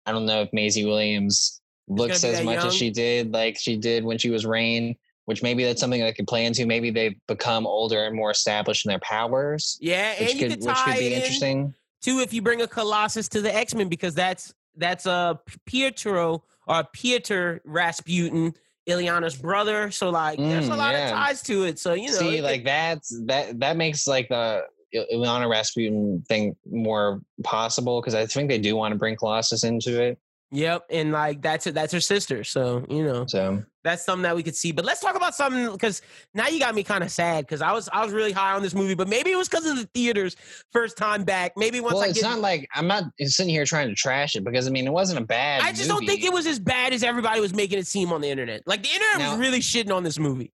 I 0.06 0.14
don't 0.14 0.26
know 0.26 0.42
if 0.42 0.50
Maisie 0.54 0.86
Williams 0.86 1.62
looks 1.88 2.24
as 2.24 2.44
much 2.44 2.57
young. 2.57 2.68
as 2.68 2.76
she 2.76 2.90
did, 2.90 3.32
like 3.34 3.57
she 3.57 3.78
did 3.78 4.03
when 4.03 4.18
she 4.18 4.30
was 4.30 4.45
Rahne, 4.45 4.98
Which 5.26 5.44
maybe 5.44 5.64
that's 5.64 5.80
something 5.80 6.02
that 6.02 6.16
could 6.16 6.28
play 6.28 6.45
into. 6.45 6.66
Maybe 6.66 6.91
they've 6.91 7.16
become 7.28 7.68
older 7.68 8.06
and 8.06 8.16
more 8.16 8.32
established 8.32 8.86
in 8.86 8.90
their 8.90 8.99
powers. 8.99 9.78
Yeah, 9.82 10.20
which 10.20 10.40
could, 10.40 10.52
could 10.52 10.66
which 10.66 10.76
could 10.76 10.98
be 10.98 11.14
interesting 11.14 11.74
too 12.02 12.20
if 12.20 12.34
you 12.34 12.41
bring 12.41 12.62
a 12.62 12.68
Colossus 12.68 13.28
to 13.30 13.41
the 13.41 13.53
X 13.53 13.74
Men 13.74 13.90
because 13.90 14.14
that's 14.14 14.53
that's 14.78 15.06
a 15.06 15.40
Pietro 15.66 16.44
or 16.68 16.84
Pieter 16.94 17.62
Rasputin 17.66 18.53
Illyana's 18.88 19.36
brother. 19.36 19.91
So 19.91 20.10
like 20.10 20.40
mm, 20.40 20.49
there's 20.49 20.68
a 20.68 20.72
mm, 20.72 20.78
lot 20.78 20.94
yeah. 20.94 21.06
of 21.06 21.12
ties 21.12 21.41
to 21.44 21.64
it. 21.64 21.80
So 21.80 21.94
you 21.94 22.07
know 22.07 22.14
See, 22.14 22.41
like 22.41 22.64
that's 22.64 23.10
that 23.26 23.60
that 23.60 23.78
makes 23.78 24.07
like 24.07 24.30
the 24.30 24.64
Illyana 24.94 25.49
Rasputin 25.49 26.24
thing 26.30 26.56
more 26.70 27.22
possible 27.44 28.02
because 28.02 28.16
I 28.16 28.26
think 28.26 28.49
they 28.49 28.60
do 28.60 28.76
want 28.76 28.91
to 28.91 28.98
bring 28.98 29.16
Colossus 29.16 29.64
into 29.64 30.02
it. 30.02 30.20
Yep, 30.51 30.85
and 30.89 31.11
like 31.11 31.41
that's 31.41 31.67
it. 31.67 31.73
That's 31.73 31.91
her 31.91 31.99
sister. 31.99 32.43
So 32.43 32.85
you 32.89 33.03
know, 33.03 33.26
so 33.27 33.63
that's 33.84 34.05
something 34.05 34.23
that 34.23 34.35
we 34.35 34.43
could 34.43 34.55
see. 34.55 34.72
But 34.72 34.85
let's 34.85 35.01
talk 35.01 35.15
about 35.15 35.35
something 35.35 35.72
because 35.72 36.01
now 36.34 36.47
you 36.47 36.59
got 36.59 36.76
me 36.76 36.84
kind 36.84 37.03
of 37.03 37.11
sad 37.11 37.45
because 37.45 37.61
I 37.61 37.72
was 37.72 37.89
I 37.91 38.03
was 38.03 38.13
really 38.13 38.31
high 38.31 38.53
on 38.53 38.61
this 38.61 38.73
movie, 38.73 38.93
but 38.93 39.07
maybe 39.07 39.31
it 39.31 39.35
was 39.35 39.49
because 39.49 39.65
of 39.65 39.76
the 39.76 39.88
theaters 39.93 40.35
first 40.72 40.97
time 40.97 41.23
back. 41.23 41.53
Maybe 41.57 41.80
once 41.80 41.95
well, 41.95 42.03
I 42.03 42.07
it's 42.07 42.22
get, 42.22 42.30
not 42.30 42.39
like 42.39 42.67
I'm 42.76 42.88
not 42.88 43.05
sitting 43.19 43.49
here 43.49 43.65
trying 43.65 43.89
to 43.89 43.95
trash 43.95 44.35
it 44.35 44.43
because 44.43 44.67
I 44.67 44.69
mean 44.69 44.85
it 44.85 44.93
wasn't 44.93 45.19
a 45.19 45.26
bad. 45.26 45.61
I 45.61 45.72
just 45.72 45.89
movie. 45.89 45.89
don't 45.89 46.05
think 46.05 46.23
it 46.23 46.34
was 46.34 46.45
as 46.45 46.59
bad 46.59 46.93
as 46.93 47.03
everybody 47.03 47.41
was 47.41 47.53
making 47.53 47.80
it 47.80 47.88
seem 47.88 48.13
on 48.13 48.22
the 48.22 48.30
internet. 48.30 48.61
Like 48.67 48.84
the 48.84 48.89
internet 48.89 49.19
now, 49.19 49.31
was 49.31 49.39
really 49.39 49.59
shitting 49.59 49.93
on 49.93 50.03
this 50.03 50.19
movie. 50.19 50.53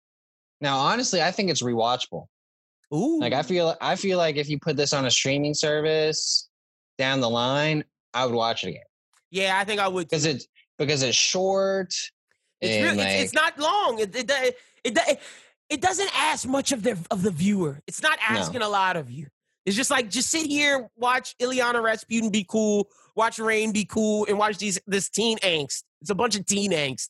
Now, 0.61 0.77
honestly, 0.77 1.21
I 1.21 1.31
think 1.31 1.49
it's 1.49 1.61
rewatchable. 1.61 2.27
Ooh, 2.93 3.19
like 3.19 3.33
I 3.33 3.43
feel 3.43 3.75
I 3.81 3.95
feel 3.97 4.17
like 4.17 4.37
if 4.37 4.49
you 4.49 4.57
put 4.57 4.77
this 4.77 4.93
on 4.93 5.05
a 5.05 5.11
streaming 5.11 5.53
service 5.53 6.49
down 6.97 7.19
the 7.19 7.29
line, 7.29 7.83
I 8.13 8.25
would 8.25 8.35
watch 8.35 8.63
it 8.63 8.69
again. 8.69 8.83
Yeah, 9.31 9.57
I 9.57 9.63
think 9.63 9.79
I 9.79 9.87
would 9.87 10.07
because 10.07 10.25
it's 10.25 10.47
because 10.77 11.01
it's 11.03 11.17
short. 11.17 11.93
It's 12.59 12.83
really, 12.83 12.97
like, 12.97 13.07
it's, 13.07 13.23
it's, 13.23 13.33
not 13.33 13.57
long. 13.57 13.99
It, 13.99 14.15
it, 14.15 14.29
it, 14.29 14.57
it, 14.83 15.19
it 15.69 15.81
doesn't 15.81 16.11
ask 16.15 16.47
much 16.47 16.71
of 16.71 16.83
the 16.83 16.97
of 17.09 17.23
the 17.23 17.31
viewer. 17.31 17.79
It's 17.87 18.03
not 18.03 18.19
asking 18.21 18.59
no. 18.59 18.67
a 18.67 18.69
lot 18.69 18.97
of 18.97 19.09
you. 19.09 19.27
It's 19.65 19.75
just 19.75 19.89
like 19.89 20.09
just 20.09 20.29
sit 20.29 20.45
here, 20.45 20.89
watch 20.95 21.35
Illyana 21.41 21.81
Rasputin 21.81 22.29
be 22.29 22.45
cool, 22.47 22.87
watch 23.15 23.37
Rahne 23.37 23.73
be 23.73 23.85
cool, 23.85 24.25
and 24.27 24.37
watch 24.37 24.57
these 24.57 24.79
this 24.85 25.09
teen 25.09 25.37
angst. 25.39 25.83
It's 26.01 26.09
a 26.09 26.15
bunch 26.15 26.35
of 26.35 26.45
teen 26.45 26.71
angst. 26.71 27.09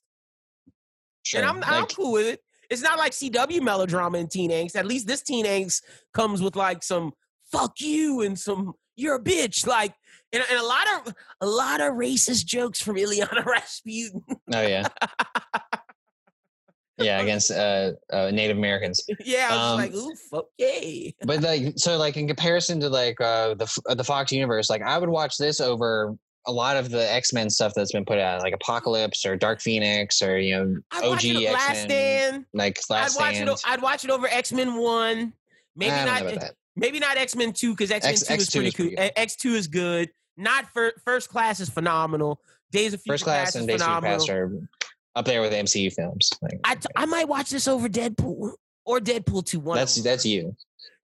Sure. 1.24 1.42
And 1.42 1.50
I'm 1.50 1.60
like, 1.60 1.72
I'm 1.72 1.86
cool 1.88 2.14
with 2.14 2.28
it. 2.28 2.42
It's 2.70 2.82
not 2.82 2.98
like 2.98 3.12
CW 3.12 3.62
melodrama 3.62 4.18
and 4.18 4.30
teen 4.30 4.52
angst. 4.52 4.76
At 4.76 4.86
least 4.86 5.08
this 5.08 5.22
teen 5.22 5.46
angst 5.46 5.82
comes 6.14 6.42
with 6.42 6.56
like 6.56 6.84
some 6.84 7.14
fuck 7.52 7.80
you 7.80 8.22
and 8.22 8.38
some 8.38 8.74
you're 8.96 9.16
a 9.16 9.24
bitch. 9.24 9.66
Like 9.66 9.94
and, 10.34 10.44
and 10.50 10.60
a 10.60 10.66
lot 10.66 10.88
of 10.96 11.14
a 11.42 11.46
lot 11.46 11.82
of 11.82 11.94
racist 11.94 12.46
jokes 12.46 12.82
from 12.82 12.96
Illyana 12.98 13.46
Rasputin. 13.46 14.24
Oh 14.54 14.62
yeah. 14.62 14.88
yeah, 16.98 17.22
against 17.22 17.52
uh, 17.52 17.94
uh, 18.12 18.32
Native 18.32 18.58
Americans. 18.58 19.04
Yeah, 19.26 19.50
I 19.50 19.56
was 19.56 19.72
um, 19.72 19.78
like, 19.78 19.94
oof, 19.94 20.20
okay. 20.34 21.16
but 21.24 21.42
like, 21.42 21.74
so 21.78 21.98
like 21.98 22.18
in 22.18 22.28
comparison 22.28 22.80
to 22.82 22.90
like 22.90 23.20
uh, 23.22 23.56
the 23.56 23.82
uh, 23.88 23.96
the 23.96 24.04
Fox 24.04 24.32
universe, 24.32 24.70
like 24.70 24.82
I 24.82 24.98
would 24.98 25.10
watch 25.10 25.38
this 25.38 25.60
over 25.60 26.16
a 26.48 26.52
lot 26.52 26.76
of 26.78 26.90
the 26.90 27.12
X 27.12 27.34
Men 27.34 27.50
stuff 27.50 27.74
that's 27.76 27.92
been 27.92 28.06
put 28.06 28.18
out, 28.18 28.42
like 28.42 28.54
Apocalypse 28.54 29.26
or 29.26 29.36
Dark 29.36 29.62
Phoenix 29.62 30.22
or 30.22 30.40
you 30.40 30.56
know 30.56 30.78
I'd 30.92 31.04
OG 31.04 31.26
X 31.26 31.88
Men, 31.88 32.46
like 32.54 32.80
Last 32.90 33.18
I'd 33.18 33.22
watch 33.22 33.36
Stand. 33.36 33.50
it. 33.50 33.62
I'd 33.66 33.82
watch 33.82 34.04
it 34.04 34.10
over 34.10 34.28
X 34.28 34.52
Men 34.52 34.76
One. 34.76 35.34
Maybe 35.76 35.92
not. 35.92 36.54
Maybe 36.76 37.00
not 37.00 37.18
X 37.18 37.36
Men 37.36 37.54
Two 37.54 37.72
because 37.72 37.92
X 37.92 38.06
Men 38.06 38.38
Two 38.38 38.42
is 38.42 38.50
pretty 38.50 38.72
cool. 38.72 38.92
X 38.98 39.36
Two 39.36 39.54
is 39.54 39.68
good. 39.68 40.10
Not 40.38 40.68
for, 40.72 40.94
first 41.04 41.30
class 41.30 41.60
is 41.60 41.70
phenomenal. 41.70 42.42
Days 42.72 42.94
of 42.94 43.02
Future 43.02 43.14
First 43.14 43.24
Class 43.26 43.56
and 43.56 43.68
Days 43.68 43.82
of 43.82 43.88
Future 43.88 44.02
Past 44.02 44.30
are 44.30 44.52
up 45.16 45.26
there 45.26 45.42
with 45.42 45.52
MCU 45.52 45.92
films. 45.94 46.30
Like, 46.42 46.60
I, 46.64 46.76
t- 46.76 46.88
I 46.96 47.06
might 47.06 47.28
watch 47.28 47.50
this 47.50 47.68
over 47.68 47.90
Deadpool 47.90 48.54
or 48.86 49.00
Deadpool 49.00 49.46
two. 49.46 49.60
One. 49.60 49.78
That's 49.78 50.02
that's 50.02 50.26
you. 50.26 50.56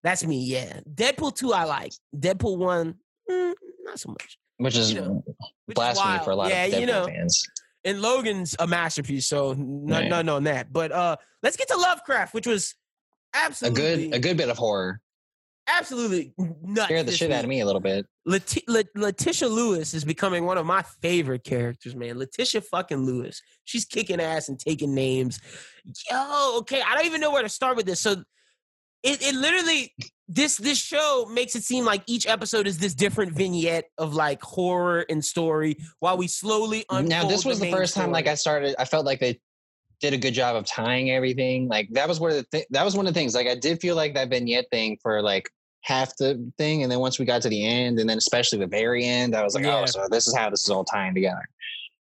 That's 0.04 0.26
me. 0.26 0.44
Yeah, 0.44 0.80
Deadpool 0.90 1.36
two 1.36 1.54
I 1.54 1.66
like. 1.66 1.92
Deadpool 2.16 2.58
one, 2.58 2.96
mm, 3.30 3.54
not 3.84 4.00
so 4.00 4.10
much. 4.10 4.38
Which 4.58 4.78
is 4.78 4.94
you 4.94 5.02
know, 5.02 5.24
blasphemy 5.68 6.24
for 6.24 6.32
a 6.32 6.36
lot 6.36 6.50
yeah, 6.50 6.66
of 6.66 6.74
Deadpool 6.74 6.80
you 6.80 6.86
know, 6.86 7.06
fans. 7.06 7.46
And 7.84 8.02
Logan's 8.02 8.56
a 8.60 8.68
masterpiece, 8.68 9.28
so 9.28 9.54
none, 9.54 10.10
none 10.10 10.28
on 10.30 10.44
that. 10.46 10.72
But 10.74 10.92
uh 10.92 11.18
let's 11.44 11.58
get 11.58 11.68
to 11.70 11.78
Lovecraft, 11.78 12.34
which 12.34 12.48
was 12.48 12.76
absolutely 13.34 13.82
a 13.82 14.08
good 14.10 14.16
a 14.16 14.20
good 14.20 14.38
bit 14.38 14.50
of 14.50 14.58
horror 14.58 15.02
absolutely 15.68 16.34
nuts. 16.38 16.86
Scared 16.86 17.06
the 17.06 17.12
shit 17.12 17.30
week. 17.30 17.38
out 17.38 17.44
of 17.44 17.50
me 17.50 17.62
a 17.62 17.66
little 17.66 17.82
bit. 17.82 18.06
Letitia 18.26 19.48
Lewis 19.48 19.94
is 19.94 20.04
becoming 20.04 20.46
one 20.46 20.58
of 20.58 20.66
my 20.66 20.84
favorite 21.02 21.44
characters, 21.44 21.96
man. 21.96 22.18
Letitia 22.18 22.62
fucking 22.62 23.06
Lewis. 23.06 23.42
She's 23.66 23.86
kicking 23.86 24.20
ass 24.20 24.50
and 24.50 24.60
taking 24.60 24.94
names. 24.94 25.40
Yo, 26.10 26.58
okay, 26.60 26.82
I 26.82 26.96
don't 26.96 27.06
even 27.06 27.22
know 27.22 27.32
where 27.32 27.44
to 27.44 27.50
start 27.50 27.78
with 27.78 27.86
this. 27.86 28.00
So 28.00 28.24
it, 29.04 29.22
it 29.22 29.36
literally 29.36 29.94
this 30.28 30.58
this 30.58 30.78
show 30.78 31.28
makes 31.32 31.56
it 31.56 31.64
seem 31.64 31.86
like 31.86 32.04
each 32.08 32.28
episode 32.28 32.68
is 32.68 32.78
this 32.78 32.94
different 32.94 33.32
vignette 33.32 33.86
of 33.98 34.14
like 34.14 34.42
horror 34.42 35.06
and 35.10 35.24
story 35.24 35.78
while 36.00 36.18
we 36.18 36.28
slowly 36.28 36.84
unfold 36.90 37.10
now 37.10 37.28
this 37.28 37.46
was 37.46 37.60
the, 37.60 37.66
the 37.66 37.72
first 37.72 37.94
story. 37.94 38.06
time 38.06 38.12
like 38.12 38.28
i 38.28 38.36
started 38.36 38.76
i 38.80 38.86
felt 38.86 39.06
like 39.06 39.20
they 39.20 39.40
did 40.02 40.14
a 40.14 40.18
good 40.18 40.34
job 40.34 40.56
of 40.56 40.66
tying 40.66 41.12
everything 41.12 41.68
like 41.70 41.88
that 41.92 42.08
was 42.08 42.20
where 42.20 42.34
the 42.34 42.44
th- 42.52 42.68
that 42.70 42.84
was 42.84 42.96
one 42.96 43.08
of 43.08 43.14
the 43.14 43.20
things 43.20 43.34
like 43.34 43.48
i 43.48 43.56
did 43.56 43.80
feel 43.80 43.96
like 43.96 44.14
that 44.14 44.30
vignette 44.30 44.66
thing 44.72 44.98
for 45.02 45.22
like 45.22 45.50
half 45.82 46.16
the 46.18 46.52
thing, 46.58 46.84
and 46.84 46.92
then 46.92 47.00
once 47.00 47.20
we 47.20 47.26
got 47.26 47.42
to 47.44 47.50
the 47.50 47.66
end, 47.66 48.00
and 48.00 48.10
then 48.10 48.18
especially 48.18 48.60
the 48.60 48.68
very 48.68 49.06
end, 49.06 49.36
I 49.36 49.44
was 49.44 49.56
like, 49.56 49.66
oh, 49.66 49.70
yeah. 49.70 49.82
oh, 49.82 49.86
so 49.86 50.08
this 50.10 50.28
is 50.28 50.36
how 50.36 50.50
this 50.50 50.64
is 50.64 50.70
all 50.70 50.84
tying 50.84 51.14
together. 51.14 51.48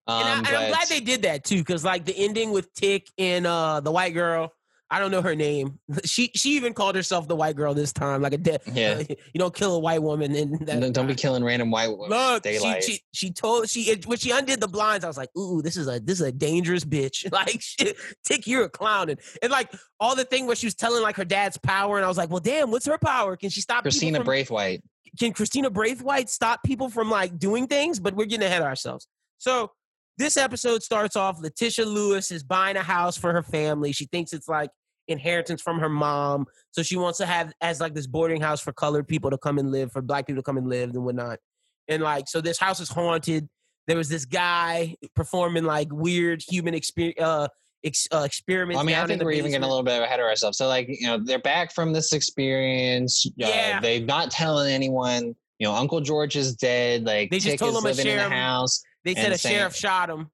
Um, 0.07 0.39
and, 0.39 0.47
I, 0.47 0.63
am 0.63 0.71
glad 0.71 0.87
they 0.87 1.01
did 1.01 1.21
that 1.21 1.43
too, 1.43 1.59
because 1.59 1.85
like 1.85 2.05
the 2.05 2.17
ending 2.17 2.51
with 2.51 2.73
Tick 2.73 3.07
and 3.17 3.45
uh, 3.45 3.79
the 3.79 3.91
white 3.91 4.13
girl, 4.13 4.51
I 4.91 4.99
don't 4.99 5.11
know 5.11 5.21
her 5.21 5.35
name. 5.35 5.79
She 6.05 6.31
she 6.33 6.55
even 6.55 6.73
called 6.73 6.95
herself 6.95 7.27
the 7.27 7.35
white 7.35 7.55
girl 7.55 7.73
this 7.73 7.93
time, 7.93 8.21
like 8.21 8.33
a 8.33 8.37
dead. 8.37 8.61
Yeah, 8.71 8.99
you 9.09 9.37
don't 9.37 9.53
kill 9.53 9.75
a 9.75 9.79
white 9.79 10.01
woman 10.01 10.33
and 10.35 10.59
that, 10.65 10.93
don't 10.93 11.07
be 11.07 11.15
killing 11.15 11.43
random 11.43 11.71
white 11.71 11.89
women. 11.89 12.09
Look, 12.09 12.43
daylight. 12.43 12.83
She, 12.83 12.93
she, 12.93 13.01
she 13.13 13.31
told 13.31 13.69
she 13.69 13.95
when 14.05 14.17
she 14.17 14.31
undid 14.31 14.61
the 14.61 14.67
blinds, 14.67 15.03
I 15.03 15.07
was 15.07 15.17
like, 15.17 15.29
ooh, 15.37 15.61
this 15.61 15.77
is 15.77 15.87
a 15.87 15.99
this 15.99 16.19
is 16.19 16.27
a 16.27 16.31
dangerous 16.31 16.85
bitch. 16.85 17.25
Like, 17.39 17.61
shit, 17.61 17.95
Tick, 18.25 18.47
you're 18.47 18.65
a 18.65 18.69
clown, 18.69 19.09
and, 19.09 19.19
and 19.41 19.51
like 19.51 19.71
all 19.99 20.15
the 20.15 20.25
thing 20.25 20.45
where 20.45 20.55
she 20.55 20.65
was 20.65 20.75
telling 20.75 21.01
like 21.01 21.15
her 21.15 21.23
dad's 21.23 21.57
power, 21.57 21.97
and 21.97 22.03
I 22.03 22.07
was 22.07 22.17
like, 22.17 22.29
well, 22.29 22.39
damn, 22.39 22.71
what's 22.71 22.85
her 22.85 22.97
power? 22.97 23.37
Can 23.37 23.49
she 23.49 23.61
stop 23.61 23.83
Christina 23.83 24.19
from, 24.19 24.25
Braithwaite? 24.25 24.81
Can 25.17 25.31
Christina 25.31 25.69
Braithwaite 25.69 26.29
stop 26.29 26.63
people 26.63 26.89
from 26.89 27.09
like 27.09 27.37
doing 27.37 27.67
things? 27.67 27.99
But 27.99 28.15
we're 28.15 28.25
getting 28.25 28.45
ahead 28.45 28.61
of 28.61 28.67
ourselves. 28.67 29.07
So 29.37 29.71
this 30.19 30.35
episode 30.35 30.83
starts 30.83 31.15
off. 31.15 31.39
Letitia 31.39 31.85
Lewis 31.85 32.29
is 32.29 32.43
buying 32.43 32.75
a 32.75 32.83
house 32.83 33.17
for 33.17 33.31
her 33.31 33.41
family. 33.41 33.93
She 33.93 34.05
thinks 34.05 34.33
it's 34.33 34.49
like 34.49 34.69
inheritance 35.09 35.61
from 35.61 35.79
her 35.79 35.89
mom, 35.89 36.45
so 36.71 36.81
she 36.83 36.95
wants 36.95 37.17
to 37.17 37.25
have 37.25 37.51
as 37.61 37.81
like 37.81 37.93
this 37.93 38.07
boarding 38.07 38.41
house 38.41 38.61
for 38.61 38.71
colored 38.71 39.07
people 39.07 39.29
to 39.29 39.37
come 39.37 39.57
and 39.57 39.71
live, 39.71 39.91
for 39.91 40.01
black 40.01 40.27
people 40.27 40.41
to 40.41 40.45
come 40.45 40.57
and 40.57 40.69
live 40.69 40.91
and 40.91 41.03
whatnot. 41.03 41.39
And 41.87 42.01
like, 42.03 42.27
so 42.27 42.39
this 42.39 42.57
house 42.57 42.79
is 42.79 42.89
haunted. 42.89 43.49
There 43.87 43.97
was 43.97 44.09
this 44.09 44.25
guy 44.25 44.95
performing 45.15 45.63
like 45.63 45.87
weird 45.91 46.43
human 46.47 46.73
experience. 46.73 47.19
Uh, 47.19 47.47
ex, 47.83 48.07
uh, 48.13 48.19
experiments. 48.19 48.79
I 48.79 48.83
mean, 48.83 48.95
I 48.95 49.05
think 49.05 49.21
we're 49.23 49.31
basement. 49.31 49.37
even 49.39 49.51
getting 49.51 49.63
a 49.63 49.67
little 49.67 49.83
bit 49.83 50.01
ahead 50.01 50.19
of 50.19 50.25
ourselves. 50.25 50.57
So, 50.57 50.67
like, 50.67 50.87
you 50.89 51.07
know, 51.07 51.17
they're 51.17 51.39
back 51.39 51.73
from 51.73 51.93
this 51.93 52.13
experience. 52.13 53.25
Uh, 53.25 53.31
yeah, 53.35 53.79
they're 53.79 54.01
not 54.01 54.31
telling 54.31 54.71
anyone. 54.71 55.35
You 55.57 55.67
know, 55.67 55.73
Uncle 55.73 55.99
George 55.99 56.35
is 56.35 56.55
dead. 56.55 57.05
Like, 57.05 57.31
they 57.31 57.37
just 57.37 57.49
Tick 57.49 57.59
told 57.59 57.75
him 57.75 57.83
living 57.83 58.05
a 58.07 58.09
sheriff, 58.09 58.25
in 58.25 58.29
the 58.29 58.35
house. 58.35 58.81
They 59.03 59.15
said 59.15 59.31
a 59.31 59.37
saying, 59.37 59.55
sheriff 59.55 59.75
shot 59.75 60.09
him. 60.09 60.29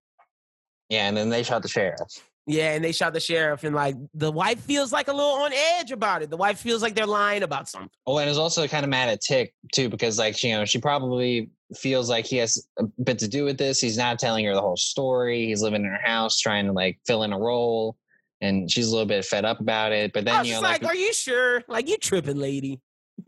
Yeah, 0.89 1.07
and 1.07 1.17
then 1.17 1.29
they 1.29 1.43
shot 1.43 1.61
the 1.61 1.67
sheriff. 1.67 1.99
Yeah, 2.47 2.73
and 2.73 2.83
they 2.83 2.91
shot 2.91 3.13
the 3.13 3.19
sheriff, 3.19 3.63
and 3.63 3.75
like 3.75 3.95
the 4.13 4.31
wife 4.31 4.59
feels 4.59 4.91
like 4.91 5.07
a 5.07 5.13
little 5.13 5.31
on 5.31 5.51
edge 5.79 5.91
about 5.91 6.21
it. 6.21 6.29
The 6.29 6.37
wife 6.37 6.59
feels 6.59 6.83
like 6.83 6.93
they're 6.93 7.07
lying 7.07 7.41
about 7.41 7.67
something. 7.67 7.89
Oh, 8.05 8.19
and 8.19 8.29
is 8.29 8.37
also 8.37 8.67
kind 8.67 8.83
of 8.83 8.89
mad 8.89 9.09
at 9.09 9.21
Tick 9.21 9.55
too, 9.73 9.89
because 9.89 10.19
like 10.19 10.41
you 10.43 10.51
know 10.51 10.63
she 10.63 10.79
probably 10.79 11.49
feels 11.75 12.07
like 12.07 12.25
he 12.25 12.37
has 12.37 12.67
a 12.77 12.83
bit 13.03 13.17
to 13.19 13.27
do 13.27 13.45
with 13.45 13.57
this. 13.57 13.79
He's 13.79 13.97
not 13.97 14.19
telling 14.19 14.45
her 14.45 14.53
the 14.53 14.61
whole 14.61 14.77
story. 14.77 15.47
He's 15.47 15.63
living 15.63 15.83
in 15.83 15.89
her 15.89 16.01
house, 16.03 16.39
trying 16.39 16.67
to 16.67 16.71
like 16.71 16.99
fill 17.07 17.23
in 17.23 17.33
a 17.33 17.39
role, 17.39 17.97
and 18.41 18.69
she's 18.69 18.89
a 18.89 18.91
little 18.91 19.07
bit 19.07 19.25
fed 19.25 19.43
up 19.43 19.59
about 19.59 19.91
it. 19.91 20.13
But 20.13 20.25
then 20.25 20.45
you 20.45 20.53
know, 20.53 20.61
like, 20.61 20.83
like, 20.83 20.91
are 20.91 20.95
you 20.95 21.13
sure? 21.13 21.63
Like 21.67 21.89
you 21.89 21.97
tripping, 21.97 22.37
lady? 22.37 22.79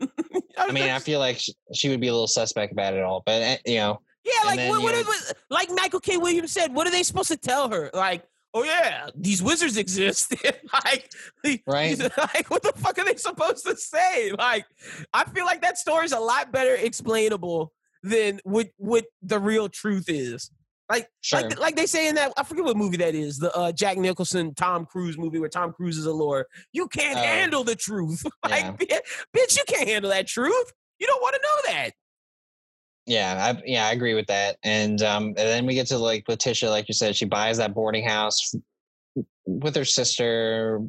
I 0.58 0.70
mean, 0.70 0.90
I 0.90 1.00
feel 1.00 1.18
like 1.18 1.40
she 1.74 1.88
would 1.88 2.00
be 2.00 2.08
a 2.08 2.12
little 2.12 2.28
suspect 2.28 2.72
about 2.72 2.94
it 2.94 3.02
all, 3.02 3.22
but 3.26 3.42
eh, 3.42 3.56
you 3.66 3.76
know. 3.78 4.00
Yeah, 4.24 4.46
like 4.46 4.56
then, 4.56 4.70
what, 4.70 4.82
what, 4.82 5.06
what, 5.06 5.32
like 5.48 5.70
Michael 5.70 6.00
K. 6.00 6.18
Williams 6.18 6.52
said, 6.52 6.74
what 6.74 6.86
are 6.86 6.90
they 6.90 7.02
supposed 7.02 7.28
to 7.28 7.36
tell 7.36 7.70
her? 7.70 7.90
Like, 7.94 8.24
oh 8.54 8.64
yeah, 8.64 9.08
these 9.14 9.42
wizards 9.42 9.76
exist. 9.76 10.34
like, 10.84 11.10
right? 11.66 11.98
Like, 12.18 12.50
what 12.50 12.62
the 12.62 12.72
fuck 12.76 12.98
are 12.98 13.04
they 13.04 13.16
supposed 13.16 13.64
to 13.66 13.76
say? 13.76 14.32
Like, 14.32 14.66
I 15.12 15.24
feel 15.24 15.44
like 15.44 15.62
that 15.62 15.78
story's 15.78 16.12
a 16.12 16.20
lot 16.20 16.52
better 16.52 16.74
explainable 16.74 17.72
than 18.02 18.40
what 18.44 18.68
what 18.76 19.04
the 19.22 19.38
real 19.38 19.68
truth 19.68 20.06
is. 20.08 20.50
Like, 20.90 21.08
sure. 21.20 21.42
like, 21.42 21.58
like 21.58 21.76
they 21.76 21.86
say 21.86 22.08
in 22.08 22.14
that 22.14 22.32
I 22.38 22.44
forget 22.44 22.64
what 22.64 22.76
movie 22.76 22.96
that 22.98 23.14
is, 23.14 23.38
the 23.38 23.54
uh, 23.54 23.72
Jack 23.72 23.98
Nicholson 23.98 24.54
Tom 24.54 24.86
Cruise 24.86 25.18
movie 25.18 25.38
where 25.38 25.50
Tom 25.50 25.72
Cruise 25.72 25.98
is 25.98 26.06
a 26.06 26.12
lawyer. 26.12 26.46
You 26.72 26.88
can't 26.88 27.18
uh, 27.18 27.22
handle 27.22 27.62
the 27.62 27.74
truth. 27.74 28.24
like, 28.48 28.64
yeah. 28.88 28.98
bitch, 29.36 29.56
you 29.56 29.64
can't 29.66 29.88
handle 29.88 30.10
that 30.10 30.26
truth. 30.26 30.72
You 30.98 31.06
don't 31.06 31.20
want 31.20 31.34
to 31.34 31.40
know 31.42 31.74
that. 31.74 31.90
Yeah, 33.08 33.54
I, 33.56 33.62
yeah, 33.64 33.86
I 33.86 33.92
agree 33.92 34.14
with 34.14 34.26
that. 34.26 34.58
And 34.62 35.02
um, 35.02 35.28
and 35.28 35.36
then 35.36 35.66
we 35.66 35.74
get 35.74 35.86
to 35.88 35.98
like 35.98 36.28
Letitia, 36.28 36.68
like 36.70 36.88
you 36.88 36.94
said, 36.94 37.16
she 37.16 37.24
buys 37.24 37.56
that 37.56 37.74
boarding 37.74 38.06
house 38.06 38.54
with 39.46 39.74
her 39.74 39.84
sister. 39.84 40.82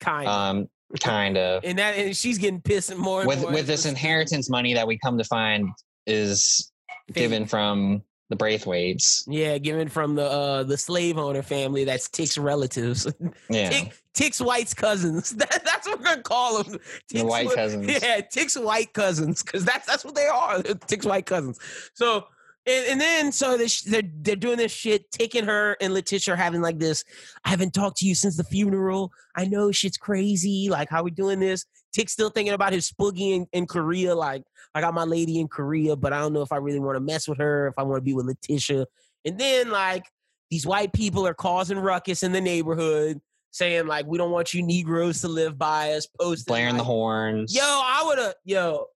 Kind. 0.00 0.28
Um, 0.28 0.68
kind 1.00 1.38
of. 1.38 1.64
And 1.64 1.78
that, 1.78 1.96
and 1.96 2.16
she's 2.16 2.36
getting 2.36 2.60
pissed 2.60 2.94
more 2.94 3.26
with 3.26 3.40
more 3.40 3.52
with 3.52 3.66
this 3.66 3.86
inheritance 3.86 4.50
money 4.50 4.74
that 4.74 4.86
we 4.86 4.98
come 4.98 5.16
to 5.16 5.24
find 5.24 5.68
is 6.06 6.70
Fake. 7.08 7.14
given 7.16 7.46
from 7.46 8.02
the 8.28 8.36
Braithwaites. 8.36 9.24
Yeah, 9.26 9.56
given 9.56 9.88
from 9.88 10.14
the 10.14 10.24
uh 10.24 10.62
the 10.64 10.76
slave 10.76 11.16
owner 11.16 11.42
family. 11.42 11.84
That's 11.84 12.08
Tick's 12.08 12.36
relatives. 12.36 13.06
Yeah, 13.48 13.70
Tick, 13.70 13.92
Tick's 14.16 14.40
White's 14.40 14.74
cousins. 14.74 15.30
That, 15.36 15.62
that's 15.64 15.86
what 15.86 15.98
we're 15.98 16.04
gonna 16.04 16.22
call 16.22 16.62
them. 16.62 16.78
Tick's, 17.08 17.20
the 17.20 17.26
white 17.26 17.50
cousins. 17.50 17.86
Yeah, 17.86 18.20
Tick's 18.22 18.56
white 18.58 18.92
cousins, 18.94 19.42
because 19.42 19.64
that's 19.64 19.86
that's 19.86 20.04
what 20.04 20.14
they 20.14 20.26
are. 20.26 20.62
Tick's 20.86 21.04
white 21.04 21.26
cousins. 21.26 21.58
So 21.92 22.26
and, 22.66 22.86
and 22.86 23.00
then 23.00 23.32
so 23.32 23.58
they, 23.58 23.68
they're 23.86 24.10
they're 24.22 24.36
doing 24.36 24.56
this 24.56 24.72
shit, 24.72 25.10
taking 25.10 25.44
her 25.44 25.76
and 25.80 25.92
Letitia 25.92 26.34
are 26.34 26.36
having 26.36 26.62
like 26.62 26.78
this. 26.78 27.04
I 27.44 27.50
haven't 27.50 27.74
talked 27.74 27.98
to 27.98 28.06
you 28.06 28.14
since 28.14 28.38
the 28.38 28.44
funeral. 28.44 29.12
I 29.36 29.44
know 29.44 29.70
shit's 29.70 29.98
crazy. 29.98 30.68
Like 30.70 30.88
how 30.88 31.02
we 31.02 31.10
doing 31.10 31.38
this? 31.38 31.66
Tick 31.92 32.08
still 32.08 32.30
thinking 32.30 32.54
about 32.54 32.72
his 32.72 32.90
spoogie 32.90 33.36
in, 33.36 33.46
in 33.52 33.66
Korea. 33.66 34.14
Like 34.14 34.42
I 34.74 34.80
got 34.80 34.94
my 34.94 35.04
lady 35.04 35.38
in 35.38 35.48
Korea, 35.48 35.96
but 35.96 36.14
I 36.14 36.20
don't 36.20 36.32
know 36.32 36.42
if 36.42 36.52
I 36.52 36.56
really 36.56 36.80
want 36.80 36.96
to 36.96 37.00
mess 37.00 37.28
with 37.28 37.38
her. 37.38 37.68
If 37.68 37.74
I 37.76 37.82
want 37.82 37.98
to 37.98 38.04
be 38.04 38.14
with 38.14 38.26
Letitia. 38.26 38.86
And 39.26 39.38
then 39.38 39.70
like 39.70 40.06
these 40.50 40.66
white 40.66 40.94
people 40.94 41.26
are 41.26 41.34
causing 41.34 41.78
ruckus 41.78 42.22
in 42.22 42.32
the 42.32 42.40
neighborhood 42.40 43.20
saying 43.56 43.86
like 43.86 44.06
we 44.06 44.18
don't 44.18 44.30
want 44.30 44.52
you 44.52 44.62
Negroes 44.62 45.20
to 45.22 45.28
live 45.28 45.56
by 45.58 45.92
us, 45.92 46.06
posting 46.20 46.52
blaring 46.52 46.74
like, 46.74 46.78
the 46.78 46.84
horns. 46.84 47.54
Yo, 47.54 47.62
I 47.62 48.02
would 48.06 48.18
have 48.18 48.34
yo 48.44 48.86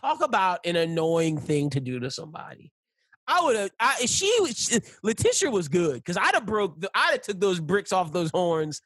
talk 0.00 0.22
about 0.22 0.60
an 0.64 0.76
annoying 0.76 1.38
thing 1.38 1.70
to 1.70 1.80
do 1.80 2.00
to 2.00 2.10
somebody. 2.10 2.72
I 3.26 3.42
would 3.42 3.56
have. 3.56 3.70
I, 3.78 4.06
she, 4.06 4.32
she 4.54 4.80
Letitia 5.02 5.50
was 5.50 5.68
good 5.68 5.96
because 5.96 6.16
I'd 6.16 6.34
have 6.34 6.46
broke. 6.46 6.80
The, 6.80 6.90
I'd 6.94 7.12
have 7.12 7.22
took 7.22 7.40
those 7.40 7.60
bricks 7.60 7.92
off 7.92 8.12
those 8.12 8.30
horns. 8.30 8.80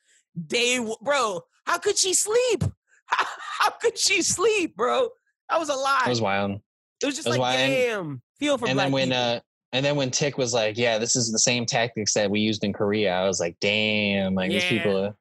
Day, 0.47 0.85
bro. 1.01 1.41
How 1.65 1.79
could 1.79 1.97
she 1.97 2.13
sleep? 2.13 2.65
How, 3.07 3.27
how 3.59 3.71
could 3.71 3.99
she 3.99 4.23
sleep, 4.23 4.75
bro? 4.75 5.11
That 5.51 5.59
was 5.59 5.69
a 5.69 5.75
lie. 5.75 6.05
It 6.07 6.09
was 6.09 6.23
wild. 6.23 6.53
It 7.03 7.07
was 7.07 7.15
just 7.15 7.27
it 7.27 7.31
was 7.31 7.39
like, 7.39 7.57
wild. 7.57 7.71
damn. 7.71 8.23
Feel 8.39 8.57
for. 8.57 8.67
And 8.67 8.79
then 8.79 8.91
when, 8.91 9.09
people. 9.09 9.23
uh, 9.23 9.41
and 9.75 9.85
then 9.85 9.97
when 9.97 10.11
Tick 10.11 10.39
was 10.39 10.55
like, 10.55 10.79
"Yeah, 10.79 10.97
this 10.97 11.15
is 11.15 11.31
the 11.31 11.39
same 11.39 11.67
tactics 11.67 12.15
that 12.15 12.31
we 12.31 12.41
used 12.41 12.65
in 12.65 12.73
Korea," 12.73 13.13
I 13.13 13.27
was 13.27 13.39
like, 13.39 13.57
"Damn! 13.61 14.35
Like 14.35 14.51
yeah. 14.51 14.61
these 14.61 14.69
people." 14.69 15.15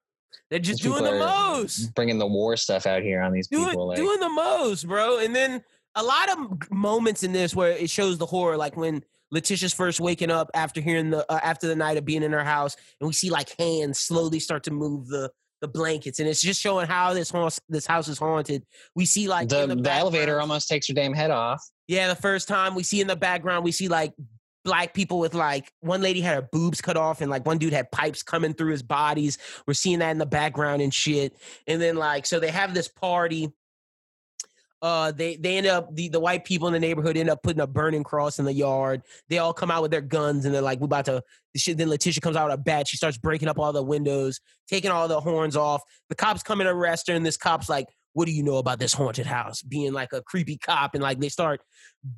They're 0.51 0.59
just 0.59 0.83
doing 0.83 1.03
the 1.03 1.17
most. 1.17 1.95
Bringing 1.95 2.19
the 2.19 2.27
war 2.27 2.57
stuff 2.57 2.85
out 2.85 3.01
here 3.01 3.21
on 3.21 3.31
these 3.31 3.47
doing, 3.47 3.69
people. 3.69 3.87
Like. 3.87 3.97
Doing 3.97 4.19
the 4.19 4.29
most, 4.29 4.85
bro. 4.85 5.19
And 5.19 5.33
then 5.33 5.63
a 5.95 6.03
lot 6.03 6.29
of 6.29 6.69
moments 6.69 7.23
in 7.23 7.31
this 7.31 7.55
where 7.55 7.71
it 7.71 7.89
shows 7.89 8.17
the 8.17 8.25
horror, 8.25 8.57
like 8.57 8.75
when 8.75 9.01
Letitia's 9.31 9.73
first 9.73 10.01
waking 10.01 10.29
up 10.29 10.51
after 10.53 10.81
hearing 10.81 11.09
the 11.09 11.25
uh, 11.31 11.39
after 11.41 11.67
the 11.67 11.75
night 11.75 11.95
of 11.95 12.03
being 12.03 12.21
in 12.21 12.33
her 12.33 12.43
house, 12.43 12.75
and 12.99 13.07
we 13.07 13.13
see 13.13 13.29
like 13.29 13.57
hands 13.57 13.99
slowly 13.99 14.41
start 14.41 14.63
to 14.63 14.71
move 14.71 15.07
the 15.07 15.31
the 15.61 15.69
blankets, 15.69 16.19
and 16.19 16.27
it's 16.27 16.41
just 16.41 16.59
showing 16.59 16.85
how 16.85 17.13
this 17.13 17.31
house 17.31 17.57
this 17.69 17.85
house 17.85 18.09
is 18.09 18.17
haunted. 18.17 18.65
We 18.93 19.05
see 19.05 19.29
like 19.29 19.47
the, 19.47 19.67
the, 19.67 19.75
the 19.75 19.91
elevator 19.91 20.41
almost 20.41 20.67
takes 20.67 20.89
her 20.89 20.93
damn 20.93 21.13
head 21.13 21.31
off. 21.31 21.63
Yeah, 21.87 22.09
the 22.09 22.15
first 22.15 22.49
time 22.49 22.75
we 22.75 22.83
see 22.83 22.99
in 22.99 23.07
the 23.07 23.15
background, 23.15 23.63
we 23.63 23.71
see 23.71 23.87
like 23.87 24.11
black 24.63 24.93
people 24.93 25.19
with 25.19 25.33
like 25.33 25.73
one 25.79 26.01
lady 26.01 26.21
had 26.21 26.35
her 26.35 26.49
boobs 26.51 26.81
cut 26.81 26.97
off 26.97 27.21
and 27.21 27.31
like 27.31 27.45
one 27.45 27.57
dude 27.57 27.73
had 27.73 27.91
pipes 27.91 28.23
coming 28.23 28.53
through 28.53 28.71
his 28.71 28.83
bodies. 28.83 29.37
We're 29.65 29.73
seeing 29.73 29.99
that 29.99 30.11
in 30.11 30.17
the 30.17 30.25
background 30.25 30.81
and 30.81 30.93
shit. 30.93 31.35
And 31.67 31.81
then 31.81 31.95
like 31.95 32.25
so 32.25 32.39
they 32.39 32.51
have 32.51 32.73
this 32.73 32.87
party 32.87 33.51
uh 34.81 35.11
they 35.11 35.35
they 35.35 35.57
end 35.57 35.67
up 35.67 35.95
the, 35.95 36.09
the 36.09 36.19
white 36.19 36.43
people 36.43 36.67
in 36.67 36.73
the 36.73 36.79
neighborhood 36.79 37.15
end 37.15 37.29
up 37.29 37.43
putting 37.43 37.61
a 37.61 37.67
burning 37.67 38.03
cross 38.03 38.39
in 38.39 38.45
the 38.45 38.53
yard 38.53 39.03
they 39.29 39.37
all 39.37 39.53
come 39.53 39.69
out 39.69 39.81
with 39.81 39.91
their 39.91 40.01
guns 40.01 40.45
and 40.45 40.55
they're 40.55 40.61
like 40.61 40.79
we're 40.79 40.85
about 40.85 41.05
to 41.05 41.21
shit 41.55 41.77
then 41.77 41.89
letitia 41.89 42.19
comes 42.19 42.35
out 42.35 42.49
with 42.49 42.59
a 42.59 42.63
bat 42.63 42.87
she 42.87 42.97
starts 42.97 43.17
breaking 43.17 43.47
up 43.47 43.59
all 43.59 43.71
the 43.71 43.83
windows 43.83 44.39
taking 44.67 44.89
all 44.89 45.07
the 45.07 45.19
horns 45.19 45.55
off 45.55 45.83
the 46.09 46.15
cops 46.15 46.41
come 46.41 46.61
and 46.61 46.69
arrest 46.69 47.07
her 47.07 47.13
and 47.13 47.25
this 47.25 47.37
cop's 47.37 47.69
like 47.69 47.87
what 48.13 48.25
do 48.25 48.31
you 48.31 48.43
know 48.43 48.57
about 48.57 48.79
this 48.79 48.93
haunted 48.93 49.25
house 49.25 49.61
being 49.61 49.93
like 49.93 50.11
a 50.13 50.21
creepy 50.21 50.57
cop 50.57 50.93
and 50.93 51.03
like 51.03 51.19
they 51.19 51.29
start 51.29 51.61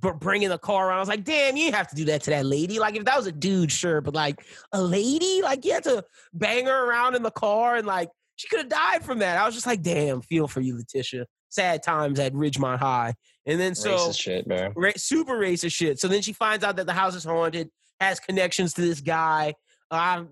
b- 0.01 0.09
bringing 0.19 0.49
the 0.49 0.57
car 0.57 0.89
around 0.89 0.97
i 0.97 0.99
was 0.99 1.09
like 1.09 1.23
damn 1.23 1.57
you 1.57 1.71
have 1.71 1.87
to 1.87 1.95
do 1.95 2.05
that 2.05 2.21
to 2.21 2.29
that 2.29 2.45
lady 2.45 2.79
like 2.79 2.95
if 2.95 3.05
that 3.05 3.17
was 3.17 3.27
a 3.27 3.31
dude 3.31 3.71
sure 3.71 4.01
but 4.01 4.13
like 4.13 4.43
a 4.71 4.81
lady 4.81 5.41
like 5.41 5.63
you 5.65 5.73
had 5.73 5.83
to 5.83 6.03
bang 6.33 6.65
her 6.65 6.89
around 6.89 7.15
in 7.15 7.23
the 7.23 7.31
car 7.31 7.75
and 7.75 7.87
like 7.87 8.09
she 8.35 8.47
could 8.47 8.59
have 8.59 8.69
died 8.69 9.03
from 9.03 9.19
that 9.19 9.37
i 9.37 9.45
was 9.45 9.53
just 9.53 9.67
like 9.67 9.81
damn 9.81 10.21
feel 10.21 10.47
for 10.47 10.61
you 10.61 10.75
letitia 10.75 11.25
sad 11.53 11.83
times 11.83 12.19
at 12.19 12.33
Ridgemont 12.33 12.79
High. 12.79 13.13
And 13.45 13.59
then 13.59 13.75
so 13.75 13.95
racist 13.95 14.19
shit, 14.19 14.47
bro. 14.47 14.71
Ra- 14.75 14.91
super 14.97 15.37
racist 15.37 15.73
shit. 15.73 15.99
So 15.99 16.07
then 16.07 16.21
she 16.21 16.33
finds 16.33 16.63
out 16.63 16.75
that 16.77 16.87
the 16.87 16.93
house 16.93 17.15
is 17.15 17.23
haunted, 17.23 17.69
has 17.99 18.19
connections 18.19 18.73
to 18.73 18.81
this 18.81 19.01
guy, 19.01 19.53
uh, 19.91 20.23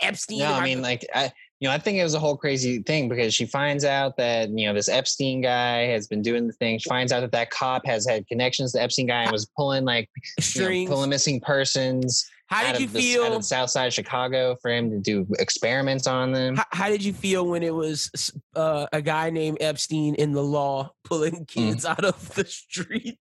Epstein. 0.00 0.40
No, 0.40 0.52
I 0.52 0.64
mean, 0.64 0.82
like, 0.82 1.06
I, 1.14 1.32
you 1.60 1.68
know, 1.68 1.74
I 1.74 1.78
think 1.78 1.98
it 1.98 2.02
was 2.02 2.14
a 2.14 2.18
whole 2.18 2.38
crazy 2.38 2.82
thing 2.82 3.08
because 3.08 3.34
she 3.34 3.44
finds 3.44 3.84
out 3.84 4.16
that 4.16 4.48
you 4.48 4.66
know 4.66 4.72
this 4.72 4.88
Epstein 4.88 5.42
guy 5.42 5.86
has 5.86 6.08
been 6.08 6.22
doing 6.22 6.46
the 6.46 6.54
thing. 6.54 6.78
She 6.78 6.88
finds 6.88 7.12
out 7.12 7.20
that 7.20 7.32
that 7.32 7.50
cop 7.50 7.84
has 7.84 8.08
had 8.08 8.26
connections 8.26 8.72
to 8.72 8.82
Epstein 8.82 9.06
guy 9.06 9.24
and 9.24 9.32
was 9.32 9.46
pulling 9.56 9.84
like 9.84 10.08
strings, 10.40 10.80
you 10.80 10.84
know, 10.86 10.94
pulling 10.94 11.10
missing 11.10 11.38
persons. 11.38 12.26
How 12.46 12.72
did 12.72 12.80
you 12.80 12.86
the, 12.88 13.00
feel? 13.00 13.24
Out 13.24 13.32
of 13.32 13.44
South 13.44 13.68
Side 13.70 13.86
of 13.86 13.92
Chicago 13.92 14.56
for 14.60 14.70
him 14.70 14.90
to 14.90 14.98
do 14.98 15.26
experiments 15.38 16.06
on 16.06 16.32
them. 16.32 16.56
How, 16.56 16.64
how 16.72 16.88
did 16.88 17.04
you 17.04 17.12
feel 17.12 17.46
when 17.46 17.62
it 17.62 17.74
was 17.74 18.32
uh, 18.56 18.86
a 18.92 19.02
guy 19.02 19.28
named 19.28 19.58
Epstein 19.60 20.14
in 20.14 20.32
the 20.32 20.42
law 20.42 20.92
pulling 21.04 21.44
kids 21.44 21.84
mm. 21.84 21.90
out 21.90 22.04
of 22.04 22.34
the 22.34 22.44
street? 22.46 23.18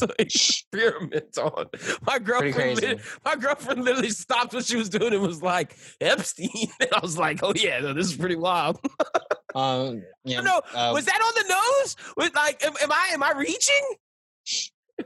To 0.00 0.14
experiment 0.18 1.36
on. 1.38 1.66
My 2.06 2.18
girlfriend, 2.18 3.00
my 3.24 3.36
girlfriend 3.36 3.84
literally 3.84 4.10
stopped 4.10 4.54
what 4.54 4.64
she 4.64 4.76
was 4.76 4.88
doing 4.88 5.12
and 5.12 5.22
was 5.22 5.42
like 5.42 5.76
Epstein, 6.00 6.48
and 6.80 6.90
I 6.92 7.00
was 7.00 7.18
like, 7.18 7.40
"Oh 7.42 7.52
yeah, 7.54 7.80
no, 7.80 7.92
this 7.92 8.06
is 8.06 8.16
pretty 8.16 8.36
wild." 8.36 8.78
um, 9.54 10.02
yeah, 10.24 10.40
no, 10.40 10.60
uh, 10.74 10.90
was 10.92 11.04
that 11.04 11.20
on 11.20 11.32
the 11.34 11.48
nose? 11.48 11.96
Was 12.16 12.34
like, 12.34 12.64
am, 12.64 12.74
am 12.82 12.92
I 12.92 13.10
am 13.12 13.22
I 13.22 13.32
reaching? 13.32 13.96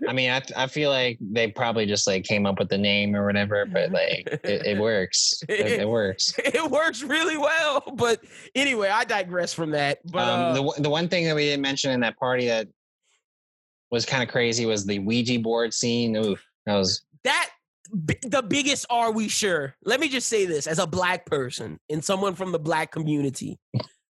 I 0.08 0.12
mean, 0.12 0.30
I 0.30 0.42
I 0.56 0.66
feel 0.66 0.90
like 0.90 1.18
they 1.20 1.48
probably 1.48 1.86
just 1.86 2.06
like 2.06 2.24
came 2.24 2.46
up 2.46 2.58
with 2.58 2.68
the 2.68 2.78
name 2.78 3.14
or 3.14 3.26
whatever, 3.26 3.66
but 3.66 3.92
like 3.92 4.26
it, 4.26 4.66
it 4.66 4.78
works. 4.80 5.42
It, 5.48 5.80
it, 5.80 5.88
works. 5.88 6.34
It 6.38 6.70
works 6.70 7.02
really 7.02 7.36
well. 7.36 7.82
But 7.94 8.20
anyway, 8.54 8.88
I 8.88 9.04
digress 9.04 9.52
from 9.52 9.70
that. 9.72 9.98
But 10.10 10.28
um, 10.28 10.40
uh, 10.40 10.52
the 10.54 10.82
the 10.82 10.90
one 10.90 11.08
thing 11.08 11.24
that 11.26 11.36
we 11.36 11.44
didn't 11.44 11.62
mention 11.62 11.90
in 11.90 12.00
that 12.00 12.16
party 12.16 12.46
that 12.48 12.68
was 13.92 14.06
kind 14.06 14.22
of 14.22 14.28
crazy 14.28 14.66
was 14.66 14.84
the 14.84 14.98
Ouija 14.98 15.38
board 15.38 15.72
scene. 15.72 16.16
Ooh, 16.16 16.36
that 16.66 16.74
was 16.74 17.02
that 17.22 17.50
B- 18.06 18.16
the 18.22 18.42
biggest 18.42 18.86
are 18.90 19.12
we 19.12 19.28
sure? 19.28 19.76
Let 19.84 20.00
me 20.00 20.08
just 20.08 20.28
say 20.28 20.46
this 20.46 20.66
as 20.66 20.80
a 20.80 20.86
black 20.86 21.26
person 21.26 21.78
and 21.90 22.02
someone 22.04 22.34
from 22.34 22.50
the 22.50 22.58
black 22.58 22.90
community. 22.90 23.60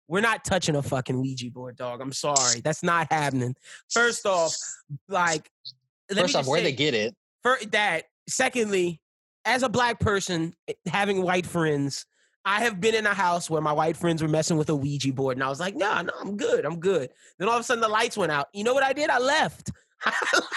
We're 0.09 0.21
not 0.21 0.45
touching 0.45 0.75
a 0.75 0.83
fucking 0.83 1.21
Ouija 1.21 1.51
board, 1.51 1.77
dog. 1.77 2.01
I'm 2.01 2.13
sorry. 2.13 2.61
That's 2.63 2.83
not 2.83 3.13
happening. 3.13 3.55
First 3.91 4.27
off, 4.27 4.55
like 5.09 5.49
First 6.13 6.35
off, 6.35 6.47
where 6.47 6.63
they 6.63 6.73
get 6.73 6.95
it? 6.95 7.15
For 7.43 7.59
that. 7.73 8.05
Secondly, 8.29 9.01
as 9.45 9.63
a 9.63 9.69
black 9.69 10.01
person 10.01 10.55
eh, 10.67 10.73
having 10.87 11.23
white 11.23 11.47
friends, 11.47 12.05
I 12.45 12.61
have 12.63 12.81
been 12.81 12.95
in 12.95 13.07
a 13.07 13.15
house 13.15 13.51
where 13.51 13.61
my 13.61 13.73
white 13.73 13.97
friends 13.97 14.23
were 14.23 14.29
messing 14.29 14.57
with 14.57 14.71
a 14.71 14.75
Ouija 14.75 15.13
board, 15.13 15.37
and 15.37 15.45
I 15.45 15.49
was 15.49 15.61
like, 15.61 15.75
"No, 15.75 15.93
nah, 15.93 16.03
no, 16.03 16.13
I'm 16.21 16.37
good, 16.37 16.65
I'm 16.65 16.81
good." 16.81 17.11
Then 17.39 17.49
all 17.49 17.57
of 17.57 17.61
a 17.61 17.65
sudden, 17.65 17.83
the 17.83 17.89
lights 17.89 18.17
went 18.17 18.33
out. 18.33 18.49
You 18.53 18.65
know 18.65 18.75
what 18.75 18.85
I 18.85 18.93
did? 18.93 19.11
I 19.11 19.19
left. 19.19 19.71
I 20.05 20.13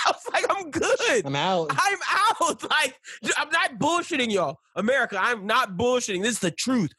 was 0.08 0.24
like, 0.32 0.46
"I'm 0.50 0.72
good. 0.72 1.26
I'm 1.26 1.36
out. 1.36 1.72
I'm 1.72 2.00
out. 2.10 2.64
Like, 2.70 2.98
I'm 3.38 3.50
not 3.50 3.78
bullshitting 3.78 4.32
y'all, 4.32 4.58
America. 4.76 5.18
I'm 5.20 5.46
not 5.46 5.78
bullshitting. 5.78 6.22
This 6.24 6.34
is 6.34 6.40
the 6.40 6.52
truth. 6.52 6.92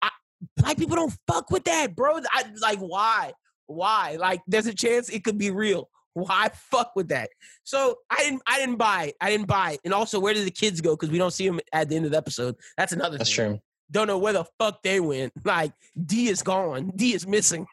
I, 0.00 0.10
black 0.56 0.78
people 0.78 0.96
don't 0.96 1.14
fuck 1.26 1.50
with 1.50 1.64
that, 1.64 1.94
bro. 1.94 2.20
I 2.30 2.44
like 2.60 2.78
why, 2.78 3.32
why? 3.66 4.16
Like, 4.18 4.40
there's 4.46 4.66
a 4.66 4.74
chance 4.74 5.08
it 5.08 5.24
could 5.24 5.38
be 5.38 5.50
real. 5.50 5.90
Why 6.14 6.48
fuck 6.70 6.92
with 6.96 7.08
that? 7.08 7.28
So 7.64 7.98
I 8.08 8.16
didn't. 8.18 8.42
I 8.46 8.58
didn't 8.58 8.76
buy 8.76 9.04
it. 9.08 9.16
I 9.20 9.30
didn't 9.30 9.48
buy 9.48 9.72
it. 9.72 9.80
And 9.84 9.92
also, 9.92 10.18
where 10.18 10.32
did 10.32 10.46
the 10.46 10.50
kids 10.50 10.80
go? 10.80 10.96
Because 10.96 11.10
we 11.10 11.18
don't 11.18 11.32
see 11.32 11.46
them 11.46 11.60
at 11.74 11.90
the 11.90 11.96
end 11.96 12.06
of 12.06 12.12
the 12.12 12.16
episode. 12.16 12.56
That's 12.78 12.92
another. 12.92 13.18
That's 13.18 13.34
thing. 13.34 13.50
true. 13.50 13.60
Don't 13.90 14.06
know 14.06 14.18
where 14.18 14.32
the 14.32 14.44
fuck 14.58 14.82
they 14.82 15.00
went. 15.00 15.32
Like 15.44 15.72
D 16.04 16.28
is 16.28 16.42
gone. 16.42 16.92
D 16.96 17.14
is 17.14 17.26
missing. 17.26 17.66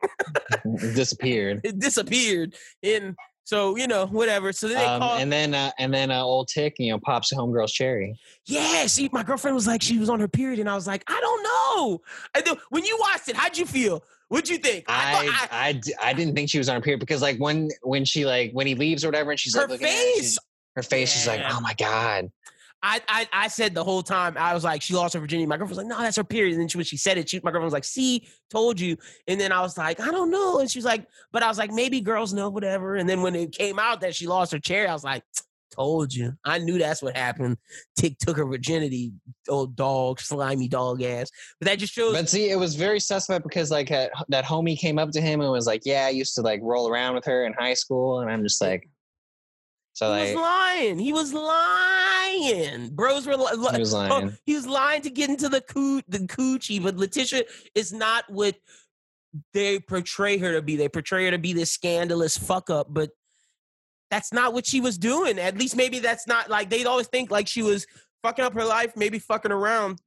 it 0.64 0.94
disappeared. 0.96 1.62
It 1.64 1.80
disappeared. 1.80 2.56
And 2.84 3.16
so 3.46 3.76
you 3.76 3.88
know 3.88 4.06
whatever. 4.06 4.54
So 4.54 4.68
then 4.68 4.88
um, 4.88 5.02
call, 5.02 5.18
and 5.18 5.32
then 5.32 5.54
uh, 5.54 5.72
and 5.80 5.94
then 5.94 6.12
uh, 6.12 6.22
old 6.22 6.48
Tick, 6.48 6.76
you 6.78 6.92
know, 6.92 7.00
pops 7.00 7.32
a 7.32 7.36
homegirl's 7.36 7.74
cherry. 7.74 8.18
Yeah. 8.46 8.86
See, 8.86 9.10
my 9.12 9.24
girlfriend 9.24 9.56
was 9.56 9.68
like, 9.68 9.82
she 9.82 9.98
was 9.98 10.10
on 10.10 10.20
her 10.20 10.28
period, 10.28 10.60
and 10.60 10.70
I 10.70 10.76
was 10.76 10.88
like, 10.88 11.04
I 11.08 11.20
don't 11.20 11.44
know. 11.44 12.02
And 12.36 12.46
then, 12.46 12.56
when 12.70 12.86
you 12.86 12.98
watched 13.00 13.28
it, 13.30 13.36
how'd 13.36 13.58
you 13.58 13.66
feel? 13.66 14.04
What'd 14.30 14.50
you 14.50 14.58
think? 14.58 14.86
I 14.88 15.14
I, 15.14 15.48
I, 15.52 15.68
I, 15.68 15.82
I, 16.10 16.14
didn't 16.14 16.36
think 16.36 16.50
she 16.50 16.58
was 16.58 16.70
on 16.70 16.76
her 16.76 16.82
period 16.82 17.00
because 17.00 17.22
like 17.22 17.38
when 17.38 17.70
when 17.82 18.06
she 18.06 18.26
like 18.26 18.52
when 18.54 18.66
he 18.66 18.76
leaves 18.76 19.04
or 19.04 19.10
whatever, 19.10 19.32
and 19.32 19.40
she's 19.40 19.56
her 19.56 19.68
like 19.68 19.80
face, 19.80 20.38
her 20.76 20.82
face, 20.82 21.14
yeah. 21.14 21.20
she's 21.20 21.28
like, 21.28 21.54
oh 21.54 21.60
my 21.60 21.74
god. 21.74 22.32
I, 22.86 23.02
I 23.08 23.28
I 23.32 23.48
said 23.48 23.74
the 23.74 23.84
whole 23.84 24.04
time 24.04 24.36
I 24.38 24.54
was 24.54 24.64
like 24.64 24.82
she 24.82 24.94
lost 24.94 25.14
her 25.14 25.20
virginity. 25.22 25.48
My 25.48 25.56
girlfriend 25.56 25.78
was 25.78 25.78
like, 25.78 25.88
no, 25.88 26.00
that's 26.00 26.18
her 26.18 26.24
period. 26.24 26.54
And 26.54 26.62
then 26.62 26.68
she, 26.68 26.78
when 26.78 26.86
she 26.86 26.98
said 26.98 27.18
it, 27.18 27.30
she, 27.30 27.38
my 27.38 27.50
girlfriend 27.50 27.66
was 27.66 27.74
like, 27.74 27.86
see, 27.86 28.28
told 28.52 28.80
you. 28.80 28.98
And 29.28 29.40
then 29.40 29.52
I 29.54 29.62
was 29.62 29.78
like, 29.78 30.02
I 30.02 30.12
don't 30.12 30.30
know. 30.30 30.60
And 30.60 30.70
she 30.70 30.78
was 30.78 30.86
like, 30.86 31.08
but 31.32 31.42
I 31.42 31.48
was 31.48 31.58
like, 31.58 31.72
maybe 31.72 32.02
girls 32.02 32.34
know 32.34 32.50
whatever. 32.50 32.96
And 32.96 33.08
then 33.08 33.22
when 33.22 33.36
it 33.36 33.54
came 33.54 33.80
out 33.80 34.02
that 34.02 34.16
she 34.16 34.28
lost 34.28 34.52
her 34.52 34.60
chair, 34.60 34.90
I 34.90 34.94
was 34.94 35.04
like, 35.06 35.24
told 35.74 36.14
you. 36.14 36.34
I 36.46 36.60
knew 36.60 36.78
that's 36.78 37.02
what 37.02 37.16
happened. 37.16 37.58
Tick 37.98 38.18
took 38.20 38.38
her 38.38 38.46
virginity, 38.46 39.14
old 39.50 39.76
dog, 39.76 40.20
slimy 40.20 40.68
dog 40.68 41.02
ass. 41.02 41.32
But 41.60 41.68
that 41.68 41.80
just 41.80 41.94
shows. 41.94 42.14
But 42.14 42.30
see, 42.30 42.50
it 42.50 42.58
was 42.58 42.76
very 42.76 43.00
suspect 43.00 43.44
because 43.44 43.72
like 43.72 43.90
that 43.90 44.46
homie 44.46 44.78
came 44.78 45.00
up 45.00 45.12
to 45.12 45.22
him 45.22 45.42
and 45.42 45.52
was 45.52 45.68
like, 45.68 45.82
"Yeah, 45.86 46.06
I 46.06 46.10
used 46.10 46.36
to 46.36 46.42
like 46.42 46.60
roll 46.62 46.90
around 46.90 47.16
with 47.16 47.26
her 47.26 47.46
in 47.46 47.54
high 47.54 47.74
school," 47.74 48.20
and 48.20 48.30
I'm 48.30 48.44
just 48.44 48.62
like. 48.62 48.90
So 49.94 50.08
he 50.08 50.12
like, 50.12 50.36
was 50.36 50.36
lying. 50.36 51.00
He 51.00 51.14
was 51.14 51.34
lying. 51.34 52.90
Bros 52.90 53.28
were 53.28 53.38
li- 53.38 53.72
he 53.74 53.80
was 53.80 53.94
lying. 53.94 54.12
Oh, 54.12 54.34
he 54.44 54.56
was 54.56 54.66
lying 54.66 55.04
to 55.04 55.10
get 55.12 55.30
into 55.30 55.50
the 55.50 55.62
coo- 55.62 56.02
the 56.08 56.20
coochie. 56.20 56.82
But 56.82 56.98
Letitia 56.98 57.44
is 57.76 57.94
not 57.94 58.26
what 58.28 58.56
they 59.54 59.80
portray 59.80 60.38
her 60.40 60.54
to 60.54 60.62
be. 60.64 60.76
They 60.76 60.90
portray 60.90 61.26
her 61.26 61.32
to 61.32 61.38
be 61.38 61.54
this 61.54 61.72
scandalous 61.72 62.38
fuck 62.38 62.72
up, 62.72 62.88
but 62.90 63.12
that's 64.10 64.34
not 64.34 64.54
what 64.54 64.66
she 64.66 64.82
was 64.82 64.98
doing. 64.98 65.38
At 65.38 65.58
least 65.58 65.76
maybe 65.76 66.00
that's 66.00 66.28
not 66.28 66.50
like 66.50 66.72
they'd 66.72 66.88
always 66.88 67.08
think 67.08 67.30
like 67.30 67.48
she 67.48 67.62
was 67.62 67.86
fucking 68.24 68.44
up 68.44 68.54
her 68.54 68.66
life, 68.66 68.94
maybe 68.96 69.20
fucking 69.20 69.52
around. 69.52 70.02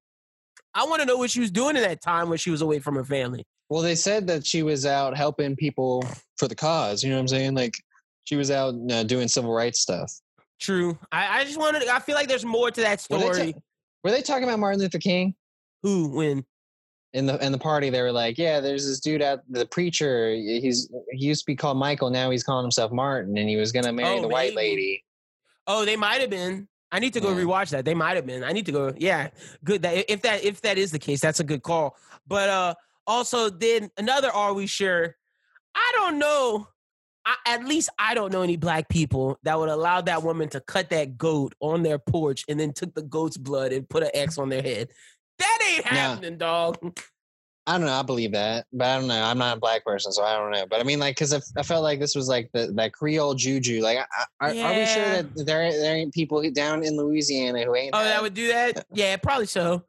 I 0.75 0.85
want 0.85 1.01
to 1.01 1.07
know 1.07 1.17
what 1.17 1.31
she 1.31 1.41
was 1.41 1.51
doing 1.51 1.77
in 1.77 1.83
that 1.83 2.03
time 2.03 2.29
when 2.29 2.39
she 2.39 2.51
was 2.51 2.61
away 2.61 2.81
from 2.81 2.97
her 2.97 3.05
family. 3.05 3.47
Well, 3.69 3.83
they 3.83 3.95
said 3.95 4.27
that 4.29 4.47
she 4.47 4.63
was 4.63 4.85
out 4.85 5.17
helping 5.17 5.57
people 5.57 6.05
for 6.39 6.49
the 6.49 6.55
cause. 6.55 7.03
You 7.03 7.11
know 7.11 7.17
what 7.17 7.23
I'm 7.23 7.29
saying? 7.29 7.55
Like 7.55 7.83
she 8.27 8.37
was 8.37 8.51
out 8.51 8.75
uh, 8.91 9.03
doing 9.03 9.29
civil 9.29 9.53
rights 9.53 9.81
stuff. 9.81 10.13
True. 10.61 10.99
I, 11.11 11.41
I 11.41 11.45
just 11.45 11.59
wanted. 11.59 11.87
I 11.89 11.99
feel 11.99 12.15
like 12.15 12.29
there's 12.29 12.45
more 12.45 12.71
to 12.71 12.81
that 12.83 13.01
story. 13.01 13.25
Were 13.25 13.35
they, 13.35 13.53
ta- 13.53 13.59
were 14.05 14.11
they 14.11 14.23
talking 14.23 14.45
about 14.45 14.59
Martin 14.59 14.81
Luther 14.81 14.99
King? 14.99 15.35
Who? 15.83 16.09
When? 16.09 16.45
in 17.17 17.25
the 17.25 17.43
in 17.45 17.51
the 17.51 17.59
party 17.59 17.89
they 17.89 18.03
were 18.03 18.13
like 18.13 18.37
yeah 18.37 18.61
there's 18.61 18.87
this 18.87 19.01
dude 19.01 19.23
out 19.23 19.41
the 19.49 19.65
preacher 19.67 20.33
he's 20.35 20.91
he 21.11 21.27
used 21.27 21.41
to 21.41 21.47
be 21.47 21.57
called 21.57 21.79
michael 21.79 22.11
now 22.11 22.31
he's 22.31 22.45
calling 22.45 22.63
himself 22.63 22.93
martin 22.93 23.39
and 23.39 23.49
he 23.49 23.57
was 23.57 23.73
gonna 23.73 23.93
marry 23.93 24.19
oh, 24.19 24.23
the 24.23 24.23
maybe. 24.23 24.33
white 24.33 24.55
lady 24.55 25.03
oh 25.67 25.87
they 25.87 25.97
might 25.97 26.21
have 26.21 26.29
been 26.29 26.69
i 26.93 26.99
need 26.99 27.15
to 27.15 27.21
go 27.21 27.31
yeah. 27.31 27.43
rewatch 27.43 27.71
that 27.71 27.87
they 27.87 27.95
might 27.95 28.17
have 28.17 28.27
been 28.27 28.45
i 28.45 28.53
need 28.53 28.67
to 28.67 28.73
go 28.73 28.93
yeah 28.99 29.31
good 29.65 29.81
that 29.81 30.05
if 30.13 30.21
that 30.21 30.45
if 30.45 30.61
that 30.61 30.77
is 30.77 30.91
the 30.91 30.99
case 30.99 31.19
that's 31.19 31.41
a 31.41 31.45
good 31.45 31.63
call 31.63 31.97
but 32.27 32.51
uh 32.51 32.75
also 33.07 33.49
then 33.49 33.91
another 33.97 34.31
are 34.31 34.53
we 34.53 34.67
sure 34.67 35.17
i 35.75 35.93
don't 35.97 36.19
know 36.19 36.69
I, 37.27 37.35
at 37.45 37.65
least 37.65 37.91
I 37.99 38.15
don't 38.15 38.33
know 38.33 38.43
any 38.43 38.57
black 38.57 38.89
people 38.89 39.39
that 39.43 39.59
would 39.59 39.69
allow 39.69 40.01
that 40.01 40.23
woman 40.23 40.49
to 40.51 40.61
cut 40.61 40.91
that 40.91 41.19
goat 41.19 41.55
on 41.59 41.83
their 41.83 41.99
porch 41.99 42.45
and 42.49 42.59
then 42.59 42.73
took 42.73 42.95
the 42.95 43.03
goat's 43.03 43.37
blood 43.37 43.73
and 43.73 43.89
put 43.89 44.05
an 44.05 44.11
X 44.15 44.39
on 44.39 44.49
their 44.49 44.63
head. 44.63 44.89
That 45.41 45.59
ain't 45.69 45.85
happening, 45.85 46.39
dog. 46.39 46.79
I 47.67 47.79
don't 47.79 47.87
know. 47.87 47.93
I 47.93 48.03
believe 48.03 48.31
that, 48.31 48.65
but 48.73 48.87
I 48.87 48.99
don't 48.99 49.09
know. 49.09 49.21
I'm 49.21 49.39
not 49.39 49.57
a 49.57 49.61
black 49.61 49.85
person, 49.85 50.13
so 50.13 50.23
I 50.23 50.37
don't 50.37 50.53
know. 50.53 50.67
But 50.71 50.79
I 50.79 50.85
mean, 50.85 51.01
like, 51.01 51.17
because 51.17 51.35
I, 51.35 51.41
I, 51.59 51.65
felt 51.65 51.83
like 51.83 51.99
this 51.99 52.15
was 52.15 52.29
like 52.29 52.49
the 52.53 52.69
that 52.77 52.93
Creole 52.93 53.35
juju. 53.35 53.83
Like, 53.83 53.99
are, 54.41 54.55
yeah. 54.55 54.71
are 54.71 54.79
we 54.79 54.87
sure 54.87 55.23
that 55.23 55.47
there 55.47 55.73
there 55.73 55.97
ain't 55.97 56.15
people 56.15 56.49
down 56.53 56.85
in 56.85 56.97
Louisiana 56.97 57.65
who 57.65 57.75
ain't? 57.75 57.91
Oh, 57.93 57.99
that, 57.99 58.05
that 58.05 58.23
would 58.23 58.35
do 58.35 58.47
that? 58.49 58.87
Yeah, 58.93 59.17
probably 59.17 59.47
so. 59.47 59.83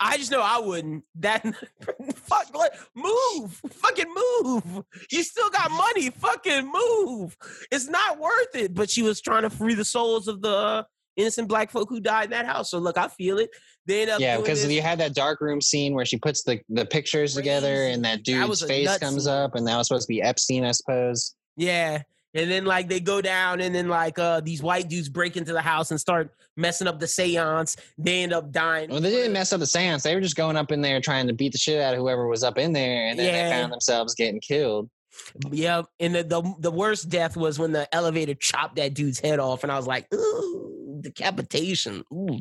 I 0.00 0.16
just 0.16 0.30
know 0.30 0.40
I 0.42 0.58
wouldn't. 0.58 1.04
That 1.20 1.42
fuck, 2.14 2.54
move, 2.94 3.60
fucking 3.70 4.12
move. 4.42 4.84
You 5.10 5.22
still 5.22 5.50
got 5.50 5.70
money, 5.70 6.10
fucking 6.10 6.70
move. 6.70 7.36
It's 7.70 7.88
not 7.88 8.18
worth 8.18 8.54
it. 8.54 8.74
But 8.74 8.90
she 8.90 9.02
was 9.02 9.20
trying 9.20 9.42
to 9.42 9.50
free 9.50 9.74
the 9.74 9.84
souls 9.84 10.28
of 10.28 10.42
the 10.42 10.56
uh, 10.56 10.82
innocent 11.16 11.48
black 11.48 11.70
folk 11.70 11.88
who 11.88 12.00
died 12.00 12.24
in 12.24 12.30
that 12.30 12.46
house. 12.46 12.70
So 12.70 12.78
look, 12.78 12.98
I 12.98 13.08
feel 13.08 13.38
it. 13.38 13.50
They 13.86 14.06
yeah, 14.18 14.38
because 14.38 14.66
you 14.66 14.80
had 14.80 14.98
that 15.00 15.14
dark 15.14 15.42
room 15.42 15.60
scene 15.60 15.94
where 15.94 16.06
she 16.06 16.16
puts 16.16 16.42
the 16.42 16.58
the 16.70 16.86
pictures 16.86 17.34
Crazy. 17.34 17.42
together 17.42 17.84
and 17.84 18.02
that 18.04 18.22
dude's 18.22 18.60
that 18.60 18.66
face 18.66 18.98
comes 18.98 19.24
scene. 19.24 19.32
up, 19.32 19.54
and 19.54 19.66
that 19.66 19.76
was 19.76 19.88
supposed 19.88 20.06
to 20.06 20.12
be 20.12 20.22
Epstein, 20.22 20.64
I 20.64 20.72
suppose. 20.72 21.34
Yeah. 21.56 22.02
And 22.34 22.50
then 22.50 22.64
like 22.64 22.88
they 22.88 23.00
go 23.00 23.20
down 23.20 23.60
and 23.60 23.74
then 23.74 23.88
like 23.88 24.18
uh 24.18 24.40
these 24.40 24.62
white 24.62 24.88
dudes 24.88 25.08
break 25.08 25.36
into 25.36 25.52
the 25.52 25.60
house 25.60 25.90
and 25.90 26.00
start 26.00 26.34
messing 26.56 26.86
up 26.86 27.00
the 27.00 27.06
seance. 27.06 27.76
They 27.98 28.22
end 28.22 28.32
up 28.32 28.50
dying. 28.50 28.90
Well, 28.90 29.00
they 29.00 29.10
didn't 29.10 29.32
mess 29.32 29.52
up 29.52 29.60
the 29.60 29.66
seance. 29.66 30.02
They 30.02 30.14
were 30.14 30.20
just 30.20 30.36
going 30.36 30.56
up 30.56 30.72
in 30.72 30.80
there 30.80 31.00
trying 31.00 31.26
to 31.28 31.32
beat 31.32 31.52
the 31.52 31.58
shit 31.58 31.80
out 31.80 31.94
of 31.94 32.00
whoever 32.00 32.26
was 32.26 32.42
up 32.42 32.58
in 32.58 32.72
there, 32.72 33.08
and 33.08 33.18
then 33.18 33.26
yeah. 33.26 33.48
they 33.48 33.54
found 33.54 33.72
themselves 33.72 34.14
getting 34.14 34.40
killed. 34.40 34.90
Yep. 35.50 35.86
And 36.00 36.14
the, 36.14 36.24
the 36.24 36.54
the 36.58 36.70
worst 36.70 37.08
death 37.08 37.36
was 37.36 37.58
when 37.58 37.72
the 37.72 37.92
elevator 37.94 38.34
chopped 38.34 38.76
that 38.76 38.94
dude's 38.94 39.20
head 39.20 39.38
off, 39.38 39.62
and 39.62 39.70
I 39.70 39.76
was 39.76 39.86
like, 39.86 40.12
ooh, 40.12 41.00
decapitation. 41.00 42.02
Ooh. 42.12 42.40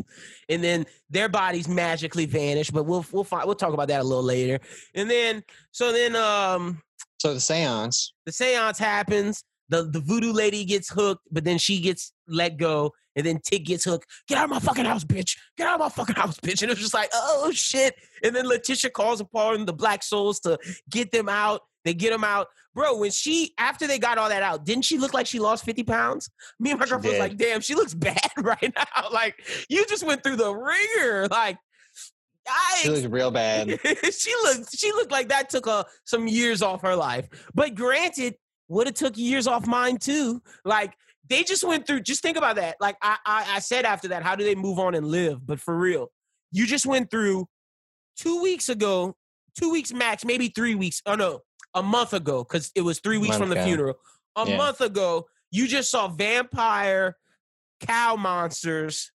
And 0.50 0.64
then 0.64 0.86
their 1.10 1.30
bodies 1.30 1.68
magically 1.68 2.26
vanish, 2.26 2.72
but 2.72 2.86
we'll 2.86 3.06
we'll 3.12 3.24
find 3.24 3.46
we'll 3.46 3.56
talk 3.56 3.74
about 3.74 3.90
that 3.90 4.02
a 4.02 4.04
little 4.04 4.24
later. 4.24 4.60
And 4.96 5.10
then 5.10 5.44
so 5.72 5.92
then 5.92 6.16
um 6.16 6.82
so 7.20 7.34
the 7.34 7.40
seance. 7.40 8.14
The 8.26 8.32
seance 8.32 8.80
happens. 8.80 9.44
The 9.74 9.84
the 9.84 10.00
voodoo 10.00 10.32
lady 10.32 10.66
gets 10.66 10.90
hooked, 10.90 11.28
but 11.32 11.44
then 11.44 11.58
she 11.58 11.82
gets 11.82 12.14
let 12.28 12.58
go. 12.58 12.92
And 13.16 13.26
then 13.26 13.40
Tick 13.44 13.66
gets 13.66 13.84
hooked. 13.84 14.08
Get 14.28 14.40
out 14.40 14.46
of 14.46 14.50
my 14.50 14.60
fucking 14.60 14.86
house, 14.86 15.04
bitch. 15.04 15.38
Get 15.56 15.68
out 15.68 15.76
of 15.76 15.80
my 15.82 15.90
fucking 15.90 16.16
house, 16.16 16.40
bitch. 16.40 16.64
And 16.64 16.72
it 16.72 16.76
was 16.76 16.80
just 16.80 16.96
like, 16.96 17.10
oh 17.14 17.52
shit. 17.54 17.94
And 18.24 18.36
then 18.36 18.48
Letitia 18.48 18.90
calls 18.90 19.20
upon 19.20 19.66
the 19.66 19.74
black 19.74 20.02
souls 20.02 20.40
to 20.42 20.58
get 20.90 21.12
them 21.12 21.30
out. 21.30 21.62
They 21.86 21.94
get 21.94 22.12
them 22.12 22.24
out 22.24 22.48
bro, 22.74 22.98
when 22.98 23.12
she 23.12 23.54
after 23.58 23.88
they 23.88 24.00
got 24.00 24.18
all 24.18 24.30
that 24.30 24.44
out, 24.44 24.66
didn't 24.66 24.86
she 24.86 24.98
look 24.98 25.14
like 25.14 25.28
she 25.28 25.40
lost 25.40 25.66
50 25.66 25.84
pounds? 25.84 26.30
Me 26.60 26.72
and 26.72 26.80
my 26.80 26.86
girlfriend 26.86 27.18
was 27.18 27.20
like, 27.20 27.38
damn, 27.38 27.62
she 27.62 27.76
looks 27.76 27.94
bad 27.94 28.18
right 28.38 28.74
now. 28.76 28.84
Like 29.12 29.36
you 29.70 29.86
just 29.86 30.04
went 30.04 30.24
through 30.24 30.38
the 30.38 30.54
ringer. 30.54 31.28
Like 31.28 31.58
I, 32.48 32.78
she 32.78 32.90
looks 32.90 33.06
real 33.06 33.32
bad. 33.32 33.70
she 34.12 34.34
looked 34.44 34.76
she 34.78 34.92
looked 34.92 35.12
like 35.12 35.30
that 35.30 35.50
took 35.50 35.68
a, 35.68 35.86
some 36.04 36.28
years 36.28 36.62
off 36.62 36.82
her 36.82 36.96
life. 36.96 37.28
But 37.54 37.76
granted, 37.76 38.36
would 38.68 38.88
have 38.88 38.96
took 38.96 39.18
years 39.18 39.48
off 39.48 39.68
mine 39.68 39.98
too. 39.98 40.42
Like 40.66 40.94
they 41.30 41.44
just 41.44 41.64
went 41.64 41.88
through. 41.88 42.02
Just 42.02 42.22
think 42.22 42.38
about 42.38 42.56
that. 42.58 42.76
Like 42.80 42.98
I, 43.02 43.18
I, 43.26 43.46
I 43.56 43.60
said 43.60 43.86
after 43.86 44.10
that, 44.10 44.24
how 44.24 44.36
do 44.36 44.44
they 44.44 44.56
move 44.56 44.80
on 44.80 44.96
and 44.96 45.08
live? 45.08 45.46
But 45.46 45.60
for 45.60 45.78
real, 45.78 46.12
you 46.52 46.66
just 46.66 46.86
went 46.86 47.10
through 47.10 47.48
two 48.18 48.42
weeks 48.42 48.70
ago, 48.70 49.16
two 49.60 49.72
weeks 49.72 49.94
max, 49.94 50.26
maybe 50.26 50.50
three 50.50 50.76
weeks. 50.76 51.02
Oh 51.06 51.16
no, 51.16 51.42
a 51.74 51.84
month 51.84 52.14
ago 52.14 52.44
because 52.44 52.72
it 52.76 52.82
was 52.82 53.00
three 53.00 53.18
weeks 53.18 53.38
from 53.38 53.50
the 53.50 53.62
funeral. 53.64 53.96
A 54.36 54.48
yeah. 54.48 54.58
month 54.58 54.82
ago, 54.82 55.28
you 55.52 55.68
just 55.68 55.92
saw 55.92 56.08
vampire 56.08 57.16
cow 57.82 58.16
monsters 58.16 59.12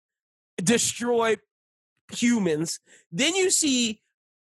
destroy 0.63 1.37
humans. 2.13 2.81
Then 3.11 3.35
you 3.35 3.51
see 3.51 4.01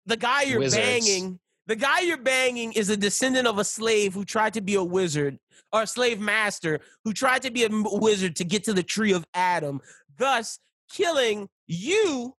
the 0.06 0.18
guy 0.18 0.44
you're 0.44 0.60
Wizards. 0.60 0.86
banging. 0.86 1.40
The 1.70 1.76
guy 1.76 2.00
you're 2.00 2.18
banging 2.18 2.74
is 2.74 2.90
a 2.90 2.98
descendant 2.98 3.48
of 3.48 3.60
a 3.60 3.64
slave 3.64 4.16
who 4.16 4.26
tried 4.26 4.56
to 4.56 4.62
be 4.62 4.74
a 4.74 4.84
wizard 4.84 5.38
or 5.72 5.84
a 5.84 5.88
slave 5.88 6.20
master 6.20 6.80
who 7.06 7.14
tried 7.14 7.44
to 7.44 7.52
be 7.52 7.64
a 7.64 7.70
wizard 7.72 8.36
to 8.38 8.44
get 8.44 8.64
to 8.64 8.74
the 8.74 8.82
tree 8.82 9.14
of 9.14 9.24
Adam, 9.36 9.80
thus 10.18 10.58
killing 10.92 11.48
you 11.68 12.34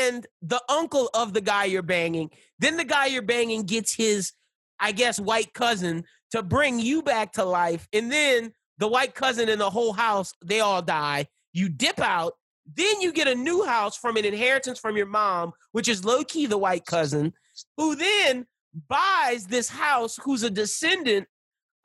and 0.00 0.28
the 0.42 0.62
uncle 0.68 1.10
of 1.12 1.34
the 1.34 1.40
guy 1.40 1.64
you're 1.64 1.82
banging. 1.82 2.30
Then 2.60 2.76
the 2.76 2.84
guy 2.84 3.06
you're 3.06 3.20
banging 3.20 3.64
gets 3.64 3.92
his, 3.92 4.30
I 4.78 4.92
guess, 4.92 5.18
white 5.18 5.52
cousin 5.52 6.04
to 6.30 6.44
bring 6.44 6.78
you 6.78 7.02
back 7.02 7.32
to 7.32 7.44
life. 7.44 7.88
And 7.92 8.12
then 8.12 8.52
the 8.78 8.86
white 8.86 9.16
cousin 9.16 9.48
and 9.48 9.60
the 9.60 9.70
whole 9.70 9.92
house, 9.92 10.32
they 10.44 10.60
all 10.60 10.82
die. 10.82 11.26
You 11.52 11.68
dip 11.68 11.98
out. 11.98 12.34
Then 12.76 13.00
you 13.00 13.12
get 13.12 13.26
a 13.26 13.34
new 13.34 13.64
house 13.64 13.96
from 13.96 14.16
an 14.16 14.24
inheritance 14.24 14.78
from 14.78 14.96
your 14.96 15.06
mom, 15.06 15.52
which 15.72 15.88
is 15.88 16.04
low 16.04 16.22
key 16.22 16.46
the 16.46 16.56
white 16.56 16.86
cousin, 16.86 17.34
who 17.76 17.96
then 17.96 18.46
buys 18.88 19.46
this 19.46 19.68
house 19.68 20.18
who's 20.22 20.42
a 20.42 20.50
descendant 20.50 21.26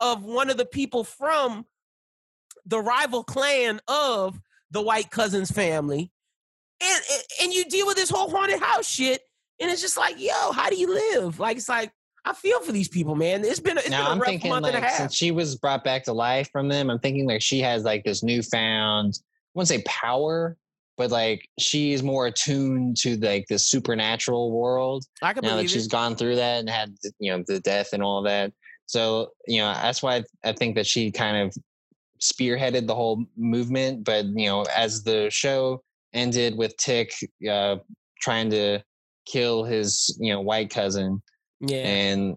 of 0.00 0.24
one 0.24 0.50
of 0.50 0.56
the 0.56 0.66
people 0.66 1.04
from 1.04 1.66
the 2.66 2.80
rival 2.80 3.22
clan 3.22 3.80
of 3.88 4.40
the 4.70 4.82
white 4.82 5.10
cousin's 5.10 5.50
family. 5.50 6.10
And, 6.82 7.02
and 7.42 7.52
you 7.52 7.64
deal 7.66 7.86
with 7.86 7.96
this 7.96 8.10
whole 8.10 8.30
haunted 8.30 8.60
house 8.60 8.88
shit, 8.88 9.20
and 9.60 9.70
it's 9.70 9.82
just 9.82 9.98
like, 9.98 10.18
yo, 10.18 10.52
how 10.52 10.70
do 10.70 10.76
you 10.76 10.92
live? 10.92 11.38
Like, 11.38 11.58
it's 11.58 11.68
like 11.68 11.92
I 12.24 12.32
feel 12.32 12.60
for 12.60 12.72
these 12.72 12.88
people, 12.88 13.14
man. 13.14 13.44
It's 13.44 13.60
been, 13.60 13.78
it's 13.78 13.88
now, 13.88 13.98
been 13.98 14.06
a 14.06 14.10
I'm 14.10 14.18
rough 14.18 14.28
thinking, 14.28 14.50
month 14.50 14.62
like, 14.64 14.74
and 14.74 14.84
a 14.84 14.88
half. 14.88 14.96
Since 14.96 15.14
she 15.14 15.30
was 15.30 15.56
brought 15.56 15.84
back 15.84 16.04
to 16.04 16.12
life 16.12 16.50
from 16.50 16.68
them, 16.68 16.90
I'm 16.90 16.98
thinking 16.98 17.26
like 17.26 17.42
she 17.42 17.60
has 17.60 17.84
like 17.84 18.04
this 18.04 18.22
newfound, 18.22 19.18
I 19.18 19.24
wouldn't 19.54 19.68
say 19.68 19.82
power, 19.86 20.56
but 21.00 21.10
like 21.10 21.48
she's 21.58 22.02
more 22.02 22.26
attuned 22.26 22.94
to 22.94 23.16
like 23.16 23.46
the 23.48 23.58
supernatural 23.58 24.52
world. 24.52 25.06
I 25.22 25.32
can 25.32 25.42
now 25.42 25.56
that 25.56 25.70
she's 25.70 25.88
gone 25.88 26.14
through 26.14 26.36
that 26.36 26.60
and 26.60 26.68
had 26.68 26.94
you 27.18 27.32
know 27.32 27.42
the 27.46 27.58
death 27.60 27.94
and 27.94 28.02
all 28.02 28.22
that. 28.24 28.52
So 28.84 29.30
you 29.46 29.62
know 29.62 29.72
that's 29.72 30.02
why 30.02 30.24
I 30.44 30.52
think 30.52 30.74
that 30.74 30.86
she 30.86 31.10
kind 31.10 31.38
of 31.38 31.56
spearheaded 32.20 32.86
the 32.86 32.94
whole 32.94 33.24
movement. 33.38 34.04
But 34.04 34.26
you 34.26 34.46
know, 34.46 34.66
as 34.76 35.02
the 35.02 35.30
show 35.30 35.82
ended 36.12 36.54
with 36.58 36.76
Tick 36.76 37.14
uh, 37.50 37.76
trying 38.20 38.50
to 38.50 38.80
kill 39.24 39.64
his 39.64 40.14
you 40.20 40.34
know 40.34 40.42
white 40.42 40.68
cousin, 40.68 41.22
yeah, 41.60 41.78
and 41.78 42.36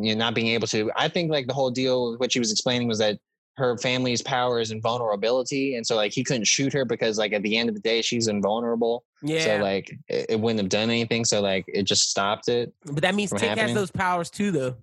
you 0.00 0.14
know 0.14 0.18
not 0.20 0.36
being 0.36 0.54
able 0.54 0.68
to, 0.68 0.88
I 0.94 1.08
think 1.08 1.32
like 1.32 1.48
the 1.48 1.54
whole 1.54 1.72
deal 1.72 2.16
what 2.18 2.32
she 2.32 2.38
was 2.38 2.52
explaining 2.52 2.86
was 2.86 2.98
that 2.98 3.18
her 3.56 3.78
family's 3.78 4.20
powers 4.20 4.72
and 4.72 4.82
vulnerability 4.82 5.76
and 5.76 5.86
so 5.86 5.94
like 5.94 6.12
he 6.12 6.24
couldn't 6.24 6.46
shoot 6.46 6.72
her 6.72 6.84
because 6.84 7.18
like 7.18 7.32
at 7.32 7.42
the 7.42 7.56
end 7.56 7.68
of 7.68 7.74
the 7.74 7.80
day 7.80 8.02
she's 8.02 8.26
invulnerable. 8.26 9.04
Yeah. 9.22 9.44
So 9.44 9.56
like 9.62 9.96
it, 10.08 10.26
it 10.30 10.40
wouldn't 10.40 10.60
have 10.60 10.68
done 10.68 10.90
anything. 10.90 11.24
So 11.24 11.40
like 11.40 11.64
it 11.68 11.84
just 11.84 12.10
stopped 12.10 12.48
it. 12.48 12.72
But 12.84 13.02
that 13.02 13.14
means 13.14 13.30
Tick 13.30 13.40
happening. 13.40 13.68
has 13.68 13.74
those 13.74 13.90
powers 13.90 14.30
too, 14.30 14.50
though. 14.50 14.76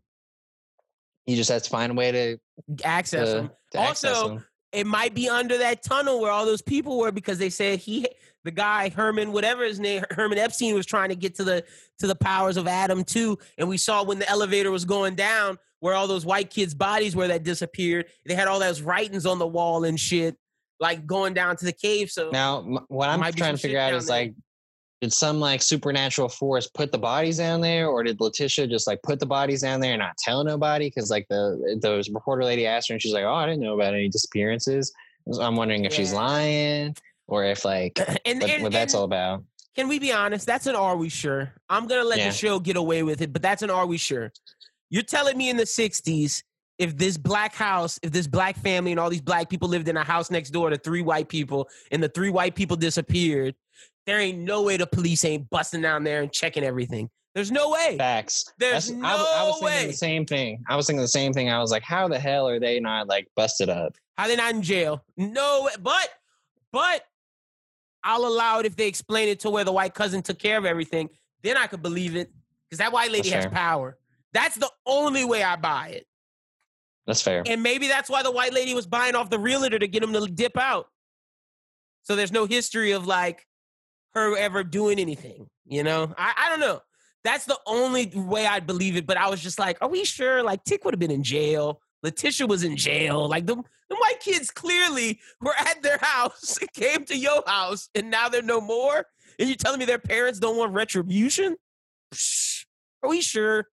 He 1.26 1.36
just 1.36 1.50
has 1.50 1.64
to 1.64 1.70
find 1.70 1.92
a 1.92 1.96
way 1.96 2.12
to 2.12 2.38
access 2.84 3.30
to, 3.30 3.36
them. 3.36 3.52
To 3.72 3.80
also, 3.80 4.08
access 4.08 4.24
them. 4.24 4.46
it 4.72 4.88
might 4.88 5.14
be 5.14 5.30
under 5.30 5.58
that 5.58 5.84
tunnel 5.84 6.22
where 6.22 6.32
all 6.32 6.46
those 6.46 6.62
people 6.62 6.98
were 6.98 7.12
because 7.12 7.38
they 7.38 7.50
said 7.50 7.80
he, 7.80 8.08
the 8.44 8.52
guy 8.52 8.90
Herman, 8.90 9.34
whatever 9.34 9.66
his 9.66 9.80
name, 9.80 10.04
Herman 10.12 10.38
Epstein 10.38 10.74
was 10.74 10.86
trying 10.86 11.10
to 11.10 11.16
get 11.16 11.36
to 11.36 11.44
the 11.44 11.64
to 12.00 12.08
the 12.08 12.16
powers 12.16 12.56
of 12.56 12.68
Adam 12.68 13.04
too. 13.04 13.38
And 13.58 13.68
we 13.68 13.78
saw 13.78 14.04
when 14.04 14.20
the 14.20 14.30
elevator 14.30 14.72
was 14.72 14.86
going 14.86 15.16
down 15.16 15.58
where 15.82 15.96
all 15.96 16.08
those 16.08 16.26
white 16.26 16.50
kids' 16.50 16.74
bodies 16.74 17.16
were 17.16 17.28
that 17.28 17.44
disappeared. 17.44 18.06
They 18.26 18.36
had 18.36 18.48
all 18.48 18.60
those 18.60 18.82
writings 18.82 19.26
on 19.26 19.40
the 19.40 19.48
wall 19.48 19.84
and 19.84 20.00
shit, 20.00 20.38
like 20.80 21.06
going 21.06 21.34
down 21.34 21.58
to 21.58 21.66
the 21.66 21.74
cave. 21.74 22.10
So 22.10 22.30
now, 22.30 22.62
what 22.88 23.10
I'm 23.10 23.20
trying 23.34 23.56
to 23.56 23.62
figure 23.62 23.80
out 23.80 23.94
is 23.94 24.06
there. 24.06 24.18
like, 24.18 24.34
did 25.02 25.12
some 25.12 25.40
like 25.40 25.62
supernatural 25.62 26.30
force 26.30 26.68
put 26.68 26.92
the 26.92 27.00
bodies 27.00 27.40
down 27.40 27.62
there, 27.62 27.88
or 27.88 28.04
did 28.04 28.22
Letitia 28.22 28.68
just 28.68 28.86
like 28.86 29.02
put 29.02 29.20
the 29.20 29.26
bodies 29.26 29.64
down 29.64 29.82
there 29.82 29.94
and 29.94 30.00
not 30.00 30.16
tell 30.18 30.44
nobody? 30.44 30.88
Because 30.88 31.10
like 31.10 31.28
the 31.30 31.80
the 31.82 32.08
reporter 32.14 32.44
lady 32.44 32.68
asked 32.68 32.90
her, 32.90 32.94
and 32.94 33.02
she's 33.02 33.14
like, 33.14 33.26
"Oh, 33.26 33.34
I 33.34 33.48
didn't 33.48 33.62
know 33.62 33.74
about 33.74 33.96
any 33.96 34.08
disappearances." 34.08 34.94
So 35.32 35.42
I'm 35.42 35.56
wondering 35.56 35.86
if 35.86 35.94
yeah. 35.94 35.98
she's 35.98 36.14
lying 36.14 36.96
or 37.28 37.44
if 37.46 37.66
like 37.66 38.00
and, 38.26 38.42
what, 38.42 38.50
and, 38.52 38.64
what 38.64 38.72
that's 38.72 38.94
all 38.94 39.04
about. 39.04 39.44
Can 39.76 39.88
we 39.88 39.98
be 39.98 40.12
honest? 40.12 40.46
That's 40.46 40.68
an 40.68 40.76
are 40.76 40.98
we 40.98 41.10
sure? 41.10 41.54
I'm 41.70 41.88
gonna 41.88 42.04
let 42.04 42.20
yeah. 42.20 42.30
the 42.30 42.36
show 42.36 42.60
get 42.60 42.76
away 42.76 43.02
with 43.02 43.22
it, 43.22 43.34
but 43.34 43.42
that's 43.42 43.64
an 43.64 43.72
are 43.72 43.88
we 43.88 43.98
sure? 43.98 44.32
You're 44.92 45.04
telling 45.04 45.38
me 45.38 45.50
in 45.50 45.58
the 45.58 45.64
60s, 45.64 46.44
if 46.78 46.98
this 46.98 47.18
black 47.18 47.56
house, 47.56 47.98
if 48.04 48.12
this 48.12 48.28
black 48.28 48.58
family 48.58 48.92
and 48.92 49.00
all 49.00 49.10
these 49.10 49.22
black 49.22 49.50
people 49.50 49.70
lived 49.70 49.88
in 49.88 49.96
a 49.98 50.04
house 50.04 50.30
next 50.30 50.50
door 50.50 50.70
to 50.70 50.78
three 50.78 51.02
white 51.02 51.30
people 51.30 51.70
and 51.92 52.04
the 52.04 52.10
three 52.10 52.30
white 52.30 52.56
people 52.56 52.76
disappeared, 52.76 53.56
there 54.06 54.20
ain't 54.20 54.40
no 54.40 54.64
way 54.64 54.78
the 54.78 54.88
police 54.88 55.24
ain't 55.24 55.50
busting 55.50 55.82
down 55.82 56.04
there 56.04 56.22
and 56.22 56.32
checking 56.32 56.64
everything. 56.64 57.10
There's 57.34 57.52
no 57.52 57.70
way. 57.70 57.96
Facts. 57.98 58.52
There's 58.58 58.88
That's, 58.88 58.90
no 58.90 59.08
I, 59.08 59.12
I 59.14 59.48
was 59.48 59.62
way. 59.62 59.88
the 59.88 59.94
same 59.94 60.26
thing. 60.26 60.64
I 60.68 60.76
was 60.76 60.88
thinking 60.88 61.02
the 61.02 61.08
same 61.08 61.32
thing. 61.32 61.50
I 61.50 61.60
was 61.60 61.72
like, 61.72 61.84
how 61.84 62.10
the 62.10 62.20
hell 62.20 62.48
are 62.50 62.60
they 62.60 62.80
not 62.80 63.08
like 63.08 63.28
busted 63.36 63.70
up? 63.70 63.96
How 64.18 64.28
they 64.28 64.36
not 64.36 64.54
in 64.54 64.62
jail? 64.62 65.06
No, 65.16 65.70
but 65.80 66.10
but 66.74 67.04
I'll 68.04 68.26
allow 68.26 68.60
it 68.60 68.66
if 68.66 68.76
they 68.76 68.88
explain 68.88 69.30
it 69.30 69.40
to 69.42 69.50
where 69.50 69.64
the 69.64 69.72
white 69.72 69.94
cousin 69.94 70.22
took 70.22 70.40
care 70.40 70.58
of 70.58 70.66
everything. 70.66 71.10
Then 71.44 71.56
I 71.56 71.68
could 71.68 71.82
believe 71.82 72.16
it 72.16 72.32
because 72.70 72.80
that 72.80 72.92
white 72.92 73.12
lady 73.12 73.30
has 73.30 73.46
power. 73.48 73.98
That's 74.34 74.56
the 74.56 74.70
only 74.86 75.26
way 75.26 75.44
I 75.44 75.56
buy 75.56 75.90
it. 75.90 76.08
That's 77.08 77.22
fair. 77.22 77.44
And 77.46 77.64
maybe 77.64 77.88
that's 77.88 78.10
why 78.10 78.24
the 78.24 78.32
white 78.32 78.54
lady 78.54 78.74
was 78.74 78.88
buying 78.88 79.16
off 79.16 79.30
the 79.30 79.40
realtor 79.40 79.80
to 79.80 79.88
get 79.88 80.04
him 80.04 80.14
to 80.14 80.28
dip 80.28 80.58
out. 80.58 80.88
So 82.04 82.16
there's 82.16 82.32
no 82.32 82.46
history 82.46 82.92
of 82.92 83.06
like 83.06 83.46
her 84.14 84.38
ever 84.38 84.64
doing 84.64 85.00
anything. 85.00 85.48
You 85.66 85.84
know, 85.84 86.14
I, 86.18 86.34
I 86.38 86.50
don't 86.50 86.60
know. 86.60 86.82
That's 87.24 87.46
the 87.46 87.60
only 87.68 88.12
way 88.16 88.46
I'd 88.46 88.66
believe 88.66 88.96
it. 88.96 89.06
But 89.06 89.18
I 89.18 89.30
was 89.30 89.42
just 89.42 89.60
like, 89.60 89.78
are 89.82 89.90
we 89.90 90.06
sure? 90.06 90.44
Like 90.44 90.64
Tick 90.64 90.86
would 90.86 90.94
have 90.94 91.00
been 91.00 91.12
in 91.12 91.24
jail. 91.24 91.82
Letitia 92.04 92.48
was 92.48 92.64
in 92.64 92.76
jail. 92.76 93.28
Like 93.28 93.46
the, 93.46 93.56
the 93.56 93.96
white 93.96 94.20
kids 94.20 94.50
clearly 94.50 95.20
were 95.40 95.54
at 95.58 95.84
their 95.84 96.00
house, 96.00 96.58
came 96.74 97.06
to 97.06 97.18
your 97.18 97.44
house, 97.46 97.90
and 97.94 98.10
now 98.10 98.28
they're 98.28 98.42
no 98.42 98.60
more. 98.60 99.06
And 99.38 99.48
you're 99.48 99.56
telling 99.56 99.80
me 99.80 99.86
their 99.86 100.00
parents 100.00 100.40
don't 100.40 100.58
want 100.58 100.74
retribution? 100.74 101.56
Psh, 102.14 102.66
are 103.04 103.10
we 103.10 103.22
sure? 103.22 103.68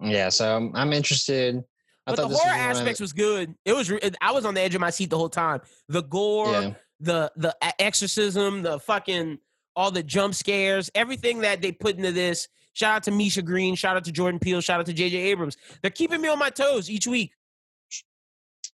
Yeah, 0.00 0.28
so 0.28 0.70
I'm 0.74 0.92
interested. 0.92 1.62
I 2.06 2.12
but 2.12 2.16
the 2.16 2.28
horror 2.28 2.56
was 2.56 2.78
aspects 2.78 3.00
was 3.00 3.12
good. 3.12 3.54
It 3.64 3.72
was. 3.74 3.92
I 4.20 4.32
was 4.32 4.44
on 4.44 4.54
the 4.54 4.60
edge 4.60 4.74
of 4.74 4.80
my 4.80 4.90
seat 4.90 5.10
the 5.10 5.16
whole 5.16 5.30
time. 5.30 5.60
The 5.88 6.02
gore, 6.02 6.52
yeah. 6.52 6.74
the 7.00 7.32
the 7.36 7.56
exorcism, 7.78 8.62
the 8.62 8.78
fucking 8.78 9.38
all 9.76 9.90
the 9.90 10.02
jump 10.02 10.34
scares, 10.34 10.90
everything 10.94 11.40
that 11.40 11.62
they 11.62 11.72
put 11.72 11.96
into 11.96 12.12
this. 12.12 12.48
Shout 12.74 12.96
out 12.96 13.02
to 13.04 13.10
Misha 13.10 13.40
Green. 13.40 13.74
Shout 13.74 13.96
out 13.96 14.04
to 14.04 14.12
Jordan 14.12 14.40
Peele. 14.40 14.60
Shout 14.60 14.80
out 14.80 14.86
to 14.86 14.92
J.J. 14.92 15.16
Abrams. 15.16 15.56
They're 15.80 15.90
keeping 15.90 16.20
me 16.20 16.28
on 16.28 16.38
my 16.38 16.50
toes 16.50 16.90
each 16.90 17.06
week. 17.06 17.32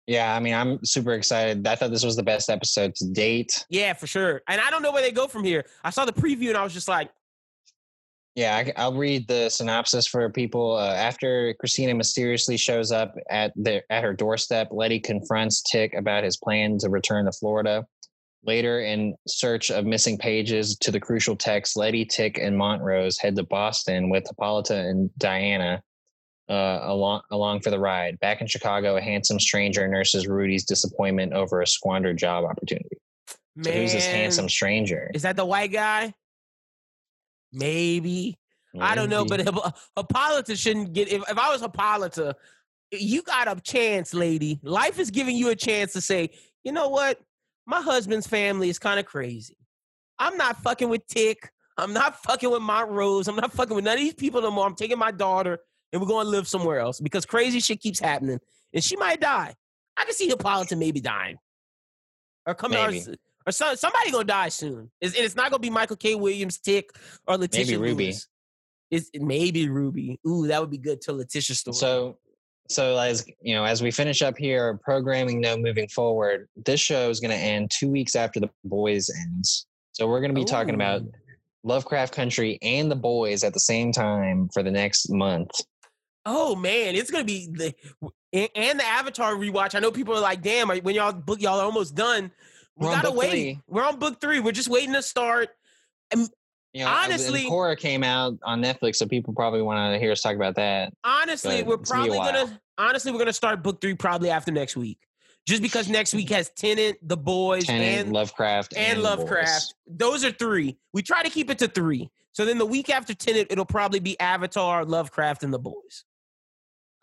Yeah, 0.06 0.34
I 0.34 0.40
mean, 0.40 0.54
I'm 0.54 0.84
super 0.84 1.12
excited. 1.12 1.66
I 1.66 1.76
thought 1.76 1.90
this 1.90 2.04
was 2.04 2.16
the 2.16 2.22
best 2.22 2.48
episode 2.50 2.94
to 2.96 3.06
date. 3.10 3.64
Yeah, 3.68 3.92
for 3.92 4.06
sure. 4.06 4.40
And 4.48 4.60
I 4.60 4.70
don't 4.70 4.82
know 4.82 4.90
where 4.90 5.02
they 5.02 5.12
go 5.12 5.28
from 5.28 5.44
here. 5.44 5.66
I 5.84 5.90
saw 5.90 6.04
the 6.04 6.12
preview 6.12 6.48
and 6.48 6.56
I 6.56 6.64
was 6.64 6.72
just 6.72 6.88
like, 6.88 7.10
yeah, 8.40 8.72
I, 8.74 8.88
will 8.88 8.96
read 8.96 9.28
the 9.28 9.50
synopsis 9.50 10.06
for 10.06 10.30
people. 10.30 10.76
Uh, 10.76 10.94
after 10.94 11.54
Christina 11.60 11.94
mysteriously 11.94 12.56
shows 12.56 12.90
up 12.90 13.14
at 13.28 13.52
the 13.54 13.82
at 13.92 14.02
her 14.02 14.14
doorstep, 14.14 14.68
Letty 14.70 14.98
confronts 14.98 15.60
Tick 15.60 15.92
about 15.92 16.24
his 16.24 16.38
plan 16.38 16.78
to 16.78 16.88
return 16.88 17.26
to 17.26 17.32
Florida. 17.32 17.84
Later, 18.42 18.80
in 18.80 19.14
search 19.28 19.70
of 19.70 19.84
missing 19.84 20.16
pages 20.16 20.74
to 20.78 20.90
the 20.90 20.98
crucial 20.98 21.36
text, 21.36 21.76
Letty, 21.76 22.06
Tick, 22.06 22.38
and 22.38 22.56
Montrose 22.56 23.18
head 23.18 23.36
to 23.36 23.42
Boston 23.42 24.08
with 24.08 24.24
Hippolyta 24.26 24.88
and 24.88 25.10
Diana 25.18 25.82
uh, 26.48 26.78
along 26.82 27.20
along 27.30 27.60
for 27.60 27.68
the 27.68 27.78
ride. 27.78 28.18
Back 28.20 28.40
in 28.40 28.46
Chicago, 28.46 28.96
a 28.96 29.02
handsome 29.02 29.38
stranger 29.38 29.86
nurses 29.86 30.26
Ruby's 30.26 30.64
disappointment 30.64 31.34
over 31.34 31.60
a 31.60 31.66
squandered 31.66 32.16
job 32.16 32.46
opportunity. 32.46 32.96
Man, 33.54 33.64
so 33.64 33.72
who's 33.72 33.92
this 33.92 34.06
handsome 34.06 34.48
stranger? 34.48 35.10
Is 35.12 35.20
that 35.22 35.36
the 35.36 35.44
white 35.44 35.72
guy? 35.72 36.14
Maybe. 37.52 38.38
Maybe. 38.72 38.84
I 38.84 38.94
don't 38.94 39.10
know, 39.10 39.24
but 39.24 39.40
Hippolyta 39.96 40.56
shouldn't 40.56 40.92
get. 40.92 41.08
If, 41.08 41.22
if 41.28 41.38
I 41.38 41.50
was 41.50 41.60
Hippolyta, 41.60 42.36
you 42.92 43.22
got 43.22 43.48
a 43.48 43.60
chance, 43.60 44.14
lady. 44.14 44.60
Life 44.62 44.98
is 44.98 45.10
giving 45.10 45.36
you 45.36 45.48
a 45.48 45.56
chance 45.56 45.92
to 45.94 46.00
say, 46.00 46.30
you 46.64 46.72
know 46.72 46.88
what? 46.88 47.18
My 47.66 47.80
husband's 47.80 48.26
family 48.26 48.68
is 48.68 48.78
kind 48.78 49.00
of 49.00 49.06
crazy. 49.06 49.56
I'm 50.18 50.36
not 50.36 50.62
fucking 50.62 50.88
with 50.88 51.06
Tick. 51.06 51.50
I'm 51.76 51.92
not 51.92 52.22
fucking 52.22 52.50
with 52.50 52.62
my 52.62 52.84
Montrose. 52.84 53.26
I'm 53.26 53.36
not 53.36 53.52
fucking 53.52 53.74
with 53.74 53.84
none 53.84 53.94
of 53.94 54.00
these 54.00 54.14
people 54.14 54.42
no 54.42 54.50
more. 54.50 54.66
I'm 54.66 54.74
taking 54.74 54.98
my 54.98 55.10
daughter 55.10 55.60
and 55.92 56.00
we're 56.00 56.08
going 56.08 56.26
to 56.26 56.30
live 56.30 56.46
somewhere 56.46 56.78
else 56.78 57.00
because 57.00 57.24
crazy 57.24 57.60
shit 57.60 57.80
keeps 57.80 57.98
happening 57.98 58.38
and 58.74 58.84
she 58.84 58.96
might 58.96 59.20
die. 59.20 59.54
I 59.96 60.04
can 60.04 60.14
see 60.14 60.28
Hippolyta 60.28 60.76
maybe 60.76 61.00
dying 61.00 61.38
or 62.46 62.54
coming. 62.54 62.78
Maybe 62.78 63.16
or 63.50 63.52
so, 63.52 63.74
somebody 63.74 64.10
gonna 64.10 64.24
die 64.24 64.48
soon. 64.48 64.90
It's, 65.00 65.14
and 65.14 65.24
it's 65.24 65.36
not 65.36 65.50
gonna 65.50 65.60
be 65.60 65.70
Michael 65.70 65.96
K. 65.96 66.14
Williams, 66.14 66.58
Tick, 66.58 66.90
or 67.26 67.36
Letitia 67.36 67.78
maybe 67.78 67.90
Ruby. 67.90 68.04
Lewis. 68.04 68.26
It's 68.90 69.10
maybe 69.14 69.68
Ruby. 69.68 70.18
Ooh, 70.26 70.46
that 70.46 70.60
would 70.60 70.70
be 70.70 70.78
good 70.78 71.00
to 71.02 71.12
Letitia 71.12 71.54
story. 71.56 71.74
So, 71.74 72.18
so 72.68 72.96
as 72.96 73.26
you 73.42 73.54
know, 73.54 73.64
as 73.64 73.82
we 73.82 73.90
finish 73.90 74.22
up 74.22 74.38
here, 74.38 74.78
programming 74.84 75.40
no 75.40 75.56
moving 75.56 75.88
forward. 75.88 76.48
This 76.56 76.80
show 76.80 77.10
is 77.10 77.20
to 77.36 77.36
end 77.36 77.70
two 77.76 77.88
weeks 77.88 78.14
after 78.14 78.40
the 78.40 78.50
Boys 78.64 79.10
ends. 79.26 79.66
So 79.92 80.06
we're 80.08 80.20
to 80.30 80.34
be 80.34 80.42
Ooh. 80.42 80.46
talking 80.46 80.74
about 80.74 81.02
Lovecraft 81.64 82.14
Country 82.14 82.58
and 82.62 82.90
the 82.90 82.96
Boys 82.96 83.44
at 83.44 83.52
the 83.52 83.60
same 83.60 83.92
time 83.92 84.48
for 84.54 84.62
the 84.62 84.70
next 84.70 85.10
month. 85.10 85.50
Oh 86.24 86.54
man, 86.54 86.94
it's 86.94 87.10
gonna 87.10 87.24
be 87.24 87.48
the 87.50 87.74
and 88.32 88.78
the 88.78 88.84
Avatar 88.84 89.34
rewatch. 89.34 89.74
I 89.74 89.80
know 89.80 89.90
people 89.90 90.14
are 90.14 90.20
like, 90.20 90.42
"Damn, 90.42 90.68
when 90.68 90.94
y'all 90.94 91.12
book 91.12 91.40
y'all 91.40 91.58
are 91.58 91.64
almost 91.64 91.94
done." 91.94 92.30
We 92.80 92.86
We're 92.86 92.92
gotta 92.94 93.10
wait. 93.10 93.30
Three. 93.30 93.60
We're 93.68 93.84
on 93.84 93.98
book 93.98 94.20
three. 94.20 94.40
We're 94.40 94.52
just 94.52 94.68
waiting 94.68 94.94
to 94.94 95.02
start. 95.02 95.50
And 96.10 96.28
you 96.72 96.84
know, 96.84 96.90
honestly, 96.90 97.44
Korra 97.44 97.76
came 97.78 98.02
out 98.02 98.38
on 98.42 98.62
Netflix, 98.62 98.96
so 98.96 99.06
people 99.06 99.34
probably 99.34 99.60
want 99.60 99.92
to 99.94 99.98
hear 99.98 100.12
us 100.12 100.22
talk 100.22 100.34
about 100.34 100.54
that. 100.54 100.92
Honestly, 101.04 101.62
we're 101.62 101.76
probably 101.76 102.16
gonna. 102.16 102.60
Honestly, 102.78 103.12
we're 103.12 103.18
gonna 103.18 103.32
start 103.34 103.62
book 103.62 103.82
three 103.82 103.94
probably 103.94 104.30
after 104.30 104.50
next 104.50 104.76
week, 104.76 104.98
just 105.46 105.60
because 105.60 105.90
next 105.90 106.14
week 106.14 106.30
has 106.30 106.50
Tenet, 106.56 106.96
The 107.02 107.18
Boys, 107.18 107.66
Tenet, 107.66 108.06
and 108.06 108.12
Lovecraft, 108.14 108.72
and, 108.74 108.94
and 108.94 109.02
Lovecraft. 109.02 109.74
Those 109.86 110.24
are 110.24 110.30
three. 110.30 110.78
We 110.94 111.02
try 111.02 111.22
to 111.22 111.30
keep 111.30 111.50
it 111.50 111.58
to 111.58 111.68
three. 111.68 112.10
So 112.32 112.46
then 112.46 112.56
the 112.56 112.66
week 112.66 112.88
after 112.88 113.12
Tenet, 113.12 113.48
it'll 113.50 113.66
probably 113.66 114.00
be 114.00 114.18
Avatar, 114.20 114.86
Lovecraft, 114.86 115.42
and 115.42 115.52
The 115.52 115.58
Boys. 115.58 116.04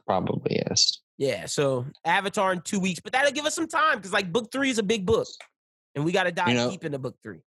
Probably 0.08 0.64
yes. 0.68 1.02
Yeah. 1.18 1.46
So 1.46 1.86
Avatar 2.06 2.54
in 2.54 2.62
two 2.62 2.80
weeks, 2.80 3.00
but 3.00 3.12
that'll 3.12 3.32
give 3.32 3.46
us 3.46 3.54
some 3.54 3.68
time 3.68 3.98
because 3.98 4.14
like 4.14 4.32
book 4.32 4.52
three 4.52 4.70
is 4.70 4.80
a 4.80 4.84
big 4.84 5.06
book, 5.06 5.28
and 5.98 6.06
we 6.06 6.12
got 6.12 6.24
to 6.24 6.32
dive 6.32 6.50
you 6.50 6.54
know, 6.54 6.70
deep 6.70 6.86
into 6.86 7.00
book 7.00 7.16
three. 7.24 7.42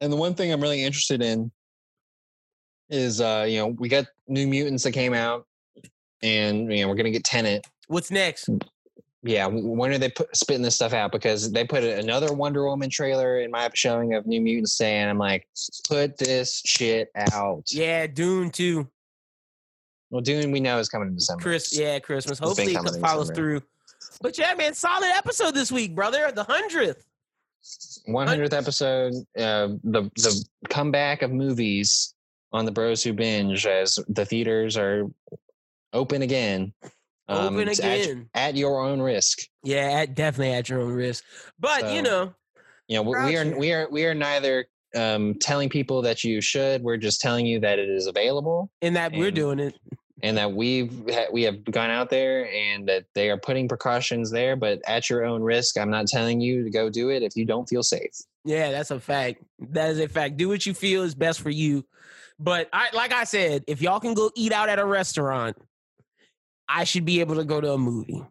And 0.00 0.12
the 0.12 0.16
one 0.16 0.34
thing 0.34 0.52
I'm 0.52 0.60
really 0.60 0.84
interested 0.84 1.20
in 1.20 1.50
is 2.88 3.20
uh, 3.20 3.44
you 3.46 3.58
know, 3.58 3.66
we 3.66 3.88
got 3.88 4.06
New 4.28 4.46
Mutants 4.46 4.84
that 4.84 4.92
came 4.92 5.12
out, 5.12 5.46
and 6.22 6.72
you 6.72 6.82
know, 6.82 6.88
we're 6.88 6.94
gonna 6.94 7.10
get 7.10 7.24
Tenet. 7.24 7.66
What's 7.88 8.10
next? 8.10 8.48
Yeah, 9.24 9.46
when 9.46 9.92
are 9.92 9.98
they 9.98 10.10
put, 10.10 10.34
spitting 10.34 10.62
this 10.62 10.76
stuff 10.76 10.92
out? 10.92 11.10
Because 11.10 11.50
they 11.50 11.64
put 11.64 11.82
another 11.82 12.32
Wonder 12.32 12.64
Woman 12.64 12.88
trailer 12.88 13.40
in 13.40 13.50
my 13.50 13.68
showing 13.74 14.14
of 14.14 14.26
New 14.26 14.40
Mutants, 14.40 14.74
saying, 14.74 15.08
"I'm 15.08 15.18
like, 15.18 15.48
put 15.88 16.16
this 16.16 16.62
shit 16.64 17.10
out." 17.16 17.64
Yeah, 17.72 18.06
Dune 18.06 18.50
too. 18.50 18.88
Well, 20.10 20.22
Dune 20.22 20.52
we 20.52 20.60
know 20.60 20.78
is 20.78 20.88
coming 20.88 21.08
in 21.08 21.16
December. 21.16 21.42
Chris, 21.42 21.76
yeah, 21.76 21.98
Christmas. 21.98 22.38
Hopefully 22.38 22.74
it 22.74 23.00
follows 23.00 23.32
through. 23.32 23.60
But 24.22 24.38
yeah, 24.38 24.54
man, 24.54 24.72
solid 24.72 25.10
episode 25.16 25.52
this 25.54 25.72
week, 25.72 25.96
brother. 25.96 26.30
The 26.32 26.44
hundredth. 26.44 27.07
100th 28.08 28.52
episode, 28.52 29.14
uh, 29.38 29.68
the 29.84 30.10
the 30.16 30.44
comeback 30.68 31.22
of 31.22 31.30
movies 31.30 32.14
on 32.52 32.64
the 32.64 32.72
Bros 32.72 33.02
Who 33.02 33.12
Binge 33.12 33.66
as 33.66 33.98
the 34.08 34.24
theaters 34.24 34.76
are 34.76 35.04
open 35.92 36.22
again. 36.22 36.72
Um, 37.28 37.56
open 37.56 37.68
again 37.68 38.28
at, 38.34 38.48
at, 38.50 38.56
your 38.56 38.80
own 38.80 39.02
risk. 39.02 39.40
Yeah, 39.62 40.00
at, 40.00 40.14
definitely 40.14 40.54
at 40.54 40.68
your 40.68 40.80
own 40.80 40.94
risk. 40.94 41.24
But 41.60 41.80
so, 41.80 41.92
you 41.92 42.02
know, 42.02 42.32
you 42.88 42.96
know, 42.96 43.02
we 43.02 43.36
are 43.36 43.58
we 43.58 43.72
are 43.72 43.88
we 43.90 44.06
are 44.06 44.14
neither 44.14 44.66
um, 44.96 45.34
telling 45.34 45.68
people 45.68 46.00
that 46.02 46.24
you 46.24 46.40
should. 46.40 46.82
We're 46.82 46.96
just 46.96 47.20
telling 47.20 47.44
you 47.44 47.60
that 47.60 47.78
it 47.78 47.88
is 47.88 48.06
available, 48.06 48.70
and 48.80 48.96
that 48.96 49.12
and, 49.12 49.20
we're 49.20 49.30
doing 49.30 49.58
it, 49.58 49.78
and 50.22 50.36
that 50.36 50.52
we've 50.52 50.92
we 51.32 51.42
have 51.42 51.64
gone 51.64 51.90
out 51.90 52.10
there, 52.10 52.50
and 52.52 52.88
that 52.88 53.04
they 53.14 53.30
are 53.30 53.38
putting 53.38 53.68
precautions 53.68 54.30
there, 54.30 54.56
but 54.56 54.80
at 54.86 55.08
your 55.08 55.24
own 55.24 55.42
risk. 55.42 55.78
I'm 55.78 55.90
not 55.90 56.06
telling 56.06 56.40
you 56.40 56.64
to 56.64 56.70
go 56.70 56.90
do 56.90 57.10
it 57.10 57.22
if 57.22 57.36
you 57.36 57.44
don't 57.44 57.68
feel 57.68 57.82
safe. 57.82 58.12
Yeah, 58.44 58.70
that's 58.70 58.90
a 58.90 59.00
fact. 59.00 59.42
That 59.58 59.90
is 59.90 60.00
a 60.00 60.08
fact. 60.08 60.36
Do 60.36 60.48
what 60.48 60.64
you 60.66 60.74
feel 60.74 61.02
is 61.02 61.14
best 61.14 61.40
for 61.40 61.50
you. 61.50 61.84
But 62.38 62.68
I, 62.72 62.88
like 62.94 63.12
I 63.12 63.24
said, 63.24 63.64
if 63.66 63.82
y'all 63.82 64.00
can 64.00 64.14
go 64.14 64.30
eat 64.34 64.52
out 64.52 64.68
at 64.68 64.78
a 64.78 64.86
restaurant, 64.86 65.56
I 66.68 66.84
should 66.84 67.04
be 67.04 67.20
able 67.20 67.36
to 67.36 67.44
go 67.44 67.60
to 67.60 67.72
a 67.72 67.78
movie. 67.78 68.22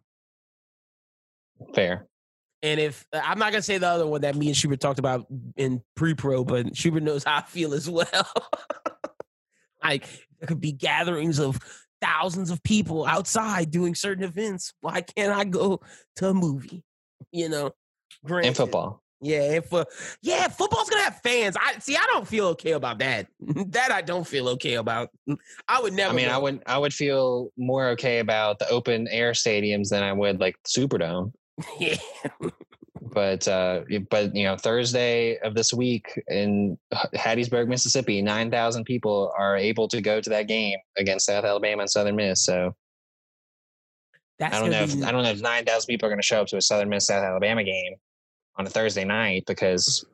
Fair. 1.74 2.06
And 2.62 2.80
if 2.80 3.06
uh, 3.12 3.20
I'm 3.22 3.38
not 3.38 3.52
gonna 3.52 3.62
say 3.62 3.78
the 3.78 3.86
other 3.86 4.06
one 4.06 4.22
that 4.22 4.34
me 4.34 4.48
and 4.48 4.56
Schubert 4.56 4.80
talked 4.80 4.98
about 4.98 5.26
in 5.56 5.82
pre-pro, 5.94 6.44
but 6.44 6.76
Schubert 6.76 7.02
knows 7.02 7.24
how 7.24 7.38
I 7.38 7.42
feel 7.42 7.74
as 7.74 7.88
well. 7.88 8.32
like 9.82 10.06
there 10.40 10.46
could 10.46 10.60
be 10.60 10.72
gatherings 10.72 11.38
of 11.38 11.58
thousands 12.00 12.50
of 12.50 12.62
people 12.62 13.04
outside 13.04 13.70
doing 13.70 13.94
certain 13.94 14.24
events. 14.24 14.72
Why 14.80 15.00
can't 15.00 15.32
I 15.32 15.44
go 15.44 15.80
to 16.16 16.28
a 16.28 16.34
movie? 16.34 16.84
You 17.32 17.48
know, 17.48 17.72
granted. 18.24 18.48
and 18.48 18.56
football. 18.56 19.02
Yeah, 19.20 19.52
if 19.54 19.72
uh, 19.72 19.84
yeah, 20.22 20.46
football's 20.46 20.88
gonna 20.88 21.02
have 21.02 21.20
fans. 21.22 21.56
I 21.60 21.78
see. 21.80 21.96
I 21.96 22.06
don't 22.06 22.26
feel 22.26 22.46
okay 22.48 22.72
about 22.72 23.00
that. 23.00 23.26
that 23.40 23.90
I 23.90 24.00
don't 24.00 24.26
feel 24.26 24.48
okay 24.50 24.74
about. 24.74 25.10
I 25.66 25.80
would 25.80 25.92
never. 25.92 26.12
I 26.12 26.16
mean, 26.16 26.28
go. 26.28 26.34
I 26.34 26.38
would. 26.38 26.62
I 26.66 26.78
would 26.78 26.94
feel 26.94 27.50
more 27.56 27.88
okay 27.90 28.20
about 28.20 28.60
the 28.60 28.68
open 28.68 29.08
air 29.08 29.32
stadiums 29.32 29.88
than 29.88 30.04
I 30.04 30.12
would 30.12 30.38
like 30.38 30.56
Superdome. 30.64 31.32
yeah. 31.80 31.96
But 33.12 33.46
uh, 33.48 33.82
but 34.10 34.34
you 34.34 34.44
know, 34.44 34.56
Thursday 34.56 35.38
of 35.38 35.54
this 35.54 35.72
week 35.72 36.22
in 36.28 36.78
Hattiesburg, 37.14 37.68
Mississippi, 37.68 38.22
nine 38.22 38.50
thousand 38.50 38.84
people 38.84 39.32
are 39.36 39.56
able 39.56 39.88
to 39.88 40.00
go 40.00 40.20
to 40.20 40.30
that 40.30 40.48
game 40.48 40.78
against 40.96 41.26
South 41.26 41.44
Alabama 41.44 41.82
and 41.82 41.90
Southern 41.90 42.16
Miss. 42.16 42.44
So 42.44 42.74
That's 44.38 44.56
I 44.56 44.60
don't 44.60 44.70
know. 44.70 44.82
If, 44.82 45.04
I 45.04 45.12
don't 45.12 45.22
know 45.22 45.30
if 45.30 45.40
nine 45.40 45.64
thousand 45.64 45.88
people 45.88 46.06
are 46.06 46.10
going 46.10 46.20
to 46.20 46.26
show 46.26 46.42
up 46.42 46.48
to 46.48 46.56
a 46.56 46.62
Southern 46.62 46.88
Miss 46.88 47.06
South 47.06 47.24
Alabama 47.24 47.64
game 47.64 47.94
on 48.56 48.66
a 48.66 48.70
Thursday 48.70 49.04
night 49.04 49.44
because 49.46 50.04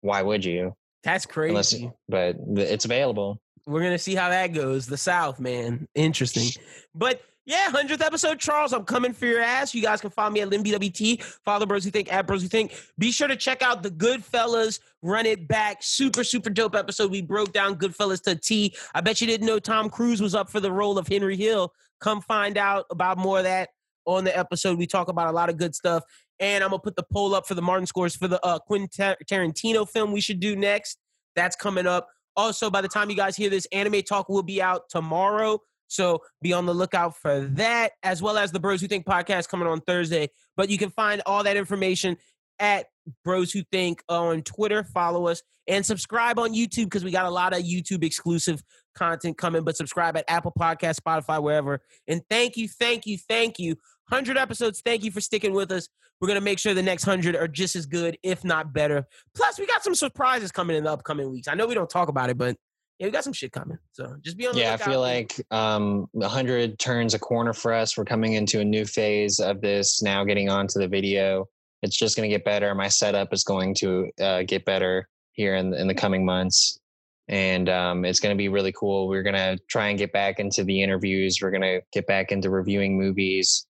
why 0.00 0.22
would 0.22 0.44
you? 0.44 0.74
That's 1.02 1.26
crazy. 1.26 1.50
Unless, 1.50 1.94
but 2.08 2.36
it's 2.56 2.84
available. 2.84 3.40
We're 3.66 3.82
gonna 3.82 3.98
see 3.98 4.14
how 4.14 4.30
that 4.30 4.54
goes. 4.54 4.86
The 4.86 4.96
South, 4.96 5.40
man, 5.40 5.88
interesting. 5.94 6.48
But 6.94 7.20
yeah, 7.48 7.70
hundredth 7.70 8.02
episode, 8.02 8.38
Charles. 8.38 8.74
I'm 8.74 8.84
coming 8.84 9.14
for 9.14 9.24
your 9.24 9.40
ass. 9.40 9.74
You 9.74 9.80
guys 9.80 10.02
can 10.02 10.10
find 10.10 10.34
me 10.34 10.42
at 10.42 10.50
LinBWT. 10.50 11.22
Follow 11.46 11.64
Bros 11.64 11.82
Who 11.82 11.90
Think 11.90 12.12
at 12.12 12.26
Bros 12.26 12.42
Who 12.42 12.48
Think. 12.48 12.74
Be 12.98 13.10
sure 13.10 13.26
to 13.26 13.36
check 13.36 13.62
out 13.62 13.82
the 13.82 13.90
Goodfellas 13.90 14.80
Run 15.00 15.24
It 15.24 15.48
Back. 15.48 15.78
Super 15.80 16.24
super 16.24 16.50
dope 16.50 16.74
episode. 16.74 17.10
We 17.10 17.22
broke 17.22 17.54
down 17.54 17.76
Goodfellas 17.76 18.22
to 18.24 18.36
T. 18.36 18.74
I 18.94 19.00
bet 19.00 19.22
you 19.22 19.26
didn't 19.26 19.46
know 19.46 19.58
Tom 19.58 19.88
Cruise 19.88 20.20
was 20.20 20.34
up 20.34 20.50
for 20.50 20.60
the 20.60 20.70
role 20.70 20.98
of 20.98 21.08
Henry 21.08 21.38
Hill. 21.38 21.72
Come 22.02 22.20
find 22.20 22.58
out 22.58 22.84
about 22.90 23.16
more 23.16 23.38
of 23.38 23.44
that 23.44 23.70
on 24.04 24.24
the 24.24 24.36
episode. 24.36 24.76
We 24.76 24.86
talk 24.86 25.08
about 25.08 25.28
a 25.28 25.32
lot 25.32 25.48
of 25.48 25.56
good 25.56 25.74
stuff. 25.74 26.04
And 26.40 26.62
I'm 26.62 26.68
gonna 26.68 26.82
put 26.82 26.96
the 26.96 27.06
poll 27.10 27.34
up 27.34 27.46
for 27.46 27.54
the 27.54 27.62
Martin 27.62 27.86
scores 27.86 28.14
for 28.14 28.28
the 28.28 28.44
uh, 28.44 28.58
Quentin 28.58 28.88
Tarantino 29.24 29.88
film 29.88 30.12
we 30.12 30.20
should 30.20 30.38
do 30.38 30.54
next. 30.54 30.98
That's 31.34 31.56
coming 31.56 31.86
up. 31.86 32.08
Also, 32.36 32.68
by 32.68 32.82
the 32.82 32.88
time 32.88 33.08
you 33.08 33.16
guys 33.16 33.36
hear 33.36 33.48
this, 33.48 33.66
Anime 33.72 34.02
Talk 34.02 34.28
will 34.28 34.42
be 34.42 34.60
out 34.60 34.90
tomorrow. 34.90 35.60
So 35.88 36.22
be 36.40 36.52
on 36.52 36.66
the 36.66 36.74
lookout 36.74 37.16
for 37.16 37.40
that, 37.40 37.92
as 38.02 38.22
well 38.22 38.38
as 38.38 38.52
the 38.52 38.60
Bros 38.60 38.80
Who 38.80 38.88
Think 38.88 39.06
podcast 39.06 39.48
coming 39.48 39.66
on 39.66 39.80
Thursday. 39.80 40.28
But 40.56 40.70
you 40.70 40.78
can 40.78 40.90
find 40.90 41.22
all 41.26 41.42
that 41.44 41.56
information 41.56 42.16
at 42.58 42.86
Bros 43.24 43.50
Who 43.52 43.62
Think 43.72 44.02
on 44.08 44.42
Twitter. 44.42 44.84
Follow 44.84 45.26
us 45.26 45.42
and 45.66 45.84
subscribe 45.84 46.38
on 46.38 46.54
YouTube 46.54 46.84
because 46.84 47.04
we 47.04 47.10
got 47.10 47.26
a 47.26 47.30
lot 47.30 47.52
of 47.52 47.62
YouTube 47.62 48.04
exclusive 48.04 48.62
content 48.94 49.36
coming. 49.38 49.64
But 49.64 49.76
subscribe 49.76 50.16
at 50.16 50.24
Apple 50.28 50.52
Podcast, 50.58 51.00
Spotify, 51.00 51.42
wherever. 51.42 51.80
And 52.06 52.22
thank 52.30 52.56
you, 52.56 52.68
thank 52.68 53.06
you, 53.06 53.18
thank 53.18 53.58
you 53.58 53.76
100 54.08 54.38
episodes. 54.38 54.80
Thank 54.84 55.04
you 55.04 55.10
for 55.10 55.20
sticking 55.20 55.52
with 55.52 55.70
us. 55.70 55.88
We're 56.20 56.28
going 56.28 56.40
to 56.40 56.44
make 56.44 56.58
sure 56.58 56.74
the 56.74 56.82
next 56.82 57.06
100 57.06 57.36
are 57.36 57.46
just 57.46 57.76
as 57.76 57.86
good, 57.86 58.18
if 58.22 58.44
not 58.44 58.72
better. 58.72 59.06
Plus, 59.34 59.58
we 59.58 59.66
got 59.66 59.84
some 59.84 59.94
surprises 59.94 60.50
coming 60.50 60.76
in 60.76 60.84
the 60.84 60.90
upcoming 60.90 61.30
weeks. 61.30 61.46
I 61.46 61.54
know 61.54 61.66
we 61.66 61.74
don't 61.74 61.90
talk 61.90 62.08
about 62.08 62.30
it, 62.30 62.38
but 62.38 62.56
yeah, 62.98 63.06
we 63.06 63.10
got 63.10 63.24
some 63.24 63.32
shit 63.32 63.52
coming. 63.52 63.78
So 63.92 64.16
just 64.22 64.36
be 64.36 64.46
on 64.46 64.54
the 64.54 64.60
Yeah, 64.60 64.74
I 64.74 64.76
feel 64.76 65.00
like 65.00 65.40
um, 65.50 66.08
100 66.12 66.78
turns 66.78 67.14
a 67.14 67.18
corner 67.18 67.52
for 67.52 67.72
us. 67.72 67.96
We're 67.96 68.04
coming 68.04 68.34
into 68.34 68.60
a 68.60 68.64
new 68.64 68.84
phase 68.84 69.38
of 69.40 69.60
this 69.60 70.02
now, 70.02 70.24
getting 70.24 70.48
onto 70.48 70.78
the 70.78 70.88
video. 70.88 71.46
It's 71.82 71.96
just 71.96 72.16
going 72.16 72.28
to 72.28 72.34
get 72.34 72.44
better. 72.44 72.74
My 72.74 72.88
setup 72.88 73.32
is 73.32 73.44
going 73.44 73.74
to 73.76 74.10
uh, 74.20 74.42
get 74.42 74.64
better 74.64 75.08
here 75.32 75.54
in, 75.54 75.72
in 75.74 75.86
the 75.86 75.94
coming 75.94 76.24
months 76.24 76.80
and 77.28 77.68
um, 77.68 78.04
it's 78.04 78.20
going 78.20 78.34
to 78.34 78.38
be 78.38 78.48
really 78.48 78.72
cool. 78.72 79.06
We're 79.06 79.22
going 79.22 79.34
to 79.34 79.58
try 79.68 79.88
and 79.88 79.98
get 79.98 80.12
back 80.12 80.40
into 80.40 80.64
the 80.64 80.82
interviews. 80.82 81.38
We're 81.42 81.50
going 81.50 81.62
to 81.62 81.82
get 81.92 82.06
back 82.06 82.32
into 82.32 82.48
reviewing 82.48 82.98
movies. 82.98 83.66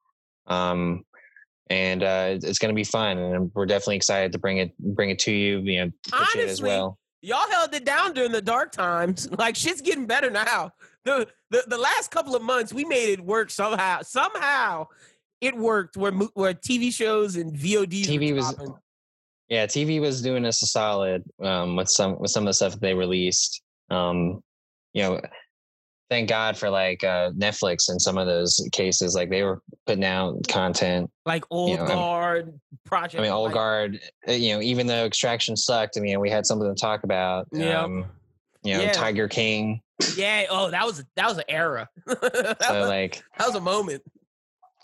Um, 0.46 1.04
and 1.68 2.02
uh, 2.02 2.38
it's 2.42 2.58
going 2.58 2.72
to 2.72 2.76
be 2.76 2.84
fun, 2.84 3.18
and 3.18 3.50
we're 3.54 3.66
definitely 3.66 3.96
excited 3.96 4.30
to 4.32 4.38
bring 4.38 4.58
it 4.58 4.78
bring 4.78 5.10
it 5.10 5.18
to 5.20 5.32
you. 5.32 5.58
You 5.58 5.86
know, 5.86 5.90
Honestly, 6.12 6.42
as 6.42 6.62
well. 6.62 6.96
Y'all 7.26 7.50
held 7.50 7.74
it 7.74 7.84
down 7.84 8.12
during 8.12 8.30
the 8.30 8.40
dark 8.40 8.70
times. 8.70 9.28
Like 9.36 9.56
shit's 9.56 9.80
getting 9.80 10.06
better 10.06 10.30
now. 10.30 10.70
The, 11.04 11.26
the 11.50 11.64
the 11.66 11.76
last 11.76 12.12
couple 12.12 12.36
of 12.36 12.42
months, 12.42 12.72
we 12.72 12.84
made 12.84 13.10
it 13.10 13.20
work 13.20 13.50
somehow. 13.50 14.02
Somehow, 14.02 14.86
it 15.40 15.56
worked. 15.56 15.96
Where 15.96 16.12
where 16.12 16.54
TV 16.54 16.92
shows 16.92 17.34
and 17.34 17.52
VOD 17.52 18.04
TV 18.04 18.34
was. 18.34 18.54
Yeah, 19.48 19.66
TV 19.66 20.00
was 20.00 20.22
doing 20.22 20.44
us 20.44 20.62
a 20.62 20.66
solid 20.66 21.24
um, 21.42 21.74
with 21.76 21.88
some 21.88 22.18
with 22.18 22.30
some 22.30 22.44
of 22.44 22.46
the 22.46 22.54
stuff 22.54 22.72
that 22.72 22.80
they 22.80 22.94
released. 22.94 23.60
Um, 23.90 24.40
you 24.92 25.02
know, 25.02 25.20
thank 26.08 26.28
God 26.28 26.56
for 26.56 26.70
like 26.70 27.02
uh, 27.04 27.30
Netflix 27.32 27.88
and 27.88 28.00
some 28.00 28.18
of 28.18 28.26
those 28.26 28.66
cases. 28.72 29.14
Like 29.14 29.30
they 29.30 29.42
were 29.42 29.62
putting 29.86 30.04
out 30.04 30.46
content 30.48 31.10
like 31.24 31.44
Old 31.50 31.70
you 31.70 31.76
know, 31.76 31.86
Guard 31.86 32.60
project. 32.84 33.20
I 33.20 33.22
mean, 33.22 33.32
Old 33.32 33.46
like, 33.46 33.54
Guard. 33.54 34.00
Uh, 34.28 34.32
you 34.32 34.54
know, 34.54 34.62
even 34.62 34.86
though 34.86 35.04
Extraction 35.04 35.56
sucked, 35.56 35.96
I 35.96 36.00
mean, 36.00 36.18
we 36.20 36.30
had 36.30 36.46
something 36.46 36.72
to 36.72 36.80
talk 36.80 37.04
about. 37.04 37.48
Yeah. 37.52 37.82
Um, 37.82 38.06
you 38.62 38.74
know, 38.74 38.82
yeah. 38.82 38.92
Tiger 38.92 39.28
King. 39.28 39.80
Yeah. 40.16 40.46
Oh, 40.50 40.70
that 40.70 40.84
was 40.84 41.04
that 41.16 41.28
was 41.28 41.38
an 41.38 41.44
era. 41.48 41.88
that 42.06 42.56
so 42.62 42.80
was, 42.80 42.88
like 42.88 43.22
that 43.38 43.46
was 43.46 43.56
a 43.56 43.60
moment. 43.60 44.02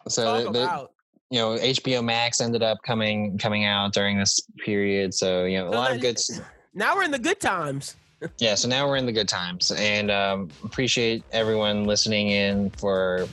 So 0.09 0.44
the, 0.44 0.51
the, 0.51 0.89
you 1.31 1.39
know, 1.39 1.57
HBO 1.57 2.05
Max 2.05 2.41
ended 2.41 2.62
up 2.62 2.78
coming 2.84 3.39
coming 3.39 3.65
out 3.65 3.92
during 3.92 4.18
this 4.18 4.41
period. 4.65 5.15
So 5.15 5.44
you 5.44 5.59
know, 5.59 5.68
a 5.68 5.73
so 5.73 5.78
lot 5.78 5.92
of 5.92 6.01
good. 6.01 6.18
Now 6.75 6.97
we're 6.97 7.02
in 7.02 7.10
the 7.10 7.18
good 7.18 7.39
times 7.39 7.97
yeah, 8.39 8.55
so 8.55 8.68
now 8.68 8.89
we're 8.89 8.97
in 8.97 9.07
the 9.07 9.12
good 9.12 9.28
times, 9.28 9.73
and 9.73 10.10
um, 10.10 10.49
appreciate 10.65 11.25
everyone 11.33 11.84
listening 11.84 12.28
in 12.31 12.70
for 12.70 13.28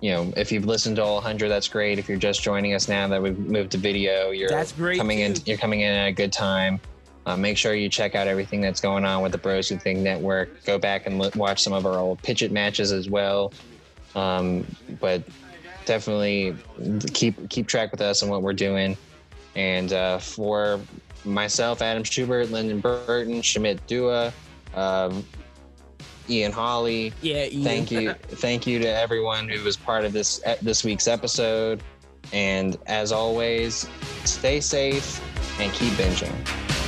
you 0.00 0.10
know, 0.10 0.32
if 0.36 0.50
you've 0.50 0.64
listened 0.64 0.96
to 0.96 1.02
all 1.02 1.16
100, 1.16 1.48
that's 1.48 1.68
great. 1.68 1.98
If 1.98 2.08
you're 2.08 2.18
just 2.18 2.42
joining 2.42 2.74
us 2.74 2.88
now 2.88 3.06
that 3.08 3.20
we've 3.22 3.38
moved 3.38 3.72
to 3.72 3.78
video, 3.78 4.30
you're 4.30 4.48
that's 4.48 4.72
great 4.72 4.98
coming 4.98 5.18
too. 5.18 5.24
in. 5.24 5.36
You're 5.44 5.58
coming 5.58 5.80
in 5.80 5.92
at 5.92 6.06
a 6.06 6.12
good 6.12 6.32
time. 6.32 6.80
Uh, 7.26 7.36
make 7.36 7.58
sure 7.58 7.74
you 7.74 7.88
check 7.88 8.14
out 8.14 8.26
everything 8.26 8.62
that's 8.62 8.80
going 8.80 9.04
on 9.04 9.22
with 9.22 9.32
the 9.32 9.38
Bros 9.38 9.68
Who 9.68 9.76
Think 9.76 9.98
Network. 9.98 10.64
Go 10.64 10.78
back 10.78 11.06
and 11.06 11.18
look, 11.18 11.36
watch 11.36 11.62
some 11.62 11.74
of 11.74 11.84
our 11.84 11.98
old 11.98 12.22
pitch 12.22 12.40
it 12.40 12.50
matches 12.50 12.92
as 12.92 13.10
well. 13.10 13.52
Um, 14.14 14.66
but 15.00 15.22
definitely 15.84 16.56
keep 17.12 17.48
keep 17.50 17.66
track 17.66 17.90
with 17.90 18.00
us 18.00 18.22
and 18.22 18.30
what 18.30 18.42
we're 18.42 18.54
doing. 18.54 18.96
And 19.54 19.92
uh, 19.92 20.18
for 20.18 20.80
myself, 21.24 21.82
Adam 21.82 22.04
Schubert, 22.04 22.50
Lyndon 22.50 22.80
Burton, 22.80 23.42
Shamit 23.42 23.78
Dua, 23.86 24.32
um, 24.74 25.24
Ian 26.28 26.52
Holly. 26.52 27.12
Yeah, 27.22 27.46
Ian. 27.46 27.64
thank 27.64 27.90
you, 27.90 28.12
thank 28.28 28.66
you 28.66 28.78
to 28.78 28.88
everyone 28.88 29.48
who 29.48 29.62
was 29.62 29.76
part 29.76 30.04
of 30.04 30.12
this 30.12 30.40
this 30.62 30.84
week's 30.84 31.08
episode. 31.08 31.82
And 32.32 32.76
as 32.86 33.12
always, 33.12 33.88
stay 34.24 34.60
safe 34.60 35.20
and 35.60 35.72
keep 35.72 35.92
binging. 35.94 36.79